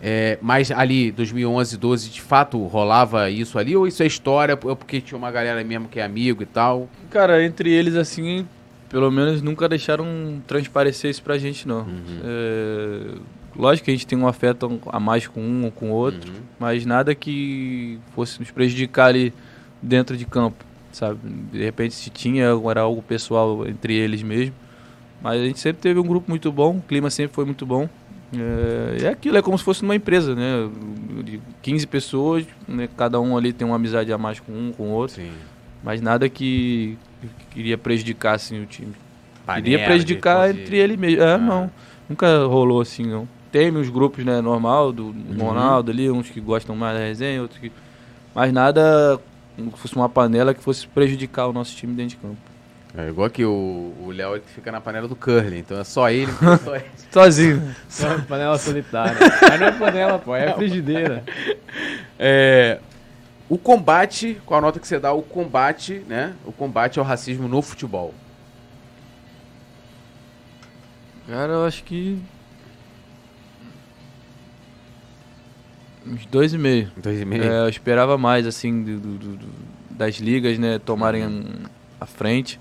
É, 0.05 0.37
mas 0.41 0.69
ali, 0.69 1.13
2011, 1.13 1.77
12, 1.77 2.09
de 2.09 2.19
fato 2.21 2.61
rolava 2.67 3.29
isso 3.29 3.57
ali? 3.57 3.73
Ou 3.77 3.87
isso 3.87 4.03
é 4.03 4.05
história, 4.05 4.57
porque 4.57 4.99
tinha 4.99 5.17
uma 5.17 5.31
galera 5.31 5.63
mesmo 5.63 5.87
que 5.87 5.97
é 5.97 6.03
amigo 6.03 6.43
e 6.43 6.45
tal? 6.45 6.89
Cara, 7.09 7.41
entre 7.41 7.71
eles, 7.71 7.95
assim, 7.95 8.45
pelo 8.89 9.09
menos 9.09 9.41
nunca 9.41 9.69
deixaram 9.69 10.41
transparecer 10.45 11.09
isso 11.09 11.23
pra 11.23 11.37
gente, 11.37 11.65
não. 11.65 11.83
Uhum. 11.83 12.19
É, 12.21 12.99
lógico 13.55 13.85
que 13.85 13.91
a 13.91 13.93
gente 13.93 14.05
tem 14.05 14.17
um 14.17 14.27
afeto 14.27 14.81
a 14.87 14.99
mais 14.99 15.25
com 15.25 15.39
um 15.39 15.63
ou 15.63 15.71
com 15.71 15.89
o 15.91 15.93
outro, 15.93 16.29
Uhum. 16.29 16.39
mas 16.59 16.85
nada 16.85 17.15
que 17.15 17.97
fosse 18.13 18.41
nos 18.41 18.51
prejudicar 18.51 19.05
ali 19.07 19.33
dentro 19.81 20.17
de 20.17 20.25
campo, 20.25 20.65
sabe? 20.91 21.17
De 21.49 21.63
repente 21.63 21.93
se 21.93 22.09
tinha, 22.09 22.47
era 22.69 22.81
algo 22.81 23.01
pessoal 23.01 23.65
entre 23.65 23.93
eles 23.95 24.21
mesmo. 24.21 24.53
Mas 25.21 25.39
a 25.39 25.45
gente 25.45 25.61
sempre 25.61 25.81
teve 25.81 25.97
um 25.97 26.03
grupo 26.05 26.29
muito 26.29 26.51
bom, 26.51 26.75
o 26.75 26.81
clima 26.81 27.09
sempre 27.09 27.33
foi 27.33 27.45
muito 27.45 27.65
bom. 27.65 27.87
É, 28.35 29.05
é 29.05 29.07
aquilo, 29.09 29.37
é 29.37 29.41
como 29.41 29.57
se 29.57 29.63
fosse 29.63 29.81
numa 29.83 29.95
empresa, 29.95 30.33
né? 30.35 30.69
De 31.23 31.39
15 31.61 31.85
pessoas, 31.87 32.45
né? 32.67 32.87
cada 32.97 33.19
um 33.19 33.37
ali 33.37 33.53
tem 33.53 33.65
uma 33.65 33.75
amizade 33.75 34.11
a 34.11 34.17
mais 34.17 34.39
com 34.39 34.51
um, 34.51 34.71
com 34.71 34.83
o 34.83 34.91
outro. 34.91 35.15
Sim. 35.15 35.31
Mas 35.83 36.01
nada 36.01 36.27
que, 36.29 36.97
que 37.51 37.59
iria 37.59 37.77
prejudicar 37.77 38.35
assim, 38.35 38.61
o 38.61 38.65
time. 38.65 38.93
Panela, 39.45 39.67
iria 39.67 39.85
prejudicar 39.85 40.53
de- 40.53 40.61
entre 40.61 40.77
ele 40.77 40.95
mesmo. 40.97 41.21
É, 41.21 41.33
Ah. 41.33 41.37
não. 41.37 41.71
Nunca 42.09 42.45
rolou 42.45 42.81
assim, 42.81 43.05
não. 43.05 43.27
Tem 43.51 43.69
os 43.75 43.89
grupos, 43.89 44.25
né, 44.25 44.41
normal, 44.41 44.91
do 44.91 45.07
Uhum. 45.07 45.37
Ronaldo 45.39 45.91
ali, 45.91 46.09
uns 46.09 46.29
que 46.29 46.39
gostam 46.41 46.75
mais 46.75 46.97
da 46.97 47.03
resenha, 47.05 47.41
outros 47.41 47.59
que. 47.59 47.71
Mas 48.33 48.51
nada 48.51 49.19
como 49.55 49.71
se 49.71 49.77
fosse 49.77 49.95
uma 49.95 50.09
panela 50.09 50.53
que 50.53 50.61
fosse 50.63 50.87
prejudicar 50.87 51.47
o 51.47 51.53
nosso 51.53 51.75
time 51.75 51.93
dentro 51.93 52.11
de 52.11 52.15
campo. 52.17 52.37
É 52.95 53.09
igual 53.09 53.29
que 53.29 53.43
o 53.43 53.93
o 54.01 54.11
Léo 54.11 54.35
ele 54.35 54.43
fica 54.45 54.71
na 54.71 54.79
panela 54.79 55.07
do 55.07 55.15
curling, 55.15 55.57
então 55.57 55.79
é 55.79 55.83
só 55.83 56.09
ele, 56.11 56.31
é 56.31 56.57
só 56.57 56.75
ele. 56.75 56.85
Sozinho. 57.11 57.75
Só 57.89 58.19
panela 58.21 58.57
solitária. 58.57 59.17
Mas 59.41 59.59
não 59.59 59.67
é 59.67 59.71
panela, 59.71 60.19
pô, 60.19 60.35
é 60.35 60.53
frigideira. 60.53 61.23
É, 62.19 62.79
o 63.49 63.57
combate, 63.57 64.39
qual 64.45 64.59
a 64.59 64.61
nota 64.61 64.79
que 64.79 64.87
você 64.87 64.99
dá? 64.99 65.11
O 65.11 65.23
combate, 65.23 66.03
né? 66.07 66.33
O 66.45 66.51
combate 66.51 66.99
ao 66.99 67.03
racismo 67.05 67.47
no 67.47 67.61
futebol. 67.61 68.13
Cara, 71.27 71.53
eu 71.53 71.65
acho 71.65 71.83
que. 71.83 72.19
Uns 76.05 76.25
dois 76.27 76.53
e 76.53 76.57
meio. 76.57 76.91
Dois 76.97 77.19
e 77.19 77.25
meio. 77.25 77.43
É, 77.43 77.59
eu 77.61 77.69
esperava 77.69 78.17
mais, 78.17 78.45
assim, 78.45 78.83
do, 78.83 78.99
do- 78.99 79.17
do- 79.17 79.35
do- 79.37 79.49
das 79.89 80.15
ligas, 80.17 80.57
né, 80.59 80.79
tomarem 80.79 81.23
a 81.99 82.05
frente. 82.05 82.59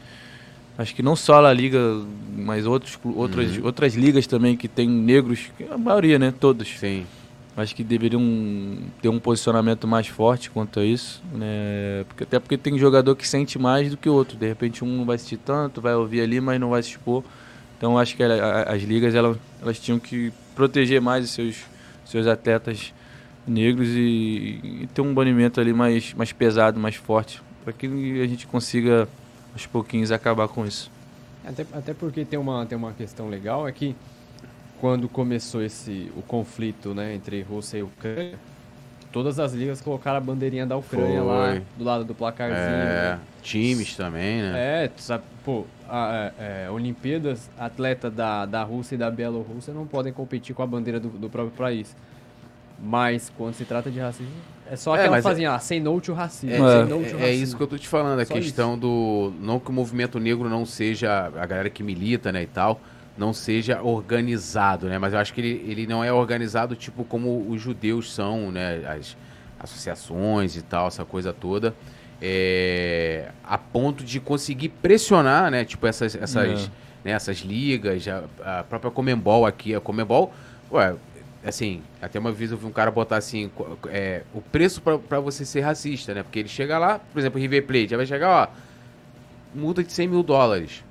Acho 0.77 0.95
que 0.95 1.03
não 1.03 1.15
só 1.15 1.35
a 1.35 1.41
La 1.41 1.53
Liga, 1.53 1.79
mas 2.37 2.67
outros, 2.67 2.99
outras, 3.15 3.57
Uhum. 3.59 3.65
outras 3.67 3.95
ligas 3.95 4.27
também 4.27 4.57
que 4.57 4.67
tem 4.69 4.89
negros, 4.89 5.51
a 5.71 5.77
maioria, 5.77 6.19
né, 6.19 6.33
todos. 6.39 6.69
Sim. 6.79 7.05
Acho 7.55 7.75
que 7.77 7.85
deveriam 7.85 8.23
ter 9.03 9.11
um 9.11 9.19
posicionamento 9.19 9.87
mais 9.87 10.07
forte 10.07 10.51
quanto 10.51 10.81
a 10.81 10.85
isso, 10.85 11.23
né? 11.35 12.03
Porque, 12.09 12.23
até 12.25 12.39
porque 12.41 12.57
tem 12.57 12.79
jogador 12.79 13.15
que 13.15 13.29
sente 13.29 13.59
mais 13.59 13.91
do 13.91 13.97
que 13.99 14.09
outro. 14.09 14.39
De 14.39 14.47
repente 14.49 14.83
um 14.83 14.89
não 14.97 15.05
vai 15.05 15.17
assistir 15.17 15.37
tanto, 15.37 15.79
vai 15.79 15.95
ouvir 15.95 16.23
ali, 16.23 16.41
mas 16.41 16.59
não 16.59 16.71
vai 16.71 16.83
se 16.83 16.89
expor. 16.93 17.23
Então 17.77 17.99
acho 17.99 18.17
que 18.17 18.23
a- 18.23 18.33
a- 18.33 18.73
as 18.73 18.83
ligas 18.83 19.15
elas, 19.15 19.37
elas 19.61 19.79
tinham 19.79 19.99
que 19.99 20.33
proteger 20.57 20.99
mais 21.03 21.27
os 21.27 21.31
seus, 21.33 21.57
seus 22.07 22.27
atletas 22.27 22.95
negros 23.47 23.89
e, 23.91 24.59
e 24.85 24.89
ter 24.95 25.03
um 25.03 25.13
banimento 25.13 25.61
ali 25.61 25.75
mais, 25.75 26.15
mais 26.15 26.33
pesado, 26.33 26.81
mais 26.81 26.95
forte, 26.95 27.43
para 27.65 27.73
que 27.75 27.87
a 28.23 28.27
gente 28.27 28.47
consiga 28.47 29.07
aos 29.53 29.67
pouquinhos 29.67 30.11
acabar 30.11 30.49
com 30.49 30.67
isso. 30.67 30.91
Até, 31.45 31.67
até 31.73 31.95
porque 31.95 32.25
tem 32.25 32.39
uma, 32.39 32.65
tem 32.67 32.77
uma 32.79 32.93
questão 32.93 33.29
legal, 33.29 33.67
é 33.67 33.73
que 33.73 33.97
quando 34.81 35.09
começou 35.09 35.63
esse, 35.63 36.11
o 36.17 36.23
conflito 36.23 36.95
né, 36.95 37.15
entre 37.15 37.43
Rússia 37.43 37.79
e 37.79 37.83
Ucrânia, 37.83 38.39
todas 39.13 39.39
as 39.39 39.53
ligas 39.53 39.81
colocaram 39.81 40.17
a 40.17 40.21
bandeirinha 40.21 40.67
da 40.67 40.77
Ucrânia 40.77 41.23
lá 41.23 41.51
Foi. 41.51 41.63
do 41.77 41.85
lado 41.85 42.05
do 42.05 42.15
placarzinho. 42.15 42.59
É, 42.59 43.19
times 43.43 43.95
também, 43.95 44.41
né? 44.41 44.85
É, 44.85 44.89
tu 44.89 45.03
sabe, 45.03 45.25
pô, 45.45 45.67
a, 45.89 46.33
é, 46.39 46.65
é, 46.67 46.71
Olimpíadas, 46.71 47.51
atleta 47.59 48.11
da, 48.11 48.47
da 48.47 48.63
Rússia 48.63 48.95
e 48.95 48.99
da 48.99 49.11
Bielorrússia 49.11 49.75
não 49.75 49.87
podem 49.87 50.13
competir 50.13 50.55
com 50.55 50.63
a 50.63 50.67
bandeira 50.67 50.99
do, 50.99 51.09
do 51.11 51.29
próprio 51.29 51.57
país. 51.57 51.95
Mas 52.83 53.31
quando 53.37 53.55
se 53.55 53.65
trata 53.65 53.91
de 53.91 54.01
racismo, 54.01 54.33
é 54.71 54.77
só 54.77 54.95
É, 54.97 55.01
aquela 55.01 55.17
mas 55.17 55.25
fazinha, 55.25 55.53
ah, 55.55 55.59
say 55.59 55.81
no 55.81 56.01
to 56.01 56.13
racismo. 56.13 56.65
É, 56.67 56.83
É, 56.83 56.87
to 56.87 56.95
é- 56.95 56.97
é 56.97 57.13
racismo. 57.13 57.45
isso 57.45 57.57
que 57.57 57.63
eu 57.63 57.67
tô 57.67 57.79
te 57.79 57.89
falando, 57.89 58.21
a 58.21 58.25
Só 58.25 58.35
questão 58.35 58.79
do. 58.79 59.33
Não 59.41 59.59
que 59.59 59.71
o 59.71 59.73
movimento 59.73 60.19
negro 60.19 60.49
não 60.49 60.65
seja. 60.65 61.27
A 61.37 61.47
galera 61.47 61.69
que 61.71 61.83
milita, 61.83 62.31
né, 62.33 62.43
e 62.43 62.47
tal, 62.47 62.81
não 63.19 63.33
seja 63.33 63.83
organizado, 63.83 64.89
né? 64.89 64.99
Mas 64.99 65.13
eu 65.13 65.19
acho 65.19 65.33
que 65.35 65.41
ele, 65.41 65.65
ele 65.71 65.87
não 65.87 66.03
é 66.03 66.13
organizado 66.13 66.75
tipo 66.77 67.05
como 67.05 67.47
os 67.51 67.61
judeus 67.61 68.13
são, 68.15 68.51
né? 68.51 68.83
As 68.87 69.17
associações 69.61 70.57
e 70.57 70.63
tal, 70.63 70.89
essa 70.89 71.05
coisa 71.05 71.33
toda. 71.33 71.75
É, 72.21 73.29
a 73.45 73.59
ponto 73.59 74.05
de 74.05 74.21
conseguir 74.21 74.69
pressionar, 74.69 75.51
né? 75.51 75.65
Tipo, 75.65 75.87
essas, 75.87 76.15
essas, 76.15 76.71
né, 77.05 77.11
essas 77.13 77.39
ligas, 77.39 78.05
a, 78.09 78.61
a 78.61 78.63
própria 78.65 78.91
Comembol 78.91 79.45
aqui, 79.45 79.75
a 79.75 79.81
Comembol, 79.81 80.33
ué, 80.71 80.95
assim, 81.45 81.83
até 82.01 82.19
uma 82.19 82.33
vez 82.33 82.53
eu 82.53 82.57
vi 82.57 82.67
um 82.67 82.71
cara 82.71 82.91
botar 82.91 83.17
assim, 83.17 83.51
é, 83.89 84.23
o 84.33 84.41
preço 84.41 84.81
pra 84.81 85.21
você 85.21 85.45
ser 85.45 85.61
racista, 85.61 86.15
né? 86.15 86.23
Porque 86.23 86.39
ele 86.39 86.49
chega 86.49 86.79
lá, 86.79 86.99
por 86.99 87.19
exemplo, 87.19 87.41
River 87.41 87.67
Plate, 87.67 87.95
aí 87.95 87.97
vai 87.97 88.07
chegar, 88.07 88.49
ó, 88.49 88.49
multa 89.55 89.83
de 89.83 89.93
100 89.93 90.09
mil 90.09 90.23
dólares. 90.23 90.85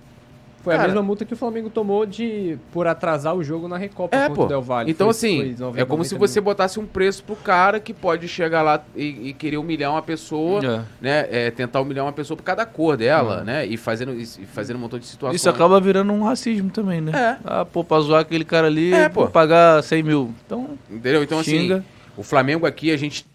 Foi 0.63 0.73
a 0.75 0.77
Cara- 0.77 0.89
mesma 0.89 1.01
multa 1.01 1.25
que 1.25 1.33
o 1.33 1.37
Flamengo 1.37 1.69
tomou 1.71 2.05
de 2.05 2.55
por 2.71 2.85
atrasar 2.85 3.35
o 3.35 3.43
jogo 3.43 3.67
na 3.67 3.77
Recopa 3.77 4.15
É, 4.15 4.27
contra 4.27 4.43
o 4.43 4.47
Del 4.47 4.61
Valle. 4.61 4.91
Então, 4.91 5.07
Foi- 5.07 5.11
assim, 5.11 5.37
foi 5.55 5.65
90, 5.65 5.81
é 5.81 5.85
como 5.85 6.03
se 6.03 6.13
90 6.13 6.27
você 6.27 6.39
mil. 6.39 6.45
botasse 6.45 6.79
um 6.79 6.85
preço 6.85 7.23
pro 7.23 7.35
cara 7.35 7.79
que 7.79 7.93
pode 7.93 8.27
chegar 8.27 8.61
lá 8.61 8.83
e, 8.95 9.29
e 9.29 9.33
querer 9.33 9.57
humilhar 9.57 9.89
uma 9.91 10.01
pessoa, 10.03 10.63
É. 10.63 10.81
né? 11.01 11.27
é, 11.31 11.49
tentar 11.51 11.81
humilhar 11.81 12.05
uma 12.05 12.13
pessoa 12.13 12.37
por 12.37 12.43
cada 12.43 12.63
cor 12.65 12.95
dela, 12.95 13.43
né? 13.43 13.65
E 13.65 13.75
fazendo, 13.75 14.13
e 14.13 14.25
fazendo 14.25 14.75
um 14.75 14.79
montão 14.79 14.99
de 14.99 15.05
situações. 15.07 15.41
Isso 15.41 15.49
acaba 15.49 15.79
virando 15.81 16.13
um 16.13 16.23
racismo 16.23 16.69
também, 16.69 17.01
né? 17.01 17.11
É. 17.11 17.37
Ah, 17.43 17.65
pô, 17.65 17.83
pra 17.83 17.99
zoar 18.01 18.21
aquele 18.21 18.45
cara 18.45 18.67
ali, 18.67 18.93
É, 18.93 19.09
pô. 19.09 19.21
pô. 19.25 19.31
pagar 19.31 19.81
100 19.83 20.03
mil. 20.03 20.31
Então, 20.45 20.77
Entendeu? 20.89 21.23
Então, 21.23 21.43
Xinga. 21.43 21.77
assim, 21.77 21.85
o 22.15 22.21
Flamengo 22.21 22.67
aqui, 22.67 22.91
a 22.91 22.97
gente. 22.97 23.25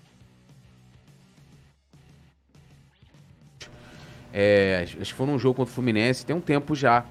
É, 4.33 4.83
acho 4.85 4.97
que 4.97 5.15
foi 5.15 5.27
num 5.27 5.39
jogo 5.39 5.55
contra 5.55 5.71
o 5.73 5.75
Fluminense, 5.75 6.25
tem 6.27 6.37
um 6.37 6.41
tempo 6.41 6.75
já. 6.75 7.05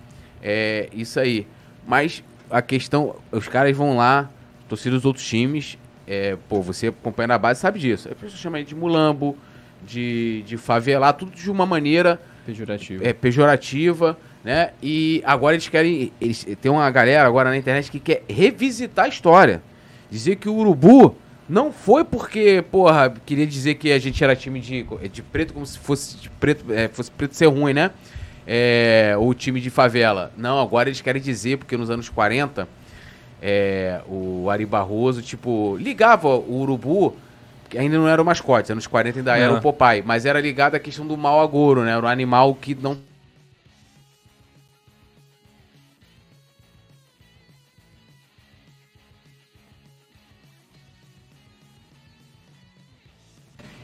É, 0.48 0.88
isso 0.94 1.20
aí. 1.20 1.48
Mas 1.88 2.24
a 2.52 2.62
questão, 2.62 3.16
os 3.32 3.48
caras 3.48 3.76
vão 3.76 3.98
lá, 3.98 4.30
torcida 4.70 4.96
dos 4.96 5.04
outros 5.04 5.26
times, 5.28 5.76
é, 6.08 6.38
pô, 6.48 6.62
você 6.62 6.88
acompanha 6.88 7.28
na 7.28 7.38
base 7.40 7.60
sabe 7.60 7.80
disso. 7.80 8.08
A 8.08 8.14
pessoa 8.14 8.38
chama 8.38 8.64
de 8.64 8.76
mulambo, 8.76 9.36
de, 9.84 10.44
de 10.44 10.56
favelar, 10.56 11.14
tudo 11.14 11.32
de 11.32 11.50
uma 11.50 11.66
maneira 11.66 12.22
Pejorativo. 12.46 13.04
é, 13.04 13.12
pejorativa, 13.12 14.18
né? 14.44 14.72
E 14.82 15.24
agora 15.26 15.56
eles 15.56 15.68
querem. 15.68 16.12
Eles, 16.22 16.46
tem 16.62 16.72
uma 16.72 16.90
galera 16.92 17.28
agora 17.28 17.50
na 17.50 17.58
internet 17.58 17.90
que 17.90 18.00
quer 18.00 18.24
revisitar 18.30 19.06
a 19.06 19.08
história. 19.08 19.64
Dizer 20.12 20.36
que 20.36 20.48
o 20.48 20.54
Urubu 20.54 21.16
não 21.50 21.72
foi 21.72 22.04
porque, 22.04 22.64
porra, 22.72 23.12
queria 23.26 23.48
dizer 23.48 23.76
que 23.76 23.92
a 23.92 23.98
gente 23.98 24.24
era 24.24 24.36
time 24.36 24.60
de, 24.60 24.86
de 25.12 25.24
preto, 25.24 25.54
como 25.54 25.66
se 25.66 25.80
fosse 25.80 26.18
de 26.18 26.30
preto, 26.30 26.72
é, 26.72 26.88
fosse 26.88 27.10
preto 27.10 27.36
ser 27.36 27.48
ruim, 27.48 27.74
né? 27.74 27.90
É, 28.48 29.16
ou 29.18 29.34
time 29.34 29.60
de 29.60 29.70
favela. 29.70 30.32
Não, 30.38 30.60
agora 30.60 30.90
eles 30.90 31.02
querem 31.02 31.22
dizer, 31.22 31.58
porque 31.58 31.76
nos 31.76 31.90
anos 31.90 32.10
40, 32.10 32.68
é, 33.42 34.02
o 34.08 34.50
Ari 34.50 34.66
Barroso, 34.66 35.22
tipo, 35.22 35.76
ligava 35.78 36.28
o 36.28 36.60
Urubu, 36.62 37.16
que 37.70 37.78
ainda 37.78 37.98
não 37.98 38.08
era 38.08 38.22
o 38.22 38.26
mascote, 38.26 38.72
anos 38.72 38.86
40 38.88 39.20
ainda 39.20 39.36
era 39.36 39.54
É. 39.54 39.58
o 39.58 39.62
Popeye, 39.62 40.04
mas 40.06 40.26
era 40.26 40.40
ligado 40.40 40.76
à 40.76 40.80
questão 40.80 41.06
do 41.08 41.18
mau 41.18 41.42
agouro, 41.42 41.84
né? 41.84 41.92
Era 41.92 42.06
um 42.06 42.10
animal 42.10 42.54
que 42.54 42.76
não 42.76 42.98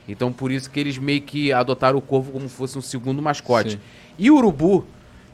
Então 0.07 0.31
por 0.31 0.51
isso 0.51 0.69
que 0.69 0.79
eles 0.79 0.97
meio 0.97 1.21
que 1.21 1.53
adotaram 1.53 1.97
o 1.97 2.01
corvo 2.01 2.31
como 2.31 2.47
se 2.49 2.55
fosse 2.55 2.77
um 2.77 2.81
segundo 2.81 3.21
mascote. 3.21 3.71
Sim. 3.71 3.79
E 4.17 4.29
o 4.31 4.35
urubu, 4.37 4.85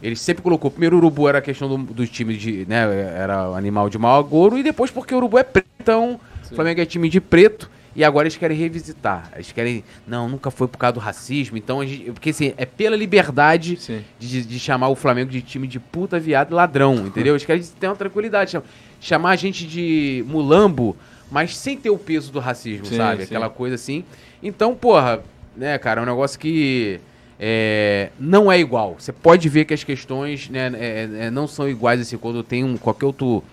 ele 0.02 0.16
sempre 0.16 0.42
colocou. 0.44 0.70
Primeiro 0.72 0.96
o 0.96 1.00
urubu 1.00 1.28
era 1.28 1.40
a 1.40 1.42
questão 1.42 1.68
do, 1.68 1.78
do 1.94 2.08
time 2.08 2.36
de. 2.36 2.66
né? 2.68 2.84
Era 3.18 3.44
animal 3.56 3.90
de 3.90 3.98
mau 3.98 4.18
agouro. 4.20 4.58
E 4.58 4.64
depois 4.64 4.92
porque 4.92 5.14
o 5.14 5.18
urubu 5.18 5.38
é 5.38 5.44
preto. 5.44 5.68
Então 5.80 6.20
o 6.52 6.56
Flamengo 6.56 6.82
é 6.82 6.86
time 6.86 7.10
de 7.10 7.20
preto. 7.22 7.70
E 7.96 8.04
agora 8.04 8.28
eles 8.28 8.38
querem 8.38 8.56
revisitar. 8.56 9.32
Eles 9.34 9.52
querem. 9.52 9.84
Não, 10.08 10.30
nunca 10.30 10.52
foi 10.52 10.68
por 10.68 10.78
causa 10.78 10.94
do 10.94 11.00
racismo. 11.00 11.58
Então, 11.58 11.82
a 11.82 11.86
gente, 11.86 12.12
porque 12.12 12.30
assim, 12.30 12.54
é 12.56 12.64
pela 12.64 12.96
liberdade 12.96 13.76
de, 14.20 14.44
de 14.46 14.60
chamar 14.60 14.90
o 14.90 14.96
Flamengo 14.96 15.32
de 15.32 15.42
time 15.42 15.68
de 15.68 15.80
puta, 15.80 16.20
viado 16.20 16.52
e 16.52 16.54
ladrão, 16.54 16.94
entendeu? 17.08 17.34
Eles 17.34 17.44
querem 17.44 17.64
ter 17.80 17.88
uma 17.88 17.96
tranquilidade. 17.96 18.52
cham- 18.52 18.64
Chamar 19.02 19.32
a 19.32 19.36
gente 19.36 19.66
de 19.66 20.24
mulambo, 20.28 20.96
mas 21.32 21.58
sem 21.58 21.76
ter 21.76 21.90
o 21.90 21.98
peso 21.98 22.32
do 22.32 22.40
racismo, 22.40 22.86
Sim, 22.86 22.98
sabe? 22.98 23.18
sim. 23.18 23.24
Aquela 23.24 23.50
coisa 23.50 23.74
assim. 23.74 24.04
Então, 24.44 24.76
porra, 24.76 25.22
né, 25.56 25.76
cara, 25.80 26.00
é 26.00 26.04
um 26.04 26.06
negócio 26.08 26.40
que 26.40 27.00
é, 27.40 28.10
não 28.20 28.52
é 28.52 28.60
igual. 28.60 28.96
Você 29.00 29.12
pode 29.12 29.48
ver 29.50 29.66
que 29.66 29.74
as 29.74 29.84
questões 29.84 30.50
né, 30.50 30.72
é- 30.76 31.10
é- 31.26 31.32
não 31.32 31.48
são 31.48 31.70
iguais, 31.70 32.02
assim, 32.02 32.18
quando 32.18 32.44
tem 32.44 32.64
um, 32.64 32.78
qualquer 32.78 33.06
outro 33.06 33.44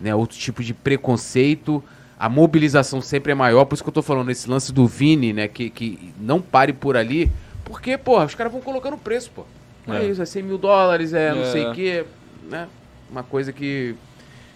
né? 0.00 0.14
Outro 0.14 0.36
tipo 0.38 0.62
de 0.62 0.72
preconceito. 0.74 1.82
A 2.18 2.28
mobilização 2.28 3.00
sempre 3.00 3.30
é 3.30 3.34
maior, 3.34 3.64
por 3.64 3.74
isso 3.74 3.84
que 3.84 3.88
eu 3.88 3.94
tô 3.94 4.02
falando 4.02 4.30
esse 4.30 4.50
lance 4.50 4.72
do 4.72 4.86
Vini, 4.86 5.32
né? 5.32 5.46
Que, 5.46 5.70
que 5.70 6.12
não 6.18 6.40
pare 6.40 6.72
por 6.72 6.96
ali, 6.96 7.30
porque, 7.64 7.96
porra, 7.96 8.24
os 8.24 8.34
caras 8.34 8.52
vão 8.52 8.60
colocando 8.60 8.94
o 8.94 8.98
preço, 8.98 9.30
pô. 9.34 9.44
É. 9.86 9.98
é 9.98 10.04
isso, 10.06 10.20
é 10.20 10.26
100 10.26 10.42
mil 10.42 10.58
dólares, 10.58 11.12
é, 11.12 11.28
é. 11.28 11.34
não 11.34 11.44
sei 11.44 11.66
o 11.66 11.72
quê, 11.72 12.04
né? 12.50 12.66
Uma 13.10 13.22
coisa 13.22 13.52
que 13.52 13.94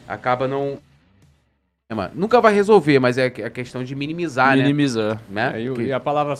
acaba 0.08 0.48
não. 0.48 0.78
É, 1.88 1.94
nunca 2.14 2.40
vai 2.40 2.52
resolver, 2.52 2.98
mas 2.98 3.16
é 3.16 3.26
a 3.26 3.50
questão 3.50 3.84
de 3.84 3.94
minimizar, 3.94 4.56
minimizar. 4.56 5.20
né? 5.30 5.52
Minimizar. 5.52 5.82
É, 5.82 5.84
e, 5.84 5.88
e 5.88 5.92
a 5.92 6.00
palavra. 6.00 6.34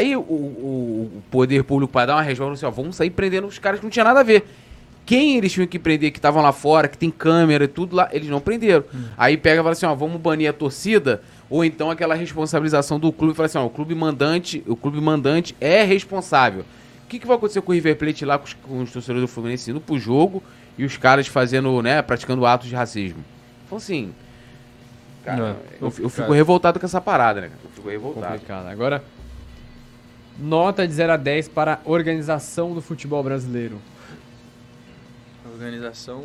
Aí 0.00 0.16
o, 0.16 0.20
o, 0.20 1.22
poder 1.30 1.62
público, 1.62 1.92
para 1.92 2.06
dar 2.06 2.16
uma 2.16 2.22
resposta, 2.22 2.54
assim, 2.54 2.64
ó, 2.64 2.70
vamos 2.70 2.96
sair 2.96 3.10
prendendo 3.10 3.46
os 3.46 3.58
caras 3.58 3.80
que 3.80 3.84
não 3.84 3.90
tinha 3.90 4.04
nada 4.04 4.20
a 4.20 4.22
ver. 4.22 4.46
Quem 5.04 5.36
eles 5.36 5.52
tinham 5.52 5.66
que 5.66 5.78
prender, 5.78 6.10
que 6.10 6.18
estavam 6.18 6.42
lá 6.42 6.52
fora, 6.52 6.88
que 6.88 6.96
tem 6.96 7.10
câmera 7.10 7.64
e 7.64 7.68
tudo 7.68 7.96
lá, 7.96 8.08
eles 8.10 8.28
não 8.28 8.40
prenderam. 8.40 8.82
Hum. 8.94 9.04
Aí 9.18 9.36
pega 9.36 9.60
e 9.60 9.62
fala 9.62 9.72
assim, 9.72 9.84
ó, 9.84 9.94
vamos 9.94 10.18
banir 10.18 10.48
a 10.48 10.54
torcida, 10.54 11.20
ou 11.50 11.62
então 11.62 11.90
aquela 11.90 12.14
responsabilização 12.14 12.98
do 12.98 13.12
clube, 13.12 13.34
fala 13.34 13.44
assim, 13.46 13.58
ó, 13.58 13.66
o 13.66 13.70
clube 13.70 13.94
mandante, 13.94 14.64
o 14.66 14.74
clube 14.74 14.98
mandante 15.02 15.54
é 15.60 15.82
responsável. 15.82 16.64
O 17.04 17.08
que, 17.08 17.18
que 17.18 17.26
vai 17.26 17.36
acontecer 17.36 17.60
com 17.60 17.70
o 17.70 17.74
River 17.74 17.96
Plate 17.96 18.24
lá, 18.24 18.38
com 18.38 18.46
os, 18.46 18.54
com 18.54 18.82
os 18.82 18.92
torcedores 18.92 19.20
do 19.20 19.28
Fluminense 19.28 19.70
indo 19.70 19.80
pro 19.82 19.98
jogo 19.98 20.42
e 20.78 20.84
os 20.84 20.96
caras 20.96 21.26
fazendo, 21.26 21.82
né, 21.82 22.00
praticando 22.00 22.46
atos 22.46 22.68
de 22.68 22.74
racismo? 22.74 23.22
Então 23.66 23.76
assim, 23.76 24.14
cara, 25.24 25.36
não, 25.36 25.88
eu, 25.88 25.94
eu, 25.98 26.08
fico 26.08 26.32
revoltado 26.32 26.80
com 26.80 26.86
essa 26.86 27.00
parada, 27.00 27.42
né? 27.42 27.50
Eu 27.62 27.70
fico 27.70 27.88
revoltado. 27.90 28.32
Complicado. 28.32 28.68
Agora, 28.68 29.02
Nota 30.40 30.86
de 30.86 30.94
0 30.94 31.12
a 31.12 31.16
10 31.16 31.48
para 31.48 31.74
a 31.74 31.78
organização 31.84 32.72
do 32.74 32.80
futebol 32.80 33.22
brasileiro. 33.22 33.78
Organização. 35.52 36.24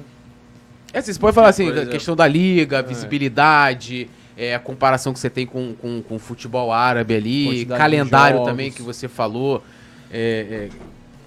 É, 0.94 1.02
você 1.02 1.14
pode 1.20 1.36
falar 1.36 1.50
assim, 1.50 1.70
a 1.70 1.86
questão 1.86 2.16
da 2.16 2.26
liga, 2.26 2.78
é. 2.78 2.84
visibilidade, 2.84 4.10
é, 4.38 4.56
a 4.56 4.60
comparação 4.60 5.12
que 5.12 5.20
você 5.20 5.30
tem 5.30 5.46
com, 5.46 5.74
com, 5.76 6.02
com 6.02 6.16
o 6.16 6.20
futebol 6.20 6.72
árabe 6.72 7.16
ali, 7.16 7.66
calendário 7.66 8.46
também 8.46 8.72
que 8.72 8.82
você 8.82 9.10
falou. 9.10 9.62
É, 10.10 10.70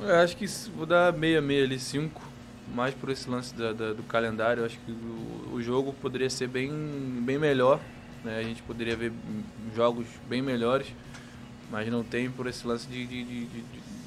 é... 0.01 0.07
Eu 0.09 0.15
acho 0.17 0.37
que 0.37 0.47
vou 0.75 0.87
dar 0.87 1.13
meia, 1.13 1.43
meia 1.43 1.65
ali, 1.65 1.79
cinco. 1.79 2.23
Mais 2.75 2.95
por 2.95 3.11
esse 3.11 3.29
lance 3.29 3.55
da, 3.55 3.73
da, 3.73 3.93
do 3.93 4.03
calendário. 4.03 4.61
Eu 4.61 4.67
acho 4.67 4.79
que 4.85 4.93
o, 4.93 5.55
o, 5.55 5.63
jogo 5.63 5.95
poderia 6.03 6.29
ser 6.29 6.49
bem, 6.49 6.71
bem 7.23 7.39
melhor. 7.39 7.81
Né? 8.23 8.39
A 8.39 8.43
gente 8.43 8.63
poderia 8.63 8.95
ver 8.95 9.11
jogos 9.75 10.07
bem 10.29 10.43
melhores 10.43 10.87
mas 11.71 11.89
não 11.91 12.03
tem 12.03 12.31
por 12.31 12.47
esse 12.47 12.67
lance 12.67 12.87
de, 12.87 13.07
de, 13.07 13.25
de, 13.25 13.45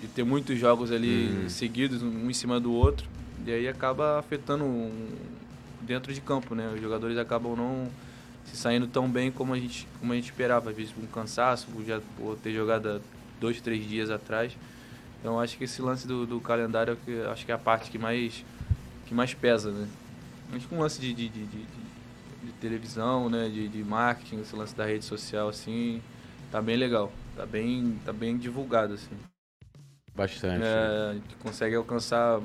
de 0.01 0.07
ter 0.07 0.23
muitos 0.23 0.57
jogos 0.57 0.91
ali 0.91 1.27
uhum. 1.27 1.49
seguidos, 1.49 2.01
um 2.01 2.29
em 2.29 2.33
cima 2.33 2.59
do 2.59 2.71
outro, 2.71 3.07
e 3.45 3.51
aí 3.51 3.67
acaba 3.67 4.19
afetando 4.19 4.65
dentro 5.81 6.13
de 6.13 6.21
campo, 6.21 6.55
né? 6.55 6.71
Os 6.73 6.81
jogadores 6.81 7.17
acabam 7.17 7.55
não 7.55 7.87
se 8.45 8.57
saindo 8.57 8.87
tão 8.87 9.09
bem 9.09 9.31
como 9.31 9.53
a 9.53 9.59
gente, 9.59 9.87
como 9.99 10.11
a 10.13 10.15
gente 10.15 10.25
esperava, 10.25 10.71
às 10.71 10.75
vezes 10.75 10.93
um 10.97 11.05
cansaço, 11.07 11.67
já 11.85 12.01
por 12.17 12.35
ter 12.37 12.53
jogado 12.53 13.01
dois, 13.39 13.61
três 13.61 13.87
dias 13.87 14.09
atrás. 14.09 14.55
Então 15.19 15.39
acho 15.39 15.57
que 15.57 15.65
esse 15.65 15.81
lance 15.81 16.07
do, 16.07 16.25
do 16.25 16.39
calendário 16.39 16.93
é 16.93 16.97
que, 17.05 17.21
acho 17.27 17.45
que 17.45 17.51
é 17.51 17.55
a 17.55 17.59
parte 17.59 17.91
que 17.91 17.97
mais, 17.99 18.43
que 19.05 19.13
mais 19.13 19.33
pesa, 19.33 19.71
né? 19.71 19.87
Acho 20.53 20.67
que 20.67 20.75
um 20.75 20.79
lance 20.79 20.99
de, 20.99 21.13
de, 21.13 21.29
de, 21.29 21.45
de, 21.45 22.51
televisão, 22.59 23.29
né? 23.29 23.47
De, 23.49 23.67
de 23.67 23.83
marketing, 23.83 24.41
esse 24.41 24.55
lance 24.55 24.75
da 24.75 24.85
rede 24.85 25.05
social, 25.05 25.49
assim, 25.49 26.01
tá 26.51 26.61
bem 26.61 26.75
legal 26.75 27.11
tá 27.35 27.45
bem, 27.45 27.99
tá 28.05 28.13
bem 28.13 28.37
divulgado, 28.37 28.93
assim. 28.93 29.15
Bastante. 30.15 30.63
É, 30.63 31.09
a 31.11 31.13
gente 31.13 31.35
consegue 31.37 31.75
alcançar 31.75 32.39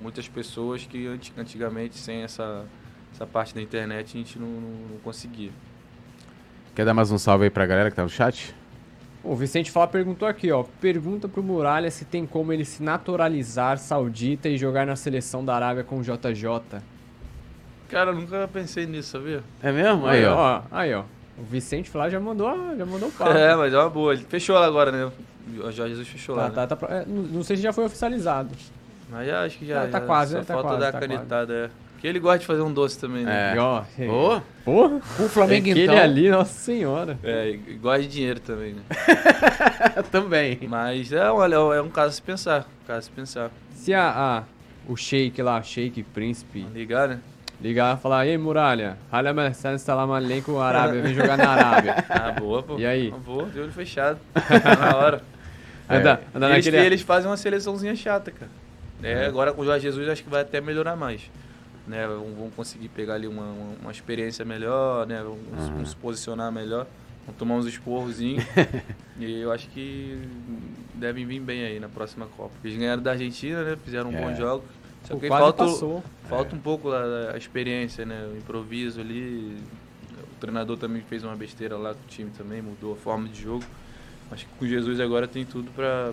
muitas 0.00 0.28
pessoas 0.28 0.86
que 0.86 1.06
antigamente, 1.36 1.96
sem 1.96 2.22
essa, 2.22 2.64
essa 3.12 3.26
parte 3.26 3.54
da 3.54 3.60
internet, 3.60 4.16
a 4.16 4.18
gente 4.18 4.38
não, 4.38 4.48
não, 4.48 4.98
conseguia. 5.02 5.50
Quer 6.74 6.84
dar 6.84 6.94
mais 6.94 7.10
um 7.10 7.18
salve 7.18 7.44
aí 7.44 7.50
pra 7.50 7.66
galera 7.66 7.90
que 7.90 7.96
tá 7.96 8.02
no 8.02 8.08
chat? 8.08 8.54
O 9.22 9.36
Vicente 9.36 9.70
Fala 9.70 9.86
perguntou 9.86 10.26
aqui, 10.26 10.50
ó. 10.50 10.64
Pergunta 10.80 11.28
pro 11.28 11.42
Muralha 11.42 11.90
se 11.90 12.04
tem 12.04 12.26
como 12.26 12.52
ele 12.52 12.64
se 12.64 12.82
naturalizar 12.82 13.78
saudita 13.78 14.48
e 14.48 14.56
jogar 14.56 14.86
na 14.86 14.96
seleção 14.96 15.44
da 15.44 15.54
Arábia 15.54 15.84
com 15.84 15.98
o 15.98 16.02
JJ. 16.02 16.82
Cara, 17.88 18.10
eu 18.10 18.14
nunca 18.14 18.48
pensei 18.48 18.86
nisso, 18.86 19.10
sabia? 19.10 19.44
É 19.62 19.70
mesmo? 19.70 20.06
Aí, 20.06 20.20
aí 20.20 20.26
ó. 20.26 20.34
ó. 20.34 20.62
Aí, 20.70 20.94
ó. 20.94 21.04
O 21.42 21.44
Vicente 21.44 21.90
Flá 21.90 22.08
já 22.08 22.20
mandou, 22.20 22.48
já 22.76 22.86
mandou 22.86 23.08
o 23.08 23.12
papo. 23.12 23.32
É, 23.32 23.56
mas 23.56 23.74
é 23.74 23.78
uma 23.78 23.90
boa. 23.90 24.12
Ele 24.12 24.24
fechou 24.28 24.54
lá 24.54 24.64
agora, 24.64 24.92
né? 24.92 25.10
O 25.58 25.72
Jorge 25.72 25.88
Jesus 25.88 26.06
fechou 26.06 26.36
tá, 26.36 26.42
lá. 26.42 26.50
Tá, 26.50 26.60
né? 26.60 26.66
tá, 26.68 26.86
é, 26.88 27.04
não 27.04 27.42
sei 27.42 27.56
se 27.56 27.62
já 27.62 27.72
foi 27.72 27.84
oficializado. 27.84 28.50
Mas 29.10 29.26
já 29.26 29.44
acho 29.44 29.58
que 29.58 29.66
já. 29.66 29.82
Tá, 29.82 29.88
tá 29.88 30.00
já, 30.00 30.06
quase, 30.06 30.32
só 30.32 30.38
né? 30.38 30.44
Tá 30.44 30.54
falta 30.54 30.68
quase, 30.68 30.80
dar 30.80 30.92
tá 30.92 30.98
a 30.98 31.00
canetada, 31.00 31.52
é. 31.52 31.70
Que 32.00 32.06
ele 32.06 32.20
gosta 32.20 32.38
de 32.38 32.46
fazer 32.46 32.62
um 32.62 32.72
doce 32.72 32.98
também, 32.98 33.24
né? 33.24 33.54
É. 33.54 33.60
Ó, 33.60 33.82
oh, 34.08 34.40
Porra! 34.64 35.00
O 35.18 35.28
Flamengo, 35.28 35.68
é 35.68 35.72
então. 35.72 35.96
ali, 35.96 36.30
nossa 36.30 36.52
senhora. 36.52 37.18
É, 37.22 37.50
e 37.50 37.74
gosta 37.74 38.02
de 38.02 38.08
dinheiro 38.08 38.40
também, 38.40 38.74
né? 38.74 38.82
também. 40.10 40.60
Mas 40.68 41.12
é, 41.12 41.30
olha, 41.30 41.54
é 41.54 41.82
um 41.82 41.90
caso 41.90 42.08
a 42.08 42.12
se 42.12 42.22
pensar. 42.22 42.68
Um 42.82 42.86
caso 42.86 42.98
a 42.98 43.02
se 43.02 43.10
pensar. 43.10 43.50
Se 43.74 43.92
a, 43.92 44.08
a 44.08 44.42
o 44.88 44.96
Sheik 44.96 45.40
lá, 45.42 45.62
Sheik 45.62 46.02
Príncipe. 46.04 46.66
Ligar, 46.72 47.08
né? 47.08 47.20
Ligar 47.62 47.96
e 47.96 48.00
falar, 48.00 48.26
ei 48.26 48.36
Muralha, 48.36 48.98
Mercedes 49.32 49.82
Salam 49.82 50.12
Aleikum 50.12 50.58
Arábia, 50.58 51.00
vem 51.00 51.14
jogar 51.14 51.38
na 51.38 51.48
Arábia. 51.54 52.04
Ah, 52.08 52.32
boa, 52.32 52.60
pô. 52.60 52.76
E 52.76 52.84
aí? 52.84 53.12
Boa, 53.24 53.48
de 53.48 53.60
olho 53.60 53.70
fechado. 53.70 54.18
na 54.80 54.96
hora. 54.96 55.22
É. 55.88 55.96
anda 55.96 56.20
eles, 56.50 56.66
naquele... 56.66 56.86
eles 56.86 57.02
fazem 57.02 57.30
uma 57.30 57.36
seleçãozinha 57.36 57.94
chata, 57.94 58.32
cara. 58.32 58.50
É, 59.00 59.26
agora 59.26 59.52
com 59.52 59.62
o 59.62 59.64
Jorge 59.64 59.82
Jesus 59.82 60.08
acho 60.08 60.24
que 60.24 60.30
vai 60.30 60.42
até 60.42 60.60
melhorar 60.60 60.96
mais. 60.96 61.30
Né, 61.86 62.04
vão 62.06 62.50
conseguir 62.54 62.88
pegar 62.88 63.14
ali 63.14 63.28
uma, 63.28 63.42
uma, 63.42 63.74
uma 63.82 63.90
experiência 63.92 64.44
melhor, 64.44 65.06
né, 65.06 65.20
vão, 65.22 65.32
uhum. 65.32 65.76
vão, 65.76 65.84
se 65.84 65.96
posicionar 65.96 66.52
melhor, 66.52 66.86
vão 67.26 67.34
tomar 67.34 67.56
uns 67.56 67.66
esporrozinhos. 67.66 68.44
e 69.18 69.40
eu 69.40 69.52
acho 69.52 69.68
que 69.68 70.20
devem 70.94 71.26
vir 71.26 71.40
bem 71.40 71.64
aí 71.64 71.80
na 71.80 71.88
próxima 71.88 72.26
Copa. 72.36 72.52
Eles 72.64 72.76
ganharam 72.76 73.02
da 73.02 73.12
Argentina, 73.12 73.62
né, 73.62 73.76
fizeram 73.84 74.10
um 74.10 74.16
é. 74.16 74.20
bom 74.20 74.34
jogo. 74.34 74.64
Só 75.04 75.16
que 75.16 75.28
falta, 75.28 75.64
passou. 75.64 76.02
falta 76.28 76.54
é. 76.54 76.58
um 76.58 76.60
pouco 76.60 76.92
a, 76.92 77.32
a, 77.34 77.36
experiência, 77.36 78.04
né? 78.04 78.28
O 78.32 78.36
improviso 78.36 79.00
ali. 79.00 79.56
O 80.36 80.40
treinador 80.40 80.76
também 80.76 81.02
fez 81.02 81.22
uma 81.24 81.36
besteira 81.36 81.76
lá 81.76 81.94
com 81.94 82.00
o 82.00 82.08
time 82.08 82.30
também, 82.36 82.60
mudou 82.60 82.94
a 82.94 82.96
forma 82.96 83.28
de 83.28 83.40
jogo. 83.42 83.64
Acho 84.30 84.46
que 84.46 84.52
com 84.58 84.66
Jesus 84.66 84.98
agora 84.98 85.28
tem 85.28 85.44
tudo 85.44 85.70
para 85.70 86.12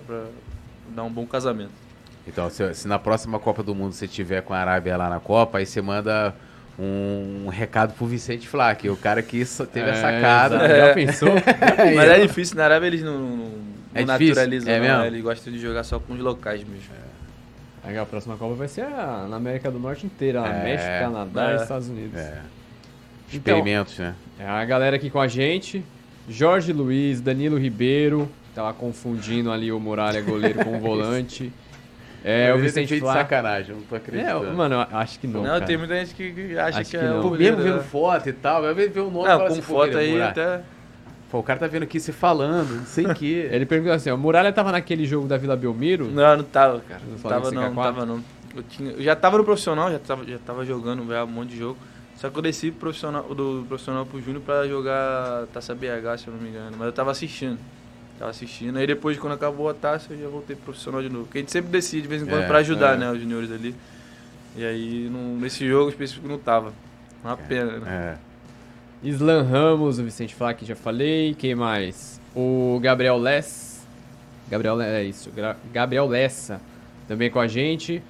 dar 0.94 1.04
um 1.04 1.10
bom 1.12 1.26
casamento. 1.26 1.72
Então, 2.28 2.50
se, 2.50 2.74
se, 2.76 2.88
na 2.88 3.00
próxima 3.00 3.40
Copa 3.40 3.64
do 3.64 3.74
Mundo 3.74 3.94
você 3.94 4.08
tiver 4.08 4.42
com 4.42 4.54
a 4.54 4.58
Arábia 4.58 4.98
lá 4.98 5.10
na 5.10 5.20
Copa, 5.20 5.58
aí 5.58 5.66
você 5.66 5.82
manda 5.82 6.36
um 6.78 7.48
recado 7.50 7.94
pro 7.94 8.06
Vicente 8.06 8.48
Flá, 8.48 8.74
que 8.74 8.88
é 8.88 8.92
o 8.92 8.96
cara 8.96 9.22
que 9.22 9.44
teve 9.72 9.90
É, 9.90 9.92
a 9.92 9.96
sacada. 9.96 10.56
exato. 10.56 10.76
Já 10.76 10.94
pensou? 10.94 11.30
Mas 11.96 12.10
é 12.10 12.20
difícil, 12.20 12.56
na 12.56 12.64
Arábia 12.66 12.88
eles 12.88 13.04
não, 13.04 13.20
não, 13.20 13.52
É 13.94 14.06
não 14.06 14.14
difícil? 14.14 14.36
naturalizam, 14.36 14.74
É 14.74 14.80
não, 14.80 14.88
mesmo? 14.88 15.06
Eles 15.06 15.24
gostam 15.24 15.52
de 15.52 15.60
jogar 15.60 15.84
só 15.84 16.00
com 16.00 16.14
os 16.14 16.20
locais 16.20 16.64
mesmo. 16.64 16.90
Aí 16.94 17.10
a 17.84 18.06
próxima 18.06 18.36
Copa 18.38 18.56
vai 18.56 18.68
ser 18.68 18.82
a- 18.82 19.26
na 19.30 19.38
América 19.38 19.70
do 19.72 19.80
Norte 19.80 20.06
inteira, 20.06 20.40
É, 20.40 20.64
México, 20.64 20.90
Canadá 21.00 21.52
é. 21.52 21.54
e 21.54 21.62
Estados 21.62 21.90
Unidos. 21.90 22.20
É. 22.20 22.42
Então, 23.34 23.58
Experimentos, 23.60 23.98
né? 24.00 24.16
É 24.40 24.46
a 24.48 24.66
galera 24.66 24.96
aqui 24.96 25.10
com 25.10 25.20
a 25.20 25.28
gente. 25.28 25.84
Jorge 26.28 26.74
Luiz, 26.74 27.22
Danilo 27.22 27.58
Ribeiro. 27.58 28.30
Tava 28.56 28.74
confundindo 28.74 29.52
ali 29.52 29.72
o 29.72 29.80
Muralha 29.80 30.22
goleiro 30.22 30.64
com 30.66 30.78
o 30.78 30.80
volante. 30.80 31.52
É, 32.22 32.52
o 32.52 32.56
Mas 32.58 32.64
Vicente 32.66 32.96
de 32.96 33.00
Flá. 33.00 33.14
sacanagem, 33.14 33.70
eu 33.70 33.78
não 33.78 33.84
tô 33.84 33.96
É, 33.96 33.98
acreditando. 33.98 34.52
mano, 34.54 34.76
eu 34.76 34.98
acho 34.98 35.18
que 35.22 35.26
não. 35.26 35.42
Não, 35.42 35.52
cara. 35.52 35.66
tem 35.66 35.78
muita 35.78 35.96
gente 36.06 36.14
que, 36.14 36.58
acha 36.60 36.80
Acho 36.82 36.92
que, 36.92 36.98
que 36.98 37.06
é 37.06 37.10
não. 37.10 37.22
o 37.28 37.32
mesmo 37.32 37.64
vendo 37.64 37.78
né? 37.78 37.82
foto 37.84 38.28
e 38.28 38.34
tal, 38.34 38.66
às 38.66 38.76
vezes 38.76 38.94
vê 38.94 39.00
o 39.00 39.10
nome 39.10 39.26
Não, 39.26 39.40
com 39.40 39.46
assim, 39.46 39.62
foto 39.62 39.98
é 39.98 40.02
aí 40.02 40.22
até... 40.22 40.60
Pô, 41.30 41.40
o 41.40 41.44
cara 41.44 41.60
tá 41.60 41.68
vendo 41.68 41.84
aqui 41.84 42.00
você 42.00 42.12
falando, 42.12 42.76
não 42.78 42.86
sei 42.86 43.06
o 43.06 43.14
quê. 43.14 43.48
Ele 43.54 43.66
perguntou 43.66 43.94
assim: 43.94 44.10
ó, 44.10 44.16
o 44.16 44.18
Muralha 44.18 44.52
tava 44.52 44.72
naquele 44.72 45.06
jogo 45.06 45.28
da 45.28 45.38
Vila 45.38 45.56
Belmiro? 45.56 46.06
Não, 46.10 46.38
não 46.38 46.44
tava, 46.44 46.80
cara. 46.82 47.02
Não 47.08 47.18
tava 47.18 47.52
não, 47.52 47.62
não 47.62 47.70
54? 47.70 47.94
tava 47.94 48.06
não. 48.06 48.24
Eu, 48.56 48.64
tinha, 48.64 48.92
eu 48.94 49.04
já 49.04 49.16
tava 49.16 49.38
no 49.38 49.44
profissional, 49.44 49.92
já 49.92 50.00
tava, 50.00 50.26
já 50.26 50.40
tava 50.40 50.66
jogando 50.66 51.08
já 51.08 51.24
um 51.24 51.28
monte 51.28 51.50
de 51.52 51.58
jogo. 51.60 51.78
Só 52.16 52.30
que 52.30 52.38
eu 52.38 52.42
desci 52.42 52.72
pro 52.72 52.80
profissional, 52.82 53.24
do 53.34 53.64
profissional 53.68 54.06
pro 54.06 54.20
Júnior 54.20 54.42
pra 54.42 54.68
jogar 54.68 55.46
Taça 55.54 55.74
BH, 55.74 56.18
se 56.18 56.28
eu 56.28 56.34
não 56.34 56.42
me 56.42 56.50
engano. 56.50 56.76
Mas 56.78 56.88
eu 56.88 56.92
tava 56.94 57.12
assistindo. 57.12 57.58
Tava 58.18 58.32
assistindo. 58.32 58.76
Aí 58.78 58.86
depois, 58.86 59.18
quando 59.18 59.34
acabou 59.34 59.70
a 59.70 59.74
taça, 59.74 60.12
eu 60.12 60.20
já 60.20 60.28
voltei 60.28 60.54
pro 60.56 60.66
profissional 60.66 61.02
de 61.02 61.08
novo. 61.10 61.26
Porque 61.26 61.38
a 61.38 61.42
gente 61.42 61.52
sempre 61.52 61.70
decide 61.72 62.02
de 62.02 62.08
vez 62.10 62.22
em 62.22 62.26
quando 62.26 62.42
É, 62.42 62.48
pra 62.48 62.58
ajudar, 62.58 62.96
é. 62.96 62.98
né, 62.98 63.10
os 63.12 63.22
juniores 63.22 63.50
ali. 63.52 63.74
E 64.58 64.66
aí, 64.66 65.10
não- 65.10 65.38
nesse 65.38 65.66
jogo 65.66 65.90
específico, 65.90 66.28
não 66.28 66.38
tava. 66.38 66.74
Uma 67.24 67.38
pena, 67.38 67.78
né? 67.78 68.18
É. 68.18 68.29
Islan 69.02 69.44
Ramos, 69.44 69.98
o 69.98 70.04
Vicente 70.04 70.36
que 70.58 70.66
já 70.66 70.76
falei. 70.76 71.34
Quem 71.34 71.56
mais? 71.56 72.20
O 72.36 72.80
Gabriel 72.82 73.18
Less. 73.18 73.80
Gabriel 74.50 74.82
é 74.82 75.04
isso. 75.04 75.32
Gabriel 75.72 76.08
Lessa 76.08 76.60
também 77.08 77.30
com 77.30 77.40
a 77.40 77.48
gente. 77.48 78.02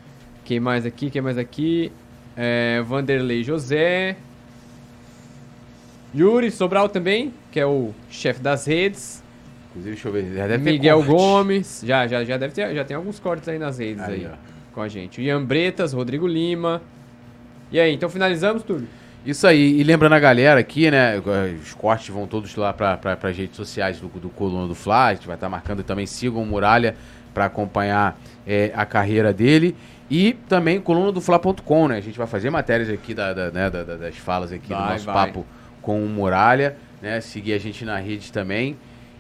Quem 0.44 0.60
mais 0.60 0.86
aqui? 0.86 1.10
Quem 1.10 1.22
mais 1.22 1.38
aqui? 1.38 1.92
É, 2.36 2.82
Vanderlei 2.82 3.44
José. 3.44 4.16
Yuri 6.16 6.50
Sobral 6.50 6.90
também, 6.90 7.34
que 7.52 7.60
é 7.60 7.66
o 7.66 7.94
chefe 8.10 8.42
das 8.42 8.66
redes. 8.66 9.24
Inclusive, 9.70 9.94
deixa 9.96 10.08
eu 10.08 10.12
ver. 10.12 10.36
Já 10.36 10.48
deve 10.48 10.64
ter 10.64 10.72
Miguel 10.72 10.98
corte. 10.98 11.12
Gomes. 11.12 11.82
Já, 11.86 12.08
já, 12.08 12.24
já 12.24 12.38
deve 12.38 12.54
ter. 12.54 12.74
Já 12.74 12.84
tem 12.84 12.98
alguns 12.98 13.20
cortes 13.20 13.48
aí 13.48 13.60
nas 13.60 13.78
redes 13.78 14.04
aí, 14.04 14.26
Aí, 14.26 14.32
com 14.74 14.82
a 14.82 14.88
gente. 14.88 15.22
Ian 15.22 15.44
Bretas, 15.44 15.94
Rodrigo 15.94 16.26
Lima. 16.26 16.82
E 17.72 17.80
aí, 17.80 17.94
então 17.94 18.10
finalizamos, 18.10 18.64
Túlio? 18.64 18.88
Isso 19.26 19.46
aí, 19.46 19.80
e 19.80 19.84
lembrando 19.84 20.14
a 20.14 20.20
galera 20.20 20.60
aqui, 20.60 20.90
né? 20.90 21.22
Os 21.62 21.74
cortes 21.74 22.08
vão 22.10 22.26
todos 22.26 22.56
lá 22.56 22.72
para 22.72 22.96
pra, 22.98 23.18
as 23.30 23.38
redes 23.38 23.56
sociais 23.56 24.00
do, 24.00 24.08
do 24.08 24.30
Coluna 24.30 24.68
do 24.68 24.74
Fla. 24.76 25.08
A 25.08 25.14
gente 25.14 25.28
vai 25.28 25.36
estar 25.36 25.50
marcando 25.50 25.84
também. 25.84 26.06
Sigam 26.06 26.42
o 26.42 26.46
Muralha 26.46 26.96
para 27.34 27.46
acompanhar 27.46 28.18
é, 28.48 28.72
a 28.74 28.86
carreira 28.86 29.34
dele. 29.34 29.76
E 30.10 30.34
também 30.48 30.80
coluna 30.82 31.12
do 31.12 31.22
Fla.com, 31.22 31.88
né? 31.90 31.98
A 31.98 32.02
gente 32.02 32.18
vai 32.18 32.26
fazer 32.26 32.50
matérias 32.50 32.90
aqui 32.90 33.14
da, 33.14 33.34
da- 33.34 33.52
né, 33.52 33.70
da- 33.70 33.84
da- 33.84 33.96
das 33.98 34.16
falas 34.18 34.52
aqui 34.52 34.68
do 34.70 34.74
Vai, 34.76 34.94
nosso 34.94 35.06
vai. 35.06 35.14
papo 35.14 35.46
com 35.82 36.04
o 36.04 36.08
Muralha, 36.10 36.78
né? 37.02 37.22
Seguir 37.22 37.54
a 37.54 37.60
gente 37.60 37.86
na 37.86 37.98
rede 38.00 38.32
também. 38.32 38.76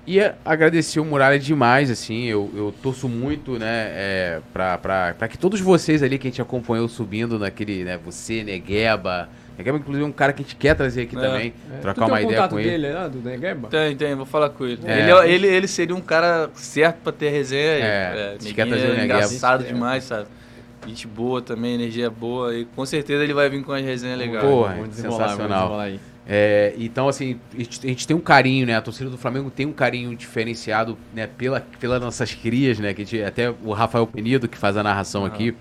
E 0.07 0.19
agradecer 0.43 0.99
o 0.99 1.05
Muralha 1.05 1.37
demais, 1.37 1.91
assim, 1.91 2.23
eu, 2.25 2.49
eu 2.55 2.73
torço 2.81 3.07
muito, 3.07 3.59
né, 3.59 3.67
é, 3.91 4.41
pra, 4.51 4.75
pra, 4.79 5.13
pra 5.13 5.27
que 5.27 5.37
todos 5.37 5.59
vocês 5.61 6.01
ali 6.01 6.17
que 6.17 6.27
a 6.27 6.31
gente 6.31 6.41
acompanhou 6.41 6.87
subindo 6.87 7.37
naquele, 7.37 7.83
né, 7.83 7.99
você, 8.03 8.43
Negueba, 8.43 9.29
Negueba 9.59 9.77
inclusive 9.77 10.03
é 10.05 10.07
um 10.07 10.11
cara 10.11 10.31
que 10.33 10.41
a 10.41 10.43
gente 10.45 10.55
quer 10.55 10.73
trazer 10.73 11.01
aqui 11.03 11.17
É. 11.17 11.19
também, 11.21 11.53
É, 11.73 11.77
trocar 11.81 12.05
uma 12.07 12.21
ideia 12.21 12.35
contato 12.37 12.51
com 12.51 12.59
ele. 12.59 12.69
dele, 12.69 12.93
né, 12.93 13.09
do 13.09 13.19
Negueba? 13.19 13.67
Tem, 13.67 13.95
tem, 13.95 14.15
vou 14.15 14.25
falar 14.25 14.49
com 14.49 14.65
ele. 14.65 14.79
É. 14.85 14.99
Ele, 15.01 15.11
é- 15.11 15.31
ele, 15.31 15.47
ele 15.47 15.67
seria 15.67 15.95
um 15.95 16.01
cara 16.01 16.49
certo 16.55 16.97
pra 17.03 17.11
ter 17.11 17.29
resenha. 17.29 17.61
É, 17.61 18.35
a 18.39 18.41
gente 18.41 18.53
quer 18.53 18.65
trazer 18.67 18.83
o 18.87 18.93
é 18.93 18.95
Negueba. 18.95 19.03
engraçado 19.05 19.63
É. 19.65 19.67
demais, 19.67 20.05
sabe? 20.05 20.27
Gente 20.87 21.05
boa 21.05 21.41
também, 21.41 21.73
energia 21.75 22.09
boa. 22.09 22.55
E 22.55 22.63
com 22.73 22.85
certeza 22.85 23.21
ele 23.23 23.33
vai 23.33 23.49
vir 23.49 23.61
com 23.63 23.73
as 23.73 23.83
resenhas 23.83 24.17
legais. 24.17 24.43
Porra, 24.45 24.73
Vamos 24.75 24.89
desenrolar, 24.89 25.17
vamos 25.35 25.41
sensacional. 25.41 25.99
É, 26.31 26.73
então, 26.77 27.09
assim, 27.09 27.39
a 27.53 27.57
gente, 27.57 27.79
a 27.85 27.89
gente 27.89 28.07
tem 28.07 28.15
um 28.15 28.19
carinho, 28.21 28.65
né? 28.65 28.75
A 28.77 28.81
torcida 28.81 29.09
do 29.09 29.17
Flamengo 29.17 29.49
tem 29.49 29.65
um 29.65 29.73
carinho 29.73 30.15
diferenciado, 30.15 30.97
né? 31.13 31.27
Pela, 31.37 31.59
pelas 31.79 31.99
nossas 31.99 32.33
crias, 32.33 32.79
né? 32.79 32.93
Que 32.93 33.01
a 33.01 33.05
gente- 33.05 33.23
até 33.23 33.49
o 33.63 33.73
Rafael 33.73 34.05
Penido, 34.07 34.47
que 34.47 34.57
faz 34.57 34.77
a 34.77 34.83
narração 34.83 35.25
aqui, 35.25 35.53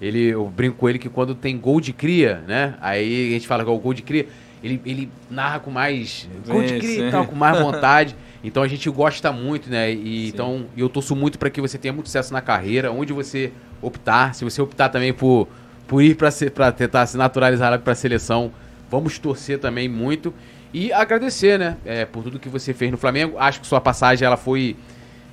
ele, 0.00 0.28
eu 0.28 0.46
brinco 0.46 0.76
com 0.76 0.88
ele 0.88 0.98
que 0.98 1.08
quando 1.08 1.34
tem 1.34 1.58
gol 1.58 1.80
de 1.80 1.92
cria, 1.92 2.42
né? 2.46 2.74
Aí 2.80 3.28
a 3.28 3.32
gente 3.32 3.46
fala 3.46 3.64
que 3.64 3.70
é 3.70 3.72
o 3.72 3.78
gol 3.78 3.94
de 3.94 4.02
cria, 4.02 4.26
ele, 4.62 4.80
ele 4.84 5.10
narra 5.30 5.60
com 5.60 5.70
mais. 5.70 6.28
Gol 6.46 6.62
de 6.62 6.78
cria 6.78 7.08
e 7.08 7.10
tal, 7.10 7.26
com 7.26 7.34
mais 7.34 7.58
vontade. 7.62 8.16
Então 8.42 8.62
a 8.62 8.68
gente 8.68 8.88
gosta 8.90 9.32
muito, 9.32 9.68
né? 9.68 9.90
E 9.90 10.26
Sim. 10.26 10.28
então 10.28 10.66
eu 10.76 10.88
torço 10.88 11.16
muito 11.16 11.38
para 11.38 11.50
que 11.50 11.60
você 11.60 11.76
tenha 11.76 11.92
muito 11.92 12.06
sucesso 12.06 12.32
na 12.32 12.40
carreira, 12.40 12.92
onde 12.92 13.12
você 13.12 13.52
optar. 13.82 14.34
Se 14.34 14.44
você 14.44 14.62
optar 14.62 14.88
também 14.88 15.12
por, 15.12 15.48
por 15.86 16.02
ir 16.02 16.16
para 16.16 16.72
tentar 16.72 17.06
se 17.06 17.16
naturalizar 17.16 17.78
para 17.80 17.92
a 17.92 17.96
seleção, 17.96 18.52
vamos 18.90 19.18
torcer 19.18 19.58
também 19.58 19.88
muito. 19.88 20.32
E 20.72 20.92
agradecer, 20.92 21.58
né? 21.58 21.76
é, 21.84 22.04
por 22.04 22.22
tudo 22.22 22.38
que 22.38 22.48
você 22.48 22.74
fez 22.74 22.90
no 22.90 22.98
Flamengo. 22.98 23.38
Acho 23.38 23.60
que 23.60 23.66
sua 23.66 23.80
passagem 23.80 24.26
ela 24.26 24.36
foi. 24.36 24.76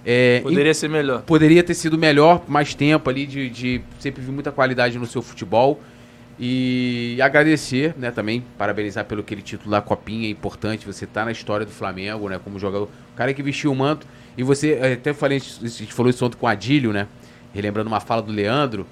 É, 0.05 0.39
Poderia 0.41 0.73
ser 0.73 0.87
melhor. 0.87 1.21
poderia 1.23 1.63
ter 1.63 1.73
sido 1.73 1.97
melhor, 1.97 2.43
mais 2.47 2.75
tempo 2.75 3.09
ali, 3.09 3.25
de, 3.25 3.49
de 3.49 3.81
sempre 3.99 4.21
vi 4.21 4.31
muita 4.31 4.51
qualidade 4.51 4.99
no 4.99 5.07
seu 5.07 5.21
futebol. 5.21 5.81
E 6.37 7.17
agradecer, 7.21 7.95
né, 7.97 8.11
também, 8.11 8.43
parabenizar 8.57 9.05
pelo 9.05 9.21
aquele 9.21 9.41
título 9.41 9.71
da 9.71 9.81
Copinha, 9.81 10.27
é 10.27 10.31
importante, 10.31 10.85
você 10.85 11.07
tá 11.07 11.23
na 11.23 11.31
história 11.31 11.65
do 11.65 11.71
Flamengo, 11.71 12.27
né, 12.27 12.39
como 12.43 12.59
jogador, 12.59 12.89
o 13.13 13.15
cara 13.15 13.33
que 13.33 13.41
vestiu 13.41 13.71
o 13.71 13.75
manto, 13.75 14.05
e 14.37 14.43
você, 14.43 14.73
eh, 14.81 14.93
até 14.93 15.13
falei, 15.13 15.37
a 15.37 15.67
gente 15.67 15.93
falou 15.93 16.09
isso 16.09 16.25
ontem 16.25 16.35
com 16.35 16.45
o 16.45 16.49
Adílio, 16.49 16.91
né, 16.91 17.07
relembrando 17.53 17.87
uma 17.87 18.01
fala 18.01 18.21
do 18.21 18.33
Leandro, 18.33 18.85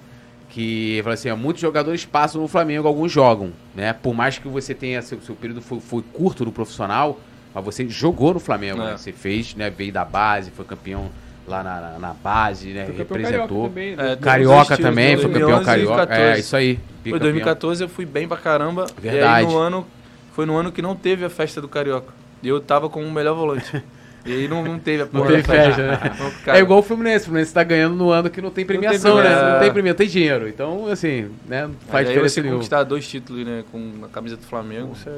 que 0.50 1.02
falou 1.04 1.14
assim, 1.16 1.32
muitos 1.34 1.62
jogadores 1.62 2.06
passam 2.06 2.42
no 2.42 2.48
Flamengo, 2.48 2.88
alguns 2.88 3.12
jogam, 3.12 3.52
né, 3.76 3.92
por 3.92 4.14
mais 4.14 4.38
que 4.38 4.48
você 4.48 4.74
tenha, 4.74 5.02
seu, 5.02 5.20
seu 5.20 5.36
período 5.36 5.62
foi, 5.62 5.82
foi 5.82 6.02
curto 6.14 6.46
no 6.46 6.52
profissional, 6.52 7.20
mas 7.54 7.64
você 7.64 7.88
jogou 7.88 8.34
no 8.34 8.40
Flamengo, 8.40 8.82
É. 8.82 8.86
né, 8.92 8.98
você 8.98 9.12
fez, 9.12 9.54
né, 9.56 9.70
veio 9.70 9.92
da 9.94 10.04
base, 10.06 10.52
foi 10.52 10.66
campeão 10.66 11.10
lá 11.48 11.62
na, 11.64 11.82
na- 11.82 12.00
na 12.00 12.14
base, 12.14 12.70
né, 12.70 12.86
Foi 12.86 12.96
campeão 12.96 13.18
representou. 13.18 13.48
carioca 13.48 13.70
também, 13.70 13.94
É, 13.94 13.96
né? 13.96 14.16
dos 14.16 14.24
Carioca 14.26 14.78
também, 14.78 15.16
foi 15.18 15.26
campeão 15.26 15.40
2011 15.50 15.62
e 15.62 15.66
carioca. 15.66 16.08
14. 16.08 16.22
É, 16.22 16.40
isso 16.40 16.56
aí. 16.56 16.76
Foi 16.76 16.84
bicampeão. 17.04 17.20
2014 17.20 17.84
eu 17.84 17.90
fui 17.90 18.06
bem 18.06 18.28
pra 18.28 18.38
caramba. 18.38 18.86
E 18.98 19.02
Verdade. 19.02 19.46
aí 19.46 19.52
no 19.52 19.58
ano, 19.58 19.86
foi 20.34 20.46
no 20.46 20.56
ano 20.56 20.72
que 20.72 20.82
não 20.82 20.96
teve 20.96 21.26
a 21.26 21.30
festa 21.30 21.60
do 21.60 21.68
Carioca. 21.68 22.14
E 22.42 22.48
eu 22.48 22.60
tava 22.62 22.90
como 22.90 23.06
o 23.06 23.12
melhor 23.12 23.36
volante. 23.36 23.84
E 24.26 24.32
aí 24.32 24.48
não, 24.48 24.64
não 24.64 24.80
teve 24.80 25.02
a 25.04 25.06
Não 25.06 25.12
porra 25.12 25.32
teve 25.32 25.42
da 25.42 25.54
festa. 25.54 25.82
né? 25.86 25.98
Cara, 26.46 26.58
É 26.58 26.62
igual 26.62 26.80
o 26.80 26.82
Fluminense. 26.82 27.24
O 27.24 27.26
Fluminense 27.26 27.54
tá 27.54 27.62
ganhando 27.62 27.94
no 27.98 28.10
ano 28.10 28.30
que 28.30 28.42
não 28.42 28.52
tem 28.52 28.66
premiação, 28.66 29.18
premiação. 29.18 29.44
né? 29.44 29.50
Não 29.52 29.58
É. 29.58 29.60
tem 29.60 29.74
premiação, 29.74 29.98
tem 29.98 30.08
dinheiro. 30.08 30.48
Então, 30.48 30.88
assim, 30.88 31.30
né? 31.46 31.68
Não 31.68 31.74
faz 31.90 32.08
aí 32.08 32.14
diferença 32.14 32.36
você 32.36 32.40
nenhuma. 32.42 32.60
conquistar 32.60 32.84
dois 32.84 33.06
títulos, 33.06 33.46
né, 33.46 33.66
com 33.70 33.92
a 34.02 34.08
camisa 34.08 34.38
do 34.38 34.44
Flamengo, 34.44 34.96
você. 34.96 35.10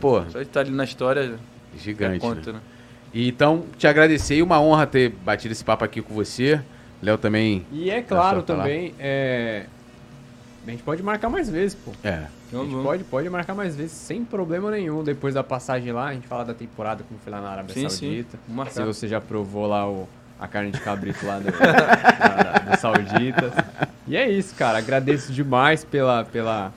Pô, 0.00 0.22
só 0.30 0.38
de 0.38 0.44
estar 0.44 0.60
ali 0.60 0.70
na 0.70 0.84
história 0.84 1.32
gigante. 1.78 2.16
é 2.16 2.18
conta, 2.18 2.52
né? 2.52 2.58
né? 2.58 2.64
E 3.12 3.28
Então, 3.28 3.64
te 3.76 3.86
agradecer 3.86 4.36
e 4.36 4.42
uma 4.42 4.60
honra 4.60 4.86
ter 4.86 5.10
batido 5.10 5.52
esse 5.52 5.64
papo 5.64 5.84
aqui 5.84 6.00
com 6.00 6.14
você. 6.14 6.60
Léo 7.02 7.18
também. 7.18 7.66
E 7.72 7.90
é 7.90 8.00
claro 8.00 8.42
também, 8.42 8.94
é... 8.98 9.66
a 10.66 10.70
gente 10.70 10.84
pode 10.84 11.02
marcar 11.02 11.28
mais 11.28 11.50
vezes, 11.50 11.74
pô. 11.74 11.90
É. 12.04 12.10
A 12.10 12.56
gente 12.56 12.68
vamos. 12.68 12.82
pode, 12.84 13.04
pode 13.04 13.28
marcar 13.28 13.54
mais 13.54 13.74
vezes, 13.74 13.92
sem 13.92 14.24
problema 14.24 14.70
nenhum. 14.70 15.02
Depois 15.02 15.34
da 15.34 15.42
passagem 15.42 15.90
lá, 15.92 16.08
a 16.08 16.14
gente 16.14 16.28
fala 16.28 16.44
da 16.44 16.54
temporada, 16.54 17.02
como 17.02 17.18
foi 17.18 17.32
lá 17.32 17.40
na 17.40 17.48
Arábia 17.48 17.74
Sim, 17.74 17.88
sim. 17.88 18.06
Saudita. 18.06 18.38
Vamos 18.46 18.72
Se 18.72 18.84
você 18.84 19.08
já 19.08 19.20
provou 19.20 19.66
lá 19.66 19.90
o, 19.90 20.08
a 20.38 20.46
carne 20.46 20.70
de 20.70 20.80
cabrito 20.80 21.26
lá 21.26 21.40
do, 21.40 21.50
da, 21.58 22.42
da, 22.42 22.58
dos 22.70 22.80
Sauditas. 22.80 23.52
E 24.06 24.16
é 24.16 24.30
isso, 24.30 24.54
cara. 24.54 24.78
Agradeço 24.78 25.32
demais 25.32 25.84
pela, 25.84 26.24
pela, 26.24 26.72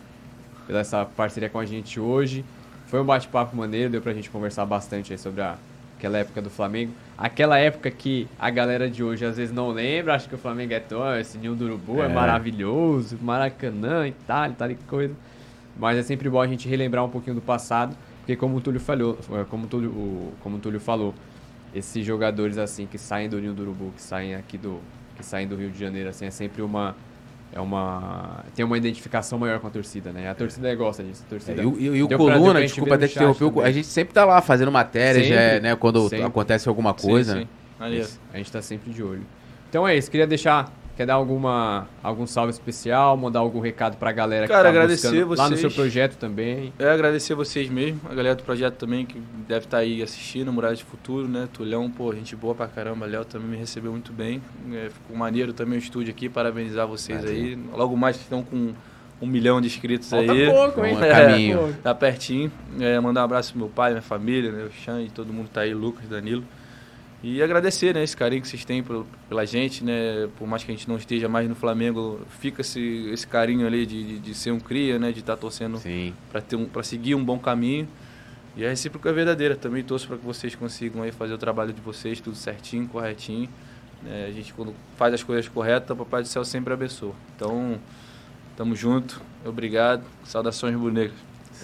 pela 0.66 0.80
essa 0.80 1.06
parceria 1.06 1.50
com 1.50 1.60
a 1.60 1.66
gente 1.66 2.00
hoje. 2.00 2.44
Foi 2.88 3.02
um 3.02 3.06
bate-papo 3.06 3.56
maneiro, 3.56 3.90
deu 3.90 4.02
pra 4.02 4.14
gente 4.14 4.30
conversar 4.30 4.66
bastante 4.66 5.12
aí 5.12 5.18
sobre 5.18 5.42
a, 5.42 5.56
aquela 5.98 6.18
época 6.20 6.42
do 6.42 6.50
Flamengo. 6.50 6.92
Aquela 7.18 7.58
época 7.58 7.90
que 7.90 8.28
a 8.38 8.50
galera 8.50 8.90
de 8.90 9.04
hoje 9.04 9.26
às 9.26 9.38
vezes 9.38 9.54
não 9.54 9.70
lembra, 9.70 10.16
acha 10.16 10.28
que 10.28 10.36
o 10.36 10.38
Flamengo 10.38 10.74
é 10.74 10.80
tão, 10.80 11.18
esse 11.18 11.38
ninho 11.38 11.56
do 11.56 11.66
urubu 11.66 12.02
é, 12.02 12.06
É. 12.06 12.10
maravilhoso, 12.10 13.18
Maracanã 13.22 14.08
e 14.08 14.12
tal, 14.12 14.50
e 14.50 14.54
tal 14.54 14.72
e 14.72 14.76
coisa. 14.76 15.14
Mas 15.78 15.98
é 15.98 16.04
sempre 16.04 16.30
bom 16.30 16.40
a 16.42 16.48
gente 16.48 16.68
relembrar 16.68 17.04
um 17.04 17.10
pouquinho 17.10 17.36
do 17.36 17.42
passado, 17.42 17.96
porque 18.20 18.36
como 18.36 18.58
o 18.58 18.62
Túlio 18.62 18.80
falou, 18.80 19.18
como 19.50 19.66
o 19.66 19.68
Túlio, 19.68 20.34
como 20.42 20.58
o 20.58 20.60
Túlio 20.60 20.80
falou, 20.80 21.14
esses 21.74 22.06
jogadores 22.06 22.58
assim 22.58 22.86
que 22.86 22.98
saem 22.98 23.28
do 23.28 23.40
Ninho 23.40 23.54
do 23.54 23.64
Urubu, 23.64 23.92
que 23.96 24.02
saem 24.02 24.36
aqui 24.36 24.58
do 24.58 24.80
que 25.18 25.26
saem 25.26 25.48
do 25.48 25.56
Rio 25.56 25.70
de 25.70 25.80
Janeiro 25.80 26.10
assim, 26.10 26.26
é 26.26 26.32
sempre 26.32 26.62
uma 26.62 26.94
é 27.56 27.62
uma 27.62 28.44
tem 28.54 28.66
uma 28.66 28.78
identificação 28.78 29.40
maior 29.40 29.60
com 29.60 29.68
a 29.68 29.70
torcida, 29.70 30.12
né? 30.12 30.30
A 30.30 30.36
torcida 30.36 30.76
gosta 30.76 31.02
disso, 31.02 31.24
a 31.24 31.26
É, 31.26 31.30
torcida. 31.30 31.64
e 31.64 31.66
o, 31.66 31.80
e 31.80 31.86
e 31.86 32.04
o 32.04 32.08
Coluna, 32.10 32.52
pra 32.52 32.62
desculpa 32.62 32.96
até 32.96 33.08
também. 33.08 33.64
a 33.64 33.72
gente 33.72 33.88
sempre 33.88 34.14
tá 34.14 34.26
lá 34.26 34.42
fazendo 34.42 34.72
matéria, 34.72 35.24
já, 35.24 35.36
é, 35.36 35.60
né? 35.62 35.76
Quando 35.78 36.02
sempre. 36.10 36.26
acontece 36.26 36.68
alguma 36.68 36.94
coisa. 36.94 37.40
Sim, 37.40 37.48
sim. 38.04 38.20
A 38.34 38.38
gente 38.38 38.52
tá 38.52 38.62
sempre 38.62 38.92
de 38.92 39.02
olho. 39.02 39.26
Então 39.70 39.88
é 39.88 39.96
isso, 39.96 40.12
queria 40.12 40.28
deixar 40.28 40.70
Quer 40.96 41.06
dar 41.06 41.16
alguma, 41.16 41.88
algum 42.02 42.26
salve 42.26 42.52
especial, 42.52 43.18
mandar 43.18 43.40
algum 43.40 43.60
recado 43.60 43.98
pra 43.98 44.14
galera 44.14 44.48
Cara, 44.48 44.60
que 44.60 44.64
tá 44.64 44.70
agradecer 44.70 45.26
buscando 45.26 45.38
lá 45.38 45.50
no 45.50 45.58
vocês. 45.58 45.60
seu 45.60 45.72
projeto 45.72 46.16
também. 46.18 46.72
É 46.80 46.90
agradecer 46.90 47.36
vocês 47.36 47.70
mesmo, 47.70 48.00
a 48.10 48.14
galera 48.16 48.36
do 48.36 48.44
projeto 48.44 48.76
também 48.76 49.06
que 49.06 49.20
deve 49.46 49.66
estar 49.66 49.80
aí 49.80 50.02
assistindo, 50.02 50.54
Muralha 50.54 50.76
de 50.76 50.86
Futuro, 50.86 51.28
né? 51.28 51.50
Tulhão, 51.52 51.92
pô, 51.92 52.14
gente 52.14 52.34
boa 52.34 52.56
pra 52.56 52.68
caramba, 52.68 53.06
Léo 53.06 53.26
também 53.26 53.50
me 53.50 53.58
recebeu 53.58 53.92
muito 53.92 54.14
bem. 54.14 54.42
É, 54.72 54.90
ficou 54.90 55.18
maneiro 55.18 55.52
também 55.52 55.78
o 55.78 55.82
estúdio 55.82 56.12
aqui, 56.12 56.30
parabenizar 56.30 56.88
vocês 56.88 57.20
Valeu. 57.20 57.36
aí. 57.36 57.60
Logo 57.74 57.98
mais 57.98 58.16
que 58.16 58.24
estão 58.24 58.42
com 58.42 58.74
um 59.22 59.28
milhão 59.28 59.60
de 59.60 59.68
inscritos 59.68 60.10
Falta 60.10 60.32
aí. 60.32 60.50
pouco, 60.50 60.86
hein? 60.86 60.98
É 61.02 61.10
caminho. 61.10 61.76
Tá 61.84 61.94
pertinho. 61.94 62.52
É, 62.80 62.98
mandar 63.02 63.22
um 63.22 63.26
abraço 63.26 63.52
pro 63.52 63.60
meu 63.60 63.70
pai, 63.70 63.92
minha 63.92 64.02
família, 64.02 64.52
né? 64.52 64.64
O 64.64 64.72
Xan 64.72 65.02
e 65.02 65.10
todo 65.10 65.34
mundo 65.34 65.50
tá 65.54 65.62
aí, 65.62 65.74
Lucas, 65.74 66.08
Danilo. 66.08 66.44
E 67.28 67.42
agradecer, 67.42 67.96
né, 67.96 68.04
esse 68.04 68.16
carinho 68.16 68.40
que 68.40 68.48
vocês 68.48 68.64
têm 68.64 68.84
pelo- 68.84 69.08
pela 69.28 69.44
gente, 69.48 69.84
né? 69.84 70.30
Por 70.38 70.48
mais 70.48 70.64
que 70.64 70.72
a 70.72 70.76
gente 70.76 70.88
não 70.88 70.96
esteja 70.96 71.28
mais 71.28 71.50
no 71.50 71.56
Flamengo, 71.56 72.22
fica 72.40 72.62
esse, 72.62 73.10
esse 73.12 73.26
carinho 73.26 73.66
ali 73.66 73.84
de, 73.84 74.04
de, 74.04 74.20
de 74.20 74.34
ser 74.36 74.52
um 74.52 74.60
cria, 74.60 75.00
né? 75.00 75.12
De 75.12 75.22
estar 75.22 75.36
torcendo 75.36 75.80
Sim. 75.80 76.14
para 76.32 76.44
um, 76.56 76.84
seguir 76.84 77.16
um 77.16 77.26
bom 77.26 77.40
caminho. 77.40 77.88
E 78.56 78.64
a 78.64 78.70
recíproca 78.70 79.10
é 79.10 79.12
verdadeira. 79.12 79.56
Também 79.56 79.84
torço 79.84 80.08
para 80.08 80.18
que 80.18 80.24
vocês 80.24 80.54
consigam 80.54 81.02
aí 81.02 81.12
fazer 81.12 81.34
o 81.34 81.38
trabalho 81.40 81.74
de 81.74 81.82
vocês 81.82 82.22
tudo 82.22 82.36
certinho, 82.36 82.88
corretinho. 82.88 83.50
né? 84.04 84.28
a 84.30 84.32
gente 84.32 84.54
quando 84.54 84.76
faz 84.96 85.12
as 85.12 85.24
coisas 85.24 85.48
corretas, 85.50 85.90
o 85.90 85.96
Papai 85.96 86.22
do 86.22 86.28
Céu 86.28 86.46
sempre 86.46 86.76
abençoa. 86.76 87.16
Então, 87.36 87.80
tamo 88.56 88.76
junto. 88.76 89.20
Obrigado. 89.44 90.04
Saudações 90.24 90.76
rubro-negras. 90.76 91.18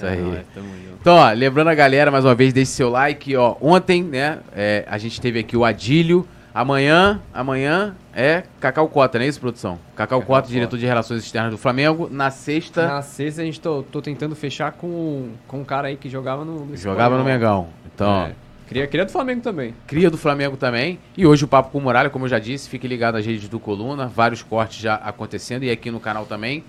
Isso. 0.08 0.46
É 0.58 0.62
junto. 0.62 0.98
Então, 1.02 1.16
ó, 1.16 1.32
lembrando 1.32 1.70
a 1.70 1.76
galera, 1.76 2.12
mais 2.12 2.24
uma 2.26 2.36
vez, 2.36 2.54
deixe 2.54 2.72
seu 2.72 2.90
like, 2.90 3.36
ó. 3.36 3.56
Ontem, 3.62 4.04
né, 4.04 4.40
é, 4.56 4.86
a 4.88 4.98
gente 4.98 5.20
teve 5.20 5.40
aqui 5.40 5.56
o 5.58 5.64
Adílio. 5.66 6.28
Amanhã, 6.54 7.22
amanhã 7.34 7.96
é 8.14 8.44
Cacau 8.60 8.86
Cota, 8.90 9.18
não 9.18 9.26
é 9.26 9.30
isso, 9.30 9.40
produção? 9.40 9.80
Cacau, 9.96 10.20
Cacau 10.20 10.22
Cota, 10.22 10.42
Cota. 10.42 10.52
diretor 10.54 10.78
de 10.78 10.86
Relações 10.86 11.24
Externas 11.24 11.52
do 11.52 11.58
Flamengo. 11.58 12.10
Na 12.12 12.30
sexta, 12.30 12.88
Na 12.88 13.02
sexta 13.02 13.42
a 13.42 13.46
gente 13.46 13.62
tô, 13.62 13.84
tô 13.84 14.02
tentando 14.02 14.36
fechar 14.36 14.74
com, 14.74 15.30
com 15.48 15.62
um 15.62 15.64
cara 15.64 15.88
aí 15.88 15.96
que 15.96 16.10
jogava 16.10 16.44
no, 16.44 16.66
no 16.66 16.76
jogava 16.76 17.18
no. 17.18 17.24
Mengão. 17.24 17.70
Então, 17.96 18.26
É. 18.26 18.34
Cria, 18.68 18.88
cria 18.88 19.06
do 19.06 19.12
Flamengo 19.12 19.42
também. 19.42 19.74
cria 19.88 20.10
do 20.10 20.18
Flamengo 20.18 20.56
também. 20.56 20.98
E 21.18 21.26
hoje 21.26 21.44
o 21.44 21.48
Papo 21.48 21.72
com 21.72 21.78
o 21.78 21.82
Muralha, 21.82 22.10
como 22.10 22.24
eu 22.26 22.30
já 22.30 22.40
disse, 22.40 22.70
fique 22.70 22.88
ligado 22.88 23.16
nas 23.16 23.26
redes 23.26 23.50
do 23.50 23.60
Coluna. 23.60 24.08
Vários 24.08 24.42
cortes 24.44 24.80
já 24.82 24.96
acontecendo 24.96 25.64
e 25.64 25.70
aqui 25.72 25.90
no 25.92 26.00
canal 26.00 26.26
também. 26.26 26.64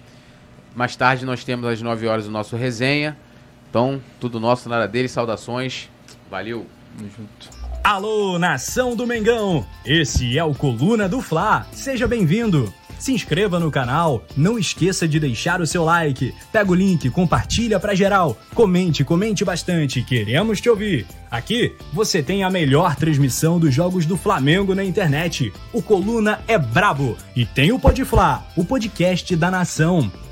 Mais 0.74 0.97
tarde 0.97 1.24
nós 1.24 1.44
temos 1.44 1.69
às 1.69 1.81
9 1.82 2.07
horas 2.07 2.27
o 2.27 2.31
nosso 2.31 2.57
resenha. 2.57 3.16
Então, 3.69 4.01
tudo 4.20 4.40
nosso, 4.40 4.69
nada 4.69 4.86
deles. 4.86 5.11
Saudações. 5.11 5.89
Valeu. 6.31 6.66
Tamo 6.97 7.11
junto. 7.16 7.62
Alô, 7.85 8.39
nação 8.39 8.94
do 8.94 9.07
Mengão! 9.07 9.66
Esse 9.85 10.39
é 10.39 10.44
o 10.44 10.55
Coluna 10.55 11.09
do 11.09 11.20
Fla. 11.20 11.66
Seja 11.73 12.07
bem-vindo. 12.07 12.73
Se 13.03 13.12
inscreva 13.12 13.59
no 13.59 13.69
canal, 13.69 14.23
não 14.36 14.57
esqueça 14.57 15.09
de 15.09 15.19
deixar 15.19 15.61
o 15.61 15.66
seu 15.66 15.82
like. 15.82 16.32
Pega 16.53 16.70
o 16.70 16.74
link, 16.74 17.11
compartilha 17.11 17.81
pra 17.81 17.97
geral. 17.97 18.39
Comente, 18.55 19.03
comente 19.03 19.44
bastante, 19.44 20.03
queremos 20.03 20.61
te 20.61 20.70
ouvir. 20.70 21.05
Aqui 21.28 21.74
você 21.93 22.23
tem 22.23 22.44
a 22.44 22.51
melhor 22.51 22.94
transmissão 22.94 23.59
dos 23.59 23.74
jogos 23.74 24.07
do 24.07 24.16
Flamengo 24.16 24.73
na 24.73 24.85
internet. 24.85 25.53
O 25.73 25.82
Coluna 25.82 26.40
é 26.47 26.57
brabo 26.57 27.16
e 27.35 27.44
tem 27.44 27.73
o 27.73 27.78
Podfla, 27.81 28.47
o 28.57 28.65
podcast 28.65 29.35
da 29.35 29.51
nação. 29.51 30.09